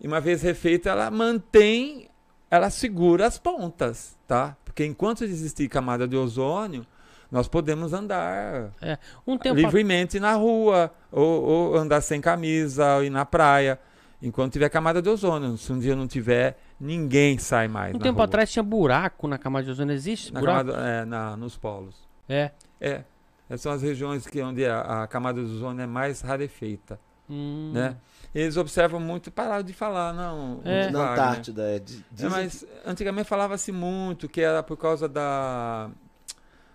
E 0.00 0.06
uma 0.06 0.20
vez 0.20 0.42
refeita, 0.42 0.90
ela 0.90 1.10
mantém, 1.10 2.08
ela 2.50 2.70
segura 2.70 3.26
as 3.26 3.38
pontas, 3.38 4.16
tá? 4.28 4.56
Porque 4.64 4.84
enquanto 4.84 5.24
existir 5.24 5.68
camada 5.68 6.06
de 6.06 6.16
ozônio, 6.16 6.86
nós 7.34 7.48
podemos 7.48 7.92
andar 7.92 8.70
é. 8.80 8.96
um 9.26 9.36
tempo 9.36 9.56
livremente 9.56 10.18
a... 10.18 10.20
na 10.20 10.34
rua, 10.34 10.92
ou, 11.10 11.42
ou, 11.42 11.76
andar 11.76 12.00
sem 12.00 12.20
camisa, 12.20 12.98
ou 12.98 13.02
ir 13.02 13.10
na 13.10 13.24
praia, 13.24 13.76
enquanto 14.22 14.52
tiver 14.52 14.68
camada 14.68 15.02
de 15.02 15.08
ozônio. 15.08 15.58
Se 15.58 15.72
um 15.72 15.80
dia 15.80 15.96
não 15.96 16.06
tiver, 16.06 16.56
ninguém 16.78 17.36
sai 17.36 17.66
mais. 17.66 17.92
Um 17.92 17.98
tempo 17.98 18.18
rua. 18.18 18.26
atrás 18.26 18.52
tinha 18.52 18.62
buraco 18.62 19.26
na 19.26 19.36
camada 19.36 19.64
de 19.64 19.72
ozônio, 19.72 19.92
existe 19.92 20.32
na 20.32 20.38
buraco? 20.38 20.70
Camada, 20.70 20.86
é, 20.88 21.04
na, 21.04 21.36
nos 21.36 21.56
polos. 21.56 21.96
É? 22.28 22.52
É. 22.80 23.02
Essas 23.50 23.62
são 23.62 23.72
as 23.72 23.82
regiões 23.82 24.28
que, 24.28 24.40
onde 24.40 24.64
a, 24.64 25.02
a 25.02 25.06
camada 25.08 25.42
de 25.42 25.50
ozônio 25.50 25.82
é 25.82 25.88
mais 25.88 26.20
rarefeita. 26.20 27.00
Hum. 27.28 27.72
Né? 27.74 27.96
Eles 28.32 28.56
observam 28.56 29.00
muito, 29.00 29.32
pararam 29.32 29.64
de 29.64 29.72
falar, 29.72 30.12
não. 30.12 30.60
É. 30.64 30.88
Na 30.88 31.14
Antártida, 31.14 31.64
é. 31.64 31.76
é 31.76 32.28
mas 32.28 32.64
antigamente 32.86 33.28
falava-se 33.28 33.72
muito 33.72 34.28
que 34.28 34.40
era 34.40 34.62
por 34.62 34.76
causa 34.76 35.08
da 35.08 35.90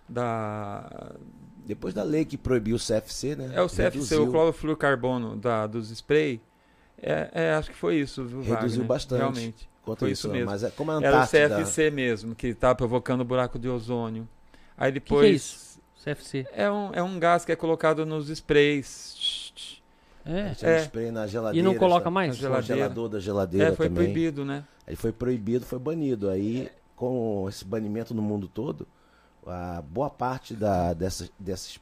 da, 0.09 1.11
Depois 1.65 1.93
da 1.93 2.03
lei 2.03 2.25
que 2.25 2.37
proibiu 2.37 2.75
o 2.75 2.79
CFC, 2.79 3.35
né? 3.35 3.51
É 3.53 3.61
o 3.61 3.67
CFC, 3.67 3.81
reduziu, 3.83 4.23
o 4.27 4.31
clorofluorcarbono 4.31 5.35
da, 5.37 5.67
dos 5.67 5.89
spray. 5.91 6.41
É, 7.01 7.29
é, 7.33 7.53
acho 7.53 7.69
que 7.71 7.77
foi 7.77 7.95
isso, 7.97 8.25
viu, 8.25 8.41
Reduziu 8.41 8.55
Wagner? 8.81 8.85
bastante. 8.87 9.19
Realmente. 9.19 9.69
quanto 9.83 9.99
foi 9.99 10.11
isso, 10.11 10.27
isso 10.27 10.33
mesmo. 10.33 10.51
Mas 10.51 10.63
é 10.63 10.69
como 10.71 10.91
a 10.91 10.95
Era 10.95 11.17
o 11.17 11.21
Antártida... 11.21 11.55
CFC 11.63 11.91
mesmo, 11.91 12.35
que 12.35 12.53
tá 12.53 12.73
provocando 12.75 13.23
buraco 13.23 13.57
de 13.57 13.69
ozônio. 13.69 14.27
Aí 14.77 14.91
que 14.91 14.97
é 14.97 14.99
depois. 15.01 15.35
isso? 15.35 15.79
CFC. 16.03 16.45
É 16.53 16.69
um, 16.71 16.91
é 16.93 17.03
um 17.03 17.19
gás 17.19 17.45
que 17.45 17.51
é 17.51 17.55
colocado 17.55 18.05
nos 18.05 18.29
sprays. 18.29 19.51
É. 20.25 20.53
É. 20.61 20.79
spray 20.83 21.11
na 21.11 21.25
E 21.25 21.29
geladeira. 21.29 21.65
não 21.67 21.75
coloca 21.75 22.09
mais? 22.09 22.29
Na 22.29 22.33
geladeira. 22.35 22.73
Congelador 22.83 23.09
da 23.09 23.19
geladeira 23.19 23.67
É, 23.69 23.71
foi 23.75 23.87
também. 23.89 24.03
proibido, 24.05 24.43
né? 24.45 24.63
Aí 24.85 24.95
foi 24.95 25.11
proibido, 25.11 25.65
foi 25.65 25.79
banido. 25.79 26.29
Aí, 26.29 26.69
com 26.95 27.45
esse 27.47 27.63
banimento 27.63 28.13
no 28.13 28.21
mundo 28.21 28.47
todo, 28.47 28.87
a 29.45 29.81
boa 29.81 30.09
parte 30.09 30.53
da, 30.55 30.93
dessas, 30.93 31.31
desses 31.39 31.79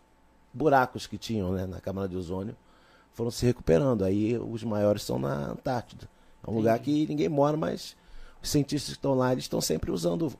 buracos 0.53 1.05
que 1.07 1.17
tinham 1.17 1.51
né, 1.51 1.65
na 1.65 1.79
Câmara 1.79 2.07
de 2.07 2.15
Ozônio 2.15 2.55
foram 3.13 3.31
se 3.31 3.45
recuperando. 3.45 4.03
Aí 4.03 4.37
os 4.37 4.63
maiores 4.63 5.03
são 5.03 5.17
na 5.19 5.33
Antártida. 5.51 6.07
É 6.45 6.49
um 6.49 6.55
lugar 6.55 6.79
que 6.79 7.05
ninguém 7.07 7.27
mora, 7.29 7.57
mas 7.57 7.95
os 8.41 8.49
cientistas 8.49 8.93
que 8.93 8.97
estão 8.99 9.13
lá, 9.15 9.31
eles 9.31 9.43
estão 9.45 9.59
sempre 9.59 9.91
usando 9.91 10.31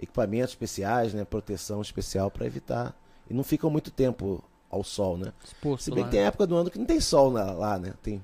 equipamentos 0.00 0.50
especiais, 0.50 1.14
né, 1.14 1.24
proteção 1.24 1.80
especial 1.80 2.30
para 2.30 2.46
evitar. 2.46 2.94
E 3.30 3.34
não 3.34 3.44
ficam 3.44 3.70
muito 3.70 3.90
tempo 3.90 4.42
ao 4.68 4.82
sol, 4.82 5.16
né? 5.16 5.32
Exposto 5.44 5.84
Se 5.84 5.90
bem 5.90 6.00
lá. 6.02 6.08
que 6.08 6.16
tem 6.16 6.24
época 6.24 6.46
do 6.46 6.56
ano 6.56 6.70
que 6.70 6.78
não 6.78 6.86
tem 6.86 6.98
sol 7.00 7.30
na- 7.30 7.52
lá, 7.52 7.78
né? 7.78 7.94
Tem 8.02 8.22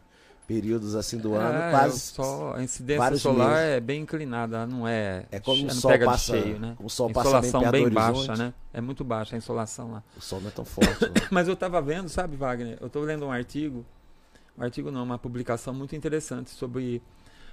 períodos 0.49 0.97
assim 0.97 1.19
do 1.19 1.35
ano, 1.35 1.59
É, 1.59 1.71
quase. 1.71 2.01
sol- 2.01 2.55
a 2.55 2.63
incidência 2.63 3.17
solar 3.19 3.51
meses. 3.51 3.65
é 3.77 3.81
bem 3.81 4.01
inclinada, 4.01 4.67
não 4.67 4.89
é. 4.89 5.27
É 5.31 5.39
como 5.39 5.67
o 5.67 5.71
sol 5.71 5.99
passa, 5.99 6.33
cheio, 6.41 6.59
né? 6.59 6.75
o 6.81 6.89
sol 6.89 7.11
passa 7.11 7.29
bem 7.39 7.49
insolação 7.51 7.71
bem, 7.71 7.85
do 7.85 7.91
baixa, 7.91 8.35
né? 8.35 8.55
É 8.73 8.81
muito 8.81 9.05
baixa 9.05 9.37
a 9.37 9.39
insolação 9.39 9.93
lá. 9.93 10.03
O 10.17 10.21
sol 10.23 10.41
não 10.41 10.49
é 10.49 10.51
tão 10.51 10.65
forte. 10.65 11.05
né? 11.05 11.11
Mas 11.31 11.47
eu 11.49 11.55
tava 11.55 11.83
vendo, 11.83 12.09
sabe, 12.09 12.35
Wagner? 12.35 12.79
Eu 12.81 12.89
tô 12.89 13.01
lendo 13.03 13.27
um 13.27 13.31
artigo, 13.31 13.85
um 14.57 14.63
artigo 14.65 14.91
não, 14.91 15.03
uma 15.05 15.19
publicação 15.19 15.75
muito 15.75 15.95
interessante 15.95 16.49
sobre 16.49 17.03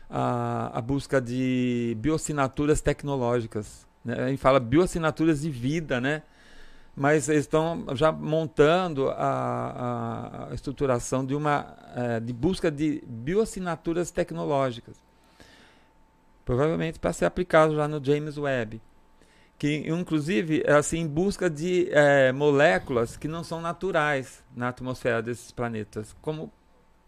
a, 0.09 0.71
a 0.77 0.81
busca 0.81 1.19
de 1.19 1.97
bioassinaturas 1.99 2.79
tecnológicas. 2.79 3.85
Né? 4.05 4.15
A 4.23 4.29
gente 4.29 4.39
fala 4.39 4.57
bioassinaturas 4.59 5.41
de 5.41 5.49
vida, 5.49 5.99
né? 5.99 6.23
Mas 6.95 7.27
eles 7.27 7.41
estão 7.41 7.85
já 7.93 8.11
montando 8.11 9.09
a, 9.09 10.47
a- 10.49 10.53
estruturação 10.53 11.25
de 11.25 11.35
uma 11.35 11.75
eh, 11.95 12.19
de 12.21 12.31
busca 12.33 12.71
de 12.71 13.03
bioassinaturas 13.05 14.11
tecnológicas. 14.11 14.95
Provavelmente 16.45 16.99
para 16.99 17.11
ser 17.11 17.25
aplicado 17.25 17.75
já 17.75 17.87
no 17.87 18.03
James 18.03 18.37
Webb 18.37 18.81
que 19.57 19.87
inclusive 19.89 20.63
é 20.65 20.73
assim 20.73 20.99
em 20.99 21.07
busca 21.07 21.49
de 21.49 21.87
eh, 21.91 22.31
moléculas 22.33 23.15
que 23.17 23.27
não 23.27 23.43
são 23.43 23.61
naturais 23.61 24.43
na 24.55 24.69
atmosfera 24.69 25.21
desses 25.21 25.51
planetas, 25.51 26.15
como 26.21 26.51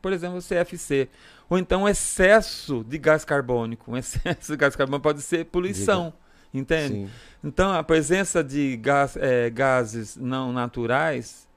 por 0.02 0.14
exemplo 0.14 0.38
o 0.38 0.42
CFC, 0.42 1.10
ou 1.50 1.58
então 1.58 1.90
excesso 1.90 2.86
de 2.86 2.98
gás 2.98 3.26
carbônico. 3.26 3.92
Um 3.92 3.98
excesso 3.98 4.52
de 4.54 4.58
gás 4.58 4.76
carbônico 4.78 5.04
pode 5.04 5.22
ser 5.22 5.46
poluição, 5.46 6.14
entende? 6.58 6.94
Sim. 6.94 7.10
Então 7.44 7.72
a 7.72 7.84
presença 7.84 8.44
de 8.44 8.78
gás- 8.78 9.16
eh, 9.18 9.50
gases 9.50 10.16
não 10.16 10.52
naturais 10.52 11.48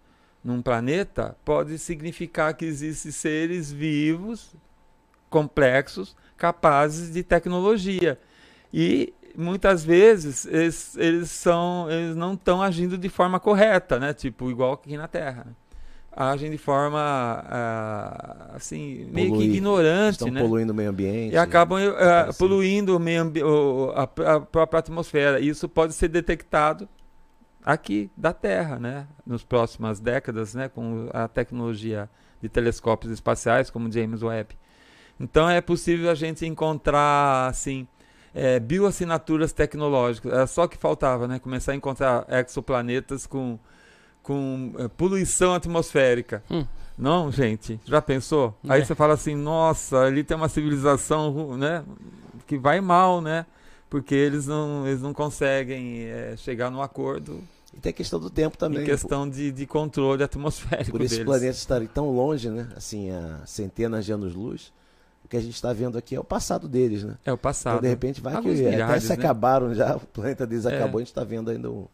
num 0.42 0.62
planeta 0.62 1.36
pode 1.44 1.78
significar 1.78 2.54
que 2.54 2.64
existem 2.64 3.12
seres 3.12 3.70
vivos, 3.70 4.54
complexos, 5.28 6.16
capazes 6.36 7.12
de 7.12 7.22
tecnologia. 7.22 8.18
E 8.72 9.12
muitas 9.36 9.84
vezes 9.84 10.46
eles, 10.46 10.96
eles 10.96 11.30
são 11.30 11.90
eles 11.90 12.16
não 12.16 12.34
estão 12.34 12.62
agindo 12.62 12.96
de 12.98 13.08
forma 13.08 13.38
correta, 13.38 13.98
né? 13.98 14.12
Tipo 14.12 14.50
igual 14.50 14.72
aqui 14.72 14.96
na 14.96 15.06
Terra. 15.08 15.46
Agem 16.14 16.50
de 16.50 16.58
forma 16.58 16.98
ah, 17.00 18.50
assim 18.55 19.06
meio 19.12 19.28
que 19.28 19.32
Polui- 19.34 19.44
ignorante, 19.47 20.12
Estão 20.12 20.28
né? 20.30 20.40
poluindo 20.42 20.72
o 20.72 20.76
meio 20.76 20.90
ambiente. 20.90 21.34
E 21.34 21.36
acabam 21.39 21.78
eh, 21.78 21.92
Parecido. 21.92 22.36
poluindo 22.39 22.97
o 22.97 23.00
meio 23.00 23.22
ambi- 23.22 23.42
a, 23.94 24.02
a 24.34 24.40
própria 24.40 24.80
atmosfera. 24.80 25.39
Isso 25.40 25.68
pode 25.68 25.94
ser 25.94 26.08
detectado 26.08 26.89
aqui 27.64 28.10
da 28.16 28.32
Terra, 28.32 28.78
né? 28.78 29.06
Nas 29.24 29.44
próximas 29.44 30.00
décadas, 30.00 30.55
né? 30.55 30.68
Com 30.68 31.08
a 31.12 31.28
tecnologia 31.28 32.10
de 32.42 32.48
telescópios 32.48 33.12
espaciais, 33.12 33.70
como 33.70 33.90
James 33.90 34.22
Webb. 34.22 34.56
Então 35.18 35.48
é 35.48 35.60
possível 35.60 36.10
a 36.10 36.14
gente 36.14 36.44
encontrar 36.44 37.47
assim 37.48 37.86
eh, 38.34 38.58
bioassinaturas 38.58 39.52
tecnológicas. 39.52 40.32
Era 40.32 40.47
só 40.48 40.66
que 40.66 40.76
faltava, 40.76 41.28
né? 41.28 41.39
Começar 41.39 41.70
a 41.72 41.76
encontrar 41.76 42.26
exoplanetas 42.28 43.26
com 43.26 43.58
com 44.23 44.73
eh, 44.78 44.89
poluição 44.89 45.55
atmosférica. 45.55 46.42
Hum. 46.50 46.65
Não, 46.97 47.32
gente? 47.32 47.81
Já 47.86 48.02
pensou? 48.02 48.55
É. 48.68 48.74
Aí 48.74 48.84
você 48.84 48.94
fala 48.94 49.15
assim, 49.15 49.34
nossa, 49.34 50.00
ali 50.00 50.23
tem 50.23 50.36
uma 50.36 50.49
civilização, 50.49 51.57
né? 51.57 51.82
Que 52.47 52.58
vai 52.58 52.81
mal, 52.81 53.20
né? 53.20 53.47
Porque 53.89 54.15
eles 54.15 54.47
não, 54.47 54.86
eles 54.86 55.00
não 55.00 55.12
conseguem 55.15 56.05
eh, 56.05 56.34
chegar 56.36 56.70
no 56.70 56.81
acordo 56.82 57.40
E 57.74 57.81
tem 57.81 57.90
a 57.90 57.92
questão 57.92 58.20
do 58.20 58.28
tempo 58.31 58.57
também. 58.58 58.82
em 58.82 58.84
questão 58.84 59.28
de, 59.28 59.50
de 59.50 59.66
controle 59.66 60.23
atmosférico 60.23 60.92
Por 60.92 61.00
esses 61.00 61.18
planetas 61.24 61.57
estarem 61.57 61.89
tão 61.89 62.10
longe, 62.10 62.49
né? 62.50 62.68
Assim, 62.76 63.10
a 63.10 63.40
centenas 63.47 64.05
de 64.05 64.12
anos-luz. 64.12 64.73
O 65.24 65.28
que 65.28 65.36
a 65.36 65.40
gente 65.40 65.55
está 65.55 65.73
vendo 65.73 65.97
aqui 65.97 66.15
é 66.15 66.20
o 66.20 66.24
passado 66.24 66.68
deles, 66.68 67.02
né? 67.05 67.16
É 67.24 67.32
o 67.32 67.39
passado. 67.39 67.74
Então, 67.74 67.82
de 67.82 67.89
repente, 67.89 68.20
vai 68.20 68.34
Alguns 68.34 68.55
que 68.58 68.60
até 68.66 68.70
milhares, 68.73 69.02
se 69.05 69.08
né? 69.10 69.15
acabaram 69.15 69.73
já, 69.74 69.97
o 69.97 70.00
planeta 70.00 70.47
deles 70.47 70.66
É. 70.66 70.76
acabou, 70.76 70.99
a 70.99 71.00
gente 71.00 71.08
está 71.10 71.24
vendo 71.24 71.50
ainda 71.50 71.70
um, 71.70 71.86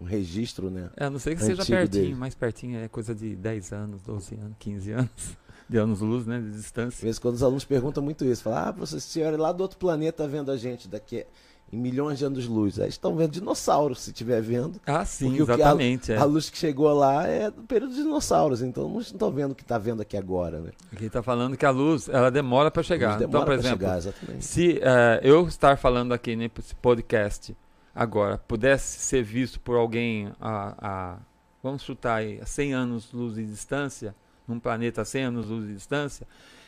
um 0.00 0.04
registro, 0.04 0.70
né? 0.70 0.90
É, 0.96 1.04
a 1.04 1.10
não 1.10 1.18
sei 1.18 1.34
que 1.34 1.42
seja 1.42 1.64
pertinho, 1.64 2.02
dele. 2.04 2.14
mais 2.14 2.34
pertinho 2.34 2.78
é 2.80 2.88
coisa 2.88 3.14
de 3.14 3.36
10 3.36 3.72
anos, 3.72 4.02
12 4.02 4.34
anos, 4.36 4.56
15 4.58 4.92
anos 4.92 5.10
de 5.68 5.76
anos-luz, 5.78 6.26
né? 6.26 6.40
De 6.40 6.48
Às 6.50 6.56
distância. 6.56 7.04
vezes, 7.04 7.18
quando 7.18 7.34
os 7.34 7.42
alunos 7.42 7.64
perguntam 7.64 8.02
muito 8.02 8.24
isso, 8.24 8.42
falam, 8.42 8.68
ah, 8.68 8.72
professor, 8.72 9.00
se 9.00 9.08
senhora 9.08 9.36
lá 9.36 9.52
do 9.52 9.60
outro 9.60 9.78
planeta 9.78 10.26
vendo 10.26 10.50
a 10.50 10.56
gente 10.56 10.88
daqui 10.88 11.26
em 11.72 11.76
milhões 11.76 12.18
de 12.18 12.24
anos-luz. 12.24 12.80
Aí 12.80 12.88
estão 12.88 13.14
vendo 13.14 13.30
dinossauros, 13.30 14.00
se 14.00 14.10
estiver 14.10 14.40
vendo. 14.42 14.80
Ah, 14.84 15.04
sim, 15.04 15.34
que 15.34 15.40
a- 15.40 15.44
exatamente. 15.44 16.10
é. 16.12 16.16
A 16.16 16.24
luz 16.24 16.50
que 16.50 16.58
chegou 16.58 16.92
lá 16.92 17.28
é 17.28 17.48
do 17.48 17.62
período 17.62 17.90
dos 17.90 17.98
dinossauros, 18.02 18.60
então 18.62 18.88
não 18.88 19.00
estão 19.00 19.30
vendo 19.30 19.52
o 19.52 19.54
que 19.54 19.62
está 19.62 19.78
vendo 19.78 20.00
aqui 20.02 20.16
agora, 20.16 20.58
né? 20.60 20.70
Aqui 20.92 21.04
está 21.04 21.22
falando 21.22 21.56
que 21.56 21.64
a 21.64 21.70
luz, 21.70 22.08
ela 22.08 22.28
demora 22.28 22.72
para 22.72 22.82
chegar. 22.82 23.14
Então, 23.16 23.28
demora 23.28 23.44
por 23.44 23.52
pra 23.52 23.54
exemplo, 23.60 23.78
chegar, 23.86 23.98
exatamente. 23.98 24.44
Se 24.44 24.80
eh, 24.82 25.20
eu 25.22 25.46
estar 25.46 25.76
falando 25.78 26.12
aqui 26.12 26.34
nesse 26.34 26.74
podcast 26.74 27.56
agora 27.94 28.38
pudesse 28.38 28.98
ser 29.00 29.22
visto 29.22 29.60
por 29.60 29.76
alguém 29.76 30.32
a, 30.40 30.74
a- 31.14 31.18
vamos 31.62 31.82
chutar 31.82 32.16
aí, 32.16 32.40
a 32.40 32.46
100 32.46 32.72
anos 32.72 33.12
luz 33.12 33.34
de 33.34 33.44
distância, 33.44 34.14
num 34.46 34.58
planeta 34.58 35.02
a 35.02 35.04
100 35.04 35.24
anos 35.24 35.46
luz 35.48 35.66
de 35.66 35.74
distância, 35.74 36.26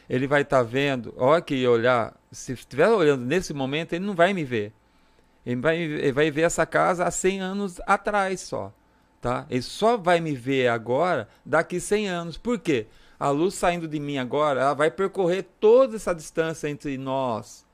ele 0.08 0.26
vai 0.26 0.42
estar 0.42 0.62
vendo, 0.62 1.14
a 1.18 1.24
hora 1.24 1.40
que 1.42 1.66
olhar, 1.66 2.14
se 2.30 2.52
estiver 2.52 2.88
olhando 2.88 3.24
nesse 3.24 3.54
momento, 3.54 3.92
ele 3.94 4.04
não 4.04 4.14
vai 4.14 4.32
me 4.34 4.44
ver. 4.44 4.72
Ele 5.44 5.60
vai, 5.60 5.76
ele 5.78 6.12
vai 6.12 6.30
ver 6.30 6.42
essa 6.42 6.64
casa 6.66 7.04
há 7.04 7.10
100 7.10 7.40
anos 7.40 7.80
atrás 7.86 8.40
só. 8.40 8.72
Tá? 9.20 9.46
Ele 9.48 9.62
só 9.62 9.96
vai 9.96 10.20
me 10.20 10.34
ver 10.34 10.68
agora 10.68 11.28
daqui 11.44 11.78
100 11.80 12.08
anos. 12.08 12.36
Por 12.36 12.58
quê? 12.58 12.86
A 13.18 13.30
luz 13.30 13.54
saindo 13.54 13.86
de 13.88 13.98
mim 14.00 14.18
agora, 14.18 14.60
ela 14.60 14.74
vai 14.74 14.90
percorrer 14.90 15.44
toda 15.60 15.94
essa 15.96 16.12
distância 16.14 16.68
entre 16.68 16.98
nós 16.98 17.64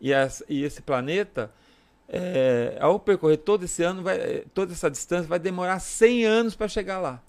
e, 0.00 0.12
essa- 0.12 0.44
e 0.48 0.62
esse 0.64 0.82
planeta. 0.82 1.50
É, 2.08 2.78
ao 2.80 2.98
percorrer 2.98 3.36
todo 3.38 3.64
esse 3.64 3.82
ano, 3.82 4.02
vai, 4.02 4.16
eh, 4.16 4.44
toda 4.54 4.72
essa 4.72 4.90
distância, 4.90 5.28
vai 5.28 5.38
demorar 5.38 5.78
100 5.78 6.24
anos 6.24 6.56
para 6.56 6.66
chegar 6.66 6.98
lá. 6.98 7.22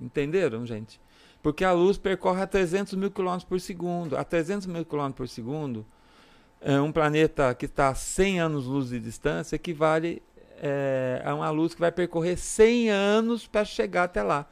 Entenderam, 0.00 0.64
gente? 0.64 1.00
Porque 1.42 1.64
a 1.64 1.72
luz 1.72 1.98
percorre 1.98 2.42
a 2.42 2.46
300 2.46 2.94
mil 2.94 3.10
quilômetros 3.10 3.44
por 3.44 3.60
segundo. 3.60 4.16
A 4.16 4.22
300 4.24 4.66
mil 4.66 4.84
quilômetros 4.84 5.16
por 5.16 5.28
segundo, 5.28 5.86
é 6.60 6.80
um 6.80 6.92
planeta 6.92 7.54
que 7.54 7.66
está 7.66 7.88
a 7.88 7.94
100 7.94 8.40
anos-luz 8.40 8.88
de 8.88 9.00
distância 9.00 9.56
equivale 9.56 10.22
é, 10.62 11.22
a 11.24 11.34
uma 11.34 11.50
luz 11.50 11.74
que 11.74 11.80
vai 11.80 11.92
percorrer 11.92 12.36
100 12.36 12.90
anos 12.90 13.46
para 13.46 13.64
chegar 13.64 14.04
até 14.04 14.22
lá. 14.22 14.46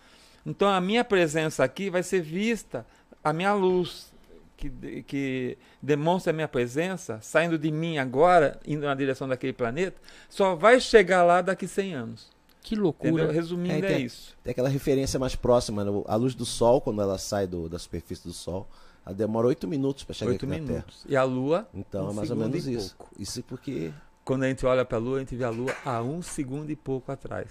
Então 0.44 0.68
a 0.68 0.80
minha 0.80 1.04
presença 1.04 1.64
aqui 1.64 1.88
vai 1.88 2.02
ser 2.02 2.20
vista, 2.20 2.86
a 3.22 3.32
minha 3.32 3.54
luz 3.54 4.12
que, 4.56 5.02
que 5.02 5.58
demonstra 5.82 6.30
a 6.30 6.34
minha 6.34 6.48
presença, 6.48 7.18
saindo 7.20 7.58
de 7.58 7.70
mim 7.70 7.98
agora, 7.98 8.58
indo 8.66 8.86
na 8.86 8.94
direção 8.94 9.26
daquele 9.28 9.52
planeta, 9.52 10.00
só 10.28 10.54
vai 10.54 10.80
chegar 10.80 11.22
lá 11.24 11.42
daqui 11.42 11.66
100 11.66 11.94
anos. 11.94 12.30
Que 12.62 12.74
Entendeu? 12.74 12.84
loucura. 12.84 13.32
Resumindo, 13.32 13.74
É, 13.74 13.78
é, 13.90 13.94
tem- 13.96 14.04
isso. 14.06 14.34
Tem 14.42 14.52
aquela 14.52 14.68
referência 14.70 15.18
mais 15.18 15.34
próxima, 15.36 15.84
né? 15.84 15.90
a 16.06 16.16
luz 16.16 16.34
do 16.34 16.46
Sol, 16.46 16.80
quando 16.80 17.02
ela 17.02 17.18
sai 17.18 17.46
do- 17.46 17.68
da 17.68 17.78
superfície 17.78 18.22
do 18.26 18.32
Sol, 18.32 18.66
ela 19.04 19.14
demora 19.14 19.46
oito 19.48 19.68
minutos 19.68 20.02
para 20.04 20.14
chegar 20.14 20.30
Oito 20.30 20.46
aqui 20.46 20.46
na 20.46 20.56
Terra. 20.56 20.68
minutos. 20.78 21.04
E 21.06 21.14
a 21.14 21.22
Lua, 21.24 21.68
Então 21.74 22.06
Um 22.06 22.10
é 22.10 22.14
mais 22.14 22.30
ou 22.30 22.36
menos 22.36 22.66
e 22.66 22.72
isso. 22.74 22.96
pouco. 22.96 23.12
Isso 23.18 23.42
porque 23.42 23.92
quando 24.24 24.44
a 24.44 24.48
gente 24.48 24.64
olha 24.64 24.82
para 24.82 24.96
a 24.96 25.00
Lua, 25.00 25.16
a 25.16 25.20
gente 25.20 25.36
vê 25.36 25.44
a 25.44 25.50
Lua 25.50 25.74
a 25.84 26.00
um 26.00 26.22
segundo 26.22 26.70
e 26.70 26.76
pouco 26.76 27.12
atrás. 27.12 27.50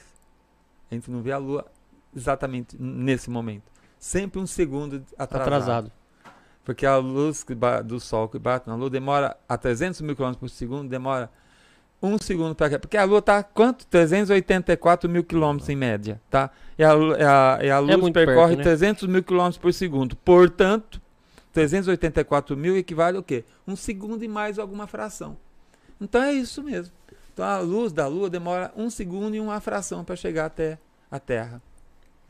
A 0.90 0.96
gente 0.96 1.12
não 1.12 1.22
vê 1.22 1.32
a 1.32 1.38
Lua 1.38 1.64
exatamente 2.16 2.76
nesse 2.80 3.30
momento. 3.30 3.72
Sempre 4.00 4.40
um 4.40 4.48
segundo 4.48 5.04
atrasado. 5.18 5.42
Atrasado. 5.48 5.92
Porque 6.64 6.86
a 6.86 6.98
luz 6.98 7.46
do 7.86 8.00
Sol 8.00 8.30
que 8.30 8.40
bate 8.40 8.68
na 8.68 8.76
Lua 8.76 8.90
demora 8.90 9.36
a 9.48 9.58
300 9.58 10.02
mil 10.02 10.16
km 10.16 10.34
por 10.34 10.50
segundo, 10.50 10.90
demora 10.90 11.30
um 12.02 12.18
segundo 12.18 12.54
para 12.56 12.80
Porque 12.80 12.98
a 12.98 13.04
Lua 13.04 13.20
está 13.20 13.44
quanto? 13.44 13.86
384 13.88 15.10
mil 15.10 15.24
quilômetros 15.24 15.70
em 15.70 15.76
média, 15.76 16.22
tá? 16.30 16.50
E 16.78 16.84
a, 16.84 16.92
a, 16.92 17.64
e 17.64 17.70
a 17.70 17.80
luz 17.80 18.10
percorre 18.12 18.56
perto, 18.56 18.58
né? 18.58 18.64
300 18.64 19.08
mil 19.08 19.24
quilômetros 19.24 19.58
por 19.58 19.74
segundo. 19.74 20.16
Portanto, 20.18 21.02
384 21.54 22.58
mil 22.58 22.78
equivale 22.78 23.18
ao 23.18 23.24
quê? 23.24 23.46
Um 23.68 23.76
segundo 23.76 24.24
e 24.24 24.28
mais 24.28 24.58
alguma 24.58 24.88
fração. 24.88 25.38
Então 26.00 26.22
é 26.22 26.34
isso 26.34 26.64
mesmo. 26.64 26.94
Então 27.34 27.46
a 27.46 27.60
luz 27.60 27.92
da 27.92 28.08
Lua 28.08 28.30
demora 28.30 28.72
um 28.76 28.90
segundo 28.90 29.36
e 29.36 29.40
uma 29.40 29.60
fração 29.60 30.04
para 30.04 30.16
chegar 30.16 30.46
até 30.46 30.78
a 31.10 31.20
Terra. 31.20 31.62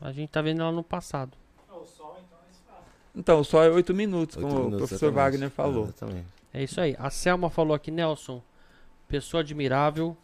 A 0.00 0.12
gente 0.12 0.26
está 0.26 0.42
vendo 0.42 0.62
ela 0.62 0.72
no 0.72 0.82
passado. 0.82 1.36
Então, 3.14 3.44
Sol 3.44 3.62
é 3.62 3.70
8 3.70 3.94
minutos, 3.94 4.36
como 4.36 4.48
minutos, 4.48 4.74
o 4.74 4.78
professor 4.78 5.06
exatamente. 5.06 5.32
Wagner 5.32 5.50
falou. 5.50 5.88
É, 6.52 6.60
é 6.60 6.64
isso 6.64 6.80
aí. 6.80 6.96
A 6.98 7.10
Selma 7.10 7.48
falou 7.48 7.74
aqui, 7.74 7.90
Nelson, 7.90 8.42
pessoa 9.08 9.40
admirável. 9.40 10.16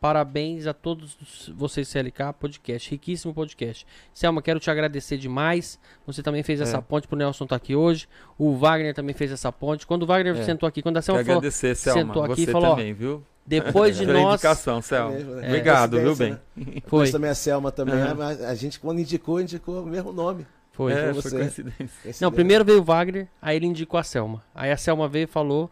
Parabéns 0.00 0.68
a 0.68 0.72
todos 0.72 1.18
vocês, 1.56 1.88
CLK 1.88 2.32
Podcast, 2.38 2.88
riquíssimo 2.88 3.34
podcast. 3.34 3.84
Selma, 4.14 4.40
quero 4.40 4.60
te 4.60 4.70
agradecer 4.70 5.18
demais. 5.18 5.76
Você 6.06 6.22
também 6.22 6.44
fez 6.44 6.60
é. 6.60 6.62
essa 6.62 6.80
ponte 6.80 7.08
pro 7.08 7.16
Nelson 7.16 7.44
estar 7.44 7.58
tá 7.58 7.62
aqui 7.62 7.74
hoje. 7.74 8.08
O 8.38 8.54
Wagner 8.54 8.94
também 8.94 9.12
fez 9.12 9.32
essa 9.32 9.50
ponte. 9.50 9.84
Quando 9.84 10.04
o 10.04 10.06
Wagner 10.06 10.36
é. 10.36 10.44
sentou 10.44 10.68
aqui, 10.68 10.82
quando 10.82 10.98
a 10.98 11.02
Selma 11.02 11.24
falou, 11.24 11.38
agradecer, 11.38 11.74
Selma. 11.74 12.00
sentou 12.00 12.22
aqui 12.22 12.44
Você 12.44 12.52
falou, 12.52 12.70
também, 12.76 12.94
viu? 12.94 13.24
Depois 13.44 13.96
de 13.96 14.06
nós. 14.06 14.34
indicação, 14.34 14.80
Selma. 14.80 15.16
É, 15.16 15.48
Obrigado, 15.48 15.98
viu, 15.98 16.14
bem? 16.14 16.38
Né? 16.56 16.82
Foi. 16.86 17.10
também 17.10 17.30
a 17.30 17.34
Selma 17.34 17.72
também. 17.72 17.96
Uhum. 17.96 18.22
A, 18.22 18.28
a 18.50 18.54
gente, 18.54 18.78
quando 18.78 19.00
indicou, 19.00 19.40
indicou 19.40 19.82
o 19.82 19.86
mesmo 19.86 20.12
nome. 20.12 20.46
Foi, 20.78 20.92
é, 20.92 21.12
foi, 21.12 21.22
foi 21.22 21.30
coincidência. 21.32 22.14
Não, 22.20 22.30
primeiro 22.30 22.64
veio 22.64 22.78
o 22.78 22.84
Wagner, 22.84 23.26
aí 23.42 23.56
ele 23.56 23.66
indicou 23.66 23.98
a 23.98 24.04
Selma. 24.04 24.44
Aí 24.54 24.70
a 24.70 24.76
Selma 24.76 25.08
veio 25.08 25.24
e 25.24 25.26
falou 25.26 25.68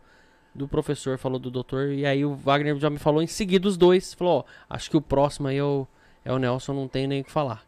do 0.52 0.67
professor, 0.67 1.17
falou 1.17 1.39
do 1.39 1.49
doutor, 1.49 1.93
e 1.93 2.05
aí 2.05 2.25
o 2.25 2.35
Wagner 2.35 2.76
já 2.76 2.91
me 2.91 2.99
falou 2.99 3.23
em 3.23 3.26
seguida 3.28 3.68
os 3.68 3.76
dois. 3.76 4.15
Falou, 4.15 4.41
ó, 4.41 4.75
acho 4.75 4.91
que 4.91 4.97
o 4.97 5.01
próximo 5.01 5.47
aí 5.47 5.59
é 5.59 5.62
o, 5.62 5.86
é 6.25 6.33
o 6.33 6.39
Nelson, 6.41 6.73
não 6.73 6.89
tem 6.89 7.07
nem 7.07 7.20
o 7.20 7.25
que 7.25 7.31
falar. 7.31 7.65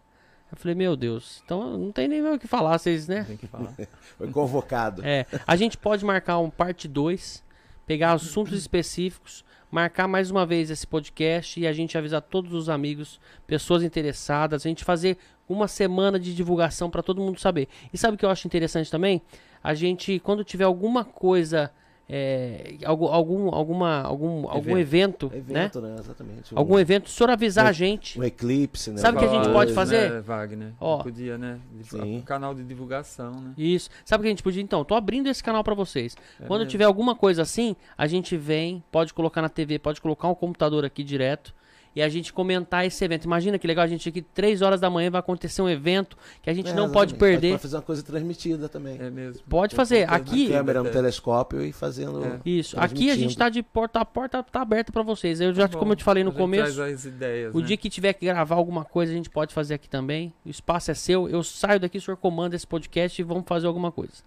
Eu 0.50 0.58
falei, 0.58 0.74
meu 0.74 0.96
Deus, 0.96 1.40
então 1.44 1.78
não 1.78 1.92
tem 1.92 2.08
nem 2.08 2.26
o 2.26 2.40
que 2.40 2.48
falar, 2.48 2.76
vocês, 2.76 3.06
né? 3.06 3.22
Tem 3.22 3.36
que 3.36 3.46
falar. 3.46 3.72
Foi 4.18 4.28
convocado. 4.32 5.06
É, 5.06 5.24
a 5.46 5.54
gente 5.54 5.78
pode 5.78 6.04
marcar 6.04 6.40
um 6.40 6.50
parte 6.50 6.88
2, 6.88 7.44
pegar 7.86 8.14
assuntos 8.14 8.54
específicos, 8.58 9.44
marcar 9.70 10.08
mais 10.08 10.28
uma 10.28 10.44
vez 10.44 10.70
esse 10.70 10.88
podcast 10.88 11.60
e 11.60 11.68
a 11.68 11.72
gente 11.72 11.96
avisar 11.96 12.20
todos 12.20 12.52
os 12.52 12.68
amigos, 12.68 13.20
pessoas 13.46 13.84
interessadas, 13.84 14.66
a 14.66 14.68
gente 14.68 14.82
fazer 14.82 15.18
uma 15.48 15.68
semana 15.68 16.18
de 16.18 16.34
divulgação 16.34 16.90
para 16.90 17.02
todo 17.02 17.20
mundo 17.20 17.40
saber. 17.40 17.68
E 17.92 17.98
sabe 17.98 18.14
o 18.14 18.18
que 18.18 18.24
eu 18.24 18.30
acho 18.30 18.46
interessante 18.46 18.90
também? 18.90 19.22
A 19.62 19.74
gente, 19.74 20.18
quando 20.20 20.44
tiver 20.44 20.64
alguma 20.64 21.04
coisa 21.04 21.70
é, 22.10 22.76
algum, 22.86 23.06
algum, 23.06 23.54
alguma, 23.54 24.00
algum, 24.00 24.38
evento. 24.38 24.50
algum 24.50 24.78
evento, 24.78 25.30
evento 25.34 25.80
né? 25.82 25.88
né? 25.90 25.96
Exatamente. 26.00 26.54
Algum 26.56 26.76
um, 26.76 26.78
evento, 26.78 27.06
o 27.06 27.10
senhor 27.10 27.28
avisar 27.28 27.66
um, 27.66 27.68
a 27.68 27.72
gente. 27.72 28.18
Um 28.18 28.24
eclipse, 28.24 28.90
né? 28.90 28.96
Sabe 28.96 29.18
o 29.18 29.20
que 29.20 29.26
a 29.26 29.28
gente 29.28 29.52
pode 29.52 29.74
fazer? 29.74 30.10
Né, 30.10 30.20
Wagner? 30.22 30.72
Ó, 30.80 31.02
podia, 31.02 31.36
né? 31.36 31.58
Um 31.94 32.22
canal 32.22 32.54
de 32.54 32.64
divulgação, 32.64 33.32
né? 33.32 33.52
Isso. 33.58 33.90
Sabe 34.06 34.22
o 34.22 34.22
que 34.22 34.28
a 34.28 34.30
gente 34.30 34.42
podia? 34.42 34.62
Então, 34.62 34.82
tô 34.84 34.94
abrindo 34.94 35.28
esse 35.28 35.44
canal 35.44 35.62
para 35.62 35.74
vocês. 35.74 36.16
É 36.40 36.46
Quando 36.46 36.60
mesmo. 36.60 36.70
tiver 36.70 36.84
alguma 36.84 37.14
coisa 37.14 37.42
assim, 37.42 37.76
a 37.96 38.06
gente 38.06 38.38
vem, 38.38 38.82
pode 38.90 39.12
colocar 39.12 39.42
na 39.42 39.50
TV, 39.50 39.78
pode 39.78 40.00
colocar 40.00 40.28
um 40.28 40.34
computador 40.34 40.86
aqui 40.86 41.04
direto 41.04 41.54
e 41.98 42.02
a 42.02 42.08
gente 42.08 42.32
comentar 42.32 42.86
esse 42.86 43.04
evento. 43.04 43.24
Imagina 43.24 43.58
que 43.58 43.66
legal, 43.66 43.84
a 43.84 43.88
gente 43.88 44.08
aqui, 44.08 44.22
3 44.22 44.62
horas 44.62 44.80
da 44.80 44.88
manhã 44.88 45.10
vai 45.10 45.18
acontecer 45.18 45.60
um 45.60 45.68
evento 45.68 46.16
que 46.40 46.48
a 46.48 46.54
gente 46.54 46.70
é, 46.70 46.72
não 46.72 46.92
pode 46.92 47.14
perder. 47.14 47.50
Pode 47.50 47.62
fazer 47.62 47.74
uma 47.74 47.82
coisa 47.82 48.04
transmitida 48.04 48.68
também. 48.68 48.96
É 49.00 49.10
mesmo. 49.10 49.42
Pode 49.48 49.74
fazer. 49.74 50.08
Aqui. 50.08 50.48
câmera 50.48 50.80
no 50.80 50.90
telescópio 50.90 51.60
e 51.60 51.72
fazendo. 51.72 52.24
É. 52.24 52.40
Isso. 52.46 52.78
Aqui 52.78 53.10
a 53.10 53.16
gente 53.16 53.30
está 53.30 53.48
de 53.48 53.64
porta 53.64 53.98
a 53.98 54.04
porta, 54.04 54.44
tá 54.44 54.62
aberta 54.62 54.92
para 54.92 55.02
vocês. 55.02 55.40
Eu 55.40 55.52
já, 55.52 55.66
tá 55.66 55.76
como 55.76 55.90
eu 55.90 55.96
te 55.96 56.04
falei 56.04 56.22
no 56.22 56.30
começo. 56.30 56.80
Ideias, 57.08 57.52
o 57.52 57.58
né? 57.58 57.66
dia 57.66 57.76
que 57.76 57.90
tiver 57.90 58.12
que 58.12 58.26
gravar 58.26 58.54
alguma 58.54 58.84
coisa, 58.84 59.12
a 59.12 59.16
gente 59.16 59.28
pode 59.28 59.52
fazer 59.52 59.74
aqui 59.74 59.88
também. 59.88 60.32
O 60.46 60.48
espaço 60.48 60.92
é 60.92 60.94
seu. 60.94 61.28
Eu 61.28 61.42
saio 61.42 61.80
daqui, 61.80 61.98
o 61.98 62.00
senhor 62.00 62.16
comanda 62.16 62.54
esse 62.54 62.66
podcast 62.66 63.20
e 63.20 63.24
vamos 63.24 63.42
fazer 63.44 63.66
alguma 63.66 63.90
coisa. 63.90 64.22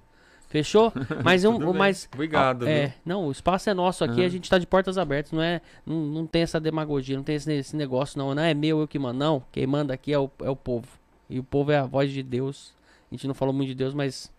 Fechou? 0.52 0.92
Mas 1.24 1.46
um, 1.46 1.74
mas 1.74 2.10
obrigado. 2.14 2.68
é, 2.68 2.94
não, 3.06 3.28
o 3.28 3.32
espaço 3.32 3.70
é 3.70 3.74
nosso 3.74 4.04
aqui, 4.04 4.20
uhum. 4.20 4.26
a 4.26 4.30
gente 4.30 4.50
tá 4.50 4.58
de 4.58 4.68
portas 4.68 4.98
abertas, 4.98 5.32
não 5.32 5.42
é, 5.42 5.62
não, 5.86 5.96
não 5.96 6.28
tem 6.28 6.42
essa 6.42 6.60
demagogia, 6.60 7.16
não 7.16 7.24
tem 7.24 7.38
esse, 7.38 7.52
esse, 7.54 7.76
negócio 7.76 8.20
não, 8.20 8.36
não 8.36 8.44
é 8.44 8.54
meu 8.54 8.82
eu 8.82 8.88
que 8.88 9.00
mando, 9.00 9.18
não. 9.18 9.42
Quem 9.50 9.66
manda 9.66 9.94
aqui 9.94 10.12
é 10.12 10.20
o, 10.20 10.30
é 10.44 10.50
o 10.50 10.56
povo. 10.56 10.88
E 11.30 11.40
o 11.40 11.44
povo 11.44 11.72
é 11.72 11.78
a 11.78 11.86
voz 11.86 12.12
de 12.12 12.22
Deus. 12.22 12.74
A 13.10 13.16
gente 13.16 13.28
não 13.28 13.34
falou 13.34 13.54
muito 13.54 13.70
de 13.70 13.76
Deus, 13.76 13.94
mas 13.94 14.30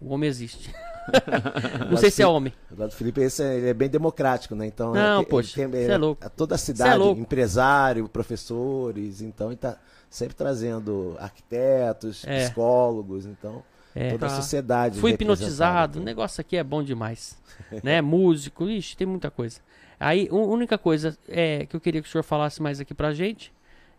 o 0.00 0.14
homem 0.14 0.28
existe. 0.28 0.72
não 1.90 1.96
sei 1.96 2.12
se 2.12 2.22
é 2.22 2.26
homem. 2.28 2.52
O 2.70 2.80
lado 2.80 2.92
Felipe 2.92 3.20
esse 3.20 3.42
é, 3.42 3.56
ele 3.56 3.68
é 3.70 3.74
bem 3.74 3.88
democrático, 3.88 4.54
né? 4.54 4.66
Então, 4.66 4.94
não, 4.94 5.22
é, 5.22 5.24
poxa, 5.24 5.68
tem, 5.68 5.80
é, 5.80 5.86
é 5.86 5.98
louco. 5.98 6.30
toda 6.30 6.54
a 6.54 6.56
é 6.56 6.58
cidade, 6.58 7.02
é 7.02 7.10
empresário, 7.10 8.08
professores, 8.08 9.20
então 9.20 9.48
ele 9.48 9.56
tá 9.56 9.78
sempre 10.08 10.36
trazendo 10.36 11.16
arquitetos, 11.18 12.24
é. 12.24 12.44
psicólogos, 12.44 13.26
então 13.26 13.64
é, 13.94 14.10
Toda 14.10 14.26
tá. 14.26 14.32
a 14.32 14.36
sociedade. 14.36 14.98
Fui 14.98 15.12
hipnotizado. 15.12 16.00
O 16.00 16.02
negócio 16.02 16.40
aqui 16.40 16.56
é 16.56 16.64
bom 16.64 16.82
demais. 16.82 17.38
né? 17.82 18.00
Músico, 18.00 18.68
ixi, 18.68 18.96
tem 18.96 19.06
muita 19.06 19.30
coisa. 19.30 19.60
Aí, 19.98 20.28
a 20.30 20.34
única 20.34 20.76
coisa 20.76 21.16
é, 21.28 21.66
que 21.66 21.76
eu 21.76 21.80
queria 21.80 22.02
que 22.02 22.08
o 22.08 22.10
senhor 22.10 22.24
falasse 22.24 22.60
mais 22.60 22.80
aqui 22.80 22.92
pra 22.92 23.12
gente 23.12 23.52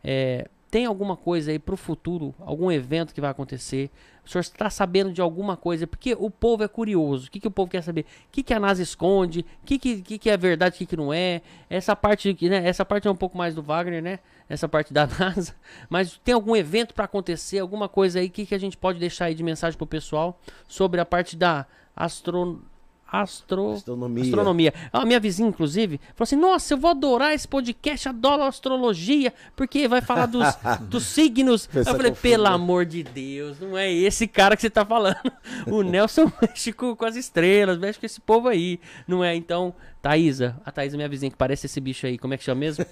é. 0.03 0.47
Tem 0.75 0.85
alguma 0.85 1.15
coisa 1.15 1.51
aí 1.51 1.57
pro 1.57 1.77
futuro, 1.77 2.35
algum 2.37 2.69
evento 2.69 3.13
que 3.13 3.21
vai 3.21 3.31
acontecer? 3.31 3.89
O 4.25 4.29
senhor 4.29 4.41
está 4.41 4.69
sabendo 4.69 5.13
de 5.13 5.21
alguma 5.21 5.55
coisa? 5.55 5.87
Porque 5.87 6.13
o 6.19 6.29
povo 6.29 6.65
é 6.65 6.67
curioso. 6.67 7.27
O 7.27 7.31
que, 7.31 7.39
que 7.39 7.47
o 7.47 7.51
povo 7.51 7.71
quer 7.71 7.81
saber? 7.81 8.01
O 8.01 8.05
que, 8.29 8.43
que 8.43 8.53
a 8.53 8.59
NASA 8.59 8.83
esconde? 8.83 9.45
O 9.63 9.65
que, 9.65 9.79
que, 9.79 10.19
que, 10.19 10.29
é 10.29 10.35
verdade, 10.35 10.75
o 10.75 10.77
que, 10.77 10.85
que 10.85 10.97
não 10.97 11.13
é? 11.13 11.41
Essa 11.69 11.95
parte, 11.95 12.37
né? 12.49 12.67
Essa 12.67 12.83
parte 12.83 13.07
é 13.07 13.09
um 13.09 13.15
pouco 13.15 13.37
mais 13.37 13.55
do 13.55 13.63
Wagner, 13.63 14.03
né? 14.03 14.19
essa 14.49 14.67
parte 14.67 14.93
da 14.93 15.07
NASA. 15.17 15.55
Mas 15.89 16.19
tem 16.21 16.35
algum 16.35 16.53
evento 16.53 16.93
para 16.93 17.05
acontecer, 17.05 17.59
alguma 17.59 17.87
coisa 17.87 18.19
aí 18.19 18.27
que, 18.27 18.45
que 18.45 18.53
a 18.53 18.59
gente 18.59 18.75
pode 18.75 18.99
deixar 18.99 19.27
aí 19.27 19.33
de 19.33 19.43
mensagem 19.43 19.77
pro 19.77 19.87
pessoal 19.87 20.37
sobre 20.67 20.99
a 20.99 21.05
parte 21.05 21.37
da 21.37 21.65
astro 21.95 22.61
astro... 23.11 23.73
astronomia. 23.73 24.23
astronomia. 24.23 24.73
A 24.91 25.05
minha 25.05 25.19
vizinha, 25.19 25.49
inclusive, 25.49 25.99
falou 26.15 26.23
assim: 26.23 26.35
Nossa, 26.35 26.73
eu 26.73 26.77
vou 26.77 26.91
adorar 26.91 27.33
esse 27.33 27.47
podcast, 27.47 28.09
adoro 28.09 28.43
astrologia, 28.43 29.33
porque 29.55 29.87
vai 29.87 30.01
falar 30.01 30.25
dos, 30.25 30.45
dos 30.89 31.03
signos. 31.03 31.69
eu 31.73 31.85
falei: 31.85 32.11
Pelo 32.11 32.43
né? 32.43 32.49
amor 32.49 32.85
de 32.85 33.03
Deus, 33.03 33.59
não 33.59 33.77
é 33.77 33.91
esse 33.91 34.27
cara 34.27 34.55
que 34.55 34.61
você 34.61 34.69
tá 34.69 34.85
falando. 34.85 35.31
o 35.67 35.81
Nelson 35.81 36.31
mexe 36.41 36.73
com, 36.73 36.95
com 36.95 37.05
as 37.05 37.15
estrelas, 37.15 37.77
mexe 37.77 37.99
com 37.99 38.05
esse 38.05 38.19
povo 38.19 38.47
aí, 38.47 38.79
não 39.07 39.23
é? 39.23 39.35
Então, 39.35 39.73
Thaisa, 40.01 40.55
a 40.65 40.71
Thaisa, 40.71 40.97
minha 40.97 41.09
vizinha, 41.09 41.31
que 41.31 41.37
parece 41.37 41.65
esse 41.65 41.79
bicho 41.79 42.05
aí, 42.05 42.17
como 42.17 42.33
é 42.33 42.37
que 42.37 42.43
chama 42.43 42.59
mesmo? 42.59 42.85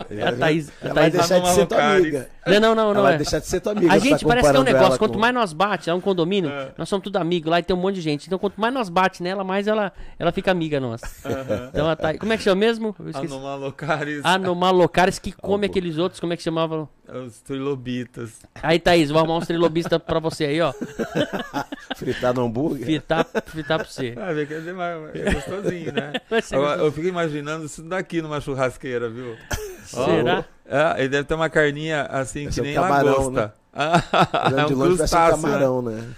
A 0.00 0.32
Thaís, 0.32 0.72
a 0.82 0.88
Thaís 0.88 0.94
vai 0.94 1.10
deixar 1.10 1.38
de 1.40 1.48
ser 1.48 1.66
tua 1.66 1.94
amiga. 1.96 2.28
Não, 2.46 2.60
não, 2.60 2.74
não. 2.74 2.94
não 2.94 3.02
vai 3.02 3.14
é. 3.14 3.16
deixar 3.18 3.38
de 3.38 3.46
ser 3.46 3.60
tua 3.60 3.72
amiga. 3.72 3.92
A 3.92 3.98
gente 3.98 4.20
tá 4.20 4.26
parece 4.26 4.50
que 4.50 4.56
é 4.56 4.60
um 4.60 4.64
negócio. 4.64 4.98
Quanto 4.98 5.14
com... 5.14 5.18
mais 5.18 5.34
nós 5.34 5.52
bate, 5.52 5.90
é 5.90 5.94
um 5.94 6.00
condomínio, 6.00 6.50
é. 6.50 6.72
nós 6.76 6.88
somos 6.88 7.04
tudo 7.04 7.16
amigos 7.16 7.50
lá 7.50 7.60
e 7.60 7.62
tem 7.62 7.74
um 7.74 7.80
monte 7.80 7.96
de 7.96 8.00
gente. 8.00 8.26
Então, 8.26 8.38
quanto 8.38 8.60
mais 8.60 8.72
nós 8.72 8.88
bate 8.88 9.22
nela, 9.22 9.44
mais 9.44 9.66
ela, 9.66 9.92
ela 10.18 10.32
fica 10.32 10.50
amiga 10.50 10.78
nossa. 10.80 11.06
Então, 11.68 11.88
a 11.88 11.96
Thaís, 11.96 12.18
como 12.18 12.32
é 12.32 12.36
que 12.36 12.42
chama 12.42 12.56
mesmo? 12.56 12.94
Anomalocares. 13.14 14.24
Anomalocares 14.24 15.18
que 15.18 15.32
come 15.32 15.66
aqueles 15.66 15.98
outros, 15.98 16.20
como 16.20 16.32
é 16.32 16.36
que 16.36 16.42
chamavam? 16.42 16.88
Os 17.08 17.40
trilobitas. 17.40 18.40
Aí, 18.62 18.78
Thaís, 18.78 19.10
vou 19.10 19.18
arrumar 19.18 19.36
uns 19.36 19.46
trilobistas 19.46 20.00
pra 20.02 20.18
você 20.18 20.44
aí, 20.46 20.60
ó. 20.60 20.72
fritar 21.96 22.34
no 22.34 22.46
hambúrguer? 22.46 22.84
Fritar, 22.84 23.26
fritar 23.46 23.78
pra 23.78 23.88
você. 23.88 24.14
Ah, 24.16 24.34
quer 24.34 24.60
dizer, 24.60 24.74
é 25.14 25.32
gostosinho, 25.34 25.92
né? 25.92 26.12
Agora, 26.52 26.82
eu 26.82 26.92
fico 26.92 27.06
imaginando 27.06 27.66
isso 27.66 27.82
daqui 27.82 28.22
numa 28.22 28.40
churrasqueira, 28.40 29.08
viu? 29.08 29.36
Será? 29.84 30.44
Oh, 30.66 30.98
ele 30.98 31.08
deve 31.08 31.24
ter 31.24 31.34
uma 31.34 31.50
carninha 31.50 32.02
assim 32.02 32.46
Esse 32.46 32.60
que 32.60 32.60
é 32.60 32.70
nem 32.70 32.74
camarão, 32.74 33.30
lagosta. 33.30 33.46
Né? 33.46 33.52
é 34.56 34.64
um 34.64 34.68
de 34.68 34.74
longe 34.74 34.96
crustáceo, 34.98 35.42
camarão, 35.42 35.82
né? 35.82 36.00
né? 36.00 36.14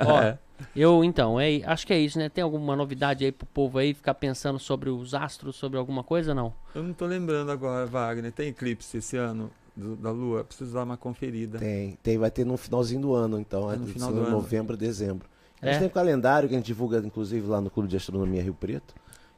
Ó, 0.06 0.22
é. 0.22 0.38
eu 0.74 1.04
então, 1.04 1.38
é, 1.38 1.62
acho 1.66 1.86
que 1.86 1.92
é 1.92 1.98
isso, 1.98 2.18
né? 2.18 2.28
Tem 2.28 2.42
alguma 2.42 2.74
novidade 2.74 3.24
aí 3.24 3.30
pro 3.30 3.46
povo 3.46 3.78
aí 3.78 3.92
ficar 3.92 4.14
pensando 4.14 4.58
sobre 4.58 4.88
os 4.88 5.14
astros, 5.14 5.56
sobre 5.56 5.78
alguma 5.78 6.02
coisa 6.02 6.34
não? 6.34 6.52
Eu 6.74 6.82
não 6.82 6.92
tô 6.92 7.06
lembrando 7.06 7.52
agora, 7.52 7.86
Wagner. 7.86 8.32
Tem 8.32 8.48
eclipse 8.48 8.96
esse 8.96 9.16
ano? 9.16 9.50
Do, 9.76 9.94
da 9.96 10.10
Lua, 10.10 10.42
preciso 10.42 10.74
dar 10.74 10.82
uma 10.82 10.96
conferida. 10.96 11.58
Tem, 11.58 11.96
tem, 12.02 12.18
vai 12.18 12.30
ter 12.30 12.44
no 12.44 12.56
finalzinho 12.56 13.00
do 13.00 13.14
ano, 13.14 13.38
então, 13.38 13.70
é, 13.70 13.76
no 13.76 13.86
final 13.86 14.12
do 14.12 14.28
novembro, 14.28 14.74
ano. 14.74 14.80
dezembro. 14.80 15.28
A 15.62 15.66
gente 15.66 15.76
é? 15.76 15.78
tem 15.78 15.88
um 15.88 15.90
calendário 15.90 16.48
que 16.48 16.54
a 16.54 16.58
gente 16.58 16.66
divulga, 16.66 16.98
inclusive, 16.98 17.46
lá 17.46 17.60
no 17.60 17.70
Clube 17.70 17.88
de 17.88 17.96
Astronomia 17.96 18.42
Rio 18.42 18.54
Preto. 18.54 18.94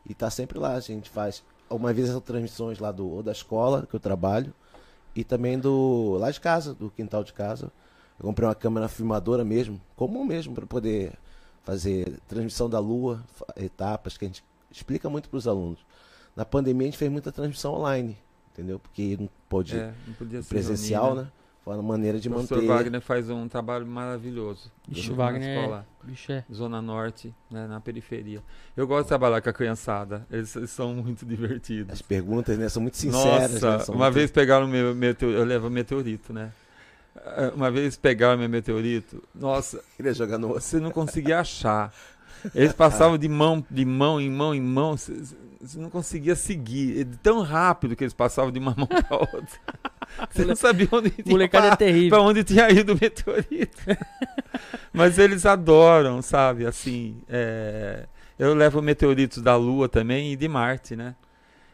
E 0.08 0.14
tá 0.14 0.30
sempre 0.30 0.58
lá, 0.58 0.74
a 0.74 0.80
gente 0.80 1.10
faz 1.10 1.44
uma 1.72 1.92
vez 1.92 2.10
as 2.10 2.22
transmissões 2.22 2.78
lá 2.78 2.92
do, 2.92 3.08
ou 3.08 3.22
da 3.22 3.32
escola 3.32 3.86
que 3.88 3.94
eu 3.94 4.00
trabalho 4.00 4.52
e 5.14 5.24
também 5.24 5.58
do 5.58 6.16
lá 6.18 6.30
de 6.30 6.40
casa, 6.40 6.74
do 6.74 6.90
quintal 6.90 7.22
de 7.24 7.32
casa. 7.32 7.70
Eu 8.18 8.26
comprei 8.26 8.46
uma 8.46 8.54
câmera 8.54 8.88
filmadora 8.88 9.44
mesmo, 9.44 9.80
comum 9.96 10.24
mesmo, 10.24 10.54
para 10.54 10.66
poder 10.66 11.12
fazer 11.62 12.18
transmissão 12.28 12.68
da 12.68 12.78
lua, 12.78 13.22
etapas 13.56 14.16
que 14.16 14.24
a 14.24 14.28
gente 14.28 14.44
explica 14.70 15.08
muito 15.08 15.28
para 15.28 15.36
os 15.36 15.46
alunos. 15.46 15.78
Na 16.34 16.44
pandemia 16.44 16.86
a 16.86 16.90
gente 16.90 16.98
fez 16.98 17.10
muita 17.10 17.30
transmissão 17.30 17.74
online, 17.74 18.16
entendeu? 18.52 18.78
Porque 18.78 19.16
não 19.18 19.28
pôde 19.48 19.76
é, 19.76 19.92
não 20.06 20.42
presencial, 20.44 21.06
reunir, 21.06 21.20
né? 21.20 21.24
né? 21.24 21.32
Foi 21.64 21.74
uma 21.74 21.82
maneira 21.82 22.18
de 22.18 22.28
o 22.28 22.32
professor 22.32 22.56
manter. 22.56 22.66
Wagner 22.68 23.00
faz 23.00 23.30
um 23.30 23.46
trabalho 23.46 23.86
maravilhoso. 23.86 24.70
Bicho, 24.88 25.10
na 25.12 25.16
Wagner 25.16 25.48
é- 25.48 25.56
escola, 25.60 25.86
Bicho 26.02 26.32
é. 26.32 26.44
Zona 26.52 26.82
Norte, 26.82 27.32
né, 27.48 27.68
na 27.68 27.80
periferia. 27.80 28.42
Eu 28.76 28.84
gosto 28.86 29.04
de 29.04 29.08
trabalhar 29.08 29.40
com 29.40 29.48
a 29.48 29.52
criançada. 29.52 30.26
Eles, 30.28 30.56
eles 30.56 30.70
são 30.70 30.92
muito 30.94 31.24
divertidos. 31.24 31.92
As 31.92 32.02
perguntas, 32.02 32.58
né, 32.58 32.68
são 32.68 32.82
muito 32.82 32.96
sinceras. 32.96 33.52
Nossa, 33.60 33.70
né, 33.78 33.78
são 33.84 33.94
uma 33.94 34.06
muito- 34.06 34.14
vez 34.14 34.30
pegaram 34.32 34.66
meu 34.66 34.92
meteorito, 34.94 35.38
eu 35.40 35.44
levo 35.46 35.70
meteorito, 35.70 36.32
né? 36.32 36.50
Uma 37.54 37.70
vez 37.70 37.94
pegaram 37.96 38.38
meu 38.38 38.48
meteorito, 38.48 39.22
nossa, 39.34 39.80
Queria 39.96 40.14
jogar 40.14 40.38
no 40.38 40.48
você 40.48 40.80
não 40.80 40.90
conseguia 40.90 41.40
achar. 41.40 41.92
Eles 42.54 42.72
passavam 42.72 43.16
de 43.16 43.28
mão, 43.28 43.64
de 43.70 43.84
mão 43.84 44.20
em 44.20 44.30
mão 44.30 44.54
em 44.54 44.60
mão, 44.60 44.96
você 44.96 45.78
não 45.78 45.90
conseguia 45.90 46.34
seguir. 46.34 47.06
Tão 47.22 47.42
rápido 47.42 47.94
que 47.94 48.02
eles 48.02 48.14
passavam 48.14 48.50
de 48.50 48.58
uma 48.58 48.74
mão 48.76 48.86
para 48.86 49.16
outra. 49.16 49.46
Você 50.30 50.44
não 50.44 50.56
sabia 50.56 50.88
onde 50.90 51.10
tinha 51.10 51.24
Molecada 51.26 51.68
é 51.68 51.76
terrível. 51.76 52.20
onde 52.20 52.44
tinha 52.44 52.68
ido 52.70 52.92
o 52.92 52.98
meteorito. 53.00 53.82
Mas 54.92 55.18
eles 55.18 55.46
adoram, 55.46 56.20
sabe? 56.20 56.66
Assim, 56.66 57.22
é, 57.28 58.06
eu 58.38 58.54
levo 58.54 58.82
meteoritos 58.82 59.42
da 59.42 59.56
Lua 59.56 59.88
também 59.88 60.32
e 60.32 60.36
de 60.36 60.48
Marte, 60.48 60.96
né? 60.96 61.14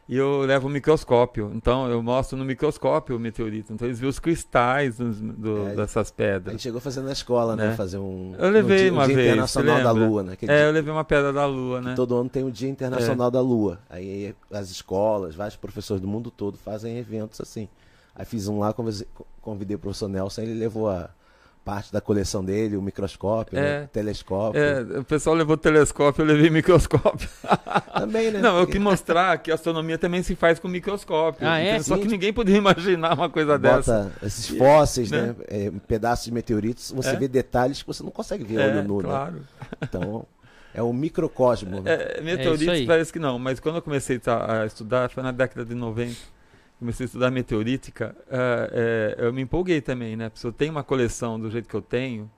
E 0.09 0.17
eu 0.17 0.41
levo 0.41 0.69
o 0.69 0.71
microscópio. 0.71 1.53
Então 1.55 1.87
eu 1.91 2.03
mostro 2.03 2.37
no 2.39 2.43
microscópio 2.45 3.15
o 3.17 3.21
meteorito. 3.21 3.73
Então 3.75 3.87
eles 3.87 3.99
veem 4.01 4.09
os 4.09 4.19
cristais 4.19 4.97
dos- 4.97 5.21
do- 5.21 5.69
É, 5.69 5.75
dessas 5.75 6.11
A 6.11 6.15
pedras. 6.15 6.53
gente 6.53 6.63
chegou 6.63 6.81
fazendo 6.81 7.05
na 7.05 7.13
escola, 7.13 7.55
né? 7.55 7.69
Né? 7.69 7.77
Fazer 7.77 7.99
um. 7.99 8.35
Eu 8.39 8.49
levei 8.49 8.77
no 8.77 8.83
dia, 8.85 8.93
uma 8.93 9.03
o 9.03 9.07
dia 9.07 9.17
vez, 9.17 9.29
Internacional 9.29 9.83
da? 9.83 9.91
Lua, 9.93 10.23
né? 10.23 10.33
Aquele 10.33 10.51
É, 10.53 10.67
eu 10.67 10.73
levei 10.73 10.91
uma 10.93 11.05
pedra 11.05 11.31
da 11.31 11.45
Lua, 11.45 11.81
né? 11.83 11.95
Todo 11.95 12.17
ano 12.17 12.31
tem 12.31 12.43
o 12.43 12.51
Dia 12.51 12.71
Internacional 12.71 13.31
da 13.31 13.41
Lua. 13.43 13.81
Aí 13.91 14.35
as 14.51 14.71
escolas, 14.71 15.35
vários 15.35 15.57
professores 15.57 16.01
do 16.01 16.09
mundo 16.09 16.31
todo 16.31 16.57
fazem 16.57 16.97
eventos 16.97 17.39
assim. 17.41 17.69
Aí 18.15 18.25
fiz 18.25 18.49
um 18.49 18.61
lá, 18.61 18.75
convidei 19.43 19.77
o 19.77 19.79
professor 19.79 20.09
Nelson, 20.09 20.41
ele 20.41 20.55
levou 20.55 20.89
a 20.89 21.11
parte 21.69 21.93
da 21.93 22.01
coleção 22.01 22.43
dele, 22.43 22.79
o 22.79 22.81
microscópio, 22.83 23.55
né, 23.61 23.83
É. 23.83 23.85
o 23.85 23.89
telescópio. 23.89 24.59
É, 24.59 24.81
o 25.01 25.05
pessoal 25.05 25.37
levou 25.37 25.55
telescópio, 25.55 26.23
eu 26.23 26.27
levei 26.27 26.49
microscópio. 26.49 27.29
Também, 27.93 28.31
né? 28.31 28.41
Não, 28.41 28.59
eu 28.59 28.67
quis 28.67 28.81
mostrar 28.81 29.37
que 29.37 29.51
a 29.51 29.55
astronomia 29.55 29.99
também 29.99 30.23
se 30.23 30.35
faz 30.35 30.59
com 30.59 30.67
microscópio. 30.67 31.47
Ah, 31.47 31.59
é? 31.61 31.73
Então, 31.73 31.83
Só 31.83 31.97
Sim. 31.97 32.03
que 32.03 32.09
ninguém 32.09 32.33
podia 32.33 32.57
imaginar 32.57 33.13
uma 33.13 33.29
coisa 33.29 33.59
dessa. 33.59 34.05
Bota 34.05 34.27
esses 34.27 34.49
fósseis, 34.49 35.11
né? 35.11 35.23
né? 35.27 35.35
é, 35.47 35.71
pedaços 35.87 36.25
de 36.25 36.33
meteoritos, 36.33 36.91
você 36.91 37.11
É. 37.11 37.17
vê 37.17 37.29
detalhes 37.29 37.83
que 37.83 37.87
você 37.87 38.03
não 38.03 38.11
consegue 38.11 38.45
ver 38.45 38.61
a 38.61 38.65
É, 38.65 38.71
olho 38.79 38.89
nu, 38.89 38.97
né? 38.99 39.03
claro. 39.03 39.41
Então, 39.83 40.25
é 40.73 40.83
um 40.83 40.93
microcosmo. 40.95 41.81
né? 41.83 41.93
É, 41.93 42.21
meteoritos 42.23 42.69
aí. 42.69 42.87
parece 42.87 43.13
que 43.13 43.19
não, 43.19 43.39
mas 43.39 43.61
quando 43.61 43.75
eu 43.77 43.83
comecei 43.83 44.19
a, 44.27 44.63
a 44.63 44.67
estudar, 44.67 45.11
foi 45.11 45.23
na 45.23 45.33
década 45.33 45.67
de 45.67 45.75
90, 45.75 46.17
comecei 46.79 47.05
a 47.05 47.07
estudar 47.07 47.31
meteorítica, 47.31 48.15
é, 48.31 49.17
é, 49.19 49.27
eu 49.27 49.33
me 49.33 49.43
empolguei 49.43 49.81
também, 49.81 50.17
né? 50.17 50.31
Se 50.35 50.47
eu 50.47 50.53
tenho 50.53 50.71
uma 50.71 50.85
coleção 50.85 51.39
do 51.39 51.51
jeito 51.51 51.69
que 51.69 51.75
eu 51.75 51.83
tenho, 51.83 52.31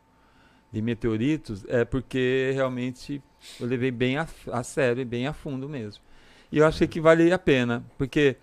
de 0.72 0.80
meteoritos, 0.80 1.64
é 1.68 1.84
porque 1.84 2.52
realmente 2.54 3.22
eu 3.58 3.66
levei 3.66 3.90
bem 3.90 4.16
a, 4.18 4.26
a 4.52 4.62
sério 4.62 5.00
e 5.00 5.04
bem 5.04 5.26
a 5.26 5.32
fundo 5.32 5.68
mesmo. 5.68 6.02
E 6.50 6.58
eu 6.58 6.66
achei 6.66 6.86
que 6.86 7.00
valia 7.00 7.34
a 7.34 7.38
pena, 7.38 7.84
porque 7.98 8.36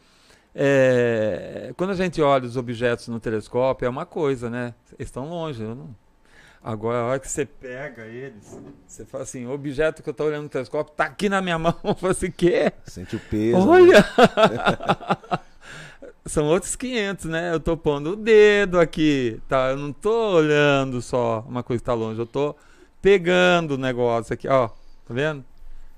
é, 0.53 1.73
quando 1.77 1.91
a 1.91 1.95
gente 1.95 2.21
olha 2.21 2.45
os 2.45 2.57
objetos 2.57 3.07
no 3.07 3.19
telescópio, 3.19 3.85
é 3.85 3.89
uma 3.89 4.05
coisa, 4.05 4.49
né? 4.49 4.73
Eles 4.97 5.07
estão 5.07 5.29
longe, 5.29 5.63
não... 5.63 5.95
Agora, 6.63 6.97
a 6.97 7.05
hora 7.05 7.19
que 7.19 7.29
você 7.29 7.45
pega 7.45 8.05
eles, 8.07 8.59
você 8.85 9.05
fala 9.05 9.23
assim, 9.23 9.45
o 9.45 9.51
objeto 9.51 10.03
que 10.03 10.09
eu 10.09 10.11
estou 10.11 10.27
olhando 10.27 10.43
no 10.43 10.49
telescópio 10.49 10.91
está 10.91 11.05
aqui 11.05 11.29
na 11.29 11.41
minha 11.41 11.57
mão. 11.59 11.73
Eu 11.81 11.95
falo 11.95 12.11
assim, 12.11 12.29
quê? 12.29 12.73
Sente 12.83 13.15
o 13.15 13.19
peso. 13.19 13.57
né? 13.65 13.93
São 16.27 16.45
outros 16.47 16.75
500, 16.75 17.25
né? 17.25 17.53
Eu 17.53 17.59
tô 17.59 17.77
pondo 17.77 18.11
o 18.11 18.15
dedo 18.15 18.79
aqui, 18.79 19.39
tá? 19.47 19.69
Eu 19.71 19.77
não 19.77 19.93
tô 19.93 20.35
olhando 20.35 21.01
só 21.01 21.43
uma 21.47 21.63
coisa 21.63 21.79
que 21.81 21.85
tá 21.85 21.93
longe, 21.93 22.19
eu 22.19 22.25
tô 22.25 22.55
pegando 23.01 23.75
o 23.75 23.77
negócio 23.77 24.33
aqui, 24.33 24.47
ó. 24.47 24.67
Tá 24.67 25.13
vendo? 25.13 25.43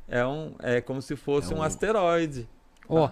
É, 0.08 0.26
um, 0.26 0.54
é 0.60 0.82
como 0.82 1.02
se 1.02 1.16
fosse 1.16 1.52
É 1.54 1.56
um, 1.56 1.60
um- 1.60 1.64
asteroide. 1.64 2.48
Ó, 2.88 3.10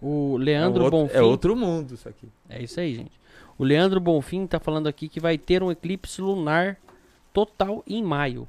o 0.00 0.36
É, 0.40 0.44
Leandro 0.44 0.80
um 0.82 0.84
outro, 0.84 0.98
Bonfim. 1.00 1.16
é 1.16 1.22
outro 1.22 1.56
mundo 1.56 1.94
isso 1.94 2.08
aqui. 2.08 2.28
É 2.48 2.62
isso 2.62 2.78
aí, 2.80 2.94
gente. 2.94 3.12
O 3.58 3.64
Leandro 3.64 4.00
Bonfim 4.00 4.46
tá 4.46 4.58
falando 4.58 4.86
aqui 4.86 5.08
que 5.08 5.20
vai 5.20 5.36
ter 5.38 5.62
um 5.62 5.70
eclipse 5.70 6.20
lunar 6.20 6.76
total 7.32 7.82
em 7.86 8.02
maio. 8.02 8.48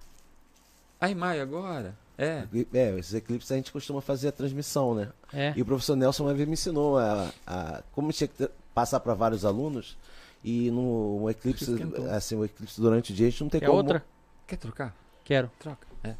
Ai, 0.99 1.13
Maio, 1.13 1.41
agora? 1.41 1.95
É. 2.17 2.45
É, 2.73 2.97
esses 2.99 3.13
eclipses 3.13 3.51
a 3.51 3.55
gente 3.55 3.71
costuma 3.71 3.99
fazer 4.01 4.29
a 4.29 4.31
transmissão, 4.31 4.95
né? 4.95 5.09
É. 5.33 5.53
E 5.55 5.61
o 5.61 5.65
professor 5.65 5.95
Nelson 5.95 6.23
uma 6.23 6.33
vez 6.33 6.47
me 6.47 6.53
ensinou 6.53 6.97
a, 6.97 7.29
a 7.45 7.83
como 7.91 8.11
tinha 8.13 8.27
que 8.27 8.35
ter- 8.35 8.51
passar 8.73 8.99
para 8.99 9.13
vários 9.13 9.43
alunos. 9.45 9.97
E 10.43 10.69
no 10.71 11.23
um 11.23 11.29
eclipse, 11.29 11.65
assim, 12.11 12.35
o 12.35 12.45
eclipse 12.45 12.79
durante 12.79 13.11
o 13.11 13.15
dia 13.15 13.27
a 13.27 13.29
gente 13.29 13.41
não 13.41 13.49
tem 13.49 13.59
Quer 13.59 13.65
como. 13.67 13.79
outra? 13.79 14.05
Quer 14.47 14.57
trocar? 14.57 14.95
Quero. 15.23 15.49
Troca. 15.59 15.87
É. 16.03 16.13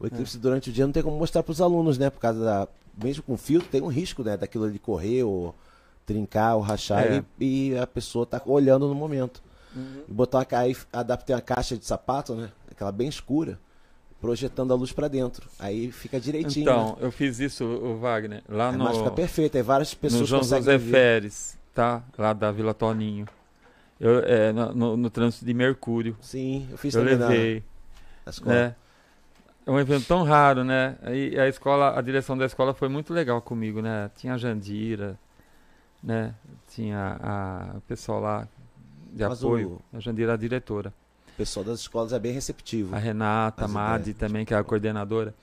O 0.00 0.06
eclipse 0.06 0.36
durante 0.36 0.68
o 0.70 0.72
dia 0.72 0.84
não 0.84 0.92
tem 0.92 1.02
como 1.02 1.16
mostrar 1.16 1.42
para 1.44 1.52
os 1.52 1.60
alunos, 1.60 1.96
né? 1.96 2.10
Por 2.10 2.18
causa 2.20 2.44
da. 2.44 2.68
Mesmo 3.02 3.22
com 3.22 3.36
filtro, 3.36 3.68
tem 3.68 3.80
um 3.80 3.86
risco, 3.86 4.22
né? 4.24 4.36
Daquilo 4.36 4.64
ali 4.64 4.78
correr 4.78 5.22
ou 5.22 5.54
trincar 6.04 6.56
ou 6.56 6.60
rachar 6.60 7.04
É. 7.06 7.24
e, 7.38 7.70
e 7.70 7.78
a 7.78 7.86
pessoa 7.86 8.26
tá 8.26 8.42
olhando 8.44 8.88
no 8.88 8.94
momento. 8.94 9.40
Uhum. 9.74 10.02
E 10.08 10.12
botar 10.12 10.38
uma, 10.40 10.58
aí 10.58 10.76
adaptei 10.92 11.34
uma 11.34 11.40
caixa 11.40 11.78
de 11.78 11.86
sapato, 11.86 12.34
né? 12.34 12.50
Aquela 12.70 12.90
bem 12.92 13.08
escura, 13.08 13.58
projetando 14.22 14.72
a 14.72 14.76
luz 14.76 14.92
para 14.92 15.08
dentro. 15.08 15.48
Aí 15.58 15.90
fica 15.90 16.20
direitinho. 16.20 16.62
Então, 16.62 16.90
né? 16.90 16.96
eu 17.00 17.10
fiz 17.10 17.40
isso, 17.40 17.64
o 17.64 17.98
Wagner, 17.98 18.40
lá 18.48 18.68
A 18.68 18.72
no, 18.72 18.84
imagem 18.84 19.02
fica 19.02 19.10
perfeita. 19.10 19.58
Aí 19.58 19.62
várias 19.62 19.92
no 19.92 19.98
pessoas 19.98 20.28
João 20.28 20.40
conseguem 20.40 20.62
José 20.62 20.78
ver. 20.78 20.90
Feres, 20.90 21.58
tá? 21.74 22.04
Lá 22.16 22.32
da 22.32 22.52
Vila 22.52 22.72
Toninho. 22.72 23.26
Eu, 23.98 24.20
é, 24.20 24.52
no, 24.52 24.72
no, 24.72 24.96
no 24.96 25.10
trânsito 25.10 25.44
de 25.44 25.52
Mercúrio. 25.52 26.16
Sim, 26.20 26.68
eu 26.70 26.78
fiz 26.78 26.94
eu 26.94 27.02
também 27.02 27.18
levei. 27.18 27.64
na 28.24 28.30
escola. 28.30 28.54
né? 28.54 28.76
É 29.66 29.70
um 29.70 29.78
evento 29.78 30.06
tão 30.06 30.22
raro, 30.22 30.62
né? 30.64 30.96
Aí 31.02 31.38
a 31.38 31.48
escola, 31.48 31.98
a 31.98 32.00
direção 32.00 32.38
da 32.38 32.46
escola 32.46 32.72
foi 32.72 32.88
muito 32.88 33.12
legal 33.12 33.42
comigo, 33.42 33.82
né? 33.82 34.08
Tinha 34.16 34.34
a 34.34 34.38
Jandira, 34.38 35.18
né? 36.02 36.34
Tinha 36.68 37.16
a, 37.20 37.76
o 37.76 37.80
pessoal 37.82 38.20
lá 38.20 38.48
de 39.12 39.24
Mas 39.24 39.42
apoio. 39.42 39.80
A 39.92 39.98
Jandira, 39.98 40.34
a 40.34 40.36
diretora. 40.36 40.92
O 41.34 41.36
pessoal 41.36 41.64
das 41.64 41.80
escolas 41.80 42.12
é 42.12 42.18
bem 42.18 42.32
receptivo. 42.32 42.94
A 42.94 42.98
Renata, 42.98 43.64
a 43.64 43.68
Madi 43.68 44.10
ideias. 44.10 44.18
também, 44.18 44.44
que 44.44 44.52
é 44.54 44.56
a 44.56 44.62
coordenadora. 44.64 45.34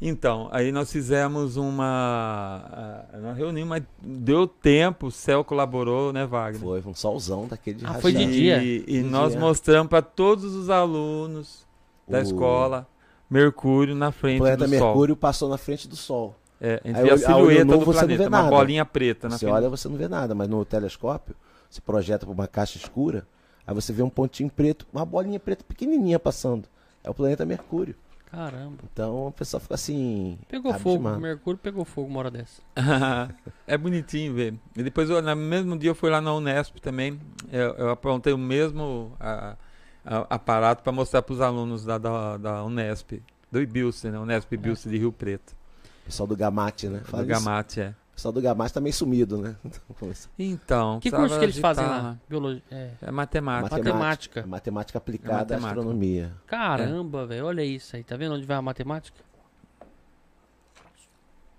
Então, 0.00 0.48
aí 0.52 0.70
nós 0.72 0.92
fizemos 0.92 1.56
uma, 1.56 2.62
ah, 2.70 3.18
uma 3.18 3.32
reunião, 3.32 3.66
mas 3.66 3.82
deu 4.02 4.46
tempo, 4.46 5.06
o 5.06 5.10
céu 5.10 5.42
colaborou, 5.42 6.12
né, 6.12 6.26
Wagner? 6.26 6.60
Foi 6.60 6.82
um 6.84 6.94
solzão 6.94 7.46
daquele 7.48 7.78
de 7.78 7.86
Ah, 7.86 7.94
foi 7.94 8.12
de 8.12 8.22
E, 8.22 8.26
dia? 8.30 8.62
e 8.62 8.80
De 8.84 9.02
nós 9.02 9.30
dia. 9.32 9.40
mostramos 9.40 9.88
para 9.88 10.02
todos 10.02 10.54
os 10.54 10.68
alunos 10.68 11.64
da 12.06 12.18
O 12.18 12.22
escola 12.22 12.86
Mercúrio 13.30 13.94
na 13.94 14.10
O 14.10 14.12
frente 14.12 14.38
planeta 14.38 14.66
do 14.66 14.70
Sol. 14.76 14.86
Mercúrio 14.88 15.16
passou 15.16 15.48
na 15.48 15.56
frente 15.56 15.88
do 15.88 15.96
Sol. 15.96 16.36
É, 16.60 16.80
a 16.84 16.86
gente 16.88 16.96
Aí 16.98 17.02
vê 17.04 17.10
a 17.10 17.14
olho- 17.14 17.26
a 17.26 17.36
olho 17.36 17.46
silhueta 17.46 17.64
nu 17.64 17.72
do 17.72 17.78
você 17.78 17.86
não 17.86 17.92
planeta, 18.00 18.22
vê 18.22 18.28
uma 18.28 18.38
nada. 18.42 18.50
bolinha 18.50 18.84
preta 18.84 19.28
na 19.28 19.36
Você 19.38 19.46
frente. 19.46 19.54
olha, 19.54 19.68
você 19.70 19.88
não 19.88 19.96
vê 19.96 20.08
nada, 20.08 20.34
mas 20.34 20.48
no 20.48 20.64
telescópio, 20.64 21.34
você 21.70 21.80
projeta 21.80 22.24
para 22.26 22.32
uma 22.34 22.46
caixa 22.46 22.76
escura, 22.78 23.26
aí 23.66 23.74
você 23.74 23.92
vê 23.92 24.02
um 24.02 24.10
pontinho 24.10 24.50
preto, 24.50 24.86
uma 24.92 25.04
bolinha 25.04 25.40
preta 25.40 25.64
pequenininha 25.64 26.18
passando. 26.18 26.68
É 27.02 27.10
o 27.10 27.14
planeta 27.14 27.44
Mercúrio. 27.46 27.94
Caramba. 28.30 28.78
Então 28.92 29.28
o 29.28 29.32
pessoal 29.32 29.60
fica 29.60 29.74
assim. 29.74 30.36
Pegou 30.48 30.72
fogo. 30.74 30.94
abismado. 30.96 31.18
O 31.18 31.20
Mercúrio 31.22 31.58
pegou 31.62 31.84
fogo 31.84 32.08
uma 32.08 32.18
hora 32.18 32.30
dessa. 32.30 32.60
é 33.66 33.78
bonitinho 33.78 34.34
ver. 34.34 34.54
E 34.76 34.82
depois, 34.82 35.08
eu, 35.08 35.22
no 35.22 35.36
mesmo 35.36 35.78
dia, 35.78 35.90
eu 35.90 35.94
fui 35.94 36.10
lá 36.10 36.20
na 36.20 36.34
Unesp 36.34 36.76
também. 36.80 37.18
Eu, 37.52 37.74
eu 37.74 37.90
aprontei 37.90 38.32
o 38.32 38.38
mesmo 38.38 39.12
a- 39.20 39.56
a- 40.04 40.26
aparato 40.28 40.82
para 40.82 40.92
mostrar 40.92 41.22
para 41.22 41.32
os 41.32 41.40
alunos 41.40 41.84
da, 41.84 41.98
da, 41.98 42.36
da 42.36 42.64
Unesp, 42.64 43.22
do 43.50 43.60
IBILSE, 43.62 44.10
né? 44.10 44.18
Unesp 44.18 44.52
IBILSE 44.52 44.88
de 44.88 44.98
Rio 44.98 45.12
Preto. 45.12 45.54
O 46.02 46.06
pessoal 46.06 46.26
do 46.26 46.36
Gamate, 46.36 46.88
né? 46.88 47.00
Fala 47.04 47.24
do 47.24 47.30
isso. 47.32 47.44
Gamate, 47.44 47.80
é. 47.80 47.94
O 48.16 48.18
pessoal 48.18 48.32
do 48.32 48.40
Gamate 48.40 48.72
tá 48.72 48.80
meio 48.80 48.94
sumido, 48.94 49.36
né? 49.36 49.56
Então, 49.62 50.30
Então, 50.38 51.00
Que 51.00 51.10
curso 51.10 51.38
que 51.38 51.44
eles 51.44 51.58
fazem 51.58 51.84
lá? 51.84 52.16
Biologia. 52.26 52.62
É. 52.70 52.92
É 53.02 53.10
matemática. 53.10 53.76
Matemática. 53.76 54.40
É 54.40 54.46
matemática 54.46 54.96
aplicada 54.96 55.34
à 55.34 55.40
matemática. 55.42 55.68
astronomia. 55.68 56.34
Caramba, 56.46 57.26
velho. 57.26 57.44
Olha 57.44 57.62
isso 57.62 57.94
aí. 57.94 58.02
Tá 58.02 58.16
vendo 58.16 58.34
onde 58.34 58.46
vai 58.46 58.56
a 58.56 58.62
matemática? 58.62 59.20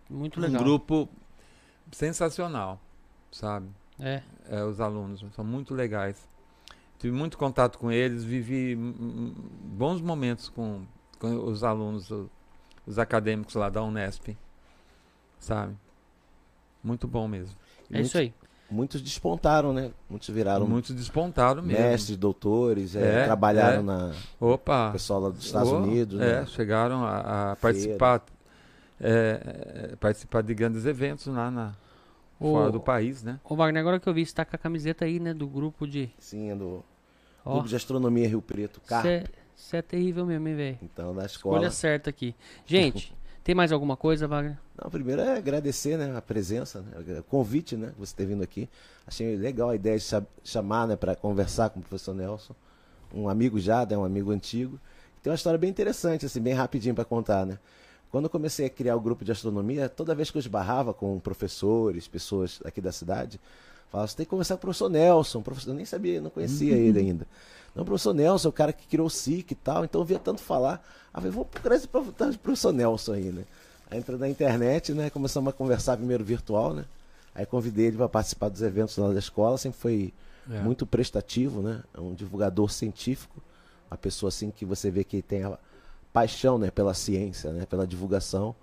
Muito 0.09 0.39
Um 0.39 0.43
legal. 0.43 0.63
grupo 0.63 1.07
sensacional, 1.91 2.79
sabe? 3.31 3.67
É. 3.99 4.23
É, 4.49 4.63
os 4.63 4.81
alunos 4.81 5.23
são 5.35 5.45
muito 5.45 5.75
legais. 5.75 6.27
Tive 6.97 7.15
muito 7.15 7.37
contato 7.37 7.77
com 7.77 7.91
eles, 7.91 8.23
vivi 8.23 8.75
bons 8.75 10.01
momentos 10.01 10.49
com, 10.49 10.81
com 11.19 11.35
os 11.45 11.63
alunos, 11.63 12.09
os 12.87 12.97
acadêmicos 12.97 13.53
lá 13.53 13.69
da 13.69 13.83
Unesp, 13.83 14.35
sabe? 15.37 15.75
Muito 16.83 17.07
bom 17.07 17.27
mesmo. 17.27 17.55
É 17.91 18.01
isso 18.01 18.17
aí. 18.17 18.33
Muitos 18.69 19.01
despontaram, 19.01 19.71
né? 19.71 19.91
Muitos 20.09 20.27
viraram 20.29 20.67
Muitos 20.67 20.93
despontaram 20.93 21.61
mesmo. 21.61 21.81
mestres, 21.81 22.17
doutores, 22.17 22.95
é, 22.97 23.21
É, 23.21 23.25
trabalharam 23.25 23.79
é. 23.79 23.83
na 23.83 24.13
Opa! 24.41 24.89
o 24.89 24.91
pessoal 24.91 25.21
lá 25.21 25.29
dos 25.29 25.45
Estados 25.45 25.71
Oh, 25.71 25.77
Unidos, 25.77 26.19
É, 26.19 26.41
né? 26.41 26.45
chegaram 26.47 27.05
a, 27.05 27.51
a 27.51 27.55
participar, 27.55 28.25
é, 28.99 29.89
é, 29.91 29.95
participar 29.95 30.43
de 30.43 30.53
grandes 30.53 30.85
eventos 30.85 31.27
lá 31.27 31.49
na, 31.49 31.73
Ô, 32.39 32.51
fora 32.51 32.69
do 32.71 32.79
país, 32.81 33.23
né? 33.23 33.39
Ô, 33.43 33.55
Wagner, 33.55 33.79
agora 33.79 33.99
que 34.01 34.07
eu 34.09 34.13
vi, 34.13 34.25
você 34.25 34.33
tá 34.33 34.43
com 34.43 34.55
a 34.55 34.59
camiseta 34.59 35.05
aí, 35.05 35.17
né? 35.19 35.33
Do 35.33 35.47
grupo 35.47 35.87
de. 35.87 36.09
Sim, 36.19 36.51
é 36.51 36.55
do 36.55 36.83
Ó, 37.45 37.53
Clube 37.53 37.69
de 37.69 37.75
Astronomia 37.77 38.27
Rio 38.27 38.41
Preto, 38.41 38.81
CAR. 38.81 39.03
você 39.55 39.77
é 39.77 39.81
terrível 39.81 40.25
mesmo, 40.25 40.45
hein, 40.47 40.55
velho? 40.55 40.77
Então, 40.83 41.15
da 41.15 41.25
escola. 41.25 41.55
Escolha 41.55 41.71
certa 41.71 42.09
aqui. 42.09 42.35
Gente, 42.65 43.15
tem 43.45 43.55
mais 43.55 43.71
alguma 43.71 43.95
coisa, 43.95 44.27
Wagner? 44.27 44.57
Não, 44.81 44.91
primeiro 44.91 45.21
é 45.21 45.37
agradecer 45.37 45.97
né, 45.97 46.15
a 46.15 46.21
presença, 46.21 46.81
né, 46.81 47.19
o 47.19 47.23
convite, 47.23 47.75
né? 47.75 47.93
Você 47.97 48.15
ter 48.15 48.25
vindo 48.25 48.43
aqui. 48.43 48.69
Achei 49.07 49.35
legal 49.35 49.69
a 49.69 49.75
ideia 49.75 49.97
de 49.97 50.03
cha- 50.03 50.23
chamar 50.43 50.87
né, 50.87 50.95
para 50.95 51.15
conversar 51.15 51.69
com 51.71 51.79
o 51.79 51.83
professor 51.83 52.13
Nelson. 52.13 52.53
Um 53.13 53.27
amigo 53.27 53.59
já, 53.59 53.85
né, 53.85 53.97
um 53.97 54.03
amigo 54.05 54.31
antigo. 54.31 54.79
Tem 55.23 55.31
uma 55.31 55.35
história 55.35 55.57
bem 55.57 55.69
interessante, 55.69 56.25
assim, 56.25 56.39
bem 56.39 56.53
rapidinho 56.53 56.93
para 56.93 57.03
contar, 57.05 57.45
né? 57.45 57.57
Quando 58.11 58.25
eu 58.25 58.29
comecei 58.29 58.67
a 58.67 58.69
criar 58.69 58.95
o 58.95 58.99
grupo 59.01 59.25
de 59.25 59.31
astronomia, 59.31 59.89
toda 59.89 60.13
vez 60.15 60.29
que 60.29 60.37
eu 60.37 60.39
esbarrava 60.39 60.93
com 60.93 61.19
professores, 61.19 62.07
pessoas 62.07 62.59
aqui 62.63 62.79
da 62.79 62.91
cidade, 62.91 63.39
falava, 63.89 64.07
você 64.07 64.15
tem 64.15 64.25
que 64.25 64.29
conversar 64.29 64.55
com 64.55 64.59
o 64.59 64.61
professor 64.61 64.89
Nelson. 64.89 65.39
O 65.39 65.41
professor, 65.41 65.71
eu 65.71 65.75
nem 65.75 65.85
sabia, 65.85 66.21
não 66.21 66.29
conhecia 66.29 66.75
ele 66.75 66.99
ainda. 66.99 67.27
Não, 67.75 67.83
o 67.83 67.85
professor 67.85 68.13
Nelson 68.13 68.47
é 68.47 68.49
o 68.49 68.53
cara 68.53 68.71
que 68.71 68.87
criou 68.87 69.07
o 69.07 69.09
SIC 69.09 69.51
e 69.51 69.55
tal, 69.55 69.83
então 69.83 69.99
eu 69.99 70.05
via 70.05 70.19
tanto 70.19 70.41
falar. 70.41 70.75
Aí 71.13 71.17
eu 71.17 71.21
falei, 71.21 71.31
vou 71.31 71.45
procurar 71.45 71.75
esse 71.75 71.87
professor 72.37 72.71
Nelson 72.71 73.13
aí, 73.13 73.31
né? 73.31 73.43
Aí 73.89 73.99
entrou 73.99 74.17
na 74.19 74.27
internet, 74.29 74.93
né? 74.93 75.09
Começamos 75.09 75.49
a 75.49 75.53
conversar 75.53 75.97
primeiro 75.97 76.23
virtual, 76.23 76.73
né? 76.73 76.85
Aí 77.33 77.45
convidei 77.45 77.87
ele 77.87 77.97
para 77.97 78.09
participar 78.09 78.49
dos 78.49 78.61
eventos 78.61 78.97
lá 78.97 79.11
da 79.13 79.19
escola, 79.19 79.57
sempre 79.57 79.79
foi 79.79 80.13
É. 80.49 80.59
muito 80.61 80.85
prestativo, 80.85 81.61
né? 81.61 81.83
É 81.93 81.99
um 81.99 82.13
divulgador 82.13 82.69
científico, 82.71 83.41
uma 83.91 83.97
pessoa 83.97 84.29
assim 84.29 84.49
que 84.51 84.65
você 84.65 84.89
vê 84.89 85.03
que 85.03 85.21
tem 85.21 85.43
a 85.43 85.57
paixão, 86.13 86.57
né, 86.57 86.71
pela 86.71 86.93
ciência, 86.93 87.51
né, 87.51 87.65
pela 87.65 87.85
divulgação. 87.85 88.55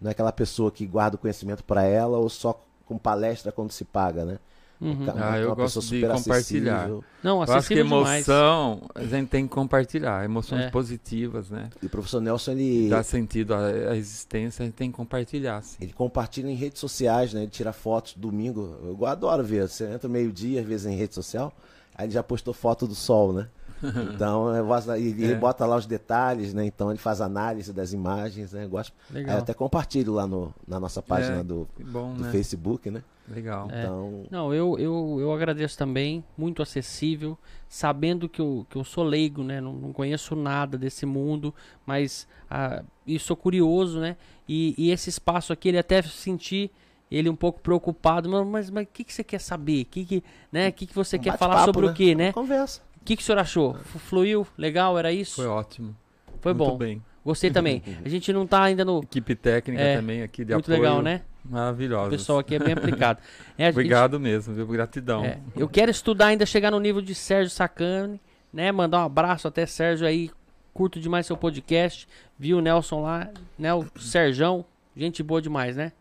Não 0.00 0.08
é 0.08 0.12
aquela 0.12 0.32
pessoa 0.32 0.70
que 0.70 0.86
guarda 0.86 1.16
o 1.16 1.18
conhecimento 1.18 1.64
para 1.64 1.82
ela 1.82 2.18
ou 2.18 2.28
só 2.28 2.62
com 2.86 2.96
palestra 2.96 3.50
quando 3.50 3.72
se 3.72 3.84
paga, 3.84 4.24
né? 4.24 4.38
Uhum. 4.80 4.92
Um 5.02 5.04
ca- 5.06 5.14
Ah, 5.16 5.38
eu 5.38 5.48
uma 5.48 5.54
gosto 5.56 5.80
de 5.80 5.84
super 5.86 6.10
compartilhar. 6.12 6.76
acessível. 6.76 7.04
Não, 7.22 7.42
Eu 7.44 7.52
acho 7.52 7.68
que 7.68 7.74
demais. 7.74 8.26
emoção 8.26 8.82
a 8.94 9.04
gente 9.04 9.28
tem 9.28 9.46
que 9.46 9.52
compartilhar. 9.52 10.24
Emoções 10.24 10.62
É. 10.62 10.70
positivas, 10.70 11.50
né? 11.50 11.68
E 11.82 11.86
o 11.86 11.90
professor 11.90 12.20
Nelson, 12.20 12.52
ele, 12.52 12.88
Dá 12.88 13.02
sentido 13.02 13.52
à, 13.54 13.66
à 13.66 13.96
existência, 13.96 14.62
a 14.62 14.66
gente 14.66 14.74
tem 14.74 14.90
que 14.90 14.96
compartilhar, 14.96 15.62
sim. 15.62 15.76
ele 15.82 15.92
compartilha 15.92 16.48
em 16.48 16.54
redes 16.54 16.80
sociais, 16.80 17.34
né? 17.34 17.42
Ele 17.42 17.50
tira 17.50 17.72
fotos 17.74 18.14
domingo. 18.16 18.76
Eu 18.82 19.04
adoro 19.06 19.44
ver. 19.44 19.68
Você 19.68 19.84
entra 19.84 20.08
meio-dia, 20.08 20.60
às 20.62 20.66
vezes, 20.66 20.86
em 20.86 20.96
rede 20.96 21.14
social, 21.14 21.52
aí 21.94 22.06
ele 22.06 22.12
já 22.14 22.22
postou 22.22 22.54
foto 22.54 22.86
do 22.86 22.94
sol, 22.94 23.32
né? 23.34 23.48
Então, 24.14 24.54
eu 24.54 24.66
ele 24.96 25.32
É. 25.32 25.34
bota 25.34 25.64
lá 25.66 25.76
os 25.76 25.86
detalhes, 25.86 26.52
né? 26.54 26.64
Então, 26.66 26.90
ele 26.90 26.98
faz 26.98 27.20
análise 27.20 27.72
das 27.72 27.92
imagens, 27.92 28.52
né? 28.52 28.64
Eu 28.64 28.68
gosto. 28.68 28.92
Aí 29.10 29.16
Legal. 29.16 29.36
eu 29.36 29.42
até 29.42 29.54
compartilho 29.54 30.12
lá 30.14 30.26
no, 30.26 30.54
na 30.66 30.78
nossa 30.80 31.00
página 31.02 31.38
É, 31.40 31.42
do, 31.42 31.66
bom, 31.86 32.12
do 32.14 32.22
né? 32.24 32.30
Facebook, 32.30 32.90
né? 32.90 33.02
Legal. 33.30 33.68
É. 33.70 33.82
Então, 33.84 34.24
Não, 34.30 34.52
eu, 34.52 34.76
eu, 34.78 35.18
eu 35.20 35.32
agradeço 35.32 35.78
também, 35.78 36.24
muito 36.36 36.60
acessível, 36.62 37.38
sabendo 37.68 38.28
que 38.28 38.40
eu, 38.40 38.66
que 38.68 38.76
eu 38.76 38.82
sou 38.82 39.04
leigo, 39.04 39.44
né? 39.44 39.60
Não, 39.60 39.72
não 39.72 39.92
conheço 39.92 40.34
nada 40.34 40.76
desse 40.76 41.06
mundo, 41.06 41.54
mas 41.86 42.26
ah, 42.50 42.82
e 43.06 43.18
sou 43.20 43.36
curioso, 43.36 44.00
né? 44.00 44.16
E, 44.48 44.74
e 44.76 44.90
esse 44.90 45.08
espaço 45.10 45.52
aqui, 45.52 45.68
ele 45.68 45.78
até 45.78 46.02
senti 46.02 46.70
ele 47.08 47.28
um 47.28 47.36
pouco 47.36 47.60
preocupado, 47.60 48.28
mas 48.28 48.44
mas 48.46 48.70
mas 48.70 48.84
o 48.84 48.88
que, 48.92 49.04
que 49.04 49.12
você 49.14 49.22
quer 49.22 49.40
saber? 49.40 49.84
Que 49.84 50.04
que, 50.04 50.24
né? 50.50 50.70
que, 50.72 50.86
que 50.86 50.94
você 50.94 51.16
um 51.16 51.20
quer 51.20 51.38
falar 51.38 51.64
sobre 51.64 51.86
o 51.86 51.94
que, 51.94 52.14
né? 52.14 52.32
Conversa. 52.32 52.82
O 53.00 53.04
que, 53.04 53.16
que 53.16 53.22
o 53.22 53.24
senhor 53.24 53.38
achou? 53.38 53.76
F- 53.76 53.98
Fluiu? 53.98 54.46
Legal? 54.58 54.98
Era 54.98 55.12
isso? 55.12 55.36
Foi 55.36 55.46
ótimo. 55.46 55.96
Foi 56.40 56.52
Muito 56.52 56.70
bom. 56.72 56.76
bem. 56.76 57.02
Gostei 57.24 57.50
também. 57.50 57.82
A 58.04 58.08
gente 58.08 58.32
não 58.32 58.46
tá 58.46 58.62
ainda 58.62 58.84
no. 58.84 59.00
Equipe 59.02 59.34
técnica 59.34 59.80
É, 59.82 59.96
também 59.96 60.22
aqui 60.22 60.44
de 60.44 60.52
Muito 60.52 60.66
apoio. 60.66 60.80
legal, 60.82 61.00
né? 61.02 61.22
O 61.48 61.52
Maravilhosa. 61.52 62.10
pessoal 62.10 62.38
aqui 62.38 62.54
é 62.54 62.58
bem 62.58 62.72
aplicado. 62.74 63.18
É, 63.58 63.64
gente- 63.66 63.74
Obrigado 63.74 64.18
mesmo, 64.18 64.54
viu? 64.54 64.66
Gratidão. 64.66 65.24
É, 65.24 65.38
eu 65.56 65.68
quero 65.68 65.90
estudar 65.90 66.26
ainda, 66.26 66.46
chegar 66.46 66.70
no 66.70 66.80
nível 66.80 67.02
de 67.02 67.14
Sérgio 67.14 67.50
Sacani, 67.50 68.18
né? 68.52 68.72
Mandar 68.72 69.00
um 69.00 69.04
abraço 69.04 69.46
até 69.48 69.66
Sérgio 69.66 70.06
aí. 70.06 70.30
Curto 70.72 70.98
demais 71.00 71.26
seu 71.26 71.36
podcast. 71.36 72.08
Vi 72.38 72.54
o 72.54 72.60
Nelson 72.60 73.02
lá, 73.02 73.28
né? 73.58 73.74
O 73.74 73.84
Serjão. 73.98 74.64
Gente 74.96 75.22
boa 75.22 75.42
demais, 75.42 75.76
né? 75.76 75.92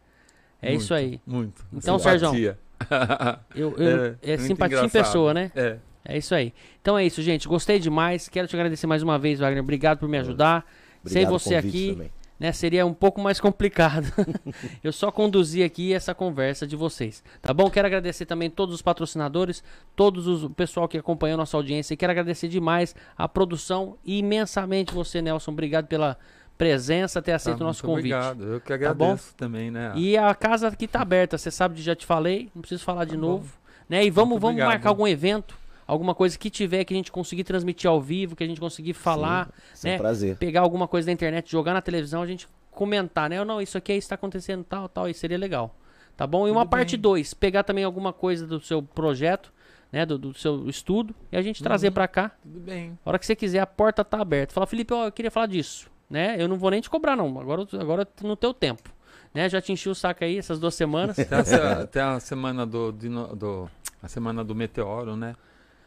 É 0.62 0.70
Muito, 0.70 0.82
isso 0.82 0.94
aí. 0.94 1.20
Muito. 1.26 1.66
Então, 1.74 1.98
Simpatia. 2.00 2.58
Eu, 3.56 3.76
eu- 3.78 4.06
É, 4.06 4.34
é 4.34 4.38
simpatia 4.38 4.84
em 4.84 4.90
pessoa, 4.90 5.34
né? 5.34 5.52
É. 5.56 5.78
É 6.06 6.18
isso 6.18 6.34
aí. 6.34 6.54
Então 6.82 6.98
é 6.98 7.06
isso, 7.06 7.22
gente. 7.22 7.48
Gostei 7.48 7.78
demais. 7.78 8.30
Quero 8.30 8.48
te 8.48 8.56
agradecer 8.56 8.88
mais 8.88 9.04
uma 9.04 9.20
vez, 9.20 9.40
Wagner. 9.40 9.62
Obrigado 9.62 9.98
por 10.00 10.08
me 10.08 10.18
ajudar. 10.18 10.66
Sem 11.06 11.24
Obrigado 11.24 11.32
você 11.40 11.56
ao 11.56 11.62
convite 11.62 11.78
aqui, 11.78 11.92
também. 11.94 12.12
Né, 12.40 12.52
seria 12.54 12.86
um 12.86 12.94
pouco 12.94 13.20
mais 13.20 13.40
complicado. 13.40 14.06
eu 14.84 14.92
só 14.94 15.12
conduzi 15.12 15.62
aqui 15.62 15.94
essa 15.94 16.16
conversa 16.16 16.66
de 16.66 16.76
vocês, 16.76 17.22
tá 17.42 17.54
bom? 17.54 17.70
Quero 17.70 17.88
agradecer 17.88 18.26
também 18.26 18.50
todos 18.50 18.74
os 18.76 18.82
patrocinadores, 18.82 19.64
todos 19.96 20.26
os 20.28 20.44
o 20.44 20.50
pessoal 20.50 20.88
que 20.88 20.98
acompanhou 20.98 21.38
nossa 21.38 21.58
audiência. 21.58 21.94
E 21.94 21.98
quero 21.98 22.12
agradecer 22.12 22.48
demais 22.48 22.96
a 23.18 23.28
produção 23.28 23.98
e 24.06 24.20
imensamente 24.20 24.94
você, 24.94 25.22
Nelson. 25.22 25.52
Obrigado 25.52 25.88
pela 25.88 26.18
presença, 26.58 27.22
ter 27.22 27.32
aceito 27.32 27.58
Tá, 27.60 27.64
o 27.64 27.68
nosso 27.68 27.84
convite. 27.84 28.14
Obrigado. 28.14 28.44
Eu 28.44 28.60
que 28.62 28.78
Tá 28.78 28.94
bom? 28.94 29.06
agradeço 29.06 29.34
também, 29.36 29.72
né? 29.72 29.94
E 29.96 30.18
a 30.18 30.34
casa 30.36 30.68
aqui 30.68 30.88
tá 30.88 31.02
aberta, 31.02 31.38
você 31.38 31.50
sabe, 31.52 31.82
já 31.82 31.96
te 31.96 32.06
falei, 32.06 32.50
não 32.54 32.62
preciso 32.62 32.84
falar 32.84 33.06
de 33.06 33.12
Tá 33.12 33.18
novo, 33.18 33.54
né? 33.88 34.04
E 34.06 34.10
vamos, 34.10 34.32
Muito 34.32 34.42
vamos 34.42 34.54
obrigado. 34.56 34.68
marcar 34.68 34.90
algum 34.90 35.08
evento, 35.08 35.56
alguma 35.92 36.14
coisa 36.16 36.38
que 36.38 36.50
tiver 36.50 36.84
que 36.86 36.94
a 36.94 36.98
gente 36.98 37.12
conseguir 37.12 37.44
transmitir 37.44 37.90
ao 37.90 38.00
vivo, 38.02 38.36
que 38.36 38.44
a 38.44 38.48
gente 38.48 38.60
conseguir 38.60 38.94
falar, 38.94 39.50
Sim, 39.74 39.88
é 39.88 39.92
um 39.92 39.94
né? 39.94 39.98
prazer. 40.00 40.36
pegar 40.38 40.62
alguma 40.62 40.88
coisa 40.88 41.08
da 41.08 41.12
internet, 41.12 41.52
jogar 41.52 41.74
na 41.74 41.82
televisão, 41.82 42.22
a 42.22 42.28
gente 42.28 42.48
comentar, 42.72 43.30
né? 43.30 43.40
Ou 43.40 43.46
não, 43.46 43.62
isso 43.62 43.78
aqui 43.78 43.94
está 43.94 44.16
acontecendo 44.16 44.64
tal, 44.64 44.88
tal, 44.88 45.10
isso 45.10 45.20
seria 45.20 45.38
legal. 45.38 45.76
Tá 46.16 46.28
bom? 46.28 46.48
E 46.48 46.52
uma 46.52 46.62
Tudo 46.62 46.70
parte 46.72 46.96
bem. 46.98 47.02
2, 47.02 47.34
pegar 47.34 47.64
também 47.64 47.84
alguma 47.84 48.12
coisa 48.14 48.46
do 48.46 48.60
seu 48.60 48.82
projeto, 48.84 49.52
né, 49.92 50.06
do, 50.06 50.18
do 50.18 50.34
seu 50.34 50.70
estudo 50.70 51.16
e 51.32 51.38
a 51.38 51.42
gente 51.42 51.64
trazer 51.64 51.88
Uhum. 51.88 51.94
pra 51.94 52.08
cá. 52.08 52.32
Tudo 52.44 52.60
bem. 52.60 52.98
A 53.06 53.10
hora 53.10 53.18
que 53.18 53.26
você 53.26 53.36
quiser, 53.36 53.60
a 53.60 53.66
porta 53.66 54.04
tá 54.06 54.22
aberta. 54.22 54.54
Fala, 54.54 54.68
Felipe, 54.68 54.94
ó, 54.94 55.06
eu 55.08 55.12
queria 55.12 55.32
falar 55.32 55.48
disso, 55.48 55.90
né? 56.10 56.36
Eu 56.38 56.48
não 56.48 56.58
vou 56.58 56.70
nem 56.70 56.82
te 56.82 56.90
cobrar 56.90 57.16
não, 57.16 57.40
agora 57.40 57.66
agora 57.80 58.08
no 58.22 58.36
teu 58.36 58.54
tempo. 58.54 58.90
Né? 59.34 59.48
Já 59.50 59.60
te 59.62 59.72
enchi 59.72 59.88
o 59.90 59.96
saco 59.96 60.24
aí 60.24 60.38
essas 60.38 60.60
duas 60.60 60.76
semanas. 60.76 61.18
Até 61.18 61.56
a, 61.56 61.72
até 61.82 62.02
a 62.02 62.20
semana 62.20 62.66
do, 62.66 62.92
do- 62.92 63.70
a 64.04 64.08
semana 64.08 64.44
do 64.44 64.54
meteoro, 64.54 65.16
né? 65.16 65.36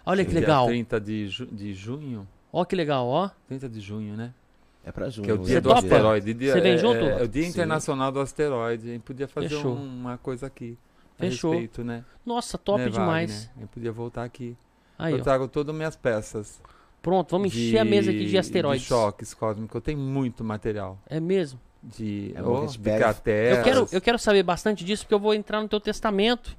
Olha 0.04 0.24
que 0.24 0.30
Dia 0.30 0.40
legal. 0.40 0.66
30 0.66 1.00
de, 1.00 1.28
ju- 1.28 1.46
de 1.46 1.72
junho. 1.74 2.26
Ó 2.52 2.64
que 2.64 2.74
legal, 2.76 3.06
ó. 3.06 3.30
30 3.48 3.68
de 3.68 3.80
junho, 3.80 4.16
né? 4.16 4.32
É 4.84 4.90
pra 4.90 5.08
junho. 5.08 5.24
Que 5.24 5.30
é 5.30 5.34
o 5.34 5.38
dia 5.38 5.46
Você 5.54 5.60
do 5.60 5.68
topa? 5.68 5.78
asteroide. 5.80 6.34
Dia- 6.34 6.52
Você 6.52 6.60
vem 6.60 6.72
é, 6.72 6.78
junto? 6.78 6.96
É, 7.04 7.20
é 7.20 7.22
o 7.22 7.28
Dia 7.28 7.42
Sim. 7.44 7.48
Internacional 7.50 8.10
do 8.10 8.18
Asteroide. 8.20 8.88
A 8.90 8.92
gente 8.94 9.02
podia 9.02 9.28
fazer 9.28 9.48
Fechou. 9.48 9.74
um- 9.76 10.00
uma 10.00 10.18
coisa 10.18 10.46
aqui. 10.46 10.76
A 11.18 11.22
Fechou. 11.22 11.52
respeito, 11.52 11.84
né? 11.84 12.04
Nossa, 12.26 12.58
top 12.58 12.80
Né, 12.82 12.88
demais. 12.90 13.30
Wagner? 13.46 13.62
Eu 13.62 13.68
podia 13.68 13.92
voltar 13.92 14.24
aqui. 14.24 14.56
Aí, 14.98 15.12
eu 15.12 15.20
ó. 15.20 15.22
trago 15.22 15.46
todas 15.46 15.70
as 15.72 15.76
minhas 15.76 15.94
peças. 15.96 16.60
Pronto, 17.00 17.30
vamos 17.30 17.48
encher 17.54 17.78
a 17.78 17.84
mesa 17.84 18.10
aqui 18.10 18.26
de 18.26 18.36
asteroides. 18.38 18.82
De 18.82 18.88
choques 18.88 19.34
cósmicos. 19.34 19.74
Eu 19.74 19.80
tenho 19.80 19.98
muito 19.98 20.42
material. 20.44 20.98
É 21.06 21.18
mesmo? 21.20 21.60
De, 21.82 22.32
É 22.36 22.42
oh, 22.42 22.66
crateras. 22.96 23.58
Eu 23.58 23.64
quero, 23.64 23.88
eu 23.90 24.00
quero 24.00 24.18
saber 24.18 24.44
bastante 24.44 24.84
disso 24.84 25.02
porque 25.02 25.14
eu 25.14 25.18
vou 25.18 25.34
entrar 25.34 25.60
no 25.60 25.68
teu 25.68 25.80
testamento. 25.80 26.56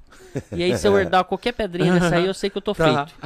E 0.52 0.62
aí, 0.62 0.76
se 0.76 0.86
eu 0.86 0.96
herdar 1.00 1.24
qualquer 1.24 1.52
pedrinha 1.52 1.94
dessa 1.94 2.16
aí, 2.16 2.26
eu 2.26 2.34
sei 2.34 2.50
que 2.50 2.58
eu 2.58 2.62
tô 2.62 2.74
Tá. 2.74 3.06
feito. 3.06 3.18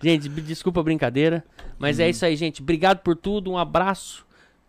gente, 0.02 0.28
desculpa 0.28 0.80
a 0.80 0.82
brincadeira. 0.82 1.44
Mas 1.78 2.00
é 2.00 2.08
isso 2.08 2.24
aí, 2.24 2.34
gente. 2.34 2.62
Obrigado 2.62 3.00
por 3.00 3.14
tudo. 3.14 3.50
Um 3.50 3.58
abraço. 3.58 4.24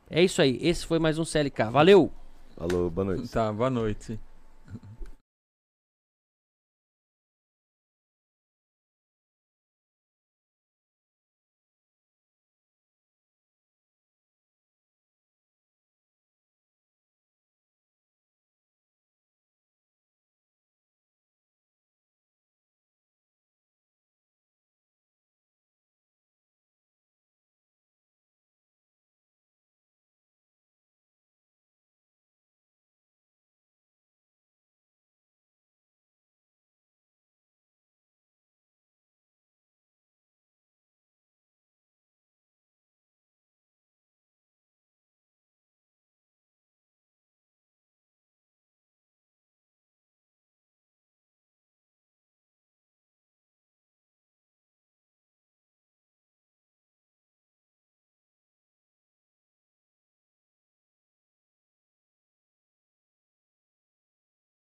É 0.10 0.22
isso 0.22 0.42
aí. 0.42 0.60
Esse 0.62 0.86
foi 0.86 1.00
mais 1.00 1.18
um 1.18 1.24
CLK. 1.24 1.70
Valeu! 1.72 2.12
Falou, 2.58 2.90
boa 2.90 3.06
noite. 3.06 3.30
Tá, 3.30 3.54
boa 3.54 3.70
noite. 3.70 4.20